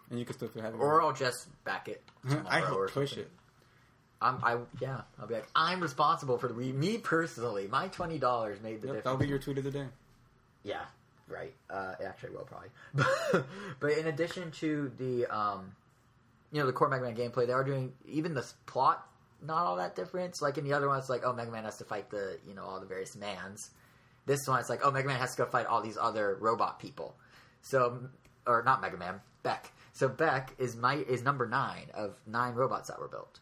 and 0.09 0.19
you 0.19 0.25
can 0.25 0.35
still 0.35 0.49
have 0.61 0.73
it. 0.73 0.77
or 0.77 1.01
I'll 1.01 1.13
just 1.13 1.47
back 1.63 1.87
it. 1.87 2.01
I 2.47 2.59
hope 2.59 2.91
push 2.91 3.11
something. 3.11 3.25
it. 3.25 3.31
I'm, 4.21 4.39
I 4.43 4.57
yeah. 4.81 5.01
I'll 5.19 5.27
be 5.27 5.35
like, 5.35 5.47
I'm 5.55 5.81
responsible 5.81 6.37
for 6.37 6.47
the 6.47 6.53
Wii. 6.53 6.73
Me 6.73 6.97
personally, 6.97 7.67
my 7.67 7.87
twenty 7.89 8.17
dollars 8.17 8.61
made 8.61 8.81
the 8.81 8.87
Yep, 8.87 8.95
difference. 8.95 9.03
that'll 9.03 9.19
be 9.19 9.27
your 9.27 9.39
tweet 9.39 9.57
of 9.59 9.63
the 9.63 9.71
day. 9.71 9.85
Yeah, 10.63 10.81
right. 11.27 11.53
Uh, 11.69 11.93
it 11.99 12.05
actually 12.05 12.31
will 12.31 12.47
probably. 12.47 12.69
but 13.79 13.91
in 13.91 14.07
addition 14.07 14.51
to 14.51 14.91
the, 14.97 15.27
um, 15.27 15.73
you 16.55 16.61
know, 16.61 16.67
the 16.67 16.73
core 16.73 16.87
Mega 16.87 17.03
Man 17.03 17.17
gameplay, 17.17 17.45
they 17.45 17.51
are 17.51 17.65
doing 17.65 17.91
even 18.05 18.33
the 18.33 18.45
plot 18.65 19.05
not 19.41 19.65
all 19.65 19.75
that 19.75 19.93
different. 19.93 20.29
It's 20.29 20.41
like 20.41 20.57
in 20.57 20.63
the 20.63 20.71
other 20.71 20.87
one, 20.87 20.97
it's 20.97 21.09
like 21.09 21.23
oh, 21.25 21.33
Mega 21.33 21.51
Man 21.51 21.65
has 21.65 21.77
to 21.79 21.83
fight 21.83 22.09
the 22.09 22.39
you 22.47 22.53
know 22.53 22.63
all 22.63 22.79
the 22.79 22.85
various 22.85 23.13
mans. 23.15 23.71
This 24.25 24.47
one, 24.47 24.59
it's 24.59 24.69
like 24.69 24.79
oh, 24.83 24.91
Mega 24.91 25.07
Man 25.07 25.19
has 25.19 25.35
to 25.35 25.43
go 25.43 25.49
fight 25.49 25.65
all 25.65 25.81
these 25.81 25.97
other 25.99 26.37
robot 26.39 26.79
people. 26.79 27.17
So, 27.61 28.07
or 28.47 28.63
not 28.63 28.81
Mega 28.81 28.95
Man, 28.95 29.19
Beck. 29.43 29.71
So 29.91 30.07
Beck 30.07 30.53
is 30.57 30.77
my 30.77 30.95
is 30.95 31.23
number 31.23 31.45
nine 31.45 31.87
of 31.93 32.17
nine 32.25 32.53
robots 32.53 32.87
that 32.87 32.99
were 32.99 33.09
built. 33.09 33.41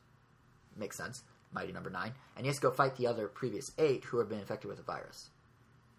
Makes 0.76 0.98
sense. 0.98 1.22
Mighty 1.54 1.72
number 1.72 1.92
nine, 1.92 2.14
and 2.36 2.46
he 2.46 2.48
has 2.48 2.56
to 2.56 2.64
go 2.64 2.72
fight 2.72 2.96
the 2.96 3.06
other 3.06 3.28
previous 3.28 3.72
eight 3.78 4.04
who 4.06 4.18
have 4.18 4.28
been 4.28 4.40
infected 4.40 4.68
with 4.68 4.80
a 4.80 4.84
virus. 4.84 5.30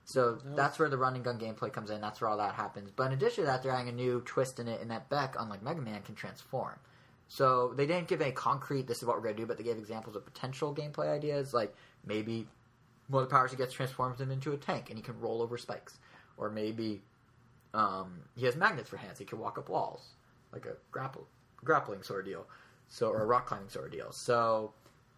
So 0.06 0.38
that's 0.44 0.78
where 0.78 0.90
the 0.90 0.98
run 0.98 1.14
and 1.14 1.24
gun 1.24 1.38
gameplay 1.38 1.72
comes 1.72 1.90
in. 1.90 2.00
That's 2.00 2.20
where 2.20 2.28
all 2.28 2.36
that 2.36 2.54
happens. 2.54 2.90
But 2.90 3.06
in 3.06 3.12
addition 3.12 3.44
to 3.44 3.50
that, 3.50 3.62
they're 3.62 3.72
adding 3.72 3.88
a 3.88 3.92
new 3.92 4.20
twist 4.26 4.58
in 4.58 4.68
it, 4.68 4.82
in 4.82 4.88
that 4.88 5.08
Beck, 5.08 5.34
unlike 5.38 5.62
Mega 5.62 5.80
Man, 5.80 6.02
can 6.02 6.14
transform. 6.14 6.74
So 7.28 7.72
they 7.76 7.86
didn't 7.86 8.08
give 8.08 8.20
any 8.20 8.32
concrete, 8.32 8.86
this 8.86 8.98
is 8.98 9.04
what 9.04 9.16
we're 9.16 9.22
going 9.22 9.36
to 9.36 9.42
do, 9.42 9.46
but 9.46 9.56
they 9.56 9.64
gave 9.64 9.78
examples 9.78 10.14
of 10.16 10.24
potential 10.24 10.74
gameplay 10.74 11.08
ideas, 11.08 11.54
like 11.54 11.74
maybe 12.06 12.46
one 13.08 13.22
of 13.22 13.28
the 13.28 13.34
powers 13.34 13.50
he 13.50 13.56
gets 13.56 13.72
transforms 13.72 14.20
him 14.20 14.30
into 14.30 14.52
a 14.52 14.56
tank 14.56 14.88
and 14.88 14.98
he 14.98 15.02
can 15.02 15.18
roll 15.20 15.42
over 15.42 15.58
spikes. 15.58 15.98
Or 16.36 16.50
maybe 16.50 17.02
um, 17.72 18.20
he 18.36 18.44
has 18.46 18.56
magnets 18.56 18.88
for 18.88 18.96
hands, 18.96 19.18
he 19.18 19.24
can 19.24 19.38
walk 19.38 19.58
up 19.58 19.68
walls, 19.68 20.14
like 20.52 20.66
a 20.66 20.74
grapple, 20.90 21.26
grappling 21.64 22.02
sort 22.02 22.20
of 22.20 22.26
deal. 22.26 22.46
So, 22.88 23.08
or 23.08 23.22
a 23.22 23.26
rock 23.26 23.46
climbing 23.46 23.70
sort 23.70 23.86
of 23.86 23.92
deal. 23.92 24.12
So 24.12 24.72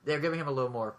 they're 0.05 0.21
giving 0.21 0.41
him 0.41 0.49
a 0.49 0.53
little 0.53 0.71
more 0.71 0.97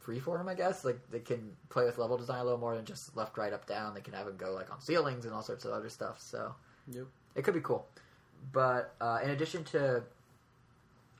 free 0.00 0.20
freeform, 0.20 0.48
I 0.48 0.54
guess. 0.54 0.84
Like 0.84 0.98
they 1.10 1.20
can 1.20 1.52
play 1.70 1.84
with 1.84 1.96
level 1.98 2.16
design 2.16 2.40
a 2.40 2.44
little 2.44 2.58
more 2.58 2.74
than 2.74 2.84
just 2.84 3.16
left, 3.16 3.38
right, 3.38 3.52
up, 3.52 3.66
down. 3.66 3.94
They 3.94 4.00
can 4.00 4.12
have 4.12 4.26
him 4.26 4.36
go 4.36 4.52
like 4.52 4.70
on 4.70 4.80
ceilings 4.80 5.24
and 5.24 5.32
all 5.32 5.42
sorts 5.42 5.64
of 5.64 5.72
other 5.72 5.88
stuff. 5.88 6.20
So 6.20 6.54
Yep. 6.88 7.06
it 7.36 7.42
could 7.42 7.54
be 7.54 7.60
cool. 7.60 7.86
But 8.52 8.94
uh, 9.00 9.20
in 9.24 9.30
addition 9.30 9.64
to 9.64 10.02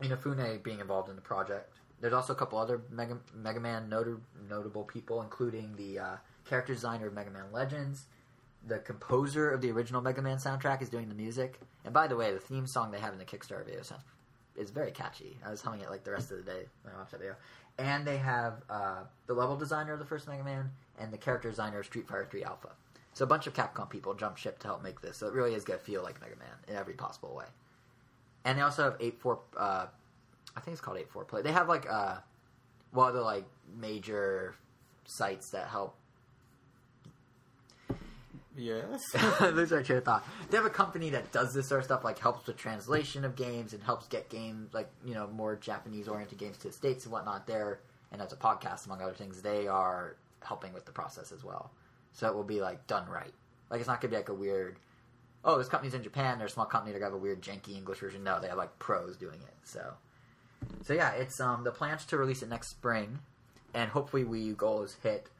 Inafune 0.02 0.62
being 0.62 0.80
involved 0.80 1.08
in 1.08 1.16
the 1.16 1.22
project, 1.22 1.72
there's 2.00 2.12
also 2.12 2.32
a 2.32 2.36
couple 2.36 2.58
other 2.58 2.82
Mega, 2.90 3.18
Mega 3.34 3.60
Man 3.60 3.88
not- 3.88 4.06
notable 4.48 4.84
people, 4.84 5.22
including 5.22 5.74
the 5.76 5.98
uh, 5.98 6.16
character 6.48 6.74
designer 6.74 7.06
of 7.06 7.14
Mega 7.14 7.30
Man 7.30 7.50
Legends. 7.52 8.06
The 8.66 8.78
composer 8.80 9.50
of 9.50 9.60
the 9.60 9.70
original 9.70 10.00
Mega 10.02 10.20
Man 10.20 10.38
soundtrack 10.38 10.82
is 10.82 10.88
doing 10.88 11.08
the 11.08 11.14
music. 11.14 11.60
And 11.84 11.94
by 11.94 12.06
the 12.06 12.16
way, 12.16 12.32
the 12.32 12.40
theme 12.40 12.66
song 12.66 12.90
they 12.90 12.98
have 12.98 13.12
in 13.12 13.18
the 13.18 13.24
Kickstarter 13.24 13.64
video 13.64 13.82
sounds 13.82 14.02
is 14.56 14.70
very 14.70 14.90
catchy. 14.90 15.36
I 15.44 15.50
was 15.50 15.60
humming 15.60 15.82
it 15.82 15.90
like 15.90 16.04
the 16.04 16.10
rest 16.12 16.30
of 16.30 16.38
the 16.38 16.42
day 16.42 16.64
when 16.82 16.94
I 16.94 16.98
watched 16.98 17.12
that 17.12 17.20
video. 17.20 17.36
And 17.78 18.06
they 18.06 18.16
have 18.16 18.62
uh, 18.70 19.02
the 19.26 19.34
level 19.34 19.56
designer 19.56 19.92
of 19.92 19.98
the 19.98 20.04
first 20.04 20.26
Mega 20.26 20.42
Man 20.42 20.70
and 20.98 21.12
the 21.12 21.18
character 21.18 21.50
designer 21.50 21.80
of 21.80 21.86
Street 21.86 22.08
Fighter 22.08 22.26
3 22.30 22.44
Alpha. 22.44 22.70
So 23.12 23.24
a 23.24 23.28
bunch 23.28 23.46
of 23.46 23.54
Capcom 23.54 23.88
people 23.88 24.14
jump 24.14 24.36
ship 24.36 24.58
to 24.60 24.66
help 24.66 24.82
make 24.82 25.00
this. 25.00 25.18
So 25.18 25.26
it 25.26 25.34
really 25.34 25.54
is 25.54 25.64
going 25.64 25.78
to 25.78 25.84
feel 25.84 26.02
like 26.02 26.20
Mega 26.20 26.36
Man 26.36 26.48
in 26.68 26.76
every 26.76 26.94
possible 26.94 27.34
way. 27.34 27.44
And 28.46 28.56
they 28.56 28.62
also 28.62 28.84
have 28.84 28.96
eight 29.00 29.20
four. 29.20 29.40
Uh, 29.56 29.86
I 30.56 30.60
think 30.60 30.72
it's 30.72 30.80
called 30.80 30.96
eight 30.96 31.10
four 31.10 31.24
play. 31.24 31.42
They 31.42 31.52
have 31.52 31.68
like 31.68 31.86
uh, 31.90 32.16
well, 32.94 33.12
the 33.12 33.20
like 33.20 33.44
major 33.78 34.54
sites 35.04 35.50
that 35.50 35.68
help 35.68 35.94
Yes. 38.56 39.04
lose 39.40 39.72
our 39.72 39.82
train 39.82 39.98
of 39.98 40.04
thought. 40.04 40.26
They 40.50 40.56
have 40.56 40.64
a 40.66 40.70
company 40.70 41.10
that 41.10 41.30
does 41.30 41.52
this 41.52 41.68
sort 41.68 41.80
of 41.80 41.84
stuff, 41.84 42.04
like 42.04 42.18
helps 42.18 42.46
with 42.46 42.56
translation 42.56 43.24
of 43.24 43.36
games 43.36 43.74
and 43.74 43.82
helps 43.82 44.08
get 44.08 44.30
games, 44.30 44.72
like 44.72 44.88
you 45.04 45.12
know, 45.14 45.26
more 45.28 45.56
Japanese-oriented 45.56 46.38
games 46.38 46.56
to 46.58 46.68
the 46.68 46.72
states 46.72 47.04
and 47.04 47.12
whatnot. 47.12 47.46
There, 47.46 47.80
and 48.12 48.22
as 48.22 48.32
a 48.32 48.36
podcast, 48.36 48.86
among 48.86 49.02
other 49.02 49.12
things, 49.12 49.42
they 49.42 49.66
are 49.68 50.16
helping 50.42 50.72
with 50.72 50.86
the 50.86 50.92
process 50.92 51.32
as 51.32 51.44
well. 51.44 51.70
So 52.12 52.28
it 52.28 52.34
will 52.34 52.44
be 52.44 52.60
like 52.60 52.86
done 52.86 53.06
right. 53.10 53.34
Like 53.70 53.80
it's 53.80 53.88
not 53.88 54.00
gonna 54.00 54.12
be 54.12 54.16
like 54.16 54.30
a 54.30 54.34
weird. 54.34 54.78
Oh, 55.48 55.56
this 55.58 55.68
company's 55.68 55.94
in 55.94 56.02
Japan. 56.02 56.38
They're 56.38 56.48
a 56.48 56.50
small 56.50 56.66
company. 56.66 56.92
Gonna 56.92 57.04
have 57.04 57.14
a 57.14 57.16
weird 57.16 57.40
janky 57.40 57.76
English 57.76 58.00
version. 58.00 58.24
No, 58.24 58.40
they 58.40 58.48
have 58.48 58.58
like 58.58 58.76
pros 58.80 59.16
doing 59.16 59.40
it. 59.40 59.54
So, 59.62 59.94
so 60.82 60.92
yeah, 60.92 61.12
it's 61.12 61.40
um 61.40 61.62
the 61.62 61.70
plans 61.70 62.04
to 62.06 62.16
release 62.16 62.42
it 62.42 62.48
next 62.48 62.68
spring, 62.68 63.20
and 63.72 63.88
hopefully 63.88 64.24
Wii 64.24 64.46
U 64.46 64.54
goals 64.54 64.96
hit. 65.02 65.30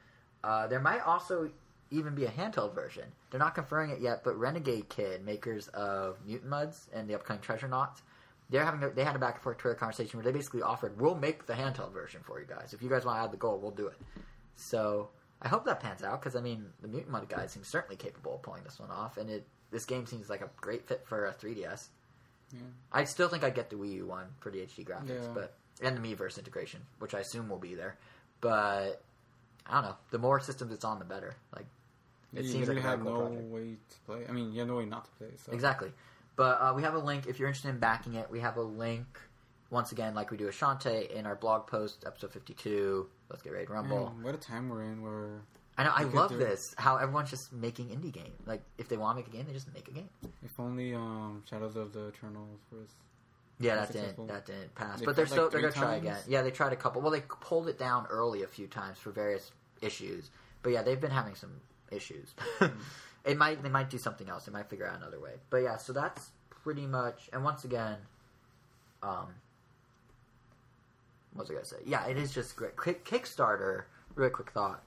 Uh, 0.44 0.68
there 0.68 0.80
might 0.80 1.00
also 1.00 1.50
even 1.90 2.14
be 2.14 2.24
a 2.24 2.30
handheld 2.30 2.72
version. 2.74 3.04
They're 3.30 3.40
not 3.40 3.54
confirming 3.56 3.96
it 3.96 4.00
yet, 4.00 4.22
but 4.22 4.38
Renegade 4.38 4.88
Kid, 4.88 5.24
makers 5.24 5.68
of 5.68 6.18
Mutant 6.24 6.50
Mudds 6.50 6.86
and 6.92 7.08
the 7.08 7.14
upcoming 7.14 7.42
Treasurenauts, 7.42 8.02
they're 8.50 8.64
having 8.64 8.82
a, 8.84 8.90
they 8.90 9.04
had 9.04 9.16
a 9.16 9.18
back 9.18 9.34
and 9.34 9.42
forth 9.42 9.58
Twitter 9.58 9.74
conversation 9.74 10.18
where 10.18 10.24
they 10.24 10.36
basically 10.36 10.62
offered, 10.62 11.00
"We'll 11.00 11.16
make 11.16 11.46
the 11.46 11.54
handheld 11.54 11.92
version 11.92 12.20
for 12.22 12.40
you 12.40 12.46
guys. 12.46 12.72
If 12.72 12.80
you 12.80 12.88
guys 12.88 13.04
want 13.04 13.18
to 13.18 13.24
add 13.24 13.32
the 13.32 13.38
goal, 13.38 13.58
we'll 13.58 13.72
do 13.72 13.88
it." 13.88 13.96
So 14.54 15.08
I 15.42 15.48
hope 15.48 15.64
that 15.64 15.80
pans 15.80 16.04
out 16.04 16.20
because 16.20 16.36
I 16.36 16.40
mean 16.40 16.66
the 16.80 16.86
Mutant 16.86 17.10
Mud 17.10 17.28
guys 17.28 17.50
seem 17.50 17.64
certainly 17.64 17.96
capable 17.96 18.36
of 18.36 18.42
pulling 18.42 18.62
this 18.62 18.78
one 18.78 18.90
off, 18.90 19.16
and 19.16 19.28
it 19.28 19.46
this 19.70 19.84
game 19.84 20.06
seems 20.06 20.28
like 20.30 20.40
a 20.42 20.50
great 20.60 20.86
fit 20.86 21.04
for 21.06 21.26
a 21.26 21.32
3DS. 21.32 21.88
Yeah. 22.52 22.60
I 22.92 23.04
still 23.04 23.28
think 23.28 23.42
I'd 23.44 23.54
get 23.54 23.70
the 23.70 23.76
Wii 23.76 23.94
U 23.96 24.06
one 24.06 24.26
for 24.40 24.50
the 24.50 24.58
HD 24.60 24.84
graphics, 24.86 25.08
Yeah. 25.22 25.28
but 25.34 25.54
and 25.82 25.96
the 25.96 26.00
Miiverse 26.00 26.38
integration, 26.38 26.80
which 27.00 27.14
I 27.14 27.20
assume 27.20 27.48
will 27.48 27.58
be 27.58 27.74
there. 27.74 27.96
But 28.40 29.02
I 29.66 29.74
don't 29.74 29.82
know. 29.90 29.96
The 30.10 30.18
more 30.18 30.38
systems 30.40 30.72
it's 30.72 30.84
on, 30.84 30.98
the 30.98 31.04
better. 31.04 31.34
Like 31.54 31.66
it 32.34 32.44
you 32.44 32.50
seems 32.52 32.68
like 32.68 32.78
a 32.78 32.82
have 32.82 33.00
cool 33.00 33.12
no 33.12 33.26
project. 33.26 33.50
way 33.50 33.76
to 33.90 33.96
play. 34.06 34.26
I 34.28 34.32
mean, 34.32 34.52
you 34.52 34.60
have 34.60 34.68
no 34.68 34.76
way 34.76 34.84
not 34.86 35.04
to 35.06 35.10
play. 35.12 35.28
So. 35.44 35.52
Exactly. 35.52 35.92
But 36.36 36.60
uh, 36.60 36.72
we 36.76 36.82
have 36.82 36.94
a 36.94 36.98
link 36.98 37.26
if 37.26 37.38
you're 37.38 37.48
interested 37.48 37.70
in 37.70 37.78
backing 37.78 38.14
it. 38.14 38.30
We 38.30 38.40
have 38.40 38.56
a 38.58 38.62
link 38.62 39.06
once 39.70 39.90
again, 39.92 40.14
like 40.14 40.30
we 40.30 40.36
do 40.36 40.44
with 40.46 40.54
Shantae, 40.54 41.10
in 41.10 41.26
our 41.26 41.34
blog 41.34 41.66
post, 41.66 42.04
episode 42.06 42.32
52. 42.32 43.08
Let's 43.30 43.42
get 43.42 43.52
ready 43.52 43.66
to 43.66 43.72
rumble. 43.72 44.10
Man, 44.14 44.22
what 44.22 44.34
a 44.34 44.38
time 44.38 44.68
we're 44.68 44.82
in 44.84 45.00
I 45.78 45.84
know. 45.84 45.92
I 45.94 46.02
love 46.04 46.36
this. 46.38 46.74
How 46.78 46.96
everyone's 46.96 47.30
just 47.30 47.52
making 47.52 47.88
indie 47.88 48.12
games. 48.12 48.40
Like 48.46 48.62
if 48.78 48.88
they 48.88 48.96
want 48.96 49.18
to 49.18 49.22
make 49.22 49.32
a 49.32 49.36
game, 49.36 49.46
they 49.46 49.52
just 49.52 49.72
make 49.74 49.88
a 49.88 49.90
game. 49.90 50.08
if 50.42 50.58
only 50.58 50.94
um, 50.94 51.42
Shadows 51.48 51.76
of 51.76 51.92
the 51.92 52.08
Eternals 52.08 52.60
was. 52.72 52.88
Yeah, 53.58 53.76
that 53.76 53.86
successful. 53.86 54.26
didn't 54.26 54.34
that 54.34 54.46
didn't 54.46 54.74
pass. 54.74 55.00
They 55.00 55.06
but 55.06 55.16
they're 55.16 55.26
still 55.26 55.44
like, 55.44 55.52
they're 55.52 55.60
gonna 55.62 55.72
three 55.72 55.82
try 55.82 55.94
again. 55.96 56.18
Yeah, 56.28 56.42
they 56.42 56.50
tried 56.50 56.72
a 56.72 56.76
couple. 56.76 57.00
Well, 57.00 57.10
they 57.10 57.22
pulled 57.22 57.68
it 57.68 57.78
down 57.78 58.06
early 58.10 58.42
a 58.42 58.46
few 58.46 58.66
times 58.66 58.98
for 58.98 59.10
various 59.10 59.50
issues. 59.80 60.30
But 60.62 60.72
yeah, 60.72 60.82
they've 60.82 61.00
been 61.00 61.10
having 61.10 61.34
some 61.34 61.60
issues. 61.90 62.34
it 63.24 63.36
might 63.36 63.62
they 63.62 63.70
might 63.70 63.88
do 63.88 63.98
something 63.98 64.28
else. 64.28 64.44
They 64.44 64.52
might 64.52 64.68
figure 64.68 64.86
out 64.86 64.96
another 64.96 65.20
way. 65.20 65.32
But 65.48 65.58
yeah, 65.58 65.76
so 65.78 65.92
that's 65.92 66.30
pretty 66.50 66.86
much. 66.86 67.30
And 67.32 67.44
once 67.44 67.64
again, 67.64 67.96
um, 69.02 69.28
what 71.32 71.42
was 71.42 71.50
I 71.50 71.54
gonna 71.54 71.64
say? 71.64 71.76
Yeah, 71.86 72.06
it 72.06 72.16
is 72.16 72.32
just 72.32 72.56
great. 72.56 72.76
Kickstarter. 72.76 73.84
Really 74.14 74.30
quick 74.30 74.50
thought. 74.50 74.82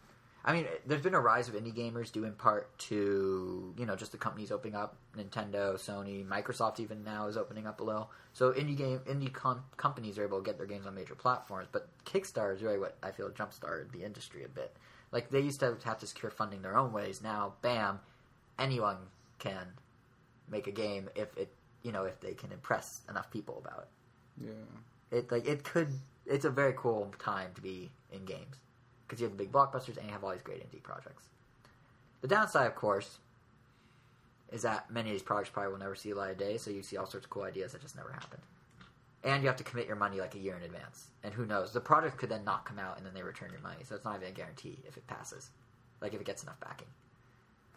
I 0.45 0.53
mean, 0.53 0.65
there's 0.85 1.01
been 1.01 1.13
a 1.15 1.19
rise 1.19 1.49
of 1.49 1.55
indie 1.55 1.73
gamers 1.73 2.11
due 2.11 2.23
in 2.23 2.33
part 2.33 2.75
to 2.79 3.73
you 3.77 3.85
know 3.85 3.95
just 3.95 4.11
the 4.11 4.17
companies 4.17 4.51
opening 4.51 4.75
up. 4.75 4.95
Nintendo, 5.17 5.75
Sony, 5.75 6.25
Microsoft 6.25 6.79
even 6.79 7.03
now 7.03 7.27
is 7.27 7.35
opening 7.37 7.67
up 7.67 7.81
a 7.81 7.83
little. 7.83 8.09
So 8.33 8.53
indie 8.53 8.77
game 8.77 8.99
indie 8.99 9.33
com- 9.33 9.63
companies 9.77 10.17
are 10.17 10.23
able 10.23 10.39
to 10.39 10.45
get 10.45 10.57
their 10.57 10.67
games 10.67 10.87
on 10.87 10.95
major 10.95 11.15
platforms. 11.15 11.67
But 11.71 11.89
Kickstarter 12.05 12.55
is 12.55 12.63
really 12.63 12.79
what 12.79 12.97
I 13.03 13.11
feel 13.11 13.29
jump 13.29 13.53
started 13.53 13.91
the 13.91 14.03
industry 14.03 14.43
a 14.43 14.47
bit. 14.47 14.75
Like 15.11 15.29
they 15.29 15.41
used 15.41 15.59
to 15.59 15.77
have 15.83 15.99
to 15.99 16.07
secure 16.07 16.31
funding 16.31 16.61
their 16.61 16.77
own 16.77 16.93
ways. 16.93 17.21
Now, 17.21 17.53
bam, 17.61 17.99
anyone 18.57 18.97
can 19.39 19.67
make 20.49 20.67
a 20.67 20.71
game 20.71 21.09
if 21.15 21.35
it 21.37 21.53
you 21.83 21.91
know 21.91 22.03
if 22.05 22.19
they 22.19 22.33
can 22.33 22.51
impress 22.51 23.01
enough 23.09 23.29
people 23.31 23.61
about 23.63 23.87
it 24.41 24.47
Yeah. 24.47 25.17
it 25.17 25.31
like 25.31 25.47
it 25.47 25.63
could 25.63 25.89
it's 26.25 26.45
a 26.45 26.49
very 26.49 26.73
cool 26.75 27.13
time 27.19 27.51
to 27.55 27.61
be 27.61 27.91
in 28.11 28.25
games 28.25 28.57
because 29.09 29.19
you 29.19 29.27
have 29.27 29.35
the 29.35 29.43
big 29.43 29.51
blockbusters 29.51 29.97
and 29.97 30.05
you 30.05 30.11
have 30.13 30.23
all 30.23 30.31
these 30.31 30.41
great 30.41 30.61
indie 30.61 30.81
projects 30.81 31.23
the 32.21 32.27
downside 32.27 32.67
of 32.67 32.75
course 32.75 33.17
is 34.51 34.61
that 34.61 34.89
many 34.89 35.09
of 35.09 35.13
these 35.13 35.23
projects 35.23 35.49
probably 35.49 35.71
will 35.71 35.79
never 35.79 35.95
see 35.95 36.13
light 36.13 36.31
of 36.31 36.37
day 36.37 36.57
so 36.57 36.69
you 36.69 36.83
see 36.83 36.95
all 36.97 37.05
sorts 37.05 37.25
of 37.25 37.29
cool 37.29 37.43
ideas 37.43 37.71
that 37.71 37.81
just 37.81 37.95
never 37.95 38.11
happened 38.11 38.41
and 39.23 39.43
you 39.43 39.47
have 39.47 39.57
to 39.57 39.63
commit 39.63 39.87
your 39.87 39.95
money 39.95 40.19
like 40.19 40.35
a 40.35 40.39
year 40.39 40.55
in 40.55 40.63
advance 40.63 41.07
and 41.23 41.33
who 41.33 41.45
knows 41.45 41.73
the 41.73 41.81
project 41.81 42.17
could 42.17 42.29
then 42.29 42.45
not 42.45 42.65
come 42.65 42.79
out 42.79 42.97
and 42.97 43.05
then 43.05 43.13
they 43.13 43.23
return 43.23 43.51
your 43.51 43.61
money 43.61 43.83
so 43.83 43.95
it's 43.95 44.05
not 44.05 44.15
even 44.17 44.29
a 44.29 44.31
guarantee 44.31 44.79
if 44.87 44.95
it 44.95 45.07
passes 45.07 45.49
like 46.01 46.13
if 46.13 46.21
it 46.21 46.25
gets 46.25 46.43
enough 46.43 46.59
backing 46.59 46.87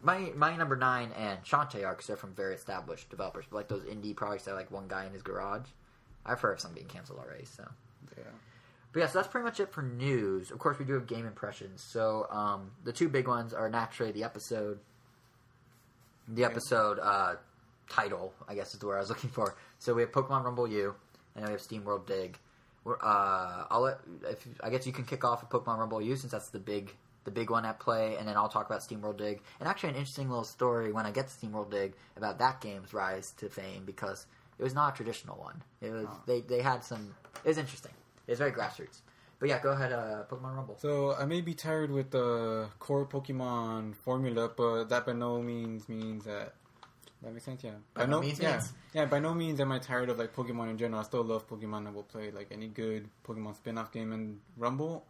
my 0.03 0.33
my 0.35 0.57
number 0.57 0.77
nine 0.77 1.11
and 1.17 1.43
Shantae 1.45 1.87
are 1.87 1.93
because 1.93 2.09
they're 2.09 2.17
from 2.17 2.35
very 2.35 2.55
established 2.55 3.09
developers, 3.09 3.45
but 3.49 3.57
like 3.57 3.69
those 3.69 3.85
indie 3.85 4.15
projects 4.15 4.45
that 4.45 4.53
are 4.53 4.57
like 4.57 4.71
one 4.71 4.89
guy 4.89 5.07
in 5.07 5.13
his 5.13 5.23
garage. 5.23 5.69
I've 6.27 6.41
heard 6.41 6.55
of 6.55 6.61
some 6.61 6.73
being 6.73 6.87
canceled 6.87 7.19
already. 7.19 7.45
So, 7.45 7.65
Yeah. 8.17 8.25
But 8.93 9.01
yeah, 9.01 9.07
so 9.07 9.19
that's 9.19 9.29
pretty 9.29 9.45
much 9.45 9.59
it 9.59 9.73
for 9.73 9.83
news. 9.83 10.51
Of 10.51 10.59
course, 10.59 10.79
we 10.79 10.85
do 10.85 10.93
have 10.95 11.07
game 11.07 11.27
impressions. 11.27 11.83
So 11.83 12.27
um, 12.31 12.71
the 12.85 12.93
two 12.93 13.09
big 13.09 13.27
ones 13.27 13.55
are 13.55 13.71
naturally 13.71 14.13
the 14.13 14.25
episode, 14.25 14.79
the 16.29 16.45
episode 16.45 16.99
uh, 17.01 17.37
title, 17.89 18.33
I 18.49 18.55
guess 18.55 18.75
is 18.75 18.81
the 18.81 18.87
word 18.87 18.97
I 18.97 19.01
was 19.01 19.09
looking 19.15 19.31
for. 19.31 19.57
So 19.79 19.95
we 19.95 20.03
have 20.03 20.13
Pokemon 20.13 20.45
Rumble 20.45 20.69
U, 20.69 20.95
and 21.35 21.45
then 21.45 21.53
we 21.53 21.59
have 21.59 21.63
SteamWorld 21.67 22.07
Dig. 22.07 22.39
We're, 22.85 22.97
uh, 22.97 23.65
I'll 23.71 23.83
let 23.83 23.99
if 24.29 24.47
I 24.63 24.69
guess 24.71 24.87
you 24.87 24.93
can 24.93 25.05
kick 25.05 25.25
off 25.25 25.41
with 25.41 25.51
Pokemon 25.51 25.79
Rumble 25.79 26.03
U 26.03 26.17
since 26.17 26.33
that's 26.33 26.51
the 26.51 26.59
big 26.59 26.93
the 27.25 27.31
big 27.31 27.51
one 27.51 27.65
at 27.65 27.79
play, 27.79 28.17
and 28.19 28.27
then 28.27 28.37
I'll 28.37 28.49
talk 28.49 28.67
about 28.67 28.81
SteamWorld 28.81 29.17
Dig. 29.19 29.41
And 29.61 29.69
actually, 29.69 29.91
an 29.91 29.95
interesting 29.95 30.29
little 30.29 30.45
story 30.45 30.93
when 30.93 31.07
I 31.07 31.13
get 31.13 31.29
to 31.29 31.35
SteamWorld 31.47 31.71
Dig 31.71 31.95
about 32.17 32.39
that 32.41 32.61
game's 32.61 32.93
rise 32.93 33.31
to 33.39 33.49
fame 33.49 33.85
because 33.87 34.27
it 34.59 34.63
was 34.65 34.75
not 34.75 34.95
a 34.95 34.97
traditional 34.97 35.37
one. 35.39 35.63
It 35.81 35.93
was 35.93 36.07
Oh. 36.09 36.21
they 36.27 36.41
they 36.41 36.61
had 36.61 36.83
some. 36.85 37.15
It 37.45 37.49
was 37.49 37.59
interesting. 37.59 37.93
It 38.33 38.39
was 38.39 38.39
very 38.39 38.53
grassroots. 38.53 39.01
But 39.39 39.51
yeah, 39.51 39.61
go 39.61 39.73
ahead, 39.73 39.93
uh, 39.93 40.25
Pokemon 40.31 40.57
Rumble. 40.57 40.79
So 40.81 41.15
I 41.15 41.27
may 41.27 41.43
be 41.43 41.53
tired 41.53 41.91
with 41.91 42.13
the 42.13 42.69
core 42.79 43.05
Pokemon 43.05 43.95
formula, 43.97 44.51
but 44.57 44.85
that 44.85 45.05
by 45.05 45.13
no 45.13 45.43
means 45.43 45.87
means 45.87 46.25
that. 46.25 46.55
That 47.23 47.35
makes 47.35 47.45
sense, 47.45 47.63
yeah. 47.63 47.73
By 47.93 48.07
no 48.07 48.21
means 48.21 48.41
yeah, 48.41 48.53
means. 48.53 48.73
yeah. 48.95 49.05
By 49.05 49.19
no 49.19 49.35
means 49.35 49.61
am 49.61 49.71
I 49.71 49.81
tired 49.81 50.09
of 50.09 50.19
like 50.19 50.35
Pokemon 50.35 50.71
in 50.71 50.79
general. 50.79 51.01
I 51.01 51.05
still 51.05 51.25
love 51.25 51.47
Pokemon 51.47 51.87
and 51.87 51.95
will 51.95 52.05
play 52.05 52.31
like 52.31 52.49
any 52.51 52.69
good 52.69 53.07
Pokemon 53.27 53.55
spin-off 53.57 53.93
game. 53.93 54.13
And 54.13 54.41
Rumble, 54.57 55.05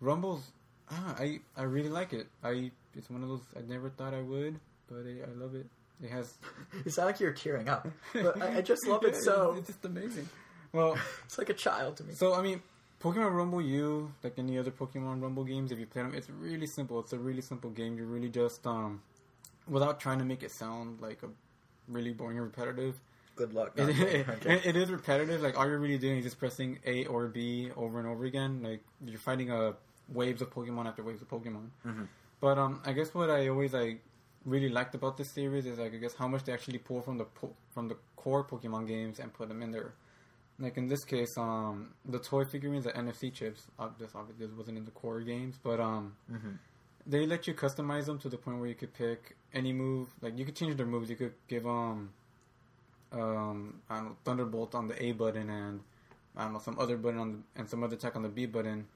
Rumble's, 0.00 0.50
ah, 0.90 1.14
I 1.18 1.40
I 1.54 1.64
really 1.64 1.90
like 1.90 2.14
it. 2.14 2.28
I 2.42 2.70
it's 2.94 3.10
one 3.10 3.22
of 3.22 3.28
those 3.28 3.42
I 3.54 3.60
never 3.68 3.90
thought 3.90 4.14
I 4.14 4.22
would, 4.22 4.58
but 4.88 5.04
I, 5.04 5.28
I 5.28 5.34
love 5.34 5.54
it. 5.54 5.66
It 6.02 6.10
has. 6.10 6.32
It 6.86 6.92
sounds 6.94 7.06
like 7.06 7.20
you're 7.20 7.32
tearing 7.32 7.68
up, 7.68 7.86
but 8.14 8.40
I, 8.40 8.58
I 8.58 8.60
just 8.62 8.86
love 8.86 9.04
it 9.04 9.16
so. 9.28 9.56
It's 9.58 9.66
just 9.66 9.84
amazing. 9.84 10.28
Well, 10.72 10.96
It's 11.24 11.38
like 11.38 11.48
a 11.50 11.54
child 11.54 11.96
to 11.98 12.04
me. 12.04 12.14
So 12.14 12.34
I 12.34 12.42
mean, 12.42 12.62
Pokemon 13.02 13.32
Rumble 13.34 13.60
U, 13.62 14.12
like 14.22 14.38
any 14.38 14.58
other 14.58 14.70
Pokemon 14.70 15.22
Rumble 15.22 15.44
games, 15.44 15.72
if 15.72 15.78
you 15.78 15.86
play 15.86 16.02
them, 16.02 16.14
it's 16.14 16.30
really 16.30 16.66
simple. 16.66 17.00
It's 17.00 17.12
a 17.12 17.18
really 17.18 17.42
simple 17.42 17.70
game. 17.70 17.96
You're 17.96 18.06
really 18.06 18.28
just 18.28 18.66
um, 18.66 19.02
without 19.68 20.00
trying 20.00 20.18
to 20.18 20.24
make 20.24 20.42
it 20.42 20.50
sound 20.50 21.00
like 21.00 21.22
a 21.22 21.28
really 21.88 22.12
boring 22.12 22.38
and 22.38 22.46
repetitive. 22.46 22.94
Good 23.36 23.52
luck. 23.52 23.72
It, 23.78 24.26
it- 24.46 24.66
it 24.66 24.76
is 24.76 24.90
repetitive. 24.90 25.42
Like 25.42 25.58
all 25.58 25.66
you're 25.68 25.78
really 25.78 25.98
doing 25.98 26.18
is 26.18 26.24
just 26.24 26.38
pressing 26.38 26.78
A 26.86 27.04
or 27.06 27.26
B 27.28 27.70
over 27.76 27.98
and 27.98 28.08
over 28.08 28.24
again. 28.24 28.62
Like 28.62 28.82
you're 29.04 29.18
fighting 29.18 29.50
a 29.50 29.74
waves 30.08 30.40
of 30.42 30.50
Pokemon 30.50 30.86
after 30.86 31.02
waves 31.02 31.20
of 31.22 31.28
Pokemon. 31.28 31.68
Mhm. 31.86 32.08
But 32.40 32.58
um, 32.58 32.80
I 32.84 32.92
guess 32.92 33.12
what 33.14 33.28
I 33.30 33.48
always 33.48 33.72
like 33.72 34.02
really 34.44 34.68
liked 34.68 34.94
about 34.94 35.16
this 35.16 35.28
series 35.30 35.66
is 35.66 35.78
like 35.78 35.92
I 35.92 35.96
guess 35.98 36.14
how 36.14 36.28
much 36.28 36.44
they 36.44 36.52
actually 36.52 36.78
pull 36.78 37.02
from 37.02 37.18
the 37.18 37.24
po- 37.24 37.54
from 37.74 37.88
the 37.88 37.96
core 38.16 38.44
Pokemon 38.44 38.86
games 38.88 39.18
and 39.18 39.32
put 39.34 39.48
them 39.48 39.60
in 39.62 39.70
there. 39.70 39.92
Like 40.58 40.76
in 40.78 40.86
this 40.88 41.04
case, 41.04 41.36
um, 41.36 41.92
the 42.04 42.18
toy 42.18 42.44
figurines, 42.44 42.84
the 42.84 42.92
NFC 42.92 43.32
chips, 43.32 43.66
uh, 43.78 43.88
this 43.98 44.12
obviously 44.14 44.46
wasn't 44.56 44.78
in 44.78 44.84
the 44.86 44.90
core 44.90 45.20
games, 45.20 45.58
but 45.62 45.78
um, 45.80 46.16
Mhm. 46.32 46.58
they 47.06 47.26
let 47.26 47.46
you 47.46 47.54
customize 47.54 48.06
them 48.06 48.18
to 48.20 48.28
the 48.28 48.38
point 48.38 48.58
where 48.58 48.68
you 48.68 48.74
could 48.74 48.94
pick 48.94 49.36
any 49.52 49.72
move. 49.72 50.08
Like 50.22 50.38
you 50.38 50.44
could 50.46 50.56
change 50.56 50.76
their 50.76 50.86
moves. 50.86 51.10
You 51.10 51.16
could 51.16 51.34
give 51.46 51.66
um, 51.66 52.10
um, 53.12 53.80
I 53.88 53.96
don't 53.96 54.04
know, 54.06 54.16
Thunderbolt 54.24 54.74
on 54.74 54.88
the 54.88 55.02
A 55.02 55.12
button 55.12 55.48
and 55.50 55.80
I 56.36 56.44
don't 56.44 56.54
know 56.54 56.58
some 56.58 56.78
other 56.78 56.96
button 56.96 57.18
on 57.20 57.32
the, 57.32 57.60
and 57.60 57.68
some 57.68 57.82
other 57.84 57.96
attack 57.96 58.16
on 58.16 58.22
the 58.22 58.28
B 58.28 58.46
button. 58.46 58.86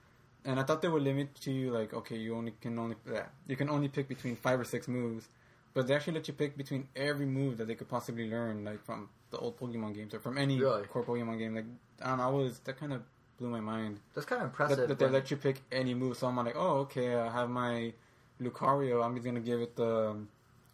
And 0.44 0.58
I 0.58 0.62
thought 0.62 0.80
they 0.82 0.88
would 0.88 1.02
limit 1.02 1.34
to 1.42 1.52
you 1.52 1.70
like 1.70 1.92
okay, 1.94 2.16
you 2.16 2.34
only 2.34 2.54
can 2.60 2.78
only 2.78 2.96
yeah, 3.10 3.26
you 3.46 3.56
can 3.56 3.68
only 3.68 3.88
pick 3.88 4.08
between 4.08 4.36
five 4.36 4.58
or 4.58 4.64
six 4.64 4.88
moves, 4.88 5.28
but 5.74 5.86
they 5.86 5.94
actually 5.94 6.14
let 6.14 6.26
you 6.28 6.34
pick 6.34 6.56
between 6.56 6.88
every 6.96 7.26
move 7.26 7.58
that 7.58 7.66
they 7.68 7.74
could 7.74 7.88
possibly 7.88 8.28
learn, 8.30 8.64
like 8.64 8.82
from 8.84 9.08
the 9.30 9.38
old 9.38 9.58
Pokemon 9.58 9.94
games 9.94 10.14
or 10.14 10.20
from 10.20 10.36
any 10.38 10.58
Really? 10.58 10.84
core 10.84 11.04
Pokemon 11.04 11.38
game. 11.38 11.54
Like 11.54 11.66
I 12.02 12.08
don't 12.08 12.18
know, 12.18 12.24
I 12.24 12.28
was 12.30 12.58
that 12.60 12.78
kind 12.78 12.92
of 12.92 13.02
blew 13.38 13.48
my 13.48 13.60
mind 13.60 14.00
That's 14.14 14.26
kind 14.26 14.42
of 14.42 14.48
impressive. 14.48 14.88
that 14.88 14.98
they 14.98 15.08
let 15.08 15.30
you 15.30 15.36
pick 15.36 15.62
any 15.72 15.94
move. 15.94 16.16
So 16.16 16.26
I'm 16.26 16.36
like, 16.36 16.56
oh, 16.56 16.78
okay, 16.80 17.14
I 17.14 17.30
have 17.30 17.48
my 17.48 17.92
Lucario. 18.40 19.04
I'm 19.04 19.14
just 19.14 19.24
gonna 19.24 19.40
give 19.40 19.60
it 19.60 19.76
the 19.76 20.16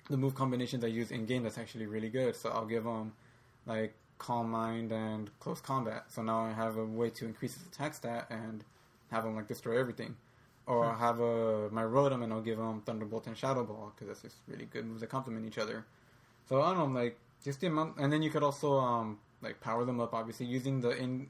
the 0.08 0.16
move 0.16 0.34
combinations 0.34 0.84
I 0.84 0.88
use 0.88 1.10
in 1.10 1.26
game. 1.26 1.42
That's 1.42 1.58
actually 1.58 1.86
really 1.86 2.08
good. 2.08 2.36
So 2.36 2.50
I'll 2.50 2.66
give 2.66 2.84
them 2.84 3.12
like 3.66 3.94
Calm 4.18 4.50
Mind 4.50 4.92
and 4.92 5.30
Close 5.40 5.60
Combat. 5.60 6.04
So 6.08 6.22
now 6.22 6.40
I 6.40 6.52
have 6.52 6.76
a 6.76 6.84
way 6.84 7.10
to 7.10 7.24
increase 7.26 7.54
his 7.54 7.66
attack 7.66 7.94
stat 7.94 8.26
and 8.30 8.64
have 9.10 9.24
him 9.24 9.34
like 9.36 9.48
destroy 9.48 9.78
everything. 9.78 10.16
Or 10.66 10.84
I'll 10.84 10.96
have 10.96 11.20
a 11.20 11.68
my 11.70 11.82
Rotom 11.82 12.24
and 12.24 12.32
I'll 12.32 12.40
give 12.40 12.58
him 12.58 12.80
Thunderbolt 12.82 13.26
and 13.28 13.36
Shadow 13.36 13.64
Ball 13.64 13.92
because 13.94 14.08
that's 14.08 14.22
just 14.22 14.36
really 14.48 14.64
good 14.64 14.84
moves 14.84 15.00
that 15.00 15.08
complement 15.08 15.46
each 15.46 15.58
other. 15.58 15.84
So 16.48 16.62
I 16.62 16.74
don't 16.74 16.92
know, 16.92 17.00
like 17.00 17.18
just 17.44 17.60
the 17.60 17.68
amount, 17.68 17.98
and 17.98 18.12
then 18.12 18.22
you 18.22 18.30
could 18.30 18.42
also 18.42 18.78
um 18.78 19.18
like 19.42 19.60
power 19.60 19.84
them 19.84 20.00
up. 20.00 20.14
Obviously, 20.14 20.46
using 20.46 20.80
the 20.80 20.90
in 20.90 21.28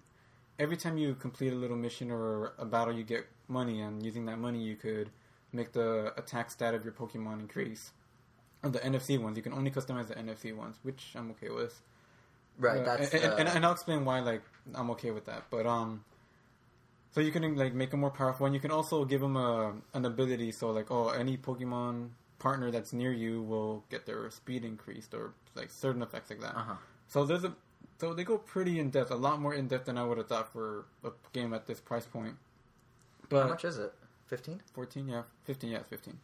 every 0.59 0.77
time 0.77 0.97
you 0.99 1.15
complete 1.15 1.53
a 1.53 1.57
little 1.57 1.77
mission 1.77 2.11
or 2.11 2.55
a 2.59 2.65
battle, 2.65 2.95
you 2.95 3.05
get 3.05 3.27
money, 3.49 3.81
and 3.81 4.05
using 4.05 4.27
that 4.27 4.39
money, 4.39 4.63
you 4.63 4.77
could 4.77 5.11
make 5.53 5.73
the 5.73 6.13
attack 6.17 6.51
stat 6.51 6.75
of 6.75 6.85
your 6.85 6.93
Pokemon 6.93 7.41
increase. 7.41 7.93
Or 8.63 8.71
the 8.71 8.79
NFC 8.81 9.21
ones, 9.21 9.37
you 9.37 9.43
can 9.43 9.53
only 9.53 9.71
customize 9.71 10.09
the 10.09 10.15
NFC 10.15 10.57
ones, 10.57 10.77
which 10.83 11.13
I'm 11.15 11.31
okay 11.33 11.51
with. 11.51 11.81
right. 12.59 12.81
Uh, 12.81 12.85
That's 12.85 13.13
and, 13.13 13.23
and, 13.23 13.33
uh, 13.33 13.37
and, 13.37 13.49
and 13.49 13.67
I'll 13.67 13.73
explain 13.73 14.05
why. 14.05 14.21
Like 14.21 14.43
I'm 14.75 14.91
okay 14.93 15.11
with 15.11 15.27
that, 15.27 15.45
but 15.51 15.67
um, 15.67 16.05
so 17.13 17.21
you 17.21 17.31
can 17.33 17.57
like 17.57 17.75
make 17.75 17.91
them 17.91 18.01
more 18.01 18.11
powerful, 18.11 18.47
and 18.47 18.55
you 18.55 18.61
can 18.61 18.71
also 18.71 19.05
give 19.05 19.21
them 19.21 19.37
a 19.37 19.75
an 19.95 20.05
ability. 20.05 20.53
So 20.53 20.71
like, 20.71 20.91
oh, 20.91 21.09
any 21.11 21.37
Pokemon 21.37 22.11
partner 22.39 22.71
that's 22.71 22.93
near 22.93 23.13
you 23.13 23.43
will 23.43 23.85
get 23.91 24.07
their 24.07 24.31
speed 24.31 24.65
increased, 24.65 25.15
or 25.15 25.33
like 25.55 25.71
certain 25.71 26.03
effects 26.03 26.31
like 26.31 26.41
that. 26.41 26.57
uh-huh. 26.57 26.75
So 27.09 27.25
there's 27.25 27.45
a 27.45 27.55
so 27.99 28.13
they 28.13 28.25
go 28.25 28.37
pretty 28.39 28.79
in 28.79 28.91
depth, 28.91 29.11
a 29.11 29.17
lot 29.17 29.41
more 29.41 29.55
in 29.55 29.69
depth 29.69 29.87
than 29.87 29.97
I 29.97 30.05
would 30.05 30.19
have 30.19 30.29
thought 30.29 30.53
for 30.53 30.85
a 31.05 31.11
game 31.33 31.55
at 31.55 31.67
this 31.67 31.81
price 31.81 32.05
point. 32.07 32.35
But 33.29 33.45
How 33.45 33.49
much 33.49 33.65
is 33.65 33.79
it? 33.79 33.93
Fifteen. 34.27 34.61
14, 34.75 35.09
yeah, 35.09 35.23
15, 35.45 35.71
yeah, 35.71 35.79
it's 35.79 35.89
15. 35.89 36.19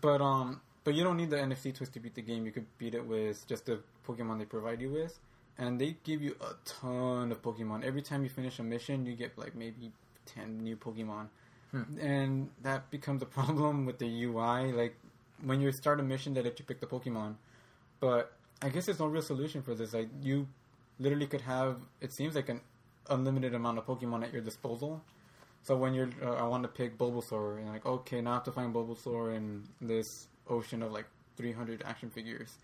But 0.00 0.20
um, 0.20 0.60
but 0.84 0.94
you 0.94 1.02
don't 1.04 1.16
need 1.16 1.30
the 1.30 1.36
NFC 1.36 1.74
twist 1.74 1.92
to 1.94 2.00
beat 2.00 2.14
the 2.14 2.22
game. 2.22 2.46
You 2.46 2.52
could 2.52 2.66
beat 2.78 2.94
it 2.94 3.04
with 3.04 3.46
just 3.46 3.66
the 3.66 3.80
Pokemon 4.06 4.38
they 4.38 4.44
provide 4.44 4.80
you 4.80 4.90
with, 4.90 5.18
and 5.58 5.80
they 5.80 5.96
give 6.04 6.22
you 6.22 6.36
a 6.40 6.54
ton 6.64 7.30
of 7.32 7.42
Pokemon. 7.42 7.84
Every 7.84 8.02
time 8.02 8.22
you 8.22 8.28
finish 8.30 8.58
a 8.58 8.62
mission, 8.62 9.04
you 9.04 9.14
get 9.14 9.36
like 9.36 9.54
maybe 9.54 9.92
ten 10.26 10.62
new 10.62 10.76
Pokemon, 10.76 11.26
Hmm. 11.72 11.98
and 12.00 12.50
that 12.62 12.90
becomes 12.90 13.20
a 13.22 13.26
problem 13.38 13.84
with 13.84 13.98
the 13.98 14.24
UI. 14.24 14.72
Like 14.72 14.96
when 15.44 15.60
you 15.60 15.70
start 15.72 16.00
a 16.00 16.02
mission, 16.02 16.34
that 16.34 16.44
let 16.44 16.58
you 16.58 16.64
pick 16.64 16.80
the 16.80 16.86
Pokemon, 16.86 17.34
but 18.00 18.32
I 18.62 18.68
guess 18.68 18.86
there's 18.86 18.98
no 18.98 19.06
real 19.06 19.22
solution 19.22 19.62
for 19.62 19.74
this. 19.74 19.92
Like 19.92 20.08
you 20.22 20.48
literally 20.98 21.26
could 21.26 21.42
have, 21.42 21.76
it 22.00 22.12
seems 22.12 22.34
like 22.34 22.48
an 22.48 22.60
unlimited 23.10 23.54
amount 23.54 23.78
of 23.78 23.86
Pokemon 23.86 24.22
at 24.24 24.32
your 24.32 24.42
disposal. 24.42 25.02
So 25.62 25.76
when 25.76 25.94
you're, 25.94 26.10
uh, 26.22 26.34
I 26.34 26.42
want 26.44 26.62
to 26.64 26.68
pick 26.68 26.98
Bulbasaur, 26.98 27.58
and 27.58 27.68
like, 27.72 27.86
okay, 27.86 28.20
now 28.20 28.32
I 28.32 28.34
have 28.34 28.44
to 28.44 28.52
find 28.52 28.74
Bulbasaur 28.74 29.34
in 29.34 29.64
this 29.80 30.28
ocean 30.48 30.82
of 30.82 30.92
like 30.92 31.06
300 31.36 31.82
action 31.86 32.10
figures, 32.10 32.58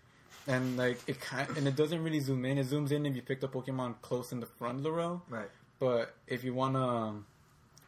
and 0.47 0.77
like 0.77 0.99
it 1.07 1.19
kind, 1.19 1.47
and 1.57 1.67
it 1.67 1.75
doesn't 1.75 2.03
really 2.03 2.19
zoom 2.19 2.45
in. 2.45 2.57
It 2.57 2.67
zooms 2.67 2.91
in 2.91 3.05
if 3.05 3.15
you 3.15 3.21
pick 3.21 3.41
the 3.41 3.47
Pokemon 3.47 3.95
close 4.01 4.31
in 4.31 4.39
the 4.39 4.45
front 4.45 4.77
of 4.77 4.83
the 4.83 4.91
row, 4.91 5.21
Right. 5.29 5.49
but 5.79 6.15
if 6.27 6.43
you 6.43 6.53
want 6.53 6.75
to 6.75 7.23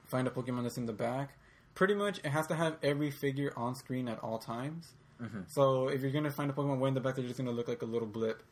find 0.07 0.28
a 0.28 0.32
Pokemon 0.32 0.64
that's 0.64 0.78
in 0.78 0.86
the 0.88 0.94
back, 0.94 1.30
pretty 1.76 1.95
much 1.95 2.20
it 2.20 2.28
has 2.28 2.48
to 2.48 2.56
have 2.56 2.78
every 2.84 3.12
figure 3.12 3.54
on 3.58 3.76
screen 3.76 4.08
at 4.08 4.20
all 4.24 4.38
times. 4.38 4.94
Mhm. 5.22 5.50
So 5.50 5.88
if 5.88 6.02
you're 6.02 6.12
gonna 6.12 6.32
find 6.32 6.50
a 6.50 6.54
Pokemon 6.54 6.80
way 6.80 6.90
in 6.90 6.94
the 6.94 7.02
back, 7.02 7.16
they're 7.16 7.26
just 7.26 7.38
gonna 7.38 7.52
look 7.52 7.68
like 7.68 7.82
a 7.82 7.86
little 7.86 8.08
blip. 8.08 8.44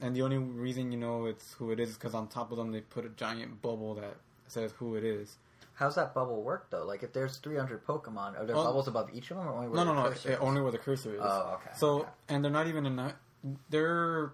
And 0.00 0.14
the 0.14 0.22
only 0.22 0.38
reason 0.38 0.92
you 0.92 0.98
know 0.98 1.26
it's 1.26 1.54
who 1.54 1.70
it 1.70 1.80
is 1.80 1.90
is 1.90 1.94
because 1.96 2.14
on 2.14 2.28
top 2.28 2.50
of 2.50 2.58
them 2.58 2.72
they 2.72 2.80
put 2.82 3.04
a 3.06 3.08
giant 3.10 3.62
bubble 3.62 3.94
that 3.94 4.16
says 4.46 4.72
who 4.78 4.94
it 4.96 5.04
is. 5.04 5.38
How's 5.74 5.94
that 5.96 6.14
bubble 6.14 6.42
work 6.42 6.70
though? 6.70 6.84
Like 6.84 7.02
if 7.02 7.12
there's 7.12 7.36
300 7.38 7.84
Pokemon, 7.86 8.38
are 8.38 8.44
there 8.46 8.56
bubbles 8.56 8.88
above 8.88 9.10
each 9.14 9.30
of 9.30 9.36
them, 9.38 9.46
or 9.46 9.52
only 9.54 9.68
where 9.68 9.84
No, 9.84 9.92
no, 9.92 9.94
the 9.94 10.08
no, 10.10 10.14
is? 10.14 10.26
only 10.40 10.60
where 10.62 10.72
the 10.72 10.78
cursor 10.78 11.14
is. 11.14 11.20
Oh, 11.22 11.58
okay. 11.60 11.70
So 11.76 12.00
okay. 12.00 12.08
and 12.28 12.44
they're 12.44 12.50
not 12.52 12.66
even 12.66 12.86
in. 12.86 13.12
They're 13.70 14.32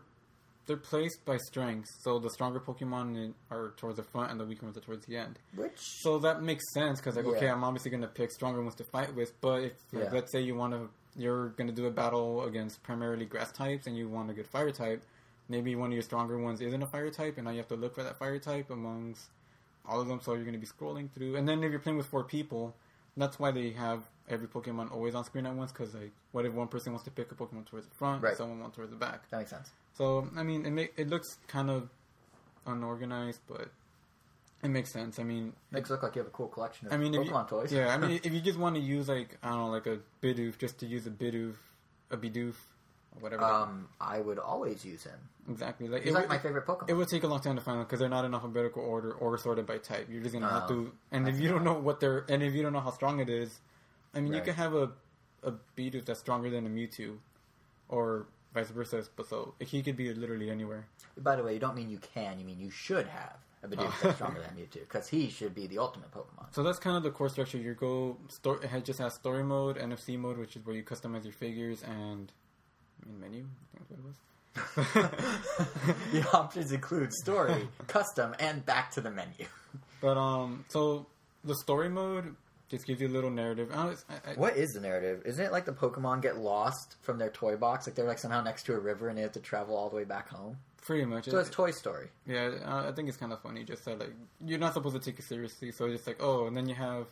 they're 0.67 0.77
placed 0.77 1.25
by 1.25 1.37
strength. 1.39 1.89
So 2.01 2.19
the 2.19 2.31
stronger 2.31 2.61
Pokemon 2.61 3.35
are 3.51 3.73
towards 3.77 3.97
the 3.97 4.03
front, 4.03 4.31
and 4.31 4.39
the 4.41 4.45
weaker 4.45 4.65
ones 4.67 4.77
are 4.77 4.81
towards 4.81 5.07
the 5.07 5.17
end. 5.17 5.39
which 5.57 5.79
So 5.79 6.19
that 6.21 6.43
makes 6.43 6.65
sense 6.73 7.01
because 7.01 7.17
like 7.17 7.27
okay, 7.27 7.49
I'm 7.49 7.65
obviously 7.65 7.91
gonna 7.91 8.07
pick 8.09 8.31
stronger 8.31 8.63
ones 8.63 8.75
to 8.77 8.85
fight 8.85 9.15
with, 9.15 9.39
but 9.41 9.65
if 9.65 9.73
like, 9.93 10.05
Yeah. 10.05 10.11
let's 10.13 10.33
say 10.33 10.41
you 10.41 10.55
want 10.55 10.73
to, 10.75 10.89
you're 11.17 11.49
gonna 11.51 11.73
do 11.73 11.87
a 11.87 11.91
battle 11.91 12.45
against 12.45 12.83
primarily 12.83 13.25
grass 13.25 13.53
types, 13.53 13.87
and 13.87 13.97
you 13.97 14.09
want 14.09 14.31
a 14.31 14.35
good 14.35 14.47
fire 14.47 14.71
type, 14.71 15.03
maybe 15.49 15.75
one 15.75 15.89
of 15.91 15.95
your 15.95 16.03
stronger 16.03 16.39
ones 16.39 16.61
isn't 16.61 16.83
a 16.83 16.87
fire 16.87 17.11
type, 17.11 17.37
and 17.39 17.45
now 17.47 17.51
you 17.51 17.59
have 17.59 17.69
to 17.69 17.77
look 17.77 17.95
for 17.95 18.03
that 18.05 18.19
fire 18.19 18.39
type 18.39 18.71
amongst 18.71 19.29
all 19.85 20.01
of 20.01 20.07
them. 20.09 20.21
So 20.21 20.35
you're 20.35 20.45
gonna 20.45 20.59
be 20.59 20.67
scrolling 20.67 21.11
through, 21.11 21.37
and 21.37 21.49
then 21.49 21.63
if 21.65 21.71
you're 21.71 21.81
playing 21.81 21.99
with 21.99 22.07
four 22.07 22.25
people, 22.25 22.75
that's 23.17 23.39
why 23.39 23.51
they 23.51 23.71
have 23.73 24.05
every 24.29 24.47
Pokemon 24.49 24.93
always 24.93 25.15
on 25.15 25.25
screen 25.25 25.47
at 25.47 25.55
once. 25.55 25.73
Because 25.73 25.95
like, 25.95 26.13
what 26.33 26.45
if 26.47 26.53
one 26.53 26.69
person 26.69 26.93
wants 26.93 27.05
to 27.05 27.11
pick 27.11 27.31
a 27.33 27.35
Pokemon 27.35 27.67
towards 27.67 27.87
the 27.87 27.95
front, 27.95 28.23
Right. 28.23 28.37
someone 28.37 28.61
wants 28.61 28.77
towards 28.77 28.91
the 28.91 28.97
back? 28.97 29.29
that 29.31 29.39
makes 29.39 29.51
sense. 29.51 29.71
So 29.95 30.29
I 30.37 30.43
mean, 30.43 30.79
it 30.79 30.93
it 30.97 31.09
looks 31.09 31.39
kind 31.49 31.71
of 31.71 31.89
unorganized, 32.67 33.41
but 33.49 33.69
it 34.63 34.69
makes 34.69 34.91
sense. 34.93 35.19
I 35.19 35.25
mean, 35.25 35.53
Makes 35.71 35.91
it 35.91 35.95
look 35.95 36.03
like 36.03 36.15
you 36.15 36.21
have 36.21 36.29
a 36.29 36.31
cool 36.31 36.49
collection 36.49 36.87
of 36.87 36.93
I 36.93 36.97
mean, 36.97 37.15
if 37.15 37.25
you- 37.27 37.33
Pokemon 37.33 37.49
toys. 37.49 37.73
yeah, 37.73 37.89
I 37.89 37.99
mean, 37.99 38.21
if 38.25 38.33
you 38.33 38.41
just 38.41 38.59
want 38.59 38.77
to 38.77 38.81
use 38.81 39.09
like 39.09 39.39
I 39.43 39.49
don't 39.51 39.59
know, 39.59 39.71
like 39.71 39.87
a 39.87 39.99
Bidoof, 40.23 40.59
just 40.59 40.79
to 40.79 40.87
use 40.87 41.07
a 41.07 41.11
Bidoof 41.11 41.55
a 42.11 42.17
Bidoof, 42.17 42.55
whatever. 43.21 43.43
Um, 43.45 43.89
I 44.01 44.21
would 44.21 44.39
always 44.39 44.85
use 44.85 45.03
him. 45.05 45.19
exactly. 45.49 45.89
Like 45.89 46.03
He's 46.03 46.11
it 46.13 46.15
like 46.15 46.25
would- 46.25 46.29
my 46.31 46.39
favorite 46.39 46.67
Pokemon. 46.67 46.91
It 46.91 46.95
would 46.95 47.09
take 47.09 47.25
a 47.25 47.27
long 47.27 47.41
time 47.41 47.57
to 47.57 47.63
find 47.63 47.79
them 47.79 47.85
because 47.87 47.99
they're 48.01 48.09
not 48.09 48.25
in 48.25 48.33
alphabetical 48.35 48.83
order 48.83 49.13
or 49.13 49.37
sorted 49.39 49.67
by 49.67 49.79
type. 49.79 50.09
You're 50.11 50.23
just 50.23 50.33
gonna 50.35 50.49
have 50.49 50.65
Oh, 50.65 50.69
to, 50.69 50.93
and 51.11 51.29
if 51.29 51.41
you 51.41 51.49
don't 51.49 51.65
know 51.65 51.75
what 51.75 52.01
they're, 52.01 52.25
and 52.29 52.43
if 52.43 52.55
you 52.55 52.63
don't 52.63 52.73
know 52.73 52.81
how 52.81 52.91
strong 52.93 53.19
it 53.21 53.29
is, 53.29 53.61
I 54.15 54.21
mean, 54.21 54.33
you 54.35 54.41
can 54.43 54.55
have 54.55 54.75
a 54.75 54.91
a 55.45 55.53
Bidoof 55.77 56.05
that's 56.05 56.21
stronger 56.21 56.51
than 56.51 56.67
a 56.67 56.69
Mewtwo, 56.69 57.17
or 57.89 58.27
vice 58.55 58.71
versa. 58.71 59.05
But 59.17 59.27
so 59.29 59.55
he 59.61 59.83
could 59.83 59.97
be 59.97 60.13
literally 60.15 60.51
anywhere. 60.51 60.87
By 61.19 61.37
the 61.37 61.43
way, 61.43 61.55
you 61.55 61.59
don't 61.61 61.75
mean 61.75 61.91
you 61.91 61.99
can. 61.99 62.39
You 62.39 62.45
mean 62.45 62.59
you 62.61 62.71
should 62.71 63.07
have 63.09 63.37
a 63.63 63.69
Bidoof 63.69 63.87
Oh. 63.87 63.99
that's 64.03 64.15
stronger 64.17 64.41
than 64.41 64.57
Mewtwo 64.57 64.81
because 64.81 65.09
he 65.09 65.29
should 65.31 65.55
be 65.55 65.67
the 65.67 65.79
ultimate 65.79 66.11
Pokemon. 66.13 66.53
So 66.53 66.63
that's 66.63 66.79
kind 66.79 66.97
of 66.97 67.03
the 67.03 67.11
core 67.11 67.29
structure. 67.29 67.59
You 67.59 67.75
go, 67.75 68.17
sto- 68.29 68.61
it 68.63 68.85
just 68.85 68.99
has 68.99 69.15
story 69.15 69.43
mode, 69.43 69.77
NFC 69.79 70.19
mode, 70.19 70.39
which 70.39 70.57
is 70.57 70.65
where 70.67 70.77
you 70.77 70.83
customize 70.85 71.25
your 71.25 71.33
figures, 71.33 71.83
and 71.83 72.31
I 73.03 73.09
mean 73.09 73.21
menu. 73.21 73.47
I 73.75 73.79
think 73.79 73.89
that's 73.89 74.01
what 74.95 75.05
it 75.05 75.13
was. 75.13 76.03
the 76.13 76.29
options 76.37 76.73
include 76.73 77.13
story, 77.13 77.69
custom, 77.89 78.35
and 78.39 78.65
back 78.67 78.91
to 78.93 79.01
the 79.01 79.11
menu. 79.11 79.47
But 80.01 80.17
um, 80.19 80.65
so 80.69 81.07
the 81.45 81.55
story 81.57 81.89
mode 81.89 82.37
just 82.73 82.87
gives 82.87 83.01
you 83.01 83.07
a 83.07 83.11
little 83.11 83.31
narrative. 83.31 83.71
I, 83.73 83.95
I, 84.11 84.35
What 84.35 84.57
is 84.57 84.73
the 84.73 84.81
narrative? 84.81 85.23
Isn't 85.27 85.45
it 85.45 85.53
like 85.53 85.67
the 85.67 85.73
Pokemon 85.73 86.23
get 86.23 86.39
lost 86.39 86.97
from 87.03 87.19
their 87.19 87.29
toy 87.31 87.57
box? 87.57 87.87
Like 87.87 87.95
they're 87.95 88.07
like 88.09 88.19
somehow 88.19 88.43
next 88.43 88.65
to 88.65 88.73
a 88.73 88.79
river 88.79 89.09
and 89.09 89.17
they 89.17 89.23
have 89.23 89.33
to 89.33 89.41
travel 89.41 89.77
all 89.77 89.91
the 89.91 89.97
way 89.97 90.05
back 90.05 90.31
home. 90.31 90.57
Pretty 90.81 91.05
much. 91.05 91.27
So 91.27 91.39
it's 91.39 91.51
Toy 91.51 91.71
Story. 91.71 92.09
Yeah, 92.27 92.51
I 92.65 92.89
I 92.89 92.93
think 92.93 93.09
it's 93.09 93.17
kind 93.17 93.33
of 93.33 93.41
funny. 93.41 93.63
Just 93.63 93.85
that, 93.85 94.01
like, 94.01 94.15
you're 94.45 94.59
not 94.59 94.75
supposed 94.75 94.97
to 94.97 95.01
take 95.01 95.19
it 95.21 95.25
seriously. 95.25 95.71
So 95.71 95.85
it's 95.85 96.09
like, 96.09 96.21
oh, 96.21 96.47
and 96.47 96.57
then 96.57 96.69
you 96.69 96.75
have 96.75 97.07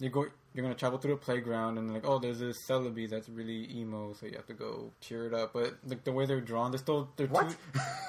you 0.00 0.10
go, 0.10 0.26
you're 0.54 0.62
gonna 0.62 0.74
travel 0.74 0.98
through 0.98 1.14
a 1.14 1.18
playground, 1.18 1.78
and 1.78 1.92
like, 1.92 2.06
oh, 2.06 2.18
there's 2.18 2.38
this 2.38 2.56
Celebi 2.68 3.08
that's 3.08 3.28
really 3.28 3.68
emo, 3.72 4.14
so 4.14 4.26
you 4.26 4.32
have 4.36 4.46
to 4.46 4.54
go 4.54 4.90
cheer 5.00 5.26
it 5.26 5.34
up. 5.34 5.52
But 5.52 5.74
like 5.86 6.02
the 6.02 6.12
way 6.12 6.26
they're 6.26 6.40
drawn, 6.40 6.72
they're 6.72 6.78
still 6.78 7.08
they're 7.16 7.28
What? 7.28 7.54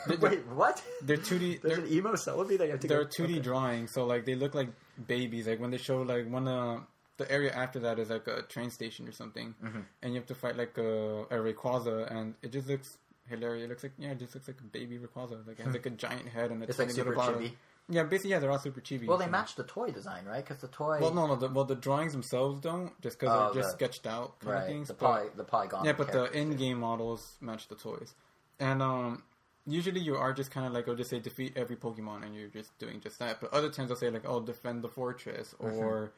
Two, 0.08 0.18
Wait, 0.22 0.48
what? 0.48 0.82
they're 1.04 1.18
two 1.18 1.38
D. 1.38 1.60
There's 1.62 1.78
They're, 1.78 1.86
an 1.86 1.92
emo 1.92 2.14
Celebi 2.14 2.58
that 2.58 2.66
you 2.66 2.72
have 2.72 2.80
to 2.80 2.88
they're 2.88 3.06
two 3.06 3.28
D 3.28 3.34
okay. 3.34 3.42
drawings, 3.44 3.92
so 3.94 4.06
like 4.06 4.26
they 4.26 4.36
look 4.36 4.56
like 4.56 4.70
babies. 5.08 5.48
Like 5.48 5.60
when 5.60 5.72
they 5.72 5.78
show 5.78 6.02
like 6.02 6.30
one 6.30 6.48
uh 6.48 6.80
the 7.18 7.30
area 7.32 7.52
after 7.54 7.80
that 7.80 8.00
is 8.00 8.10
like 8.10 8.28
a 8.28 8.42
train 8.44 8.70
station 8.70 9.08
or 9.08 9.12
something, 9.12 9.54
Mm-hmm. 9.64 9.80
and 10.02 10.14
you 10.14 10.20
have 10.20 10.28
to 10.28 10.36
fight 10.36 10.56
like 10.58 10.78
a, 10.78 11.22
a 11.30 11.36
Rayquaza, 11.36 12.10
and 12.12 12.36
it 12.42 12.52
just 12.52 12.68
looks 12.68 12.98
hilarious. 13.28 13.66
It 13.66 13.70
looks 13.70 13.84
like 13.84 13.94
yeah, 13.98 14.12
it 14.12 14.20
just 14.20 14.34
looks 14.36 14.48
like 14.48 14.60
a 14.60 14.64
baby 14.64 14.98
Rayquaza. 14.98 15.46
Like 15.48 15.60
it 15.60 15.64
has 15.66 15.74
like 15.74 15.86
a 15.86 15.90
giant 15.92 16.28
head 16.30 16.52
and 16.52 16.64
a 16.64 16.68
It's 16.68 16.78
tiny 16.78 16.88
like 16.88 16.96
super 16.96 17.14
chibi. 17.16 17.52
Yeah, 17.92 18.04
basically, 18.04 18.30
yeah, 18.32 18.40
they're 18.40 18.52
all 18.52 18.60
super 18.60 18.82
chibi. 18.82 19.08
Well, 19.08 19.18
they 19.18 19.26
so- 19.26 19.32
match 19.32 19.56
the 19.56 19.64
toy 19.64 19.90
design, 19.90 20.24
right? 20.26 20.44
Because 20.46 20.62
the 20.62 20.68
toy. 20.68 21.00
Well, 21.02 21.12
no, 21.14 21.26
no. 21.26 21.36
The, 21.36 21.48
well, 21.50 21.66
the 21.66 21.74
drawings 21.76 22.12
themselves 22.14 22.62
don't, 22.62 22.92
just 23.02 23.20
because 23.20 23.36
Oh, 23.36 23.52
they're 23.54 23.64
just 23.64 23.78
the- 23.80 23.86
sketched 23.86 24.06
out 24.06 24.40
kind 24.40 24.54
right. 24.54 24.62
of 24.62 24.68
things. 24.68 24.88
the 24.90 24.94
but- 24.94 25.06
poly, 25.06 25.30
the 25.36 25.44
polygon. 25.44 25.86
yeah, 25.86 25.94
but 25.94 26.12
the 26.12 26.32
in-game 26.32 26.80
models 26.80 27.36
match 27.42 27.68
the 27.68 27.74
toys, 27.76 28.14
and 28.60 28.82
um, 28.84 29.24
usually 29.72 30.02
you 30.02 30.16
are 30.16 30.34
just 30.34 30.52
kind 30.52 30.66
of 30.66 30.74
like, 30.74 30.88
I'll 30.88 30.96
just 30.96 31.10
say 31.10 31.20
defeat 31.20 31.54
every 31.56 31.76
Pokemon, 31.76 32.24
and 32.26 32.36
you're 32.36 32.48
just 32.50 32.78
doing 32.80 33.00
just 33.00 33.20
that. 33.20 33.40
But 33.42 33.54
other 33.54 33.70
times 33.70 33.92
I'll 33.92 33.98
say 33.98 34.10
like, 34.10 34.28
oh, 34.28 34.40
defend 34.42 34.84
the 34.84 34.90
fortress, 34.90 35.54
or 35.60 36.12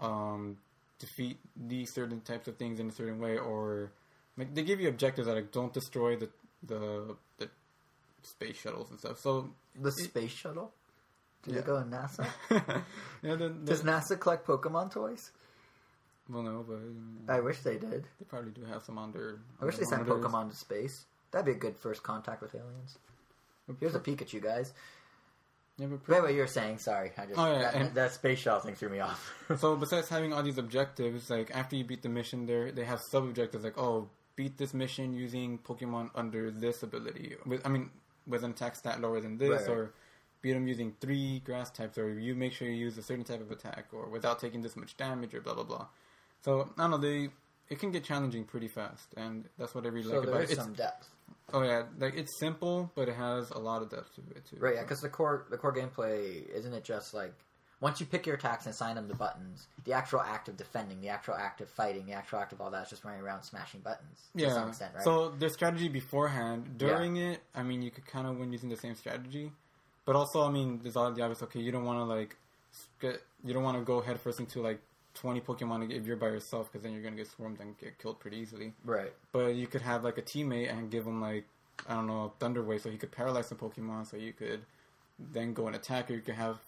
um, 0.00 0.56
defeat 0.98 1.38
these 1.56 1.92
certain 1.92 2.20
types 2.20 2.48
of 2.48 2.56
things 2.56 2.80
in 2.80 2.88
a 2.88 2.92
certain 2.92 3.18
way, 3.20 3.38
or 3.38 3.92
like 4.36 4.54
they 4.54 4.62
give 4.62 4.80
you 4.80 4.88
objectives 4.88 5.26
that 5.26 5.34
like 5.34 5.52
don't 5.52 5.72
destroy 5.72 6.16
the 6.16 6.28
the 6.62 7.16
the 7.38 7.48
space 8.22 8.56
shuttles 8.56 8.90
and 8.90 8.98
stuff. 8.98 9.18
So 9.20 9.50
the 9.80 9.92
space 9.92 10.32
shuttle. 10.32 10.72
Do 11.42 11.52
Yeah. 11.52 11.60
they 11.60 11.66
go 11.66 11.76
in 11.76 11.90
NASA? 11.90 12.26
yeah, 13.22 13.36
the, 13.36 13.48
the, 13.50 13.54
Does 13.66 13.82
NASA 13.82 14.18
collect 14.18 14.46
Pokemon 14.46 14.90
toys? 14.90 15.30
well, 16.28 16.42
no, 16.42 16.64
but 16.66 16.74
um, 16.74 17.20
I 17.28 17.38
wish 17.40 17.60
they 17.60 17.76
did. 17.78 18.08
they 18.18 18.24
probably 18.26 18.50
do 18.50 18.64
have 18.64 18.82
some 18.82 18.98
on 18.98 19.12
their. 19.12 19.38
I 19.60 19.64
wish 19.64 19.76
they 19.76 19.84
sent 19.84 20.06
Pokemon 20.06 20.50
to 20.50 20.56
space. 20.56 21.04
That'd 21.36 21.44
be 21.44 21.52
a 21.52 21.70
good 21.70 21.76
first 21.76 22.02
contact 22.02 22.40
with 22.40 22.54
aliens. 22.54 22.96
Here's 23.78 23.94
a 23.94 24.00
Pikachu, 24.00 24.42
guys. 24.42 24.72
Yeah, 25.76 25.88
but 25.88 26.08
Wait, 26.08 26.22
what 26.22 26.32
you 26.32 26.40
were 26.40 26.46
saying? 26.46 26.78
Sorry, 26.78 27.12
I 27.18 27.26
just 27.26 27.38
Oh, 27.38 27.52
yeah, 27.52 27.70
that, 27.72 27.94
that 27.94 28.12
space 28.12 28.38
shuttle 28.38 28.60
thing 28.60 28.74
threw 28.74 28.88
me 28.88 29.00
off. 29.00 29.34
So 29.58 29.76
besides 29.76 30.08
having 30.08 30.32
all 30.32 30.42
these 30.42 30.56
objectives, 30.56 31.28
like 31.28 31.50
after 31.54 31.76
you 31.76 31.84
beat 31.84 32.00
the 32.00 32.08
mission, 32.08 32.46
there 32.46 32.72
they 32.72 32.84
have 32.84 33.00
sub 33.02 33.24
objectives 33.24 33.64
like 33.64 33.76
oh 33.76 34.08
beat 34.34 34.56
this 34.56 34.72
mission 34.72 35.12
using 35.12 35.58
Pokemon 35.58 36.08
under 36.14 36.50
this 36.50 36.82
ability. 36.82 37.36
With 37.44 37.60
I 37.66 37.68
mean 37.68 37.90
with 38.26 38.42
an 38.42 38.52
attack 38.52 38.74
stat 38.76 39.02
lower 39.02 39.20
than 39.20 39.36
this, 39.36 39.50
Right, 39.50 39.68
right. 39.68 39.76
or 39.76 39.92
beat 40.40 40.54
them 40.54 40.66
using 40.66 40.94
three 41.00 41.40
grass 41.40 41.70
types, 41.70 41.98
or 41.98 42.18
you 42.18 42.34
make 42.34 42.54
sure 42.54 42.66
you 42.66 42.74
use 42.74 42.96
a 42.96 43.02
certain 43.02 43.24
type 43.24 43.42
of 43.42 43.50
attack, 43.50 43.88
or 43.92 44.08
without 44.08 44.38
taking 44.40 44.62
this 44.62 44.76
much 44.76 44.96
damage, 44.96 45.34
or 45.34 45.42
blah 45.42 45.52
blah 45.54 45.64
blah. 45.64 45.86
So 46.42 46.70
I 46.78 46.82
don't 46.82 46.92
know 46.92 46.96
they. 46.96 47.28
It 47.68 47.78
can 47.78 47.90
get 47.90 48.04
challenging 48.04 48.44
pretty 48.44 48.68
fast, 48.68 49.08
and 49.16 49.44
that's 49.58 49.74
what 49.74 49.84
I 49.84 49.88
really 49.88 50.08
so 50.08 50.16
like 50.16 50.26
there 50.26 50.34
about 50.34 50.44
is 50.44 50.50
it. 50.50 50.52
It's, 50.54 50.62
some 50.62 50.72
depth, 50.74 51.08
oh 51.52 51.62
yeah, 51.62 51.82
like 51.98 52.14
it's 52.16 52.38
simple, 52.38 52.90
but 52.94 53.08
it 53.08 53.16
has 53.16 53.50
a 53.50 53.58
lot 53.58 53.82
of 53.82 53.90
depth 53.90 54.14
to 54.14 54.20
it 54.36 54.44
too. 54.48 54.56
right? 54.58 54.76
Yeah, 54.76 54.82
because 54.82 55.00
the 55.00 55.08
core 55.08 55.46
the 55.50 55.56
core 55.56 55.74
gameplay 55.74 56.48
isn't 56.50 56.72
it 56.72 56.84
just 56.84 57.12
like 57.14 57.34
once 57.80 58.00
you 58.00 58.06
pick 58.06 58.26
your 58.26 58.36
attacks 58.36 58.64
and 58.64 58.74
assign 58.74 58.94
them 58.94 59.08
to 59.08 59.14
buttons, 59.14 59.66
the 59.84 59.92
actual 59.92 60.20
act 60.20 60.48
of 60.48 60.56
defending, 60.56 61.00
the 61.00 61.08
actual 61.08 61.34
act 61.34 61.60
of 61.60 61.68
fighting, 61.68 62.06
the 62.06 62.12
actual 62.12 62.38
act 62.38 62.52
of 62.52 62.60
all 62.60 62.70
that 62.70 62.84
is 62.84 62.90
just 62.90 63.04
running 63.04 63.20
around 63.20 63.42
smashing 63.42 63.80
buttons 63.80 64.30
to 64.36 64.44
yeah. 64.44 64.54
some 64.54 64.68
extent, 64.68 64.92
right? 64.94 65.04
So 65.04 65.30
their 65.38 65.50
strategy 65.50 65.88
beforehand, 65.88 66.78
during 66.78 67.16
it, 67.16 67.40
I 67.54 67.62
mean, 67.62 67.82
you 67.82 67.90
could 67.90 68.06
kind 68.06 68.26
of 68.26 68.38
win 68.38 68.50
using 68.50 68.70
the 68.70 68.76
same 68.76 68.94
strategy, 68.94 69.52
but 70.06 70.16
also, 70.16 70.42
I 70.42 70.50
mean, 70.50 70.80
there's 70.82 70.96
all 70.96 71.12
the 71.12 71.22
obvious. 71.22 71.42
Okay, 71.42 71.60
you 71.60 71.70
don't 71.70 71.84
want 71.84 71.98
to 71.98 72.04
like 72.04 72.36
get, 73.00 73.22
you 73.44 73.52
don't 73.52 73.62
want 73.62 73.76
to 73.76 73.84
go 73.84 74.00
headfirst 74.00 74.40
into 74.40 74.62
like 74.62 74.80
20 75.16 75.40
Pokemon 75.40 75.90
if 75.90 76.06
you're 76.06 76.16
by 76.16 76.28
yourself, 76.28 76.70
because 76.70 76.82
then 76.84 76.92
you're 76.92 77.02
gonna 77.02 77.16
get 77.16 77.26
swarmed 77.28 77.60
and 77.60 77.76
get 77.78 77.98
killed 77.98 78.20
pretty 78.20 78.36
easily. 78.38 78.72
right. 78.84 79.12
But 79.32 79.54
you 79.56 79.66
could 79.66 79.82
have 79.82 80.04
like 80.04 80.18
a 80.18 80.22
teammate 80.22 80.70
and 80.72 80.90
give 80.90 81.04
him 81.06 81.20
like 81.20 81.44
I 81.88 81.94
don't 81.94 82.06
know 82.06 82.32
Thunder 82.38 82.62
Wave, 82.62 82.80
so 82.82 82.90
he 82.90 82.96
could 82.98 83.12
paralyze 83.12 83.48
some 83.48 83.58
Pokemon, 83.58 84.06
so 84.10 84.16
you 84.16 84.32
could 84.32 84.60
then 85.18 85.52
go 85.54 85.66
and 85.66 85.74
attack, 85.76 86.10
or 86.10 86.14
you 86.14 86.20
could 86.20 86.34
have 86.36 86.58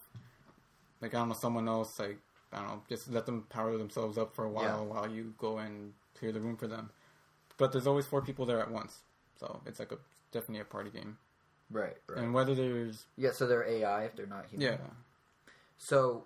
like 1.01 1.15
I 1.15 1.19
don't 1.19 1.29
know 1.29 1.35
someone 1.35 1.69
else 1.69 1.99
like 1.99 2.19
I 2.53 2.59
don't 2.59 2.67
know 2.69 2.83
just 2.89 3.11
let 3.11 3.27
them 3.27 3.45
power 3.51 3.77
themselves 3.77 4.19
up 4.19 4.35
for 4.35 4.45
a 4.45 4.51
while 4.51 4.65
Yeah. 4.87 4.95
while 4.95 5.09
you 5.11 5.35
go 5.39 5.59
and 5.59 5.93
clear 6.19 6.33
the 6.33 6.41
room 6.41 6.57
for 6.57 6.67
them. 6.67 6.91
But 7.59 7.73
there's 7.73 7.87
always 7.87 8.07
four 8.07 8.23
people 8.23 8.47
there 8.47 8.61
at 8.61 8.71
once, 8.71 9.03
so 9.39 9.61
it's 9.67 9.79
like 9.79 9.93
a 9.93 9.99
definitely 10.33 10.61
a 10.61 10.65
party 10.65 10.91
game. 10.91 11.19
Right, 11.71 11.97
right. 12.09 12.19
And 12.23 12.33
whether 12.33 12.55
there's 12.55 13.05
yeah, 13.17 13.33
so 13.33 13.47
they're 13.47 13.67
AI 13.69 14.05
if 14.05 14.17
they're 14.17 14.27
not 14.27 14.47
human. 14.51 14.67
yeah, 14.73 14.77
So 15.77 16.25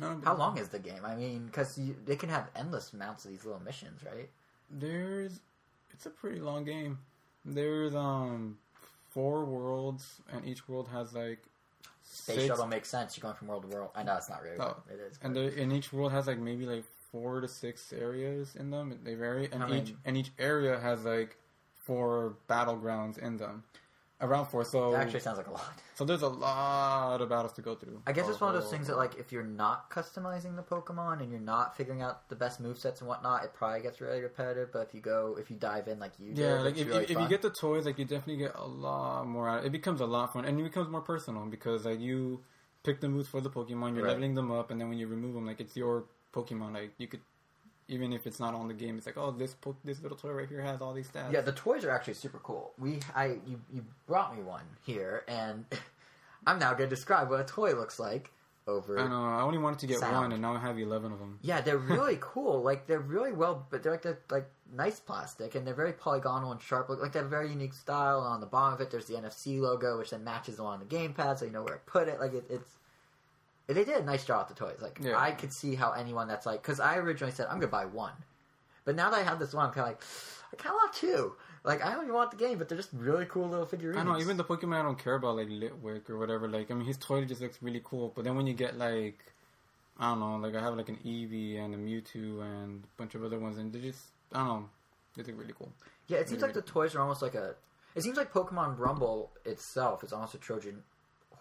no, 0.00 0.20
how 0.24 0.36
long 0.36 0.58
is 0.58 0.68
the 0.68 0.78
game? 0.78 1.04
I 1.04 1.14
mean, 1.14 1.46
because 1.46 1.78
they 2.04 2.16
can 2.16 2.28
have 2.28 2.48
endless 2.56 2.92
amounts 2.92 3.24
of 3.24 3.30
these 3.30 3.44
little 3.44 3.60
missions, 3.60 4.00
right? 4.04 4.28
There's 4.70 5.40
it's 5.92 6.06
a 6.06 6.10
pretty 6.10 6.40
long 6.40 6.64
game. 6.64 6.98
There's 7.44 7.94
um 7.94 8.58
four 9.10 9.44
worlds, 9.44 10.20
and 10.32 10.44
each 10.46 10.68
world 10.68 10.88
has 10.92 11.12
like 11.14 11.42
Space 12.02 12.36
six- 12.36 12.46
shuttle 12.48 12.66
makes 12.66 12.88
sense. 12.88 13.16
You're 13.16 13.22
going 13.22 13.34
from 13.36 13.48
world 13.48 13.62
to 13.70 13.76
world. 13.76 13.90
I 13.94 14.02
know 14.02 14.16
it's 14.16 14.28
not 14.28 14.42
really. 14.42 14.58
Oh, 14.58 14.76
it 14.90 14.98
is. 14.98 15.18
and 15.22 15.34
there, 15.36 15.48
and 15.56 15.72
each 15.72 15.92
world 15.92 16.12
has 16.12 16.26
like 16.26 16.38
maybe 16.38 16.66
like 16.66 16.84
four 17.12 17.40
to 17.40 17.48
six 17.48 17.92
areas 17.92 18.56
in 18.56 18.70
them. 18.70 18.98
They 19.04 19.14
vary, 19.14 19.48
and 19.52 19.62
I 19.62 19.78
each 19.78 19.94
and 20.04 20.16
each 20.16 20.30
area 20.38 20.78
has 20.80 21.04
like 21.04 21.36
four 21.78 22.34
battlegrounds 22.48 23.18
in 23.18 23.36
them, 23.36 23.64
around 24.20 24.46
four. 24.46 24.64
So 24.64 24.92
it 24.94 24.96
actually 24.96 25.20
sounds 25.20 25.38
like 25.38 25.46
a 25.46 25.52
lot. 25.52 25.72
so 25.94 26.04
there's 26.04 26.22
a 26.22 26.28
lot 26.28 27.20
of 27.20 27.28
battles 27.28 27.52
to 27.54 27.62
go 27.62 27.74
through. 27.74 28.02
I 28.06 28.12
guess 28.12 28.28
it's 28.28 28.40
one 28.40 28.54
of 28.54 28.60
those 28.60 28.68
oh. 28.68 28.72
things 28.72 28.86
that, 28.88 28.96
like, 28.96 29.16
if 29.18 29.32
you're 29.32 29.42
not 29.42 29.90
customizing 29.90 30.56
the 30.56 30.62
Pokemon 30.62 31.20
and 31.20 31.30
you're 31.30 31.40
not 31.40 31.76
figuring 31.76 32.02
out 32.02 32.28
the 32.28 32.36
best 32.36 32.62
movesets 32.62 33.00
and 33.00 33.08
whatnot, 33.08 33.44
it 33.44 33.52
probably 33.54 33.80
gets 33.80 34.00
really 34.00 34.20
repetitive. 34.20 34.72
But 34.72 34.88
if 34.88 34.94
you 34.94 35.00
go, 35.00 35.36
if 35.38 35.50
you 35.50 35.56
dive 35.56 35.88
in 35.88 35.98
like 35.98 36.12
you 36.18 36.32
Yeah, 36.34 36.56
did, 36.56 36.62
like 36.62 36.72
it's 36.72 36.80
if, 36.82 36.86
really 36.88 37.04
if, 37.04 37.10
if 37.10 37.14
fun. 37.14 37.22
you 37.24 37.28
get 37.28 37.42
the 37.42 37.50
toys, 37.50 37.86
like 37.86 37.98
you 37.98 38.04
definitely 38.04 38.38
get 38.38 38.52
a 38.54 38.66
lot 38.66 39.26
more 39.26 39.48
out. 39.48 39.64
It 39.64 39.72
becomes 39.72 40.00
a 40.00 40.06
lot 40.06 40.32
fun, 40.32 40.44
and 40.44 40.58
it 40.58 40.62
becomes 40.62 40.88
more 40.88 41.02
personal 41.02 41.46
because 41.46 41.84
like 41.84 42.00
you 42.00 42.40
pick 42.82 43.00
the 43.00 43.08
moves 43.08 43.28
for 43.28 43.40
the 43.40 43.50
Pokemon, 43.50 43.94
you're 43.94 44.04
Right. 44.04 44.12
leveling 44.12 44.34
them 44.34 44.50
up, 44.50 44.70
and 44.70 44.80
then 44.80 44.88
when 44.88 44.98
you 44.98 45.06
remove 45.06 45.34
them, 45.34 45.46
like 45.46 45.60
it's 45.60 45.76
your 45.76 46.04
Pokemon. 46.32 46.74
Like 46.74 46.92
you 46.98 47.08
could, 47.08 47.20
even 47.90 48.12
if 48.12 48.26
it's 48.26 48.40
not 48.40 48.54
on 48.54 48.68
the 48.68 48.74
game, 48.74 48.96
it's 48.96 49.06
like 49.06 49.18
oh 49.18 49.30
this 49.32 49.54
po- 49.54 49.76
this 49.84 50.00
little 50.02 50.16
toy 50.16 50.30
right 50.30 50.48
here 50.48 50.62
has 50.62 50.80
all 50.80 50.94
these 50.94 51.08
stats. 51.08 51.32
Yeah, 51.32 51.40
the 51.40 51.52
toys 51.52 51.84
are 51.84 51.90
actually 51.90 52.14
super 52.14 52.38
cool. 52.38 52.72
We, 52.78 53.00
I, 53.14 53.38
you, 53.46 53.60
you 53.72 53.84
brought 54.06 54.34
me 54.36 54.42
one 54.42 54.64
here, 54.86 55.24
and 55.28 55.64
I'm 56.46 56.58
now 56.58 56.70
going 56.70 56.88
to 56.88 56.94
describe 56.94 57.28
what 57.28 57.40
a 57.40 57.44
toy 57.44 57.74
looks 57.74 57.98
like 57.98 58.30
over. 58.66 58.98
I 58.98 59.08
know. 59.08 59.24
I 59.24 59.42
only 59.42 59.58
wanted 59.58 59.80
to 59.80 59.86
get 59.86 59.98
Sound. 59.98 60.16
one, 60.16 60.32
and 60.32 60.40
now 60.40 60.54
I 60.54 60.60
have 60.60 60.78
eleven 60.78 61.12
of 61.12 61.18
them. 61.18 61.38
Yeah, 61.42 61.60
they're 61.60 61.78
really 61.78 62.16
cool. 62.20 62.62
Like 62.62 62.86
they're 62.86 63.00
really 63.00 63.32
well, 63.32 63.66
but 63.70 63.82
they're 63.82 63.92
like 63.92 64.02
they're 64.02 64.20
like 64.30 64.48
nice 64.74 65.00
plastic, 65.00 65.54
and 65.56 65.66
they're 65.66 65.74
very 65.74 65.92
polygonal 65.92 66.52
and 66.52 66.62
sharp. 66.62 66.88
Like 66.88 67.12
they 67.12 67.18
have 67.18 67.26
a 67.26 67.30
very 67.30 67.50
unique 67.50 67.74
style. 67.74 68.20
And 68.24 68.34
on 68.34 68.40
the 68.40 68.46
bottom 68.46 68.74
of 68.74 68.80
it, 68.80 68.90
there's 68.90 69.06
the 69.06 69.14
NFC 69.14 69.60
logo, 69.60 69.98
which 69.98 70.10
then 70.10 70.24
matches 70.24 70.60
on 70.60 70.78
the 70.78 70.86
gamepad, 70.86 71.38
so 71.38 71.44
you 71.44 71.50
know 71.50 71.62
where 71.62 71.74
to 71.74 71.80
put 71.90 72.08
it. 72.08 72.20
Like 72.20 72.34
it, 72.34 72.44
it's. 72.48 72.76
They 73.74 73.84
did 73.84 73.96
a 73.96 74.04
nice 74.04 74.24
job 74.24 74.48
with 74.48 74.56
the 74.56 74.64
toys. 74.64 74.78
Like 74.80 74.98
Yeah. 75.00 75.18
I 75.18 75.32
could 75.32 75.52
see 75.52 75.74
how 75.74 75.92
anyone 75.92 76.28
that's 76.28 76.46
like, 76.46 76.62
because 76.62 76.80
I 76.80 76.96
originally 76.96 77.32
said 77.32 77.46
I'm 77.48 77.58
gonna 77.60 77.68
buy 77.68 77.86
one, 77.86 78.12
but 78.84 78.96
now 78.96 79.10
that 79.10 79.20
I 79.20 79.22
have 79.22 79.38
this 79.38 79.54
one, 79.54 79.66
I'm 79.66 79.72
kind 79.72 79.86
of 79.86 79.92
like, 79.92 80.02
I 80.52 80.56
kind 80.56 80.74
of 80.74 80.78
want 80.82 80.92
two. 80.94 81.34
Like 81.62 81.84
I 81.84 81.92
don't 81.92 82.04
even 82.04 82.14
want 82.14 82.30
the 82.30 82.36
game, 82.36 82.58
but 82.58 82.68
they're 82.68 82.78
just 82.78 82.90
really 82.92 83.26
cool 83.26 83.48
little 83.48 83.66
figurines. 83.66 83.98
I 83.98 84.02
know. 84.04 84.18
Even 84.18 84.36
the 84.36 84.44
Pokemon 84.44 84.76
I 84.80 84.82
don't 84.82 84.98
care 84.98 85.14
about, 85.14 85.36
like 85.36 85.48
Litwick 85.48 86.08
or 86.08 86.18
whatever. 86.18 86.48
Like 86.48 86.70
I 86.70 86.74
mean, 86.74 86.86
his 86.86 86.96
toy 86.96 87.24
just 87.24 87.40
looks 87.40 87.58
really 87.60 87.82
cool. 87.84 88.12
But 88.14 88.24
then 88.24 88.34
when 88.34 88.46
you 88.46 88.54
get 88.54 88.78
like, 88.78 89.18
I 89.98 90.10
don't 90.10 90.20
know, 90.20 90.36
like 90.36 90.54
I 90.54 90.60
have 90.60 90.76
like 90.76 90.88
an 90.88 90.98
Eevee 91.04 91.62
and 91.62 91.74
a 91.74 91.78
Mewtwo 91.78 92.42
and 92.42 92.82
a 92.84 92.86
bunch 92.96 93.14
of 93.14 93.22
other 93.24 93.38
ones, 93.38 93.58
and 93.58 93.72
they 93.72 93.80
just 93.80 94.00
I 94.32 94.38
don't 94.38 94.48
know. 94.48 94.68
They 95.16 95.22
look 95.24 95.38
really 95.38 95.54
cool. 95.58 95.70
Yeah, 96.06 96.18
it 96.18 96.28
seems 96.28 96.40
like 96.42 96.54
the 96.54 96.62
toys 96.62 96.94
are 96.94 97.00
almost 97.00 97.20
like 97.20 97.34
a. 97.34 97.54
It 97.94 98.02
seems 98.02 98.16
like 98.16 98.32
Pokemon 98.32 98.78
Rumble 98.78 99.30
itself 99.44 100.02
is 100.02 100.12
almost 100.12 100.34
a 100.34 100.38
Trojan 100.38 100.82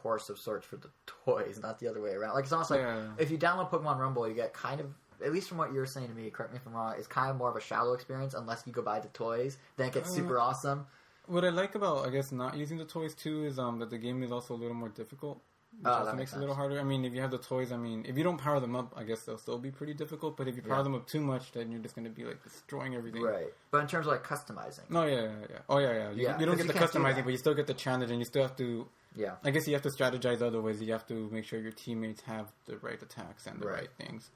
horse 0.02 0.30
of 0.30 0.38
sorts 0.40 0.66
for 0.66 0.78
the 0.78 0.90
toys, 1.06 1.60
not 1.62 1.80
the 1.80 1.88
other 1.88 2.02
way 2.02 2.12
around. 2.12 2.34
Like 2.36 2.44
it's 2.44 2.52
almost 2.54 2.72
like 2.72 2.82
Yeah. 2.82 3.08
if 3.18 3.30
you 3.32 3.38
download 3.38 3.70
Pokemon 3.70 3.98
Rumble, 4.00 4.28
you 4.28 4.34
get 4.34 4.54
kind 4.54 4.80
of. 4.82 4.88
At 5.24 5.34
least 5.34 5.50
from 5.50 5.58
what 5.58 5.74
you 5.74 5.80
were 5.80 5.86
saying 5.86 6.08
to 6.08 6.14
me, 6.14 6.30
correct 6.30 6.54
me 6.54 6.60
if 6.60 6.66
I'm 6.66 6.74
wrong. 6.74 6.94
It's 6.98 7.06
kind 7.08 7.30
of 7.30 7.36
more 7.36 7.50
of 7.50 7.56
a 7.58 7.60
shallow 7.60 7.92
experience 7.92 8.34
unless 8.34 8.64
you 8.66 8.72
go 8.72 8.82
buy 8.82 9.02
the 9.02 9.10
toys. 9.10 9.58
Then 9.76 9.88
it 9.88 9.94
gets 9.94 10.10
Uh, 10.12 10.14
super 10.14 10.40
awesome. 10.40 10.88
What 11.28 11.44
I 11.44 11.50
like 11.50 11.76
about 11.76 12.08
I 12.08 12.10
guess 12.10 12.32
not 12.32 12.56
using 12.56 12.78
the 12.78 12.86
toys 12.86 13.14
too 13.16 13.44
is 13.44 13.60
um 13.60 13.80
that 13.80 13.90
the 13.90 13.98
game 13.98 14.24
is 14.24 14.32
also 14.32 14.54
a 14.54 14.60
little 14.64 14.76
more 14.76 14.88
difficult. 14.90 15.42
Which 15.72 15.86
Oh, 15.86 15.92
also 15.92 16.06
that 16.06 16.16
makes 16.18 16.18
makes 16.18 16.34
it 16.34 16.38
a 16.38 16.40
little 16.40 16.56
harder. 16.56 16.80
I 16.80 16.84
mean, 16.84 17.06
if 17.06 17.14
you 17.14 17.22
have 17.22 17.32
the 17.32 17.38
toys, 17.38 17.72
I 17.72 17.78
mean, 17.78 18.06
if 18.08 18.18
you 18.18 18.24
don't 18.24 18.38
power 18.38 18.60
them 18.60 18.76
up, 18.76 18.94
I 18.98 19.04
guess 19.04 19.24
they'll 19.24 19.38
still 19.38 19.60
be 19.60 19.72
pretty 19.72 19.94
difficult. 19.94 20.36
But 20.36 20.48
if 20.48 20.56
you 20.56 20.62
power 20.62 20.78
Yeah. 20.78 20.84
them 20.84 20.96
up 20.96 21.08
too 21.08 21.22
much, 21.22 21.52
then 21.52 21.72
you're 21.72 21.80
just 21.82 21.96
going 21.96 22.06
to 22.06 22.12
be 22.12 22.26
like 22.26 22.44
destroying 22.44 22.96
everything. 22.96 23.22
Right. 23.22 23.54
But 23.72 23.80
in 23.82 23.88
terms 23.88 24.06
of 24.08 24.12
like 24.14 24.24
customizing, 24.24 24.90
No, 24.90 25.06
yeah, 25.06 25.22
yeah, 25.22 25.32
yeah. 25.50 25.58
Oh, 25.70 25.78
yeah, 25.78 25.94
yeah. 25.94 26.10
You, 26.12 26.24
Yeah, 26.24 26.40
you 26.40 26.46
don't 26.46 26.58
get 26.58 26.68
the 26.68 26.74
do 26.74 26.80
customizing, 26.80 27.24
but 27.24 27.30
you 27.32 27.38
still 27.38 27.54
get 27.54 27.68
the 27.68 27.74
challenge, 27.76 28.10
and 28.12 28.20
you 28.20 28.26
still 28.26 28.42
have 28.42 28.56
to. 28.58 28.88
yeah. 29.16 29.36
I 29.44 29.52
guess 29.52 29.68
you 29.68 29.74
have 29.74 29.84
to 29.84 29.90
strategize 29.90 30.42
other 30.42 30.60
ways. 30.62 30.82
You 30.82 30.92
have 30.92 31.06
to 31.08 31.30
make 31.30 31.46
sure 31.46 31.60
your 31.60 31.72
teammates 31.72 32.22
have 32.22 32.52
the 32.66 32.78
right 32.80 33.02
attacks 33.02 33.46
and 33.48 33.62
the 33.62 33.68
Right. 33.68 33.82
right, 33.82 33.90
things. 33.98 34.32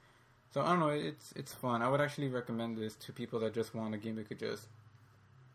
So 0.52 0.62
I 0.62 0.66
don't 0.68 0.78
know. 0.80 0.88
It's 0.90 1.32
it's 1.32 1.52
fun. 1.52 1.82
I 1.82 1.88
would 1.88 2.00
actually 2.00 2.28
recommend 2.28 2.78
this 2.78 2.94
to 2.96 3.12
people 3.12 3.40
that 3.40 3.52
just 3.52 3.74
want 3.74 3.92
a 3.92 3.98
game 3.98 4.14
that 4.16 4.28
could 4.28 4.38
just 4.38 4.68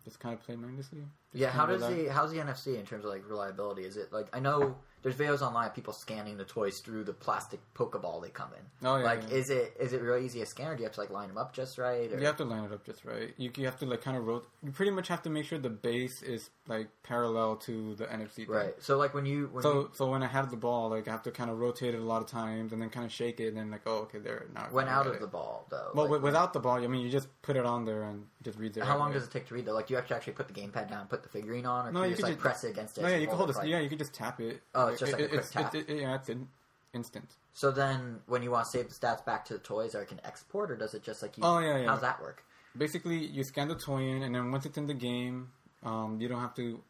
just 0.03 0.19
kind 0.19 0.33
of 0.33 0.41
play 0.43 0.55
mindlessly. 0.57 0.99
Just 1.31 1.41
Yeah, 1.41 1.51
how 1.51 1.65
does 1.65 1.81
the 1.81 2.07
how's 2.11 2.31
the 2.31 2.37
NFC 2.39 2.77
in 2.77 2.85
terms 2.85 3.05
of 3.05 3.11
like 3.11 3.23
reliability? 3.29 3.83
Is 3.85 3.95
it 3.97 4.11
like 4.11 4.27
I 4.33 4.39
know 4.41 4.75
there's 5.01 5.15
videos 5.15 5.41
online 5.41 5.67
of 5.67 5.73
people 5.73 5.93
scanning 5.93 6.37
the 6.37 6.43
toys 6.43 6.79
through 6.79 7.03
the 7.03 7.13
plastic 7.13 7.59
Pokeball 7.73 8.21
they 8.21 8.29
come 8.29 8.49
in. 8.53 8.87
Oh 8.87 8.97
yeah. 8.97 9.03
like, 9.03 9.21
yeah. 9.29 9.37
is 9.37 9.49
it 9.49 9.73
is 9.79 9.93
it 9.93 10.01
really 10.01 10.25
easy 10.25 10.39
to 10.39 10.45
scan, 10.45 10.67
or 10.67 10.75
do 10.75 10.81
you 10.81 10.85
have 10.85 10.95
to 10.95 11.01
like 11.01 11.09
line 11.09 11.29
them 11.29 11.37
up 11.37 11.53
just 11.53 11.77
right? 11.77 12.11
Or? 12.11 12.19
You 12.19 12.25
have 12.25 12.37
to 12.37 12.45
line 12.45 12.63
it 12.63 12.73
up 12.73 12.85
just 12.85 13.05
right. 13.05 13.33
You, 13.37 13.51
you 13.55 13.65
have 13.65 13.77
to 13.79 13.85
like 13.85 14.01
kind 14.01 14.17
of 14.17 14.25
rot. 14.25 14.43
You 14.63 14.71
pretty 14.71 14.91
much 14.91 15.07
have 15.07 15.21
to 15.23 15.29
make 15.29 15.45
sure 15.45 15.57
the 15.57 15.69
base 15.69 16.21
is 16.21 16.49
like 16.69 16.87
parallel 17.03 17.55
to 17.57 17.95
the 17.95 18.05
NFC. 18.05 18.35
Thing. 18.35 18.47
Right. 18.47 18.73
So 18.79 18.97
like 18.97 19.13
when 19.13 19.25
you 19.25 19.49
when 19.51 19.63
So 19.63 19.73
you 19.73 19.89
so 19.93 20.09
when 20.09 20.21
I 20.23 20.27
have 20.27 20.51
the 20.51 20.55
ball, 20.57 20.89
like 20.89 21.07
I 21.07 21.11
have 21.11 21.23
to 21.23 21.31
kind 21.31 21.49
of 21.49 21.57
rotate 21.59 21.95
it 21.95 21.97
a 21.97 22.03
lot 22.03 22.21
of 22.21 22.27
times 22.27 22.71
and 22.71 22.81
then 22.81 22.89
kind 22.89 23.05
of 23.05 23.11
shake 23.11 23.39
it 23.39 23.47
and 23.49 23.57
then 23.57 23.71
like 23.71 23.81
oh 23.87 24.03
okay 24.03 24.19
there 24.19 24.45
now. 24.53 24.67
Went 24.71 24.87
out 24.87 25.07
of 25.07 25.15
it. 25.15 25.19
the 25.19 25.27
ball 25.27 25.65
though. 25.69 25.89
Well, 25.95 26.05
like, 26.05 26.11
wi- 26.11 26.23
without 26.23 26.53
the 26.53 26.59
ball, 26.59 26.75
I 26.81 26.87
mean 26.87 27.01
you 27.01 27.09
just 27.09 27.27
put 27.41 27.57
it 27.57 27.65
on 27.65 27.83
there 27.85 28.03
and 28.03 28.25
just 28.43 28.57
read 28.59 28.77
it. 28.77 28.83
how 28.83 28.91
right 28.91 28.99
long 28.99 29.07
away. 29.09 29.15
does 29.19 29.27
it 29.27 29.31
take 29.31 29.47
to 29.47 29.55
read 29.55 29.65
though? 29.65 29.73
Like 29.73 29.87
do 29.87 29.93
you 29.93 29.97
have 29.97 30.07
to 30.07 30.15
actually 30.15 30.33
put 30.33 30.47
the 30.47 30.53
gamepad 30.53 30.89
down, 30.89 31.07
put 31.07 31.23
the 31.23 31.29
figurine 31.29 31.65
on, 31.65 31.87
or 31.87 31.91
No, 31.91 31.99
can 32.01 32.03
you 32.03 32.09
you 32.11 32.15
just 32.15 32.23
like 32.23 32.33
just- 32.33 32.41
press 32.41 32.63
it 32.63 32.69
against 32.69 32.97
it? 32.97 33.01
No, 33.01 33.07
yeah, 33.07 33.17
you 33.17 33.27
can 33.27 33.35
hold 33.35 33.49
it. 33.49 33.55
like- 33.55 33.67
Yeah, 33.67 33.79
you 33.79 33.89
can 33.89 33.97
just 33.97 34.13
tap 34.13 34.39
it. 34.39 34.61
Oh, 34.75 34.87
it's 34.89 34.99
just 34.99 35.11
like 35.11 35.23
a 35.23 35.27
quick 35.27 35.49
tap. 35.49 35.73
It, 35.73 35.89
it, 35.89 36.01
yeah, 36.01 36.15
it's 36.15 36.29
in, 36.29 36.47
instant. 36.93 37.35
So 37.53 37.71
then, 37.71 38.19
when 38.27 38.41
you 38.43 38.51
want 38.51 38.65
to 38.65 38.71
save 38.71 38.87
the 38.89 38.93
stats 38.95 39.25
back 39.25 39.43
to 39.45 39.53
the 39.53 39.59
toys, 39.59 39.95
or 39.95 40.01
it 40.03 40.07
can 40.07 40.21
export, 40.23 40.71
or 40.71 40.75
does 40.77 40.93
it 40.93 41.03
just 41.03 41.21
like 41.21 41.37
you? 41.37 41.43
Oh, 41.43 41.59
yeah, 41.59 41.79
yeah. 41.79 41.87
How's 41.87 42.01
that 42.01 42.21
work? 42.21 42.43
Basically, 42.77 43.17
you 43.17 43.43
scan 43.43 43.67
the 43.67 43.75
toy 43.75 44.01
in, 44.03 44.21
and 44.23 44.33
then 44.33 44.51
once 44.51 44.65
it's 44.65 44.77
in 44.77 44.85
the 44.87 44.93
game, 44.93 45.49
um, 45.83 46.19
you 46.19 46.27
don't 46.27 46.41
have 46.41 46.55
to. 46.55 46.81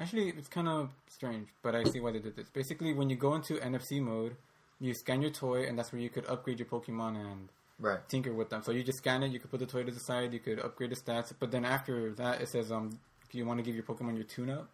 Actually, 0.00 0.28
it's 0.30 0.48
kind 0.48 0.68
of 0.68 0.90
strange, 1.08 1.48
but 1.62 1.74
I 1.74 1.82
see 1.84 2.00
why 2.00 2.12
they 2.12 2.20
did 2.20 2.36
this. 2.36 2.48
Basically, 2.48 2.94
when 2.94 3.10
you 3.10 3.16
go 3.16 3.34
into 3.34 3.54
NFC 3.54 4.00
mode, 4.00 4.36
you 4.80 4.94
scan 4.94 5.22
your 5.22 5.32
toy, 5.32 5.64
and 5.66 5.76
that's 5.76 5.92
where 5.92 6.00
you 6.00 6.08
could 6.08 6.24
upgrade 6.26 6.58
your 6.58 6.68
Pokemon 6.68 7.16
and 7.16 7.48
Right. 7.80 8.00
tinker 8.08 8.32
with 8.32 8.50
them. 8.50 8.62
So 8.62 8.72
you 8.72 8.82
just 8.82 8.98
scan 8.98 9.22
it, 9.22 9.30
you 9.30 9.38
could 9.38 9.50
put 9.50 9.60
the 9.60 9.66
toy 9.66 9.84
to 9.84 9.90
the 9.90 10.00
side, 10.00 10.32
you 10.32 10.40
could 10.40 10.58
upgrade 10.58 10.90
the 10.90 10.96
stats, 10.96 11.32
but 11.38 11.50
then 11.50 11.64
after 11.64 12.12
that, 12.14 12.40
it 12.40 12.48
says, 12.48 12.72
um, 12.72 12.90
do 13.30 13.38
you 13.38 13.46
want 13.46 13.58
to 13.58 13.62
give 13.64 13.74
your 13.74 13.84
Pokemon 13.84 14.16
your 14.16 14.24
tune-up? 14.24 14.68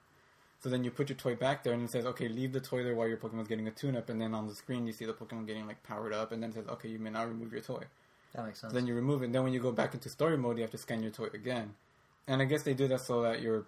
So 0.63 0.71
then 0.71 0.85
you 0.85 0.91
put 0.91 1.11
your 1.11 1.17
toy 1.19 1.35
back 1.35 1.63
there, 1.63 1.75
and 1.75 1.83
it 1.83 1.91
says, 1.91 2.07
okay, 2.07 2.29
leave 2.29 2.53
the 2.53 2.61
toy 2.61 2.83
there 2.83 2.95
while 2.95 3.07
your 3.07 3.19
Pokemon's 3.19 3.49
getting 3.49 3.69
a 3.69 3.71
tune-up, 3.71 4.09
and 4.09 4.21
then 4.21 4.35
on 4.35 4.47
the 4.47 4.55
screen 4.55 4.87
you 4.87 4.93
see 4.95 5.05
the 5.05 5.13
Pokemon 5.13 5.47
getting 5.47 5.67
like 5.67 5.83
powered 5.83 6.15
up, 6.15 6.33
and 6.33 6.43
then 6.43 6.51
it 6.51 6.55
says, 6.55 6.67
okay, 6.69 6.89
you 6.89 6.99
may 6.99 7.11
now 7.11 7.27
remove 7.27 7.53
your 7.53 7.61
toy. 7.61 7.83
That 8.35 8.47
makes 8.47 8.61
sense. 8.61 8.73
So 8.73 8.79
then 8.79 8.87
you 8.87 8.95
remove 8.95 9.23
it. 9.23 9.27
And 9.27 9.35
then 9.35 9.45
when 9.45 9.53
you 9.53 9.61
go 9.61 9.73
back 9.73 9.93
into 9.95 10.09
story 10.09 10.39
mode, 10.39 10.57
you 10.57 10.63
have 10.63 10.71
to 10.71 10.79
scan 10.79 11.03
your 11.03 11.13
toy 11.13 11.29
again. 11.35 11.75
And 12.27 12.41
I 12.41 12.45
guess 12.47 12.63
they 12.63 12.75
do 12.75 12.89
that 12.89 13.01
so 13.01 13.23
that 13.23 13.43
your 13.43 13.67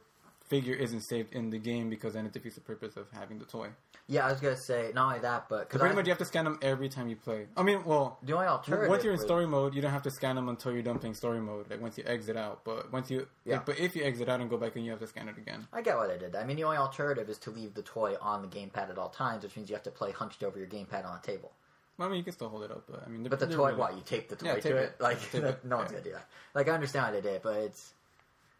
figure 0.48 0.74
isn't 0.74 1.00
saved 1.02 1.34
in 1.34 1.50
the 1.50 1.58
game 1.58 1.90
because 1.90 2.14
then 2.14 2.24
it 2.24 2.32
defeats 2.32 2.54
the 2.54 2.60
purpose 2.60 2.96
of 2.96 3.06
having 3.12 3.38
the 3.38 3.44
toy. 3.44 3.68
yeah, 4.06 4.24
I 4.24 4.30
was 4.30 4.40
gonna 4.40 4.56
say 4.56 4.92
not 4.94 5.06
only 5.08 5.18
that, 5.18 5.48
but 5.48 5.58
So 5.58 5.64
because 5.64 5.80
pretty 5.80 5.96
much 5.96 6.06
you 6.06 6.10
have 6.12 6.18
to 6.18 6.24
scan 6.24 6.44
them 6.44 6.58
every 6.62 6.88
time 6.88 7.08
you 7.08 7.16
play. 7.16 7.48
I 7.56 7.64
mean, 7.64 7.82
well, 7.84 8.18
the 8.22 8.34
only 8.34 8.46
alternative 8.46 8.88
once 8.88 9.02
you're 9.02 9.12
in 9.12 9.18
would- 9.18 9.26
story 9.26 9.46
mode, 9.46 9.74
you 9.74 9.82
don't 9.82 9.90
have 9.90 10.04
to 10.04 10.10
scan 10.12 10.36
them 10.36 10.48
until 10.48 10.70
you're 10.72 10.82
done 10.84 11.00
playing 11.00 11.14
story 11.16 11.40
mode. 11.40 11.68
Like 11.68 11.80
once 11.80 11.98
you 11.98 12.04
exit 12.06 12.36
out, 12.36 12.62
but 12.64 12.92
once 12.92 13.10
you, 13.10 13.26
Yeah. 13.44 13.60
but 13.66 13.80
if 13.80 13.96
you 13.96 14.04
exit 14.04 14.28
out 14.28 14.40
and 14.40 14.48
go 14.48 14.56
back 14.56 14.76
in, 14.76 14.84
you 14.84 14.92
have 14.92 15.00
to 15.00 15.08
scan 15.08 15.28
it 15.28 15.36
again. 15.36 15.66
I 15.72 15.82
get 15.82 15.96
why 15.96 16.06
they 16.06 16.16
did 16.16 16.30
that. 16.32 16.42
I 16.42 16.46
mean, 16.46 16.56
the 16.56 16.62
only 16.64 16.76
alternative 16.76 17.28
is 17.28 17.38
to 17.38 17.50
leave 17.50 17.74
the 17.74 17.82
toy 17.82 18.14
on 18.20 18.42
the 18.42 18.48
gamepad 18.48 18.88
at 18.90 18.96
all 18.98 19.08
times, 19.10 19.42
which 19.42 19.56
means 19.56 19.68
you 19.68 19.74
have 19.74 19.82
to 19.82 19.90
play 19.90 20.12
hunched 20.12 20.44
over 20.44 20.56
your 20.56 20.68
gamepad 20.68 21.04
on 21.04 21.18
a 21.18 21.26
table. 21.26 21.50
Well, 21.98 22.06
I 22.06 22.10
mean, 22.10 22.18
you 22.18 22.24
can 22.24 22.34
still 22.34 22.50
hold 22.50 22.62
it 22.62 22.70
up, 22.70 22.84
but 22.88 23.02
I 23.04 23.08
mean, 23.08 23.24
But 23.24 23.40
the 23.40 23.48
toy, 23.48 23.74
what 23.74 23.94
you 23.96 24.02
tape 24.02 24.28
the 24.28 24.36
toy 24.36 24.46
Yeah, 24.46 24.60
to 24.60 24.76
it? 24.76 24.82
it. 24.84 25.00
Like 25.00 25.20
Tape 25.32 25.42
it. 25.42 25.64
no 25.64 25.78
one's 25.78 25.90
Yeah. 25.90 25.98
gonna 25.98 26.04
do 26.04 26.12
that. 26.12 26.28
Like 26.54 26.68
I 26.68 26.72
understand 26.72 27.06
why 27.06 27.10
they 27.10 27.20
did 27.22 27.34
it, 27.36 27.42
but 27.42 27.56
it's. 27.56 27.94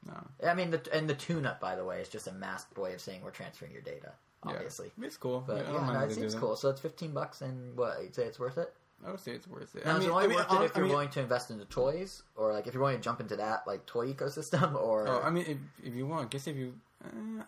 No. 0.07 0.49
I 0.49 0.55
mean, 0.55 0.71
the 0.71 0.81
and 0.93 1.09
the 1.09 1.15
tune-up, 1.15 1.61
by 1.61 1.75
the 1.75 1.85
way, 1.85 2.01
is 2.01 2.09
just 2.09 2.27
a 2.29 2.33
masked 2.33 2.79
way 2.79 2.95
of 2.95 3.01
saying 3.01 3.23
we're 3.25 3.31
transferring 3.31 3.73
your 3.73 3.83
data. 3.83 4.13
Yeah. 4.45 4.53
Obviously, 4.53 4.93
It's 5.03 5.17
cool. 5.17 5.43
but 5.47 5.57
I 5.57 5.61
yeah, 5.61 5.67
don't 5.73 5.87
no, 5.87 5.91
it 5.91 5.95
that 5.95 6.09
they 6.11 6.15
do 6.15 6.21
seems 6.21 6.35
cool. 6.37 6.55
So 6.57 6.71
it's 6.71 6.81
fifteen 6.81 7.13
bucks, 7.13 7.41
and 7.41 7.77
what 7.77 8.01
you'd 8.03 8.15
say 8.15 8.25
it's 8.25 8.39
worth 8.39 8.59
it? 8.59 8.73
I 9.07 9.11
would 9.11 9.21
say 9.21 9.33
it's 9.33 9.47
worth 9.49 9.75
it. 9.75 9.85
Now, 9.85 9.97
I 9.97 9.99
mean, 9.99 10.09
it 10.09 10.13
only 10.13 10.25
I 10.25 10.29
mean, 10.29 10.37
worth 10.37 10.53
it 10.53 10.65
if 10.65 10.77
you're 10.77 10.85
mean, 10.85 10.93
willing 10.93 11.09
to 11.11 11.21
invest 11.21 11.51
into 11.51 11.65
toys, 11.67 12.23
or 12.37 12.53
like 12.53 12.67
if 12.67 12.75
you're 12.75 12.83
willing 12.83 12.99
to 12.99 13.03
jump 13.03 13.21
into 13.21 13.37
that 13.37 13.67
like 13.67 13.85
toy 13.87 14.07
ecosystem, 14.13 14.75
or 14.75 15.09
Oh, 15.09 15.21
I 15.23 15.31
mean, 15.31 15.45
if, 15.49 15.89
if 15.89 15.95
you 15.95 16.07
want, 16.07 16.27
I 16.27 16.29
guess 16.29 16.47
if 16.47 16.57
you, 16.57 16.75
uh, 17.05 17.43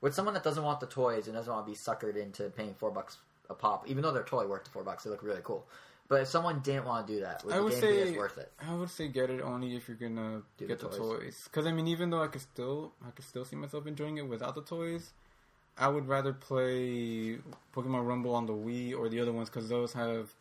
with 0.00 0.14
someone 0.14 0.34
that 0.34 0.44
doesn't 0.44 0.62
want 0.62 0.80
the 0.80 0.86
toys 0.86 1.26
and 1.26 1.34
doesn't 1.36 1.52
want 1.52 1.66
to 1.66 1.70
be 1.72 1.76
suckered 1.76 2.16
into 2.16 2.50
paying 2.50 2.74
four 2.74 2.90
bucks 2.90 3.18
a 3.50 3.54
pop, 3.54 3.88
even 3.88 4.02
though 4.02 4.12
they're 4.12 4.22
toy 4.22 4.46
worth 4.46 4.64
the 4.64 4.70
four 4.70 4.82
bucks, 4.84 5.04
they 5.04 5.10
look 5.10 5.22
really 5.22 5.40
cool. 5.42 5.66
But 6.14 6.22
if 6.22 6.28
someone 6.28 6.60
didn't 6.60 6.84
want 6.84 7.08
to 7.08 7.12
do 7.12 7.20
that, 7.22 7.44
would 7.44 7.52
I 7.54 7.56
the 7.56 7.64
would 7.64 7.72
game 7.72 7.80
say 7.80 8.12
be 8.12 8.16
worth 8.16 8.38
it? 8.38 8.52
I 8.64 8.72
would 8.72 8.88
say 8.88 9.08
get 9.08 9.30
it 9.30 9.40
only 9.40 9.74
if 9.74 9.88
you're 9.88 9.96
gonna 9.96 10.42
Do 10.56 10.68
get 10.68 10.78
the 10.78 10.86
the 10.86 10.96
toys. 10.96 11.40
Because 11.42 11.66
I 11.66 11.72
mean, 11.72 11.88
even 11.88 12.10
though 12.10 12.22
I 12.22 12.28
could 12.28 12.42
still, 12.42 12.92
I 13.04 13.10
could 13.10 13.24
still 13.24 13.44
see 13.44 13.56
myself 13.56 13.88
enjoying 13.88 14.18
it 14.18 14.28
without 14.28 14.54
the 14.54 14.62
toys. 14.62 15.12
I 15.76 15.88
would 15.88 16.06
rather 16.06 16.32
play 16.32 17.38
Pokemon 17.74 18.06
Rumble 18.06 18.32
on 18.36 18.46
the 18.46 18.52
Wii 18.52 18.96
or 18.96 19.08
the 19.08 19.18
other 19.18 19.32
ones 19.32 19.50
because 19.50 19.68
those 19.68 19.92
have 19.94 20.32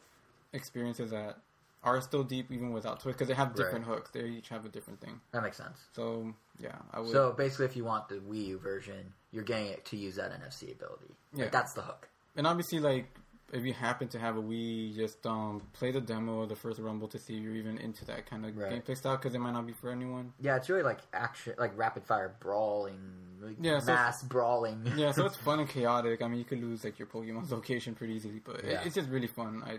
experiences 0.53 1.09
that 1.09 1.39
are 1.83 1.99
still 2.01 2.23
deep 2.23 2.51
even 2.51 2.71
without 2.71 2.99
toys 2.99 3.13
because 3.13 3.29
they 3.29 3.33
have 3.33 3.55
different 3.55 3.85
hooks. 3.85 4.11
They 4.11 4.25
each 4.25 4.49
have 4.49 4.65
a 4.65 4.69
different 4.69 5.01
thing. 5.01 5.21
That 5.31 5.41
makes 5.41 5.57
sense. 5.57 5.79
So 5.93 6.35
yeah, 6.59 6.75
I 6.91 6.99
would. 6.99 7.09
So 7.11 7.31
basically, 7.31 7.65
if 7.65 7.75
you 7.75 7.83
want 7.83 8.09
the 8.09 8.17
Wii 8.17 8.45
U 8.49 8.59
version, 8.59 9.11
you're 9.31 9.43
getting 9.43 9.69
it 9.69 9.85
to 9.85 9.97
use 9.97 10.17
that 10.17 10.39
NFC 10.39 10.71
ability. 10.71 11.15
Yeah. 11.33 11.45
Like, 11.45 11.51
that's 11.51 11.73
the 11.73 11.81
hook. 11.81 12.09
and 12.35 12.45
obviously, 12.45 12.79
like 12.79 13.07
if 13.53 13.63
you 13.63 13.71
happen 13.73 14.07
to 14.09 14.19
have 14.19 14.35
a 14.35 14.41
Wii, 14.41 14.95
just 14.95 15.25
um 15.25 15.61
play 15.73 15.91
the 15.91 16.01
demo 16.01 16.41
of 16.41 16.49
the 16.49 16.55
first 16.55 16.79
Rumble 16.79 17.07
to 17.09 17.17
see 17.19 17.37
if 17.37 17.43
you're 17.43 17.55
even 17.55 17.77
into 17.77 18.03
that 18.05 18.25
kind 18.25 18.45
of 18.45 18.57
Right. 18.57 18.71
gameplay 18.83 18.97
style 18.97 19.15
because 19.17 19.35
it 19.35 19.39
might 19.39 19.53
not 19.53 19.65
be 19.67 19.73
for 19.73 19.89
anyone. 19.91 20.33
Yeah, 20.39 20.55
it's 20.57 20.69
really 20.69 20.83
like 20.83 20.99
action, 21.13 21.53
like 21.57 21.77
rapid 21.77 22.03
fire 22.03 22.35
brawling, 22.39 22.99
like 23.41 23.55
Yeah, 23.61 23.79
so- 23.79 23.93
mass 23.93 24.23
brawling. 24.23 24.81
yeah, 24.97 25.11
so 25.11 25.25
it's 25.25 25.37
fun 25.47 25.59
and 25.59 25.69
chaotic. 25.69 26.21
I 26.21 26.27
mean, 26.27 26.39
you 26.39 26.45
could 26.45 26.61
lose 26.61 26.83
like 26.83 26.97
your 26.99 27.07
Pokemon's 27.07 27.51
location 27.59 27.95
pretty 27.95 28.13
easily, 28.15 28.41
but 28.43 28.57
it- 28.59 28.81
it's 28.85 28.95
just 28.95 29.09
really 29.09 29.27
fun. 29.27 29.61
I 29.65 29.77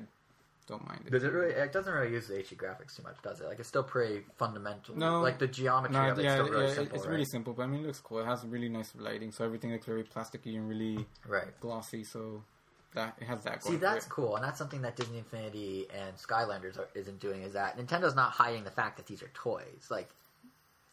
don't 0.66 0.86
mind 0.88 1.02
it. 1.06 1.10
Does 1.10 1.24
it 1.24 1.32
really? 1.32 1.52
It 1.52 1.72
doesn't 1.72 1.92
really 1.92 2.12
use 2.12 2.28
the 2.28 2.34
HD 2.38 2.56
graphics 2.56 2.96
too 2.96 3.02
much, 3.02 3.16
does 3.22 3.40
it? 3.40 3.46
Like 3.46 3.58
it's 3.58 3.68
still 3.68 3.82
pretty 3.82 4.22
fundamental. 4.38 4.96
No. 4.96 5.20
like 5.20 5.38
the 5.38 5.46
geometry 5.46 5.92
No, 5.94 6.10
of 6.12 6.18
it's 6.18 6.24
yeah, 6.24 6.34
still 6.36 6.48
really 6.48 6.66
yeah, 6.68 6.74
simple, 6.74 6.96
it's 6.96 7.04
right? 7.04 7.12
really 7.12 7.24
simple, 7.26 7.52
but 7.52 7.62
I 7.64 7.66
mean, 7.66 7.80
it 7.84 7.86
looks 7.88 8.00
cool. 8.00 8.20
It 8.20 8.24
has 8.26 8.44
really 8.46 8.70
nice 8.70 8.92
lighting, 8.96 9.30
so 9.30 9.44
everything 9.44 9.72
looks 9.72 9.84
very 9.84 10.04
plasticky 10.04 10.56
and 10.56 10.66
really 10.68 11.06
right. 11.28 11.58
glossy. 11.60 12.02
So 12.04 12.42
that 12.94 13.16
it 13.20 13.24
has 13.26 13.42
that. 13.44 13.62
See, 13.62 13.76
that's 13.76 14.06
cool, 14.06 14.36
and 14.36 14.44
that's 14.44 14.58
something 14.58 14.82
that 14.82 14.96
Disney 14.96 15.18
Infinity 15.18 15.86
and 15.94 16.16
Skylanders 16.16 16.78
are, 16.78 16.88
isn't 16.94 17.20
doing. 17.20 17.42
Is 17.42 17.52
that 17.54 17.76
Nintendo's 17.78 18.14
not 18.14 18.30
hiding 18.32 18.64
the 18.64 18.70
fact 18.70 18.96
that 18.96 19.06
these 19.06 19.22
are 19.22 19.30
toys. 19.34 19.88
Like 19.90 20.08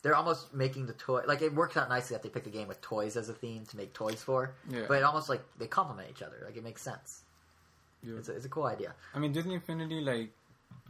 they're 0.02 0.16
almost 0.16 0.54
making 0.54 0.88
the 0.88 0.94
toy. 0.94 1.22
Like 1.28 1.42
it 1.42 1.54
works 1.54 1.78
out 1.78 1.88
nicely 1.90 2.16
that 2.16 2.24
they 2.24 2.30
picked 2.30 2.48
a 2.48 2.52
game 2.52 2.68
with 2.68 2.82
toys 2.82 3.16
as 3.18 3.30
a 3.30 3.34
theme 3.34 3.66
to 3.68 3.78
make 3.78 3.94
toys 3.94 4.22
for. 4.22 4.56
Yeah. 4.70 4.86
But 4.88 4.96
it 4.98 5.04
almost 5.04 5.30
like 5.30 5.42
they 5.60 5.68
complement 5.68 6.10
each 6.10 6.22
other. 6.24 6.42
Like 6.46 6.58
it 6.58 6.64
makes 6.64 6.82
sense. 6.82 7.22
Yeah. 8.04 8.16
It's 8.18 8.30
a, 8.30 8.36
it's 8.36 8.46
a 8.46 8.50
cool 8.50 8.66
idea. 8.66 8.96
I 9.14 9.20
mean, 9.20 9.32
Disney 9.32 9.54
Infinity, 9.54 10.02
like 10.02 10.32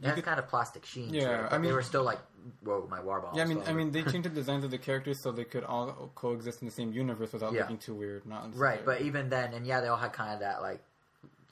It 0.00 0.06
has 0.06 0.20
kind 0.22 0.38
of 0.38 0.48
plastic 0.48 0.86
sheen. 0.86 1.12
Yeah, 1.12 1.20
to 1.26 1.34
it, 1.34 1.42
but 1.42 1.52
I 1.52 1.58
they 1.58 1.62
mean- 1.64 1.74
were 1.74 1.82
still 1.82 2.04
like, 2.04 2.20
whoa, 2.64 2.86
my 2.90 3.00
warball. 3.00 3.36
yeah, 3.36 3.42
I 3.42 3.44
mean, 3.46 3.62
I 3.66 3.74
mean, 3.74 3.90
they 3.90 4.02
changed 4.02 4.24
the 4.24 4.30
designs 4.40 4.64
of 4.64 4.70
the 4.70 4.78
characters 4.78 5.20
so 5.20 5.30
they 5.30 5.44
could 5.44 5.62
all 5.64 6.10
coexist 6.14 6.62
in 6.62 6.68
the 6.68 6.72
same 6.74 6.90
universe 6.94 7.34
without 7.34 7.52
Yeah. 7.52 7.60
looking 7.62 7.76
too 7.76 7.94
weird. 7.94 8.24
Not 8.24 8.56
right. 8.56 8.82
But 8.82 9.02
even 9.02 9.28
then, 9.28 9.52
and 9.52 9.66
yeah, 9.66 9.82
they 9.82 9.88
all 9.88 9.98
had 9.98 10.14
kind 10.14 10.32
of 10.32 10.40
that 10.40 10.62
like 10.62 10.80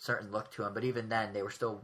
certain 0.01 0.33
look 0.33 0.51
to 0.53 0.63
them. 0.63 0.75
But 0.75 0.83
even 0.83 1.09
then, 1.09 1.33
they 1.33 1.43
were 1.45 1.51
still 1.51 1.83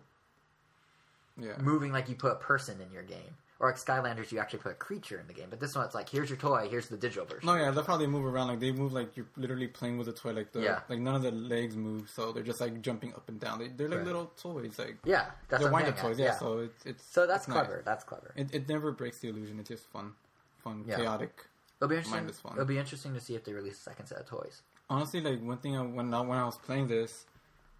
yeah, 1.39 1.57
moving 1.61 1.93
like 1.93 2.09
you 2.09 2.17
put 2.17 2.33
a 2.33 2.37
person 2.37 2.81
in 2.81 2.91
your 2.93 3.03
game. 3.05 3.37
Or 3.59 3.69
like 3.71 3.77
Skylanders, 3.79 4.31
you 4.33 4.39
actually 4.39 4.59
put 4.59 4.73
a 4.73 4.75
creature 4.75 5.19
in 5.19 5.27
the 5.27 5.33
game. 5.33 5.47
But 5.49 5.61
this 5.61 5.75
one, 5.75 5.87
it's 5.87 5.95
like, 5.95 6.11
here's 6.11 6.29
your 6.29 6.37
toy, 6.37 6.69
here's 6.71 6.89
the 6.89 6.97
digital 6.99 7.25
version. 7.25 7.47
No, 7.47 7.55
yeah, 7.55 7.71
that's 7.71 7.87
how 7.87 7.97
they 7.97 8.07
move 8.07 8.27
around. 8.27 8.49
Like 8.49 8.61
they 8.61 8.71
move 8.71 8.93
like 8.93 9.17
you're 9.17 9.29
literally 9.39 9.67
playing 9.67 9.97
with 9.97 10.09
a 10.09 10.13
toy. 10.13 10.33
Like 10.33 10.53
the 10.53 10.61
Yeah. 10.61 10.81
like 10.91 10.99
none 10.99 11.15
of 11.15 11.23
the 11.23 11.31
legs 11.31 11.75
move, 11.75 12.11
so 12.11 12.33
they're 12.33 12.43
just 12.43 12.61
like 12.61 12.83
jumping 12.83 13.15
up 13.15 13.31
and 13.31 13.41
down. 13.41 13.59
They, 13.61 13.69
they're 13.69 13.89
like 13.89 13.99
Right. 14.01 14.07
little 14.07 14.27
toys. 14.37 14.79
Like 14.79 14.99
Yeah, 15.07 15.31
that's 15.49 15.63
they're 15.63 15.73
wind 15.73 15.89
up 15.89 15.97
toys. 15.97 16.21
at, 16.21 16.25
Yeah, 16.25 16.39
so 16.39 16.59
it's 16.59 16.85
it's 16.85 17.03
So 17.05 17.27
that's 17.27 17.45
it's 17.45 17.49
nice. 17.49 17.65
clever. 17.67 17.83
That's 17.83 18.05
clever. 18.05 18.35
It, 18.37 18.55
it 18.55 18.69
never 18.69 18.93
breaks 18.93 19.21
the 19.21 19.29
illusion. 19.29 19.59
It's 19.59 19.71
just 19.71 19.87
fun, 19.87 20.13
fun, 20.59 20.85
Yeah. 20.87 20.97
chaotic. 20.97 21.47
It'll 21.81 21.89
be 21.89 21.97
interesting. 21.97 22.29
It'll 22.53 22.65
be 22.67 22.79
interesting 22.79 23.15
to 23.15 23.21
see 23.21 23.35
if 23.37 23.45
they 23.45 23.55
release 23.55 23.79
a 23.79 23.83
second 23.83 24.07
set 24.07 24.19
of 24.19 24.27
toys. 24.27 24.61
Honestly, 24.91 25.23
like 25.23 25.43
one 25.43 25.59
thing 25.59 25.77
I, 25.79 25.81
when 25.83 26.13
I, 26.13 26.21
when 26.21 26.37
I 26.39 26.45
was 26.45 26.59
playing 26.59 26.89
this, 26.89 27.25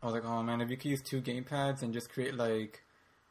I 0.03 0.07
was 0.07 0.15
like, 0.15 0.25
oh 0.25 0.43
man, 0.43 0.61
if 0.61 0.71
you 0.71 0.77
could 0.77 0.91
use 0.91 1.03
two 1.03 1.21
gamepads 1.21 1.83
and 1.83 1.93
just 1.93 2.11
create 2.11 2.35
like 2.35 2.83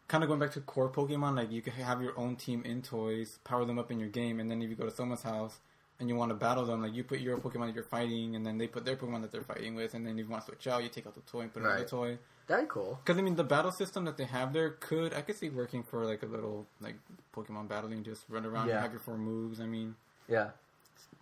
kind 0.07 0.23
of 0.23 0.27
going 0.27 0.39
back 0.39 0.51
to 0.53 0.61
core 0.61 0.89
Pokemon, 0.89 1.35
like 1.35 1.51
you 1.51 1.61
could 1.61 1.73
have 1.73 2.01
your 2.01 2.17
own 2.17 2.35
team 2.35 2.63
in 2.65 2.81
toys, 2.81 3.39
power 3.43 3.65
them 3.65 3.79
up 3.79 3.91
in 3.91 3.99
your 3.99 4.09
game, 4.09 4.39
and 4.39 4.49
then 4.51 4.61
if 4.61 4.69
you 4.69 4.75
go 4.75 4.85
to 4.85 4.91
someone's 4.91 5.23
house 5.23 5.59
and 5.99 6.09
you 6.09 6.15
want 6.15 6.29
to 6.29 6.35
battle 6.35 6.65
them, 6.65 6.81
like 6.81 6.93
you 6.93 7.03
put 7.03 7.19
your 7.19 7.37
Pokemon 7.37 7.67
that 7.67 7.75
you're 7.75 7.83
fighting, 7.83 8.35
and 8.35 8.45
then 8.45 8.57
they 8.57 8.67
put 8.67 8.83
their 8.85 8.95
Pokemon 8.97 9.21
that 9.21 9.31
they're 9.31 9.41
fighting 9.43 9.75
with, 9.75 9.93
and 9.93 10.05
then 10.05 10.19
if 10.19 10.25
you 10.25 10.31
want 10.31 10.43
to 10.45 10.51
switch 10.51 10.67
out, 10.67 10.83
you 10.83 10.89
take 10.89 11.07
out 11.07 11.15
the 11.15 11.21
toy 11.21 11.41
and 11.41 11.53
put 11.53 11.61
another 11.61 11.77
Right. 11.77 11.87
toy. 11.87 12.17
Very 12.47 12.65
cool. 12.67 12.99
Because 13.03 13.17
I 13.17 13.21
mean, 13.23 13.35
the 13.35 13.43
battle 13.43 13.71
system 13.71 14.05
that 14.05 14.17
they 14.17 14.25
have 14.25 14.53
there 14.53 14.71
could 14.71 15.13
I 15.13 15.21
could 15.21 15.35
see 15.35 15.49
working 15.49 15.81
for 15.83 16.05
like 16.05 16.21
a 16.21 16.27
little 16.27 16.67
like 16.81 16.95
Pokemon 17.33 17.67
battling, 17.69 18.03
just 18.03 18.25
run 18.29 18.45
around 18.45 18.67
Yeah. 18.67 18.73
and 18.75 18.81
have 18.83 18.91
your 18.91 18.99
four 19.01 19.17
moves. 19.17 19.59
I 19.59 19.65
mean, 19.65 19.95
Yeah. 20.27 20.49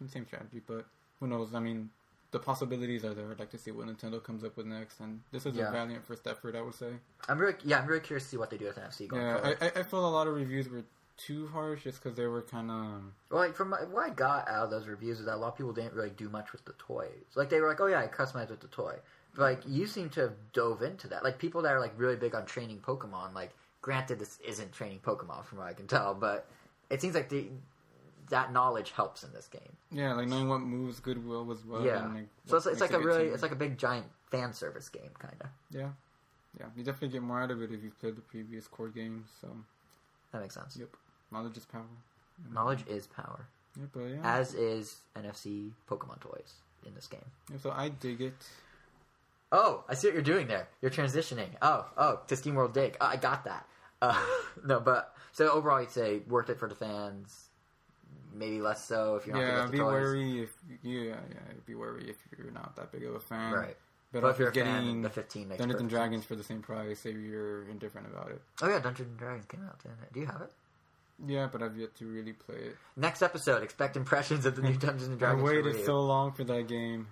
same 0.09 0.25
strategy, 0.25 0.61
but 0.65 0.85
who 1.19 1.27
knows? 1.27 1.53
I 1.53 1.59
mean, 1.59 1.89
the 2.33 2.39
possibilities 2.39 3.05
are 3.05 3.13
there. 3.13 3.31
I'd 3.31 3.39
like 3.39 3.51
to 3.51 3.57
see 3.57 3.71
what 3.71 3.87
Nintendo 3.87 4.21
comes 4.21 4.43
up 4.43 4.57
with 4.57 4.65
next, 4.65 4.99
and 4.99 5.21
this 5.31 5.45
is 5.45 5.55
Yeah. 5.55 5.69
a 5.69 5.71
valiant 5.71 6.03
first 6.03 6.27
effort, 6.27 6.55
I 6.55 6.61
would 6.61 6.73
say. 6.73 6.91
I'm 7.29 7.37
really 7.39 7.55
yeah. 7.63 7.79
I'm 7.79 7.87
really 7.87 8.01
curious 8.01 8.23
to 8.25 8.29
see 8.31 8.37
what 8.37 8.49
they 8.49 8.57
do 8.57 8.65
with 8.65 8.77
NFC 8.77 9.07
going 9.07 9.21
Yeah, 9.21 9.37
forward. 9.39 9.57
I, 9.61 9.79
I, 9.79 9.83
feel 9.83 10.05
a 10.05 10.09
lot 10.09 10.27
of 10.27 10.33
reviews 10.35 10.67
were 10.67 10.83
too 11.15 11.47
harsh 11.47 11.83
just 11.83 12.03
because 12.03 12.17
they 12.17 12.25
were 12.25 12.41
kind 12.41 12.69
of. 12.69 12.75
Um, 12.75 13.13
well, 13.29 13.39
like 13.39 13.55
from 13.55 13.69
my, 13.69 13.83
what 13.83 14.05
I 14.05 14.09
got 14.09 14.49
out 14.49 14.65
of 14.65 14.71
those 14.71 14.87
reviews 14.87 15.19
is 15.19 15.27
that 15.27 15.35
a 15.35 15.37
lot 15.37 15.49
of 15.49 15.55
people 15.57 15.71
didn't 15.71 15.93
really 15.93 16.09
do 16.09 16.27
much 16.27 16.51
with 16.51 16.65
the 16.65 16.73
toys. 16.73 17.07
Like 17.35 17.49
they 17.49 17.61
were 17.61 17.69
like, 17.69 17.79
"Oh 17.79 17.85
yeah, 17.85 18.01
I 18.01 18.07
customized 18.07 18.49
with 18.49 18.59
the 18.61 18.67
toy." 18.67 18.95
But 19.35 19.41
like 19.43 19.61
you 19.67 19.85
seem 19.87 20.09
to 20.11 20.21
have 20.21 20.33
dove 20.53 20.81
into 20.81 21.07
that. 21.09 21.23
Like 21.23 21.37
people 21.37 21.61
that 21.61 21.71
are 21.71 21.79
like 21.79 21.93
really 21.97 22.15
big 22.15 22.35
on 22.35 22.45
training 22.45 22.79
Pokemon. 22.79 23.33
Like, 23.33 23.51
granted, 23.81 24.19
this 24.19 24.39
isn't 24.45 24.71
training 24.73 24.99
Pokemon 25.05 25.45
from 25.45 25.59
what 25.59 25.67
I 25.67 25.73
can 25.73 25.87
tell, 25.87 26.13
but 26.15 26.47
it 26.89 26.99
seems 26.99 27.13
like 27.15 27.29
the 27.29 27.47
that 28.29 28.51
knowledge 28.53 28.91
helps 28.91 29.23
in 29.23 29.31
this 29.33 29.47
game. 29.47 29.61
Yeah, 29.91 30.13
like 30.13 30.27
knowing 30.27 30.49
what 30.49 30.61
moves 30.61 30.99
Goodwill 30.99 31.45
was 31.45 31.65
well. 31.65 31.85
yeah. 31.85 32.05
And, 32.05 32.15
like, 32.15 32.27
so 32.45 32.57
it's, 32.57 32.65
it's 32.65 32.81
like 32.81 32.91
a 32.91 32.97
good 32.97 33.05
really 33.05 33.23
team. 33.25 33.33
it's 33.33 33.43
like 33.43 33.51
a 33.51 33.55
big 33.55 33.77
giant 33.77 34.05
fan 34.31 34.53
service 34.53 34.89
game 34.89 35.11
kind 35.19 35.35
of. 35.41 35.47
Yeah. 35.71 35.89
Yeah, 36.59 36.67
you 36.77 36.83
definitely 36.83 37.09
get 37.09 37.23
more 37.23 37.41
out 37.41 37.49
of 37.49 37.61
it 37.63 37.71
if 37.71 37.83
you've 37.83 37.99
played 37.99 38.15
the 38.15 38.21
previous 38.21 38.67
core 38.67 38.89
games, 38.89 39.27
so. 39.41 39.47
That 40.31 40.41
makes 40.41 40.53
sense. 40.53 40.77
Yep. 40.79 40.89
Knowledge 41.31 41.57
is 41.57 41.65
power. 41.65 41.81
Knowledge 42.51 42.85
is 42.87 43.07
power, 43.07 43.47
Yeah, 43.79 43.85
but 43.91 44.03
yeah. 44.03 44.19
as 44.23 44.53
is 44.53 44.97
NFC 45.15 45.71
Pokemon 45.89 46.19
toys 46.21 46.53
in 46.85 46.93
this 46.93 47.07
game. 47.07 47.25
Yeah, 47.51 47.57
so 47.61 47.71
I 47.71 47.89
dig 47.89 48.21
it. 48.21 48.33
Oh, 49.51 49.83
I 49.87 49.93
see 49.93 50.07
what 50.07 50.13
you're 50.13 50.23
doing 50.23 50.47
there. 50.47 50.67
You're 50.81 50.91
transitioning. 50.91 51.49
Oh, 51.61 51.85
oh, 51.97 52.19
to 52.27 52.35
SteamWorld 52.35 52.73
Dig. 52.73 52.97
Oh, 52.99 53.05
I 53.05 53.17
got 53.17 53.45
that. 53.45 53.67
Uh, 54.01 54.19
no, 54.65 54.79
but 54.79 55.15
so 55.31 55.49
overall, 55.51 55.79
you'd 55.81 55.91
say 55.91 56.21
worth 56.27 56.49
it 56.49 56.59
for 56.59 56.67
the 56.67 56.75
fans. 56.75 57.49
Maybe 58.33 58.59
less 58.61 58.85
so 58.87 59.15
if 59.15 59.27
you're 59.27 59.35
not 59.35 59.41
yeah, 59.43 59.65
be 59.67 59.79
wary 59.79 60.41
if 60.43 60.49
yeah, 60.81 61.01
yeah, 61.29 61.39
be 61.65 61.75
wary 61.75 62.09
if 62.09 62.17
you're 62.37 62.51
not 62.51 62.75
that 62.75 62.91
big 62.91 63.03
of 63.03 63.15
a 63.15 63.19
fan. 63.19 63.53
Right. 63.53 63.77
But, 64.11 64.21
But 64.21 64.27
if 64.29 64.39
you're 64.39 64.51
getting 64.51 65.01
the 65.01 65.09
15 65.09 65.47
makes 65.47 65.59
Dungeons 65.59 65.81
and 65.81 65.89
Dragons 65.89 66.23
for 66.25 66.35
the 66.35 66.43
same 66.43 66.61
price, 66.61 66.99
say 66.99 67.11
you're 67.11 67.67
indifferent 67.67 68.07
about 68.07 68.29
it. 68.29 68.41
Oh 68.61 68.69
yeah, 68.69 68.79
Dungeons 68.79 69.09
and 69.09 69.17
Dragons 69.17 69.45
came 69.45 69.63
out. 69.63 69.81
Didn't 69.81 69.97
it? 70.03 70.13
Do 70.13 70.19
you 70.19 70.25
have 70.27 70.41
it? 70.41 70.51
Yeah, 71.25 71.47
but 71.51 71.61
I've 71.63 71.77
yet 71.77 71.95
to 71.95 72.05
really 72.05 72.33
play 72.33 72.55
it. 72.57 72.75
Next 72.95 73.21
episode, 73.21 73.63
expect 73.63 73.95
impressions 73.95 74.45
of 74.45 74.55
the 74.55 74.61
new 74.61 74.73
Dungeons 74.77 75.07
and 75.09 75.17
Dragons. 75.19 75.41
I 75.41 75.45
waited 75.45 75.75
U. 75.77 75.85
so 75.85 75.99
long 76.01 76.31
for 76.31 76.43
that 76.43 76.67
game. 76.67 77.07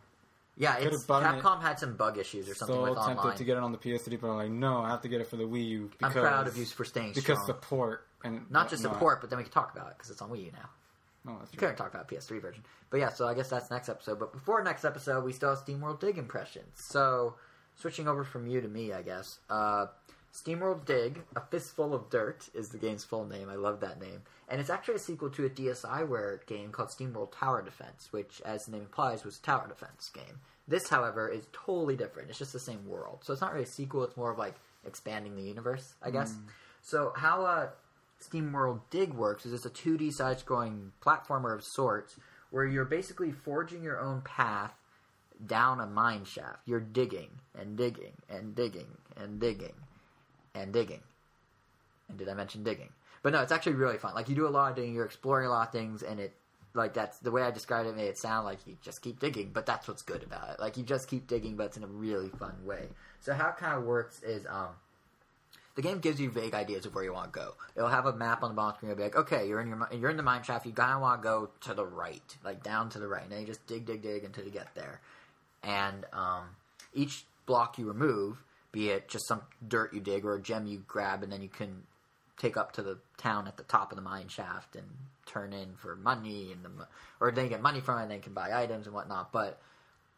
yeah, 0.57 0.77
bought 1.07 1.23
it. 1.23 1.41
Capcom 1.43 1.61
had 1.61 1.80
some 1.80 1.95
bug 1.95 2.18
issues 2.18 2.49
or 2.49 2.53
something 2.56 2.76
So 2.76 2.81
with 2.84 2.95
tempted 2.95 3.18
online. 3.19 3.38
to 3.38 3.43
get 3.43 3.57
it 3.57 3.64
on 3.64 3.72
the 3.72 3.77
PS3, 3.77 4.19
but 4.19 4.30
I'm 4.30 4.35
like, 4.38 4.52
no, 4.52 4.80
I 4.81 4.89
have 4.89 5.02
to 5.02 5.07
get 5.07 5.22
it 5.22 5.27
for 5.27 5.38
the 5.38 5.43
Wii 5.45 5.68
U. 5.69 5.91
I'm 6.03 6.11
proud 6.11 6.48
of 6.48 6.57
you 6.57 6.65
for 6.65 6.84
staying 6.85 7.14
because 7.14 7.38
strong. 7.41 7.45
support 7.48 8.06
and 8.23 8.49
Not 8.52 8.69
just 8.69 8.81
support, 8.84 9.22
but 9.22 9.30
then 9.30 9.38
we 9.38 9.43
can 9.43 9.53
talk 9.53 9.72
about 9.76 9.88
it 9.88 9.93
because 9.98 10.11
it's 10.11 10.22
on 10.22 10.30
Wii 10.30 10.45
U 10.45 10.52
now. 10.52 10.69
No, 11.26 11.38
that's 11.39 11.53
You 11.53 11.60
true. 11.60 11.68
couldn't 11.68 11.77
talk 11.77 11.93
about 11.93 12.07
PS3 12.10 12.41
version. 12.41 12.64
But 12.89 12.99
yeah, 12.99 13.10
so 13.10 13.27
I 13.27 13.34
guess 13.34 13.49
that's 13.49 13.69
next 13.69 13.89
episode. 13.89 14.19
But 14.19 14.34
before 14.34 14.64
next 14.64 14.85
episode, 14.85 15.23
we 15.23 15.34
still 15.34 15.49
have 15.49 15.60
SteamWorld 15.60 15.99
Dig 15.99 16.18
impressions. 16.18 16.72
So 16.76 17.35
switching 17.76 18.07
over 18.07 18.23
from 18.23 18.48
you 18.48 18.60
to 18.61 18.68
me, 18.68 18.91
I 18.93 19.02
guess. 19.03 19.39
Uh, 19.49 19.85
SteamWorld 20.34 20.85
Dig, 20.85 21.22
A 21.35 21.41
Fistful 21.41 21.93
of 21.93 22.10
Dirt 22.10 22.49
is 22.53 22.69
the 22.69 22.77
game's 22.77 23.03
full 23.03 23.26
name. 23.26 23.49
I 23.49 23.56
love 23.56 23.81
that 23.81 23.99
name. 24.02 24.22
And 24.48 24.60
it's 24.60 24.69
actually 24.69 24.95
a 24.95 24.99
sequel 24.99 25.30
to 25.31 25.45
a 25.45 25.49
DSiWare 25.49 26.45
game 26.48 26.72
called 26.72 26.89
SteamWorld 26.89 27.34
Tower 27.38 27.61
Defense, 27.61 28.07
which, 28.11 28.41
as 28.45 28.65
the 28.65 28.72
name 28.72 28.81
implies, 28.81 29.23
was 29.23 29.38
a 29.38 29.41
tower 29.41 29.68
defense 29.68 30.10
game. 30.14 30.39
This, 30.68 30.89
however, 30.89 31.27
is 31.30 31.45
totally 31.53 31.95
different. 31.95 32.30
It's 32.30 32.39
just 32.39 32.53
the 32.53 32.60
same 32.60 32.88
world. 32.88 33.19
So 33.23 33.34
it's 33.34 33.41
not 33.41 33.52
really 33.53 33.65
a 33.65 33.68
sequel, 33.68 34.03
it's 34.03 34.15
more 34.18 34.31
of 34.31 34.38
like 34.38 34.56
expanding 34.85 35.35
the 35.35 35.41
universe, 35.43 35.93
I 36.02 36.11
guess. 36.11 36.34
So 36.81 37.14
how 37.15 37.45
uh, 37.45 37.69
SteamWorld 38.22 38.81
Dig 38.89 39.14
works 39.14 39.45
is 39.45 39.53
it's 39.53 39.65
a 39.65 39.69
2D 39.69 40.14
side-scrolling 40.14 40.91
platformer 41.03 41.53
of 41.53 41.64
sorts 41.64 42.18
where 42.49 42.65
you're 42.65 42.85
basically 42.85 43.31
forging 43.31 43.84
your 43.84 43.99
own 43.99 44.22
path 44.22 44.73
down 45.45 45.80
a 45.80 45.88
mine 45.88 46.26
shaft. 46.26 46.60
You're 46.65 46.80
digging 46.80 47.30
and 47.57 47.77
digging 47.77 48.14
and 48.30 48.56
digging 48.56 48.98
and 49.18 49.39
digging 49.39 49.73
and 50.53 50.72
digging. 50.72 51.02
And 52.10 52.18
did 52.18 52.30
I 52.30 52.34
mention 52.34 52.64
digging? 52.64 52.89
But 53.23 53.34
no, 53.34 53.41
it's 53.41 53.52
actually 53.52 53.73
really 53.73 53.98
fun. 53.98 54.14
Like 54.15 54.30
you 54.30 54.35
do 54.35 54.48
a 54.48 54.49
lot 54.49 54.72
of 54.72 54.76
digging, 54.76 54.93
you're 54.93 55.06
exploring 55.06 55.48
a 55.48 55.49
lot 55.49 55.68
of 55.68 55.72
things, 55.72 56.03
and 56.03 56.19
it 56.19 56.34
like 56.73 56.93
that's 56.93 57.18
the 57.19 57.31
way 57.31 57.41
I 57.41 57.52
described 57.52 57.88
it 57.88 57.95
made 57.95 58.07
it 58.07 58.18
sound 58.18 58.45
like 58.45 58.60
you 58.65 58.77
just 58.81 59.02
keep 59.02 59.19
digging, 59.19 59.52
but 59.53 59.65
that's 59.65 59.88
what's 59.88 60.02
good 60.02 60.23
about 60.23 60.52
it. 60.52 60.60
Like 60.60 60.77
you 60.77 60.84
just 60.84 61.10
keep 61.10 61.27
digging, 61.27 61.56
but 61.56 61.68
it's 61.68 61.77
in 61.77 61.84
a 61.84 61.88
really 61.88 62.30
fun 62.30 62.65
way. 62.65 62.88
So 63.19 63.34
how 63.34 63.49
it 63.49 63.57
kind 63.57 63.77
of 63.77 63.84
works 63.84 64.22
is 64.23 64.45
um 64.49 64.69
the 65.76 65.81
game 65.81 65.99
gives 65.99 66.19
you 66.19 66.30
vague 66.30 66.53
ideas 66.53 66.85
of 66.85 66.93
where 66.93 67.03
you 67.03 67.14
want 67.14 67.34
to 67.34 67.39
go. 67.39 67.53
It'll 67.76 67.89
have 67.89 68.06
a 68.06 68.14
map 68.14 68.43
on 68.43 68.49
the 68.49 68.56
bottom 68.56 68.76
screen. 68.76 68.91
It'll 68.91 68.98
be 68.98 69.03
like, 69.03 69.15
okay, 69.15 69.48
you're 69.48 69.61
in 69.61 69.68
your 69.68 69.88
you're 69.93 70.10
in 70.10 70.18
the 70.18 70.23
mine 70.23 70.43
shaft. 70.43 70.65
You 70.65 70.73
kind 70.73 70.93
of 70.93 71.02
want 71.02 71.22
to 71.22 71.23
go 71.23 71.49
to 71.61 71.73
the 71.73 71.85
right, 71.85 72.38
like 72.43 72.64
down 72.64 72.89
to 72.89 72.99
the 72.99 73.07
right, 73.07 73.23
and 73.23 73.31
then 73.31 73.41
you 73.41 73.48
just 73.48 73.65
dig, 73.68 73.85
dig, 73.85 74.02
dig 74.02 74.23
until 74.23 74.43
you 74.43 74.52
get 74.52 74.73
there. 74.76 74.99
And 75.64 76.06
um, 76.14 76.43
each 76.93 77.26
block 77.45 77.77
you 77.77 77.88
remove, 77.88 78.43
be 78.72 78.89
it 78.89 79.07
just 79.07 79.27
some 79.27 79.41
dirt 79.68 79.93
you 79.93 80.02
dig 80.02 80.26
or 80.26 80.35
a 80.35 80.41
gem 80.41 80.65
you 80.65 80.84
grab, 80.88 81.23
and 81.23 81.31
then 81.31 81.41
you 81.41 81.49
can 81.49 81.84
take 82.38 82.57
up 82.57 82.72
to 82.73 82.81
the 82.81 82.98
town 83.18 83.48
at 83.48 83.57
the 83.57 83.64
top 83.64 83.91
of 83.91 83.95
the 83.95 84.02
mine 84.02 84.27
shaft 84.27 84.76
and 84.76 84.88
turn 85.26 85.53
in 85.53 85.76
for 85.76 85.95
money, 85.95 86.52
and 86.52 86.65
the 86.65 86.88
or 87.19 87.31
then 87.31 87.45
you 87.45 87.49
get 87.49 87.61
money 87.61 87.80
from 87.80 87.99
it, 87.99 88.03
and 88.03 88.11
then 88.11 88.22
can 88.22 88.34
buy 88.34 88.52
items 88.53 88.88
and 88.88 88.95
whatnot. 88.95 89.31
But 89.31 89.60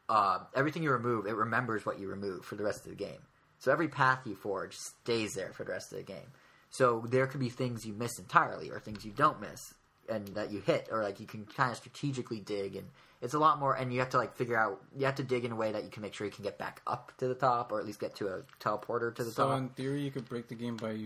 uh, 0.09 0.39
everything 0.55 0.83
you 0.83 0.91
remove, 0.91 1.27
it 1.27 1.35
remembers 1.35 1.85
what 1.85 1.99
you 1.99 2.07
remove 2.07 2.45
for 2.45 2.55
the 2.55 2.63
rest 2.63 2.85
of 2.85 2.89
the 2.89 2.95
game. 2.95 3.19
So 3.63 3.71
every 3.71 3.87
path 3.87 4.19
you 4.25 4.35
forge 4.35 4.75
stays 4.75 5.35
there 5.35 5.53
for 5.53 5.63
the 5.63 5.71
rest 5.71 5.93
of 5.93 5.97
the 5.97 6.03
game. 6.03 6.33
So 6.69 7.05
there 7.07 7.27
could 7.27 7.39
be 7.39 7.47
things 7.47 7.85
you 7.85 7.93
miss 7.93 8.19
entirely, 8.19 8.69
or 8.69 8.77
things 8.81 9.05
you 9.05 9.11
don't 9.15 9.39
miss, 9.39 9.73
and 10.09 10.27
that 10.29 10.51
you 10.51 10.59
hit, 10.59 10.89
or 10.91 11.01
like 11.01 11.21
you 11.21 11.25
can 11.25 11.45
kind 11.45 11.71
of 11.71 11.77
strategically 11.77 12.41
dig, 12.41 12.75
and 12.75 12.87
it's 13.21 13.33
a 13.35 13.39
lot 13.39 13.59
more. 13.59 13.73
And 13.73 13.93
you 13.93 13.99
have 13.99 14.09
to 14.09 14.17
like 14.17 14.35
figure 14.35 14.57
out, 14.57 14.81
you 14.97 15.05
have 15.05 15.15
to 15.15 15.23
dig 15.23 15.45
in 15.45 15.53
a 15.53 15.55
way 15.55 15.71
that 15.71 15.85
you 15.85 15.89
can 15.89 16.01
make 16.01 16.13
sure 16.13 16.27
you 16.27 16.33
can 16.33 16.43
get 16.43 16.57
back 16.57 16.81
up 16.85 17.13
to 17.19 17.27
the 17.29 17.35
top, 17.35 17.71
or 17.71 17.79
at 17.79 17.85
least 17.85 18.01
get 18.01 18.17
to 18.17 18.27
a 18.27 18.41
teleporter 18.59 19.15
to 19.15 19.23
the 19.23 19.31
So 19.31 19.43
top. 19.47 19.51
So 19.53 19.57
in 19.59 19.69
theory, 19.69 20.01
you 20.01 20.11
could 20.11 20.27
break 20.27 20.49
the 20.49 20.55
game 20.55 20.75
by 20.75 20.97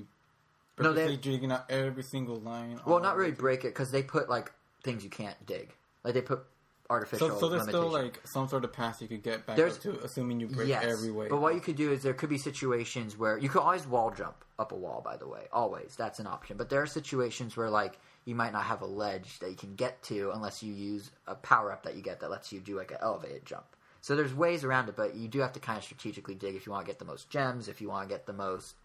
No, 0.80 0.94
they- 0.94 1.16
digging 1.16 1.52
out 1.52 1.70
every 1.70 2.02
single 2.02 2.38
line. 2.38 2.80
well, 2.88 3.00
not 3.00 3.18
really 3.18 3.34
break 3.34 3.66
it 3.66 3.68
because 3.76 3.92
they 3.92 4.02
put 4.02 4.30
like 4.30 4.52
things 4.84 5.04
you 5.04 5.12
can't 5.12 5.46
dig. 5.46 5.76
Like 6.04 6.16
they 6.16 6.22
put 6.22 6.44
artificial. 6.90 7.30
So, 7.30 7.40
so 7.40 7.50
there's 7.50 7.64
still 7.64 7.90
like 7.90 8.20
some 8.26 8.48
sort 8.48 8.64
of 8.64 8.74
path 8.74 9.02
you 9.02 9.08
could 9.08 9.24
get 9.24 9.46
back 9.46 9.56
There's- 9.56 9.76
up 9.76 9.82
to, 9.84 10.00
assuming 10.04 10.40
you 10.40 10.48
break 10.48 10.68
yes, 10.68 10.84
every 10.86 11.12
way. 11.12 11.28
But 11.28 11.42
what 11.42 11.56
you 11.56 11.62
could 11.62 11.76
do 11.76 11.92
is 11.92 12.04
there 12.04 12.14
could 12.14 12.30
be 12.30 12.38
situations 12.38 13.18
where 13.18 13.38
you 13.38 13.50
could 13.50 13.62
always 13.62 13.86
wall 13.88 14.12
jump 14.12 14.36
up 14.60 14.72
a 14.72 14.76
wall. 14.76 15.02
By 15.04 15.18
the 15.18 15.28
way, 15.28 15.48
always 15.52 15.96
that's 15.98 16.20
an 16.20 16.28
option. 16.28 16.58
But 16.58 16.70
there 16.70 16.82
are 16.82 16.88
situations 16.88 17.58
where 17.58 17.70
like 17.70 18.00
you 18.26 18.36
might 18.36 18.54
not 18.54 18.64
have 18.64 18.82
a 18.82 18.86
ledge 18.86 19.40
that 19.40 19.50
you 19.50 19.56
can 19.56 19.76
get 19.76 20.02
to 20.04 20.32
unless 20.32 20.62
you 20.62 20.74
use 20.74 21.12
a 21.28 21.36
power 21.36 21.72
up 21.72 21.84
that 21.84 21.96
you 21.96 22.02
get 22.02 22.20
that 22.20 22.30
lets 22.30 22.52
you 22.52 22.60
do 22.60 22.78
like 22.78 22.92
an 22.92 22.98
elevated 23.02 23.46
jump. 23.46 23.66
So 24.02 24.16
there's 24.16 24.34
ways 24.34 24.64
around 24.64 24.90
it, 24.90 24.96
but 24.96 25.16
you 25.16 25.28
do 25.28 25.40
have 25.40 25.54
to 25.54 25.60
kind 25.60 25.78
of 25.78 25.84
strategically 25.84 26.36
dig 26.36 26.56
if 26.56 26.66
you 26.66 26.72
want 26.72 26.86
to 26.86 26.90
get 26.90 27.00
the 27.00 27.06
most 27.06 27.30
gems, 27.30 27.68
if 27.68 27.82
you 27.82 27.90
want 27.90 28.08
to 28.08 28.14
get 28.14 28.26
the 28.26 28.34
most 28.34 28.76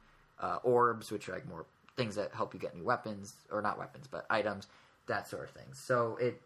uh, 0.41 0.59
orbs, 0.63 1.11
which 1.11 1.29
are 1.29 1.33
like 1.33 1.49
more 1.49 1.67
things 1.97 2.15
that 2.17 2.33
help 2.35 2.55
you 2.55 2.61
get 2.61 2.75
new 2.75 2.85
weapons 2.85 3.35
or 3.51 3.63
not 3.63 3.79
weapons, 3.79 4.09
but 4.11 4.27
items, 4.31 4.67
that 5.07 5.29
sort 5.29 5.45
of 5.45 5.51
thing. 5.51 5.67
So 5.75 6.17
it 6.21 6.41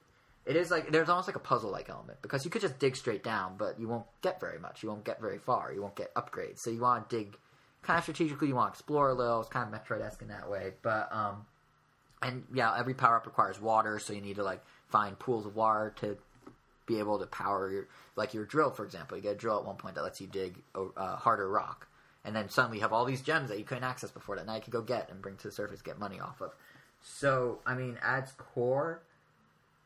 it 0.46 0.54
is 0.54 0.70
like 0.70 0.92
there's 0.92 1.08
almost 1.08 1.26
like 1.26 1.36
a 1.36 1.40
puzzle 1.40 1.72
like 1.72 1.90
element 1.90 2.22
because 2.22 2.44
you 2.44 2.50
could 2.50 2.62
just 2.62 2.78
dig 2.78 2.94
straight 2.94 3.24
down, 3.24 3.56
but 3.58 3.80
you 3.80 3.88
won't 3.88 4.06
get 4.22 4.40
very 4.40 4.60
much. 4.60 4.82
You 4.82 4.88
won't 4.88 5.04
get 5.04 5.20
very 5.20 5.38
far. 5.38 5.72
You 5.72 5.82
won't 5.82 5.96
get 5.96 6.14
upgrades. 6.14 6.58
So 6.60 6.70
you 6.70 6.80
want 6.80 7.10
to 7.10 7.16
dig 7.16 7.36
kind 7.82 7.98
of 7.98 8.04
strategically. 8.04 8.48
You 8.48 8.54
want 8.54 8.72
to 8.72 8.78
explore 8.78 9.10
a 9.10 9.14
little. 9.14 9.40
It's 9.40 9.48
kind 9.48 9.72
of 9.72 9.80
Metroid 9.80 10.00
esque 10.02 10.22
in 10.22 10.28
that 10.28 10.48
way. 10.48 10.74
But 10.82 11.12
um, 11.12 11.46
and 12.22 12.44
yeah, 12.54 12.78
every 12.78 12.94
power 12.94 13.16
up 13.16 13.26
requires 13.26 13.60
water, 13.60 13.98
so 13.98 14.12
you 14.12 14.20
need 14.20 14.36
to 14.36 14.44
like 14.44 14.64
find 14.88 15.18
pools 15.18 15.46
of 15.46 15.56
water 15.56 15.92
to 15.96 16.16
be 16.86 17.00
able 17.00 17.18
to 17.18 17.26
power 17.26 17.70
your 17.70 17.88
like 18.14 18.32
your 18.32 18.44
drill, 18.44 18.70
for 18.70 18.84
example. 18.84 19.16
You 19.16 19.24
get 19.24 19.32
a 19.32 19.38
drill 19.38 19.58
at 19.58 19.64
one 19.64 19.76
point 19.76 19.96
that 19.96 20.04
lets 20.04 20.20
you 20.20 20.28
dig 20.28 20.62
harder 20.74 21.50
rock, 21.50 21.88
and 22.24 22.36
then 22.36 22.48
suddenly 22.50 22.78
you 22.78 22.82
have 22.82 22.92
all 22.92 23.04
these 23.04 23.20
gems 23.20 23.48
that 23.48 23.58
you 23.58 23.64
couldn't 23.64 23.82
access 23.82 24.12
before 24.12 24.36
that 24.36 24.46
now 24.46 24.54
you 24.54 24.60
can 24.60 24.70
go 24.70 24.82
get 24.82 25.10
and 25.10 25.20
bring 25.20 25.36
to 25.38 25.48
the 25.48 25.52
surface, 25.52 25.82
get 25.82 25.98
money 25.98 26.20
off 26.20 26.40
of. 26.40 26.52
So 27.02 27.58
I 27.66 27.74
mean, 27.74 27.98
adds 28.00 28.30
core 28.32 29.02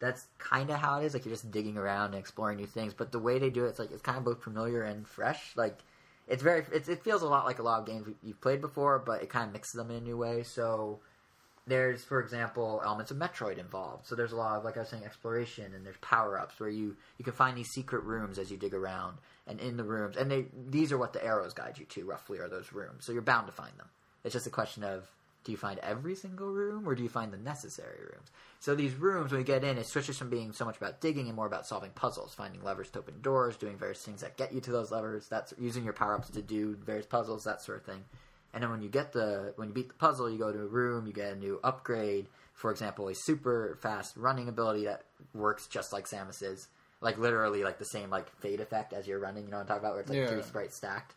that's 0.01 0.27
kind 0.39 0.70
of 0.70 0.77
how 0.77 1.01
it 1.01 1.05
is. 1.05 1.14
Like 1.14 1.24
you're 1.24 1.35
just 1.35 1.51
digging 1.51 1.77
around 1.77 2.06
and 2.06 2.16
exploring 2.16 2.56
new 2.56 2.66
things. 2.66 2.94
But 2.94 3.12
the 3.12 3.18
way 3.18 3.39
they 3.39 3.51
do 3.51 3.66
it, 3.66 3.68
it's 3.68 3.78
like 3.78 3.93
it's 3.93 4.02
kind 4.02 4.18
of 4.18 4.24
both 4.24 4.43
familiar 4.43 4.82
and 4.82 5.06
fresh. 5.06 5.52
Like 5.56 5.78
it's 6.27 6.43
very, 6.43 6.64
it's, 6.72 6.89
it 6.89 7.05
feels 7.05 7.22
a 7.22 7.28
lot 7.28 7.44
like 7.44 7.59
a 7.59 7.62
lot 7.62 7.81
of 7.81 7.86
games 7.86 8.09
you've 8.22 8.40
played 8.40 8.60
before, 8.60 8.98
but 8.98 9.22
it 9.22 9.28
kind 9.28 9.47
of 9.47 9.52
mixes 9.52 9.74
them 9.74 9.90
in 9.90 9.98
a 9.98 10.01
new 10.01 10.16
way. 10.16 10.43
So 10.43 11.01
there's, 11.66 12.02
for 12.02 12.20
example, 12.20 12.81
elements 12.85 13.10
of 13.10 13.18
Metroid 13.18 13.59
involved. 13.59 14.06
So 14.06 14.14
there's 14.14 14.32
a 14.32 14.36
lot 14.36 14.56
of, 14.56 14.64
like 14.64 14.77
I 14.77 14.81
was 14.81 14.89
saying, 14.89 15.05
exploration, 15.05 15.74
and 15.74 15.85
there's 15.85 15.98
power 15.98 16.39
ups 16.39 16.59
where 16.59 16.70
you 16.70 16.97
you 17.18 17.24
can 17.24 17.35
find 17.35 17.56
these 17.56 17.68
secret 17.68 18.02
rooms 18.05 18.39
as 18.39 18.51
you 18.51 18.56
dig 18.56 18.74
around, 18.74 19.18
and 19.47 19.60
in 19.60 19.77
the 19.77 19.85
rooms, 19.85 20.16
and 20.16 20.31
they 20.31 20.47
these 20.68 20.93
are 20.93 20.98
what 20.98 21.12
the 21.12 21.24
arrows 21.24 21.52
guide 21.52 21.78
you 21.78 21.85
to 21.85 22.05
roughly 22.05 22.39
are 22.39 22.48
those 22.48 22.72
rooms. 22.72 23.05
So 23.05 23.12
you're 23.12 23.22
bound 23.22 23.47
to 23.47 23.52
find 23.52 23.77
them. 23.78 23.89
It's 24.24 24.32
just 24.32 24.47
a 24.47 24.51
question 24.51 24.82
of 24.82 25.09
Do 25.44 25.52
you 25.52 25.58
find 25.58 25.78
every 25.80 26.14
single 26.14 26.48
room, 26.48 26.86
or 26.86 26.94
do 26.94 27.02
you 27.02 27.08
find 27.08 27.32
the 27.32 27.38
necessary 27.38 27.98
rooms? 28.00 28.30
So 28.58 28.74
these 28.74 28.94
rooms, 28.94 29.32
when 29.32 29.40
you 29.40 29.46
get 29.46 29.64
in, 29.64 29.78
it 29.78 29.86
switches 29.86 30.18
from 30.18 30.28
being 30.28 30.52
so 30.52 30.66
much 30.66 30.76
about 30.76 31.00
digging 31.00 31.28
and 31.28 31.36
more 31.36 31.46
about 31.46 31.66
solving 31.66 31.90
puzzles, 31.92 32.34
finding 32.34 32.62
levers 32.62 32.90
to 32.90 32.98
open 32.98 33.22
doors, 33.22 33.56
doing 33.56 33.78
various 33.78 34.02
things 34.04 34.20
that 34.20 34.36
get 34.36 34.52
you 34.52 34.60
to 34.60 34.70
those 34.70 34.90
levers. 34.90 35.28
That's 35.28 35.54
using 35.58 35.82
your 35.82 35.94
power 35.94 36.14
ups 36.14 36.28
to 36.30 36.42
do 36.42 36.76
various 36.84 37.06
puzzles, 37.06 37.44
that 37.44 37.62
sort 37.62 37.78
of 37.78 37.84
thing. 37.84 38.04
And 38.52 38.62
then 38.62 38.70
when 38.70 38.82
you 38.82 38.88
get 38.88 39.12
the 39.12 39.54
when 39.56 39.68
you 39.68 39.74
beat 39.74 39.88
the 39.88 39.94
puzzle, 39.94 40.28
you 40.28 40.38
go 40.38 40.52
to 40.52 40.60
a 40.60 40.66
room, 40.66 41.06
you 41.06 41.12
get 41.12 41.32
a 41.32 41.36
new 41.36 41.58
upgrade. 41.64 42.26
For 42.52 42.70
example, 42.70 43.08
a 43.08 43.14
super 43.14 43.78
fast 43.80 44.16
running 44.16 44.48
ability 44.48 44.84
that 44.84 45.04
works 45.32 45.66
just 45.68 45.92
like 45.92 46.06
Samus's, 46.06 46.68
like 47.00 47.16
literally 47.16 47.62
like 47.62 47.78
the 47.78 47.86
same 47.86 48.10
like 48.10 48.28
fade 48.40 48.60
effect 48.60 48.92
as 48.92 49.06
you're 49.06 49.20
running. 49.20 49.44
You 49.44 49.50
know 49.52 49.56
what 49.58 49.62
I'm 49.62 49.68
talking 49.68 49.80
about? 49.84 49.92
Where 49.92 50.00
it's 50.02 50.10
like 50.10 50.18
Yeah. 50.18 50.28
three 50.28 50.42
sprites 50.42 50.76
stacked, 50.76 51.14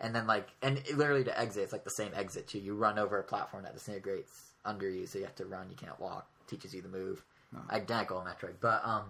and 0.00 0.14
then 0.14 0.26
like 0.26 0.48
and 0.62 0.82
literally 0.94 1.24
to 1.24 1.38
exit, 1.38 1.62
it's 1.62 1.72
like 1.72 1.84
the 1.84 1.90
same 1.90 2.12
exit 2.14 2.48
too. 2.48 2.58
You 2.58 2.74
run 2.74 2.98
over 2.98 3.18
a 3.18 3.24
platform 3.24 3.64
that 3.64 3.74
disintegrates 3.74 4.52
under 4.64 4.88
you, 4.88 5.06
so 5.06 5.18
you 5.18 5.24
have 5.24 5.36
to 5.36 5.46
run. 5.46 5.68
You 5.70 5.76
can't 5.76 5.98
walk. 6.00 6.28
Teaches 6.46 6.74
you 6.74 6.82
the 6.82 6.88
move. 6.88 7.24
No. 7.52 7.60
Identical 7.70 8.20
in 8.20 8.26
Metroid, 8.26 8.54
but 8.60 8.84
um, 8.84 9.04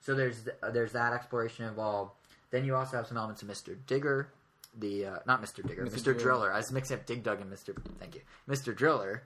so 0.00 0.14
there's 0.14 0.48
there's 0.72 0.92
that 0.92 1.12
exploration 1.12 1.66
involved. 1.66 2.12
Then 2.50 2.64
you 2.64 2.74
also 2.74 2.96
have 2.96 3.06
some 3.06 3.16
elements 3.16 3.42
of 3.42 3.48
Mr. 3.48 3.76
Digger, 3.86 4.28
the 4.78 5.06
uh, 5.06 5.16
not 5.26 5.42
Mr. 5.42 5.66
Digger, 5.66 5.84
Mr. 5.86 5.94
Mr. 5.94 6.02
Driller. 6.04 6.18
Driller. 6.18 6.52
I 6.52 6.56
was 6.58 6.72
mixing 6.72 6.96
up 6.96 7.06
Dig 7.06 7.22
Dug 7.22 7.40
and 7.40 7.50
Mr. 7.50 7.74
Thank 7.98 8.14
you, 8.14 8.22
Mr. 8.48 8.74
Driller, 8.74 9.22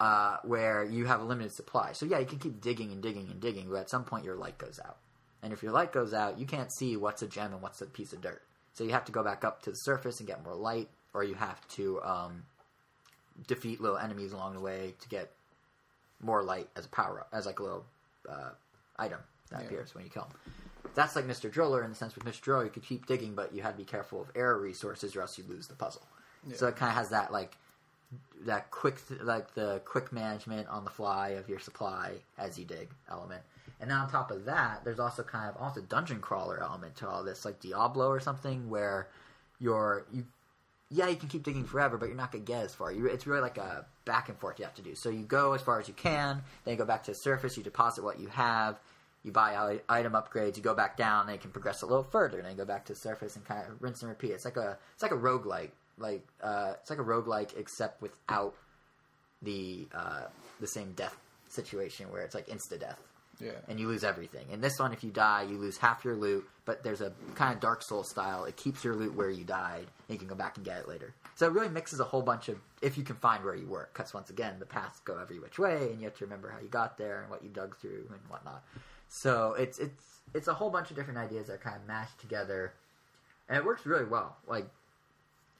uh, 0.00 0.38
where 0.44 0.84
you 0.84 1.06
have 1.06 1.20
a 1.20 1.24
limited 1.24 1.52
supply. 1.52 1.92
So 1.92 2.06
yeah, 2.06 2.18
you 2.18 2.26
can 2.26 2.38
keep 2.38 2.60
digging 2.60 2.92
and 2.92 3.02
digging 3.02 3.28
and 3.30 3.40
digging, 3.40 3.68
but 3.70 3.76
at 3.76 3.90
some 3.90 4.04
point 4.04 4.24
your 4.24 4.36
light 4.36 4.58
goes 4.58 4.80
out, 4.84 4.98
and 5.42 5.52
if 5.52 5.62
your 5.62 5.72
light 5.72 5.92
goes 5.92 6.12
out, 6.12 6.38
you 6.38 6.46
can't 6.46 6.72
see 6.72 6.96
what's 6.96 7.22
a 7.22 7.28
gem 7.28 7.52
and 7.52 7.62
what's 7.62 7.80
a 7.80 7.86
piece 7.86 8.12
of 8.12 8.20
dirt. 8.20 8.42
So 8.74 8.84
you 8.84 8.90
have 8.90 9.04
to 9.06 9.12
go 9.12 9.22
back 9.22 9.44
up 9.44 9.62
to 9.62 9.70
the 9.70 9.76
surface 9.76 10.18
and 10.20 10.26
get 10.26 10.42
more 10.44 10.54
light, 10.54 10.88
or 11.14 11.24
you 11.24 11.34
have 11.34 11.66
to 11.68 12.02
um, 12.02 12.42
defeat 13.46 13.80
little 13.80 13.98
enemies 13.98 14.32
along 14.32 14.54
the 14.54 14.60
way 14.60 14.94
to 15.00 15.08
get 15.08 15.30
more 16.20 16.42
light 16.42 16.68
as 16.76 16.86
a 16.86 16.88
power 16.88 17.20
up, 17.20 17.28
as 17.32 17.46
like 17.46 17.58
a 17.58 17.62
little 17.62 17.84
uh, 18.28 18.50
item 18.98 19.18
that 19.50 19.60
Yeah. 19.60 19.66
appears 19.66 19.94
when 19.94 20.04
you 20.04 20.10
kill 20.10 20.22
them. 20.24 20.32
That's 20.94 21.16
like 21.16 21.26
Mr. 21.26 21.50
Driller 21.50 21.82
in 21.82 21.90
the 21.90 21.96
sense 21.96 22.14
with 22.14 22.24
Mr. 22.24 22.40
Driller, 22.40 22.64
you 22.64 22.70
could 22.70 22.82
keep 22.84 23.06
digging, 23.06 23.34
but 23.34 23.54
you 23.54 23.62
had 23.62 23.72
to 23.72 23.76
be 23.78 23.84
careful 23.84 24.20
of 24.20 24.30
air 24.34 24.56
resources, 24.56 25.16
or 25.16 25.22
else 25.22 25.36
you 25.38 25.44
lose 25.48 25.66
the 25.66 25.74
puzzle. 25.74 26.02
So 26.54 26.66
it 26.66 26.76
kind 26.76 26.90
of 26.90 26.96
has 26.96 27.10
that 27.10 27.32
like 27.32 27.56
that 28.46 28.70
quick, 28.72 28.96
like 29.22 29.54
the 29.54 29.80
quick 29.84 30.12
management 30.12 30.68
on 30.68 30.82
the 30.84 30.90
fly 30.90 31.30
of 31.30 31.48
your 31.48 31.60
supply 31.60 32.14
as 32.36 32.58
you 32.58 32.64
dig 32.64 32.90
element. 33.08 33.42
And 33.82 33.90
then 33.90 33.98
on 33.98 34.08
top 34.08 34.30
of 34.30 34.44
that, 34.44 34.84
there's 34.84 35.00
also 35.00 35.24
kind 35.24 35.50
of 35.50 35.56
almost 35.56 35.76
a 35.76 35.82
dungeon 35.82 36.20
crawler 36.20 36.62
element 36.62 36.94
to 36.96 37.08
all 37.08 37.24
this, 37.24 37.44
like 37.44 37.58
Diablo 37.58 38.06
or 38.06 38.20
something, 38.20 38.70
where 38.70 39.08
you're 39.58 40.06
you 40.12 40.24
yeah, 40.88 41.08
you 41.08 41.16
can 41.16 41.28
keep 41.28 41.42
digging 41.42 41.64
forever, 41.64 41.96
but 41.96 42.06
you're 42.06 42.16
not 42.16 42.32
to 42.32 42.38
get 42.38 42.64
as 42.64 42.74
far. 42.74 42.92
You, 42.92 43.06
it's 43.06 43.26
really 43.26 43.40
like 43.40 43.56
a 43.56 43.86
back 44.04 44.28
and 44.28 44.38
forth 44.38 44.58
you 44.58 44.66
have 44.66 44.74
to 44.74 44.82
do. 44.82 44.94
So 44.94 45.08
you 45.08 45.24
go 45.24 45.54
as 45.54 45.62
far 45.62 45.80
as 45.80 45.88
you 45.88 45.94
can, 45.94 46.42
then 46.64 46.72
you 46.72 46.78
go 46.78 46.84
back 46.84 47.02
to 47.04 47.12
the 47.12 47.16
surface, 47.16 47.56
you 47.56 47.62
deposit 47.62 48.04
what 48.04 48.20
you 48.20 48.28
have, 48.28 48.78
you 49.24 49.32
buy 49.32 49.80
item 49.88 50.12
upgrades, 50.12 50.56
you 50.58 50.62
go 50.62 50.74
back 50.74 50.96
down, 50.98 51.26
then 51.26 51.34
you 51.34 51.40
can 51.40 51.50
progress 51.50 51.80
a 51.82 51.86
little 51.86 52.04
further, 52.04 52.36
and 52.36 52.44
then 52.44 52.52
you 52.52 52.58
go 52.58 52.66
back 52.66 52.84
to 52.84 52.92
the 52.92 52.98
surface 52.98 53.36
and 53.36 53.44
kind 53.44 53.66
of 53.66 53.82
rinse 53.82 54.02
and 54.02 54.10
repeat. 54.10 54.32
It's 54.32 54.44
like 54.44 54.58
a 54.58 54.76
it's 54.94 55.02
like 55.02 55.12
a 55.12 55.16
roguelike. 55.16 55.70
Like 55.98 56.26
uh, 56.40 56.74
it's 56.80 56.90
like 56.90 57.00
a 57.00 57.04
roguelike 57.04 57.56
except 57.56 58.00
without 58.02 58.54
the 59.40 59.88
uh, 59.92 60.26
the 60.60 60.68
same 60.68 60.92
death 60.92 61.16
situation 61.48 62.12
where 62.12 62.22
it's 62.22 62.34
like 62.34 62.46
insta 62.48 62.78
death 62.78 63.00
Yeah. 63.42 63.52
and 63.68 63.80
you 63.80 63.88
lose 63.88 64.04
everything. 64.04 64.46
In 64.52 64.60
this 64.60 64.78
one, 64.78 64.92
if 64.92 65.02
you 65.02 65.10
die, 65.10 65.42
you 65.42 65.58
lose 65.58 65.76
half 65.76 66.04
your 66.04 66.14
loot, 66.14 66.48
but 66.64 66.84
there's 66.84 67.00
a 67.00 67.12
kind 67.34 67.52
of 67.52 67.60
Dark 67.60 67.82
Souls 67.82 68.08
style. 68.08 68.44
It 68.44 68.56
keeps 68.56 68.84
your 68.84 68.94
loot 68.94 69.14
where 69.16 69.30
you 69.30 69.42
died, 69.42 69.86
and 70.08 70.14
you 70.14 70.18
can 70.18 70.28
go 70.28 70.36
back 70.36 70.56
and 70.56 70.64
get 70.64 70.78
it 70.78 70.88
later. 70.88 71.12
So 71.34 71.46
it 71.46 71.52
really 71.52 71.68
mixes 71.68 71.98
a 71.98 72.04
whole 72.04 72.22
bunch 72.22 72.48
of, 72.48 72.58
if 72.82 72.96
you 72.96 73.02
can 73.02 73.16
find 73.16 73.42
where 73.44 73.56
you 73.56 73.66
were, 73.66 73.88
because 73.92 74.14
once 74.14 74.30
again, 74.30 74.56
the 74.60 74.66
paths 74.66 75.00
go 75.00 75.18
every 75.18 75.40
which 75.40 75.58
way, 75.58 75.90
and 75.90 75.98
you 75.98 76.04
have 76.04 76.16
to 76.18 76.24
remember 76.24 76.50
how 76.50 76.60
you 76.60 76.68
got 76.68 76.96
there 76.98 77.22
and 77.22 77.30
what 77.30 77.42
you 77.42 77.48
dug 77.48 77.76
through 77.78 78.06
and 78.10 78.20
whatnot. 78.28 78.62
So 79.08 79.54
it's 79.58 79.78
it's 79.78 80.20
it's 80.34 80.48
a 80.48 80.54
whole 80.54 80.70
bunch 80.70 80.90
of 80.90 80.96
different 80.96 81.18
ideas 81.18 81.48
that 81.48 81.54
are 81.54 81.58
kind 81.58 81.76
of 81.76 81.86
mashed 81.86 82.18
together, 82.18 82.72
and 83.48 83.58
it 83.58 83.64
works 83.64 83.84
really 83.84 84.06
well. 84.06 84.36
Like 84.46 84.66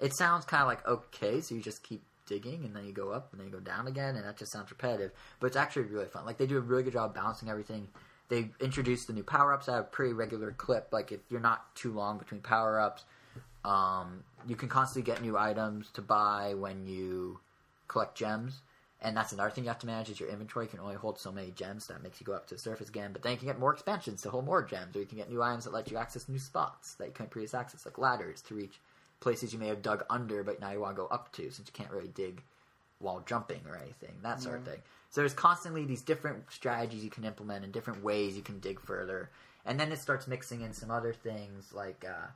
it 0.01 0.17
sounds 0.17 0.45
kind 0.45 0.63
of 0.63 0.69
like 0.69 0.87
okay, 0.87 1.41
so 1.41 1.55
you 1.55 1.61
just 1.61 1.83
keep 1.83 2.03
digging 2.33 2.65
and 2.65 2.75
then 2.75 2.85
you 2.85 2.93
go 2.93 3.11
up 3.11 3.33
and 3.33 3.41
then 3.41 3.47
you 3.49 3.53
go 3.53 3.61
down 3.61 3.87
again, 3.87 4.17
and 4.17 4.25
that 4.25 4.39
just 4.39 4.53
sounds 4.53 4.71
repetitive. 4.71 5.13
But 5.39 5.49
it's 5.49 5.57
actually 5.57 5.83
really 5.83 6.07
fun. 6.07 6.25
Like 6.25 6.39
they 6.39 6.47
do 6.47 6.57
a 6.57 6.61
really 6.61 6.83
good 6.83 6.95
job 6.95 7.15
balancing 7.15 7.49
everything. 7.49 7.89
They 8.29 8.51
introduce 8.61 9.05
the 9.05 9.13
new 9.13 9.23
power 9.23 9.53
ups 9.53 9.69
at 9.69 9.79
a 9.79 9.83
pretty 9.83 10.15
regular 10.15 10.53
clip. 10.53 10.89
Like 10.93 11.13
if 11.13 11.21
you're 11.29 11.41
not 11.41 11.75
too 11.75 11.93
long 11.93 12.19
between 12.19 12.41
power 12.41 12.81
ups, 12.81 13.05
um, 13.65 14.25
you 14.47 14.57
can 14.57 14.69
constantly 14.69 15.11
get 15.13 15.21
new 15.21 15.37
items 15.37 15.91
to 15.93 16.03
buy 16.03 16.55
when 16.55 16.87
you 16.87 17.41
collect 17.89 18.17
gems. 18.17 18.63
And 19.05 19.17
that's 19.17 19.33
another 19.33 19.51
thing 19.51 19.65
you 19.65 19.69
have 19.69 19.81
to 19.81 19.87
manage 19.87 20.11
is 20.11 20.21
your 20.21 20.29
inventory 20.29 20.69
can 20.69 20.79
only 20.79 20.95
hold 20.95 21.19
so 21.19 21.33
many 21.33 21.51
gems. 21.51 21.89
That 21.89 22.03
makes 22.03 22.21
you 22.21 22.27
go 22.27 22.35
up 22.35 22.47
to 22.47 22.55
the 22.55 22.61
surface 22.61 22.89
again. 22.89 23.13
But 23.13 23.23
then 23.23 23.33
you 23.33 23.39
can 23.39 23.49
get 23.49 23.59
more 23.59 23.73
expansions 23.73 24.23
to 24.23 24.31
hold 24.31 24.47
more 24.47 24.63
gems, 24.63 24.95
or 24.95 25.01
you 25.01 25.07
can 25.07 25.19
get 25.19 25.29
new 25.29 25.43
items 25.43 25.65
that 25.65 25.75
let 25.75 25.91
you 25.91 25.99
access 25.99 26.29
new 26.29 26.39
spots 26.39 26.95
that 26.95 27.09
you 27.09 27.13
couldn't 27.13 27.31
previously 27.31 27.59
access, 27.59 27.85
like 27.85 27.99
ladders 27.99 28.41
to 28.43 28.55
reach 28.55 28.79
places 29.23 29.53
you 29.53 29.59
may 29.59 29.69
have 29.69 29.81
dug 29.81 30.05
under, 30.11 30.43
but 30.45 30.61
now 30.61 30.71
you 30.71 30.81
want 30.81 30.95
to 30.97 31.03
go 31.03 31.09
up 31.09 31.33
to, 31.33 31.51
since 31.51 31.69
you 31.69 31.73
can't 31.73 31.91
really 31.91 32.09
dig 32.09 32.43
while 32.99 33.23
jumping 33.27 33.61
or 33.69 33.77
anything, 33.77 34.15
that 34.23 34.41
sort 34.41 34.59
of 34.59 34.65
thing. 34.65 34.81
So 35.11 35.21
there's 35.21 35.35
constantly 35.35 35.85
these 35.85 36.03
different 36.03 36.51
strategies 36.51 37.05
you 37.05 37.11
can 37.11 37.25
implement 37.25 37.65
and 37.65 37.73
different 37.73 38.03
ways 38.03 38.37
you 38.37 38.43
can 38.43 38.61
dig 38.61 38.81
further. 38.81 39.31
And 39.65 39.79
then 39.79 39.93
it 39.93 39.99
starts 39.99 40.27
mixing 40.27 40.63
in 40.63 40.73
some 40.73 40.91
other 40.91 41.13
things 41.13 41.73
like 41.73 42.05
uh, 42.09 42.29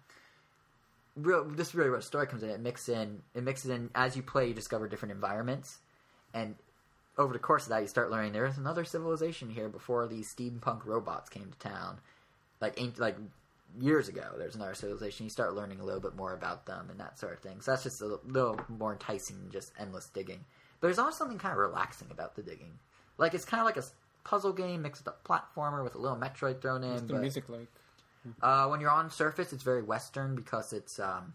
real. 1.17 1.45
This 1.45 1.69
is 1.69 1.75
really 1.75 1.91
where 1.91 1.99
the 1.99 2.05
story 2.05 2.27
comes 2.27 2.43
in. 2.43 2.51
It 2.51 2.61
mixes 2.61 2.97
in. 2.97 3.23
It 3.35 3.43
mixes 3.43 3.71
in 3.71 3.91
as 3.95 4.17
you 4.17 4.23
play. 4.23 4.49
You 4.49 4.55
discover 4.55 4.89
different 4.89 5.13
environments, 5.13 5.79
and 6.35 6.55
over 7.19 7.33
the 7.33 7.39
course 7.39 7.65
of 7.65 7.71
that, 7.71 7.83
you 7.83 7.89
start 7.89 8.11
learning 8.11 8.33
there 8.33 8.47
is 8.47 8.59
another 8.59 8.85
civilization 8.85 9.51
here 9.51 9.69
before 9.69 10.07
these 10.07 10.33
steampunk 10.33 10.85
robots 10.85 11.29
came 11.29 11.51
to 11.51 11.69
town. 11.69 11.99
Like 12.61 12.81
ain't 12.81 12.99
like 12.99 13.17
years 13.79 14.09
ago, 14.09 14.35
there's 14.39 14.55
another 14.55 14.75
civilization. 14.75 15.25
You 15.25 15.31
start 15.31 15.55
learning 15.55 15.81
a 15.81 15.85
little 15.85 16.01
bit 16.01 16.15
more 16.17 16.33
about 16.35 16.67
them 16.67 16.89
and 16.91 16.99
that 17.01 17.19
sort 17.19 17.33
of 17.35 17.41
thing. 17.41 17.61
So 17.61 17.71
that's 17.73 17.83
just 17.85 18.01
a 18.03 18.19
little 18.27 18.61
more 18.69 18.93
enticing 18.93 19.39
than 19.43 19.51
just 19.51 19.73
endless 19.79 20.09
digging. 20.13 20.45
But 20.81 20.89
there's 20.89 20.99
also 20.99 21.17
something 21.17 21.39
kind 21.39 21.53
of 21.53 21.59
relaxing 21.59 22.09
about 22.11 22.37
the 22.37 22.43
digging. 22.43 22.79
Like 23.19 23.35
it's 23.35 23.45
kind 23.45 23.61
of 23.61 23.67
like 23.67 23.77
a 23.77 23.85
puzzle 24.25 24.53
game 24.53 24.83
mixed 24.83 25.05
with 25.05 25.15
a 25.15 25.29
platformer 25.29 25.83
with 25.85 25.95
a 25.95 25.99
little 25.99 26.17
Metroid 26.19 26.61
thrown 26.61 26.83
in. 26.85 26.91
What's 26.91 27.03
the 27.03 27.13
but- 27.15 27.21
music 27.23 27.49
like? 27.49 27.69
uh, 28.43 28.67
when 28.67 28.81
you're 28.81 28.91
on 28.91 29.09
surface, 29.11 29.53
it's 29.53 29.63
very 29.63 29.83
Western 29.83 30.35
because 30.35 30.73
it's 30.73 30.99
um, 30.99 31.35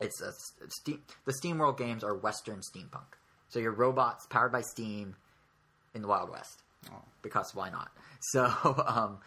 it's 0.00 0.20
a 0.20 0.32
steam. 0.68 1.02
The 1.24 1.32
SteamWorld 1.32 1.78
games 1.78 2.02
are 2.02 2.14
Western 2.16 2.60
steampunk. 2.60 3.14
So 3.48 3.58
you're 3.60 3.72
robots 3.72 4.26
powered 4.26 4.52
by 4.52 4.60
steam 4.62 5.16
in 5.94 6.02
the 6.02 6.08
Wild 6.08 6.30
West 6.30 6.62
Oh. 6.92 7.02
because 7.22 7.54
why 7.54 7.70
not? 7.70 7.90
So 8.20 8.44
um, 8.86 9.18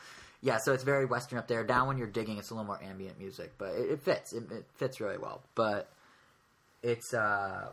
yeah, 0.42 0.58
so 0.58 0.74
it's 0.74 0.84
very 0.84 1.06
Western 1.06 1.38
up 1.38 1.48
there. 1.48 1.64
Down 1.64 1.88
when 1.88 1.98
you're 1.98 2.08
digging, 2.08 2.38
it's 2.38 2.50
a 2.50 2.54
little 2.54 2.66
more 2.66 2.82
ambient 2.84 3.20
music, 3.20 3.54
but 3.58 3.70
it, 3.76 3.92
it 3.92 4.02
fits. 4.02 4.34
It, 4.34 4.52
it 4.52 4.66
fits 4.76 5.00
really 5.00 5.18
well. 5.18 5.42
But 5.54 5.90
it's 6.82 7.14
uh, 7.14 7.70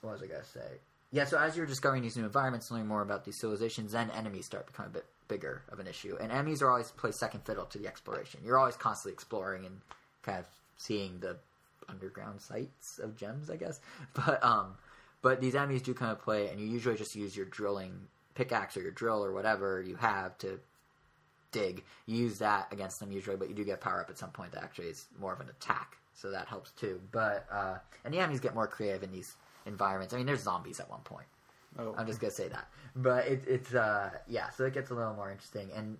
what 0.00 0.14
was 0.14 0.22
I 0.22 0.26
gonna 0.26 0.44
say? 0.44 0.78
Yeah, 1.12 1.24
so 1.24 1.38
as 1.38 1.56
you're 1.56 1.66
discovering 1.66 2.02
these 2.02 2.16
new 2.16 2.24
environments, 2.24 2.70
learning 2.70 2.88
more 2.88 3.02
about 3.02 3.24
these 3.24 3.38
civilizations, 3.38 3.92
then 3.92 4.10
enemies 4.10 4.46
start 4.46 4.66
becoming 4.66 4.90
a 4.90 4.94
bit 4.94 5.04
bigger 5.28 5.62
of 5.70 5.78
an 5.78 5.86
issue. 5.86 6.16
And 6.20 6.32
enemies 6.32 6.62
are 6.62 6.70
always 6.70 6.90
play 6.90 7.12
second 7.12 7.44
fiddle 7.44 7.66
to 7.66 7.78
the 7.78 7.86
exploration. 7.86 8.40
You're 8.44 8.58
always 8.58 8.76
constantly 8.76 9.12
exploring 9.12 9.66
and 9.66 9.80
kind 10.22 10.38
of 10.38 10.46
seeing 10.78 11.18
the 11.20 11.36
underground 11.88 12.40
sites 12.40 12.98
of 12.98 13.16
gems, 13.16 13.50
I 13.50 13.56
guess. 13.56 13.80
But 14.14 14.42
um, 14.42 14.74
but 15.20 15.40
these 15.40 15.54
enemies 15.54 15.82
do 15.82 15.94
kind 15.94 16.10
of 16.10 16.20
play, 16.20 16.48
and 16.48 16.58
you 16.58 16.66
usually 16.66 16.96
just 16.96 17.14
use 17.14 17.36
your 17.36 17.46
drilling 17.46 17.92
pickaxe 18.34 18.76
or 18.76 18.82
your 18.82 18.90
drill 18.90 19.24
or 19.24 19.32
whatever 19.32 19.80
you 19.80 19.94
have 19.96 20.36
to 20.38 20.58
dig. 21.52 21.84
You 22.06 22.16
use 22.16 22.38
that 22.38 22.68
against 22.72 23.00
them 23.00 23.12
usually, 23.12 23.36
but 23.36 23.48
you 23.48 23.54
do 23.54 23.64
get 23.64 23.80
power 23.80 24.00
up 24.00 24.10
at 24.10 24.18
some 24.18 24.30
point 24.30 24.52
that 24.52 24.62
actually 24.62 24.88
is 24.88 25.06
more 25.20 25.32
of 25.32 25.40
an 25.40 25.48
attack, 25.48 25.96
so 26.14 26.30
that 26.30 26.48
helps 26.48 26.70
too. 26.72 27.00
But 27.12 27.46
uh, 27.50 27.76
and 28.04 28.12
the 28.12 28.18
enemies 28.18 28.40
get 28.40 28.54
more 28.54 28.66
creative 28.66 29.02
in 29.02 29.12
these 29.12 29.36
environments. 29.66 30.12
I 30.12 30.16
mean, 30.16 30.26
there's 30.26 30.42
zombies 30.42 30.80
at 30.80 30.90
one 30.90 31.00
point. 31.00 31.26
Oh. 31.78 31.94
I'm 31.96 32.06
just 32.06 32.20
gonna 32.20 32.32
say 32.32 32.48
that. 32.48 32.68
But 32.96 33.26
it, 33.26 33.44
it's 33.46 33.74
uh, 33.74 34.10
yeah, 34.26 34.50
so 34.50 34.64
it 34.64 34.74
gets 34.74 34.90
a 34.90 34.94
little 34.94 35.14
more 35.14 35.30
interesting. 35.30 35.70
And 35.74 35.98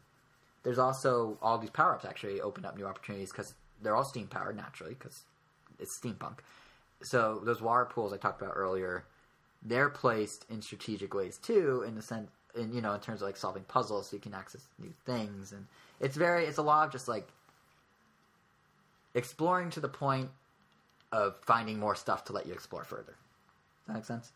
there's 0.62 0.78
also 0.78 1.38
all 1.40 1.58
these 1.58 1.70
power 1.70 1.94
ups 1.94 2.04
actually 2.04 2.40
open 2.40 2.64
up 2.64 2.76
new 2.76 2.86
opportunities 2.86 3.30
because 3.30 3.54
they're 3.82 3.96
all 3.96 4.04
steam 4.04 4.26
powered 4.26 4.56
naturally 4.56 4.94
because 4.94 5.22
it's 5.78 5.98
steampunk. 5.98 6.38
So 7.02 7.40
those 7.44 7.60
water 7.60 7.84
pools 7.84 8.12
I 8.12 8.16
talked 8.16 8.40
about 8.40 8.54
earlier, 8.54 9.04
they're 9.62 9.88
placed 9.88 10.46
in 10.48 10.62
strategic 10.62 11.14
ways 11.14 11.38
too, 11.38 11.84
in 11.86 11.94
the 11.94 12.02
sense, 12.02 12.30
in 12.54 12.72
you 12.72 12.80
know, 12.80 12.92
in 12.94 13.00
terms 13.00 13.22
of 13.22 13.26
like 13.26 13.36
solving 13.36 13.64
puzzles, 13.64 14.10
so 14.10 14.16
you 14.16 14.20
can 14.20 14.34
access 14.34 14.62
new 14.78 14.92
things, 15.06 15.52
and 15.52 15.66
it's 16.00 16.16
very, 16.16 16.44
it's 16.44 16.58
a 16.58 16.62
lot 16.62 16.86
of 16.86 16.92
just 16.92 17.08
like 17.08 17.28
exploring 19.14 19.70
to 19.70 19.80
the 19.80 19.88
point 19.88 20.30
of 21.12 21.36
finding 21.42 21.78
more 21.78 21.94
stuff 21.94 22.24
to 22.24 22.32
let 22.32 22.46
you 22.46 22.52
explore 22.52 22.84
further. 22.84 23.14
Does 23.14 23.86
that 23.88 23.94
make 23.94 24.04
sense? 24.04 24.32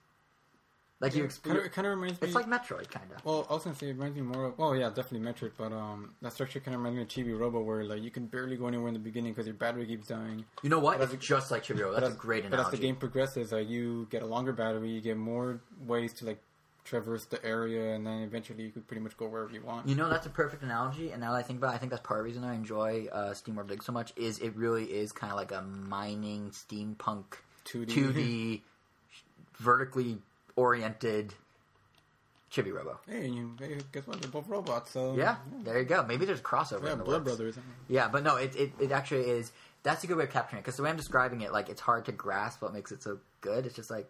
Like 0.98 1.14
you 1.14 1.28
Kind 1.44 1.58
of, 1.58 1.64
it 1.66 1.72
kind 1.72 1.86
of 1.86 1.90
reminds 1.90 2.22
me. 2.22 2.26
It's 2.26 2.34
like 2.34 2.46
Metroid, 2.46 2.88
kind 2.88 3.04
of. 3.14 3.22
Well, 3.22 3.46
I 3.50 3.52
was 3.52 3.64
gonna 3.64 3.76
say 3.76 3.88
it 3.88 3.90
reminds 3.90 4.16
me 4.16 4.22
more 4.22 4.46
of. 4.46 4.54
Oh 4.58 4.72
yeah, 4.72 4.88
definitely 4.88 5.30
Metroid, 5.30 5.52
but 5.58 5.70
um, 5.70 6.14
that 6.22 6.32
structure 6.32 6.58
kind 6.58 6.74
of 6.74 6.80
reminds 6.80 6.96
me 6.96 7.02
of 7.02 7.08
Chibi 7.08 7.38
Robo, 7.38 7.60
where 7.60 7.84
like 7.84 8.02
you 8.02 8.10
can 8.10 8.24
barely 8.24 8.56
go 8.56 8.66
anywhere 8.66 8.88
in 8.88 8.94
the 8.94 9.00
beginning 9.00 9.32
because 9.32 9.46
your 9.46 9.56
battery 9.56 9.86
keeps 9.86 10.08
dying. 10.08 10.46
You 10.62 10.70
know 10.70 10.78
what? 10.78 10.98
But 10.98 11.12
It's 11.12 11.26
just 11.26 11.50
like 11.50 11.64
Chibi-Robo. 11.64 11.96
But 11.96 12.00
That's 12.00 12.14
a 12.14 12.16
great 12.16 12.46
analogy 12.46 12.56
But 12.56 12.72
as 12.72 12.80
the 12.80 12.86
game 12.86 12.96
progresses, 12.96 13.52
like 13.52 13.68
you 13.68 14.06
get 14.10 14.22
a 14.22 14.26
longer 14.26 14.54
battery, 14.54 14.88
you 14.88 15.02
get 15.02 15.18
more 15.18 15.60
ways 15.86 16.14
to 16.14 16.24
like 16.24 16.42
traverse 16.86 17.24
the 17.26 17.44
area, 17.44 17.94
and 17.94 18.06
then 18.06 18.22
eventually 18.22 18.62
you 18.62 18.70
could 18.70 18.86
pretty 18.86 19.02
much 19.02 19.16
go 19.16 19.26
wherever 19.26 19.52
you 19.52 19.60
want. 19.62 19.86
You 19.88 19.94
know, 19.94 20.08
that's 20.08 20.26
a 20.26 20.30
perfect 20.30 20.62
analogy. 20.62 21.10
And 21.10 21.20
now 21.20 21.32
that 21.32 21.38
I 21.38 21.42
think 21.42 21.58
about, 21.58 21.72
it, 21.72 21.76
I 21.76 21.78
think 21.78 21.90
that's 21.90 22.06
part 22.06 22.20
of 22.20 22.24
the 22.24 22.28
reason 22.30 22.44
I 22.44 22.54
enjoy 22.54 23.08
uh, 23.12 23.30
SteamWorld 23.32 23.68
Dig 23.68 23.82
so 23.82 23.92
much. 23.92 24.12
Is 24.16 24.38
it 24.38 24.54
really 24.56 24.84
is 24.84 25.12
kind 25.12 25.30
of 25.32 25.36
like 25.36 25.52
a 25.52 25.62
mining 25.62 26.50
steampunk 26.50 27.24
2D. 27.66 27.86
2D 27.88 28.60
vertically 29.58 30.18
oriented 30.54 31.34
Chibi 32.50 32.72
Robo. 32.72 32.98
Hey, 33.06 33.26
you, 33.28 33.56
hey, 33.58 33.78
guess 33.92 34.06
what? 34.06 34.20
They're 34.20 34.30
both 34.30 34.48
robots, 34.48 34.90
so 34.92 35.14
Yeah, 35.14 35.36
there 35.64 35.78
you 35.78 35.84
go. 35.84 36.04
Maybe 36.04 36.24
there's 36.24 36.40
a 36.40 36.42
crossover. 36.42 36.84
yeah, 36.84 36.92
in 36.92 36.98
the 36.98 37.04
Blood 37.04 37.24
works. 37.24 37.36
Brothers. 37.36 37.58
Yeah, 37.88 38.08
but 38.08 38.22
no, 38.22 38.36
it, 38.36 38.54
it, 38.56 38.72
it 38.80 38.92
actually 38.92 39.28
is. 39.28 39.52
That's 39.82 40.04
a 40.04 40.06
good 40.06 40.16
way 40.16 40.24
of 40.24 40.30
capturing 40.30 40.60
it 40.60 40.62
because 40.62 40.76
the 40.76 40.82
way 40.82 40.90
I'm 40.90 40.96
describing 40.96 41.42
it, 41.42 41.52
like 41.52 41.68
it's 41.68 41.80
hard 41.80 42.04
to 42.06 42.12
grasp 42.12 42.62
what 42.62 42.72
makes 42.72 42.92
it 42.92 43.02
so 43.02 43.18
good. 43.40 43.66
It's 43.66 43.74
just 43.74 43.90
like 43.90 44.08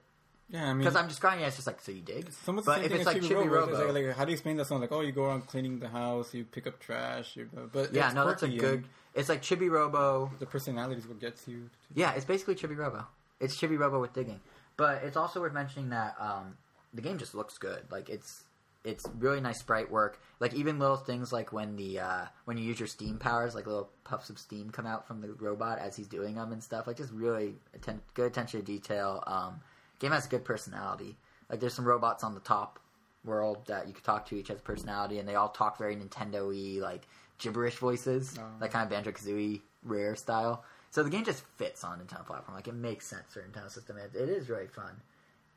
Yeah, 0.49 0.65
I 0.65 0.69
mean, 0.69 0.79
because 0.79 0.95
I'm 0.95 1.09
describing 1.09 1.45
it, 1.45 1.49
it's 1.49 1.57
just 1.57 1.67
like 1.67 1.81
so 1.81 1.91
you 1.91 2.03
dig. 2.03 2.33
Some 2.45 2.59
of 2.59 2.65
the 2.65 2.71
but 2.71 2.85
if 2.85 2.93
it's 2.93 3.05
like 3.05 3.17
Chibi 3.17 3.31
Chibi 3.31 3.51
Robo, 3.51 3.71
it's 3.71 3.81
Robo, 3.81 3.93
like, 3.93 4.07
like, 4.07 4.17
how 4.17 4.25
do 4.25 4.31
you 4.31 4.35
explain 4.35 4.57
that 4.59 4.67
song? 4.67 4.81
Like, 4.81 4.93
oh, 4.93 5.01
you 5.01 5.11
go 5.13 5.25
around 5.25 5.47
cleaning 5.49 5.81
the 5.81 5.89
house, 5.89 6.33
you 6.35 6.45
pick 6.45 6.67
up 6.69 6.79
trash, 6.79 7.37
you, 7.37 7.49
but 7.73 7.93
yeah, 7.93 8.13
no, 8.13 8.27
that's 8.27 8.43
a 8.45 8.49
good. 8.49 8.85
It's 9.15 9.29
like 9.29 9.43
Chibi 9.43 9.71
Robo. 9.71 10.31
The 10.39 10.47
personality 10.47 11.01
is 11.01 11.07
what 11.09 11.19
gets 11.21 11.49
you. 11.49 11.71
Yeah, 11.95 12.13
it's 12.13 12.25
basically 12.25 12.55
Chibi 12.55 12.77
Robo. 12.77 13.07
It's 13.41 13.59
Chibi 13.61 13.79
Robo 13.79 14.01
with 14.01 14.13
digging, 14.13 14.41
but 14.77 15.03
it's 15.03 15.17
also 15.17 15.41
worth 15.41 15.53
mentioning 15.53 15.91
that 15.91 16.15
um, 16.21 16.57
the 16.95 17.03
game 17.03 17.19
just 17.19 17.35
looks 17.35 17.59
good. 17.59 17.83
Like 17.91 18.09
it's 18.09 18.45
it's 18.85 19.05
really 19.19 19.41
nice 19.41 19.59
sprite 19.59 19.91
work. 19.91 20.21
Like 20.39 20.55
even 20.55 20.79
little 20.79 20.97
things 20.97 21.33
like 21.33 21.53
when 21.53 21.75
the 21.75 21.99
uh, 22.01 22.25
when 22.45 22.57
you 22.57 22.65
use 22.65 22.79
your 22.79 22.87
steam 22.87 23.19
powers, 23.19 23.55
like 23.55 23.67
little 23.67 23.91
puffs 24.05 24.31
of 24.31 24.39
steam 24.39 24.71
come 24.71 24.87
out 24.87 25.09
from 25.09 25.21
the 25.21 25.33
robot 25.41 25.81
as 25.81 25.97
he's 25.97 26.07
doing 26.07 26.37
them 26.37 26.53
and 26.53 26.63
stuff. 26.63 26.87
Like 26.87 26.97
just 26.97 27.13
really 27.13 27.57
atten- 27.75 28.01
good 28.15 28.27
attention 28.27 28.61
to 28.61 28.65
detail. 28.67 29.25
Um, 29.27 29.61
game 29.99 30.13
has 30.13 30.27
a 30.27 30.29
good 30.29 30.45
personality. 30.45 31.17
Like 31.51 31.61
there's 31.61 31.75
some 31.75 31.85
robots 31.85 32.25
on 32.25 32.35
the 32.35 32.41
top 32.41 32.79
world 33.25 33.67
that 33.67 33.87
you 33.89 33.93
could 33.95 34.05
talk 34.05 34.27
to. 34.27 34.37
Each 34.37 34.49
has 34.49 34.59
a 34.59 34.63
personality, 34.63 35.19
and 35.19 35.29
they 35.29 35.35
all 35.35 35.49
talk 35.49 35.79
very 35.79 35.97
Nintendo-y, 35.97 36.81
like 36.81 37.03
gibberish 37.39 37.77
voices, 37.77 38.37
Oh. 38.39 38.43
like 38.61 38.71
kind 38.73 38.85
of 38.85 38.91
Banjo 38.91 39.11
Kazooie 39.13 39.61
rare 39.85 40.17
style. 40.17 40.65
So 40.91 41.03
the 41.03 41.11
game 41.11 41.25
just 41.25 41.43
fits 41.57 41.85
on 41.85 41.99
Nintendo 42.01 42.25
platform. 42.27 42.55
Like 42.55 42.69
it 42.69 42.75
makes 42.75 43.07
sense 43.07 43.33
for 43.35 43.41
Nintendo 43.43 43.71
system. 43.71 43.97
It, 43.99 44.13
it 44.15 44.29
is 44.29 44.49
really 44.49 44.69
fun, 44.69 44.93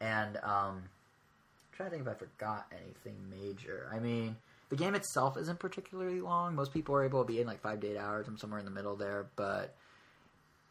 and 0.01 0.37
um, 0.37 0.83
I'm 0.83 0.83
trying 1.71 1.89
to 1.91 1.95
think 1.97 2.07
if 2.07 2.13
I 2.13 2.17
forgot 2.17 2.65
anything 2.83 3.15
major. 3.29 3.89
I 3.93 3.99
mean, 3.99 4.35
the 4.69 4.75
game 4.75 4.95
itself 4.95 5.37
isn't 5.37 5.59
particularly 5.59 6.21
long. 6.21 6.55
Most 6.55 6.73
people 6.73 6.93
are 6.95 7.03
able 7.05 7.23
to 7.23 7.27
be 7.27 7.39
in 7.41 7.47
like 7.47 7.61
five 7.61 7.79
to 7.81 7.87
eight 7.87 7.97
hours. 7.97 8.27
I'm 8.27 8.37
somewhere 8.37 8.59
in 8.59 8.65
the 8.65 8.71
middle 8.71 8.95
there, 8.95 9.27
but 9.35 9.75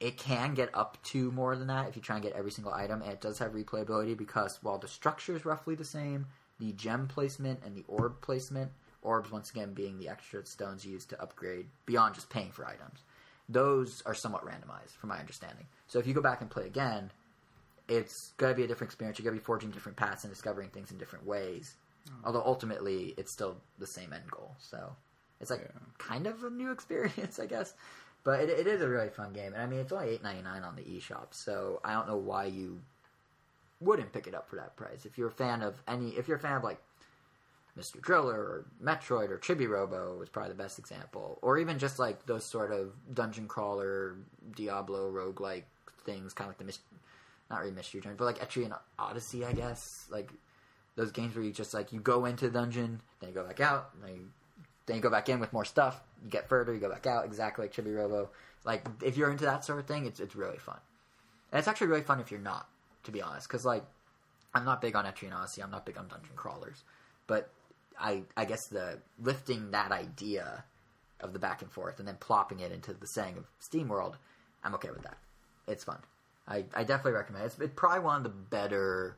it 0.01 0.17
can 0.17 0.55
get 0.55 0.71
up 0.75 0.99
to 1.03 1.31
more 1.33 1.57
than 1.57 1.67
that 1.69 1.89
if 1.89 1.97
you 1.97 2.03
try 2.03 2.17
and 2.17 2.23
get 2.23 2.33
every 2.35 2.51
single 2.51 2.73
item. 2.73 3.03
And 3.03 3.11
it 3.13 3.21
does 3.21 3.39
have 3.39 3.53
replayability 3.53 4.17
because 4.17 4.59
while 4.63 4.79
the 4.79 4.89
structure 4.89 5.35
is 5.35 5.45
roughly 5.45 5.75
the 5.75 5.85
same, 5.85 6.27
the 6.61 6.73
gem 6.73 7.09
placement 7.09 7.61
and 7.65 7.75
the 7.75 7.85
orb 7.89 8.21
placement, 8.21 8.71
orbs 9.03 9.31
once 9.31 9.51
again 9.51 9.73
being 9.75 9.99
the 9.99 10.09
extra 10.09 10.45
stones 10.47 10.85
used 10.85 11.11
to 11.11 11.21
upgrade 11.21 11.67
beyond 11.87 12.15
just 12.15 12.31
paying 12.31 12.51
for 12.51 12.67
items, 12.67 13.01
those 13.49 14.03
are 14.07 14.15
somewhat 14.15 14.45
randomized 14.45 14.97
from 15.01 15.09
my 15.09 15.19
understanding. 15.19 15.67
So 15.89 15.99
if 15.99 16.07
you 16.07 16.15
go 16.15 16.21
back 16.21 16.41
and 16.43 16.51
play 16.51 16.67
again, 16.67 17.11
it's 17.89 18.33
going 18.37 18.53
to 18.53 18.57
be 18.57 18.65
a 18.65 18.69
different 18.69 18.89
experience. 18.91 19.19
You're 19.19 19.25
going 19.25 19.37
to 19.37 19.41
be 19.41 19.45
forging 19.47 19.71
different 19.71 19.97
paths 19.97 20.25
and 20.25 20.33
discovering 20.33 20.69
things 20.69 20.91
in 20.91 20.99
different 20.99 21.27
ways. 21.27 21.75
Hmm. 22.09 22.27
Although 22.27 22.43
ultimately, 22.45 23.15
it's 23.17 23.33
still 23.33 23.57
the 23.79 23.87
same 23.87 24.13
end 24.13 24.31
goal. 24.31 24.55
So 24.59 24.95
it's 25.41 25.51
like 25.51 25.61
Yeah. 25.61 25.81
kind 25.97 26.27
of 26.27 26.45
a 26.45 26.51
new 26.51 26.71
experience, 26.77 27.39
I 27.39 27.47
guess. 27.47 27.73
But 28.25 28.41
it, 28.41 28.51
it 28.51 28.67
is 28.67 28.83
a 28.83 28.89
really 28.89 29.09
fun 29.09 29.33
game, 29.33 29.55
and 29.55 29.63
I 29.63 29.67
mean, 29.67 29.81
it's 29.81 29.93
only 29.93 30.11
eight 30.11 30.23
ninety 30.23 30.43
nine 30.43 30.63
on 30.63 30.77
the 30.77 30.83
eShop. 30.83 31.29
So 31.33 31.81
I 31.85 31.93
don't 31.93 32.09
know 32.09 32.17
why 32.17 32.47
you 32.47 32.81
wouldn't 33.81 34.13
pick 34.13 34.27
it 34.27 34.35
up 34.35 34.49
for 34.49 34.57
that 34.57 34.77
price. 34.77 35.07
If 35.07 35.17
you're 35.17 35.29
a 35.29 35.33
fan 35.33 35.63
of 35.63 35.83
any, 35.87 36.11
if 36.11 36.29
you're 36.29 36.37
a 36.37 36.41
fan 36.41 36.57
of 36.57 36.65
like 36.65 36.81
Mr. 37.79 38.01
Driller 38.01 38.35
or 38.35 38.65
Metroid 38.83 39.31
or 39.31 39.39
Chibi 39.39 39.69
Robo 39.69 40.21
is 40.21 40.29
probably 40.29 40.51
the 40.51 40.63
best 40.63 40.79
example, 40.79 41.39
or 41.43 41.59
even 41.59 41.79
just 41.79 41.99
like 41.99 42.27
those 42.27 42.45
sort 42.45 42.73
of 42.73 42.93
dungeon 43.15 43.47
crawler, 43.47 44.17
Diablo 44.57 45.11
roguelike 45.11 45.65
things, 46.05 46.33
kind 46.33 46.49
of 46.49 46.53
like 46.53 46.59
the 46.59 46.65
mis- 46.65 46.81
not 47.51 47.61
really 47.61 47.73
mystery 47.73 48.01
dungeon, 48.01 48.17
but 48.17 48.25
like 48.25 48.39
Etrian 48.41 48.77
Odyssey, 48.99 49.45
I 49.45 49.53
guess. 49.53 50.07
Like 50.11 50.33
those 50.97 51.13
games 51.13 51.37
where 51.37 51.45
you 51.45 51.53
just 51.53 51.73
like 51.73 51.93
you 51.93 52.01
go 52.01 52.25
into 52.25 52.47
the 52.47 52.59
dungeon, 52.59 53.01
then 53.21 53.31
you 53.31 53.35
go 53.35 53.45
back 53.45 53.61
out, 53.61 53.91
then 54.03 54.15
you, 54.15 54.29
then 54.89 54.97
you 54.97 55.03
go 55.03 55.11
back 55.11 55.29
in 55.29 55.39
with 55.39 55.53
more 55.53 55.65
stuff. 55.65 56.01
You 56.25 56.31
get 56.31 56.49
further, 56.49 56.75
you 56.75 56.81
go 56.81 56.91
back 56.91 57.07
out, 57.07 57.25
exactly 57.25 57.65
like 57.65 57.73
Chibi 57.73 57.97
Robo. 57.97 58.31
Like 58.65 58.85
if 59.03 59.17
you're 59.17 59.31
into 59.31 59.45
that 59.45 59.65
sort 59.65 59.79
of 59.79 59.87
thing, 59.87 60.07
it's 60.07 60.19
it's 60.19 60.35
really 60.35 60.59
fun, 60.59 60.79
and 61.53 61.61
it's 61.61 61.69
actually 61.69 61.87
really 61.87 62.03
fun 62.03 62.19
if 62.19 62.33
you're 62.33 62.41
not, 62.41 62.69
to 63.05 63.13
be 63.13 63.23
honest, 63.23 63.47
because 63.47 63.65
like 63.65 63.85
I'm 64.53 64.65
not 64.65 64.81
big 64.81 64.97
on 64.97 65.05
Etrian 65.05 65.33
Odyssey, 65.33 65.63
I'm 65.63 65.71
not 65.71 65.87
big 65.87 65.97
on 65.97 66.09
dungeon 66.09 66.35
crawlers, 66.35 66.83
but 67.29 67.51
I 68.01 68.23
I 68.37 68.45
guess 68.45 68.67
the 68.67 68.99
lifting 69.23 69.71
that 69.71 69.93
idea 69.93 70.65
of 71.21 71.33
the 71.33 71.39
back 71.39 71.63
and 71.63 71.71
forth 71.71 71.99
and 71.99 72.07
then 72.07 72.17
plopping 72.17 72.61
it 72.61 72.73
into 72.73 72.95
the 72.95 73.07
saying 73.07 73.37
of 73.37 73.45
SteamWorld, 73.61 74.15
I'm 74.65 74.75
okay 74.75 74.91
with 74.91 75.03
that. 75.03 75.19
It's 75.67 75.85
fun. 75.85 75.99
I, 76.47 76.65
I 76.75 76.85
definitely 76.85 77.13
recommend 77.13 77.45
it. 77.45 77.47
It's, 77.47 77.59
it's 77.59 77.75
probably 77.75 78.01
one 78.01 78.17
of 78.19 78.23
the 78.23 78.29
better. 78.31 79.17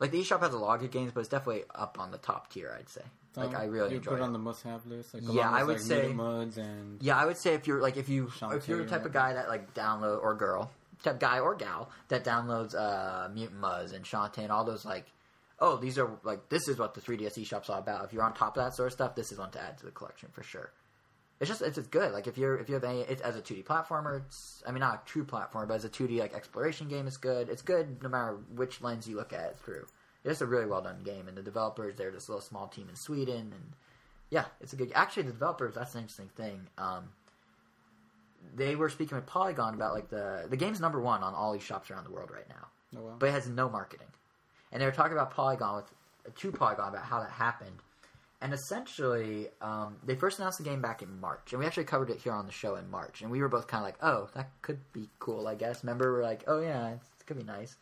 Like 0.00 0.10
the 0.10 0.20
eShop 0.20 0.40
has 0.40 0.52
a 0.52 0.58
lot 0.58 0.74
of 0.74 0.80
good 0.80 0.90
games, 0.90 1.12
but 1.12 1.20
it's 1.20 1.28
definitely 1.28 1.64
up 1.74 1.98
on 2.00 2.10
the 2.10 2.18
top 2.18 2.50
tier. 2.50 2.74
I'd 2.78 2.88
say. 2.88 3.02
Like 3.36 3.50
Um, 3.50 3.56
I 3.56 3.64
really 3.64 3.90
you 3.90 3.96
enjoy 3.98 4.10
put 4.12 4.20
it. 4.20 4.22
on 4.22 4.32
the 4.32 4.38
must-have 4.38 4.86
list. 4.86 5.12
Like, 5.14 5.22
Yeah, 5.26 5.50
I 5.50 5.62
would 5.62 5.76
like, 5.76 5.82
say- 5.82 6.12
Mudds 6.12 6.56
and 6.56 7.02
Yeah, 7.02 7.16
I 7.18 7.26
would 7.26 7.36
say 7.36 7.54
if 7.54 7.66
you're 7.66 7.80
like 7.82 7.96
if 7.96 8.08
you 8.08 8.26
Shantae 8.26 8.56
if 8.56 8.68
you're 8.68 8.78
the 8.82 8.88
type 8.88 9.04
of 9.04 9.12
guy 9.12 9.34
that 9.34 9.48
like 9.48 9.74
download 9.74 10.22
or 10.22 10.34
girl 10.34 10.70
type 11.02 11.20
guy 11.20 11.38
or 11.40 11.54
gal 11.54 11.90
that 12.08 12.24
downloads 12.24 12.74
uh 12.74 13.28
Mutant 13.32 13.60
Mudds 13.60 13.92
and 13.92 14.04
Shantae 14.04 14.38
and 14.38 14.50
all 14.50 14.64
those 14.64 14.84
like 14.86 15.06
oh 15.60 15.76
these 15.76 15.98
are 15.98 16.10
like 16.24 16.48
this 16.48 16.66
is 16.68 16.78
what 16.78 16.94
the 16.94 17.00
3DS 17.00 17.36
eShop's 17.38 17.68
all 17.68 17.78
about. 17.78 18.04
If 18.06 18.12
you're 18.12 18.22
on 18.24 18.32
top 18.34 18.56
of 18.56 18.64
that 18.64 18.74
sort 18.74 18.86
of 18.88 18.92
stuff, 18.94 19.14
this 19.14 19.30
is 19.32 19.38
one 19.38 19.50
to 19.52 19.60
add 19.60 19.76
to 19.78 19.84
the 19.84 19.92
collection 19.92 20.30
for 20.32 20.42
sure. 20.42 20.72
It's 21.38 21.50
just 21.50 21.60
it's 21.60 21.76
just 21.76 21.90
good. 21.90 22.12
Like 22.12 22.26
if 22.26 22.38
you're 22.38 22.56
if 22.56 22.68
you 22.70 22.74
have 22.76 22.84
any 22.84 23.00
it's 23.02 23.20
as 23.20 23.36
a 23.36 23.42
2D 23.42 23.64
platformer, 23.64 24.24
it's 24.24 24.62
I 24.66 24.70
mean 24.70 24.80
not 24.80 25.02
a 25.04 25.06
true 25.06 25.24
platformer, 25.26 25.68
but 25.68 25.74
as 25.74 25.84
a 25.84 25.90
2D 25.90 26.18
like 26.18 26.32
exploration 26.34 26.88
game, 26.88 27.06
it's 27.06 27.18
good. 27.18 27.50
It's 27.50 27.60
good 27.60 28.02
no 28.02 28.08
matter 28.08 28.38
which 28.54 28.80
lens 28.80 29.06
you 29.06 29.16
look 29.16 29.34
at 29.34 29.50
it 29.50 29.58
through. 29.62 29.86
It's 30.26 30.40
a 30.40 30.46
really 30.46 30.66
well 30.66 30.82
done 30.82 31.02
game, 31.04 31.28
and 31.28 31.36
the 31.36 31.42
developers 31.42 31.94
they're 31.96 32.10
this 32.10 32.28
little 32.28 32.42
small 32.42 32.66
team 32.68 32.88
in 32.88 32.96
Sweden, 32.96 33.52
and 33.52 33.72
yeah, 34.30 34.46
it's 34.60 34.72
a 34.72 34.76
good. 34.76 34.90
Actually, 34.94 35.24
the 35.24 35.32
developers 35.32 35.74
that's 35.74 35.94
an 35.94 36.02
interesting 36.02 36.30
thing. 36.36 36.66
Um, 36.78 37.10
they 38.54 38.76
were 38.76 38.88
speaking 38.88 39.16
with 39.16 39.26
Polygon 39.26 39.74
about 39.74 39.94
like 39.94 40.08
the 40.08 40.46
the 40.48 40.56
game's 40.56 40.80
number 40.80 41.00
one 41.00 41.22
on 41.22 41.34
all 41.34 41.52
these 41.52 41.62
shops 41.62 41.90
around 41.90 42.04
the 42.04 42.10
world 42.10 42.30
right 42.30 42.48
now, 42.48 42.66
oh, 42.98 43.02
wow. 43.02 43.16
but 43.18 43.28
it 43.28 43.32
has 43.32 43.48
no 43.48 43.68
marketing. 43.68 44.08
And 44.72 44.82
they 44.82 44.86
were 44.86 44.92
talking 44.92 45.12
about 45.12 45.30
Polygon 45.30 45.76
with 45.76 46.34
to 46.34 46.52
Polygon 46.52 46.88
about 46.88 47.04
how 47.04 47.20
that 47.20 47.30
happened. 47.30 47.76
And 48.40 48.52
essentially, 48.52 49.48
um, 49.62 49.96
they 50.04 50.14
first 50.14 50.38
announced 50.38 50.58
the 50.58 50.64
game 50.64 50.82
back 50.82 51.00
in 51.00 51.20
March, 51.20 51.52
and 51.52 51.60
we 51.60 51.66
actually 51.66 51.84
covered 51.84 52.10
it 52.10 52.18
here 52.18 52.32
on 52.32 52.44
the 52.46 52.52
show 52.52 52.76
in 52.76 52.90
March. 52.90 53.22
And 53.22 53.30
we 53.30 53.40
were 53.40 53.48
both 53.48 53.66
kind 53.66 53.80
of 53.80 53.86
like, 53.86 53.96
"Oh, 54.02 54.28
that 54.34 54.50
could 54.60 54.80
be 54.92 55.08
cool, 55.18 55.48
I 55.48 55.54
guess." 55.54 55.82
Remember, 55.82 56.12
we 56.12 56.20
are 56.20 56.22
like, 56.22 56.44
"Oh 56.46 56.60
yeah, 56.60 56.90
it 56.90 57.26
could 57.26 57.38
be 57.38 57.44
nice." 57.44 57.76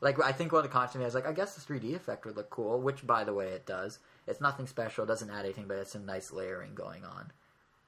Like 0.00 0.22
I 0.22 0.32
think 0.32 0.52
one 0.52 0.64
of 0.64 0.70
the 0.70 0.78
had 0.78 0.96
was 0.96 1.14
like, 1.14 1.26
"I 1.26 1.32
guess 1.32 1.54
the 1.54 1.60
3D 1.60 1.94
effect 1.94 2.24
would 2.24 2.36
look 2.36 2.50
cool," 2.50 2.80
which, 2.80 3.06
by 3.06 3.24
the 3.24 3.34
way, 3.34 3.48
it 3.48 3.66
does. 3.66 3.98
It's 4.26 4.40
nothing 4.40 4.66
special, 4.66 5.04
doesn't 5.04 5.30
add 5.30 5.44
anything, 5.44 5.66
but 5.66 5.76
it's 5.76 5.92
some 5.92 6.06
nice 6.06 6.32
layering 6.32 6.74
going 6.74 7.04
on. 7.04 7.32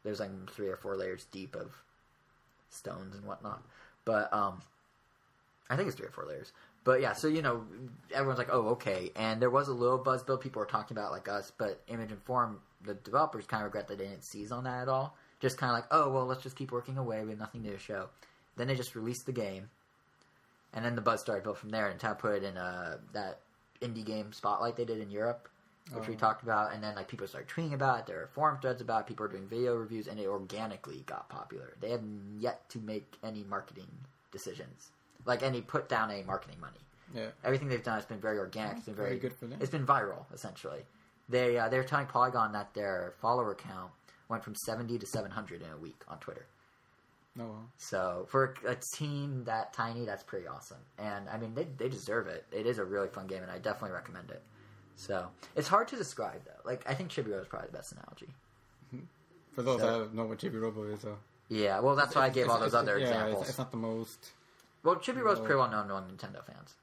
There's 0.05 0.21
like 0.21 0.31
three 0.51 0.69
or 0.69 0.77
four 0.77 0.97
layers 0.97 1.25
deep 1.27 1.57
of 1.57 1.83
stones 2.69 3.15
and 3.15 3.25
whatnot. 3.25 3.63
But 4.05 4.33
um, 4.33 4.63
I 5.71 5.77
think 5.77 5.89
it's 5.89 5.97
three 5.97 6.09
or 6.09 6.13
four 6.13 6.27
layers. 6.27 6.53
But 6.85 7.01
yeah, 7.01 7.13
so 7.13 7.29
you 7.29 7.43
know, 7.43 7.65
everyone's 8.13 8.39
like, 8.39 8.53
"Oh, 8.53 8.71
okay." 8.71 9.11
And 9.15 9.41
there 9.41 9.51
was 9.51 9.69
a 9.69 9.75
little 9.75 9.99
buzz 9.99 10.23
build. 10.23 10.41
People 10.41 10.61
were 10.61 10.67
talking 10.67 10.97
about 10.97 11.13
like 11.13 11.29
us, 11.29 11.53
but 11.57 11.81
Image 11.89 12.11
and 12.11 12.23
Form, 12.23 12.61
the 12.85 12.95
developers, 12.95 13.47
kind 13.47 13.63
of 13.63 13.67
regret 13.67 13.89
that 13.89 13.99
they 13.99 14.05
didn't 14.05 14.25
seize 14.25 14.51
on 14.53 14.65
that 14.65 14.83
at 14.83 14.89
all. 14.89 15.17
Just 15.41 15.59
kind 15.59 15.71
of 15.71 15.77
like, 15.77 15.87
"Oh, 15.91 16.11
well, 16.11 16.27
let's 16.27 16.43
just 16.43 16.57
keep 16.57 16.73
working 16.73 16.99
away. 16.99 17.23
We 17.23 17.31
have 17.31 17.39
nothing 17.39 17.63
new 17.63 17.73
to 17.73 17.79
show." 17.79 18.09
Then 18.57 18.67
they 18.67 18.75
just 18.75 18.97
released 18.97 19.27
the 19.27 19.33
game, 19.33 19.71
and 20.73 20.85
then 20.85 20.95
the 20.95 21.01
buzz 21.03 21.21
started 21.21 21.45
built 21.45 21.59
from 21.59 21.71
there. 21.71 21.89
And 21.89 21.99
Tab 22.01 22.19
put 22.19 22.35
it 22.35 22.45
in 22.45 22.57
uh, 22.57 22.99
that 23.13 23.41
indie 23.81 24.05
game 24.05 24.33
spotlight 24.33 24.77
they 24.77 24.85
did 24.85 25.01
in 25.01 25.11
Europe, 25.11 25.49
which 25.93 26.09
we 26.09 26.15
Oh. 26.15 26.19
talked 26.19 26.43
about. 26.43 26.73
And 26.73 26.83
then 26.83 26.95
like 26.95 27.09
people 27.09 27.27
started 27.27 27.49
tweeting 27.49 27.75
about 27.75 28.01
it. 28.01 28.07
There 28.07 28.17
were 28.19 28.29
forum 28.33 28.59
threads 28.61 28.81
about 28.81 29.03
it. 29.03 29.07
People 29.07 29.27
are 29.27 29.29
doing 29.29 29.47
video 29.49 29.75
reviews, 29.75 30.07
and 30.09 30.19
it 30.21 30.27
organically 30.27 31.03
got 31.07 31.29
popular. 31.29 31.75
They 31.81 31.91
have 31.91 32.03
yet 32.39 32.69
to 32.71 32.79
make 32.79 33.17
any 33.25 33.45
marketing 33.45 33.89
decisions, 34.31 34.91
like 35.27 35.43
any 35.43 35.61
put 35.61 35.89
down 35.89 36.11
any 36.11 36.23
marketing 36.23 36.59
money. 36.61 36.79
yeah. 37.15 37.27
Everything 37.45 37.69
they've 37.69 37.83
done 37.83 37.97
has 37.97 38.07
been 38.07 38.21
very 38.21 38.39
organic. 38.39 38.77
It's 38.79 38.87
been 38.87 38.95
very, 38.95 39.09
Very 39.11 39.21
good 39.21 39.35
for 39.35 39.47
them. 39.47 39.59
It's 39.61 39.71
been 39.71 39.87
viral 39.87 40.25
essentially. 40.33 40.81
They 41.29 41.59
uh, 41.59 41.69
they're 41.69 41.85
telling 41.85 42.07
Polygon 42.07 42.53
that 42.53 42.73
their 42.75 43.15
follower 43.21 43.55
count 43.55 43.91
went 44.29 44.43
from 44.43 44.55
seventy 44.55 44.99
to 44.99 45.07
seven 45.07 45.31
hundred 45.31 45.63
in 45.63 45.71
a 45.71 45.77
week 45.77 46.01
on 46.09 46.19
Twitter. 46.19 46.47
Oh. 47.41 47.57
So 47.79 48.27
for 48.29 48.55
a 48.67 48.75
team 48.75 49.45
that 49.45 49.73
tiny, 49.73 50.05
that's 50.05 50.23
pretty 50.23 50.47
awesome. 50.47 50.79
And 50.99 51.29
I 51.31 51.39
mean, 51.39 51.55
they 51.55 51.65
they 51.79 51.89
deserve 51.89 52.27
it. 52.27 52.45
It 52.53 52.67
is 52.67 52.79
a 52.79 52.85
really 52.85 53.09
fun 53.09 53.27
game, 53.27 53.43
and 53.43 53.51
I 53.51 53.59
definitely 53.59 53.93
recommend 53.93 54.31
it. 54.31 54.43
So 54.97 55.29
it's 55.57 55.69
hard 55.69 55.89
to 55.89 55.97
describe 55.97 56.45
though. 56.45 56.61
Like 56.69 56.83
I 56.87 56.95
think 56.95 57.11
Chibi 57.11 57.33
is 57.41 57.47
probably 57.49 57.69
the 57.71 57.77
best 57.79 57.93
analogy. 57.93 58.29
For 59.55 59.63
those 59.63 59.81
So- 59.81 60.01
that 60.05 60.15
know 60.15 60.25
what 60.27 60.39
Chibi 60.39 60.61
Robo 60.61 60.85
is, 60.85 61.05
uh, 61.05 61.15
Yeah, 61.49 61.81
well, 61.81 61.95
that's 61.97 62.15
why 62.15 62.23
I 62.27 62.31
gave 62.31 62.49
all 62.49 62.59
those 62.59 62.75
other 62.75 62.99
yeah, 62.99 63.07
examples. 63.09 63.41
It's, 63.43 63.51
it's 63.51 63.59
not 63.59 63.71
the 63.71 63.77
most. 63.77 64.31
well, 64.83 64.97
Chibi 64.97 65.23
Ro's 65.23 65.39
No. 65.39 65.45
pretty 65.45 65.59
well 65.59 65.71
known 65.71 65.91
among 65.91 66.11
Nintendo 66.11 66.43
fans, 66.45 66.75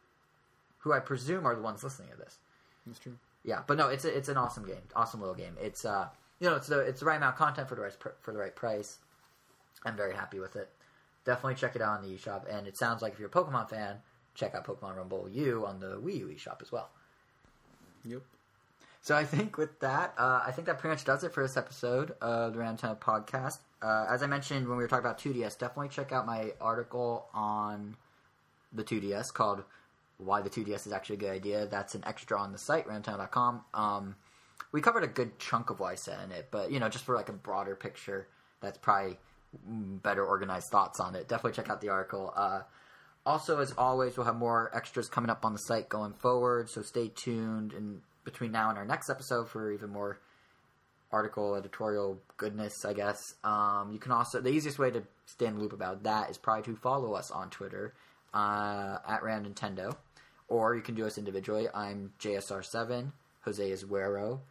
who 0.79 0.93
I 0.93 0.99
presume 0.99 1.45
are 1.45 1.55
the 1.55 1.61
ones 1.61 1.83
listening 1.83 2.09
to 2.11 2.17
this. 2.17 2.37
That's 2.85 2.99
true. 2.99 3.17
Yeah, 3.43 3.61
but 3.65 3.77
no, 3.77 3.87
it's 3.87 4.05
a, 4.05 4.15
it's 4.15 4.29
an 4.29 4.37
awesome 4.37 4.65
game, 4.65 4.81
awesome 4.95 5.19
little 5.19 5.35
game. 5.35 5.55
It's 5.59 5.85
uh, 5.85 6.09
you 6.39 6.49
know, 6.49 6.55
it's 6.55 6.67
the 6.67 6.79
it's 6.81 6.99
the 6.99 7.05
right 7.05 7.17
amount 7.17 7.33
of 7.35 7.39
content 7.39 7.69
for 7.69 7.75
the 7.75 7.81
right 7.81 7.99
pr- 7.99 8.09
for 8.21 8.31
the 8.33 8.39
right 8.39 8.55
price. 8.55 8.97
I'm 9.85 9.95
very 9.95 10.15
happy 10.15 10.39
with 10.39 10.55
it. 10.55 10.69
Definitely 11.25 11.55
check 11.55 11.75
it 11.75 11.81
out 11.81 11.99
on 11.99 12.07
the 12.07 12.15
eShop, 12.15 12.43
and 12.51 12.67
it 12.67 12.77
sounds 12.77 13.01
like 13.01 13.13
if 13.13 13.19
you're 13.19 13.27
a 13.27 13.31
Pokemon 13.31 13.69
fan, 13.69 13.97
check 14.35 14.55
out 14.55 14.65
Pokemon 14.65 14.97
Rumble 14.97 15.29
U 15.29 15.65
on 15.65 15.79
the 15.79 15.99
Wii 15.99 16.19
U 16.19 16.27
eShop 16.27 16.61
as 16.61 16.71
well. 16.71 16.89
Yep. 18.05 18.21
So 19.01 19.15
I 19.15 19.23
think 19.23 19.57
with 19.57 19.79
that, 19.79 20.13
uh, 20.17 20.41
I 20.45 20.51
think 20.51 20.67
that 20.67 20.79
pretty 20.79 20.93
much 20.93 21.05
does 21.05 21.23
it 21.23 21.33
for 21.33 21.43
this 21.43 21.57
episode 21.57 22.11
of 22.21 22.53
the 22.53 22.59
Nintendo 22.59 22.97
podcast. 22.97 23.59
Uh, 23.81 24.05
as 24.09 24.21
I 24.21 24.27
mentioned 24.27 24.67
when 24.67 24.77
we 24.77 24.83
were 24.83 24.89
talking 24.89 25.05
about 25.05 25.19
2DS, 25.19 25.57
definitely 25.57 25.89
check 25.89 26.11
out 26.11 26.25
my 26.25 26.51
article 26.59 27.27
on 27.33 27.95
the 28.73 28.83
2DS 28.83 29.33
called 29.33 29.63
"Why 30.17 30.41
the 30.41 30.49
2DS 30.49 30.85
is 30.85 30.93
Actually 30.93 31.15
a 31.15 31.19
Good 31.19 31.31
Idea." 31.31 31.65
That's 31.65 31.95
an 31.95 32.03
extra 32.05 32.39
on 32.39 32.51
the 32.51 32.57
site 32.57 32.87
roundtown.com. 32.87 33.61
Um, 33.73 34.15
we 34.71 34.81
covered 34.81 35.03
a 35.03 35.07
good 35.07 35.39
chunk 35.39 35.69
of 35.69 35.79
what 35.79 35.91
I 35.91 35.95
said 35.95 36.19
in 36.25 36.31
it, 36.31 36.49
but 36.51 36.71
you 36.71 36.79
know, 36.79 36.89
just 36.89 37.05
for 37.05 37.15
like 37.15 37.29
a 37.29 37.33
broader 37.33 37.75
picture, 37.75 38.27
that's 38.61 38.77
probably 38.77 39.17
better 39.53 40.25
organized 40.25 40.69
thoughts 40.69 40.99
on 40.99 41.15
it. 41.15 41.27
Definitely 41.27 41.53
check 41.53 41.69
out 41.69 41.81
the 41.81 41.89
article. 41.89 42.33
Uh, 42.35 42.61
also, 43.25 43.59
as 43.59 43.73
always, 43.77 44.17
we'll 44.17 44.25
have 44.25 44.35
more 44.35 44.71
extras 44.75 45.07
coming 45.07 45.29
up 45.29 45.45
on 45.45 45.53
the 45.53 45.59
site 45.59 45.89
going 45.89 46.13
forward, 46.13 46.69
so 46.69 46.81
stay 46.81 47.09
tuned. 47.09 47.73
And 47.73 48.01
between 48.23 48.51
now 48.51 48.69
and 48.69 48.77
our 48.77 48.85
next 48.85 49.09
episode 49.09 49.49
for 49.49 49.71
even 49.71 49.89
more 49.89 50.19
article 51.11 51.55
editorial 51.55 52.21
goodness, 52.37 52.85
I 52.85 52.93
guess. 52.93 53.35
Um, 53.43 53.89
you 53.91 53.99
can 53.99 54.11
also 54.11 54.41
the 54.41 54.49
easiest 54.49 54.79
way 54.79 54.91
to 54.91 55.03
stay 55.25 55.47
in 55.47 55.55
the 55.55 55.61
loop 55.61 55.73
about 55.73 56.03
that 56.03 56.29
is 56.29 56.37
probably 56.37 56.63
to 56.73 56.79
follow 56.79 57.13
us 57.13 57.31
on 57.31 57.49
Twitter 57.49 57.93
uh, 58.33 58.97
at 59.07 59.23
Ram 59.23 59.45
Nintendo, 59.45 59.95
or 60.47 60.75
you 60.75 60.81
can 60.81 60.95
do 60.95 61.05
us 61.05 61.17
individually. 61.17 61.67
I'm 61.73 62.13
JSR7. 62.19 63.11
Jose 63.41 63.71
is 63.71 63.83
Wero. 63.85 64.41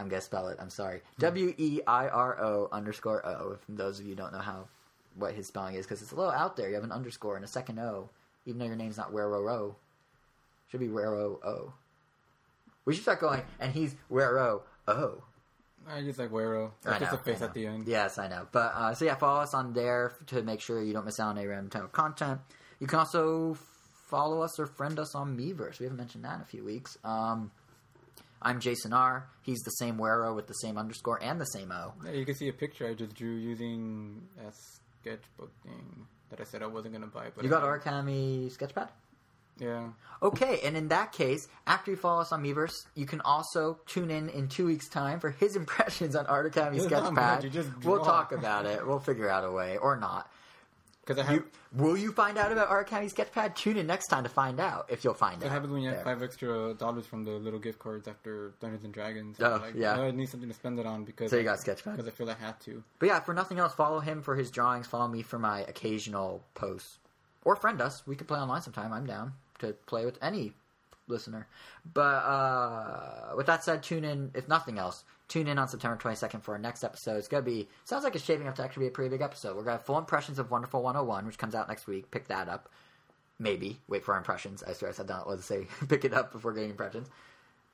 I'm 0.00 0.08
gonna 0.08 0.22
spell 0.22 0.48
it. 0.48 0.58
I'm 0.60 0.70
sorry. 0.70 1.02
W 1.18 1.54
e 1.56 1.80
i 1.86 2.08
r 2.08 2.42
o 2.42 2.68
underscore 2.72 3.24
o. 3.26 3.52
If 3.52 3.60
those 3.68 4.00
of 4.00 4.06
you 4.06 4.14
don't 4.14 4.32
know 4.32 4.38
how 4.38 4.68
what 5.14 5.34
his 5.34 5.46
spelling 5.46 5.74
is, 5.74 5.84
because 5.84 6.02
it's 6.02 6.12
a 6.12 6.16
little 6.16 6.32
out 6.32 6.56
there. 6.56 6.68
You 6.68 6.74
have 6.74 6.84
an 6.84 6.92
underscore 6.92 7.36
and 7.36 7.44
a 7.44 7.48
second 7.48 7.78
o, 7.78 8.08
even 8.46 8.58
though 8.58 8.66
your 8.66 8.76
name's 8.76 8.96
not 8.96 9.12
Wero 9.12 9.44
Ro. 9.44 9.76
Should 10.68 10.80
be 10.80 10.88
Wero 10.88 11.44
O. 11.44 11.72
We 12.84 12.94
should 12.94 13.02
start 13.02 13.20
going, 13.20 13.42
and 13.58 13.72
he's 13.72 13.94
Wero 14.10 14.62
O. 14.88 15.22
I 15.88 16.02
just 16.02 16.18
like 16.18 16.30
Wero. 16.30 16.70
I 16.86 16.92
It's 16.92 17.00
just 17.00 17.14
a 17.14 17.18
face 17.18 17.42
at 17.42 17.54
the 17.54 17.66
end. 17.66 17.88
Yes, 17.88 18.18
I 18.18 18.28
know. 18.28 18.46
But 18.52 18.72
uh, 18.74 18.94
so 18.94 19.04
yeah, 19.04 19.16
follow 19.16 19.40
us 19.40 19.54
on 19.54 19.72
there 19.72 20.14
to 20.28 20.42
make 20.42 20.60
sure 20.60 20.80
you 20.82 20.92
don't 20.92 21.04
miss 21.04 21.18
out 21.18 21.28
on 21.28 21.38
any 21.38 21.46
random 21.46 21.70
type 21.70 21.82
of 21.82 21.92
content. 21.92 22.40
You 22.78 22.86
can 22.86 23.00
also 23.00 23.56
follow 24.10 24.42
us 24.42 24.58
or 24.58 24.66
friend 24.66 24.98
us 24.98 25.14
on 25.14 25.36
Miiverse. 25.36 25.78
We 25.78 25.84
haven't 25.84 25.98
mentioned 25.98 26.24
that 26.24 26.36
in 26.36 26.40
a 26.40 26.44
few 26.44 26.64
weeks. 26.64 26.98
Um, 27.04 27.50
I'm 28.42 28.60
Jason 28.60 28.92
R. 28.92 29.28
He's 29.42 29.60
the 29.60 29.70
same 29.72 29.98
Wero 29.98 30.34
with 30.34 30.46
the 30.46 30.54
same 30.54 30.78
underscore 30.78 31.22
and 31.22 31.40
the 31.40 31.44
same 31.46 31.70
O. 31.72 31.92
Yeah, 32.04 32.12
you 32.12 32.24
can 32.24 32.34
see 32.34 32.48
a 32.48 32.52
picture 32.52 32.86
I 32.86 32.94
just 32.94 33.14
drew 33.14 33.34
using 33.36 34.22
a 34.38 34.50
sketchbook 35.02 35.50
thing 35.62 36.06
that 36.30 36.40
I 36.40 36.44
said 36.44 36.62
I 36.62 36.66
wasn't 36.66 36.94
gonna 36.94 37.06
buy. 37.06 37.26
But 37.34 37.44
You 37.44 37.50
got 37.50 37.62
Origami 37.62 38.50
Sketchpad? 38.56 38.88
Yeah. 39.58 39.88
Okay, 40.22 40.60
and 40.64 40.74
in 40.76 40.88
that 40.88 41.12
case, 41.12 41.46
after 41.66 41.90
you 41.90 41.96
follow 41.96 42.22
us 42.22 42.32
on 42.32 42.42
Miiverse, 42.42 42.86
you 42.94 43.04
can 43.04 43.20
also 43.20 43.78
tune 43.86 44.10
in 44.10 44.30
in 44.30 44.48
two 44.48 44.66
weeks' 44.66 44.88
time 44.88 45.20
for 45.20 45.30
his 45.30 45.54
impressions 45.62 46.16
on 46.16 46.26
Art 46.26 46.46
Academy 46.46 46.78
much, 46.78 46.90
Sketchpad. 46.90 47.84
We'll 47.84 48.02
talk 48.04 48.32
about 48.32 48.64
it. 48.64 48.86
We'll 48.86 49.00
figure 49.00 49.28
out 49.28 49.44
a 49.44 49.50
way, 49.50 49.76
or 49.76 49.96
not. 49.96 50.30
Because 51.06 51.18
I 51.18 51.22
have. 51.26 51.34
You, 51.34 51.44
will 51.74 51.96
you 51.96 52.12
find 52.12 52.36
out 52.38 52.52
about 52.52 52.68
Art 52.68 52.86
Academy 52.86 53.10
Sketchpad? 53.10 53.54
Tune 53.54 53.76
in 53.78 53.86
next 53.86 54.08
time 54.08 54.22
to 54.22 54.28
find 54.28 54.60
out 54.60 54.86
if 54.90 55.02
you'll 55.02 55.14
find 55.14 55.38
What 55.38 55.46
out. 55.46 55.52
happens 55.52 55.72
when 55.72 55.82
you 55.82 55.88
have 55.88 55.96
There. 55.98 56.04
five 56.04 56.22
extra 56.22 56.74
dollars 56.74 57.06
from 57.06 57.24
the 57.24 57.32
little 57.32 57.58
gift 57.58 57.78
cards 57.78 58.06
after 58.06 58.52
Dungeons 58.60 58.84
and 58.84 58.92
Dragons? 58.94 59.36
Oh, 59.40 59.60
like, 59.62 59.74
yeah. 59.74 59.96
"Oh, 59.98 60.04
I 60.04 60.10
need 60.10 60.28
something 60.28 60.48
to 60.48 60.54
spend 60.54 60.78
it 60.78 60.86
on 60.86 61.04
because 61.04 61.30
So 61.30 61.36
you 61.38 61.42
got 61.44 61.58
Sketchpad. 61.58 61.92
because 61.96 62.06
I 62.06 62.10
feel 62.10 62.28
I 62.30 62.34
had 62.34 62.60
to. 62.60 62.82
But 62.98 63.06
yeah, 63.06 63.20
for 63.20 63.34
nothing 63.34 63.58
else, 63.58 63.74
follow 63.74 64.00
him 64.00 64.22
for 64.22 64.36
his 64.36 64.50
drawings. 64.50 64.86
Follow 64.86 65.08
me 65.08 65.22
for 65.22 65.38
my 65.38 65.60
occasional 65.62 66.44
posts, 66.54 66.98
or 67.44 67.56
friend 67.56 67.80
us. 67.80 68.06
We 68.06 68.14
could 68.14 68.28
play 68.28 68.38
online 68.38 68.62
sometime. 68.62 68.92
I'm 68.92 69.06
down 69.06 69.32
to 69.60 69.72
play 69.86 70.04
with 70.04 70.18
any 70.22 70.52
listener. 71.10 71.46
But 71.92 72.00
uh, 72.00 73.34
with 73.36 73.46
that 73.46 73.64
said, 73.64 73.82
tune 73.82 74.04
in. 74.04 74.30
If 74.34 74.48
nothing 74.48 74.78
else, 74.78 75.04
tune 75.28 75.46
in 75.48 75.58
on 75.58 75.68
September 75.68 75.96
22nd 75.96 76.42
for 76.42 76.52
our 76.52 76.58
next 76.58 76.84
episode. 76.84 77.16
It's 77.16 77.28
gonna 77.28 77.42
be 77.42 77.68
sounds 77.84 78.04
like 78.04 78.14
it's 78.14 78.24
shaping 78.24 78.48
up 78.48 78.56
to 78.56 78.62
actually 78.62 78.84
be 78.84 78.88
a 78.88 78.92
pretty 78.92 79.10
big 79.10 79.22
episode. 79.22 79.56
We're 79.56 79.62
gonna 79.62 79.76
have 79.76 79.86
full 79.86 79.98
impressions 79.98 80.38
of 80.38 80.50
Wonderful 80.50 80.82
101, 80.82 81.26
which 81.26 81.38
comes 81.38 81.54
out 81.54 81.68
next 81.68 81.86
week. 81.86 82.10
Pick 82.10 82.28
that 82.28 82.48
up. 82.48 82.68
Maybe 83.38 83.80
wait 83.88 84.04
for 84.04 84.12
our 84.12 84.18
impressions. 84.18 84.62
I 84.62 84.72
swear 84.72 84.90
I 84.90 84.94
said 84.94 85.08
that. 85.08 85.28
Let's 85.28 85.46
say 85.46 85.66
pick 85.88 86.04
it 86.04 86.12
up 86.12 86.32
before 86.32 86.52
getting 86.52 86.70
impressions. 86.70 87.08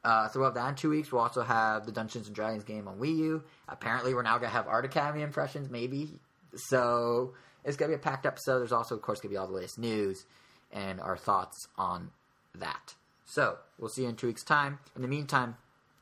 Uh, 0.04 0.28
so 0.28 0.38
we'll 0.38 0.48
have 0.48 0.54
that 0.54 0.68
in 0.68 0.74
two 0.76 0.90
weeks. 0.90 1.10
We'll 1.10 1.22
also 1.22 1.42
have 1.42 1.84
the 1.84 1.90
Dungeons 1.90 2.28
and 2.28 2.36
Dragons 2.36 2.62
game 2.62 2.86
on 2.86 2.98
Wii 2.98 3.16
U. 3.16 3.42
Apparently, 3.68 4.15
we're 4.15 4.23
now 4.23 4.39
gonna 4.39 4.52
have 4.52 4.68
Art 4.68 4.84
Academy 4.84 5.23
impressions, 5.23 5.68
maybe. 5.68 6.10
So 6.55 7.34
it's 7.65 7.76
gonna 7.76 7.89
be 7.89 7.94
a 7.97 7.98
packed 7.98 8.24
episode. 8.24 8.60
There's 8.60 8.73
also, 8.73 8.94
of 8.94 9.02
course, 9.02 9.20
gonna 9.20 9.32
be 9.32 9.36
all 9.36 9.48
the 9.48 9.55
latest 9.55 9.78
news 9.78 10.24
and 10.73 11.00
our 11.00 11.16
thoughts 11.16 11.68
on 11.76 12.10
that. 12.55 12.94
So 13.26 13.58
we'll 13.78 13.88
see 13.90 14.02
you 14.02 14.08
in 14.08 14.16
two 14.16 14.28
weeks' 14.28 14.42
time. 14.44 14.78
In 14.94 15.02
the 15.02 15.08
meantime, 15.08 15.56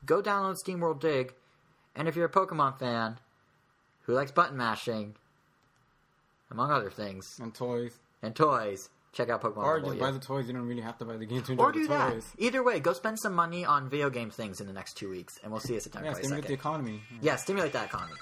go 0.06 0.22
download 0.22 0.62
SteamWorld 0.62 1.00
Dig, 1.00 1.32
and 1.96 2.06
if 2.06 2.14
you're 2.16 2.26
a 2.26 2.30
Pokemon 2.30 2.78
fan 2.78 3.18
who 4.02 4.12
likes 4.12 4.30
button 4.30 4.56
mashing, 4.56 5.14
among 6.50 6.70
other 6.70 6.90
things, 6.90 7.38
And 7.42 7.54
toys. 7.54 7.98
and 8.22 8.36
toys, 8.36 8.90
check 9.12 9.30
out 9.30 9.42
Pokemon. 9.42 9.64
Or 9.64 9.80
just 9.80 9.98
buy 9.98 10.10
the 10.10 10.18
toys. 10.18 10.46
You 10.46 10.52
don't 10.52 10.66
really 10.68 10.82
have 10.82 10.98
to 10.98 11.04
buy 11.06 11.16
the 11.16 11.24
game 11.26 11.42
to 11.42 11.52
enjoy 11.52 11.64
Or 11.64 11.72
the 11.72 11.78
do 11.80 11.88
that. 11.88 12.12
toys. 12.12 12.26
Either 12.38 12.62
way, 12.62 12.78
go 12.80 12.92
spend 12.92 13.18
some 13.18 13.32
money 13.34 13.64
on 13.64 13.88
video 13.88 14.10
game 14.10 14.30
things 14.30 14.60
in 14.60 14.66
the 14.66 14.72
next 14.74 14.94
two 14.98 15.08
weeks, 15.08 15.40
and 15.42 15.50
we'll 15.50 15.60
see 15.60 15.74
you 15.74 15.80
September 15.80 16.08
Yeah, 16.08 16.14
stimulate 16.14 16.44
22nd. 16.44 16.48
the 16.48 16.54
economy. 16.54 17.02
Yeah, 17.22 17.36
stimulate 17.36 17.72
that 17.72 17.86
economy. 17.86 18.14